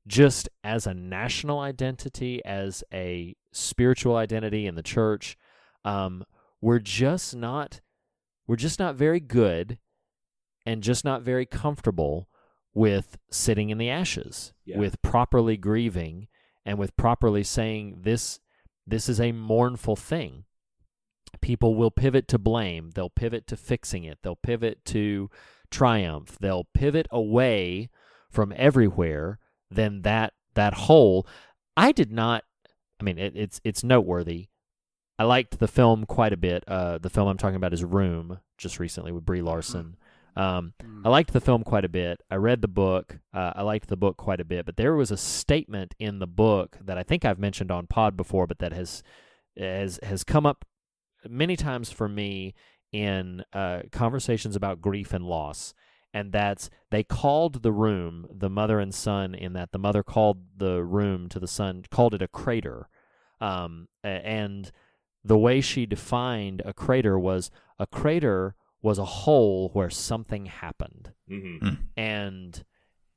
just 0.07 0.49
as 0.63 0.87
a 0.87 0.95
national 0.95 1.59
identity, 1.59 2.45
as 2.45 2.85
a 2.93 3.35
spiritual 3.53 4.17
identity 4.17 4.67
in 4.67 4.75
the 4.75 4.83
church, 4.83 5.37
um, 5.85 6.25
we're 6.61 6.79
just 6.79 7.35
not 7.35 7.81
we're 8.47 8.57
just 8.57 8.79
not 8.79 8.95
very 8.95 9.19
good 9.21 9.79
and 10.65 10.83
just 10.83 11.05
not 11.05 11.23
very 11.23 11.47
comfortable 11.47 12.29
with 12.75 13.19
sitting 13.31 13.71
in 13.71 13.79
the 13.79 13.91
ashes, 13.91 14.53
Yeah. 14.65 14.79
with 14.79 15.01
properly 15.03 15.57
grieving 15.57 16.29
and 16.65 16.79
with 16.79 16.97
properly 16.97 17.43
saying 17.43 18.03
this 18.03 18.39
this 18.87 19.09
is 19.09 19.21
a 19.21 19.33
mournful 19.33 19.97
thing. 19.97 20.45
People 21.41 21.75
will 21.75 21.91
pivot 21.91 22.29
to 22.29 22.39
blame, 22.39 22.91
they'll 22.95 23.11
pivot 23.11 23.47
to 23.49 23.57
fixing 23.57 24.05
it, 24.05 24.19
they'll 24.23 24.37
pivot 24.37 24.85
to 24.87 25.29
triumph, 25.71 26.39
they'll 26.41 26.65
pivot 26.73 27.07
away 27.11 27.91
from 28.31 28.53
everywhere 28.57 29.39
then 29.71 30.03
that 30.03 30.33
that 30.55 30.75
whole 30.75 31.27
I 31.77 31.93
did 31.93 32.13
not 32.13 32.45
I 33.01 33.05
mean 33.05 33.19
it, 33.19 33.35
it's 33.37 33.61
it's 33.65 33.85
noteworthy. 33.85 34.49
I 35.19 35.25
liked 35.25 35.59
the 35.59 35.69
film 35.69 36.05
quite 36.05 36.35
a 36.35 36.37
bit. 36.37 36.63
Uh, 36.69 36.99
the 36.99 37.09
film 37.09 37.27
I'm 37.29 37.39
talking 37.39 37.57
about 37.57 37.73
is 37.73 37.83
Room, 37.83 38.41
just 38.59 38.79
recently 38.79 39.13
with 39.13 39.25
Brie 39.25 39.41
Larson. 39.41 39.97
Um, 40.37 40.75
I 41.05 41.09
liked 41.09 41.33
the 41.33 41.41
film 41.41 41.65
quite 41.65 41.87
a 41.87 41.89
bit. 41.89 42.21
I 42.31 42.35
read 42.35 42.61
the 42.61 42.69
book. 42.69 43.19
Uh, 43.33 43.55
I 43.57 43.63
liked 43.63 43.89
the 43.89 43.97
book 43.97 44.19
quite 44.19 44.41
a 44.41 44.45
bit. 44.45 44.67
But 44.67 44.77
there 44.77 44.95
was 44.95 45.11
a 45.11 45.17
statement 45.17 45.95
in 45.99 46.19
the 46.19 46.27
book 46.27 46.77
that 46.85 46.99
I 46.99 47.03
think 47.03 47.25
I've 47.25 47.39
mentioned 47.39 47.71
on 47.71 47.87
Pod 47.87 48.17
before, 48.17 48.47
but 48.47 48.59
that 48.59 48.73
has 48.73 49.03
has 49.57 49.99
has 50.03 50.23
come 50.25 50.45
up 50.45 50.67
many 51.27 51.57
times 51.57 51.91
for 51.91 52.09
me 52.09 52.55
in 52.93 53.43
uh, 53.55 53.83
conversations 53.91 54.57
about 54.57 54.83
grief 54.83 55.15
and 55.15 55.25
loss. 55.25 55.73
And 56.17 56.33
that's 56.33 56.71
they 56.91 57.03
called 57.03 57.63
the 57.63 57.73
room 57.73 58.27
the 58.31 58.49
mother 58.49 58.81
and 58.81 58.95
son 58.95 59.35
in 59.35 59.53
that 59.53 59.73
the 59.73 59.79
mother 59.79 60.03
called 60.03 60.39
the 60.57 60.83
room 60.83 61.29
to 61.29 61.39
the 61.39 61.47
son 61.47 61.85
called 61.91 62.15
it 62.15 62.23
a 62.23 62.29
crater, 62.29 62.89
um, 63.41 63.89
and 64.03 64.73
the 65.23 65.37
way 65.37 65.61
she 65.61 65.85
defined 65.85 66.63
a 66.65 66.73
crater 66.73 67.19
was 67.19 67.51
a 67.79 67.87
crater 67.87 68.55
was 68.81 68.99
a 68.99 69.05
hole 69.05 69.71
where 69.75 69.91
something 69.91 70.47
happened 70.47 71.13
hmm 71.29 71.75
and 71.97 72.65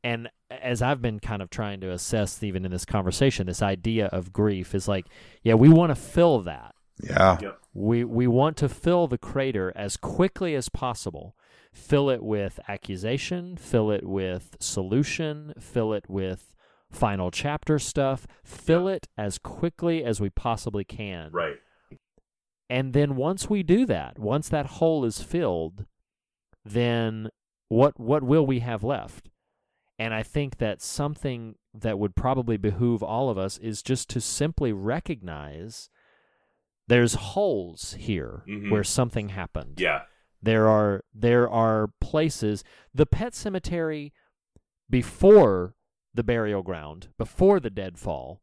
and 0.03 0.29
as 0.49 0.81
I've 0.81 1.01
been 1.01 1.19
kind 1.19 1.41
of 1.41 1.49
trying 1.49 1.81
to 1.81 1.91
assess 1.91 2.41
even 2.43 2.65
in 2.65 2.71
this 2.71 2.85
conversation, 2.85 3.47
this 3.47 3.61
idea 3.61 4.07
of 4.07 4.33
grief 4.33 4.73
is 4.73 4.87
like, 4.87 5.05
yeah, 5.43 5.55
we 5.55 5.69
want 5.69 5.91
to 5.91 5.95
fill 5.95 6.39
that. 6.41 6.73
Yeah. 7.03 7.37
Yep. 7.41 7.59
We 7.73 8.03
we 8.03 8.27
want 8.27 8.57
to 8.57 8.69
fill 8.69 9.07
the 9.07 9.17
crater 9.17 9.71
as 9.75 9.95
quickly 9.97 10.55
as 10.55 10.69
possible, 10.69 11.35
fill 11.79 12.09
it 12.09 12.21
with 12.21 12.59
accusation, 12.67 13.57
fill 13.57 13.89
it 13.91 14.05
with 14.05 14.57
solution, 14.59 15.53
fill 15.59 15.93
it 15.93 16.09
with 16.09 16.53
final 16.91 17.31
chapter 17.31 17.79
stuff, 17.79 18.27
fill 18.43 18.87
it 18.87 19.07
as 19.17 19.37
quickly 19.37 20.03
as 20.03 20.19
we 20.19 20.29
possibly 20.29 20.83
can. 20.83 21.31
Right. 21.31 21.57
And 22.69 22.93
then 22.93 23.15
once 23.15 23.49
we 23.49 23.63
do 23.63 23.85
that, 23.87 24.19
once 24.19 24.49
that 24.49 24.65
hole 24.65 25.03
is 25.05 25.21
filled, 25.21 25.85
then 26.63 27.29
what 27.67 27.99
what 27.99 28.23
will 28.23 28.45
we 28.45 28.59
have 28.59 28.83
left? 28.83 29.29
And 29.97 30.13
I 30.13 30.23
think 30.23 30.57
that 30.57 30.81
something 30.81 31.55
that 31.73 31.99
would 31.99 32.15
probably 32.15 32.57
behoove 32.57 33.03
all 33.03 33.29
of 33.29 33.37
us 33.37 33.57
is 33.57 33.81
just 33.83 34.09
to 34.09 34.21
simply 34.21 34.71
recognize 34.71 35.89
there's 36.87 37.13
holes 37.15 37.93
here 37.99 38.43
Mhm. 38.47 38.71
where 38.71 38.83
something 38.83 39.29
happened. 39.29 39.79
Yeah. 39.79 40.03
There 40.41 40.67
are 40.67 41.03
there 41.13 41.49
are 41.49 41.89
places 41.99 42.63
the 42.93 43.05
pet 43.05 43.35
cemetery 43.35 44.13
before 44.89 45.75
the 46.13 46.23
burial 46.23 46.63
ground, 46.63 47.09
before 47.17 47.59
the 47.59 47.69
deadfall, 47.69 48.41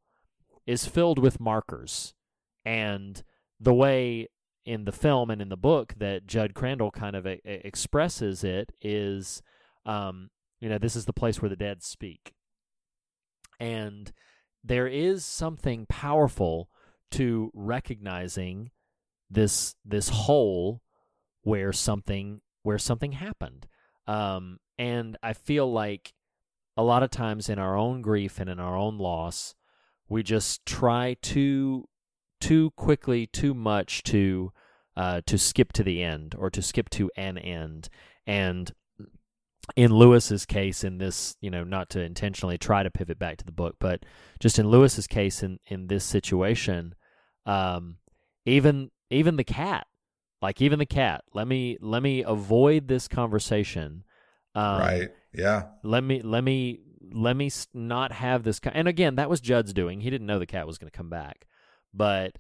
is 0.66 0.86
filled 0.86 1.18
with 1.18 1.40
markers. 1.40 2.14
And 2.64 3.23
the 3.59 3.74
way 3.74 4.28
in 4.64 4.85
the 4.85 4.93
film 4.93 5.31
and 5.31 5.40
in 5.40 5.48
the 5.48 5.56
book 5.56 5.94
that 5.98 6.27
Judd 6.27 6.55
Crandall 6.55 6.90
kind 6.90 7.16
of 7.16 7.27
e- 7.27 7.40
expresses 7.44 8.43
it 8.43 8.73
is, 8.82 9.43
um, 9.85 10.31
you 10.60 10.68
know, 10.68 10.78
this 10.78 10.97
is 10.97 11.05
the 11.05 11.12
place 11.12 11.40
where 11.40 11.48
the 11.48 11.56
dead 11.56 11.82
speak. 11.82 12.35
And 13.60 14.12
there 14.62 14.89
is 14.89 15.24
something 15.24 15.86
powerful 15.89 16.68
to 17.12 17.51
recognizing 17.55 18.70
this 19.31 19.74
this 19.85 20.09
hole 20.09 20.82
where 21.47 21.73
something 21.73 22.40
where 22.64 22.77
something 22.77 23.12
happened. 23.12 23.68
Um, 24.09 24.59
and 24.78 25.16
I 25.23 25.32
feel 25.32 25.73
like 25.73 26.12
a 26.77 26.82
lot 26.82 27.05
of 27.05 27.10
times 27.10 27.48
in 27.48 27.60
our 27.60 27.77
own 27.77 28.02
grief 28.02 28.40
and 28.40 28.51
in 28.51 28.59
our 28.59 28.77
own 28.77 28.98
loss, 28.98 29.55
we 30.09 30.24
just 30.24 30.66
try 30.66 31.16
too 31.23 31.89
too 32.40 32.73
quickly, 32.73 33.28
too 33.28 33.55
much 33.55 34.02
to 34.02 34.51
uh, 34.97 35.20
to 35.27 35.39
skip 35.39 35.73
to 35.74 35.85
the 35.85 36.02
end 36.02 36.35
or 36.36 36.51
to 36.51 36.60
skip 36.60 36.90
to 36.90 37.12
an 37.16 37.39
end. 37.39 37.90
And 38.27 38.73
in 39.77 39.94
Louis's 39.94 40.47
case, 40.47 40.82
in 40.82 40.98
this, 40.98 41.36
you 41.40 41.51
know, 41.51 41.62
not 41.62 41.90
to 41.90 42.01
intentionally 42.01 42.59
try 42.59 42.82
to 42.82 42.90
pivot 42.90 43.20
back 43.20 43.36
to 43.36 43.44
the 43.44 43.52
book, 43.52 43.77
but 43.78 44.05
just 44.40 44.59
in 44.59 44.68
Louis's 44.68 45.06
case, 45.06 45.44
in 45.44 45.60
in 45.68 45.86
this 45.86 46.05
situation, 46.05 46.97
um, 47.47 47.98
even 48.44 48.90
even 49.10 49.36
the 49.36 49.44
cat, 49.44 49.86
like 50.47 50.62
even 50.62 50.78
the 50.78 50.86
cat, 50.86 51.23
let 51.35 51.47
me 51.48 51.77
let 51.81 52.02
me 52.02 52.23
avoid 52.23 52.86
this 52.89 53.09
conversation. 53.09 54.05
Um, 54.55 54.78
right. 54.81 55.09
Yeah. 55.35 55.64
let 55.82 56.02
me 56.02 56.23
let 56.23 56.43
me 56.44 56.81
let 57.12 57.36
me 57.36 57.51
not 57.74 58.12
have 58.12 58.43
this 58.43 58.59
co- 58.59 58.70
and 58.73 58.89
again 58.89 59.16
that 59.16 59.28
was 59.28 59.40
judd's 59.40 59.73
doing 59.74 60.01
he 60.01 60.09
didn't 60.10 60.27
know 60.27 60.39
the 60.39 60.47
cat 60.47 60.66
was 60.66 60.78
going 60.78 60.90
to 60.90 60.97
come 60.97 61.10
back 61.10 61.47
but 61.93 62.39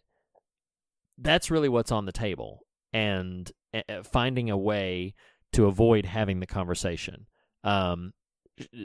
that's 1.18 1.50
really 1.50 1.68
what's 1.68 1.92
on 1.92 2.06
the 2.06 2.12
table 2.12 2.60
and 2.92 3.52
uh, 3.74 4.02
finding 4.02 4.50
a 4.50 4.56
way 4.56 5.14
to 5.52 5.66
avoid 5.66 6.04
having 6.06 6.40
the 6.40 6.46
conversation 6.46 7.26
um 7.64 8.12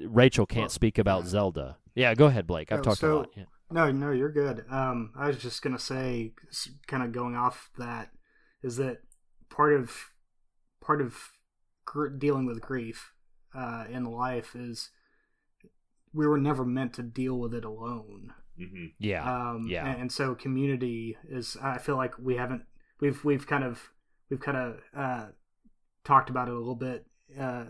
rachel 0.08 0.46
can't 0.46 0.64
Well, 0.64 0.70
speak 0.70 0.98
about 0.98 1.24
yeah. 1.24 1.30
zelda 1.30 1.78
yeah 1.96 2.14
go 2.14 2.26
ahead 2.28 2.46
blake 2.48 2.72
i've 2.72 2.80
Oh, 2.80 2.84
talked 2.84 3.00
so- 3.00 3.14
a 3.14 3.18
lot 3.20 3.30
yeah. 3.36 3.44
No, 3.74 3.90
no, 3.90 4.12
you're 4.12 4.34
good. 4.34 4.66
Um, 4.70 5.14
I 5.16 5.28
was 5.28 5.38
just 5.38 5.62
gonna 5.62 5.80
say, 5.80 6.34
kind 6.88 7.04
of 7.04 7.14
going 7.14 7.38
off 7.38 7.70
that, 7.78 8.10
is 8.62 8.76
that 8.76 8.98
part 9.52 9.74
of 9.74 9.92
part 10.82 11.02
of 11.02 11.16
gr- 11.86 12.08
dealing 12.10 12.46
with 12.46 12.62
grief 12.62 13.12
uh, 13.56 13.86
in 13.90 14.06
life 14.06 14.56
is 14.56 14.90
we 16.14 16.26
were 16.28 16.38
never 16.40 16.66
meant 16.66 16.94
to 16.96 17.04
deal 17.04 17.38
with 17.40 17.54
it 17.54 17.64
alone. 17.66 18.34
hmm 18.58 18.86
yeah 19.00 19.24
Um, 19.52 19.68
yeah 19.70 19.86
and, 19.88 20.02
and 20.02 20.12
so 20.12 20.36
community 20.36 21.18
is. 21.30 21.58
I 21.62 21.78
feel 21.78 21.98
like 21.98 22.18
we 22.18 22.36
haven't. 22.36 22.64
We've 23.00 23.24
we've 23.24 23.48
kind 23.48 23.64
of 23.64 23.90
we've 24.30 24.40
kind 24.42 24.58
of 24.58 24.80
uh, 24.96 25.28
talked 26.04 26.30
about 26.30 26.48
it 26.48 26.54
a 26.54 26.58
little 26.58 26.76
bit 26.76 27.06
uh, 27.40 27.66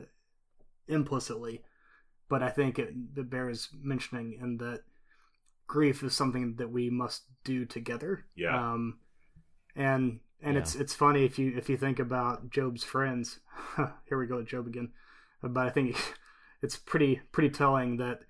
implicitly, 0.87 1.61
but 2.29 2.41
I 2.43 2.49
think 2.49 2.79
it, 2.79 2.93
it 3.15 3.29
bears 3.29 3.69
mentioning 3.81 4.37
in 4.41 4.57
that 4.57 4.81
grief 5.67 6.03
is 6.03 6.13
something 6.13 6.55
that 6.57 6.71
we 6.71 6.89
must 6.89 7.23
do 7.43 7.65
together. 7.65 8.25
Yeah. 8.35 8.55
Um, 8.73 8.99
and 9.75 10.19
and 10.41 10.57
it's 10.57 10.75
it's 10.75 10.93
funny 10.93 11.25
if 11.25 11.37
you 11.39 11.53
if 11.57 11.69
you 11.69 11.77
think 11.77 11.99
about 11.99 12.49
Job's 12.49 12.83
friends. 12.83 13.39
Here 14.07 14.17
we 14.17 14.27
go 14.27 14.37
with 14.37 14.47
Job 14.47 14.67
again. 14.67 14.91
But 15.43 15.67
I 15.67 15.69
think 15.69 15.95
it's 16.61 16.77
pretty 16.77 17.21
pretty 17.31 17.49
telling 17.49 17.97
that 17.97 18.21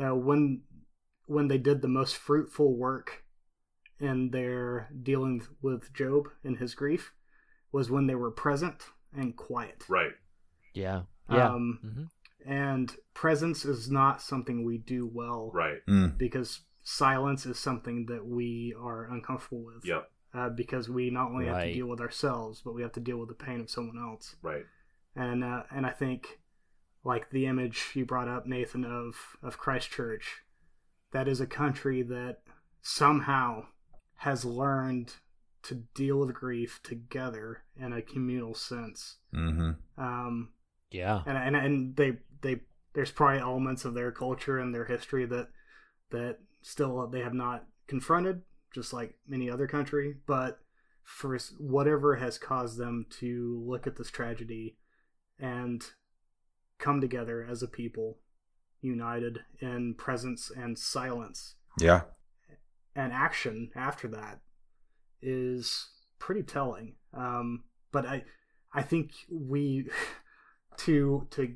uh, 0.00 0.14
when 0.14 0.62
when 1.26 1.48
they 1.48 1.58
did 1.58 1.82
the 1.82 1.88
most 1.88 2.16
fruitful 2.16 2.76
work 2.76 3.24
in 3.98 4.30
their 4.30 4.88
dealing 5.02 5.42
with 5.62 5.92
Job 5.94 6.28
and 6.44 6.58
his 6.58 6.74
grief 6.74 7.12
was 7.72 7.90
when 7.90 8.06
they 8.06 8.14
were 8.14 8.30
present 8.30 8.84
and 9.14 9.34
quiet. 9.36 9.84
Right. 9.88 10.12
yeah 10.74 11.02
yeah 11.30 11.50
Um, 11.54 11.78
Mhm. 11.84 12.08
And 12.48 12.94
presence 13.12 13.64
is 13.64 13.90
not 13.90 14.22
something 14.22 14.64
we 14.64 14.78
do 14.78 15.04
well 15.12 15.50
Right. 15.52 15.78
Mm. 15.88 16.16
because 16.16 16.60
silence 16.84 17.44
is 17.46 17.58
something 17.58 18.06
that 18.06 18.24
we 18.24 18.72
are 18.80 19.04
uncomfortable 19.06 19.64
with. 19.64 19.84
Yep. 19.84 20.08
Uh, 20.36 20.48
because 20.48 20.88
we 20.88 21.10
not 21.10 21.30
only 21.30 21.46
have 21.46 21.62
to 21.62 21.72
deal 21.72 21.86
with 21.86 22.00
ourselves, 22.00 22.60
but 22.64 22.74
we 22.74 22.82
have 22.82 22.92
to 22.92 23.00
deal 23.00 23.18
with 23.18 23.28
the 23.28 23.34
pain 23.34 23.60
of 23.60 23.70
someone 23.70 23.98
else. 23.98 24.36
Right. 24.42 24.64
And 25.14 25.42
uh, 25.42 25.62
and 25.74 25.86
I 25.86 25.90
think, 25.90 26.40
like 27.04 27.30
the 27.30 27.46
image 27.46 27.92
you 27.94 28.04
brought 28.04 28.28
up, 28.28 28.46
Nathan, 28.46 28.84
of 28.84 29.36
of 29.42 29.58
Christchurch, 29.58 30.42
that 31.12 31.28
is 31.28 31.40
a 31.40 31.46
country 31.46 32.02
that 32.02 32.40
somehow 32.82 33.66
has 34.16 34.44
learned 34.44 35.14
to 35.62 35.74
deal 35.94 36.18
with 36.18 36.34
grief 36.34 36.80
together 36.82 37.62
in 37.80 37.92
a 37.92 38.02
communal 38.02 38.54
sense. 38.54 39.16
Mm-hmm. 39.34 39.70
Um, 40.02 40.50
yeah 40.90 41.22
and 41.26 41.36
and 41.36 41.56
and 41.56 41.96
they 41.96 42.18
they 42.42 42.60
there's 42.94 43.10
probably 43.10 43.40
elements 43.40 43.84
of 43.84 43.94
their 43.94 44.12
culture 44.12 44.58
and 44.58 44.74
their 44.74 44.84
history 44.84 45.26
that 45.26 45.48
that 46.10 46.38
still 46.62 47.06
they 47.06 47.20
have 47.20 47.34
not 47.34 47.64
confronted, 47.86 48.42
just 48.76 48.92
like 48.92 49.14
many 49.26 49.50
other 49.50 49.66
country. 49.66 50.14
But 50.26 50.60
for 51.02 51.36
whatever 51.58 52.16
has 52.16 52.36
caused 52.38 52.76
them 52.78 53.06
to 53.20 53.64
look 53.66 53.86
at 53.86 53.96
this 53.96 54.10
tragedy 54.10 54.76
and 55.40 55.82
come 56.78 57.00
together 57.00 57.44
as 57.48 57.62
a 57.62 57.66
people, 57.68 58.18
united 58.82 59.40
in 59.60 59.94
presence 59.94 60.50
and 60.54 60.78
silence 60.78 61.54
Yeah. 61.80 62.02
and 62.94 63.12
action 63.12 63.70
after 63.74 64.06
that 64.08 64.40
is 65.22 65.88
pretty 66.18 66.42
telling. 66.42 66.96
Um, 67.14 67.64
but 67.92 68.04
I, 68.04 68.24
I 68.74 68.82
think 68.82 69.12
we 69.30 69.88
to 70.78 71.26
to 71.30 71.54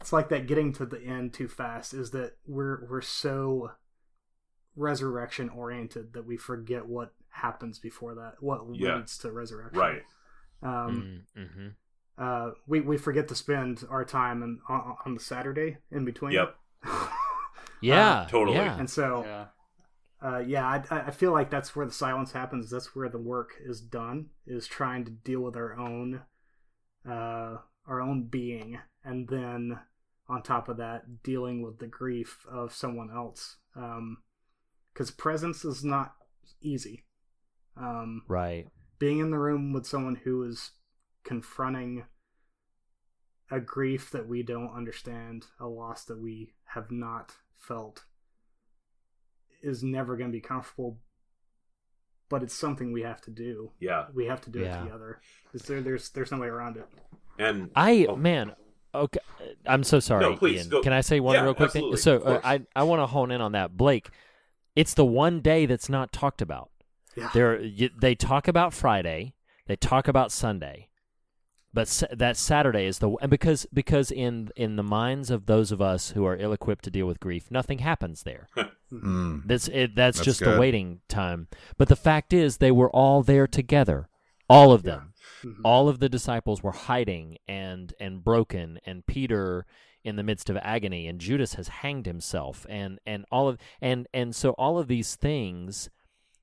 it's 0.00 0.12
like 0.12 0.28
that 0.28 0.46
getting 0.46 0.72
to 0.74 0.84
the 0.84 1.00
end 1.00 1.32
too 1.32 1.48
fast 1.48 1.94
is 1.94 2.10
that 2.10 2.32
we're 2.46 2.86
we're 2.90 3.00
so 3.00 3.70
resurrection 4.76 5.48
oriented 5.50 6.12
that 6.14 6.26
we 6.26 6.36
forget 6.36 6.86
what 6.86 7.12
happens 7.30 7.78
before 7.78 8.14
that, 8.14 8.34
what 8.40 8.62
Yeah. 8.72 8.96
leads 8.96 9.18
to 9.18 9.30
resurrection. 9.32 9.78
Right. 9.78 10.02
Um, 10.62 11.22
mm-hmm. 11.36 11.68
uh, 12.16 12.50
we 12.66 12.80
we 12.80 12.96
forget 12.96 13.28
to 13.28 13.34
spend 13.34 13.84
our 13.90 14.04
time 14.04 14.42
in, 14.42 14.60
on, 14.68 14.96
on 15.04 15.14
the 15.14 15.20
Saturday 15.20 15.78
in 15.90 16.04
between. 16.04 16.32
Yep. 16.32 16.56
yeah 17.80 18.26
totally. 18.28 18.56
yeah. 18.56 18.78
And 18.78 18.88
so 18.88 19.24
Yeah. 19.24 19.46
uh, 20.22 20.38
yeah, 20.38 20.66
I, 20.66 21.00
I 21.08 21.10
feel 21.10 21.32
like 21.32 21.50
that's 21.50 21.74
where 21.76 21.86
the 21.86 21.92
silence 21.92 22.32
happens. 22.32 22.70
That's 22.70 22.94
where 22.94 23.08
the 23.08 23.18
work 23.18 23.54
is 23.64 23.80
done. 23.80 24.30
Is 24.46 24.66
trying 24.66 25.04
to 25.04 25.10
deal 25.10 25.40
with 25.40 25.56
our 25.56 25.78
own, 25.78 26.22
uh, 27.08 27.58
our 27.86 28.00
own 28.00 28.24
being, 28.24 28.78
and 29.04 29.28
then 29.28 29.78
on 30.28 30.42
top 30.42 30.68
of 30.70 30.78
that, 30.78 31.22
dealing 31.22 31.60
with 31.62 31.78
the 31.78 31.86
grief 31.86 32.46
of 32.50 32.72
someone 32.72 33.10
else. 33.10 33.56
Because 34.94 35.10
presence 35.10 35.64
is 35.64 35.84
not 35.84 36.14
easy. 36.62 37.04
Um, 37.76 38.22
right 38.28 38.68
being 38.98 39.18
in 39.18 39.30
the 39.30 39.38
room 39.38 39.72
with 39.72 39.86
someone 39.86 40.14
who 40.14 40.42
is 40.44 40.70
confronting 41.24 42.04
a 43.50 43.60
grief 43.60 44.10
that 44.12 44.26
we 44.26 44.42
don't 44.42 44.74
understand, 44.74 45.44
a 45.60 45.66
loss 45.66 46.04
that 46.04 46.18
we 46.18 46.54
have 46.68 46.90
not 46.90 47.32
felt, 47.58 48.04
is 49.62 49.82
never 49.82 50.16
going 50.16 50.30
to 50.30 50.32
be 50.32 50.40
comfortable. 50.40 50.98
But 52.30 52.42
it's 52.42 52.54
something 52.54 52.92
we 52.92 53.02
have 53.02 53.20
to 53.22 53.30
do. 53.30 53.72
Yeah. 53.80 54.06
We 54.14 54.26
have 54.26 54.40
to 54.42 54.50
do 54.50 54.60
Yeah. 54.60 54.80
it 54.80 54.84
together. 54.84 55.20
Is 55.52 55.62
there, 55.62 55.82
there's 55.82 56.08
there's 56.10 56.32
no 56.32 56.38
way 56.38 56.48
around 56.48 56.78
it. 56.78 56.86
And 57.38 57.70
I 57.76 58.06
oh, 58.08 58.16
man, 58.16 58.52
okay. 58.94 59.20
I'm 59.66 59.84
so 59.84 60.00
sorry. 60.00 60.22
No, 60.22 60.36
please, 60.36 60.60
Ian. 60.60 60.68
go- 60.70 60.80
Can 60.82 60.92
I 60.92 61.02
say 61.02 61.20
one 61.20 61.34
Yeah, 61.34 61.42
real 61.42 61.54
quick 61.54 61.66
absolutely, 61.66 61.96
thing? 61.98 62.02
So 62.02 62.22
uh. 62.22 62.40
I 62.42 62.62
I 62.74 62.84
want 62.84 63.02
to 63.02 63.06
hone 63.06 63.30
in 63.30 63.40
on 63.40 63.52
that, 63.52 63.76
Blake. 63.76 64.08
It's 64.76 64.94
the 64.94 65.04
one 65.04 65.40
day 65.40 65.66
that's 65.66 65.88
not 65.88 66.12
talked 66.12 66.42
about. 66.42 66.70
Yeah. 67.16 67.30
There, 67.32 67.58
y- 67.60 67.90
they 67.98 68.14
talk 68.14 68.48
about 68.48 68.72
Friday, 68.74 69.34
they 69.66 69.76
talk 69.76 70.08
about 70.08 70.32
Sunday, 70.32 70.88
but 71.72 71.86
sa- 71.88 72.06
that 72.12 72.36
Saturday 72.36 72.86
is 72.86 72.98
the 72.98 73.10
and 73.20 73.30
because 73.30 73.66
because 73.72 74.10
in 74.10 74.50
in 74.56 74.76
the 74.76 74.82
minds 74.82 75.30
of 75.30 75.46
those 75.46 75.70
of 75.72 75.80
us 75.80 76.10
who 76.10 76.24
are 76.24 76.36
ill-equipped 76.36 76.84
to 76.84 76.90
deal 76.90 77.06
with 77.06 77.20
grief, 77.20 77.50
nothing 77.50 77.78
happens 77.78 78.24
there. 78.24 78.48
Mm. 78.92 79.42
That's 79.46 79.68
it. 79.68 79.94
That's, 79.94 80.18
That's 80.18 80.24
just 80.24 80.40
good. 80.40 80.56
a 80.56 80.60
waiting 80.60 81.00
time. 81.08 81.48
But 81.76 81.88
the 81.88 81.96
fact 81.96 82.32
is, 82.32 82.56
they 82.58 82.70
were 82.72 82.90
all 82.90 83.22
there 83.22 83.46
together, 83.46 84.08
all 84.48 84.72
of 84.72 84.82
them. 84.82 85.12
All 85.64 85.88
of 85.90 85.98
the 86.00 86.08
disciples 86.08 86.62
were 86.62 86.72
hiding 86.72 87.38
and 87.46 87.92
and 88.00 88.24
broken, 88.24 88.78
and 88.86 89.04
Peter 89.06 89.66
in 90.04 90.16
the 90.16 90.22
midst 90.22 90.50
of 90.50 90.56
agony, 90.58 91.06
and 91.08 91.18
Judas 91.20 91.54
has 91.54 91.68
hanged 91.68 92.06
himself, 92.06 92.66
and 92.68 92.98
and 93.06 93.24
all 93.32 93.48
of 93.48 93.58
and 93.80 94.06
and 94.14 94.34
so 94.36 94.50
all 94.52 94.78
of 94.78 94.86
these 94.88 95.16
things. 95.16 95.88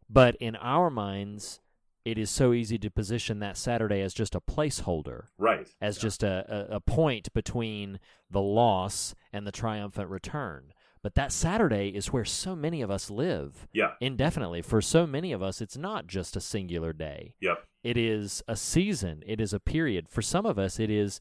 But 0.10 0.36
in 0.38 0.56
our 0.58 0.90
minds, 0.90 1.62
it 2.04 2.18
is 2.18 2.30
so 2.30 2.52
easy 2.52 2.78
to 2.80 2.90
position 2.92 3.40
that 3.40 3.56
Saturday 3.56 4.02
as 4.02 4.14
just 4.14 4.36
a 4.36 4.42
placeholder 4.42 5.26
Right. 5.38 5.70
as 5.80 5.98
just 5.98 6.24
a, 6.24 6.68
a, 6.74 6.76
a 6.78 6.80
point 6.82 7.32
between 7.34 8.00
the 8.30 8.42
loss 8.42 9.14
and 9.32 9.46
the 9.48 9.52
triumphant 9.52 10.10
return. 10.10 10.74
But 11.04 11.16
that 11.16 11.32
Saturday 11.32 11.90
is 11.90 12.12
where 12.12 12.26
so 12.26 12.56
many 12.56 12.82
of 12.82 12.92
us 12.92 13.10
live 13.10 13.68
Yeah. 13.72 13.94
indefinitely. 14.02 14.62
For 14.64 14.82
so 14.82 15.08
many 15.08 15.32
of 15.32 15.42
us, 15.42 15.62
it's 15.62 15.78
not 15.78 16.08
just 16.08 16.36
a 16.36 16.42
singular 16.42 16.92
day. 16.94 17.36
Yep. 17.40 17.64
It 17.84 17.98
is 17.98 18.44
a 18.48 18.56
season, 18.56 19.24
it 19.26 19.40
is 19.40 19.54
a 19.54 19.60
period. 19.60 20.10
For 20.10 20.22
some 20.22 20.46
of 20.46 20.60
us, 20.60 20.80
it 20.80 20.90
is 20.90 21.20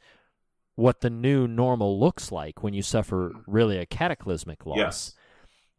what 0.81 1.03
the 1.03 1.11
new 1.11 1.47
normal 1.47 2.01
looks 2.01 2.33
like 2.33 2.63
when 2.63 2.73
you 2.73 2.81
suffer 2.81 3.33
really 3.47 3.77
a 3.77 3.85
cataclysmic 3.85 4.65
loss. 4.65 4.79
Yes. 4.79 5.15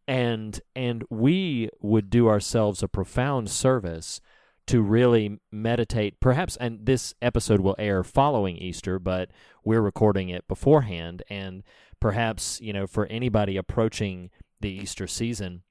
And 0.08 0.62
and 0.76 1.04
we 1.10 1.70
would 1.82 2.12
do 2.12 2.28
ourselves 2.28 2.84
a 2.84 2.88
profound 2.88 3.50
service 3.50 4.22
to 4.68 4.80
really 4.84 5.40
meditate 5.52 6.20
perhaps 6.20 6.56
and 6.58 6.86
this 6.86 7.16
episode 7.20 7.62
will 7.62 7.76
air 7.80 8.04
following 8.04 8.58
Easter, 8.58 9.00
but 9.00 9.32
we're 9.66 9.82
recording 9.82 10.30
it 10.30 10.48
beforehand 10.48 11.24
and 11.32 11.64
perhaps, 12.00 12.62
you 12.62 12.72
know, 12.72 12.86
for 12.86 13.08
anybody 13.08 13.58
approaching 13.58 14.30
the 14.60 14.70
Easter 14.70 15.08
season, 15.08 15.64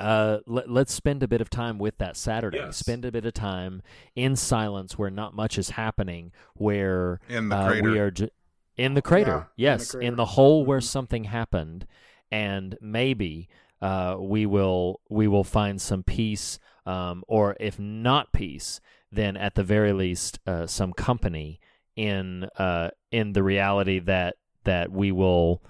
uh, 0.00 0.38
let, 0.46 0.70
let's 0.70 0.92
spend 0.92 1.22
a 1.22 1.28
bit 1.28 1.40
of 1.40 1.48
time 1.50 1.78
with 1.78 1.98
that 1.98 2.16
Saturday. 2.16 2.58
Yes. 2.58 2.76
Spend 2.76 3.04
a 3.04 3.12
bit 3.12 3.24
of 3.26 3.34
time 3.34 3.82
in 4.14 4.36
silence 4.36 4.98
where 4.98 5.10
not 5.10 5.34
much 5.34 5.58
is 5.58 5.70
happening, 5.70 6.32
where 6.54 7.20
In 7.28 7.48
the 7.48 7.56
uh, 7.56 7.66
we 7.66 7.80
crater. 7.80 8.04
are 8.06 8.10
ju- 8.10 8.30
in 8.76 8.94
the 8.94 9.02
crater. 9.02 9.48
Yeah, 9.56 9.72
in 9.74 9.78
the 9.78 9.82
yes, 9.84 9.94
in 9.94 10.16
the 10.16 10.24
hole 10.26 10.64
where 10.64 10.80
Mhm. 10.80 10.84
something 10.84 11.24
happened, 11.24 11.86
and 12.30 12.76
maybe 12.80 13.48
uh, 13.80 14.16
we 14.18 14.46
will 14.46 15.00
we 15.08 15.26
will 15.28 15.44
find 15.44 15.80
some 15.80 16.02
peace, 16.02 16.58
um, 16.84 17.24
or 17.28 17.56
if 17.60 17.78
not 17.78 18.32
peace, 18.32 18.80
then 19.12 19.36
at 19.36 19.54
the 19.54 19.62
very 19.64 19.92
least 19.92 20.38
uh, 20.46 20.66
some 20.66 20.92
company 20.92 21.60
in 21.94 22.44
uh, 22.58 22.90
in 23.10 23.32
the 23.32 23.42
reality 23.42 23.98
that 23.98 24.36
that 24.64 24.90
we 24.92 25.10
will 25.12 25.62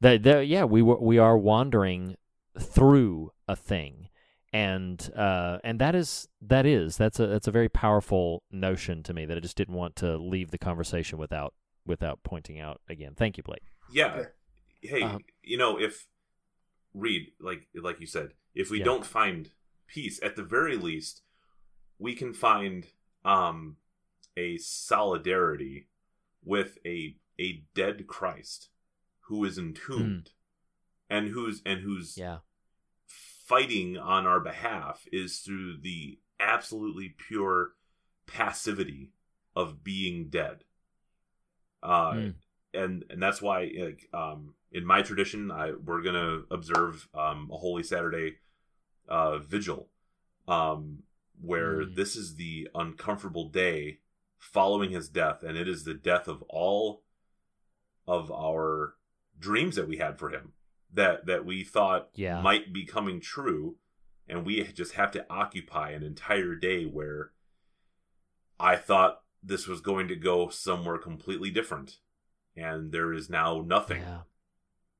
that, 0.00 0.22
that 0.24 0.46
yeah 0.46 0.64
we 0.64 0.82
we 0.82 1.18
are 1.18 1.36
wandering 1.38 2.16
through 2.60 3.30
a 3.46 3.56
thing 3.56 4.08
and 4.52 5.10
uh, 5.14 5.58
and 5.62 5.78
that 5.78 5.94
is 5.94 6.26
that 6.40 6.64
is 6.64 6.96
that's 6.96 7.20
a 7.20 7.26
that's 7.26 7.46
a 7.46 7.50
very 7.50 7.68
powerful 7.68 8.42
notion 8.50 9.02
to 9.02 9.12
me 9.12 9.26
that 9.26 9.36
I 9.36 9.40
just 9.40 9.56
didn't 9.58 9.74
want 9.74 9.94
to 9.96 10.16
leave 10.16 10.50
the 10.50 10.58
conversation 10.58 11.18
without 11.18 11.52
without 11.84 12.22
pointing 12.22 12.58
out 12.58 12.80
again. 12.88 13.12
Thank 13.14 13.36
you, 13.36 13.42
Blake. 13.42 13.64
Yeah. 13.92 14.24
Hey, 14.80 15.02
Um, 15.02 15.18
you 15.42 15.58
know, 15.58 15.78
if 15.78 16.08
read 16.94 17.32
like 17.38 17.68
like 17.74 18.00
you 18.00 18.06
said, 18.06 18.32
if 18.54 18.70
we 18.70 18.78
Yeah. 18.78 18.84
don't 18.86 19.04
find 19.04 19.50
peace, 19.86 20.18
at 20.22 20.34
the 20.36 20.42
very 20.42 20.78
least, 20.78 21.20
we 21.98 22.14
can 22.14 22.32
find 22.32 22.86
um 23.26 23.76
a 24.36 24.56
solidarity 24.56 25.88
with 26.42 26.78
a 26.86 27.16
a 27.38 27.64
dead 27.74 28.06
Christ 28.06 28.70
who 29.26 29.44
is 29.44 29.58
entombed 29.58 30.30
and 31.10 31.28
who's 31.28 31.60
and 31.66 31.80
who's. 31.82 32.16
Yeah, 32.16 32.38
fighting 33.48 33.96
on 33.96 34.26
our 34.26 34.40
behalf 34.40 35.06
is 35.12 35.38
through 35.38 35.78
the 35.78 36.18
absolutely 36.38 37.08
pure 37.08 37.74
passivity 38.26 39.10
of 39.56 39.82
being 39.82 40.28
dead. 40.28 40.64
Uh, 41.82 42.12
Mm. 42.12 42.34
and 42.74 43.04
and 43.10 43.22
that's 43.22 43.40
why, 43.40 43.70
like, 43.78 44.08
um, 44.12 44.54
in 44.72 44.84
my 44.84 45.02
tradition, 45.02 45.50
I 45.50 45.72
we're 45.72 46.02
gonna 46.02 46.42
observe 46.50 47.08
um, 47.14 47.50
a 47.50 47.56
Holy 47.56 47.82
Saturday 47.82 48.38
uh, 49.08 49.38
vigil, 49.38 49.88
um, 50.46 51.02
where 51.40 51.84
Mm. 51.86 51.94
this 51.94 52.16
is 52.16 52.34
the 52.36 52.68
uncomfortable 52.74 53.48
day 53.48 54.00
following 54.38 54.90
his 54.90 55.08
death, 55.08 55.42
and 55.42 55.56
it 55.56 55.66
is 55.68 55.84
the 55.84 55.94
death 55.94 56.28
of 56.28 56.42
all 56.42 57.02
of 58.06 58.30
our 58.30 58.96
dreams 59.38 59.76
that 59.76 59.88
we 59.88 59.96
had 59.98 60.18
for 60.18 60.30
him 60.30 60.52
that 60.92 61.26
that 61.26 61.44
we 61.44 61.64
thought 61.64 62.08
Yeah. 62.14 62.40
might 62.40 62.72
be 62.72 62.84
coming 62.84 63.20
true 63.20 63.76
and 64.28 64.44
we 64.44 64.62
just 64.64 64.92
have 64.94 65.10
to 65.12 65.26
occupy 65.30 65.90
an 65.90 66.02
entire 66.02 66.54
day 66.54 66.84
where 66.84 67.32
i 68.60 68.76
thought 68.76 69.22
this 69.42 69.66
was 69.66 69.80
going 69.80 70.08
to 70.08 70.16
go 70.16 70.48
somewhere 70.48 70.98
completely 70.98 71.50
different 71.50 71.98
and 72.56 72.90
there 72.92 73.12
is 73.12 73.30
now 73.30 73.62
nothing 73.64 74.02
yeah, 74.02 74.20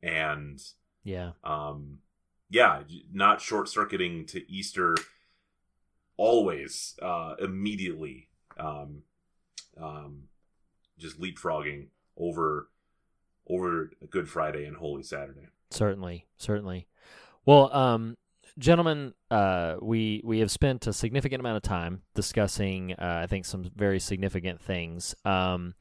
and 0.03 0.63
yeah. 1.05 1.33
um 1.43 1.99
yeah 2.51 2.83
not 3.13 3.41
short 3.41 3.69
circuiting 3.69 4.25
to 4.27 4.51
easter 4.51 4.95
always 6.17 6.95
uh 7.03 7.35
immediately 7.41 8.29
um 8.59 9.03
um 9.81 10.25
just 10.99 11.21
leapfrogging 11.21 11.87
over 12.17 12.69
over 13.49 13.91
good 14.11 14.29
friday 14.29 14.65
and 14.65 14.77
holy 14.77 15.03
saturday 15.03 15.49
Certainly, 15.71 16.27
certainly. 16.37 16.87
Well, 17.45 17.73
um, 17.75 18.17
gentlemen, 18.59 19.15
uh, 19.31 19.77
we 19.81 20.21
we 20.25 20.41
have 20.41 20.51
spent 20.51 20.87
a 20.87 20.93
significant 20.93 21.41
amount 21.41 21.57
of 21.57 21.63
time 21.63 22.03
discussing, 22.15 22.93
uh, 22.95 23.21
I 23.23 23.27
think, 23.27 23.45
some 23.45 23.71
very 23.77 24.01
significant 24.01 24.61
things. 24.61 25.15
Um, 25.25 25.75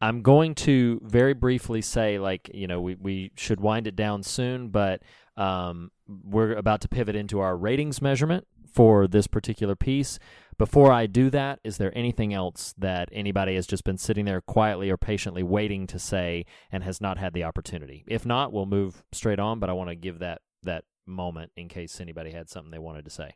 I'm 0.00 0.22
going 0.22 0.56
to 0.56 1.00
very 1.04 1.32
briefly 1.32 1.80
say, 1.80 2.18
like, 2.18 2.50
you 2.52 2.66
know, 2.66 2.80
we, 2.80 2.96
we 2.96 3.30
should 3.36 3.60
wind 3.60 3.86
it 3.86 3.94
down 3.94 4.24
soon, 4.24 4.68
but 4.68 5.02
um, 5.36 5.92
we're 6.08 6.54
about 6.54 6.80
to 6.80 6.88
pivot 6.88 7.14
into 7.14 7.38
our 7.38 7.56
ratings 7.56 8.02
measurement 8.02 8.46
for 8.72 9.06
this 9.06 9.28
particular 9.28 9.76
piece. 9.76 10.18
Before 10.58 10.92
I 10.92 11.06
do 11.06 11.30
that, 11.30 11.60
is 11.64 11.78
there 11.78 11.96
anything 11.96 12.32
else 12.32 12.74
that 12.78 13.08
anybody 13.10 13.54
has 13.56 13.66
just 13.66 13.84
been 13.84 13.98
sitting 13.98 14.24
there 14.26 14.40
quietly 14.40 14.90
or 14.90 14.96
patiently 14.96 15.42
waiting 15.42 15.86
to 15.88 15.98
say 15.98 16.44
and 16.70 16.84
has 16.84 17.00
not 17.00 17.18
had 17.18 17.32
the 17.32 17.42
opportunity? 17.44 18.04
If 18.06 18.24
not, 18.26 18.52
we'll 18.52 18.66
move 18.66 19.02
straight 19.12 19.38
on, 19.38 19.58
but 19.58 19.70
I 19.70 19.72
want 19.72 19.90
to 19.90 19.96
give 19.96 20.18
that 20.20 20.42
that 20.62 20.84
moment 21.06 21.50
in 21.56 21.68
case 21.68 22.00
anybody 22.00 22.30
had 22.30 22.48
something 22.48 22.70
they 22.70 22.78
wanted 22.78 23.04
to 23.04 23.10
say. 23.10 23.34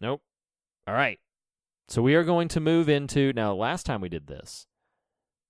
Nope. 0.00 0.22
All 0.86 0.94
right. 0.94 1.20
So 1.88 2.02
we 2.02 2.14
are 2.14 2.24
going 2.24 2.48
to 2.48 2.60
move 2.60 2.88
into 2.88 3.32
now 3.34 3.54
last 3.54 3.86
time 3.86 4.00
we 4.00 4.08
did 4.08 4.26
this, 4.26 4.66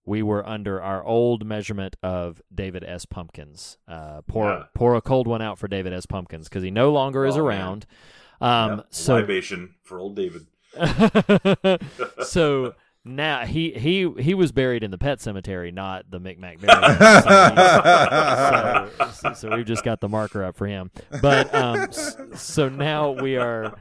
we 0.04 0.22
were 0.22 0.46
under 0.46 0.82
our 0.82 1.04
old 1.04 1.46
measurement 1.46 1.96
of 2.02 2.42
David 2.54 2.84
S. 2.84 3.06
Pumpkins. 3.06 3.78
Uh, 3.86 4.20
pour 4.26 4.48
Yeah. 4.48 4.64
pour 4.74 4.94
a 4.96 5.00
cold 5.00 5.26
one 5.26 5.40
out 5.40 5.58
for 5.58 5.68
David 5.68 5.92
S. 5.92 6.06
Pumpkins 6.06 6.48
because 6.48 6.62
he 6.64 6.70
no 6.70 6.90
longer 6.92 7.24
is 7.24 7.36
around. 7.36 7.86
man. 7.88 7.96
Um, 8.42 8.78
Yep, 8.78 8.86
so 8.90 9.14
libation 9.14 9.74
for 9.84 9.98
old 9.98 10.16
david 10.16 10.46
so 12.24 12.74
now 13.04 13.44
he 13.44 13.72
he 13.72 14.08
he 14.18 14.34
was 14.34 14.52
buried 14.52 14.82
in 14.82 14.90
the 14.90 14.98
pet 14.98 15.20
cemetery, 15.20 15.70
not 15.72 16.10
the 16.10 16.20
Micmac 16.20 16.60
burial. 16.60 16.96
so, 19.12 19.12
so, 19.12 19.32
so 19.34 19.56
we've 19.56 19.66
just 19.66 19.84
got 19.84 20.00
the 20.00 20.08
marker 20.08 20.44
up 20.44 20.56
for 20.56 20.66
him. 20.66 20.90
But 21.20 21.52
um, 21.54 21.88
so 22.34 22.68
now 22.68 23.10
we 23.10 23.36
are. 23.36 23.74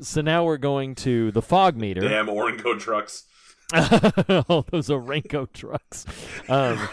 So 0.00 0.20
now 0.20 0.44
we're 0.44 0.58
going 0.58 0.94
to 0.96 1.30
the 1.32 1.40
fog 1.40 1.76
meter. 1.76 2.02
damn 2.02 2.26
Orinco 2.26 2.78
trucks 2.78 3.24
All 4.48 4.64
those 4.70 4.88
Orinco 4.88 5.52
trucks. 5.52 6.04
Um, 6.48 6.88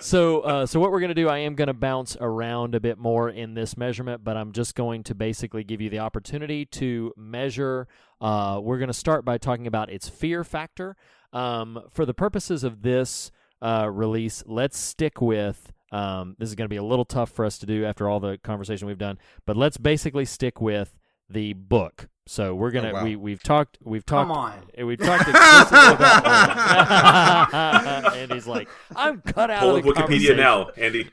so, 0.00 0.40
uh, 0.40 0.66
so 0.66 0.80
what 0.80 0.90
we're 0.92 1.00
going 1.00 1.08
to 1.08 1.14
do, 1.14 1.28
I 1.28 1.38
am 1.38 1.54
going 1.54 1.68
to 1.68 1.74
bounce 1.74 2.16
around 2.18 2.74
a 2.74 2.80
bit 2.80 2.96
more 2.96 3.28
in 3.28 3.52
this 3.52 3.76
measurement, 3.76 4.24
but 4.24 4.36
I'm 4.36 4.52
just 4.52 4.74
going 4.74 5.02
to 5.04 5.14
basically 5.14 5.62
give 5.62 5.82
you 5.82 5.90
the 5.90 5.98
opportunity 5.98 6.64
to 6.66 7.12
measure. 7.18 7.86
Uh, 8.20 8.60
we're 8.62 8.78
going 8.78 8.88
to 8.88 8.94
start 8.94 9.26
by 9.26 9.36
talking 9.36 9.66
about 9.66 9.90
its 9.90 10.08
fear 10.08 10.42
factor. 10.42 10.96
Um, 11.32 11.82
for 11.90 12.06
the 12.06 12.14
purposes 12.14 12.64
of 12.64 12.82
this 12.82 13.30
uh, 13.60 13.88
release, 13.90 14.42
let's 14.46 14.78
stick 14.78 15.20
with. 15.20 15.70
Um, 15.92 16.34
this 16.38 16.48
is 16.48 16.54
going 16.54 16.66
to 16.66 16.72
be 16.72 16.76
a 16.76 16.84
little 16.84 17.04
tough 17.04 17.30
for 17.30 17.44
us 17.44 17.58
to 17.58 17.66
do 17.66 17.84
after 17.84 18.08
all 18.08 18.20
the 18.20 18.38
conversation 18.38 18.86
we've 18.86 18.96
done, 18.96 19.18
but 19.44 19.56
let's 19.56 19.76
basically 19.76 20.24
stick 20.24 20.60
with 20.60 20.98
the 21.28 21.52
book 21.52 22.08
So 22.26 22.54
we're 22.54 22.70
gonna 22.70 22.90
Oh, 22.90 22.94
wow. 22.94 23.04
we 23.04 23.16
we've 23.16 23.42
talked 23.42 23.78
we've 23.82 24.04
talked 24.06 24.28
Come 24.28 24.36
on. 24.36 24.62
we've 24.86 24.98
talked 24.98 25.28
exclusively 25.28 25.94
about 25.96 27.54
and 28.16 28.32
he's 28.32 28.46
like 28.46 28.68
I'm 28.94 29.20
cut 29.22 29.50
out 29.50 29.60
Pull 29.62 29.76
of 29.76 29.82
the 29.84 29.90
Wikipedia 29.90 30.36
conversation." 30.36 30.38
now, 30.38 30.68
Andy. 30.76 31.10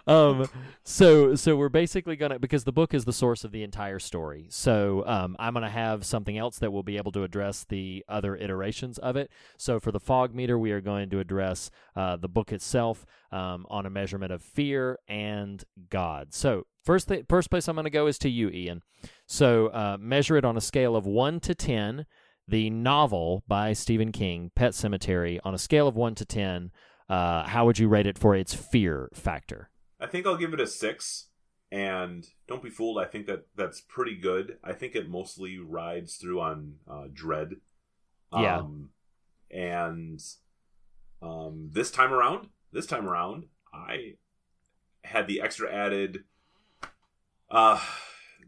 um, 0.06 0.48
so 0.84 1.34
so 1.34 1.54
we're 1.56 1.68
basically 1.68 2.16
gonna 2.16 2.38
because 2.38 2.64
the 2.64 2.72
book 2.72 2.94
is 2.94 3.04
the 3.04 3.12
source 3.12 3.44
of 3.44 3.52
the 3.52 3.62
entire 3.62 3.98
story. 3.98 4.46
So 4.48 5.04
um, 5.06 5.36
I'm 5.38 5.52
gonna 5.54 5.68
have 5.68 6.04
something 6.06 6.38
else 6.38 6.58
that 6.60 6.72
will 6.72 6.82
be 6.82 6.96
able 6.96 7.12
to 7.12 7.22
address 7.22 7.64
the 7.68 8.02
other 8.08 8.36
iterations 8.36 8.96
of 8.98 9.16
it. 9.16 9.30
So 9.58 9.80
for 9.80 9.92
the 9.92 10.00
fog 10.00 10.34
meter, 10.34 10.58
we 10.58 10.70
are 10.72 10.80
going 10.80 11.10
to 11.10 11.20
address 11.20 11.70
uh, 11.94 12.16
the 12.16 12.28
book 12.28 12.52
itself 12.52 13.04
um, 13.32 13.66
on 13.68 13.84
a 13.86 13.90
measurement 13.90 14.32
of 14.32 14.42
fear 14.42 14.98
and 15.08 15.62
God. 15.90 16.32
So 16.32 16.66
first 16.84 17.08
th- 17.08 17.26
first 17.28 17.50
place 17.50 17.68
I'm 17.68 17.76
gonna 17.76 17.90
go 17.90 18.06
is 18.06 18.18
to 18.20 18.30
you, 18.30 18.48
Ian. 18.50 18.82
So 19.30 19.68
uh, 19.68 19.96
measure 20.00 20.36
it 20.36 20.44
on 20.44 20.56
a 20.56 20.60
scale 20.60 20.96
of 20.96 21.06
one 21.06 21.38
to 21.40 21.54
ten. 21.54 22.04
The 22.48 22.68
novel 22.68 23.44
by 23.46 23.74
Stephen 23.74 24.10
King, 24.10 24.50
Pet 24.56 24.72
Sematary, 24.72 25.38
on 25.44 25.54
a 25.54 25.58
scale 25.58 25.86
of 25.86 25.94
one 25.94 26.16
to 26.16 26.24
ten. 26.24 26.72
Uh, 27.08 27.46
how 27.46 27.64
would 27.64 27.78
you 27.78 27.86
rate 27.86 28.08
it 28.08 28.18
for 28.18 28.34
its 28.34 28.52
fear 28.52 29.08
factor? 29.14 29.70
I 30.00 30.08
think 30.08 30.26
I'll 30.26 30.36
give 30.36 30.52
it 30.52 30.60
a 30.60 30.66
six. 30.66 31.28
And 31.70 32.26
don't 32.48 32.60
be 32.60 32.70
fooled. 32.70 32.98
I 32.98 33.04
think 33.04 33.26
that 33.28 33.46
that's 33.54 33.80
pretty 33.80 34.16
good. 34.16 34.58
I 34.64 34.72
think 34.72 34.96
it 34.96 35.08
mostly 35.08 35.60
rides 35.60 36.16
through 36.16 36.40
on 36.40 36.74
uh, 36.90 37.04
dread. 37.12 37.52
Yeah. 38.32 38.58
Um, 38.58 38.90
and 39.48 40.20
um, 41.22 41.70
this 41.72 41.92
time 41.92 42.12
around, 42.12 42.48
this 42.72 42.86
time 42.86 43.08
around, 43.08 43.44
I 43.72 44.14
had 45.04 45.28
the 45.28 45.40
extra 45.40 45.72
added, 45.72 46.24
uh, 47.48 47.80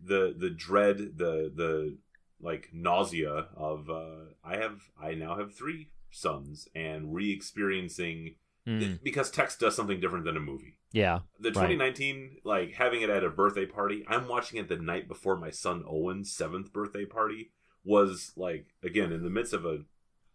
the 0.03 0.35
the 0.37 0.51
dread, 0.51 0.99
the 1.17 1.53
the 1.55 1.99
like 2.41 2.71
nausea 2.73 3.47
of 3.57 3.89
uh, 3.89 4.33
I 4.45 4.57
have 4.57 4.81
I 5.01 5.15
now 5.15 5.37
have 5.39 5.55
three 5.55 5.91
sons 6.11 6.69
and 6.75 7.15
re-experiencing 7.15 8.35
Mm, 8.65 9.03
because 9.03 9.29
text 9.29 9.59
does 9.59 9.75
something 9.75 9.99
different 9.99 10.25
than 10.25 10.37
a 10.37 10.41
movie 10.41 10.77
yeah, 10.93 11.21
the 11.41 11.49
Right. 11.49 11.75
2019 11.75 12.37
like 12.45 12.75
having 12.75 13.03
it 13.03 13.11
at 13.11 13.25
a 13.25 13.29
birthday 13.29 13.67
party 13.67 14.05
i'm 14.07 14.29
watching 14.29 14.57
it 14.57 14.69
the 14.69 14.77
night 14.77 15.09
before 15.09 15.37
my 15.37 15.51
son 15.51 15.83
owen's 15.85 16.33
seventh 16.33 16.73
birthday 16.73 17.05
party 17.05 17.51
was 17.83 18.31
like 18.37 18.67
again 18.85 19.11
in 19.11 19.25
the 19.25 19.31
midst 19.31 19.53
of 19.53 19.67
a 19.67 19.81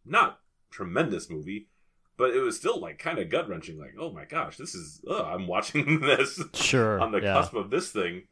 not 0.04 0.42
tremendous 0.70 1.30
movie 1.30 1.70
but 2.18 2.32
it 2.32 2.42
was 2.42 2.58
still 2.58 2.82
like 2.82 3.00
kind 3.00 3.18
of 3.18 3.30
gut 3.30 3.48
wrenching 3.48 3.80
like 3.80 3.96
oh 3.98 4.12
my 4.12 4.26
gosh 4.26 4.58
this 4.58 4.76
is 4.76 5.00
ugh, 5.10 5.26
i'm 5.26 5.48
watching 5.48 6.00
this 6.02 6.38
sure. 6.54 7.00
on 7.00 7.14
the 7.14 7.22
yeah. 7.22 7.32
cusp 7.32 7.54
of 7.54 7.70
this 7.70 7.92
thing 7.92 8.24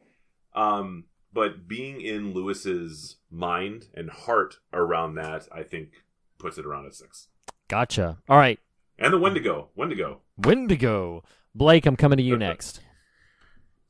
um 0.54 1.04
but 1.36 1.68
being 1.68 2.00
in 2.00 2.34
Louis's 2.34 3.18
mind 3.30 3.86
and 3.94 4.10
heart 4.10 4.56
around 4.72 5.14
that 5.14 5.46
i 5.52 5.62
think 5.62 6.02
puts 6.38 6.58
it 6.58 6.66
around 6.66 6.86
a 6.86 6.92
six 6.92 7.28
Gotcha. 7.68 8.18
All 8.28 8.38
right, 8.38 8.60
and 8.98 9.12
the 9.12 9.18
wendigo 9.18 9.70
wendigo 9.74 10.20
Wendigo. 10.36 11.24
Blake, 11.54 11.86
I'm 11.86 11.96
coming 11.96 12.18
to 12.18 12.22
you 12.22 12.36
next. 12.36 12.80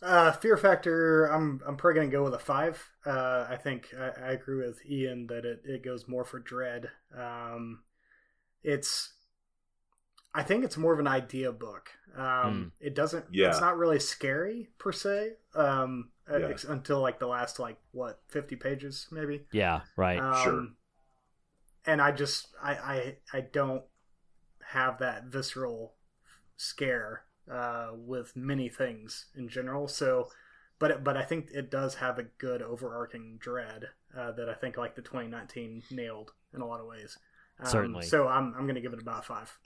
Uh, 0.02 0.31
fear 0.31 0.57
factor. 0.57 1.25
I'm 1.26 1.60
I'm 1.66 1.76
probably 1.76 2.00
gonna 2.00 2.12
go 2.12 2.23
with 2.23 2.34
a 2.34 2.39
five. 2.39 2.91
Uh, 3.05 3.47
I 3.49 3.57
think 3.57 3.92
I, 3.99 4.28
I 4.28 4.33
agree 4.33 4.65
with 4.65 4.78
Ian 4.89 5.26
that 5.28 5.44
it, 5.44 5.62
it 5.65 5.84
goes 5.84 6.07
more 6.07 6.25
for 6.25 6.39
dread. 6.39 6.91
Um, 7.16 7.81
it's 8.62 9.15
I 10.39 10.42
think 10.42 10.65
it's 10.65 10.76
more 10.76 10.92
of 10.92 10.98
an 11.00 11.06
idea 11.08 11.50
book. 11.52 11.90
Um, 12.16 12.73
It 12.81 12.94
doesn't. 12.94 13.26
Yeah. 13.32 13.48
It's 13.48 13.60
not 13.60 13.76
really 13.78 13.98
scary 13.98 14.68
per 14.78 14.92
se. 14.92 15.36
Um, 15.55 16.10
uh, 16.31 16.39
Yeah. 16.39 16.48
ex- 16.48 16.65
until 16.65 17.00
like 17.00 17.18
the 17.18 17.26
last 17.26 17.58
like 17.58 17.78
what 17.92 18.20
fifty 18.28 18.56
pages 18.56 19.06
maybe. 19.10 19.47
Yeah, 19.52 19.81
right. 19.97 20.18
Um, 20.18 20.44
Sure. 20.44 20.66
And 21.86 22.02
I 22.02 22.12
just 22.12 22.55
I, 22.62 22.73
I 22.74 23.16
I 23.32 23.40
don't 23.40 23.84
have 24.73 24.98
that 24.98 25.24
visceral 25.24 25.94
scare 26.56 27.24
uh, 27.50 27.90
with 27.94 28.34
many 28.36 28.68
things 28.68 29.26
in 29.36 29.48
general. 29.48 29.86
So, 29.89 30.28
but 30.78 31.05
but 31.05 31.16
I 31.16 31.23
think 31.23 31.50
it 31.52 31.70
does 31.70 31.94
have 31.97 32.18
a 32.18 32.24
good 32.24 32.60
overarching 32.62 33.36
dread 33.39 33.90
uh, 34.16 34.32
that 34.32 34.48
I 34.48 34.55
think 34.55 34.76
like 34.76 34.97
the 34.97 35.02
2019 35.02 35.82
nailed 35.90 36.32
in 36.55 36.60
a 36.60 36.66
lot 36.66 36.81
of 36.81 36.86
ways. 36.86 37.18
Um, 37.60 37.66
Certainly. 37.66 38.06
So 38.06 38.26
I'm 38.26 38.52
I'm 38.58 38.66
gonna 38.66 38.81
give 38.81 38.92
it 38.92 39.00
about 39.02 39.24
five. 39.24 39.56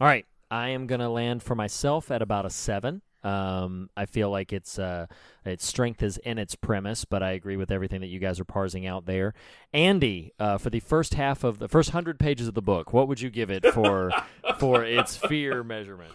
All 0.00 0.06
right, 0.06 0.24
I 0.50 0.70
am 0.70 0.86
gonna 0.86 1.10
land 1.10 1.42
for 1.42 1.54
myself 1.54 2.10
at 2.10 2.22
about 2.22 2.46
a 2.46 2.50
seven. 2.50 3.02
Um, 3.22 3.90
I 3.94 4.06
feel 4.06 4.30
like 4.30 4.50
it's 4.50 4.78
uh, 4.78 5.08
its 5.44 5.66
strength 5.66 6.02
is 6.02 6.16
in 6.16 6.38
its 6.38 6.54
premise, 6.54 7.04
but 7.04 7.22
I 7.22 7.32
agree 7.32 7.58
with 7.58 7.70
everything 7.70 8.00
that 8.00 8.06
you 8.06 8.18
guys 8.18 8.40
are 8.40 8.46
parsing 8.46 8.86
out 8.86 9.04
there. 9.04 9.34
Andy, 9.74 10.32
uh, 10.40 10.56
for 10.56 10.70
the 10.70 10.80
first 10.80 11.12
half 11.14 11.44
of 11.44 11.58
the 11.58 11.68
first 11.68 11.90
hundred 11.90 12.18
pages 12.18 12.48
of 12.48 12.54
the 12.54 12.62
book, 12.62 12.94
what 12.94 13.08
would 13.08 13.20
you 13.20 13.28
give 13.28 13.50
it 13.50 13.66
for 13.74 14.10
for 14.58 14.82
its 14.84 15.18
fear 15.18 15.62
measurement? 15.62 16.14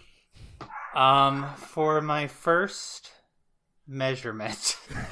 Um, 0.95 1.45
for 1.55 2.01
my 2.01 2.25
first 2.25 3.11
measurement 3.85 4.79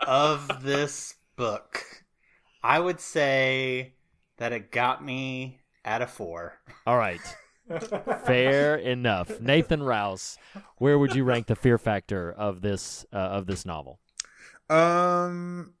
of 0.00 0.62
this 0.62 1.16
book, 1.34 1.84
I 2.62 2.78
would 2.78 3.00
say 3.00 3.94
that 4.40 4.52
it 4.54 4.72
got 4.72 5.04
me 5.04 5.60
at 5.84 6.02
a 6.02 6.06
four. 6.06 6.58
All 6.86 6.96
right. 6.96 7.20
Fair 8.24 8.74
enough. 8.76 9.38
Nathan 9.38 9.82
Rouse, 9.82 10.38
where 10.78 10.98
would 10.98 11.14
you 11.14 11.22
rank 11.24 11.46
the 11.46 11.54
fear 11.54 11.78
factor 11.78 12.32
of 12.32 12.62
this 12.62 13.06
uh, 13.12 13.16
of 13.16 13.46
this 13.46 13.64
novel? 13.64 14.00
Um, 14.68 15.74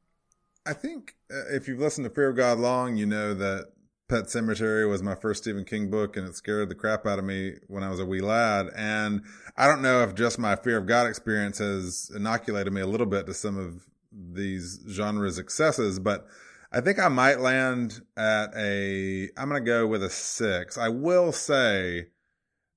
I 0.66 0.74
think 0.74 1.16
uh, 1.32 1.54
if 1.54 1.66
you've 1.66 1.80
listened 1.80 2.04
to 2.04 2.14
Fear 2.14 2.28
of 2.28 2.36
God 2.36 2.58
long, 2.58 2.96
you 2.96 3.06
know 3.06 3.34
that 3.34 3.72
Pet 4.08 4.24
Sematary 4.24 4.88
was 4.88 5.02
my 5.02 5.14
first 5.14 5.42
Stephen 5.42 5.64
King 5.64 5.90
book, 5.90 6.16
and 6.16 6.28
it 6.28 6.36
scared 6.36 6.68
the 6.68 6.74
crap 6.74 7.06
out 7.06 7.18
of 7.18 7.24
me 7.24 7.54
when 7.66 7.82
I 7.82 7.88
was 7.88 7.98
a 7.98 8.06
wee 8.06 8.20
lad. 8.20 8.66
And 8.76 9.22
I 9.56 9.66
don't 9.66 9.82
know 9.82 10.02
if 10.02 10.14
just 10.14 10.38
my 10.38 10.54
Fear 10.54 10.78
of 10.78 10.86
God 10.86 11.06
experience 11.06 11.58
has 11.58 12.10
inoculated 12.14 12.72
me 12.72 12.82
a 12.82 12.86
little 12.86 13.06
bit 13.06 13.26
to 13.26 13.34
some 13.34 13.56
of 13.56 13.86
these 14.12 14.80
genres 14.88 15.38
excesses, 15.38 15.98
but 15.98 16.26
I 16.72 16.80
think 16.80 16.98
I 16.98 17.08
might 17.08 17.40
land 17.40 18.00
at 18.16 18.54
a. 18.56 19.28
I'm 19.36 19.48
going 19.48 19.62
to 19.62 19.66
go 19.66 19.86
with 19.86 20.02
a 20.02 20.10
six. 20.10 20.78
I 20.78 20.88
will 20.88 21.32
say, 21.32 22.08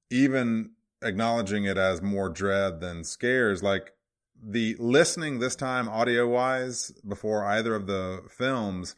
even 0.09 0.71
acknowledging 1.01 1.65
it 1.65 1.77
as 1.77 2.01
more 2.01 2.29
dread 2.29 2.79
than 2.79 3.03
scares, 3.03 3.61
like 3.61 3.91
the 4.41 4.75
listening 4.79 5.39
this 5.39 5.55
time 5.55 5.87
audio 5.87 6.27
wise 6.27 6.91
before 7.07 7.45
either 7.45 7.75
of 7.75 7.87
the 7.87 8.23
films 8.29 8.95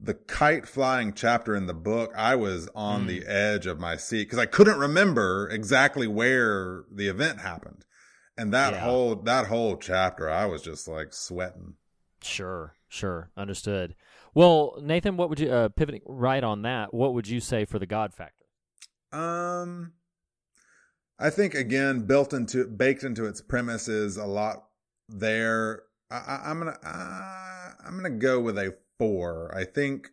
the 0.00 0.14
kite 0.14 0.68
flying 0.68 1.12
chapter 1.12 1.56
in 1.56 1.66
the 1.66 1.74
book 1.74 2.12
i 2.16 2.36
was 2.36 2.68
on 2.74 3.08
the 3.08 3.20
mm. 3.20 3.28
edge 3.28 3.66
of 3.66 3.80
my 3.80 3.96
seat 3.96 4.22
because 4.24 4.38
i 4.38 4.46
couldn't 4.46 4.78
remember 4.78 5.48
exactly 5.48 6.06
where 6.06 6.84
the 6.92 7.08
event 7.08 7.40
happened 7.40 7.84
and 8.36 8.52
that 8.54 8.74
Yeah. 8.74 8.80
whole 8.80 9.16
that 9.16 9.48
whole 9.48 9.76
chapter 9.76 10.30
i 10.30 10.46
was 10.46 10.62
just 10.62 10.86
like 10.86 11.12
sweating 11.12 11.74
Sure, 12.22 12.74
sure, 12.88 13.30
understood. 13.36 13.94
Well, 14.38 14.76
Nathan, 14.80 15.16
what 15.16 15.30
would 15.30 15.40
you 15.40 15.50
uh, 15.50 15.68
pivoting 15.68 16.02
right 16.06 16.44
on 16.44 16.62
that? 16.62 16.94
What 16.94 17.12
would 17.12 17.26
you 17.26 17.40
say 17.40 17.64
for 17.64 17.80
the 17.80 17.86
God 17.86 18.14
factor? 18.14 18.44
Um, 19.10 19.94
I 21.18 21.28
think 21.28 21.54
again, 21.54 22.06
built 22.06 22.32
into 22.32 22.64
baked 22.68 23.02
into 23.02 23.24
its 23.24 23.40
premise 23.40 23.88
is 23.88 24.16
a 24.16 24.26
lot 24.26 24.66
there. 25.08 25.82
I, 26.08 26.18
I, 26.18 26.40
I'm 26.44 26.58
gonna 26.60 26.78
uh, 26.84 27.70
I'm 27.84 27.96
gonna 27.96 28.10
go 28.10 28.38
with 28.38 28.56
a 28.58 28.76
four. 28.96 29.52
I 29.52 29.64
think, 29.64 30.10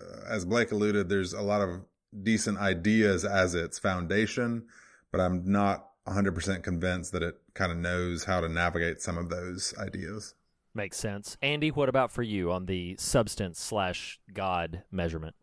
uh, 0.00 0.28
as 0.28 0.44
Blake 0.44 0.70
alluded, 0.70 1.08
there's 1.08 1.32
a 1.32 1.42
lot 1.42 1.60
of 1.60 1.80
decent 2.22 2.58
ideas 2.58 3.24
as 3.24 3.56
its 3.56 3.80
foundation, 3.80 4.66
but 5.10 5.20
I'm 5.20 5.42
not 5.44 5.88
100% 6.06 6.62
convinced 6.62 7.10
that 7.10 7.24
it 7.24 7.34
kind 7.54 7.72
of 7.72 7.78
knows 7.78 8.22
how 8.22 8.40
to 8.40 8.48
navigate 8.48 9.02
some 9.02 9.18
of 9.18 9.28
those 9.28 9.74
ideas. 9.76 10.35
Makes 10.76 10.98
sense. 10.98 11.38
Andy, 11.40 11.70
what 11.70 11.88
about 11.88 12.12
for 12.12 12.22
you 12.22 12.52
on 12.52 12.66
the 12.66 12.96
substance 12.98 13.58
slash 13.58 14.20
God 14.30 14.82
measurement? 14.90 15.34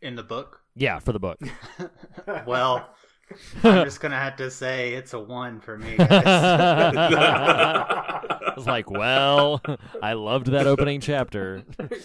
In 0.00 0.16
the 0.16 0.22
book? 0.22 0.62
Yeah, 0.74 0.98
for 0.98 1.12
the 1.12 1.18
book. 1.20 1.38
Well, 2.46 2.88
I'm 3.62 3.84
just 3.84 4.00
gonna 4.00 4.18
have 4.18 4.36
to 4.36 4.50
say 4.50 4.94
it's 4.94 5.12
a 5.12 5.18
one 5.18 5.60
for 5.60 5.76
me. 5.76 5.94
I 5.98 7.34
was 8.56 8.66
like, 8.66 8.90
well, 8.90 9.60
I 10.02 10.14
loved 10.14 10.46
that 10.46 10.66
opening 10.66 11.02
chapter. 11.02 11.62
Judd's 11.78 12.00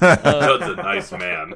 a 0.00 0.76
nice 0.76 1.10
man. 1.12 1.54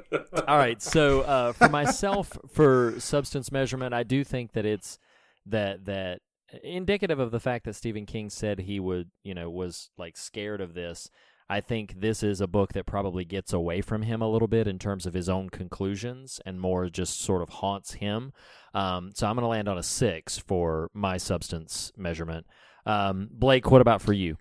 All 0.49 0.57
right, 0.57 0.81
so 0.81 1.21
uh, 1.23 1.53
for 1.53 1.69
myself, 1.69 2.39
for 2.51 2.95
substance 2.99 3.53
measurement, 3.53 3.93
I 3.93 4.03
do 4.03 4.25
think 4.25 4.53
that 4.53 4.65
it's 4.65 4.99
that 5.45 5.85
that 5.85 6.21
indicative 6.63 7.19
of 7.19 7.31
the 7.31 7.41
fact 7.41 7.65
that 7.65 7.77
Stephen 7.77 8.07
King 8.07 8.31
said 8.31 8.61
he 8.61 8.81
would, 8.81 9.11
you 9.23 9.35
know, 9.35 9.51
was 9.51 9.91
like 9.99 10.17
scared 10.17 10.61
of 10.61 10.75
this. 10.75 11.11
I 11.51 11.61
think 11.61 12.01
this 12.01 12.23
is 12.23 12.41
a 12.43 12.47
book 12.47 12.75
that 12.75 12.85
probably 12.85 13.25
gets 13.25 13.55
away 13.55 13.81
from 13.81 14.03
him 14.03 14.21
a 14.21 14.29
little 14.29 14.49
bit 14.49 14.67
in 14.69 14.79
terms 14.79 15.07
of 15.07 15.15
his 15.15 15.31
own 15.31 15.49
conclusions 15.49 16.41
and 16.45 16.61
more 16.61 16.91
just 16.91 17.21
sort 17.21 17.41
of 17.41 17.49
haunts 17.49 17.95
him. 17.95 18.33
Um, 18.75 19.13
so 19.15 19.27
I'm 19.27 19.35
going 19.35 19.45
to 19.45 19.49
land 19.49 19.67
on 19.67 19.79
a 19.79 19.83
six 19.83 20.37
for 20.37 20.91
my 20.93 21.17
substance 21.17 21.91
measurement. 21.97 22.47
Um, 22.85 23.29
Blake, 23.33 23.71
what 23.71 23.81
about 23.81 24.03
for 24.03 24.13
you? 24.13 24.37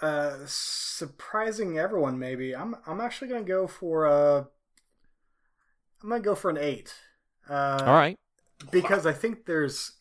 Uh, 0.00 0.36
surprising 0.46 1.78
everyone, 1.78 2.18
maybe. 2.18 2.54
I'm 2.54 2.76
I'm 2.86 3.00
actually 3.00 3.28
gonna 3.28 3.42
go 3.42 3.66
for 3.66 4.06
a. 4.06 4.46
I'm 6.02 6.08
gonna 6.08 6.22
go 6.22 6.36
for 6.36 6.50
an 6.50 6.56
eight. 6.56 6.94
Uh, 7.48 7.82
All 7.84 7.94
right. 7.94 8.16
Because 8.70 9.06
I 9.06 9.12
think 9.12 9.44
there's 9.46 9.92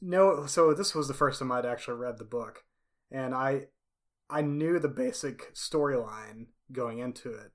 no. 0.00 0.46
So 0.46 0.74
this 0.74 0.94
was 0.94 1.08
the 1.08 1.14
first 1.14 1.38
time 1.38 1.52
I'd 1.52 1.66
actually 1.66 1.96
read 1.98 2.18
the 2.18 2.24
book, 2.24 2.64
and 3.10 3.34
I 3.34 3.68
I 4.30 4.42
knew 4.42 4.78
the 4.78 4.88
basic 4.88 5.54
storyline 5.54 6.46
going 6.72 6.98
into 6.98 7.30
it 7.32 7.52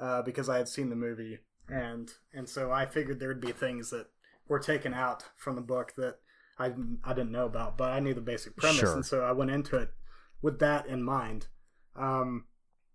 uh, 0.00 0.22
because 0.22 0.48
I 0.48 0.58
had 0.58 0.68
seen 0.68 0.90
the 0.90 0.96
movie, 0.96 1.38
and 1.68 2.12
and 2.32 2.48
so 2.48 2.72
I 2.72 2.86
figured 2.86 3.20
there 3.20 3.28
would 3.28 3.40
be 3.40 3.52
things 3.52 3.90
that 3.90 4.06
were 4.48 4.58
taken 4.58 4.94
out 4.94 5.24
from 5.36 5.56
the 5.56 5.62
book 5.62 5.94
that 5.96 6.16
I 6.58 6.72
I 7.04 7.12
didn't 7.14 7.32
know 7.32 7.46
about, 7.46 7.76
but 7.78 7.92
I 7.92 8.00
knew 8.00 8.14
the 8.14 8.20
basic 8.20 8.56
premise, 8.56 8.80
Sure. 8.80 8.94
and 8.94 9.04
so 9.06 9.22
I 9.24 9.32
went 9.32 9.50
into 9.50 9.76
it 9.76 9.90
with 10.42 10.58
that 10.60 10.86
in 10.86 11.02
mind. 11.02 11.48
Um, 11.94 12.46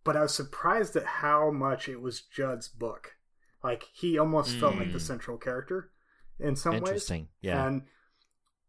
but 0.03 0.15
I 0.15 0.21
was 0.21 0.33
surprised 0.33 0.95
at 0.95 1.05
how 1.05 1.51
much 1.51 1.87
it 1.89 2.01
was 2.01 2.21
Judd's 2.21 2.67
book. 2.67 3.15
Like 3.63 3.83
he 3.93 4.17
almost 4.17 4.55
felt 4.57 4.75
like 4.75 4.91
the 4.91 4.97
Mm. 4.97 5.01
central 5.01 5.37
character 5.37 5.91
in 6.39 6.55
some 6.55 6.73
ways. 6.73 6.81
Interesting. 6.81 7.27
Yeah. 7.41 7.65
And 7.67 7.83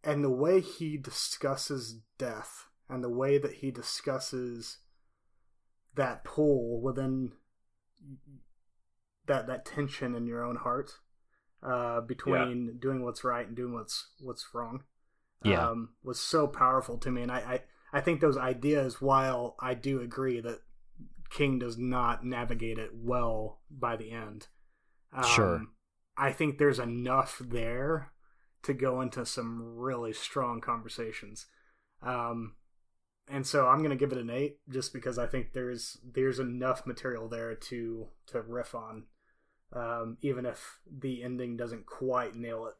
and 0.04 0.22
the 0.24 0.30
way 0.30 0.60
he 0.60 0.96
discusses 0.96 2.00
death 2.18 2.66
and 2.88 3.02
the 3.02 3.08
way 3.10 3.38
that 3.38 3.54
he 3.54 3.70
discusses 3.70 4.78
that 5.94 6.24
pull 6.24 6.80
within 6.80 7.32
that 9.26 9.46
that 9.46 9.64
tension 9.64 10.14
in 10.14 10.26
your 10.26 10.44
own 10.44 10.56
heart 10.56 10.92
uh, 11.62 12.00
between 12.00 12.78
doing 12.80 13.04
what's 13.04 13.22
right 13.24 13.46
and 13.46 13.56
doing 13.56 13.72
what's 13.72 14.08
what's 14.20 14.48
wrong 14.52 14.82
Yeah. 15.44 15.68
um, 15.68 15.90
was 16.02 16.20
so 16.20 16.46
powerful 16.48 16.98
to 16.98 17.10
me 17.10 17.22
and 17.22 17.30
I, 17.30 17.38
I 17.38 17.60
I 17.98 18.00
think 18.00 18.20
those 18.20 18.36
ideas 18.38 19.00
while 19.00 19.54
I 19.60 19.74
do 19.74 20.00
agree 20.00 20.40
that 20.40 20.60
King 21.30 21.58
does 21.58 21.78
not 21.78 22.24
navigate 22.24 22.78
it 22.78 22.90
well 22.94 23.60
by 23.70 23.96
the 23.96 24.10
end 24.10 24.48
um, 25.12 25.24
Sure. 25.24 25.62
I 26.16 26.32
think 26.32 26.58
there's 26.58 26.78
enough 26.78 27.40
there 27.44 28.11
to 28.62 28.74
go 28.74 29.00
into 29.00 29.26
some 29.26 29.76
really 29.76 30.12
strong 30.12 30.60
conversations. 30.60 31.46
Um, 32.02 32.54
and 33.28 33.46
so 33.46 33.66
I'm 33.66 33.82
gonna 33.82 33.96
give 33.96 34.12
it 34.12 34.18
an 34.18 34.30
eight, 34.30 34.58
just 34.68 34.92
because 34.92 35.18
I 35.18 35.26
think 35.26 35.52
there's 35.52 35.98
there's 36.04 36.38
enough 36.38 36.86
material 36.86 37.28
there 37.28 37.54
to 37.54 38.08
to 38.26 38.42
riff 38.42 38.74
on, 38.74 39.04
um, 39.72 40.18
even 40.22 40.44
if 40.44 40.80
the 40.90 41.22
ending 41.22 41.56
doesn't 41.56 41.86
quite 41.86 42.34
nail 42.34 42.66
it. 42.66 42.74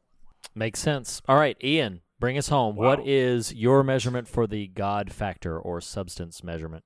Makes 0.55 0.79
sense. 0.79 1.21
All 1.27 1.37
right, 1.37 1.57
Ian, 1.63 2.01
bring 2.19 2.37
us 2.37 2.49
home. 2.49 2.75
What 2.75 3.07
is 3.07 3.53
your 3.53 3.83
measurement 3.83 4.27
for 4.27 4.45
the 4.45 4.67
God 4.67 5.11
factor 5.11 5.57
or 5.57 5.81
substance 5.81 6.43
measurement? 6.43 6.83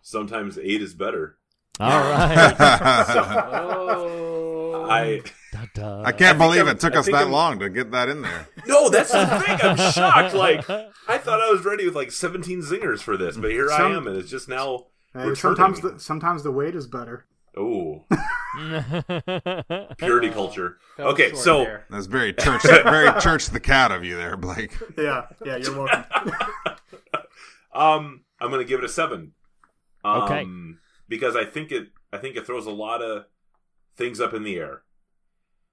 Sometimes 0.00 0.58
eight 0.58 0.82
is 0.82 0.94
better. 0.94 1.38
All 1.80 1.88
right. 2.00 3.06
So, 3.12 4.51
I 4.92 5.22
Da-da. 5.52 6.02
I 6.04 6.12
can't 6.12 6.36
I 6.36 6.46
believe 6.46 6.60
I'm- 6.66 6.68
it 6.76 6.80
took 6.80 6.94
I 6.94 6.98
us 7.00 7.06
that 7.06 7.14
I'm- 7.14 7.30
long 7.30 7.58
to 7.60 7.68
get 7.68 7.90
that 7.92 8.08
in 8.08 8.22
there. 8.22 8.46
no, 8.66 8.88
that's 8.88 9.12
the 9.12 9.26
thing. 9.26 9.58
I'm 9.62 9.76
shocked. 9.92 10.34
Like 10.34 10.68
I 11.08 11.18
thought 11.18 11.40
I 11.40 11.50
was 11.50 11.64
ready 11.64 11.84
with 11.84 11.94
like 11.94 12.10
17 12.10 12.62
zingers 12.62 13.00
for 13.02 13.16
this, 13.16 13.36
but 13.36 13.50
here 13.50 13.70
I 13.70 13.90
am, 13.90 14.06
and 14.06 14.16
it's 14.16 14.30
just 14.30 14.48
now. 14.48 14.86
Hey, 15.14 15.34
sometimes 15.34 15.80
the 15.80 15.98
sometimes 16.00 16.42
the 16.42 16.50
weight 16.52 16.74
is 16.74 16.86
better. 16.86 17.26
Oh, 17.54 18.06
purity 19.98 20.30
culture. 20.30 20.78
Fell 20.96 21.08
Okay, 21.08 21.34
so 21.34 21.58
there. 21.64 21.86
That's 21.90 22.06
very 22.06 22.32
church, 22.32 22.62
very 22.62 23.20
church 23.20 23.48
the 23.50 23.60
cat 23.60 23.92
of 23.92 24.04
you 24.04 24.16
there, 24.16 24.36
Blake. 24.38 24.72
Yeah, 24.98 25.26
yeah, 25.44 25.56
you're 25.56 25.76
welcome. 25.76 26.04
um, 27.74 28.24
I'm 28.40 28.50
gonna 28.50 28.64
give 28.64 28.78
it 28.80 28.84
a 28.84 28.88
seven. 28.88 29.32
Um, 30.04 30.22
Okay. 30.22 30.46
Because 31.08 31.36
I 31.36 31.44
think 31.44 31.72
it, 31.72 31.88
I 32.12 32.16
think 32.18 32.36
it 32.36 32.46
throws 32.46 32.64
a 32.66 32.70
lot 32.70 33.02
of 33.02 33.26
things 33.96 34.20
up 34.20 34.34
in 34.34 34.42
the 34.42 34.56
air. 34.56 34.82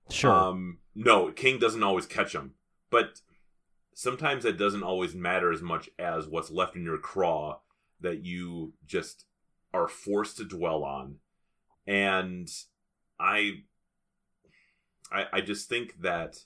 sure. 0.10 0.32
Um, 0.32 0.80
no, 0.96 1.32
King 1.32 1.60
doesn't 1.60 1.84
always 1.84 2.06
catch 2.06 2.34
them, 2.34 2.56
but 2.90 3.22
sometimes 3.94 4.46
it 4.46 4.58
doesn't 4.58 4.84
always 4.84 5.16
matter 5.16 5.52
as 5.52 5.62
much 5.62 5.90
as 5.98 6.28
what's 6.28 6.52
left 6.52 6.76
in 6.76 6.84
your 6.84 6.98
craw 6.98 7.60
that 8.02 8.24
you 8.24 8.74
just 8.86 9.26
are 9.74 9.88
forced 9.88 10.38
to 10.38 10.46
dwell 10.46 10.84
on. 10.84 11.18
And 11.86 12.50
I, 13.20 13.64
I, 15.12 15.26
I 15.34 15.42
just 15.42 15.70
think 15.70 16.02
that 16.02 16.40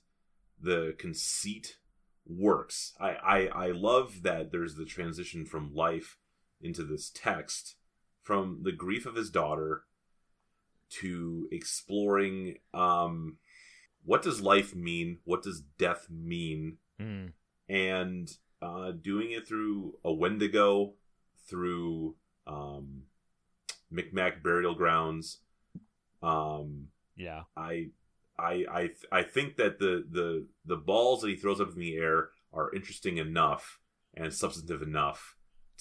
the 0.62 0.96
conceit 0.98 1.78
works. 2.26 2.94
I, 3.00 3.10
I, 3.10 3.68
I 3.68 3.68
love 3.72 4.24
that 4.24 4.52
there's 4.52 4.76
the 4.76 4.86
transition 4.86 5.46
from 5.46 5.74
life 5.74 6.18
into 6.62 6.84
this 6.84 7.12
text, 7.14 7.76
from 8.22 8.62
the 8.64 8.72
grief 8.72 9.06
of 9.06 9.16
his 9.16 9.30
daughter 9.30 9.84
to 11.02 11.48
exploring 11.52 12.58
um, 12.74 13.38
what 14.06 14.22
does 14.22 14.42
life 14.42 14.76
mean, 14.76 15.20
what 15.24 15.44
does 15.44 15.62
death 15.78 16.08
mean, 16.10 16.78
Mm. 17.00 17.34
and 17.68 18.30
uh, 18.62 18.92
doing 18.92 19.32
it 19.32 19.48
through 19.48 19.98
a 20.06 20.14
Wendigo, 20.14 20.94
through 21.50 22.16
um, 22.48 23.04
Micmac 23.92 24.44
burial 24.44 24.76
grounds. 24.76 25.40
Um, 26.22 26.88
Yeah. 27.16 27.44
I, 27.58 27.90
I, 28.38 28.66
I, 28.72 28.90
I 29.12 29.24
think 29.24 29.58
that 29.58 29.80
the 29.80 30.06
the 30.10 30.48
the 30.66 30.76
balls 30.78 31.22
that 31.22 31.30
he 31.30 31.36
throws 31.36 31.62
up 31.62 31.72
in 31.74 31.80
the 31.80 31.96
air 31.98 32.30
are 32.52 32.74
interesting 32.74 33.18
enough 33.18 33.80
and 34.16 34.34
substantive 34.34 34.82
enough 34.82 35.36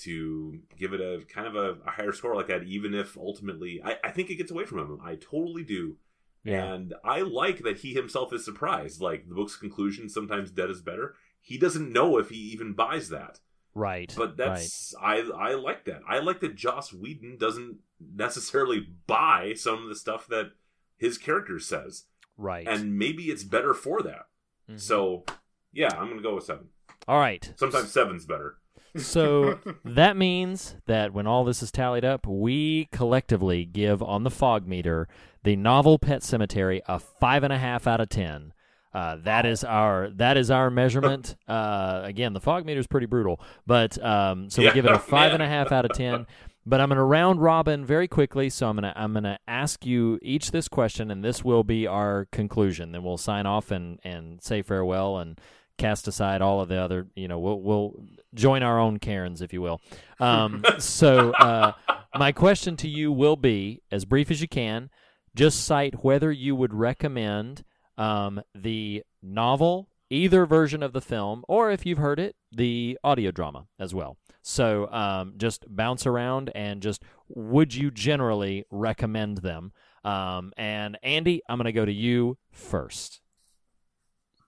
to 0.04 0.58
give 0.76 0.92
it 0.92 1.00
a 1.00 1.24
kind 1.32 1.46
of 1.46 1.56
a, 1.56 1.76
a 1.86 1.90
higher 1.90 2.12
score 2.12 2.34
like 2.34 2.48
that, 2.48 2.64
even 2.64 2.94
if 2.94 3.16
ultimately 3.16 3.80
I, 3.84 3.96
I 4.04 4.10
think 4.10 4.30
it 4.30 4.36
gets 4.36 4.50
away 4.50 4.64
from 4.64 4.78
him. 4.78 4.98
I 5.02 5.16
totally 5.16 5.64
do. 5.64 5.96
Yeah. 6.44 6.72
And 6.74 6.94
I 7.04 7.20
like 7.20 7.60
that 7.62 7.78
he 7.78 7.94
himself 7.94 8.32
is 8.32 8.44
surprised. 8.44 9.00
Like 9.00 9.28
the 9.28 9.34
book's 9.34 9.56
conclusion, 9.56 10.08
sometimes 10.08 10.50
dead 10.50 10.70
is 10.70 10.80
better. 10.80 11.14
He 11.40 11.56
doesn't 11.58 11.92
know 11.92 12.18
if 12.18 12.30
he 12.30 12.36
even 12.36 12.72
buys 12.72 13.08
that. 13.10 13.40
Right. 13.74 14.12
But 14.16 14.36
that's 14.36 14.94
I 15.00 15.18
I 15.36 15.54
like 15.54 15.84
that. 15.86 16.02
I 16.08 16.18
like 16.18 16.40
that 16.40 16.56
Joss 16.56 16.92
Whedon 16.92 17.38
doesn't 17.38 17.78
necessarily 18.14 18.88
buy 19.06 19.54
some 19.56 19.82
of 19.82 19.88
the 19.88 19.94
stuff 19.96 20.26
that 20.28 20.52
his 20.98 21.18
character 21.18 21.58
says. 21.58 22.04
right. 22.36 22.66
And 22.66 22.98
maybe 22.98 23.24
it's 23.24 23.44
better 23.44 23.72
for 23.74 24.02
that. 24.02 24.26
Mhm. 24.70 24.80
So 24.80 25.24
yeah, 25.72 25.90
I'm 25.96 26.08
gonna 26.08 26.22
go 26.22 26.34
with 26.34 26.44
seven. 26.44 26.68
All 27.08 27.18
right. 27.18 27.52
Sometimes 27.56 27.90
seven's 27.92 28.26
better. 28.26 28.58
So 28.96 29.58
that 29.84 30.16
means 30.16 30.76
that 30.86 31.12
when 31.12 31.26
all 31.26 31.44
this 31.44 31.62
is 31.62 31.70
tallied 31.70 32.04
up, 32.04 32.26
we 32.26 32.88
collectively 32.92 33.64
give 33.64 34.02
on 34.02 34.24
the 34.24 34.30
fog 34.30 34.66
meter 34.66 35.08
the 35.44 35.56
novel 35.56 35.98
Pet 35.98 36.22
Sematary 36.22 36.80
a 36.86 36.98
five 36.98 37.42
and 37.42 37.52
a 37.52 37.58
half 37.58 37.86
out 37.86 38.00
of 38.00 38.08
ten. 38.08 38.52
Uh, 38.94 39.16
that 39.24 39.46
is 39.46 39.64
our 39.64 40.10
that 40.10 40.36
is 40.36 40.50
our 40.50 40.70
measurement. 40.70 41.36
Uh, 41.48 42.00
again, 42.04 42.32
the 42.32 42.40
fog 42.40 42.64
meter 42.64 42.80
is 42.80 42.86
pretty 42.86 43.04
brutal, 43.06 43.38
but 43.66 44.02
um, 44.02 44.48
so 44.48 44.62
we 44.62 44.66
Yeah, 44.66 44.74
give 44.74 44.86
it 44.86 44.92
a 44.92 44.98
five 45.16 45.32
and 45.34 45.42
a 45.42 45.48
half 45.48 45.70
out 45.70 45.84
of 45.84 45.92
ten. 45.92 46.26
But 46.64 46.80
I'm 46.80 46.88
going 46.88 46.96
to 46.96 47.02
round 47.04 47.42
robin 47.42 47.84
very 47.84 48.06
quickly, 48.08 48.48
so 48.48 48.68
I'm 48.68 48.76
going 48.76 48.90
to 48.90 48.98
I'm 48.98 49.12
going 49.12 49.24
to 49.24 49.38
ask 49.48 49.84
you 49.84 50.18
each 50.22 50.50
this 50.52 50.68
question, 50.68 51.10
and 51.10 51.22
this 51.24 51.44
will 51.44 51.64
be 51.64 51.86
our 51.86 52.26
conclusion. 52.30 52.92
Then 52.92 53.02
we'll 53.02 53.18
sign 53.18 53.44
off 53.44 53.70
and 53.70 53.98
and 54.04 54.40
say 54.42 54.62
farewell 54.62 55.18
and 55.18 55.38
cast 55.78 56.08
aside 56.08 56.42
all 56.42 56.60
of 56.60 56.68
the 56.68 56.76
other. 56.76 57.08
You 57.14 57.28
know, 57.28 57.38
we'll 57.38 57.60
we'll 57.60 58.04
join 58.34 58.62
our 58.62 58.78
own 58.78 58.98
Karens, 58.98 59.42
if 59.42 59.52
you 59.52 59.62
will. 59.62 59.80
Um, 60.20 60.64
so 60.78 61.32
uh, 61.32 61.72
my 62.16 62.32
question 62.32 62.76
to 62.78 62.88
you 62.88 63.12
will 63.12 63.36
be 63.36 63.82
as 63.90 64.04
brief 64.04 64.30
as 64.30 64.40
you 64.40 64.48
can. 64.48 64.90
Just 65.34 65.64
cite 65.64 66.04
whether 66.04 66.30
you 66.30 66.54
would 66.54 66.74
recommend 66.74 67.64
um, 67.96 68.42
the 68.54 69.02
novel, 69.22 69.88
either 70.10 70.44
version 70.44 70.82
of 70.82 70.92
the 70.92 71.00
film, 71.00 71.44
or 71.48 71.70
if 71.70 71.86
you've 71.86 71.98
heard 71.98 72.18
it, 72.18 72.36
the 72.50 72.98
audio 73.02 73.30
drama 73.30 73.66
as 73.78 73.94
well. 73.94 74.18
So 74.42 74.90
um, 74.92 75.34
just 75.36 75.64
bounce 75.68 76.04
around 76.06 76.50
and 76.54 76.82
just 76.82 77.02
would 77.28 77.74
you 77.74 77.90
generally 77.90 78.64
recommend 78.70 79.38
them? 79.38 79.72
Um, 80.04 80.52
and 80.56 80.98
Andy, 81.02 81.42
I'm 81.48 81.56
going 81.58 81.64
to 81.64 81.72
go 81.72 81.84
to 81.84 81.92
you 81.92 82.36
first. 82.50 83.21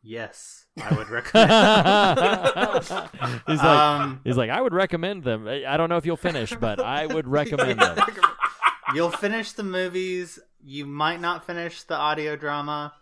Yes, 0.07 0.67
I 0.83 0.95
would 0.95 1.09
recommend. 1.09 1.51
he's 3.47 3.59
like, 3.59 3.65
Um, 3.65 4.21
he's 4.23 4.37
like, 4.37 4.51
I 4.51 4.61
would 4.61 4.75
recommend 4.75 5.25
them. 5.25 5.49
I 5.49 5.79
don't 5.79 5.89
know 5.89 5.97
if 5.97 6.05
you'll 6.05 6.19
finish, 6.19 6.55
but 6.55 6.79
I 6.79 7.07
would 7.07 7.27
recommend 7.27 7.81
them. 7.81 7.97
You'll 8.95 9.11
finish 9.11 9.53
the 9.53 9.63
movies. 9.63 10.39
You 10.63 10.85
might 10.85 11.21
not 11.21 11.47
finish 11.47 11.83
the 11.85 11.97
audio 11.97 12.37
drama. 12.37 12.93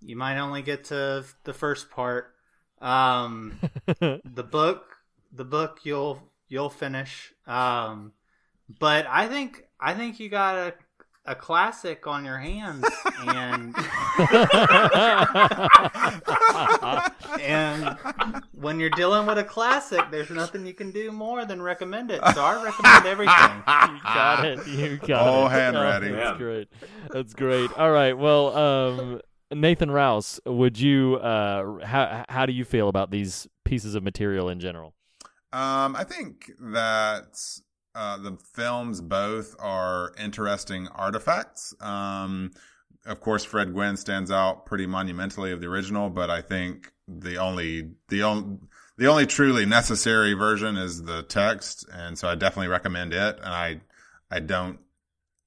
You 0.00 0.16
might 0.16 0.38
only 0.38 0.62
get 0.62 0.84
to 0.84 1.22
the 1.44 1.52
first 1.52 1.90
part. 1.90 2.32
Um, 2.80 3.60
the 4.00 4.48
book, 4.50 4.84
the 5.30 5.44
book 5.44 5.80
you'll 5.82 6.22
you'll 6.48 6.70
finish. 6.70 7.32
Um, 7.46 8.12
but 8.80 9.06
I 9.06 9.28
think 9.28 9.64
I 9.78 9.92
think 9.92 10.18
you 10.18 10.30
got 10.30 10.74
a 11.28 11.32
a 11.32 11.34
classic 11.34 12.06
on 12.06 12.24
your 12.24 12.38
hands, 12.38 12.84
and 13.26 13.74
and 17.40 17.96
when 18.52 18.80
you're 18.80 18.90
dealing 18.90 19.26
with 19.26 19.38
a 19.38 19.44
classic, 19.44 20.00
there's 20.10 20.30
nothing 20.30 20.66
you 20.66 20.74
can 20.74 20.90
do 20.90 21.12
more 21.12 21.44
than 21.44 21.60
recommend 21.62 22.10
it. 22.10 22.20
So 22.34 22.42
I 22.42 22.62
recommend 22.62 23.06
everything. 23.06 23.34
you 23.94 24.02
got 24.02 24.44
it. 24.44 24.66
You 24.66 24.96
got 24.96 25.26
All 25.26 25.46
it. 25.46 25.50
hand 25.50 25.76
Oh, 25.76 25.82
ready. 25.82 26.10
That's 26.10 26.30
Man. 26.30 26.38
great. 26.38 26.68
That's 27.10 27.34
great. 27.34 27.72
All 27.74 27.90
right. 27.90 28.16
Well, 28.16 28.56
um, 28.56 29.20
Nathan 29.52 29.90
Rouse, 29.90 30.40
would 30.46 30.78
you? 30.78 31.16
Uh, 31.16 31.84
how 31.84 32.24
how 32.28 32.46
do 32.46 32.52
you 32.52 32.64
feel 32.64 32.88
about 32.88 33.10
these 33.10 33.46
pieces 33.64 33.94
of 33.94 34.02
material 34.02 34.48
in 34.48 34.60
general? 34.60 34.94
Um, 35.52 35.96
I 35.96 36.04
think 36.04 36.52
that 36.60 37.38
uh, 37.98 38.16
the 38.16 38.36
films 38.54 39.00
both 39.00 39.56
are 39.58 40.12
interesting 40.16 40.86
artifacts. 40.86 41.74
Um, 41.80 42.52
of 43.04 43.20
course, 43.20 43.42
Fred 43.42 43.72
Gwynne 43.72 43.96
stands 43.96 44.30
out 44.30 44.66
pretty 44.66 44.86
monumentally 44.86 45.50
of 45.50 45.60
the 45.60 45.66
original, 45.66 46.08
but 46.08 46.30
I 46.30 46.40
think 46.40 46.92
the 47.08 47.38
only 47.38 47.90
the 48.08 48.22
only 48.22 48.58
the 48.98 49.08
only 49.08 49.26
truly 49.26 49.66
necessary 49.66 50.34
version 50.34 50.76
is 50.76 51.02
the 51.02 51.24
text, 51.24 51.86
and 51.92 52.16
so 52.16 52.28
I 52.28 52.36
definitely 52.36 52.68
recommend 52.68 53.14
it. 53.14 53.36
And 53.38 53.52
I 53.52 53.80
I 54.30 54.38
don't 54.38 54.78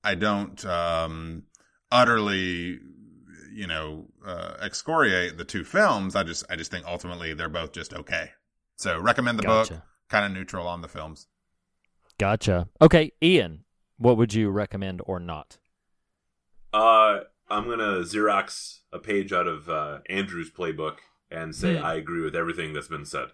I 0.03 0.15
don't 0.15 0.65
um, 0.65 1.43
utterly 1.89 2.79
you 3.53 3.67
know 3.67 4.07
uh, 4.25 4.55
excoriate 4.61 5.37
the 5.37 5.45
two 5.45 5.63
films. 5.63 6.17
I 6.17 6.23
just 6.23 6.43
I 6.49 6.57
just 6.57 6.69
think 6.69 6.85
ultimately 6.85 7.33
they're 7.33 7.47
both 7.47 7.71
just 7.71 7.93
okay. 7.93 8.31
So 8.75 8.99
recommend 8.99 9.39
the 9.39 9.43
book. 9.43 9.69
Kind 10.09 10.25
of 10.25 10.33
neutral 10.33 10.67
on 10.67 10.81
the 10.81 10.89
films. 10.89 11.27
Gotcha. 12.21 12.67
Okay, 12.79 13.13
Ian, 13.23 13.63
what 13.97 14.15
would 14.15 14.31
you 14.31 14.51
recommend 14.51 15.01
or 15.05 15.19
not? 15.19 15.57
Uh, 16.71 17.21
I'm 17.49 17.67
gonna 17.67 18.01
Xerox 18.01 18.81
a 18.93 18.99
page 18.99 19.33
out 19.33 19.47
of 19.47 19.67
uh, 19.67 20.01
Andrew's 20.07 20.51
playbook 20.51 20.97
and 21.31 21.55
say 21.55 21.79
Hmm. 21.79 21.83
I 21.83 21.95
agree 21.95 22.21
with 22.21 22.35
everything 22.35 22.73
that's 22.73 22.87
been 22.87 23.05
said. 23.05 23.29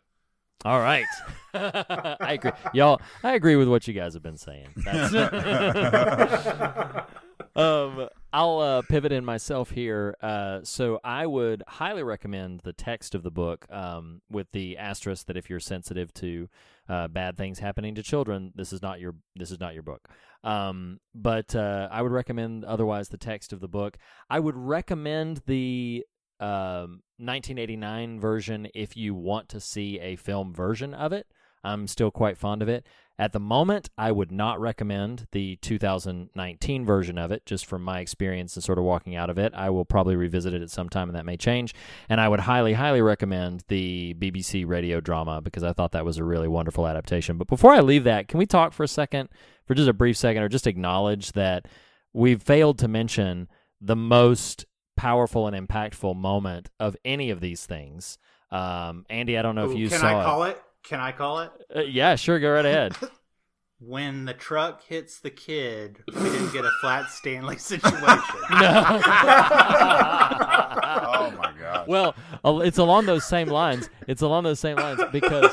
All 0.64 0.80
right. 0.80 1.04
I 1.54 2.40
agree. 2.40 2.52
Y'all, 2.74 3.02
I 3.26 3.34
agree 3.34 3.58
with 3.58 3.68
what 3.68 3.90
you 3.90 3.94
guys 3.94 4.14
have 4.14 4.24
been 4.24 4.38
saying. 4.38 4.70
That's 4.78 5.14
um, 7.58 8.08
I'll 8.34 8.60
uh, 8.60 8.82
pivot 8.82 9.12
in 9.12 9.24
myself 9.24 9.72
here. 9.72 10.16
Uh, 10.22 10.60
so 10.64 11.00
I 11.04 11.26
would 11.26 11.64
highly 11.68 12.04
recommend 12.04 12.62
the 12.64 12.74
text 12.74 13.16
of 13.16 13.24
the 13.24 13.32
book 13.32 13.66
um, 13.72 14.22
with 14.30 14.52
the 14.52 14.78
asterisk 14.78 15.28
that 15.28 15.38
if 15.38 15.50
you're 15.50 15.60
sensitive 15.60 16.14
to 16.16 16.50
uh, 16.90 17.08
bad 17.08 17.38
things 17.38 17.60
happening 17.60 17.96
to 17.96 18.04
children, 18.04 18.52
this 18.56 18.74
is 18.74 18.82
not 18.82 19.00
your 19.00 19.16
this 19.36 19.52
is 19.52 19.60
not 19.60 19.74
your 19.74 19.84
book. 19.84 20.10
Um, 20.44 21.00
but 21.16 21.56
uh, 21.56 21.88
I 21.92 22.02
would 22.02 22.12
recommend 22.12 22.66
otherwise 22.66 23.10
the 23.10 23.18
text 23.18 23.54
of 23.54 23.60
the 23.60 23.68
book. 23.68 23.98
I 24.30 24.40
would 24.40 24.56
recommend 24.56 25.42
the 25.48 26.06
um, 26.40 27.02
1989 27.18 28.20
version 28.20 28.68
if 28.76 28.96
you 28.96 29.16
want 29.16 29.50
to 29.50 29.60
see 29.60 30.00
a 30.00 30.16
film 30.16 30.54
version 30.54 30.94
of 30.94 31.14
it. 31.14 31.28
I'm 31.64 31.88
still 31.88 32.12
quite 32.12 32.38
fond 32.38 32.62
of 32.62 32.70
it. 32.70 32.86
At 33.20 33.34
the 33.34 33.40
moment, 33.40 33.90
I 33.98 34.12
would 34.12 34.32
not 34.32 34.62
recommend 34.62 35.26
the 35.32 35.56
2019 35.58 36.86
version 36.86 37.18
of 37.18 37.32
it, 37.32 37.48
just 37.48 37.66
from 37.66 37.84
my 37.84 38.00
experience 38.00 38.56
and 38.56 38.64
sort 38.64 38.78
of 38.78 38.84
walking 38.84 39.16
out 39.16 39.32
of 39.32 39.40
it. 39.40 39.54
I 39.56 39.72
will 39.72 39.86
probably 39.86 40.16
revisit 40.16 40.54
it 40.54 40.62
at 40.62 40.70
some 40.70 40.88
time, 40.88 41.10
and 41.10 41.16
that 41.16 41.26
may 41.26 41.36
change. 41.36 41.74
And 42.10 42.22
I 42.22 42.28
would 42.28 42.42
highly, 42.42 42.74
highly 42.74 43.02
recommend 43.02 43.64
the 43.70 44.16
BBC 44.20 44.68
radio 44.68 45.02
drama 45.02 45.42
because 45.42 45.64
I 45.64 45.74
thought 45.74 45.94
that 45.94 46.06
was 46.06 46.20
a 46.20 46.24
really 46.24 46.48
wonderful 46.48 46.86
adaptation. 46.86 47.40
But 47.40 47.48
before 47.48 47.72
I 47.72 47.80
leave 47.80 48.04
that, 48.04 48.28
can 48.28 48.38
we 48.38 48.46
talk 48.46 48.72
for 48.72 48.84
a 48.84 48.88
second, 48.88 49.30
for 49.66 49.74
just 49.74 49.90
a 49.90 49.94
brief 49.94 50.16
second, 50.16 50.44
or 50.44 50.50
just 50.50 50.68
acknowledge 50.68 51.32
that 51.32 51.68
we've 52.14 52.42
failed 52.42 52.78
to 52.80 52.88
mention 52.88 53.48
the 53.82 53.96
most 53.96 54.66
powerful 54.96 55.48
and 55.48 55.68
impactful 55.68 56.16
moment 56.16 56.70
of 56.80 56.96
any 57.04 57.32
of 57.32 57.40
these 57.40 57.66
things? 57.66 58.20
Um, 58.52 59.08
Andy, 59.10 59.40
I 59.40 59.42
don't 59.42 59.56
know 59.56 59.72
if 59.72 59.78
you 59.78 59.90
can 59.90 60.00
saw 60.00 60.20
I 60.20 60.24
call 60.24 60.44
it? 60.44 60.62
Can 60.88 61.02
I 61.02 61.12
call 61.12 61.40
it? 61.40 61.52
Uh, 61.76 61.82
yeah, 61.82 62.16
sure, 62.16 62.40
go 62.40 62.52
right 62.52 62.66
ahead. 62.66 62.96
When 63.80 64.26
the 64.26 64.34
truck 64.34 64.82
hits 64.86 65.20
the 65.20 65.30
kid, 65.30 66.00
we 66.08 66.24
didn't 66.24 66.52
get 66.52 66.66
a 66.66 66.72
flat 66.82 67.12
Stanley 67.12 67.58
situation. 67.60 67.94
Oh 71.10 71.32
my 71.38 71.54
god. 71.60 71.88
well, 71.88 72.16
uh, 72.44 72.58
it's 72.60 72.80
along 72.80 73.06
those 73.06 73.24
same 73.24 73.50
lines. 73.50 73.88
It's 74.08 74.24
along 74.24 74.46
those 74.46 74.60
same 74.60 74.78
lines 74.78 75.02
because 75.12 75.52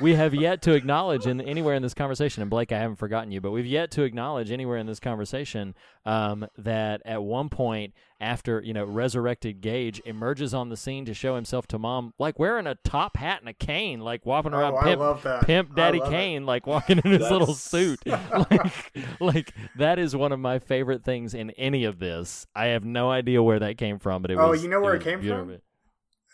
we 0.00 0.14
have 0.14 0.34
yet 0.34 0.62
to 0.62 0.72
acknowledge 0.74 1.26
in 1.26 1.40
anywhere 1.40 1.74
in 1.74 1.82
this 1.82 1.94
conversation, 1.94 2.42
and 2.42 2.50
Blake, 2.50 2.72
I 2.72 2.78
haven't 2.78 2.96
forgotten 2.96 3.30
you, 3.32 3.40
but 3.40 3.50
we've 3.50 3.66
yet 3.66 3.90
to 3.92 4.02
acknowledge 4.02 4.50
anywhere 4.50 4.76
in 4.78 4.86
this 4.86 5.00
conversation 5.00 5.74
um, 6.06 6.46
that 6.58 7.02
at 7.04 7.22
one 7.22 7.48
point 7.48 7.92
after 8.20 8.60
you 8.62 8.74
know 8.74 8.84
resurrected 8.84 9.60
Gage 9.60 10.00
emerges 10.04 10.52
on 10.52 10.68
the 10.68 10.76
scene 10.76 11.04
to 11.06 11.14
show 11.14 11.34
himself 11.36 11.66
to 11.68 11.78
mom, 11.78 12.12
like 12.18 12.38
wearing 12.38 12.66
a 12.66 12.74
top 12.84 13.16
hat 13.16 13.40
and 13.40 13.48
a 13.48 13.52
cane, 13.54 14.00
like 14.00 14.24
walking 14.26 14.52
around 14.54 14.74
Oh, 14.78 15.14
pimp, 15.14 15.42
pimp 15.46 15.74
daddy 15.74 15.98
love 16.00 16.12
it. 16.12 16.42
Like 16.42 16.66
walking 16.66 16.98
in 17.04 17.10
his 17.10 17.30
little 17.30 17.54
suit. 17.54 18.00
like, 18.06 18.92
like 19.20 19.54
that 19.76 19.98
is 19.98 20.14
one 20.14 20.32
of 20.32 20.38
my 20.40 20.58
favorite 20.58 21.04
things 21.04 21.34
in 21.34 21.50
any 21.52 21.84
of 21.84 21.98
this. 21.98 22.46
I 22.54 22.66
have 22.66 22.84
no 22.84 23.10
idea 23.10 23.42
where 23.42 23.58
that 23.60 23.78
came 23.78 23.98
from, 23.98 24.22
but 24.22 24.30
it 24.30 24.38
Oh, 24.38 24.50
was. 24.50 24.62
you 24.62 24.68
know 24.68 24.80
where 24.80 24.94
it 24.94 24.98
was 24.98 25.04
came 25.04 25.18
from? 25.18 25.22
beautiful. 25.26 25.54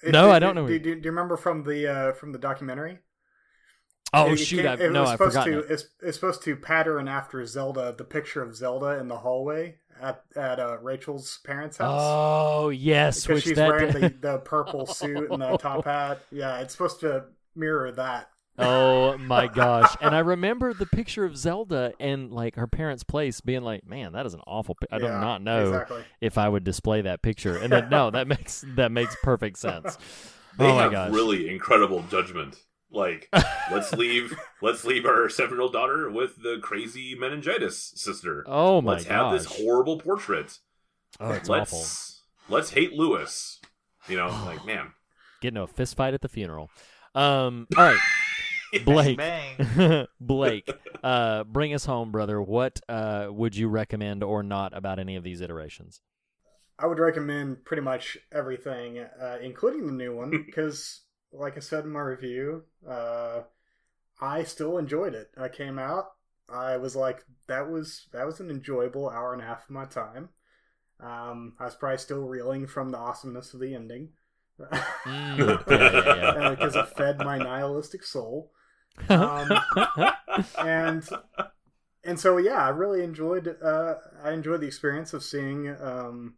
If- 0.03 0.13
No, 0.13 0.27
do- 0.27 0.33
I 0.33 0.39
don't 0.39 0.55
know. 0.55 0.67
Do, 0.67 0.79
do, 0.79 0.95
do 0.97 1.01
you 1.05 1.11
remember 1.11 1.37
from 1.37 1.63
the 1.65 1.87
uh, 1.87 2.13
from 2.13 2.33
the 2.33 2.39
documentary? 2.39 2.99
Oh 4.13 4.29
It- 4.29 4.33
it 4.35 4.37
shoot! 4.37 4.57
came- 4.63 4.69
I've, 4.69 4.81
it 4.81 4.93
no, 4.93 5.05
I've 5.05 5.19
forgotten. 5.19 5.53
to. 5.55 5.59
It's, 5.61 5.85
it's 6.03 6.17
supposed 6.17 6.43
to 6.45 6.57
pattern 6.57 7.09
after 7.09 7.45
Zelda, 7.45 7.95
the 7.97 8.05
picture 8.05 8.43
of 8.43 8.55
Zelda 8.57 8.99
in 8.99 9.09
the 9.09 9.19
hallway 9.19 9.77
at 10.01 10.23
at 10.37 10.61
uh, 10.61 10.79
Rachel's 10.81 11.39
parents' 11.45 11.79
house. 11.79 12.01
Oh 12.03 12.69
yes, 12.69 13.27
because 13.27 13.43
she's 13.43 13.57
that. 13.57 13.69
wearing 13.69 13.93
the, 13.93 14.15
the 14.21 14.39
purple 14.39 14.87
suit 14.87 15.31
and 15.31 15.43
the 15.43 15.57
top 15.59 15.85
hat. 15.87 16.21
Yeah, 16.31 16.59
it's 16.61 16.73
supposed 16.73 17.01
to 17.01 17.25
mirror 17.55 17.91
that. 17.93 18.31
oh 18.59 19.19
my 19.19 19.47
gosh! 19.55 19.95
And 20.01 20.15
I 20.15 20.21
remember 20.21 20.73
the 20.73 20.87
picture 20.87 21.25
of 21.25 21.37
Zelda 21.37 21.93
and 21.99 22.31
like 22.31 22.55
her 22.57 22.67
parents' 22.69 23.03
place, 23.05 23.41
being 23.41 23.63
like, 23.63 23.87
"Man, 23.87 24.13
that 24.13 24.25
is 24.25 24.35
an 24.35 24.41
awful." 24.47 24.77
Pi- 24.77 24.87
I 24.97 24.99
do 24.99 25.05
Yeah, 25.07 25.21
not 25.21 25.43
know 25.43 25.69
exactly. 25.69 26.05
if 26.21 26.39
I 26.39 26.49
would 26.49 26.63
display 26.65 27.03
that 27.03 27.23
picture. 27.23 27.57
And 27.59 27.73
then 27.73 27.89
no, 27.91 28.11
that 28.13 28.29
makes 28.29 28.65
that 28.77 28.93
makes 28.93 29.17
perfect 29.23 29.59
sense. 29.59 29.99
They 30.59 30.65
oh 30.65 30.75
my 30.77 30.83
have 30.85 30.93
gosh! 30.93 31.13
really 31.13 31.49
incredible 31.51 32.03
judgment. 32.11 32.57
Like, 32.97 33.29
let's 33.71 33.93
leave 33.93 34.37
let's 34.63 34.85
leave 34.85 35.05
our 35.05 35.29
seven 35.29 35.57
year 35.57 35.61
old 35.61 35.73
daughter 35.73 36.11
with 36.11 36.43
the 36.43 36.59
crazy 36.63 37.15
meningitis 37.15 37.93
sister. 37.95 38.43
Oh 38.47 38.81
my 38.81 38.93
let's 38.93 39.05
have 39.05 39.33
this 39.33 39.45
horrible 39.45 39.99
portrait. 39.99 40.59
Oh, 41.21 41.33
it's 41.33 41.49
let's 41.49 41.73
awful. 41.73 42.55
let's 42.57 42.71
hate 42.71 42.95
Louis. 42.95 43.61
You 44.09 44.17
know, 44.17 44.29
like 44.47 44.65
man. 44.65 44.93
Get 45.43 45.49
into 45.49 45.63
a 45.63 45.67
fist 45.67 45.97
fight 45.97 46.15
at 46.15 46.23
the 46.23 46.29
funeral. 46.29 46.71
Um. 47.15 47.67
All 47.77 47.85
right. 47.85 48.01
Blake, 48.85 49.21
Blake, 50.21 50.71
uh, 51.03 51.45
bring 51.45 51.73
us 51.73 51.87
home, 51.87 52.11
brother. 52.11 52.43
What 52.43 52.81
uh, 52.89 53.29
would 53.31 53.57
you 53.57 53.69
recommend 53.69 54.25
or 54.25 54.43
not 54.43 54.77
about 54.77 54.99
any 54.99 55.17
of 55.17 55.23
these 55.23 55.41
iterations? 55.41 56.01
I 56.79 56.87
would 56.87 56.99
recommend 56.99 57.65
pretty 57.65 57.83
much 57.83 58.19
everything, 58.33 58.99
uh, 58.99 59.39
including 59.41 59.87
the 59.87 59.93
new 59.93 60.15
one, 60.15 60.31
because, 60.31 61.03
like 61.39 61.57
I 61.57 61.61
said 61.61 61.85
in 61.85 61.91
my 61.93 62.01
review, 62.01 62.65
uh, 62.89 63.43
I 64.21 64.45
still 64.45 64.79
enjoyed 64.79 65.15
it. 65.15 65.31
I 65.37 65.49
came 65.49 65.79
out, 65.79 66.07
I 66.49 66.77
was 66.77 66.97
like, 66.97 67.25
that 67.49 67.71
was 67.71 68.09
that 68.13 68.27
was 68.27 68.41
an 68.41 68.51
enjoyable 68.51 69.09
hour 69.11 69.33
and 69.33 69.43
a 69.43 69.47
half 69.47 69.65
of 69.65 69.71
my 69.71 69.85
time. 69.87 70.31
Um, 71.01 71.55
I 71.61 71.65
was 71.65 71.75
probably 71.75 71.99
still 71.99 72.23
reeling 72.23 72.67
from 72.67 72.91
the 72.91 72.99
awesomeness 72.99 73.55
of 73.55 73.61
the 73.61 73.75
ending 73.75 74.11
Mm, 75.05 75.63
yeah, 75.69 75.91
yeah, 75.93 76.35
yeah. 76.35 76.51
because 76.51 76.77
it 76.77 76.89
fed 76.97 77.19
my 77.19 77.39
nihilistic 77.39 78.03
soul. 78.05 78.51
Um, 79.09 79.51
and 80.59 81.07
and 82.05 82.19
so 82.19 82.39
yeah, 82.39 82.65
I 82.65 82.71
really 82.71 83.03
enjoyed. 83.03 83.57
Uh, 83.63 83.95
I 84.23 84.33
enjoyed 84.33 84.61
the 84.61 84.67
experience 84.67 85.13
of 85.13 85.23
seeing 85.25 85.69
um, 85.81 86.35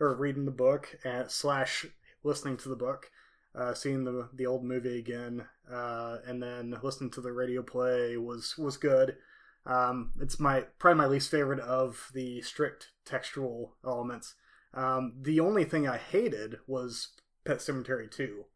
or 0.00 0.14
reading 0.14 0.44
the 0.44 0.50
book 0.50 0.96
and 1.04 1.30
slash 1.30 1.86
listening 2.24 2.56
to 2.58 2.68
the 2.68 2.76
book, 2.76 3.10
uh, 3.54 3.74
seeing 3.74 4.04
the 4.04 4.28
the 4.32 4.46
old 4.46 4.64
movie 4.64 4.98
again, 4.98 5.46
uh, 5.70 6.18
and 6.26 6.42
then 6.42 6.76
listening 6.82 7.10
to 7.12 7.20
the 7.20 7.32
radio 7.32 7.62
play 7.62 8.16
was 8.16 8.56
was 8.58 8.76
good. 8.76 9.16
Um, 9.64 10.10
it's 10.20 10.40
my 10.40 10.62
probably 10.78 10.98
my 10.98 11.06
least 11.06 11.30
favorite 11.30 11.60
of 11.60 12.10
the 12.14 12.40
strict 12.42 12.88
textual 13.04 13.74
elements. 13.86 14.34
Um, 14.74 15.14
the 15.20 15.38
only 15.40 15.64
thing 15.64 15.86
I 15.86 15.98
hated 15.98 16.56
was 16.66 17.08
Pet 17.44 17.58
Sematary 17.58 18.10
Two. 18.10 18.46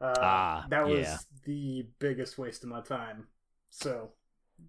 Uh, 0.00 0.14
Ah, 0.20 0.66
that 0.70 0.86
was 0.86 0.98
yeah. 1.00 1.16
the 1.44 1.86
biggest 1.98 2.36
waste 2.36 2.62
of 2.64 2.68
my 2.68 2.82
time. 2.82 3.28
So, 3.70 4.10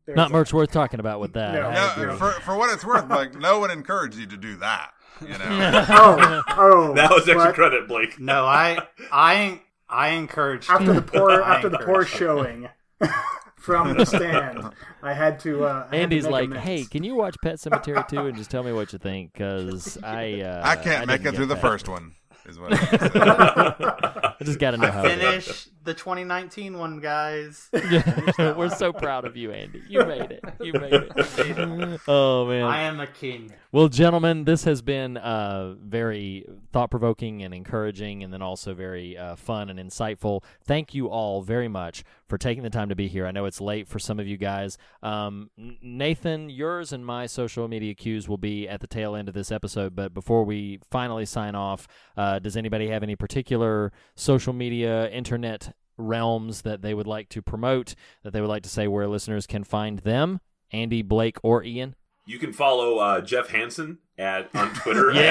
there's 0.05 0.15
Not 0.15 0.29
that. 0.31 0.37
much 0.37 0.53
worth 0.53 0.71
talking 0.71 0.99
about 0.99 1.19
with 1.19 1.33
that. 1.33 1.53
No. 1.53 1.71
No, 2.05 2.15
for 2.15 2.31
for 2.41 2.55
what 2.55 2.73
it's 2.73 2.85
worth, 2.85 3.07
like 3.09 3.35
no 3.35 3.59
one 3.59 3.69
encouraged 3.71 4.17
you 4.17 4.25
to 4.27 4.37
do 4.37 4.55
that. 4.57 4.91
You 5.21 5.29
know. 5.29 5.37
oh, 5.89 6.41
oh, 6.57 6.93
That 6.95 7.09
was 7.11 7.27
extra 7.27 7.35
but 7.47 7.55
credit, 7.55 7.87
Blake. 7.87 8.19
No, 8.19 8.45
I 8.45 8.79
I 9.11 9.61
I 9.89 10.09
encourage 10.09 10.69
After 10.69 10.93
the 10.93 11.01
poor, 11.01 11.41
after 11.41 11.69
the 11.69 11.79
poor 11.79 12.05
showing 12.05 12.69
from 13.57 13.97
the 13.97 14.05
stand. 14.05 14.71
I 15.01 15.13
had 15.13 15.39
to. 15.41 15.65
Uh, 15.65 15.67
I 15.69 15.83
had 15.83 15.91
to 15.91 15.97
Andy's 15.97 16.27
like, 16.27 16.45
amends. 16.45 16.65
"Hey, 16.65 16.83
can 16.85 17.03
you 17.03 17.15
watch 17.15 17.35
Pet 17.43 17.55
Sematary 17.55 18.07
2 18.07 18.19
and 18.19 18.37
just 18.37 18.49
tell 18.51 18.63
me 18.63 18.71
what 18.71 18.93
you 18.93 18.99
think? 18.99 19.33
Because 19.33 19.97
I 20.03 20.41
uh, 20.41 20.61
I 20.63 20.75
can't 20.75 21.07
make 21.07 21.21
it 21.21 21.23
get 21.23 21.35
through 21.35 21.47
the 21.47 21.55
that. 21.55 21.61
first 21.61 21.87
one. 21.87 22.13
Is 22.47 22.59
what. 22.59 22.73
I 22.73 24.35
just 24.43 24.59
got 24.59 24.71
to 24.71 24.77
know 24.77 24.87
I 24.87 24.91
how. 24.91 25.05
it 25.05 25.19
is. 25.19 25.45
finished 25.45 25.69
the 25.83 25.93
2019 25.93 26.77
one, 26.77 26.99
guys. 26.99 27.69
We're 28.37 28.69
so 28.69 28.93
proud 28.93 29.25
of 29.25 29.35
you, 29.35 29.51
Andy. 29.51 29.81
You 29.87 30.05
made 30.05 30.31
it. 30.31 30.43
You 30.61 30.73
made 30.73 30.93
it. 30.93 32.01
oh 32.07 32.45
man. 32.47 32.63
I 32.63 32.81
am 32.81 32.99
a 32.99 33.07
king. 33.07 33.51
Well, 33.71 33.87
gentlemen, 33.87 34.45
this 34.45 34.63
has 34.65 34.81
been 34.81 35.17
uh, 35.17 35.75
very 35.81 36.45
thought 36.71 36.91
provoking 36.91 37.41
and 37.43 37.53
encouraging, 37.53 38.23
and 38.23 38.31
then 38.31 38.41
also 38.41 38.73
very 38.73 39.17
uh, 39.17 39.35
fun 39.35 39.69
and 39.69 39.79
insightful. 39.79 40.43
Thank 40.63 40.93
you 40.93 41.07
all 41.07 41.41
very 41.41 41.67
much 41.67 42.03
for 42.27 42.37
taking 42.37 42.63
the 42.63 42.69
time 42.69 42.89
to 42.89 42.95
be 42.95 43.07
here. 43.07 43.25
I 43.27 43.31
know 43.31 43.45
it's 43.45 43.61
late 43.61 43.87
for 43.87 43.99
some 43.99 44.19
of 44.19 44.27
you 44.27 44.37
guys. 44.37 44.77
Um, 45.03 45.49
Nathan, 45.57 46.49
yours 46.49 46.91
and 46.91 47.05
my 47.05 47.25
social 47.27 47.67
media 47.67 47.93
cues 47.93 48.27
will 48.27 48.37
be 48.37 48.67
at 48.67 48.81
the 48.81 48.87
tail 48.87 49.15
end 49.15 49.27
of 49.27 49.33
this 49.35 49.51
episode, 49.51 49.95
but 49.95 50.13
before 50.13 50.43
we 50.43 50.79
finally 50.89 51.25
sign 51.25 51.55
off, 51.55 51.87
uh, 52.17 52.39
does 52.39 52.57
anybody 52.57 52.87
have 52.89 53.03
any 53.03 53.15
particular 53.15 53.91
social 54.15 54.53
media, 54.53 55.09
internet 55.11 55.75
realms 55.97 56.63
that 56.63 56.81
they 56.81 56.93
would 56.93 57.07
like 57.07 57.29
to 57.29 57.41
promote, 57.41 57.95
that 58.23 58.33
they 58.33 58.41
would 58.41 58.49
like 58.49 58.63
to 58.63 58.69
say 58.69 58.87
where 58.87 59.07
listeners 59.07 59.45
can 59.47 59.63
find 59.63 59.99
them? 59.99 60.39
Andy, 60.71 61.01
Blake, 61.03 61.37
or 61.43 61.63
Ian? 61.63 61.95
You 62.25 62.39
can 62.39 62.51
follow 62.53 62.97
uh, 62.97 63.21
Jeff 63.21 63.49
Hansen 63.49 63.99
at 64.17 64.49
on 64.55 64.73
Twitter 64.73 65.11
Yeah. 65.13 65.21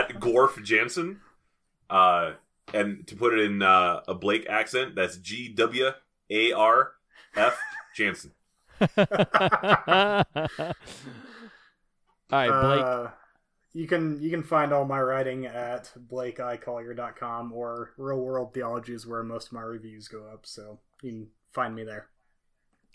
at, 0.00 0.10
at 0.14 0.20
Gorf 0.20 0.62
Jansen. 0.64 1.20
Uh, 1.90 2.32
and 2.74 3.06
to 3.06 3.16
put 3.16 3.34
it 3.34 3.40
in 3.40 3.62
uh, 3.62 4.02
a 4.08 4.14
Blake 4.14 4.46
accent, 4.48 4.94
that's 4.94 5.16
G 5.16 5.48
W 5.48 5.90
A 6.30 6.52
R 6.52 6.92
F 7.36 7.58
Jansen. 7.94 8.32
all 8.80 9.04
right, 12.30 12.50
Blake. 12.50 12.84
Uh, 12.84 13.08
you 13.74 13.86
can 13.86 14.20
you 14.20 14.30
can 14.30 14.42
find 14.42 14.72
all 14.72 14.84
my 14.84 15.00
writing 15.00 15.46
at 15.46 15.90
blakeicollier.com 16.10 17.52
or 17.52 17.92
Real 17.96 18.18
World 18.18 18.52
Theology 18.52 18.92
is 18.92 19.06
where 19.06 19.22
most 19.22 19.48
of 19.48 19.52
my 19.54 19.62
reviews 19.62 20.08
go 20.08 20.24
up, 20.32 20.44
so 20.44 20.78
you 21.02 21.10
can 21.10 21.26
find 21.52 21.74
me 21.74 21.84
there. 21.84 22.08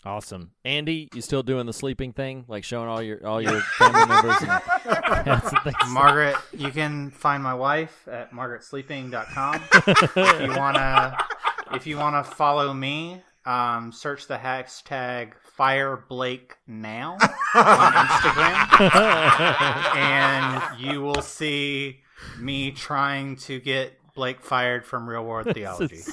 Awesome, 0.04 0.52
Andy. 0.64 1.08
You 1.12 1.20
still 1.20 1.42
doing 1.42 1.66
the 1.66 1.72
sleeping 1.72 2.12
thing, 2.12 2.44
like 2.46 2.62
showing 2.62 2.88
all 2.88 3.02
your 3.02 3.26
all 3.26 3.42
your 3.42 3.60
family 3.60 4.06
members 4.06 4.36
and 4.42 4.50
and? 5.26 5.92
Margaret, 5.92 6.36
you 6.52 6.70
can 6.70 7.10
find 7.10 7.42
my 7.42 7.54
wife 7.54 8.06
at 8.08 8.32
margaretsleeping.com. 8.32 9.60
if 9.74 10.40
you 10.40 10.56
wanna 10.56 11.18
if 11.72 11.86
you 11.86 11.96
wanna 11.96 12.22
follow 12.22 12.72
me, 12.72 13.22
um, 13.44 13.90
search 13.90 14.28
the 14.28 14.36
hashtag 14.36 15.32
Fire 15.56 16.04
Blake 16.08 16.54
Now 16.68 17.14
on 17.54 17.92
Instagram, 17.92 18.76
and 19.96 20.80
you 20.80 21.02
will 21.02 21.22
see 21.22 22.00
me 22.38 22.70
trying 22.70 23.34
to 23.36 23.58
get 23.58 23.97
Blake 24.18 24.40
fired 24.42 24.84
from 24.84 25.08
Real 25.08 25.24
World 25.24 25.46
Theology. 25.54 26.00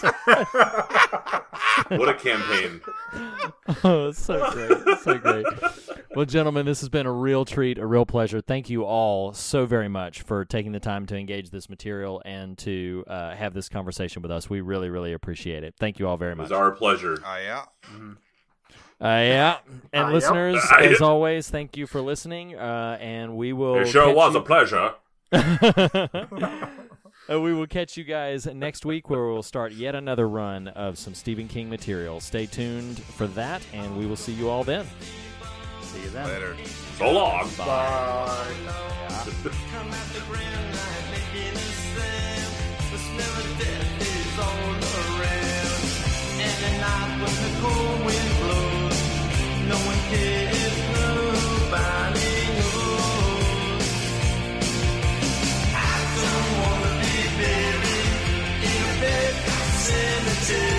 What 1.89 2.07
a 2.07 2.13
campaign! 2.13 2.81
oh, 3.83 4.07
it's 4.09 4.19
so 4.23 4.49
great. 4.51 4.71
It's 4.87 5.03
so 5.03 5.17
great. 5.17 5.45
Well, 6.15 6.25
gentlemen, 6.25 6.65
this 6.65 6.79
has 6.81 6.87
been 6.89 7.05
a 7.05 7.11
real 7.11 7.43
treat, 7.45 7.77
a 7.77 7.85
real 7.85 8.05
pleasure. 8.05 8.39
Thank 8.41 8.69
you 8.69 8.83
all 8.85 9.33
so 9.33 9.65
very 9.65 9.89
much 9.89 10.21
for 10.21 10.45
taking 10.45 10.71
the 10.71 10.79
time 10.79 11.05
to 11.07 11.17
engage 11.17 11.49
this 11.49 11.67
material 11.69 12.21
and 12.23 12.57
to 12.59 13.03
uh, 13.07 13.35
have 13.35 13.53
this 13.53 13.67
conversation 13.69 14.21
with 14.21 14.31
us. 14.31 14.49
We 14.49 14.61
really, 14.61 14.89
really 14.89 15.11
appreciate 15.13 15.63
it. 15.63 15.73
Thank 15.79 15.99
you 15.99 16.07
all 16.07 16.15
very 16.17 16.31
It 16.31 16.37
was 16.37 16.49
much. 16.51 16.57
our 16.57 16.71
pleasure. 16.71 17.17
Oh 17.25 17.37
yeah. 17.37 17.65
Uh, 19.01 19.07
yeah. 19.21 19.57
And 19.91 20.09
Uh, 20.09 20.11
listeners, 20.13 20.63
Uh, 20.71 20.77
as 20.77 21.01
always, 21.01 21.49
thank 21.49 21.75
you 21.75 21.87
for 21.87 21.99
listening. 22.01 22.55
Uh, 22.55 22.97
and 23.01 23.35
we 23.35 23.51
will. 23.53 23.79
It 23.79 23.87
sure 23.89 24.13
was 24.13 24.33
you- 24.33 24.39
a 24.39 24.43
pleasure. 24.43 24.93
Uh, 27.27 27.41
we 27.41 27.53
will 27.53 27.65
catch 27.65 27.97
you 27.97 28.03
guys 28.03 28.45
next 28.45 28.85
week 28.85 29.09
where 29.09 29.25
we'll 29.25 29.41
start 29.41 29.71
yet 29.71 29.95
another 29.95 30.27
run 30.27 30.67
of 30.69 30.97
some 30.97 31.15
Stephen 31.15 31.47
King 31.47 31.69
material. 31.69 32.19
Stay 32.19 32.45
tuned 32.45 32.99
for 32.99 33.25
that, 33.27 33.63
and 33.73 33.97
we 33.97 34.05
will 34.05 34.15
see 34.15 34.33
you 34.33 34.47
all 34.49 34.63
then. 34.63 34.85
See 35.81 36.03
you 36.03 36.09
then. 36.09 36.27
Later. 36.27 36.55
So 36.97 37.11
long. 37.11 37.49
Bye. 37.57 38.75
Jesus. 60.47 60.74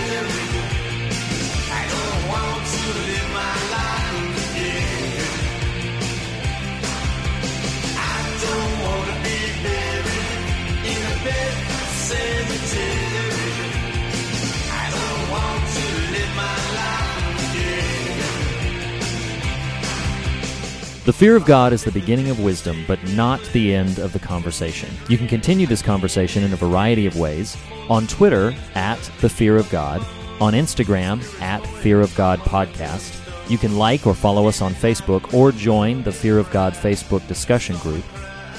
The 21.06 21.12
fear 21.12 21.36
of 21.36 21.44
God 21.44 21.72
is 21.72 21.84
the 21.84 21.92
beginning 21.92 22.30
of 22.30 22.40
wisdom, 22.40 22.84
but 22.88 22.98
not 23.10 23.40
the 23.52 23.72
end 23.72 24.00
of 24.00 24.12
the 24.12 24.18
conversation. 24.18 24.92
You 25.08 25.16
can 25.16 25.28
continue 25.28 25.64
this 25.64 25.80
conversation 25.80 26.42
in 26.42 26.52
a 26.52 26.56
variety 26.56 27.06
of 27.06 27.16
ways 27.16 27.56
on 27.88 28.08
Twitter 28.08 28.52
at 28.74 29.00
The 29.20 29.28
Fear 29.28 29.56
of 29.56 29.70
God, 29.70 30.04
on 30.40 30.54
Instagram 30.54 31.22
at 31.40 31.64
Fear 31.64 32.00
of 32.00 32.12
God 32.16 32.40
Podcast. 32.40 33.20
You 33.48 33.56
can 33.56 33.78
like 33.78 34.04
or 34.04 34.14
follow 34.16 34.48
us 34.48 34.60
on 34.60 34.74
Facebook 34.74 35.32
or 35.32 35.52
join 35.52 36.02
the 36.02 36.10
Fear 36.10 36.40
of 36.40 36.50
God 36.50 36.72
Facebook 36.72 37.24
discussion 37.28 37.76
group. 37.76 38.04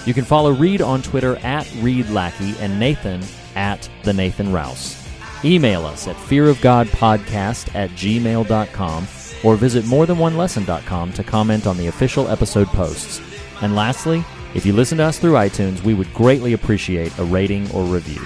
You 0.06 0.14
can 0.14 0.24
follow 0.24 0.52
Reed 0.52 0.82
on 0.82 1.02
Twitter 1.02 1.36
at 1.40 1.70
Reed 1.82 2.10
Lackey 2.12 2.56
and 2.62 2.80
Nathan 2.80 3.22
at 3.58 3.90
The 4.04 4.14
Nathan 4.14 4.54
Rouse. 4.54 5.06
Email 5.44 5.86
us 5.86 6.08
at 6.08 6.16
fearofgodpodcast 6.16 7.76
at 7.76 7.90
gmail.com 7.90 9.06
or 9.44 9.56
visit 9.56 9.86
morethanonelesson.com 9.86 11.14
to 11.14 11.24
comment 11.24 11.68
on 11.68 11.78
the 11.78 11.88
official 11.88 12.28
episode 12.28 12.68
posts. 12.68 13.22
And 13.62 13.76
lastly, 13.76 14.24
if 14.54 14.66
you 14.66 14.74
listen 14.74 14.98
to 15.00 15.04
us 15.06 15.20
through 15.20 15.34
iTunes, 15.34 15.84
we 15.84 15.94
would 15.94 16.14
greatly 16.14 16.54
appreciate 16.54 17.18
a 17.20 17.24
rating 17.24 17.70
or 17.72 17.84
review. 17.84 18.22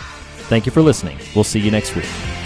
Thank 0.49 0.65
you 0.65 0.72
for 0.72 0.81
listening. 0.81 1.17
We'll 1.35 1.43
see 1.43 1.59
you 1.59 1.72
next 1.72 1.95
week. 1.95 2.40